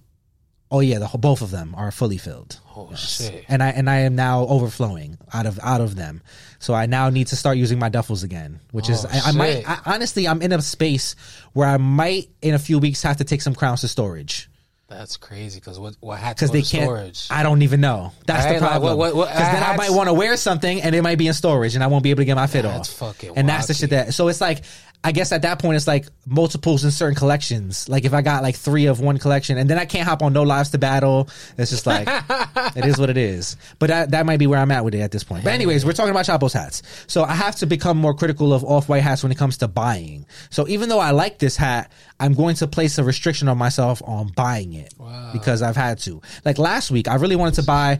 Oh 0.70 0.80
yeah, 0.80 0.98
the 0.98 1.06
whole- 1.06 1.20
both 1.20 1.42
of 1.42 1.50
them 1.50 1.74
are 1.76 1.90
fully 1.90 2.16
filled. 2.16 2.58
Oh 2.74 2.94
shit! 2.94 3.44
and 3.48 3.62
I 3.62 3.68
and 3.70 3.90
I 3.90 3.98
am 3.98 4.14
now 4.16 4.46
overflowing 4.46 5.18
out 5.34 5.44
of 5.44 5.58
out 5.62 5.82
of 5.82 5.96
them. 5.96 6.22
So 6.60 6.72
I 6.72 6.86
now 6.86 7.10
need 7.10 7.26
to 7.26 7.36
start 7.36 7.58
using 7.58 7.78
my 7.78 7.90
duffels 7.90 8.24
again, 8.24 8.60
which 8.70 8.88
is 8.88 9.04
Oh, 9.04 9.08
I, 9.12 9.20
I 9.28 9.32
might. 9.32 9.68
I, 9.68 9.80
honestly 9.84 10.26
I'm 10.26 10.40
in 10.40 10.50
a 10.52 10.62
space 10.62 11.14
where 11.52 11.68
I 11.68 11.76
might 11.76 12.30
in 12.40 12.54
a 12.54 12.58
few 12.58 12.78
weeks 12.78 13.02
have 13.02 13.18
to 13.18 13.24
take 13.24 13.42
some 13.42 13.54
crowns 13.54 13.82
to 13.82 13.88
storage 13.88 14.48
That's 14.88 15.18
crazy. 15.18 15.60
Because 15.60 15.78
what 15.78 15.96
what 16.00 16.18
had 16.18 16.36
because 16.36 16.52
they 16.52 16.62
to 16.62 16.70
can't. 16.70 16.84
storage? 16.84 17.26
I 17.30 17.42
don't 17.42 17.60
even 17.60 17.82
know. 17.82 18.12
That's 18.26 18.46
the 18.50 18.58
problem. 18.58 18.96
Because 18.98 19.28
then 19.52 19.62
I 19.62 19.76
might 19.76 19.90
want 19.90 20.08
to 20.08 20.14
wear 20.14 20.38
something 20.38 20.80
and 20.80 20.94
it 20.94 21.02
might 21.02 21.18
be 21.18 21.26
in 21.26 21.34
storage 21.34 21.74
and 21.74 21.84
I 21.84 21.88
won't 21.88 22.02
be 22.02 22.10
able 22.10 22.20
to 22.22 22.24
get 22.24 22.36
my 22.36 22.46
fit 22.46 22.64
off. 22.64 23.02
and 23.36 23.46
that's 23.46 23.66
the 23.66 23.74
shit 23.74 23.90
that. 23.90 24.14
So 24.14 24.28
it's 24.28 24.40
like. 24.40 24.64
I 25.04 25.10
guess 25.12 25.32
at 25.32 25.42
that 25.42 25.58
point 25.58 25.76
it's 25.76 25.86
like 25.88 26.06
multiples 26.26 26.84
in 26.84 26.92
certain 26.92 27.16
collections. 27.16 27.88
Like 27.88 28.04
if 28.04 28.14
I 28.14 28.22
got 28.22 28.42
like 28.42 28.54
three 28.54 28.86
of 28.86 29.00
one 29.00 29.18
collection, 29.18 29.58
and 29.58 29.68
then 29.68 29.78
I 29.78 29.84
can't 29.84 30.06
hop 30.06 30.22
on 30.22 30.32
No 30.32 30.44
Lives 30.44 30.70
to 30.70 30.78
Battle. 30.78 31.28
It's 31.58 31.70
just 31.70 31.86
like 31.86 32.06
it 32.76 32.84
is 32.84 32.98
what 32.98 33.10
it 33.10 33.16
is. 33.16 33.56
But 33.78 33.88
that 33.88 34.10
that 34.12 34.26
might 34.26 34.38
be 34.38 34.46
where 34.46 34.60
I'm 34.60 34.70
at 34.70 34.84
with 34.84 34.94
it 34.94 35.00
at 35.00 35.10
this 35.10 35.24
point. 35.24 35.42
But 35.44 35.54
anyways, 35.54 35.84
we're 35.84 35.92
talking 35.92 36.12
about 36.12 36.26
Chapo's 36.26 36.52
hats. 36.52 36.82
So 37.08 37.24
I 37.24 37.34
have 37.34 37.56
to 37.56 37.66
become 37.66 37.98
more 37.98 38.14
critical 38.14 38.52
of 38.52 38.64
off 38.64 38.88
white 38.88 39.02
hats 39.02 39.22
when 39.22 39.32
it 39.32 39.38
comes 39.38 39.58
to 39.58 39.68
buying. 39.68 40.26
So 40.50 40.68
even 40.68 40.88
though 40.88 41.00
I 41.00 41.10
like 41.10 41.38
this 41.38 41.56
hat, 41.56 41.90
I'm 42.20 42.34
going 42.34 42.54
to 42.56 42.68
place 42.68 42.98
a 42.98 43.04
restriction 43.04 43.48
on 43.48 43.58
myself 43.58 44.02
on 44.04 44.28
buying 44.28 44.72
it 44.74 44.94
because 45.32 45.62
I've 45.62 45.76
had 45.76 45.98
to. 46.00 46.22
Like 46.44 46.58
last 46.58 46.90
week, 46.92 47.08
I 47.08 47.16
really 47.16 47.36
wanted 47.36 47.54
to 47.56 47.64
buy. 47.64 47.98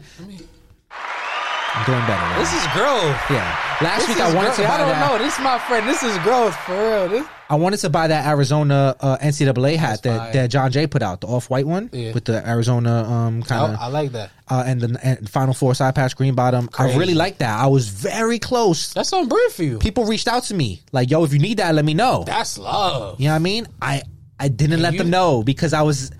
I'm 1.75 1.85
doing 1.85 2.05
better. 2.05 2.21
Right? 2.21 2.39
This 2.39 2.53
is 2.53 2.67
growth. 2.73 3.17
yeah. 3.31 3.57
Last 3.81 4.05
This 4.05 4.09
week 4.09 4.19
I 4.19 4.27
wanted 4.33 4.47
growth. 4.49 4.55
to 4.57 4.61
buy 4.63 4.73
I 4.75 4.77
don't 4.77 4.87
that. 4.89 5.11
know. 5.11 5.17
This 5.17 5.33
is 5.33 5.39
my 5.43 5.57
friend. 5.59 5.87
This 5.89 6.03
is 6.03 6.17
growth 6.19 6.55
for 6.57 6.73
real. 6.73 7.09
This, 7.09 7.27
I 7.49 7.55
wanted 7.55 7.77
to 7.77 7.89
buy 7.89 8.07
that 8.07 8.27
Arizona 8.27 8.95
uh, 8.99 9.17
NCAA 9.17 9.75
hat 9.75 10.03
that, 10.03 10.17
fire. 10.17 10.33
that 10.33 10.47
John 10.51 10.71
Jay 10.71 10.85
put 10.87 11.01
out, 11.01 11.21
the 11.21 11.27
off 11.27 11.49
white 11.49 11.65
one 11.67 11.89
Yeah. 11.91 12.13
with 12.13 12.25
the 12.25 12.47
Arizona 12.47 13.03
um, 13.03 13.43
kind 13.43 13.73
of 13.73 13.79
I 13.79 13.87
like 13.87 14.11
that. 14.13 14.29
uh, 14.49 14.63
and 14.65 14.81
the 14.81 14.99
and 15.05 15.29
Final 15.29 15.53
Four 15.55 15.73
side 15.75 15.95
patch 15.95 16.15
green 16.15 16.35
bottom. 16.35 16.69
I 16.77 16.95
really 16.95 17.15
like 17.15 17.39
that. 17.39 17.59
I 17.59 17.67
was 17.67 17.89
very 17.89 18.37
close. 18.39 18.93
That's 18.93 19.11
on 19.11 19.27
brand 19.27 19.51
for 19.51 19.63
you. 19.63 19.79
People 19.79 20.05
reached 20.05 20.27
out 20.27 20.43
to 20.45 20.53
me 20.53 20.81
like, 20.91 21.09
"Yo, 21.09 21.23
if 21.23 21.33
you 21.33 21.39
need 21.39 21.57
that, 21.57 21.73
let 21.75 21.85
me 21.85 21.93
know." 21.95 22.23
That's 22.25 22.57
love. 22.59 23.19
You 23.19 23.27
know 23.27 23.33
what 23.33 23.35
I 23.37 23.39
mean? 23.39 23.67
I 23.81 24.03
I 24.39 24.47
didn't 24.47 24.81
let 24.81 24.93
you- 24.93 24.99
them 24.99 25.09
know 25.09 25.41
because 25.43 25.73
I 25.73 25.81
was. 25.81 26.11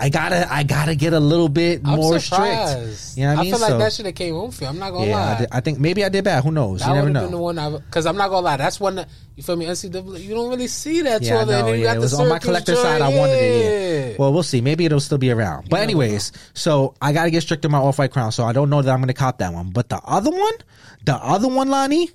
I 0.00 0.08
gotta, 0.10 0.50
I 0.52 0.62
gotta 0.62 0.94
get 0.94 1.12
a 1.12 1.20
little 1.20 1.48
bit 1.48 1.82
I'm 1.84 1.96
more 1.96 2.18
surprised. 2.20 2.96
strict. 2.98 3.18
You 3.18 3.24
know 3.24 3.30
what 3.34 3.38
I 3.38 3.42
mean? 3.42 3.54
I 3.54 3.56
feel 3.56 3.60
like 3.60 3.70
So- 3.70 3.78
that 3.78 3.92
should 3.92 4.06
have 4.06 4.14
came 4.14 4.34
home 4.34 4.50
for 4.52 4.64
you. 4.64 4.70
I'm 4.70 4.78
not 4.78 4.92
gonna 4.92 5.06
yeah, 5.06 5.16
lie. 5.16 5.34
I, 5.34 5.38
did- 5.38 5.48
I 5.52 5.60
think 5.60 5.78
maybe 5.80 6.04
I 6.04 6.08
did 6.08 6.24
bad. 6.24 6.44
Who 6.44 6.52
knows? 6.52 6.80
That 6.80 6.88
you 6.88 6.94
never 6.94 7.10
know. 7.10 7.22
been 7.22 7.30
the 7.32 7.38
one 7.38 7.56
because 7.86 8.06
I'm 8.06 8.16
not 8.16 8.28
gonna 8.28 8.44
lie. 8.46 8.56
That's 8.56 8.78
one 8.78 8.94
that 8.94 9.08
you 9.34 9.42
feel 9.42 9.56
me. 9.56 9.66
NCAA, 9.66 10.22
you 10.22 10.34
don't 10.34 10.48
really 10.48 10.68
see 10.68 11.02
that. 11.02 11.22
Yeah, 11.22 11.36
I 11.38 11.40
and 11.42 11.50
then 11.50 11.66
know. 11.66 11.72
Yeah, 11.72 11.94
it 11.94 11.98
was 11.98 12.14
on 12.14 12.28
my 12.28 12.38
collector 12.38 12.72
joint, 12.74 12.82
side. 12.84 13.02
I 13.02 13.08
wanted 13.08 13.32
it. 13.34 14.10
yeah. 14.10 14.16
Well, 14.18 14.32
we'll 14.32 14.42
see. 14.42 14.60
Maybe 14.60 14.84
it'll 14.84 15.00
still 15.00 15.18
be 15.18 15.30
around. 15.30 15.68
But 15.68 15.80
anyways, 15.80 16.32
so 16.54 16.94
I 17.02 17.12
got 17.12 17.24
to 17.24 17.30
get 17.30 17.42
strict 17.42 17.64
on 17.64 17.70
my 17.72 17.78
off 17.78 17.98
white 17.98 18.12
crown. 18.12 18.32
So 18.32 18.44
I 18.44 18.52
don't 18.52 18.70
know 18.70 18.80
that 18.82 18.92
I'm 18.92 19.04
to 19.06 19.12
cop 19.14 19.38
that 19.38 19.52
one. 19.52 19.70
But 19.70 19.88
the 19.88 20.00
other 20.04 20.30
one, 20.30 20.54
the 21.04 21.14
other 21.16 21.48
one, 21.48 21.68
Lani, 21.68 22.10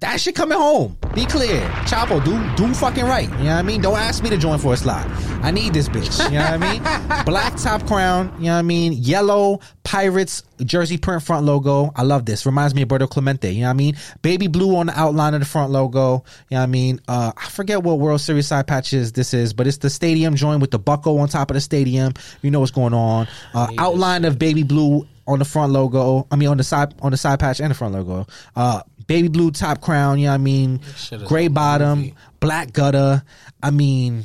that 0.00 0.20
shit 0.20 0.34
coming 0.34 0.58
home. 0.58 0.96
Be 1.14 1.24
clear, 1.24 1.60
Chapo, 1.86 2.22
do 2.22 2.32
do 2.56 2.72
fucking 2.74 3.04
right. 3.04 3.28
You 3.30 3.36
know 3.36 3.44
what 3.44 3.50
I 3.52 3.62
mean? 3.62 3.80
Don't 3.80 3.98
ask 3.98 4.22
me 4.22 4.28
to 4.30 4.36
join 4.36 4.58
for 4.58 4.74
a 4.74 4.76
slot. 4.76 5.06
I 5.42 5.50
need 5.50 5.72
this 5.72 5.88
bitch. 5.88 6.22
You 6.30 6.38
know 6.38 6.44
what 6.44 6.62
I 6.62 6.72
mean? 6.72 7.24
Black 7.24 7.56
top 7.56 7.86
crown. 7.86 8.34
You 8.38 8.46
know 8.46 8.52
what 8.52 8.58
I 8.58 8.62
mean? 8.62 8.92
Yellow 8.92 9.60
Pirates 9.84 10.42
jersey 10.64 10.98
print 10.98 11.22
front 11.22 11.46
logo. 11.46 11.92
I 11.96 12.02
love 12.02 12.26
this. 12.26 12.44
Reminds 12.44 12.74
me 12.74 12.82
of 12.82 12.88
Berto 12.88 13.08
Clemente. 13.08 13.50
You 13.52 13.62
know 13.62 13.68
what 13.68 13.70
I 13.70 13.74
mean? 13.74 13.96
Baby 14.20 14.48
blue 14.48 14.76
on 14.76 14.86
the 14.86 14.98
outline 14.98 15.32
of 15.32 15.40
the 15.40 15.46
front 15.46 15.70
logo. 15.70 16.24
You 16.50 16.56
know 16.56 16.58
what 16.58 16.62
I 16.62 16.66
mean? 16.66 17.00
Uh, 17.08 17.32
I 17.36 17.48
forget 17.48 17.82
what 17.82 17.98
World 17.98 18.20
Series 18.20 18.48
side 18.48 18.66
patches 18.66 19.12
this 19.12 19.32
is, 19.32 19.54
but 19.54 19.66
it's 19.66 19.78
the 19.78 19.90
stadium 19.90 20.34
joint 20.36 20.60
with 20.60 20.72
the 20.72 20.78
bucko 20.78 21.16
on 21.18 21.28
top 21.28 21.50
of 21.50 21.54
the 21.54 21.60
stadium. 21.60 22.12
You 22.42 22.50
know 22.50 22.60
what's 22.60 22.72
going 22.72 22.92
on. 22.92 23.28
Uh, 23.54 23.68
outline 23.78 24.26
of 24.26 24.38
baby 24.38 24.62
blue 24.62 25.06
on 25.26 25.38
the 25.38 25.44
front 25.44 25.72
logo. 25.72 26.26
I 26.30 26.36
mean, 26.36 26.48
on 26.48 26.56
the 26.56 26.64
side 26.64 26.94
on 27.00 27.10
the 27.10 27.16
side 27.16 27.40
patch 27.40 27.60
and 27.60 27.70
the 27.70 27.74
front 27.74 27.94
logo. 27.94 28.26
Uh, 28.54 28.82
baby 29.06 29.28
blue 29.28 29.50
top 29.50 29.80
crown. 29.80 30.18
You 30.18 30.26
know 30.26 30.32
what 30.32 30.34
I 30.34 30.38
mean? 30.38 30.80
Gray 31.26 31.48
bottom, 31.48 32.12
black 32.40 32.72
gutter. 32.72 33.22
I 33.62 33.70
mean. 33.70 34.24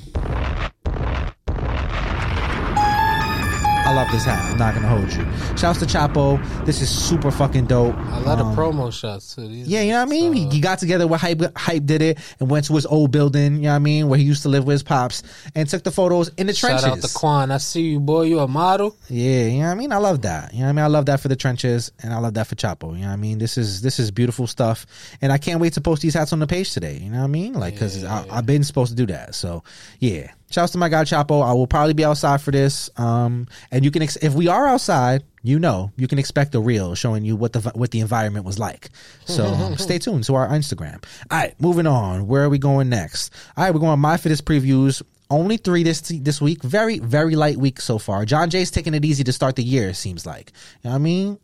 I 3.92 3.94
love 3.94 4.10
this 4.10 4.24
hat. 4.24 4.50
I'm 4.50 4.58
not 4.58 4.74
gonna 4.74 4.88
hold 4.88 5.12
you. 5.12 5.58
Shouts 5.58 5.80
to 5.80 5.86
Chapo. 5.86 6.40
This 6.66 6.82
is 6.82 6.88
super 6.90 7.30
fucking 7.30 7.66
dope. 7.66 7.94
I 7.94 8.20
love 8.20 8.40
Um, 8.40 8.56
the 8.56 8.62
promo 8.62 8.90
shots 8.94 9.36
too. 9.36 9.46
These 9.50 9.68
yeah, 9.68 9.82
you 9.82 9.92
know 9.92 9.98
what 10.00 10.08
I 10.08 10.10
mean? 10.12 10.32
He, 10.32 10.48
he 10.48 10.60
got 10.62 10.80
together 10.80 11.06
with 11.08 11.20
Hype, 11.20 11.42
Hype 11.58 11.86
did 11.86 12.02
it 12.02 12.18
and 12.40 12.50
went 12.50 12.68
to 12.68 12.74
his 12.76 12.86
old 12.86 13.12
building, 13.12 13.58
you 13.58 13.64
know 13.64 13.70
what 13.72 13.76
I 13.76 13.80
mean, 13.80 14.08
where 14.08 14.18
he 14.18 14.24
used 14.24 14.44
to 14.44 14.50
live 14.50 14.64
with 14.64 14.76
his 14.76 14.84
pops 14.84 15.24
and 15.56 15.68
took 15.68 15.84
the 15.84 15.92
photos 15.92 16.30
in 16.38 16.48
the 16.48 16.54
Shout 16.54 16.80
trenches. 16.80 17.04
out 17.04 17.10
to 17.10 17.14
Quan. 17.14 17.52
I 17.52 17.58
see 17.58 17.82
you, 17.82 18.00
boy. 18.00 18.22
You 18.24 18.40
a 18.40 18.48
model. 18.48 18.96
Yeah, 19.10 19.44
you 19.48 19.60
know 19.60 19.66
what 19.66 19.72
I 19.72 19.76
mean? 19.76 19.92
I 19.92 19.98
love 19.98 20.22
that. 20.22 20.54
You 20.54 20.60
know 20.60 20.66
what 20.68 20.70
I 20.70 20.74
mean? 20.74 20.86
I 20.86 20.88
love 20.88 21.08
that 21.08 21.20
for 21.20 21.28
the 21.28 21.36
trenches 21.36 21.92
and 22.02 22.14
I 22.14 22.20
love 22.20 22.36
that 22.36 22.48
for 22.48 22.56
Chapo. 22.56 22.94
You 22.96 23.02
know 23.02 23.08
what 23.08 23.14
I 23.14 23.18
mean? 23.18 23.40
This 23.40 23.58
is 23.58 23.82
this 23.82 24.00
is 24.00 24.10
beautiful 24.10 24.48
stuff. 24.48 24.86
And 25.22 25.34
I 25.34 25.38
can't 25.38 25.60
wait 25.60 25.74
to 25.74 25.82
post 25.82 26.02
these 26.02 26.14
hats 26.14 26.32
on 26.32 26.40
the 26.40 26.48
page 26.48 26.72
today. 26.74 26.98
You 26.98 27.10
know 27.10 27.18
what 27.18 27.26
I 27.26 27.28
mean? 27.28 27.54
Like 27.56 27.78
cuz 27.78 28.06
I've 28.06 28.46
been 28.46 28.64
supposed 28.64 28.92
to 28.92 28.96
do 28.96 29.08
that. 29.12 29.36
So, 29.36 29.64
yeah. 30.00 30.32
Shouts 30.52 30.74
to 30.74 30.78
my 30.78 30.90
guy 30.90 31.04
Chapo. 31.04 31.44
I 31.44 31.54
will 31.54 31.68
probably 31.68 31.94
be 31.94 32.06
outside 32.06 32.42
for 32.42 32.52
this. 32.52 32.90
Um 32.98 33.48
and 33.72 33.84
you 33.84 33.92
can 33.92 34.02
ex- 34.02 34.18
if 34.18 34.34
we 34.34 34.48
are 34.48 34.68
outside, 34.68 35.24
you 35.44 35.60
know, 35.60 35.92
you 35.98 36.08
can 36.08 36.20
expect 36.20 36.54
a 36.56 36.60
reel 36.60 36.94
showing 36.96 37.24
you 37.26 37.36
what 37.36 37.54
the 37.54 37.62
what 37.74 37.92
the 37.92 38.00
environment 38.00 38.46
was 38.46 38.60
like. 38.60 38.90
So, 39.26 39.74
stay 39.78 39.98
tuned 39.98 40.24
to 40.26 40.36
our 40.36 40.48
Instagram. 40.50 41.04
All 41.32 41.38
right, 41.40 41.60
moving 41.60 41.88
on. 41.88 42.28
Where 42.28 42.44
are 42.44 42.50
we 42.50 42.60
going 42.60 42.90
next? 42.90 43.34
All 43.58 43.64
right, 43.64 43.74
we're 43.74 43.80
going 43.80 44.00
My 44.00 44.18
Fitteds 44.18 44.42
previews. 44.42 45.02
Only 45.30 45.58
three 45.58 45.84
this 45.84 46.02
this 46.02 46.42
week. 46.42 46.62
Very 46.62 47.00
very 47.00 47.36
light 47.36 47.58
week 47.58 47.80
so 47.80 47.98
far. 47.98 48.26
John 48.26 48.50
Jay's 48.50 48.70
taking 48.70 48.94
it 48.94 49.06
easy 49.06 49.24
to 49.24 49.32
start 49.32 49.56
the 49.56 49.64
year. 49.64 49.90
It 49.90 49.96
seems 49.96 50.26
like. 50.26 50.52
You 50.84 50.90
know 50.90 50.92
what 50.92 50.96
I 50.98 51.00
mean? 51.00 51.40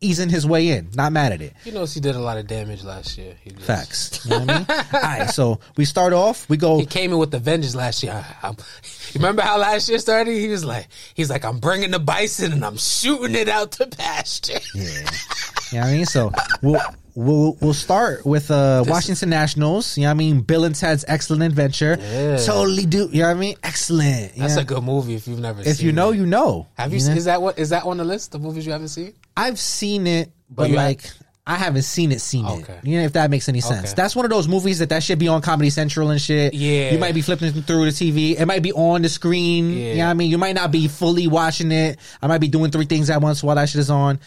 Easing 0.00 0.28
his 0.28 0.46
way 0.46 0.68
in. 0.68 0.88
Not 0.94 1.12
mad 1.12 1.32
at 1.32 1.42
it. 1.42 1.54
You 1.64 1.72
know, 1.72 1.84
he 1.84 1.98
did 1.98 2.14
a 2.14 2.20
lot 2.20 2.38
of 2.38 2.46
damage 2.46 2.84
last 2.84 3.18
year. 3.18 3.34
He 3.42 3.50
just- 3.50 3.64
Facts. 3.64 4.24
You 4.24 4.30
know 4.30 4.38
what 4.44 4.50
I 4.50 4.58
mean? 4.58 4.66
All 4.92 5.00
right. 5.00 5.30
So 5.30 5.58
we 5.76 5.84
start 5.84 6.12
off. 6.12 6.48
We 6.48 6.56
go. 6.56 6.78
He 6.78 6.86
came 6.86 7.12
in 7.12 7.18
with 7.18 7.30
the 7.32 7.38
vengeance 7.40 7.74
last 7.74 8.02
year. 8.02 8.24
I, 8.42 8.48
you 8.50 8.54
remember 9.14 9.42
how 9.42 9.58
last 9.58 9.88
year 9.88 9.98
started? 9.98 10.32
He 10.32 10.48
was 10.48 10.64
like, 10.64 10.86
he's 11.14 11.30
like, 11.30 11.44
I'm 11.44 11.58
bringing 11.58 11.90
the 11.90 11.98
bison 11.98 12.52
and 12.52 12.64
I'm 12.64 12.76
shooting 12.76 13.34
it 13.34 13.48
out 13.48 13.72
to 13.72 13.86
pasture. 13.86 14.60
Yeah. 14.74 14.84
You 14.84 15.78
know 15.78 15.80
what 15.80 15.86
I 15.88 15.92
mean? 15.92 16.06
So 16.06 16.32
we'll 16.62 16.80
we'll 17.14 17.58
we'll 17.60 17.74
start 17.74 18.24
with 18.24 18.50
uh 18.50 18.84
Washington 18.86 19.28
Nationals. 19.30 19.98
You 19.98 20.04
know 20.04 20.08
what 20.10 20.12
I 20.12 20.14
mean? 20.14 20.40
Bill 20.40 20.64
and 20.64 20.74
Ted's 20.74 21.04
Excellent 21.08 21.42
Adventure. 21.42 21.98
Yeah. 22.00 22.36
Totally 22.38 22.86
do. 22.86 23.08
You 23.12 23.22
know 23.22 23.28
what 23.28 23.36
I 23.36 23.40
mean? 23.40 23.56
Excellent. 23.62 24.34
That's 24.36 24.56
a 24.56 24.64
good 24.64 24.82
movie 24.82 25.14
if 25.16 25.26
you've 25.26 25.40
never. 25.40 25.60
If 25.60 25.76
seen 25.78 25.86
you 25.86 25.92
know, 25.92 26.10
it. 26.12 26.16
you 26.18 26.26
know. 26.26 26.68
have 26.78 26.94
you? 26.94 27.00
know? 27.06 27.12
Is 27.14 27.24
that 27.26 27.42
what? 27.42 27.58
Is 27.58 27.70
that 27.70 27.84
on 27.84 27.96
the 27.98 28.04
list 28.04 28.34
of 28.34 28.40
movies 28.42 28.64
you 28.64 28.72
haven't 28.72 28.88
seen? 28.88 29.12
I've 29.38 29.58
seen 29.58 30.06
it, 30.06 30.32
but 30.50 30.68
have- 30.68 30.76
like 30.76 31.10
I 31.46 31.54
haven't 31.54 31.82
seen 31.82 32.12
it. 32.12 32.20
Seen 32.20 32.44
Okay. 32.44 32.74
it. 32.74 32.84
You 32.86 32.98
know 32.98 33.04
if 33.04 33.14
that 33.14 33.30
makes 33.30 33.48
any 33.48 33.62
sense. 33.62 33.86
Okay. 33.86 33.94
That's 33.96 34.14
one 34.14 34.26
of 34.26 34.30
those 34.30 34.46
movies 34.46 34.80
that 34.80 34.90
that 34.90 35.02
should 35.02 35.18
be 35.18 35.28
on 35.28 35.40
Comedy 35.40 35.70
Central 35.70 36.10
and 36.10 36.20
shit. 36.20 36.52
Yeah. 36.52 36.90
You 36.92 36.98
might 36.98 37.14
be 37.14 37.22
flipping 37.22 37.50
through 37.62 37.90
the 37.90 37.90
TV. 37.90 38.38
It 38.38 38.44
might 38.44 38.62
be 38.62 38.72
on 38.74 39.00
the 39.00 39.08
screen. 39.08 39.72
Yeah. 39.72 39.78
You 39.92 39.94
know 39.96 40.04
what 40.04 40.10
I 40.10 40.14
mean? 40.14 40.30
You 40.30 40.36
might 40.36 40.54
not 40.54 40.70
be 40.70 40.88
fully 40.88 41.26
watching 41.26 41.72
it. 41.72 41.98
I 42.20 42.26
might 42.26 42.42
be 42.42 42.48
doing 42.48 42.70
three 42.70 42.84
things 42.84 43.08
at 43.08 43.22
once 43.22 43.42
while 43.42 43.56
that 43.56 43.70
shit 43.70 43.78
is 43.78 43.88
on. 43.88 44.20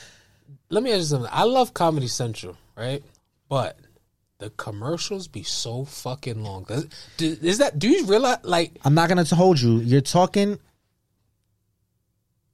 Let 0.70 0.82
me 0.82 0.92
ask 0.94 1.00
you 1.00 1.06
something. 1.06 1.30
I 1.32 1.44
love 1.44 1.76
Comedy 1.76 2.08
Central, 2.08 2.58
right? 2.76 3.04
But 3.50 3.78
the 4.40 4.50
commercials 4.50 5.28
be 5.28 5.44
so 5.44 5.86
fucking 5.86 6.44
long. 6.44 6.64
Does, 6.64 6.88
do, 7.18 7.38
is 7.44 7.60
that? 7.60 7.78
Do 7.78 7.88
you 7.88 8.06
realize? 8.08 8.40
Like, 8.42 8.72
I'm 8.84 8.96
not 8.96 9.10
gonna 9.10 9.26
hold 9.26 9.62
you. 9.62 9.78
You're 9.82 10.02
talking. 10.02 10.58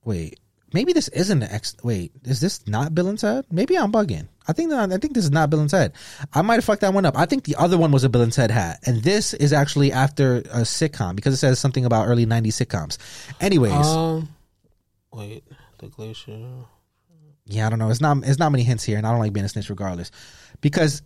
Wait, 0.03 0.39
maybe 0.73 0.93
this 0.93 1.07
isn't 1.09 1.39
the 1.39 1.51
X. 1.51 1.75
Wait, 1.83 2.11
is 2.23 2.41
this 2.41 2.65
not 2.67 2.93
Bill 2.93 3.07
and 3.07 3.19
Ted? 3.19 3.45
Maybe 3.51 3.77
I'm 3.77 3.91
bugging. 3.91 4.27
I 4.47 4.53
think 4.53 4.69
that, 4.69 4.91
I 4.91 4.97
think 4.97 5.13
this 5.13 5.25
is 5.25 5.31
not 5.31 5.49
Bill 5.49 5.59
and 5.59 5.69
Ted. 5.69 5.93
I 6.33 6.41
might 6.41 6.55
have 6.55 6.65
fucked 6.65 6.81
that 6.81 6.93
one 6.93 7.05
up. 7.05 7.17
I 7.17 7.25
think 7.25 7.43
the 7.43 7.55
other 7.57 7.77
one 7.77 7.91
was 7.91 8.03
a 8.03 8.09
Bill 8.09 8.21
and 8.21 8.31
Ted 8.31 8.51
hat, 8.51 8.79
and 8.85 9.03
this 9.03 9.33
is 9.33 9.53
actually 9.53 9.91
after 9.91 10.37
a 10.37 10.61
sitcom 10.61 11.15
because 11.15 11.33
it 11.33 11.37
says 11.37 11.59
something 11.59 11.85
about 11.85 12.07
early 12.07 12.25
'90s 12.25 12.65
sitcoms. 12.65 12.97
Anyways, 13.41 13.87
um, 13.87 14.29
wait, 15.13 15.43
the 15.79 15.87
glacier. 15.87 16.39
yeah, 17.45 17.67
I 17.67 17.69
don't 17.69 17.79
know. 17.79 17.89
It's 17.89 18.01
not. 18.01 18.17
It's 18.25 18.39
not 18.39 18.51
many 18.51 18.63
hints 18.63 18.83
here, 18.83 18.97
and 18.97 19.05
I 19.05 19.11
don't 19.11 19.19
like 19.19 19.33
being 19.33 19.45
a 19.45 19.49
snitch 19.49 19.69
regardless, 19.69 20.11
because. 20.61 21.01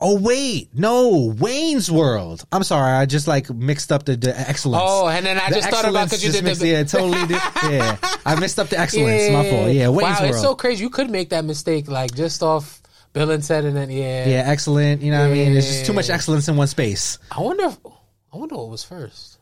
Oh 0.00 0.18
wait, 0.20 0.70
no, 0.74 1.34
Wayne's 1.38 1.90
World. 1.90 2.44
I'm 2.52 2.62
sorry, 2.64 2.92
I 2.92 3.06
just 3.06 3.26
like 3.28 3.48
mixed 3.48 3.92
up 3.92 4.04
the, 4.04 4.16
the 4.16 4.38
excellence. 4.38 4.82
Oh, 4.84 5.08
and 5.08 5.24
then 5.24 5.38
I 5.38 5.48
The 5.48 5.54
just 5.56 5.70
thought 5.70 5.88
about 5.88 6.06
because 6.06 6.24
you 6.24 6.32
did 6.32 6.44
mixed- 6.44 6.60
the 6.60 6.68
yeah, 6.68 6.82
totally 6.84 7.26
did. 7.26 7.40
Yeah, 7.70 7.96
I 8.26 8.38
missed 8.38 8.58
up 8.58 8.68
the 8.68 8.78
excellence. 8.78 9.22
Yeah. 9.22 9.32
My 9.42 9.48
fault. 9.48 9.72
Yeah, 9.72 9.88
Wayne's 9.88 10.02
wow, 10.18 10.20
World. 10.22 10.30
it's 10.34 10.42
so 10.42 10.54
crazy. 10.56 10.82
You 10.82 10.90
could 10.90 11.10
make 11.10 11.30
that 11.30 11.44
mistake, 11.44 11.88
like 11.88 12.14
just 12.14 12.42
off 12.42 12.82
Bill 13.12 13.30
and 13.30 13.42
Ted, 13.42 13.64
and 13.64 13.76
then 13.76 13.88
yeah. 13.90 14.26
yeah, 14.28 14.42
excellent. 14.46 15.00
You 15.00 15.12
know 15.12 15.20
what 15.20 15.30
I 15.30 15.32
mean? 15.34 15.56
It's 15.56 15.66
just 15.68 15.86
too 15.86 15.92
much 15.92 16.10
excellence 16.10 16.48
in 16.48 16.56
one 16.56 16.66
space. 16.66 17.18
I 17.30 17.40
wonder. 17.40 17.64
If, 17.66 17.78
I 17.86 18.36
wonder 18.36 18.56
what 18.56 18.68
was 18.70 18.82
first, 18.82 19.33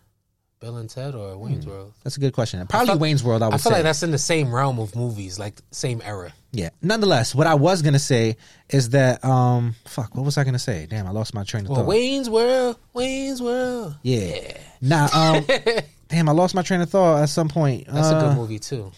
Bill 0.63 0.77
and 0.77 0.89
Ted 0.89 1.15
or 1.17 1.37
Wayne's 1.37 1.67
World. 1.67 1.93
That's 2.05 2.17
a 2.17 2.21
good 2.21 2.33
question. 2.33 2.65
Probably 2.69 2.95
Wayne's 2.97 3.23
World. 3.25 3.43
I 3.43 3.47
would 3.49 3.55
I 3.55 3.59
feel 3.59 3.71
say. 3.73 3.77
like 3.79 3.83
that's 3.83 4.03
in 4.05 4.13
the 4.13 4.19
same 4.19 4.55
realm 4.55 4.79
of 4.79 4.95
movies, 4.97 5.37
like 5.39 5.61
same 5.73 6.01
era. 6.05 6.33
yeah. 6.53 6.69
Nonetheless, 6.81 7.35
what 7.35 7.47
I 7.49 7.55
was 7.57 7.83
gonna 7.83 7.99
say 7.99 8.37
is 8.71 8.91
that 8.91 9.25
um, 9.25 9.75
fuck. 9.87 10.15
What 10.15 10.25
was 10.25 10.39
I 10.39 10.45
gonna 10.45 10.61
say? 10.61 10.87
Damn, 10.89 11.07
I 11.09 11.11
lost 11.11 11.35
my 11.35 11.43
train 11.45 11.65
of 11.65 11.71
Well, 11.71 11.81
thought. 11.81 11.87
Wayne's 11.89 12.31
World, 12.31 12.79
Wayne's 12.95 13.43
World. 13.43 13.97
yeah. 14.03 14.57
Nah. 14.81 15.09
Um. 15.13 15.45
damn, 16.09 16.29
I 16.29 16.33
lost 16.33 16.55
my 16.55 16.63
train 16.63 16.81
of 16.81 16.89
thought 16.89 17.23
at 17.23 17.29
some 17.29 17.49
point. 17.49 17.89
That's 17.89 18.09
a 18.11 18.17
Uh, 18.17 18.29
good 18.29 18.37
movie 18.39 18.59
too. 18.61 18.93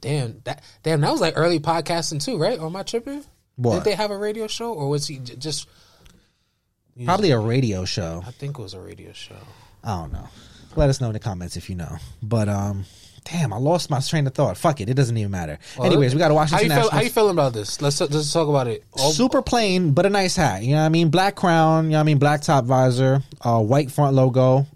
Damn 0.00 0.40
that! 0.44 0.62
Damn, 0.82 1.00
that 1.02 1.10
was 1.12 1.20
like 1.20 1.34
early 1.36 1.60
podcasting 1.60 2.22
too, 2.24 2.38
right? 2.38 2.58
Am 2.58 2.74
I 2.76 2.82
tripping? 2.82 3.24
What? 3.56 3.74
Did 3.74 3.84
they 3.84 3.94
have 3.94 4.10
a 4.10 4.16
radio 4.16 4.46
show, 4.46 4.72
or 4.72 4.88
was 4.88 5.06
he 5.06 5.18
j- 5.18 5.36
just? 5.36 5.68
Probably 7.04 7.30
a 7.30 7.38
radio 7.38 7.84
show. 7.86 8.22
I 8.26 8.30
think 8.32 8.58
it 8.58 8.62
was 8.62 8.74
a 8.74 8.80
radio 8.80 9.12
show. 9.12 9.36
I 9.84 9.96
don't 10.00 10.12
know. 10.12 10.28
Let 10.76 10.88
us 10.88 11.00
know 11.00 11.08
in 11.08 11.12
the 11.14 11.20
comments 11.20 11.56
if 11.56 11.68
you 11.68 11.76
know. 11.76 11.96
But 12.22 12.48
um, 12.48 12.84
damn, 13.24 13.52
I 13.52 13.56
lost 13.56 13.90
my 13.90 14.00
train 14.00 14.26
of 14.26 14.34
thought. 14.34 14.56
Fuck 14.56 14.80
it, 14.80 14.88
it 14.88 14.94
doesn't 14.94 15.16
even 15.16 15.30
matter. 15.30 15.58
Anyways, 15.82 16.14
we 16.14 16.18
got 16.18 16.28
to 16.28 16.34
watch 16.34 16.50
How 16.50 16.58
this 16.58 16.68
you 16.68 16.74
feel? 16.74 16.90
How 16.90 17.00
you 17.00 17.10
feeling 17.10 17.32
about 17.32 17.52
this? 17.52 17.80
Let's 17.82 18.00
let's 18.00 18.32
talk 18.32 18.48
about 18.48 18.68
it. 18.68 18.84
Oh, 18.98 19.10
Super 19.10 19.42
plain, 19.42 19.92
but 19.92 20.06
a 20.06 20.10
nice 20.10 20.36
hat. 20.36 20.62
You 20.62 20.72
know 20.72 20.80
what 20.80 20.86
I 20.86 20.90
mean? 20.90 21.10
Black 21.10 21.34
crown, 21.34 21.86
you 21.86 21.90
know 21.90 21.96
what 21.96 22.00
I 22.00 22.04
mean? 22.04 22.18
Black 22.18 22.42
top 22.42 22.64
visor, 22.64 23.22
uh, 23.40 23.60
white 23.60 23.90
front 23.90 24.14
logo. 24.14 24.66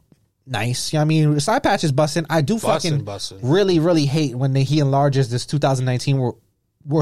Nice. 0.46 0.92
You 0.92 0.98
know 0.98 1.00
what 1.00 1.04
I 1.04 1.08
mean? 1.08 1.40
Side 1.40 1.62
patch 1.62 1.84
is 1.84 1.92
busting. 1.92 2.26
I 2.28 2.42
do 2.42 2.58
fucking 2.58 3.04
bussin'. 3.04 3.40
really, 3.42 3.78
really 3.78 4.04
hate 4.04 4.34
when 4.34 4.52
they, 4.52 4.62
he 4.62 4.78
enlarges 4.78 5.30
this 5.30 5.46
2019 5.46 6.34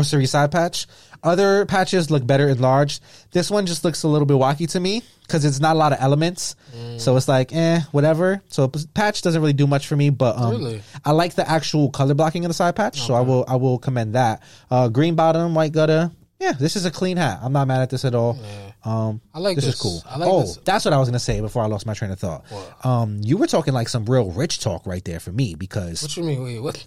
Series 0.02 0.30
side 0.30 0.52
patch. 0.52 0.86
Other 1.22 1.66
patches 1.66 2.10
look 2.10 2.26
better 2.26 2.48
enlarged. 2.48 3.02
This 3.30 3.50
one 3.50 3.66
just 3.66 3.84
looks 3.84 4.02
a 4.02 4.08
little 4.08 4.26
bit 4.26 4.36
wacky 4.36 4.68
to 4.70 4.80
me 4.80 5.02
because 5.22 5.44
it's 5.44 5.60
not 5.60 5.76
a 5.76 5.78
lot 5.78 5.92
of 5.92 5.98
elements. 6.00 6.56
Mm. 6.76 7.00
So 7.00 7.16
it's 7.16 7.28
like, 7.28 7.54
eh, 7.54 7.80
whatever. 7.92 8.42
So 8.48 8.66
p- 8.68 8.80
patch 8.92 9.22
doesn't 9.22 9.40
really 9.40 9.52
do 9.52 9.66
much 9.68 9.86
for 9.86 9.94
me, 9.94 10.10
but 10.10 10.36
um, 10.36 10.50
Really? 10.50 10.82
I 11.04 11.12
like 11.12 11.34
the 11.34 11.48
actual 11.48 11.90
color 11.90 12.14
blocking 12.14 12.44
of 12.44 12.48
the 12.50 12.54
side 12.54 12.74
patch. 12.74 13.00
So 13.00 13.14
I 13.14 13.20
will, 13.20 13.44
I 13.46 13.54
will 13.56 13.78
commend 13.78 14.14
that. 14.14 14.42
Uh, 14.70 14.88
green 14.88 15.14
bottom, 15.14 15.54
white 15.54 15.72
gutter. 15.72 16.10
Yeah, 16.40 16.52
this 16.52 16.74
is 16.74 16.84
a 16.86 16.90
clean 16.90 17.18
hat. 17.18 17.38
I'm 17.40 17.52
not 17.52 17.68
mad 17.68 17.82
at 17.82 17.90
this 17.90 18.04
at 18.04 18.16
all. 18.16 18.36
Um, 18.84 19.20
I 19.32 19.38
like 19.38 19.54
this, 19.54 19.64
this. 19.66 19.74
is 19.76 19.80
cool. 19.80 20.02
I 20.04 20.18
like 20.18 20.28
oh, 20.28 20.40
this. 20.40 20.56
that's 20.64 20.84
what 20.84 20.92
I 20.92 20.98
was 20.98 21.08
gonna 21.08 21.20
say 21.20 21.40
before 21.40 21.62
I 21.62 21.66
lost 21.66 21.86
my 21.86 21.94
train 21.94 22.10
of 22.10 22.18
thought. 22.18 22.44
Um, 22.84 23.20
you 23.22 23.36
were 23.36 23.46
talking 23.46 23.72
like 23.72 23.88
some 23.88 24.06
real 24.06 24.32
rich 24.32 24.58
talk 24.58 24.84
right 24.84 25.04
there 25.04 25.20
for 25.20 25.30
me 25.30 25.54
because 25.54 26.02
What 26.02 26.16
you 26.16 26.24
mean? 26.24 26.42
Wait, 26.42 26.58
what? 26.58 26.84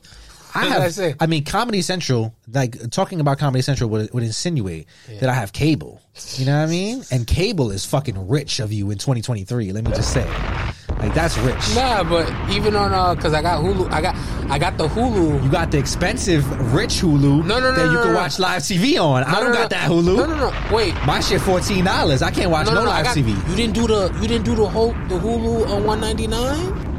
I 0.56 0.65
have. 0.65 0.82
I 0.82 0.90
say? 0.90 1.15
I 1.19 1.27
mean, 1.27 1.44
Comedy 1.44 1.82
Central, 1.82 2.34
like 2.52 2.90
talking 2.91 3.19
about 3.19 3.38
Comedy 3.40 3.61
Central 3.61 3.90
would, 3.90 4.14
would 4.14 4.23
insinuate 4.23 4.88
that 5.19 5.30
I 5.30 5.34
have 5.34 5.53
cable. 5.53 6.02
You 6.36 6.45
know 6.45 6.57
what 6.57 6.64
I 6.64 6.72
mean? 6.72 7.03
And 7.11 7.27
cable 7.27 7.72
is 7.72 7.86
fucking 7.86 8.30
rich 8.30 8.60
of 8.60 8.72
you 8.72 8.90
in 8.91 8.98
2023. 8.98 9.72
Let 9.73 9.84
me 9.84 9.91
just 9.91 10.14
say. 10.14 10.22
You 10.22 10.27
know 10.27 10.34
what 10.34 10.99
Like 10.99 11.14
that's 11.14 11.38
rich. 11.40 11.76
Nah, 11.76 12.03
but 12.03 12.32
even 12.49 12.76
on 12.76 12.94
uh, 12.94 13.15
cause 13.15 13.34
I 13.34 13.41
got 13.41 13.64
Hulu, 13.64 13.91
I 13.91 14.02
got 14.02 14.15
I 14.49 14.57
got 14.57 14.77
the 14.77 14.88
Hulu. 14.88 15.44
You 15.44 15.49
got 15.52 15.72
the 15.72 15.77
expensive 15.77 16.49
rich 16.73 16.94
Hulu 16.94 17.45
No, 17.45 17.60
no, 17.60 17.60
no, 17.60 17.72
that 17.73 17.86
you 17.88 17.94
no, 17.94 18.03
can 18.03 18.14
no. 18.14 18.19
watch 18.19 18.40
live 18.40 18.61
TV 18.61 18.99
on. 19.02 19.23
I 19.23 19.40
don't 19.40 19.49
no, 19.49 19.53
got 19.53 19.72
no. 19.72 19.77
that 19.77 19.90
Hulu. 19.90 20.15
No, 20.18 20.26
no, 20.26 20.49
no. 20.49 20.76
Wait. 20.76 20.94
My 21.06 21.19
shit 21.19 21.41
fourteen 21.41 21.84
dollars. 21.86 22.22
I 22.22 22.32
can't 22.32 22.49
watch 22.49 22.68
no, 22.68 22.73
No, 22.73 22.80
no, 22.82 22.86
no. 22.86 22.91
Live 22.91 23.06
got, 23.06 23.18
TV. 23.18 23.49
You 23.49 23.56
didn't 23.56 23.73
do 23.73 23.88
the 23.88 24.18
you 24.22 24.27
didn't 24.27 24.45
do 24.45 24.56
the 24.56 24.68
whole 24.68 24.94
the 25.10 25.19
Hulu 25.19 25.68
on 25.69 25.84
one 25.84 25.99
ninety 25.99 26.27
nine. 26.27 26.94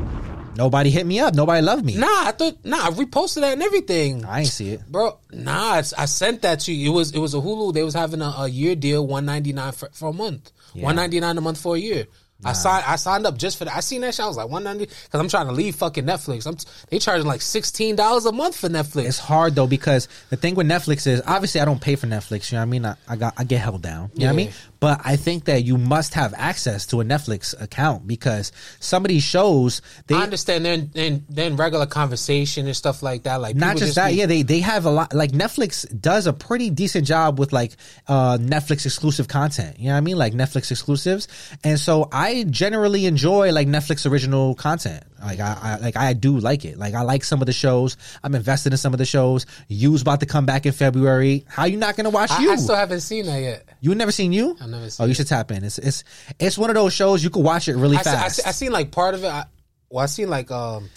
Nobody 0.57 0.91
hit 0.91 1.07
me 1.07 1.21
up. 1.21 1.35
Nobody 1.35 1.63
loved 1.63 1.85
me. 1.85 1.97
Nah, 1.97 2.07
I 2.07 2.33
thought 2.33 2.65
nah. 2.65 2.87
I 2.87 2.91
reposted 2.91 3.43
that 3.43 3.53
and 3.53 3.63
everything. 3.63 4.25
I 4.25 4.41
ain't 4.41 4.49
see 4.49 4.71
it. 4.71 4.91
Bro, 4.91 5.19
nah, 5.31 5.79
it's, 5.79 5.93
I 5.93 6.07
sent 6.07 6.43
that 6.43 6.61
to 6.61 6.73
you. 6.73 6.93
It 6.93 6.95
was 6.95 7.13
it 7.13 7.19
was 7.19 7.35
a 7.35 7.39
Hulu. 7.39 7.75
They 7.75 7.83
was 7.83 7.95
having 7.95 8.23
a, 8.23 8.35
a 8.39 8.49
year 8.49 8.75
deal, 8.75 9.07
one 9.07 9.27
ninety 9.27 9.53
nine 9.53 9.73
for, 9.73 9.89
for 9.93 10.11
a 10.11 10.13
month, 10.13 10.53
one 10.75 10.97
ninety 10.97 11.21
nine 11.21 11.37
a 11.37 11.41
month 11.41 11.61
for 11.61 11.77
a 11.77 11.79
year. 11.79 12.07
I 12.45 12.53
signed 12.53 12.85
I 12.87 12.97
signed 12.97 13.27
up 13.27 13.39
just 13.39 13.57
for 13.57 13.65
that. 13.65 13.75
I 13.75 13.81
seen 13.81 14.03
that 14.03 14.15
shit. 14.15 14.25
I 14.25 14.29
was 14.29 14.37
like 14.37 14.51
one 14.51 14.63
ninety 14.63 14.87
because 14.87 15.21
I'm 15.21 15.29
trying 15.29 15.47
to 15.47 15.53
leave 15.53 15.75
fucking 15.77 16.05
Netflix. 16.05 16.47
I'm 16.47 16.57
they 16.91 16.99
charging 16.99 17.27
like 17.27 17.41
sixteen 17.41 17.97
dollars 17.97 18.27
a 18.27 18.33
month 18.33 18.57
for 18.57 18.69
Netflix. 18.69 19.07
It's 19.07 19.19
hard 19.19 19.55
though 19.55 19.67
because 19.67 20.09
the 20.29 20.37
thing 20.37 20.55
with 20.55 20.67
Netflix 20.67 21.07
is 21.07 21.23
obviously 21.27 21.61
I 21.63 21.65
don't 21.65 21.81
pay 21.81 21.97
for 21.97 22.07
Netflix. 22.07 22.53
You 22.53 22.57
know 22.57 22.61
what 22.61 22.67
I 22.67 22.71
mean? 22.71 22.85
I, 22.85 22.97
I 23.09 23.17
got 23.17 23.35
I 23.39 23.45
get 23.45 23.61
held 23.61 23.83
down. 23.83 24.11
You 24.15 24.21
know 24.21 24.27
what 24.27 24.33
I 24.33 24.37
mean? 24.37 24.53
But 24.87 25.01
I 25.05 25.17
think 25.17 25.47
that 25.47 25.65
you 25.65 25.79
must 25.79 26.15
have 26.15 26.33
access 26.37 26.87
to 26.87 27.01
a 27.01 27.05
Netflix 27.05 27.61
account 27.61 28.07
because 28.07 28.53
some 28.79 29.05
of 29.05 29.09
these 29.09 29.25
shows 29.25 29.83
they 30.07 30.15
I 30.15 30.23
understand 30.23 30.65
then 30.65 30.93
then 30.95 31.25
then 31.29 31.57
regular 31.57 31.87
conversation 31.87 32.67
and 32.69 32.77
stuff 32.77 33.03
like 33.03 33.25
that. 33.25 33.41
Like 33.41 33.57
not 33.57 33.79
just 33.79 33.97
that 33.97 34.15
yeah 34.15 34.27
they 34.27 34.43
they 34.43 34.61
have 34.61 34.85
a 34.85 34.91
lot 34.91 35.13
like 35.13 35.33
netflix 35.33 35.85
does 36.01 36.29
a 36.29 36.33
pretty 36.33 36.71
decent 36.71 37.05
job 37.05 37.41
with 37.41 37.53
like 37.53 37.73
uh 38.07 38.39
netflix 38.39 38.87
exclusive 38.87 39.27
content. 39.27 39.81
You 39.81 39.87
know 39.87 39.95
what 39.95 39.99
i 39.99 40.03
mean? 40.03 40.19
Like 40.19 40.35
netflix 40.35 40.71
exclusives. 40.71 41.27
And 41.65 41.81
so 41.81 42.09
i 42.13 42.45
generally 42.45 43.07
enjoy 43.07 43.51
like 43.51 43.67
netflix 43.67 44.09
original 44.09 44.55
content. 44.55 45.03
Like 45.21 45.41
I, 45.41 45.59
I 45.61 45.77
like 45.79 45.97
i 45.97 46.13
do 46.13 46.39
like 46.39 46.65
it. 46.65 46.79
Like 46.79 46.95
i 46.95 47.03
like 47.03 47.25
some 47.25 47.41
of 47.43 47.47
the 47.47 47.53
shows. 47.53 47.97
I'm 48.23 48.37
invested 48.37 48.73
in 48.73 48.77
some 48.77 48.95
of 48.95 48.99
the 48.99 49.05
shows. 49.05 49.47
You's 49.67 50.03
about 50.03 50.21
to 50.21 50.27
come 50.27 50.47
back 50.47 50.65
in 50.65 50.71
february. 50.71 51.45
How 51.49 51.65
you 51.65 51.77
not 51.77 51.97
gonna 51.97 52.11
watch 52.11 52.31
I, 52.31 52.43
you? 52.43 52.53
I 52.53 52.57
still 52.57 52.77
haven't 52.77 53.01
seen 53.01 53.27
that 53.27 53.41
yet. 53.41 53.69
you 53.81 53.97
never 53.97 54.13
seen 54.13 54.33
you? 54.33 54.57
I've 54.61 54.76
never 54.77 54.87
oh 54.87 54.89
seen 54.89 55.07
you 55.07 55.11
it. 55.13 55.15
should 55.17 55.27
tap 55.27 55.51
in 55.51 55.65
it's 55.65 55.79
it's 55.79 56.05
it's 56.39 56.59
one 56.59 56.71
of 56.71 56.75
those 56.75 56.93
shows 56.93 57.23
you 57.23 57.31
could 57.31 57.45
watch 57.45 57.69
it 57.69 57.77
really 57.77 57.97
I, 57.97 58.03
see, 58.03 58.11
I, 58.11 58.15
fast 58.15 58.37
see, 58.37 58.43
I 58.47 58.51
seen 58.53 58.73
like 58.73 58.91
part 58.91 59.15
of 59.15 59.25
it. 59.25 59.29
I, 59.29 59.45
well, 59.91 60.03
I 60.03 60.07
seen 60.07 60.29
like 60.31 60.51
um 60.51 60.89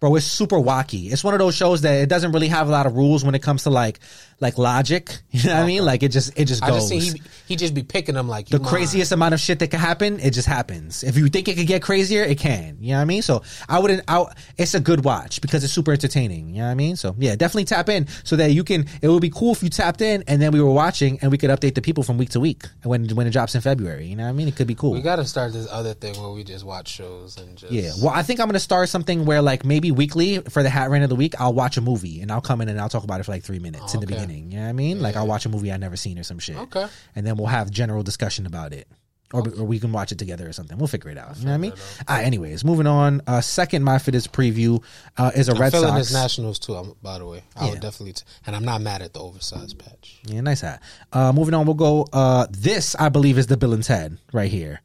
bro 0.00 0.14
it's 0.16 0.26
super 0.26 0.56
wacky 0.56 1.12
it's 1.12 1.24
one 1.24 1.34
of 1.34 1.40
those 1.40 1.54
shows 1.54 1.82
that 1.82 1.94
it 1.94 2.08
doesn't 2.08 2.32
really 2.32 2.48
have 2.48 2.68
a 2.68 2.70
lot 2.70 2.86
of 2.86 2.94
rules 2.94 3.24
when 3.24 3.34
it 3.34 3.42
comes 3.42 3.62
to 3.64 3.70
like 3.70 4.00
like 4.40 4.58
logic 4.58 5.18
you 5.30 5.48
know 5.48 5.54
what 5.54 5.62
i 5.62 5.66
mean 5.66 5.84
like 5.84 6.02
it 6.02 6.10
just 6.10 6.38
it 6.38 6.44
just 6.44 6.62
I 6.62 6.68
goes 6.68 6.88
just 6.88 6.88
seen 6.88 7.14
he 7.14 7.22
he 7.48 7.56
just 7.56 7.74
be 7.74 7.82
picking 7.82 8.14
them 8.14 8.28
like 8.28 8.48
the 8.48 8.58
mine. 8.58 8.68
craziest 8.68 9.12
amount 9.12 9.34
of 9.34 9.40
shit 9.40 9.58
that 9.60 9.68
can 9.68 9.80
happen 9.80 10.20
it 10.20 10.32
just 10.32 10.48
happens 10.48 11.02
if 11.04 11.16
you 11.16 11.28
think 11.28 11.48
it 11.48 11.56
could 11.56 11.66
get 11.66 11.82
crazier 11.82 12.22
it 12.22 12.38
can 12.38 12.78
you 12.80 12.90
know 12.90 12.96
what 12.96 13.02
i 13.02 13.04
mean 13.06 13.22
so 13.22 13.42
i 13.68 13.78
wouldn't 13.78 14.02
I, 14.08 14.26
it's 14.58 14.74
a 14.74 14.80
good 14.80 15.04
watch 15.04 15.40
because 15.40 15.64
it's 15.64 15.72
super 15.72 15.92
entertaining 15.92 16.50
you 16.50 16.56
know 16.58 16.64
what 16.66 16.72
i 16.72 16.74
mean 16.74 16.96
so 16.96 17.14
yeah 17.18 17.36
definitely 17.36 17.64
tap 17.64 17.88
in 17.88 18.06
so 18.24 18.36
that 18.36 18.52
you 18.52 18.64
can 18.64 18.86
it 19.00 19.08
would 19.08 19.22
be 19.22 19.30
cool 19.30 19.52
if 19.52 19.62
you 19.62 19.70
tapped 19.70 20.00
in 20.00 20.22
and 20.26 20.42
then 20.42 20.52
we 20.52 20.60
were 20.60 20.72
watching 20.72 21.18
and 21.22 21.30
we 21.30 21.38
could 21.38 21.50
update 21.50 21.74
the 21.74 21.82
people 21.82 22.02
from 22.02 22.18
week 22.18 22.30
to 22.30 22.40
week 22.40 22.64
when 22.82 23.08
when 23.16 23.26
it 23.26 23.30
drops 23.30 23.54
in 23.54 23.60
february 23.60 24.06
you 24.06 24.16
know 24.16 24.24
what 24.24 24.30
i 24.30 24.32
mean 24.32 24.48
it 24.48 24.56
could 24.56 24.66
be 24.66 24.74
cool 24.74 24.92
We 24.92 25.00
got 25.02 25.16
to 25.16 25.24
start 25.24 25.52
this 25.52 25.66
other 25.70 25.94
thing 25.94 26.20
where 26.20 26.30
we 26.30 26.44
just 26.44 26.64
watch 26.64 26.88
shows 26.88 27.36
and 27.38 27.56
just 27.56 27.72
yeah. 27.72 27.90
Well, 28.02 28.12
I 28.14 28.22
think 28.22 28.40
I'm 28.40 28.48
gonna 28.48 28.58
start 28.58 28.88
something 28.88 29.24
where 29.24 29.42
like 29.42 29.64
maybe 29.64 29.90
weekly 29.90 30.38
for 30.38 30.62
the 30.62 30.70
hat 30.70 30.90
rant 30.90 31.04
of 31.04 31.10
the 31.10 31.16
week, 31.16 31.34
I'll 31.38 31.52
watch 31.52 31.76
a 31.76 31.80
movie 31.80 32.20
and 32.20 32.30
I'll 32.30 32.40
come 32.40 32.60
in 32.60 32.68
and 32.68 32.80
I'll 32.80 32.88
talk 32.88 33.04
about 33.04 33.20
it 33.20 33.24
for 33.24 33.32
like 33.32 33.42
three 33.42 33.58
minutes 33.58 33.94
in 33.94 34.00
the 34.00 34.06
Okay. 34.06 34.25
Beginning. 34.26 34.50
You 34.52 34.58
know 34.58 34.64
what 34.64 34.68
I 34.70 34.72
mean? 34.72 35.00
Like 35.00 35.16
I'll 35.16 35.26
watch 35.26 35.46
a 35.46 35.48
movie 35.48 35.72
I've 35.72 35.80
never 35.80 35.96
seen 35.96 36.18
or 36.18 36.22
some 36.22 36.38
shit. 36.38 36.56
Okay. 36.56 36.86
And 37.14 37.26
then 37.26 37.36
we'll 37.36 37.46
have 37.46 37.70
general 37.70 38.02
discussion 38.02 38.46
about 38.46 38.72
it. 38.72 38.88
Or, 39.32 39.40
or 39.40 39.64
we 39.64 39.80
can 39.80 39.90
watch 39.90 40.12
it 40.12 40.18
together 40.18 40.48
or 40.48 40.52
something. 40.52 40.78
We'll 40.78 40.86
figure 40.86 41.10
it 41.10 41.18
out. 41.18 41.36
You 41.38 41.46
know 41.46 41.50
what 41.50 41.54
I 41.54 41.58
mean? 41.58 41.72
Right, 42.08 42.22
anyways, 42.22 42.64
moving 42.64 42.86
on. 42.86 43.22
Uh, 43.26 43.40
second, 43.40 43.82
my 43.82 43.98
this 43.98 44.28
preview 44.28 44.80
uh, 45.16 45.32
is 45.34 45.48
a 45.48 45.52
I'm 45.52 45.60
Red 45.60 45.72
feeling 45.72 45.88
Sox. 45.88 45.98
this 45.98 46.12
Nationals 46.12 46.60
too. 46.60 46.74
I'm, 46.76 46.94
by 47.02 47.18
the 47.18 47.26
way, 47.26 47.42
I 47.56 47.64
Yeah. 47.64 47.70
would 47.72 47.80
definitely, 47.80 48.12
t- 48.12 48.22
and 48.46 48.54
I'm 48.54 48.64
not 48.64 48.82
mad 48.82 49.02
at 49.02 49.14
the 49.14 49.20
oversized 49.20 49.80
patch. 49.80 50.20
Yeah, 50.26 50.42
nice 50.42 50.60
hat. 50.60 50.80
Uh, 51.12 51.32
moving 51.32 51.54
on, 51.54 51.66
we'll 51.66 51.74
go. 51.74 52.06
Uh, 52.12 52.46
this 52.50 52.94
I 52.94 53.08
believe 53.08 53.36
is 53.36 53.48
the 53.48 53.56
Bill 53.56 53.72
and 53.72 53.82
Ted 53.82 54.16
right 54.32 54.50
here. 54.50 54.80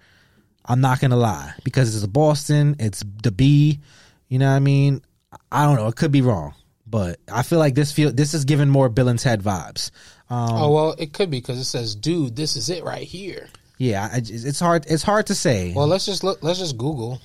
I'm 0.65 0.81
not 0.81 0.99
gonna 0.99 1.17
lie 1.17 1.53
because 1.63 1.95
it's 1.95 2.03
a 2.03 2.07
Boston. 2.07 2.75
It's 2.79 3.03
the 3.21 3.31
B. 3.31 3.79
You 4.27 4.39
know 4.39 4.49
what 4.49 4.55
I 4.55 4.59
mean? 4.59 5.03
I 5.51 5.65
don't 5.65 5.75
know. 5.75 5.87
It 5.87 5.95
could 5.95 6.11
be 6.11 6.21
wrong, 6.21 6.55
but 6.91 7.19
I 7.31 7.41
feel 7.43 7.57
like 7.59 7.73
this 7.73 7.91
feel 7.91 8.11
this 8.11 8.33
is 8.33 8.45
giving 8.45 8.69
more 8.69 8.89
Bill 8.89 9.07
and 9.07 9.17
Ted 9.17 9.41
vibes. 9.41 9.89
Um, 10.29 10.49
oh 10.51 10.71
well, 10.71 10.95
it 10.99 11.13
could 11.13 11.31
be 11.31 11.39
because 11.39 11.57
it 11.57 11.65
says, 11.65 11.95
"Dude, 11.95 12.35
this 12.35 12.55
is 12.55 12.69
it 12.69 12.83
right 12.83 13.07
here." 13.07 13.49
yeah, 13.77 14.09
I, 14.13 14.17
it's 14.23 14.59
hard. 14.59 14.85
It's 14.87 15.01
hard 15.01 15.25
to 15.27 15.35
say. 15.35 15.73
Well, 15.75 15.87
let's 15.87 16.05
just 16.05 16.23
look. 16.23 16.43
Let's 16.43 16.59
just 16.59 16.77
Google 16.77 17.19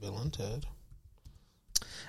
Bill 0.00 0.18
and 0.18 0.32
Ted. 0.32 0.66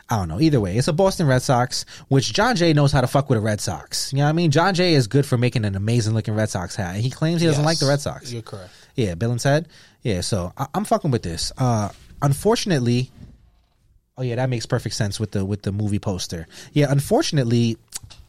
I 0.09 0.17
don't 0.17 0.27
know. 0.27 0.39
Either 0.39 0.59
way, 0.59 0.77
it's 0.77 0.87
a 0.87 0.93
Boston 0.93 1.27
Red 1.27 1.41
Sox, 1.41 1.85
which 2.09 2.31
John 2.33 2.55
Jay 2.55 2.73
knows 2.73 2.91
how 2.91 3.01
to 3.01 3.07
fuck 3.07 3.29
with 3.29 3.37
a 3.39 3.41
Red 3.41 3.59
Sox. 3.61 4.11
You 4.11 4.19
know 4.19 4.25
what 4.25 4.29
I 4.29 4.33
mean? 4.33 4.51
John 4.51 4.73
Jay 4.75 4.93
is 4.93 5.07
good 5.07 5.25
for 5.25 5.37
making 5.37 5.65
an 5.65 5.75
amazing 5.75 6.13
looking 6.13 6.35
Red 6.35 6.49
Sox 6.49 6.75
hat. 6.75 6.95
He 6.97 7.09
claims 7.09 7.41
he 7.41 7.47
doesn't 7.47 7.63
Yes, 7.63 7.65
like 7.65 7.79
the 7.79 7.87
Red 7.87 8.01
Sox. 8.01 8.31
You're 8.31 8.41
correct. 8.43 8.69
Yeah, 8.95 9.15
Bill 9.15 9.31
and 9.31 9.39
Ted. 9.39 9.67
Yeah, 10.03 10.21
so 10.21 10.53
I, 10.57 10.67
I'm 10.75 10.83
fucking 10.85 11.09
with 11.11 11.23
this. 11.23 11.51
Uh, 11.57 11.89
unfortunately, 12.21 13.11
oh 14.17 14.23
yeah, 14.23 14.35
that 14.35 14.49
makes 14.49 14.65
perfect 14.65 14.95
sense 14.95 15.19
with 15.19 15.31
the 15.31 15.43
with 15.45 15.63
the 15.63 15.71
movie 15.71 15.99
poster. 15.99 16.47
Yeah, 16.73 16.91
unfortunately, 16.91 17.77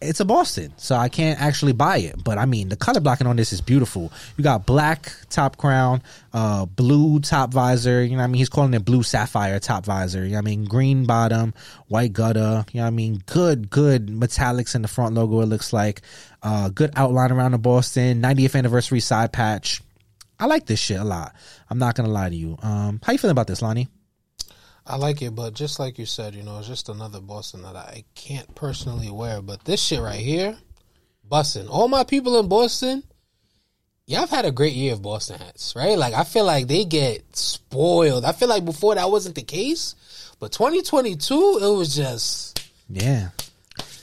it's 0.01 0.21
a 0.21 0.25
Boston, 0.25 0.73
so 0.77 0.97
I 0.97 1.09
can't 1.09 1.41
actually 1.41 1.73
buy 1.73 1.99
it. 1.99 2.23
But 2.23 2.39
I 2.39 2.47
mean, 2.47 2.69
the 2.69 2.77
color 2.77 3.01
blocking 3.01 3.27
on 3.27 3.37
this 3.37 3.53
is 3.53 3.61
beautiful. 3.61 4.13
You 4.37 4.45
got 4.45 4.67
black 4.67 5.13
top 5.31 5.57
crown, 5.57 6.03
uh, 6.33 6.67
blue 6.67 7.21
top 7.21 7.53
visor. 7.53 8.03
You 8.03 8.11
know, 8.11 8.17
what 8.19 8.25
I 8.25 8.27
mean, 8.27 8.39
he's 8.39 8.49
calling 8.49 8.75
it 8.75 8.85
blue 8.85 9.03
sapphire 9.03 9.59
top 9.59 9.85
visor. 9.85 10.25
You 10.25 10.33
know, 10.33 10.39
I 10.39 10.43
mean, 10.43 10.65
green 10.65 11.07
bottom, 11.07 11.55
white 11.89 12.13
gutter. 12.13 12.65
You 12.73 12.79
know, 12.79 12.85
what 12.85 12.89
I 12.89 12.91
mean, 12.91 13.23
good, 13.27 13.71
good 13.71 14.09
metallics 14.09 14.75
in 14.75 14.83
the 14.83 14.89
front 14.89 15.15
logo. 15.15 15.41
It 15.41 15.47
looks 15.47 15.73
like 15.73 16.03
uh, 16.43 16.69
good 16.69 16.93
outline 16.97 17.33
around 17.33 17.53
the 17.53 17.59
Boston 17.59 18.23
90th 18.23 18.57
anniversary 18.57 19.01
side 19.01 19.33
patch. 19.33 19.83
I 20.39 20.47
like 20.47 20.67
this 20.67 20.79
shit 20.79 21.01
a 21.01 21.05
lot. 21.05 21.35
I'm 21.71 21.79
not 21.79 21.95
gonna 21.95 22.11
lie 22.11 22.29
to 22.29 22.37
you. 22.37 22.59
Um, 22.63 23.01
how 23.03 23.13
you 23.13 23.19
feeling 23.19 23.33
about 23.33 23.47
this, 23.47 23.63
Lani? 23.63 23.89
I 24.87 24.97
like 24.97 25.21
it, 25.21 25.35
but 25.35 25.55
just 25.55 25.81
like 25.81 25.99
you 25.99 26.07
said, 26.07 26.35
you 26.35 26.45
know, 26.45 26.59
it's 26.59 26.69
just 26.69 26.89
another 26.89 27.21
Boston 27.21 27.63
that 27.63 27.75
I 27.75 28.05
can't 28.15 28.55
personally 28.55 29.11
wear. 29.11 29.43
But 29.43 29.65
this 29.65 29.83
shit 29.83 30.01
right 30.01 30.21
here, 30.21 30.57
busting. 31.29 31.67
All 31.67 31.89
my 31.89 32.05
people 32.05 32.39
in 32.39 32.49
Boston, 32.49 33.03
y'all 34.07 34.21
have 34.21 34.31
had 34.31 34.45
a 34.45 34.53
great 34.53 34.75
year 34.75 34.93
of 34.93 35.03
Boston 35.03 35.41
hats, 35.41 35.75
right? 35.75 35.99
Like 35.99 36.15
I 36.15 36.23
feel 36.23 36.45
like 36.45 36.69
they 36.69 36.85
get 36.85 37.37
spoiled. 37.37 38.25
I 38.25 38.33
feel 38.33 38.49
like 38.49 38.65
before 38.65 38.95
that 38.95 39.11
wasn't 39.11 39.35
the 39.35 39.43
case, 39.43 39.97
but 40.39 40.53
2022, 40.53 41.59
it 41.63 41.77
was 41.77 41.97
just 41.97 42.61
Yeah. 42.89 43.31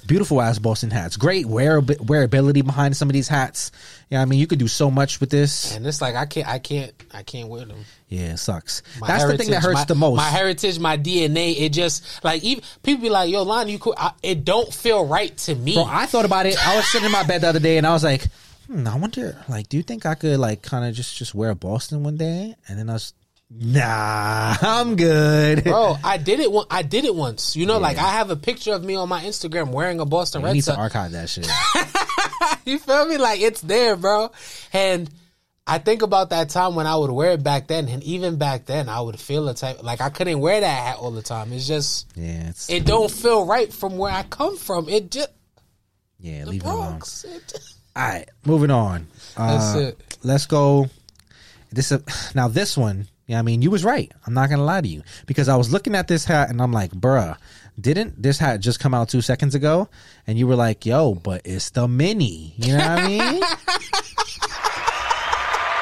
Beautiful 0.06 0.42
ass 0.42 0.60
Boston 0.60 0.92
hats. 0.92 1.16
Great 1.16 1.46
wear 1.46 1.82
wearability 1.82 2.66
behind 2.66 2.98
some 2.98 3.08
of 3.08 3.14
these 3.14 3.30
hats. 3.30 3.72
Yeah, 4.10 4.22
I 4.22 4.26
mean, 4.26 4.40
you 4.40 4.48
could 4.48 4.60
do 4.60 4.68
so 4.68 4.92
much 4.92 5.20
with 5.20 5.30
this. 5.30 5.76
and 5.76 5.86
it's 5.88 6.02
like 6.02 6.16
I 6.16 6.26
can't, 6.26 6.48
I 6.48 6.60
can't, 6.60 6.92
I 7.14 7.24
can't 7.24 7.50
wear 7.50 7.66
them. 7.66 7.78
Yeah, 8.10 8.34
it 8.34 8.38
sucks. 8.38 8.84
My 9.00 9.08
That's 9.08 9.26
the 9.26 9.38
thing 9.38 9.50
that 9.52 9.64
hurts 9.64 9.80
my- 9.80 9.86
the 9.86 9.96
most. 9.96 10.18
My 10.18 10.30
heritage, 10.30 10.78
my 10.80 10.98
DNA. 10.98 11.60
It 11.60 11.70
just 11.74 12.24
like 12.24 12.44
even 12.44 12.64
people 12.84 13.02
be 13.02 13.10
like, 13.10 13.32
"Yo, 13.32 13.42
Lon, 13.44 13.68
you 13.70 13.80
cool." 13.80 13.96
I, 13.98 14.12
it 14.22 14.46
don't 14.46 14.72
feel 14.72 15.06
right 15.08 15.36
to 15.40 15.56
me. 15.56 15.74
Bro, 15.74 15.86
I 15.90 16.06
thought 16.06 16.26
about 16.26 16.46
it. 16.46 16.56
I 16.66 16.76
was 16.76 16.86
sitting 16.92 17.08
in 17.08 17.12
my 17.12 17.24
bed 17.24 17.42
the 17.42 17.48
other 17.50 17.60
day 17.60 17.78
and 17.78 17.88
I 17.88 17.92
was 17.94 18.04
like, 18.04 18.28
hmm, 18.68 18.88
I 18.88 18.96
wonder, 18.98 19.44
like, 19.50 19.68
do 19.68 19.78
you 19.78 19.84
think 19.84 20.06
I 20.06 20.14
could, 20.16 20.38
like, 20.40 20.62
kind 20.62 20.86
of 20.86 20.94
just 20.94 21.18
just 21.18 21.34
wear 21.34 21.50
a 21.50 21.56
Boston 21.56 22.04
one 22.04 22.18
day? 22.18 22.56
And 22.68 22.78
then 22.78 22.90
I 22.90 22.94
was, 22.94 23.14
nah, 23.50 24.56
I'm 24.62 24.96
good. 24.96 25.64
Bro, 25.64 25.98
I 26.04 26.18
did 26.18 26.40
it. 26.40 26.52
One, 26.52 26.66
I 26.70 26.84
did 26.84 27.06
it 27.06 27.16
once. 27.16 27.56
You 27.56 27.66
know, 27.66 27.80
like 27.80 27.98
I 27.98 28.12
have 28.12 28.30
a 28.30 28.36
picture 28.36 28.74
of 28.74 28.84
me 28.84 28.96
on 28.96 29.10
my 29.10 29.22
Instagram 29.24 29.70
wearing 29.72 30.00
a 30.00 30.06
Boston 30.06 30.42
You 30.42 30.48
Red 30.48 30.54
need 30.54 30.64
to 30.66 30.76
archive 30.76 31.12
that 31.14 31.30
shit. 31.30 31.48
you 32.66 32.80
feel 32.80 33.06
me? 33.08 33.18
Like 33.18 33.42
it's 33.42 33.62
there, 33.62 33.96
bro. 33.96 34.32
And 34.72 35.10
I 35.66 35.78
think 35.78 36.02
about 36.02 36.32
that 36.32 36.50
time 36.50 36.76
when 36.76 36.86
I 36.88 36.96
would 36.96 37.12
wear 37.12 37.32
it 37.32 37.44
back 37.44 37.68
then, 37.68 37.88
and 37.88 38.04
even 38.04 38.36
back 38.38 38.66
then, 38.66 38.90
I 38.90 39.00
would 39.02 39.20
feel 39.20 39.48
a 39.48 39.54
type 39.54 39.82
like 39.84 40.02
I 40.02 40.10
couldn't 40.10 40.40
wear 40.40 40.60
that 40.60 40.84
hat 40.88 40.98
all 40.98 41.12
the 41.12 41.22
time. 41.22 41.54
It's 41.54 41.68
just 41.68 42.12
Yeah, 42.16 42.50
it's 42.50 42.70
it 42.70 42.86
don't 42.86 43.10
feel 43.12 43.46
right 43.46 43.72
from 43.72 43.98
where 43.98 44.12
I 44.12 44.24
come 44.24 44.58
from. 44.58 44.90
It 44.90 45.10
just 45.12 45.30
yeah, 46.20 46.46
leave 46.46 46.62
it 46.62 46.68
alone. 46.68 46.90
Bronx. 46.90 47.24
It, 47.26 47.54
All 47.96 48.04
right, 48.08 48.28
moving 48.46 48.72
on. 48.72 49.08
That's 49.38 49.76
Uh, 49.76 49.80
it. 49.80 50.18
Let's 50.24 50.48
go. 50.48 50.90
This 51.72 51.92
uh, 51.92 52.00
now 52.34 52.48
this 52.48 52.76
one. 52.78 53.08
Yeah, 53.28 53.40
I 53.40 53.42
mean, 53.42 53.62
you 53.62 53.72
was 53.72 53.86
right. 53.86 54.12
I'm 54.28 54.34
not 54.34 54.50
gonna 54.50 54.64
lie 54.64 54.82
to 54.82 54.88
you 54.88 55.02
because 55.28 55.48
I 55.48 55.56
was 55.56 55.72
looking 55.72 55.96
at 55.96 56.08
this 56.08 56.26
hat 56.26 56.50
and 56.50 56.62
I'm 56.62 56.72
like, 56.74 56.92
bruh, 56.92 57.38
didn't 57.80 58.22
this 58.22 58.38
hat 58.40 58.60
just 58.60 58.80
come 58.80 58.94
out 58.94 59.10
two 59.10 59.22
seconds 59.22 59.56
ago? 59.56 59.90
And 60.28 60.38
you 60.38 60.48
were 60.48 60.56
like, 60.56 60.86
yo, 60.86 61.14
but 61.16 61.42
it's 61.46 61.72
the 61.72 61.88
mini. 61.88 62.54
You 62.58 62.74
know 62.74 62.80
what 62.80 62.88
I 63.00 63.08
mean? 63.08 63.44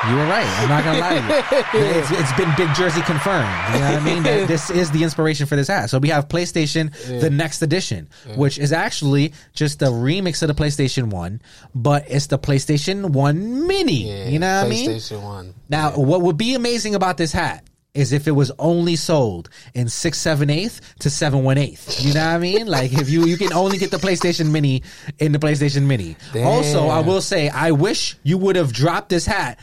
You 0.10 0.16
were 0.16 0.26
right. 0.26 0.48
I'm 0.58 0.68
not 0.68 0.84
gonna 0.84 0.98
lie 1.00 1.20
to 1.20 1.56
you. 1.56 1.64
It's, 1.92 2.10
it's 2.12 2.34
been 2.34 2.52
Big 2.58 2.74
Jersey 2.74 3.02
confirmed. 3.02 3.48
You 3.74 3.80
know 3.80 3.92
what 3.92 4.02
I 4.02 4.04
mean? 4.04 4.24
That 4.24 4.48
this 4.48 4.72
is 4.72 4.90
the 4.90 5.04
inspiration 5.04 5.46
for 5.46 5.56
this 5.56 5.68
hat. 5.68 5.92
So 5.92 6.00
we 6.00 6.10
have 6.10 6.28
PlayStation, 6.28 6.92
the 7.22 7.30
next 7.30 7.62
edition, 7.62 8.10
which 8.36 8.58
is 8.58 8.72
actually 8.72 9.34
just 9.54 9.82
a 9.84 9.86
remix 9.88 10.42
of 10.42 10.48
the 10.48 10.56
PlayStation 10.56 11.12
One, 11.12 11.40
but 11.76 12.06
it's 12.10 12.28
the 12.28 12.40
PlayStation 12.40 13.12
One 13.12 13.68
Mini. 13.68 14.10
yeah, 14.10 14.28
you 14.28 14.40
know 14.40 14.62
what 14.62 14.66
I 14.66 14.70
mean? 14.70 14.90
PlayStation 14.90 15.22
One. 15.22 15.54
Now, 15.70 15.92
what 15.96 16.22
would 16.22 16.38
be 16.38 16.56
amazing 16.56 16.96
about 16.96 17.18
this 17.18 17.32
hat 17.32 17.64
is 17.94 18.14
if 18.14 18.28
it 18.28 18.32
was 18.32 18.52
only 18.58 18.96
sold 18.96 19.50
in 19.74 19.90
six 19.90 20.18
seven 20.18 20.50
eighth 20.50 20.96
to 21.00 21.10
seven 21.10 21.44
one 21.44 21.58
eighth. 21.58 22.04
You 22.04 22.14
know 22.14 22.22
what 22.26 22.36
I 22.36 22.38
mean? 22.38 22.68
Like 22.68 22.94
if 22.94 23.10
you 23.10 23.26
you 23.26 23.38
can 23.38 23.52
only 23.54 23.78
get 23.78 23.92
the 23.92 23.98
PlayStation 23.98 24.52
Mini 24.52 24.84
in 25.20 25.32
the 25.34 25.40
PlayStation 25.40 25.84
Mini. 25.84 26.16
Also, 26.36 26.88
I 26.88 27.02
will 27.02 27.22
say 27.22 27.50
I 27.50 27.72
wish 27.72 28.16
you 28.24 28.38
would 28.38 28.56
have 28.56 28.72
dropped 28.72 29.10
this 29.10 29.26
hat 29.26 29.60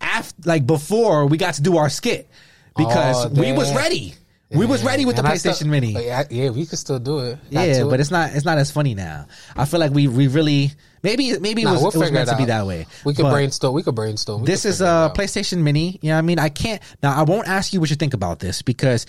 after 0.00 0.34
like 0.46 0.66
before 0.66 1.26
we 1.26 1.36
got 1.36 1.54
to 1.54 1.62
do 1.62 1.76
our 1.76 1.88
skit 1.90 2.28
because 2.76 3.26
Oh, 3.26 3.28
we 3.40 3.52
was 3.52 3.74
ready. 3.74 4.14
We 4.54 4.66
was 4.66 4.82
ready 4.84 5.04
with 5.06 5.16
the 5.16 5.24
I 5.24 5.32
PlayStation 5.32 5.54
still- 5.54 5.68
Mini. 5.68 5.92
Yeah, 5.92 6.24
yeah, 6.30 6.50
we 6.50 6.66
could 6.66 6.78
still 6.78 6.98
do 6.98 7.18
it. 7.20 7.38
Got 7.50 7.68
Yeah, 7.68 7.78
to 7.80 7.90
but 7.90 8.00
it's 8.00 8.10
not 8.10 8.32
it's 8.34 8.44
not 8.44 8.58
as 8.58 8.70
funny 8.70 8.94
now. 8.94 9.26
I 9.56 9.64
feel 9.64 9.80
like 9.80 9.92
we 9.92 10.08
we 10.08 10.28
really 10.28 10.72
maybe 11.02 11.38
maybe 11.38 11.62
it 11.62 11.64
Nah, 11.64 11.72
was, 11.72 11.80
we'll 11.82 11.90
it 11.92 11.96
was 11.98 12.12
meant 12.12 12.28
it 12.28 12.32
to 12.32 12.38
be 12.38 12.44
that 12.46 12.66
way. 12.66 12.86
We 13.04 13.14
could 13.14 13.22
But 13.22 13.32
brainstorm. 13.32 13.74
We 13.74 13.82
could 13.82 13.94
brainstorm. 13.94 14.42
We 14.42 14.46
This 14.46 14.62
could 14.62 14.68
is 14.70 14.80
a 14.80 14.86
out. 14.86 15.14
PlayStation 15.14 15.58
Mini. 15.62 15.98
You 16.02 16.10
know 16.10 16.14
what 16.16 16.18
I 16.18 16.22
mean? 16.22 16.38
I 16.38 16.48
can't 16.48 16.82
now 17.02 17.18
I 17.18 17.22
won't 17.22 17.48
ask 17.48 17.72
you 17.72 17.80
what 17.80 17.90
you 17.90 17.96
think 17.96 18.14
about 18.14 18.38
this 18.40 18.62
because 18.62 19.06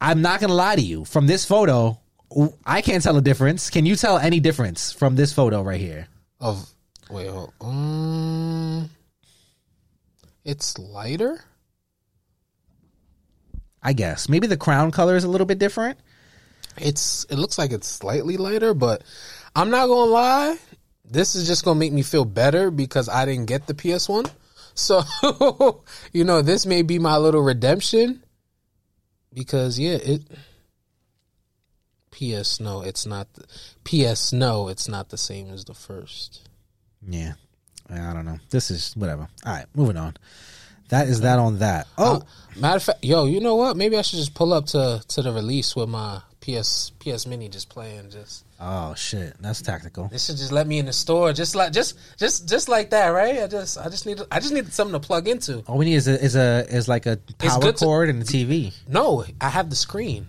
I'm 0.00 0.22
not 0.22 0.40
gonna 0.40 0.54
lie 0.54 0.76
to 0.76 0.82
you. 0.82 1.04
From 1.04 1.26
this 1.26 1.44
photo, 1.44 1.98
I 2.64 2.80
can't 2.82 3.02
tell 3.02 3.16
a 3.16 3.22
difference. 3.22 3.70
Can 3.70 3.86
you 3.86 3.96
tell 3.96 4.18
any 4.18 4.40
difference 4.40 4.92
from 4.92 5.14
this 5.16 5.32
photo 5.32 5.62
right 5.62 5.80
here? 5.80 6.08
of 6.40 6.68
wait, 7.10 7.28
hold, 7.28 7.52
um, 7.60 8.88
it's 10.44 10.78
lighter. 10.78 11.44
I 13.82 13.92
guess. 13.92 14.28
Maybe 14.28 14.46
the 14.46 14.56
crown 14.56 14.90
color 14.90 15.16
is 15.16 15.24
a 15.24 15.28
little 15.28 15.46
bit 15.46 15.58
different. 15.58 15.98
It's 16.76 17.24
it 17.30 17.36
looks 17.36 17.58
like 17.58 17.72
it's 17.72 17.88
slightly 17.88 18.36
lighter, 18.36 18.74
but 18.74 19.02
I'm 19.54 19.70
not 19.70 19.86
gonna 19.86 20.10
lie. 20.10 20.58
This 21.04 21.34
is 21.34 21.46
just 21.46 21.64
gonna 21.64 21.78
make 21.78 21.92
me 21.92 22.02
feel 22.02 22.24
better 22.24 22.70
because 22.70 23.08
I 23.08 23.24
didn't 23.24 23.46
get 23.46 23.66
the 23.66 23.74
PS 23.74 24.08
One. 24.08 24.26
So 24.72 25.02
you 26.12 26.24
know, 26.24 26.40
this 26.42 26.64
may 26.64 26.82
be 26.82 26.98
my 27.00 27.16
little 27.18 27.42
redemption. 27.42 28.22
Because 29.34 29.78
yeah, 29.78 29.96
it. 29.96 30.22
PS 32.12 32.60
no, 32.60 32.80
it's 32.80 33.04
not. 33.04 33.26
The, 33.34 33.44
PS 33.84 34.32
no, 34.32 34.68
it's 34.68 34.88
not 34.88 35.08
the 35.10 35.18
same 35.18 35.50
as 35.50 35.64
the 35.64 35.74
first. 35.74 36.48
Yeah. 37.06 37.32
I 37.92 38.12
don't 38.12 38.24
know. 38.24 38.38
This 38.50 38.70
is 38.70 38.94
whatever. 38.94 39.28
All 39.44 39.52
right, 39.52 39.66
moving 39.74 39.96
on. 39.96 40.16
That 40.90 41.08
is 41.08 41.22
that 41.22 41.38
on 41.38 41.58
that. 41.60 41.86
Oh, 41.98 42.16
Uh, 42.16 42.20
matter 42.60 42.76
of 42.76 42.82
fact, 42.82 43.04
yo, 43.04 43.24
you 43.26 43.40
know 43.40 43.54
what? 43.56 43.76
Maybe 43.76 43.96
I 43.96 44.02
should 44.02 44.18
just 44.18 44.34
pull 44.34 44.52
up 44.52 44.66
to 44.66 45.02
to 45.08 45.22
the 45.22 45.32
release 45.32 45.74
with 45.74 45.88
my 45.88 46.20
PS 46.40 46.90
PS 46.98 47.26
Mini 47.26 47.48
just 47.48 47.68
playing. 47.68 48.10
Just 48.10 48.44
oh 48.60 48.94
shit. 48.94 49.34
That's 49.40 49.62
tactical. 49.62 50.08
this 50.08 50.26
should 50.26 50.36
just 50.36 50.52
let 50.52 50.66
me 50.66 50.78
in 50.78 50.86
the 50.86 50.92
store, 50.92 51.32
just 51.32 51.54
like 51.54 51.72
just 51.72 51.96
just 52.18 52.48
just 52.48 52.68
like 52.68 52.90
that, 52.90 53.08
right? 53.08 53.42
I 53.42 53.46
just 53.46 53.78
I 53.78 53.88
just 53.88 54.04
need 54.06 54.20
I 54.30 54.40
just 54.40 54.52
need 54.52 54.72
something 54.72 54.98
to 55.00 55.06
plug 55.06 55.28
into. 55.28 55.60
All 55.66 55.78
we 55.78 55.84
need 55.84 55.94
is 55.96 56.08
a 56.08 56.22
is 56.22 56.34
a 56.36 56.66
is 56.68 56.88
like 56.88 57.06
a 57.06 57.18
power 57.38 57.60
good 57.60 57.76
to- 57.76 57.84
cord 57.84 58.08
and 58.08 58.22
a 58.22 58.24
TV. 58.24 58.72
No, 58.88 59.24
I 59.40 59.48
have 59.48 59.70
the 59.70 59.76
screen. 59.76 60.26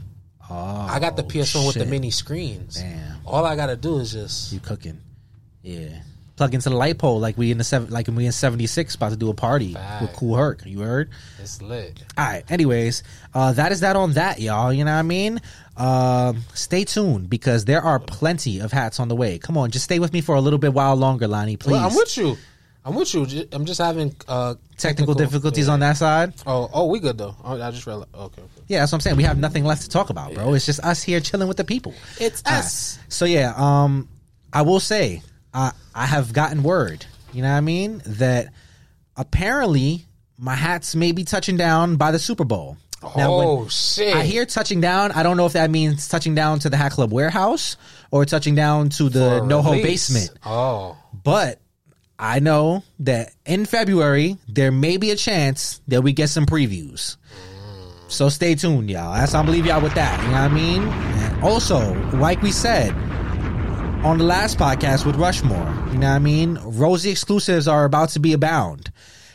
Oh, 0.50 0.54
I 0.90 1.00
got 1.00 1.16
the 1.16 1.24
PS1 1.24 1.66
with 1.66 1.76
the 1.78 1.86
mini 1.86 2.12
screens. 2.12 2.76
Damn. 2.76 3.22
All 3.26 3.46
I 3.46 3.56
gotta 3.56 3.78
do 3.78 4.00
is 4.00 4.12
just 4.12 4.52
You 4.52 4.60
cooking? 4.60 5.00
Yeah. 5.64 6.02
Plug 6.42 6.56
into 6.56 6.70
the 6.70 6.76
light 6.76 6.98
pole 6.98 7.20
like 7.20 7.38
we 7.38 7.52
in 7.52 7.60
the 7.60 7.64
seven, 7.64 7.92
like 7.92 8.08
we 8.08 8.26
in 8.26 8.32
seventy 8.32 8.66
six 8.66 8.96
about 8.96 9.12
to 9.12 9.16
do 9.16 9.30
a 9.30 9.34
party 9.36 9.78
with 10.02 10.12
Kool 10.14 10.36
Herc. 10.36 10.66
You 10.66 10.80
heard? 10.80 11.12
it's 11.38 11.62
lit. 11.62 12.04
All 12.18 12.26
right. 12.26 12.44
Anyways, 12.50 13.04
uh, 13.36 13.54
that 13.54 13.72
is 13.72 13.82
that 13.82 13.96
on 13.96 14.14
that, 14.14 14.40
y'all. 14.42 14.74
You 14.74 14.84
know 14.84 14.92
what 14.92 14.98
I 14.98 15.04
mean? 15.04 15.40
Um, 15.78 16.42
stay 16.56 16.84
tuned 16.84 17.30
because 17.30 17.66
there 17.66 17.84
are 17.84 18.00
plenty 18.00 18.58
of 18.58 18.72
hats 18.72 19.00
on 19.00 19.08
the 19.08 19.16
way. 19.16 19.38
Come 19.38 19.56
on, 19.56 19.70
just 19.70 19.86
stay 19.86 20.00
with 20.00 20.14
me 20.14 20.22
for 20.22 20.34
a 20.34 20.42
little 20.42 20.58
bit 20.58 20.74
while 20.74 20.96
longer, 20.96 21.28
Lani. 21.28 21.58
Please. 21.58 21.74
Well, 21.74 21.88
I'm 21.88 21.96
with 21.96 22.18
you. 22.18 22.36
I'm 22.84 22.96
with 22.96 23.14
you. 23.14 23.48
I'm 23.52 23.66
just 23.66 23.80
having 23.80 24.16
uh, 24.28 24.56
Technical 24.78 25.14
difficulties 25.14 25.70
on 25.70 25.82
that 25.82 25.96
side. 25.96 26.34
Oh, 26.48 26.72
oh, 26.74 26.88
we 26.88 27.00
good 27.00 27.20
though. 27.20 27.36
Oh, 27.44 27.62
I 27.62 27.70
just 27.70 27.86
realized. 27.86 28.16
Okay, 28.16 28.42
okay. 28.42 28.64
Yeah, 28.68 28.80
that's 28.80 28.92
what 28.92 28.96
I'm 28.96 29.02
saying. 29.02 29.18
We 29.18 29.24
have 29.24 29.38
nothing 29.38 29.64
left 29.64 29.84
to 29.84 29.90
talk 29.90 30.10
about, 30.10 30.34
bro. 30.34 30.56
It's 30.56 30.66
just 30.66 30.80
us 30.80 31.04
here 31.04 31.20
chilling 31.20 31.48
with 31.48 31.58
the 31.58 31.66
people. 31.66 31.94
It's 32.20 32.42
right. 32.48 32.56
us. 32.56 32.98
So 33.10 33.26
yeah, 33.26 33.54
um, 33.56 34.10
I 34.52 34.64
will 34.64 34.80
say, 34.80 35.22
I 35.54 35.72
I 35.94 36.06
have 36.06 36.34
gotten 36.34 36.64
word. 36.64 37.06
You 37.34 37.42
know 37.42 37.50
what 37.52 37.58
I 37.58 37.62
mean? 37.62 38.02
That 38.06 38.48
apparently 39.16 40.06
my 40.38 40.56
hats 40.56 40.96
may 40.96 41.12
be 41.12 41.24
touching 41.24 41.58
down 41.58 41.96
by 41.96 42.12
the 42.12 42.20
Super 42.20 42.44
Bowl. 42.44 42.78
oh 43.04 43.68
shit! 43.68 44.16
I 44.16 44.24
hear 44.24 44.46
touching 44.46 44.82
down. 44.82 45.12
I 45.12 45.24
don't 45.24 45.38
know 45.38 45.46
if 45.46 45.54
that 45.54 45.70
means 45.72 46.08
touching 46.08 46.36
down 46.36 46.60
to 46.60 46.70
the 46.70 46.78
Hat 46.78 46.92
Club 46.92 47.12
warehouse 47.12 47.78
or 48.12 48.26
touching 48.26 48.56
down 48.56 48.90
to 48.90 49.10
the 49.10 49.42
NoHo 49.42 49.82
basement. 49.82 50.32
Oh, 50.46 50.98
But 51.24 51.60
I 52.20 52.40
know 52.40 52.84
that 53.00 53.32
in 53.46 53.66
February 53.66 54.38
there 54.48 54.72
may 54.72 54.98
be 54.98 55.10
a 55.12 55.16
chance 55.16 55.82
that 55.88 56.04
we 56.04 56.14
get 56.14 56.30
some 56.30 56.46
previews. 56.46 57.18
So 58.08 58.28
stay 58.30 58.56
tuned, 58.56 58.90
y'all. 58.92 59.14
That's 59.14 59.34
I'm 59.34 59.48
leave 59.48 59.66
y'all 59.66 59.82
with 59.82 59.96
that. 59.96 60.20
You 60.22 60.28
know 60.28 60.34
what 60.34 60.42
I 60.42 60.48
mean? 60.50 60.84
And 60.84 61.44
also, 61.44 61.94
like 62.18 62.42
we 62.42 62.52
said 62.52 62.94
on 64.04 64.18
the 64.18 64.24
last 64.24 64.58
podcast 64.58 65.06
with 65.06 65.16
Rushmore, 65.16 65.58
you 65.92 66.00
know 66.00 66.10
what 66.10 66.16
I 66.16 66.20
mean? 66.20 66.58
Rosie 66.64 67.12
exclusives 67.12 67.68
are 67.68 67.86
about 67.86 68.10
to 68.10 68.20
be 68.20 68.34
abound. 68.34 68.92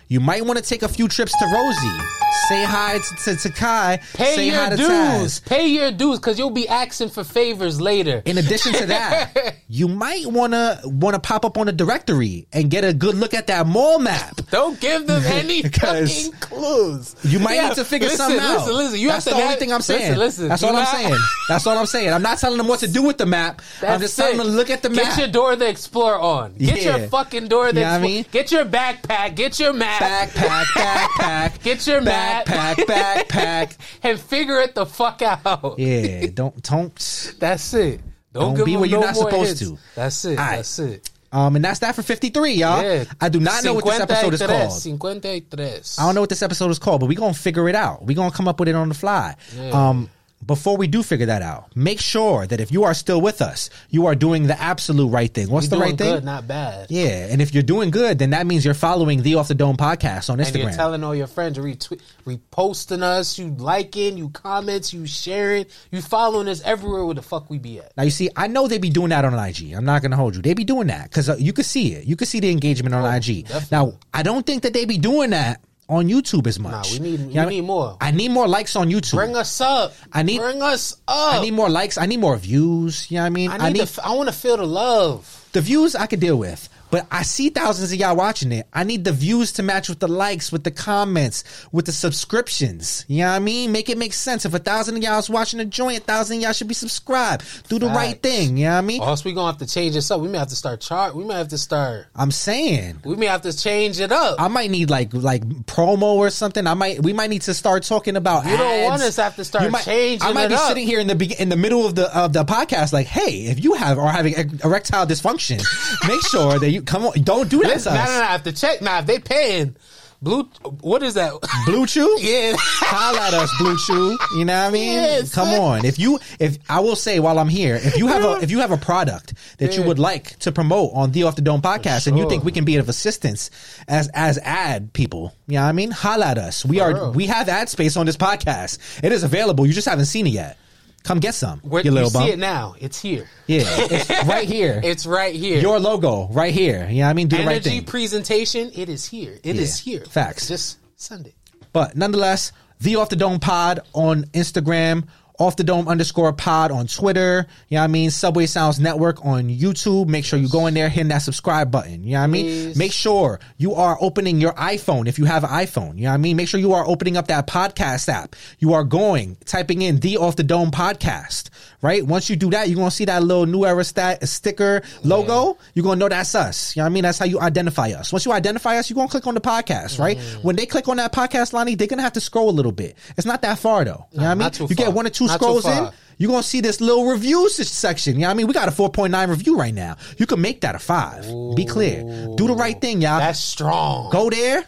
You 0.08 0.20
might 0.20 0.44
want 0.44 0.58
to 0.58 0.64
take 0.64 0.82
a 0.82 0.88
few 0.88 1.08
trips 1.08 1.36
to 1.38 1.44
Rosie. 1.46 2.04
Say 2.48 2.64
hi 2.64 2.98
to, 2.98 3.14
to, 3.24 3.36
to 3.42 3.48
Kai. 3.50 3.98
pay 4.14 4.36
say 4.36 4.48
hi 4.50 4.60
your 4.68 4.70
to 4.70 4.76
dues. 4.76 5.40
Taz. 5.40 5.44
Pay 5.46 5.68
your 5.68 5.90
dues 5.90 6.18
because 6.18 6.38
you'll 6.38 6.50
be 6.50 6.68
asking 6.68 7.08
for 7.08 7.24
favors 7.24 7.80
later. 7.80 8.22
In 8.26 8.36
addition 8.38 8.72
to 8.74 8.86
that, 8.86 9.56
you 9.68 9.88
might 9.88 10.26
wanna 10.26 10.80
wanna 10.84 11.18
pop 11.18 11.44
up 11.44 11.56
on 11.56 11.68
a 11.68 11.72
directory 11.72 12.46
and 12.52 12.70
get 12.70 12.84
a 12.84 12.92
good 12.92 13.14
look 13.14 13.32
at 13.32 13.46
that 13.46 13.66
mall 13.66 13.98
map. 13.98 14.38
Don't 14.50 14.78
give 14.80 15.06
them 15.06 15.22
any 15.26 15.62
fucking 15.62 16.32
clues. 16.40 17.16
You 17.22 17.38
might 17.38 17.54
Yeah, 17.54 17.68
need 17.68 17.76
to 17.76 17.84
figure 17.84 18.08
listen, 18.08 18.18
something 18.26 18.40
out. 18.40 18.58
Listen, 18.58 18.74
listen. 18.76 19.00
You 19.00 19.08
That's 19.08 19.24
have 19.24 19.32
the 19.34 19.38
to 19.38 19.42
only 19.42 19.50
have- 19.50 19.58
thing 19.58 19.72
I'm 19.72 19.80
saying. 19.80 20.00
Listen, 20.16 20.18
listen. 20.18 20.48
That's 20.48 20.62
all 20.62 20.76
I'm 20.76 20.86
saying. 20.86 21.20
That's 21.48 21.66
all 21.66 21.78
I'm 21.78 21.86
saying. 21.86 22.12
I'm 22.12 22.22
not 22.22 22.38
telling 22.38 22.58
them 22.58 22.68
what 22.68 22.80
to 22.80 22.88
do 22.88 23.02
with 23.02 23.18
the 23.18 23.26
map. 23.26 23.62
I'm 23.82 24.00
just 24.00 24.16
telling 24.16 24.36
them 24.36 24.46
to 24.46 24.52
look 24.52 24.68
at 24.70 24.82
the 24.82 24.90
map. 24.90 25.04
Get 25.16 25.18
your 25.18 25.28
Dora 25.28 25.56
the 25.56 25.68
Explorer 25.68 26.18
on. 26.20 26.54
Get 26.58 26.82
Yeah. 26.82 26.98
your 26.98 27.08
fucking 27.08 27.48
Dora 27.48 27.72
the 27.72 27.80
You 27.80 27.86
know 27.86 27.92
what 27.92 28.00
I 28.00 28.02
mean? 28.02 28.26
Get 28.30 28.52
your 28.52 28.64
backpack. 28.66 29.36
Get 29.36 29.58
your 29.58 29.72
map. 29.72 29.95
Backpack, 29.98 30.64
backpack. 30.64 31.62
Get 31.62 31.86
your 31.86 32.00
backpack, 32.00 32.74
backpack. 32.76 33.76
and 34.02 34.18
figure 34.18 34.60
it 34.60 34.74
the 34.74 34.86
fuck 34.86 35.22
out. 35.22 35.78
Yeah, 35.78 36.26
don't 36.32 36.62
don't. 36.62 37.34
That's 37.38 37.74
it. 37.74 38.00
Don't, 38.32 38.54
Don't 38.54 38.66
be 38.66 38.76
where 38.76 38.86
you're 38.86 39.00
no 39.00 39.06
not 39.06 39.16
supposed 39.16 39.60
hits. 39.60 39.60
to. 39.60 39.78
That's 39.94 40.24
it. 40.26 40.38
Right. 40.38 40.56
That's 40.56 40.78
it. 40.78 41.10
Um, 41.32 41.56
and 41.56 41.64
that's 41.64 41.80
that 41.80 41.94
for 41.94 42.02
53, 42.02 42.52
y'all. 42.52 42.82
Yeah. 42.82 43.04
I 43.20 43.28
do 43.28 43.40
not 43.40 43.64
know 43.64 43.74
what 43.74 43.84
this 43.84 44.00
episode 44.00 44.34
is 44.34 44.40
called. 44.40 44.72
53. 44.82 45.80
I 45.98 46.06
don't 46.06 46.14
know 46.14 46.20
what 46.20 46.30
this 46.30 46.42
episode 46.42 46.70
is 46.70 46.78
called, 46.78 47.00
but 47.00 47.08
we're 47.08 47.18
gonna 47.18 47.34
figure 47.34 47.68
it 47.68 47.74
out. 47.74 48.04
We're 48.04 48.16
gonna 48.16 48.30
come 48.30 48.48
up 48.48 48.60
with 48.60 48.68
it 48.68 48.74
on 48.74 48.88
the 48.88 48.94
fly. 48.94 49.34
Um 49.72 50.08
before 50.46 50.76
we 50.76 50.86
do 50.86 51.02
figure 51.02 51.26
that 51.26 51.42
out, 51.42 51.74
make 51.76 52.00
sure 52.00 52.46
that 52.46 52.60
if 52.60 52.70
you 52.70 52.84
are 52.84 52.94
still 52.94 53.20
with 53.20 53.42
us, 53.42 53.68
you 53.90 54.06
are 54.06 54.14
doing 54.14 54.46
the 54.46 54.60
absolute 54.60 55.08
right 55.08 55.32
thing. 55.32 55.48
What's 55.50 55.66
We 55.66 55.70
the 55.70 55.78
right 55.78 55.98
thing? 55.98 56.14
good, 56.14 56.24
not 56.24 56.46
bad. 56.46 56.86
Yeah, 56.90 57.26
and 57.30 57.42
if 57.42 57.52
you're 57.52 57.62
doing 57.64 57.90
good, 57.90 58.18
then 58.18 58.30
that 58.30 58.46
means 58.46 58.64
you're 58.64 58.74
following 58.74 59.22
the 59.22 59.34
Off 59.34 59.48
the 59.48 59.54
Dome 59.54 59.76
podcast 59.76 60.30
on 60.30 60.38
And 60.40 60.54
you're 60.54 60.68
Instagram. 60.68 60.76
telling 60.76 61.02
all 61.04 61.14
your 61.14 61.26
friends, 61.26 61.56
you 61.58 61.64
retweet, 61.64 62.00
reposting 62.24 63.02
us, 63.02 63.38
you 63.38 63.48
liking, 63.58 64.16
you 64.18 64.28
comments, 64.30 64.92
you 64.92 65.06
sharing, 65.06 65.66
you 65.90 66.00
following 66.00 66.48
us 66.48 66.62
everywhere 66.62 67.04
where 67.04 67.14
the 67.14 67.22
fuck 67.22 67.50
we 67.50 67.58
be 67.58 67.78
at. 67.80 67.96
now 67.96 68.02
you 68.04 68.10
see, 68.10 68.30
I 68.36 68.46
know 68.46 68.68
they 68.68 68.78
be 68.78 68.90
doing 68.90 69.08
that 69.10 69.24
on 69.24 69.34
IG. 69.34 69.72
I'm 69.72 69.84
not 69.84 70.02
gonna 70.02 70.16
hold 70.16 70.36
you. 70.36 70.42
They 70.42 70.54
be 70.54 70.64
doing 70.64 70.86
that 70.88 71.04
because 71.10 71.28
uh, 71.28 71.36
you 71.38 71.52
could 71.52 71.66
see 71.66 71.92
it. 71.94 72.04
You 72.04 72.16
could 72.16 72.28
see 72.28 72.40
the 72.40 72.50
engagement 72.50 72.94
on 72.94 73.04
IG. 73.14 73.46
definitely. 73.48 73.68
Now 73.72 73.98
I 74.14 74.22
don't 74.22 74.46
think 74.46 74.62
that 74.62 74.72
they 74.72 74.84
be 74.84 74.98
doing 74.98 75.30
that 75.30 75.60
on 75.88 76.08
YouTube 76.08 76.46
as 76.46 76.58
much. 76.58 76.72
Nah, 76.72 76.82
we 76.92 76.98
need- 76.98 77.20
You 77.20 77.26
we 77.28 77.34
know 77.34 77.42
I 77.42 77.48
need 77.48 77.60
more. 77.64 77.96
I 78.00 78.10
need 78.10 78.30
more 78.30 78.48
likes 78.48 78.74
on 78.76 78.90
YouTube. 78.90 79.14
Bring 79.14 79.36
us 79.36 79.60
up. 79.60 79.94
I 80.12 80.22
need- 80.22 80.38
bring 80.40 80.60
us 80.62 80.96
up. 81.06 81.34
I 81.34 81.40
need 81.42 81.52
more 81.54 81.68
likes. 81.70 81.96
I 81.98 82.06
need 82.06 82.18
more 82.20 82.36
views. 82.36 83.06
You 83.10 83.16
know 83.18 83.22
what 83.22 83.26
I 83.26 83.30
mean? 83.30 83.50
I 83.50 83.70
need. 83.70 83.86
to, 83.86 84.04
I 84.06 84.12
want 84.12 84.28
to 84.28 84.34
feel 84.34 84.56
the 84.56 84.66
love. 84.66 85.44
the 85.52 85.60
views 85.60 85.94
I 85.94 86.06
could 86.06 86.20
deal 86.20 86.36
with, 86.36 86.68
but 86.90 87.06
I 87.10 87.22
see 87.22 87.50
thousands 87.50 87.92
of 87.92 87.98
y'all 87.98 88.16
watching 88.16 88.52
it. 88.52 88.66
I 88.72 88.84
need 88.84 89.04
the 89.04 89.12
views 89.12 89.52
to 89.52 89.62
match 89.62 89.88
with 89.88 89.98
the 90.00 90.08
likes, 90.08 90.52
with 90.52 90.64
the 90.64 90.70
comments, 90.70 91.44
with 91.72 91.86
the 91.86 91.92
subscriptions. 91.92 93.04
You 93.08 93.18
know 93.24 93.30
what 93.30 93.36
I 93.36 93.38
mean? 93.40 93.72
Make 93.72 93.88
it 93.88 93.98
make 93.98 94.12
sense. 94.12 94.44
If 94.44 94.54
a 94.54 94.58
thousand 94.58 94.96
of 94.96 95.02
y'all 95.02 95.18
is 95.18 95.30
watching 95.30 95.60
a 95.60 95.64
joint, 95.64 95.98
a 95.98 96.00
thousand 96.02 96.38
of 96.38 96.42
y'all 96.44 96.52
should 96.52 96.68
be 96.68 96.74
subscribed. 96.74 97.44
Do 97.68 97.78
the 97.78 97.86
right 97.88 98.20
thing. 98.22 98.56
You 98.56 98.66
know 98.66 98.72
what 98.72 98.78
I 98.78 98.80
mean? 98.82 99.00
Or 99.02 99.08
else 99.08 99.24
we 99.24 99.32
gonna 99.32 99.46
have 99.52 99.58
to 99.60 99.66
change 99.66 99.94
this 99.94 100.10
up. 100.10 100.20
We 100.20 100.28
may 100.28 100.38
have 100.38 100.48
to 100.48 100.56
start 100.56 100.80
chart. 100.80 101.14
We 101.14 101.24
may 101.24 101.34
have 101.34 101.48
to 101.48 101.58
start. 101.58 102.06
I'm 102.14 102.30
saying. 102.30 103.00
We 103.04 103.16
may 103.16 103.26
have 103.26 103.42
to 103.42 103.56
change 103.56 104.00
it 104.00 104.12
up. 104.12 104.40
I 104.40 104.48
might 104.48 104.70
need 104.70 104.90
like 104.90 105.12
like 105.14 105.44
promo 105.64 106.02
or 106.16 106.30
something. 106.30 106.66
I 106.66 106.74
might 106.74 107.02
we 107.02 107.12
might 107.12 107.30
need 107.30 107.42
to 107.42 107.54
start 107.54 107.82
talking 107.84 108.16
about. 108.16 108.44
You 108.46 108.56
don't 108.56 108.84
want 108.84 109.02
us 109.02 109.16
to 109.16 109.22
have 109.22 109.36
to 109.36 109.44
start 109.44 109.64
You 109.64 109.70
might- 109.70 109.84
changing 109.84 110.26
I 110.28 110.32
might 110.32 110.48
be 110.48 110.54
up. 110.54 110.68
sitting 110.68 110.86
here 110.86 111.00
in 111.00 111.06
the 111.06 111.14
be- 111.14 111.34
in 111.38 111.48
the 111.48 111.56
middle 111.56 111.86
of 111.86 111.94
the 111.94 112.14
of 112.16 112.32
the 112.32 112.44
podcast, 112.44 112.92
like, 112.92 113.06
hey, 113.06 113.46
if 113.46 113.62
you 113.62 113.74
have 113.74 113.98
are 113.98 114.10
having 114.10 114.34
erectile 114.64 115.06
dysfunction, 115.06 115.62
make 116.08 116.20
sure 116.26 116.58
that 116.58 116.70
you 116.76 116.82
come 116.82 117.06
on. 117.06 117.20
Don't 117.22 117.48
do 117.48 117.60
that 117.62 117.68
Listen, 117.68 117.92
to 117.92 117.98
no, 117.98 118.04
no, 118.04 118.10
no. 118.10 118.22
I 118.22 118.26
have 118.26 118.44
to 118.44 118.52
check 118.52 118.82
now. 118.82 119.00
If 119.00 119.06
they 119.06 119.18
paying, 119.18 119.76
Blue. 120.22 120.44
What 120.80 121.02
is 121.02 121.14
that? 121.14 121.32
BlueChew? 121.66 122.16
yeah. 122.20 122.54
Holla 122.58 123.20
at 123.20 123.34
us, 123.34 123.50
BlueChew. 123.60 124.16
You 124.36 124.44
know 124.44 124.60
what 124.60 124.68
I 124.68 124.70
mean? 124.70 124.92
Yes, 124.94 125.34
Come 125.34 125.48
on. 125.48 125.84
If 125.84 125.98
you, 125.98 126.18
if 126.40 126.58
I 126.68 126.80
will 126.80 126.96
say 126.96 127.20
while 127.20 127.38
I'm 127.38 127.48
here, 127.48 127.76
if 127.76 127.96
you 127.96 128.06
have 128.06 128.24
a, 128.24 128.32
if 128.42 128.50
you 128.50 128.60
have 128.60 128.70
a 128.70 128.76
product 128.78 129.34
that 129.58 129.76
you 129.76 129.82
would 129.82 129.98
like 129.98 130.38
to 130.40 130.52
promote 130.52 130.92
on 130.94 131.12
the 131.12 131.24
Off 131.24 131.36
the 131.36 131.42
Dome 131.42 131.60
podcast, 131.60 132.06
and 132.06 132.18
you 132.18 132.28
think 132.28 132.44
we 132.44 132.52
can 132.52 132.64
be 132.64 132.76
of 132.76 132.88
assistance 132.88 133.50
as 133.88 134.08
as 134.14 134.38
ad 134.38 134.92
people, 134.92 135.34
you 135.46 135.54
know 135.54 135.62
what 135.62 135.68
I 135.68 135.72
mean? 135.72 135.90
Holla 135.90 136.26
at 136.26 136.38
us. 136.38 136.64
We 136.64 136.80
are, 136.80 136.94
real. 136.94 137.12
we 137.12 137.26
have 137.26 137.48
ad 137.48 137.68
space 137.68 137.96
on 137.96 138.06
this 138.06 138.16
podcast. 138.16 139.04
It 139.04 139.12
is 139.12 139.22
available. 139.22 139.66
You 139.66 139.74
just 139.74 139.88
haven't 139.88 140.06
seen 140.06 140.26
it 140.26 140.30
yet. 140.30 140.58
Come 141.06 141.20
get 141.20 141.34
some. 141.34 141.60
Where, 141.60 141.82
you 141.82 141.90
you 141.90 141.94
little 141.94 142.10
see 142.10 142.30
it 142.32 142.38
now. 142.38 142.74
It's 142.80 143.00
here. 143.00 143.28
Yeah, 143.46 143.62
it's 143.64 144.10
right 144.26 144.46
here. 144.48 144.80
It's 144.82 145.06
right 145.06 145.34
here. 145.34 145.60
Your 145.60 145.78
logo 145.78 146.26
right 146.32 146.52
here. 146.52 146.88
You 146.90 146.96
know 146.98 147.04
what 147.04 147.10
I 147.10 147.12
mean? 147.14 147.28
Do 147.28 147.36
the 147.36 147.44
right 147.44 147.52
energy 147.52 147.70
thing. 147.78 147.84
presentation. 147.84 148.72
It 148.74 148.88
is 148.88 149.06
here. 149.06 149.38
It 149.44 149.56
is 149.56 149.86
Yeah. 149.86 149.98
here. 149.98 150.06
Facts. 150.06 150.48
Just 150.48 150.78
Sunday. 150.96 151.34
But 151.72 151.96
nonetheless, 151.96 152.50
the 152.80 152.96
Off 152.96 153.08
the 153.08 153.16
Dome 153.16 153.38
Pod 153.38 153.80
on 153.92 154.24
Instagram, 154.34 155.06
Off 155.38 155.56
the 155.56 155.64
Dome 155.64 155.88
underscore 155.88 156.32
pod 156.32 156.70
on 156.70 156.86
Twitter. 156.86 157.46
You 157.68 157.76
know 157.76 157.80
what 157.80 157.84
I 157.84 157.86
mean? 157.88 158.10
Subway 158.10 158.46
Sounds 158.46 158.80
Network 158.80 159.24
on 159.24 159.48
YouTube. 159.48 160.08
Make 160.08 160.24
sure 160.24 160.38
you 160.38 160.48
go 160.48 160.66
in 160.66 160.74
there, 160.74 160.88
hitting 160.88 161.08
that 161.08 161.18
subscribe 161.18 161.70
button. 161.70 162.04
You 162.04 162.12
know 162.12 162.18
what 162.18 162.24
I 162.24 162.26
mean? 162.28 162.44
Please. 162.44 162.76
Make 162.76 162.92
sure 162.92 163.40
you 163.58 163.74
are 163.74 163.98
opening 164.00 164.40
your 164.40 164.52
iPhone 164.54 165.08
if 165.08 165.18
you 165.18 165.24
have 165.24 165.44
an 165.44 165.50
iPhone. 165.50 165.96
You 165.96 166.04
know 166.04 166.10
what 166.10 166.14
I 166.14 166.18
mean? 166.18 166.36
Make 166.36 166.48
sure 166.48 166.60
you 166.60 166.72
are 166.72 166.86
opening 166.86 167.16
up 167.16 167.28
that 167.28 167.46
podcast 167.46 168.08
app. 168.08 168.34
You 168.58 168.74
are 168.74 168.84
going, 168.84 169.36
typing 169.44 169.82
in 169.82 170.00
the 170.00 170.16
Off 170.16 170.36
the 170.36 170.42
Dome 170.42 170.70
podcast, 170.70 171.50
right? 171.82 172.04
Once 172.04 172.30
you 172.30 172.36
do 172.36 172.50
that, 172.50 172.68
you're 172.68 172.76
going 172.76 172.90
to 172.90 172.94
see 172.96 173.04
that 173.04 173.22
little 173.22 173.46
new 173.46 173.64
era 173.64 173.84
stat, 173.84 174.26
sticker 174.28 174.82
logo. 175.04 175.58
You're 175.74 175.82
going 175.84 175.98
to 175.98 176.04
know 176.04 176.08
that's 176.08 176.34
us. 176.34 176.74
You 176.74 176.80
know 176.80 176.84
what 176.84 176.90
I 176.90 176.94
mean? 176.94 177.02
That's 177.02 177.18
how 177.18 177.26
you 177.26 177.40
identify 177.40 177.90
us. 177.90 178.12
Once 178.12 178.24
you 178.24 178.32
identify 178.32 178.78
us, 178.78 178.88
you're 178.88 178.94
going 178.94 179.08
to 179.08 179.12
click 179.12 179.26
on 179.26 179.34
the 179.34 179.40
podcast, 179.40 179.98
right? 179.98 180.16
Mm. 180.16 180.44
When 180.44 180.56
they 180.56 180.66
click 180.66 180.88
on 180.88 180.96
that 180.96 181.12
podcast, 181.12 181.52
Lani, 181.52 181.74
they're 181.74 181.88
going 181.88 181.98
to 181.98 182.04
have 182.04 182.14
to 182.14 182.20
scroll 182.20 182.48
a 182.48 182.52
little 182.52 182.72
bit. 182.72 182.96
It's 183.16 183.26
not 183.26 183.42
that 183.42 183.58
far 183.58 183.84
though. 183.84 184.06
You 184.12 184.20
know 184.20 184.34
what 184.34 184.44
I 184.44 184.58
mean? 184.58 184.68
You 184.68 184.76
get 184.76 184.92
one 184.92 185.06
or 185.06 185.10
two 185.10 185.25
Not 185.26 185.40
too 185.40 185.60
scrolls 185.60 185.66
in, 185.66 185.90
you're 186.18 186.30
to 186.42 186.48
see 186.48 186.60
this 186.60 186.80
little 186.80 187.06
review 187.06 187.48
section. 187.48 188.14
You 188.14 188.20
know 188.22 188.28
what 188.28 188.30
I 188.32 188.34
mean? 188.34 188.46
We 188.46 188.54
got 188.54 188.68
a 188.68 188.72
4.9 188.72 189.28
review 189.28 189.58
right 189.58 189.74
now. 189.74 189.96
You 190.16 190.26
can 190.26 190.40
make 190.40 190.62
that 190.62 190.74
a 190.74 190.78
five. 190.78 191.24
Be 191.54 191.64
clear. 191.64 192.02
Do 192.36 192.46
the 192.46 192.54
right 192.54 192.80
thing, 192.80 193.02
y'all. 193.02 193.18
That's 193.18 193.38
strong. 193.40 194.10
Go 194.10 194.30
there, 194.30 194.64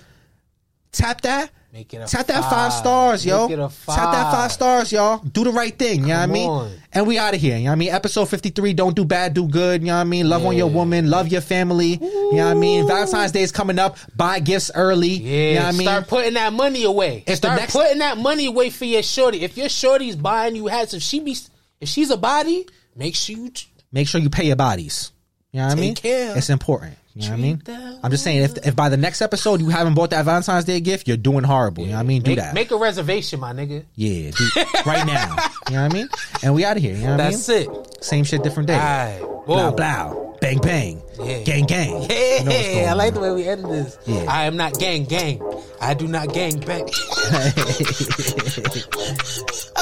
tap 0.92 1.22
that. 1.22 1.50
Make 1.70 1.92
it 1.92 1.98
a 1.98 2.06
Tap 2.06 2.26
that 2.28 2.40
five 2.44 2.50
five. 2.50 2.72
stars, 2.72 3.26
yo. 3.26 3.46
Make 3.46 3.58
it 3.58 3.60
a 3.62 3.68
Tap 3.68 3.96
that 3.96 4.12
five 4.12 4.32
five. 4.32 4.52
stars, 4.52 4.90
y'all. 4.90 5.18
Do 5.18 5.44
the 5.44 5.50
right 5.52 5.78
thing, 5.78 6.00
you 6.00 6.06
know 6.06 6.14
what 6.14 6.18
I 6.20 6.22
Come 6.24 6.32
mean? 6.32 6.48
on. 6.50 6.72
And 6.94 7.06
we 7.06 7.18
out 7.18 7.34
of 7.34 7.40
here, 7.42 7.58
you 7.58 7.64
know 7.64 7.70
what 7.70 7.72
I 7.72 7.76
mean? 7.76 7.90
Episode 7.90 8.24
53, 8.24 8.72
don't 8.72 8.96
do 8.96 9.04
bad, 9.04 9.34
do 9.34 9.46
good, 9.46 9.82
you 9.82 9.88
know 9.88 9.94
what 9.96 10.00
I 10.00 10.04
mean? 10.04 10.28
Love 10.30 10.46
on 10.46 10.56
your 10.56 10.68
woman, 10.70 11.10
love 11.10 11.28
your 11.28 11.42
family, 11.42 11.98
you 12.00 12.32
know 12.32 12.44
what 12.46 12.50
I 12.50 12.54
mean? 12.54 12.86
Valentine's 12.86 13.32
Day 13.32 13.42
is 13.42 13.52
coming 13.52 13.78
up, 13.78 13.98
buy 14.16 14.40
gifts 14.40 14.70
early, 14.74 15.08
Yeah, 15.10 15.48
you 15.50 15.54
know 15.56 15.60
what 15.60 15.66
I 15.66 15.72
mean? 15.72 15.86
start 15.86 16.08
putting 16.08 16.34
that 16.34 16.52
money 16.54 16.84
away. 16.84 17.18
If 17.18 17.26
the 17.26 17.36
start 17.36 17.60
next- 17.60 17.72
putting 17.74 17.98
that 17.98 18.16
money 18.16 18.46
away 18.46 18.70
for 18.70 18.86
your 18.86 19.02
shorty. 19.02 19.42
If 19.42 19.56
your 19.58 19.68
shorty's 19.68 20.16
buying 20.16 20.56
you 20.56 20.68
hats, 20.68 20.94
if 20.94 21.02
she 21.02 21.20
be, 21.20 21.36
if 21.82 21.88
she's 21.90 22.10
a 22.10 22.16
body, 22.16 22.66
make 22.96 23.14
sure 23.14 23.36
you. 23.36 23.52
Make 23.92 24.06
sure 24.06 24.20
you 24.20 24.28
pay 24.28 24.44
your 24.46 24.56
bodies. 24.56 25.12
You 25.52 25.60
know 25.60 25.66
what 25.66 25.72
I 25.72 25.74
Take 25.76 25.80
mean? 25.80 25.94
care. 25.94 26.36
It's 26.36 26.50
important. 26.50 26.97
You 27.20 27.30
know 27.30 27.34
what 27.34 27.38
I 27.38 27.42
mean? 27.42 27.62
I'm 28.04 28.10
just 28.12 28.22
saying, 28.22 28.44
if 28.44 28.64
if 28.66 28.76
by 28.76 28.88
the 28.90 28.96
next 28.96 29.22
episode 29.22 29.60
you 29.60 29.70
haven't 29.70 29.94
bought 29.94 30.10
that 30.10 30.24
Valentine's 30.24 30.64
Day 30.64 30.78
gift, 30.78 31.08
you're 31.08 31.16
doing 31.16 31.42
horrible. 31.42 31.82
You 31.82 31.88
know 31.90 31.96
what 31.96 32.04
I 32.04 32.04
mean? 32.04 32.22
Do 32.22 32.30
Make, 32.30 32.38
that. 32.38 32.54
make 32.54 32.70
a 32.70 32.76
reservation, 32.76 33.40
my 33.40 33.52
nigga. 33.52 33.84
yeah, 33.96 34.30
do, 34.30 34.44
right 34.86 35.04
now. 35.06 35.36
You 35.68 35.74
know 35.74 35.82
what 35.82 35.92
I 35.92 35.94
mean? 35.94 36.08
And 36.42 36.54
we 36.54 36.64
out 36.64 36.76
of 36.78 36.82
here. 36.82 36.94
You 36.94 37.02
know 37.02 37.10
what 37.10 37.16
That's 37.18 37.46
I 37.50 37.58
mean? 37.58 37.72
That's 37.74 37.96
it. 37.98 38.04
Same 38.04 38.24
shit, 38.24 38.42
different 38.42 38.68
day. 38.68 38.76
Alright. 38.78 39.20
Blah 39.46 39.70
blah. 39.72 40.14
Bang 40.40 40.58
bang. 40.60 41.02
Yeah. 41.20 41.42
Gang 41.42 41.64
gang. 41.64 41.88
You 41.88 41.92
know 41.94 41.98
what's 42.00 42.14
Hey, 42.14 42.74
going 42.76 42.88
I 42.88 42.92
like 42.94 43.08
on. 43.08 43.14
the 43.14 43.20
way 43.20 43.32
we 43.32 43.46
ended 43.48 43.68
this. 43.68 43.98
Yeah. 44.06 44.24
I 44.28 44.44
am 44.44 44.56
not 44.56 44.78
gang 44.78 45.04
gang. 45.04 45.42
I 45.80 45.92
do 45.94 46.06
not 46.08 46.32
gang 46.32 46.60
bang. 46.60 46.88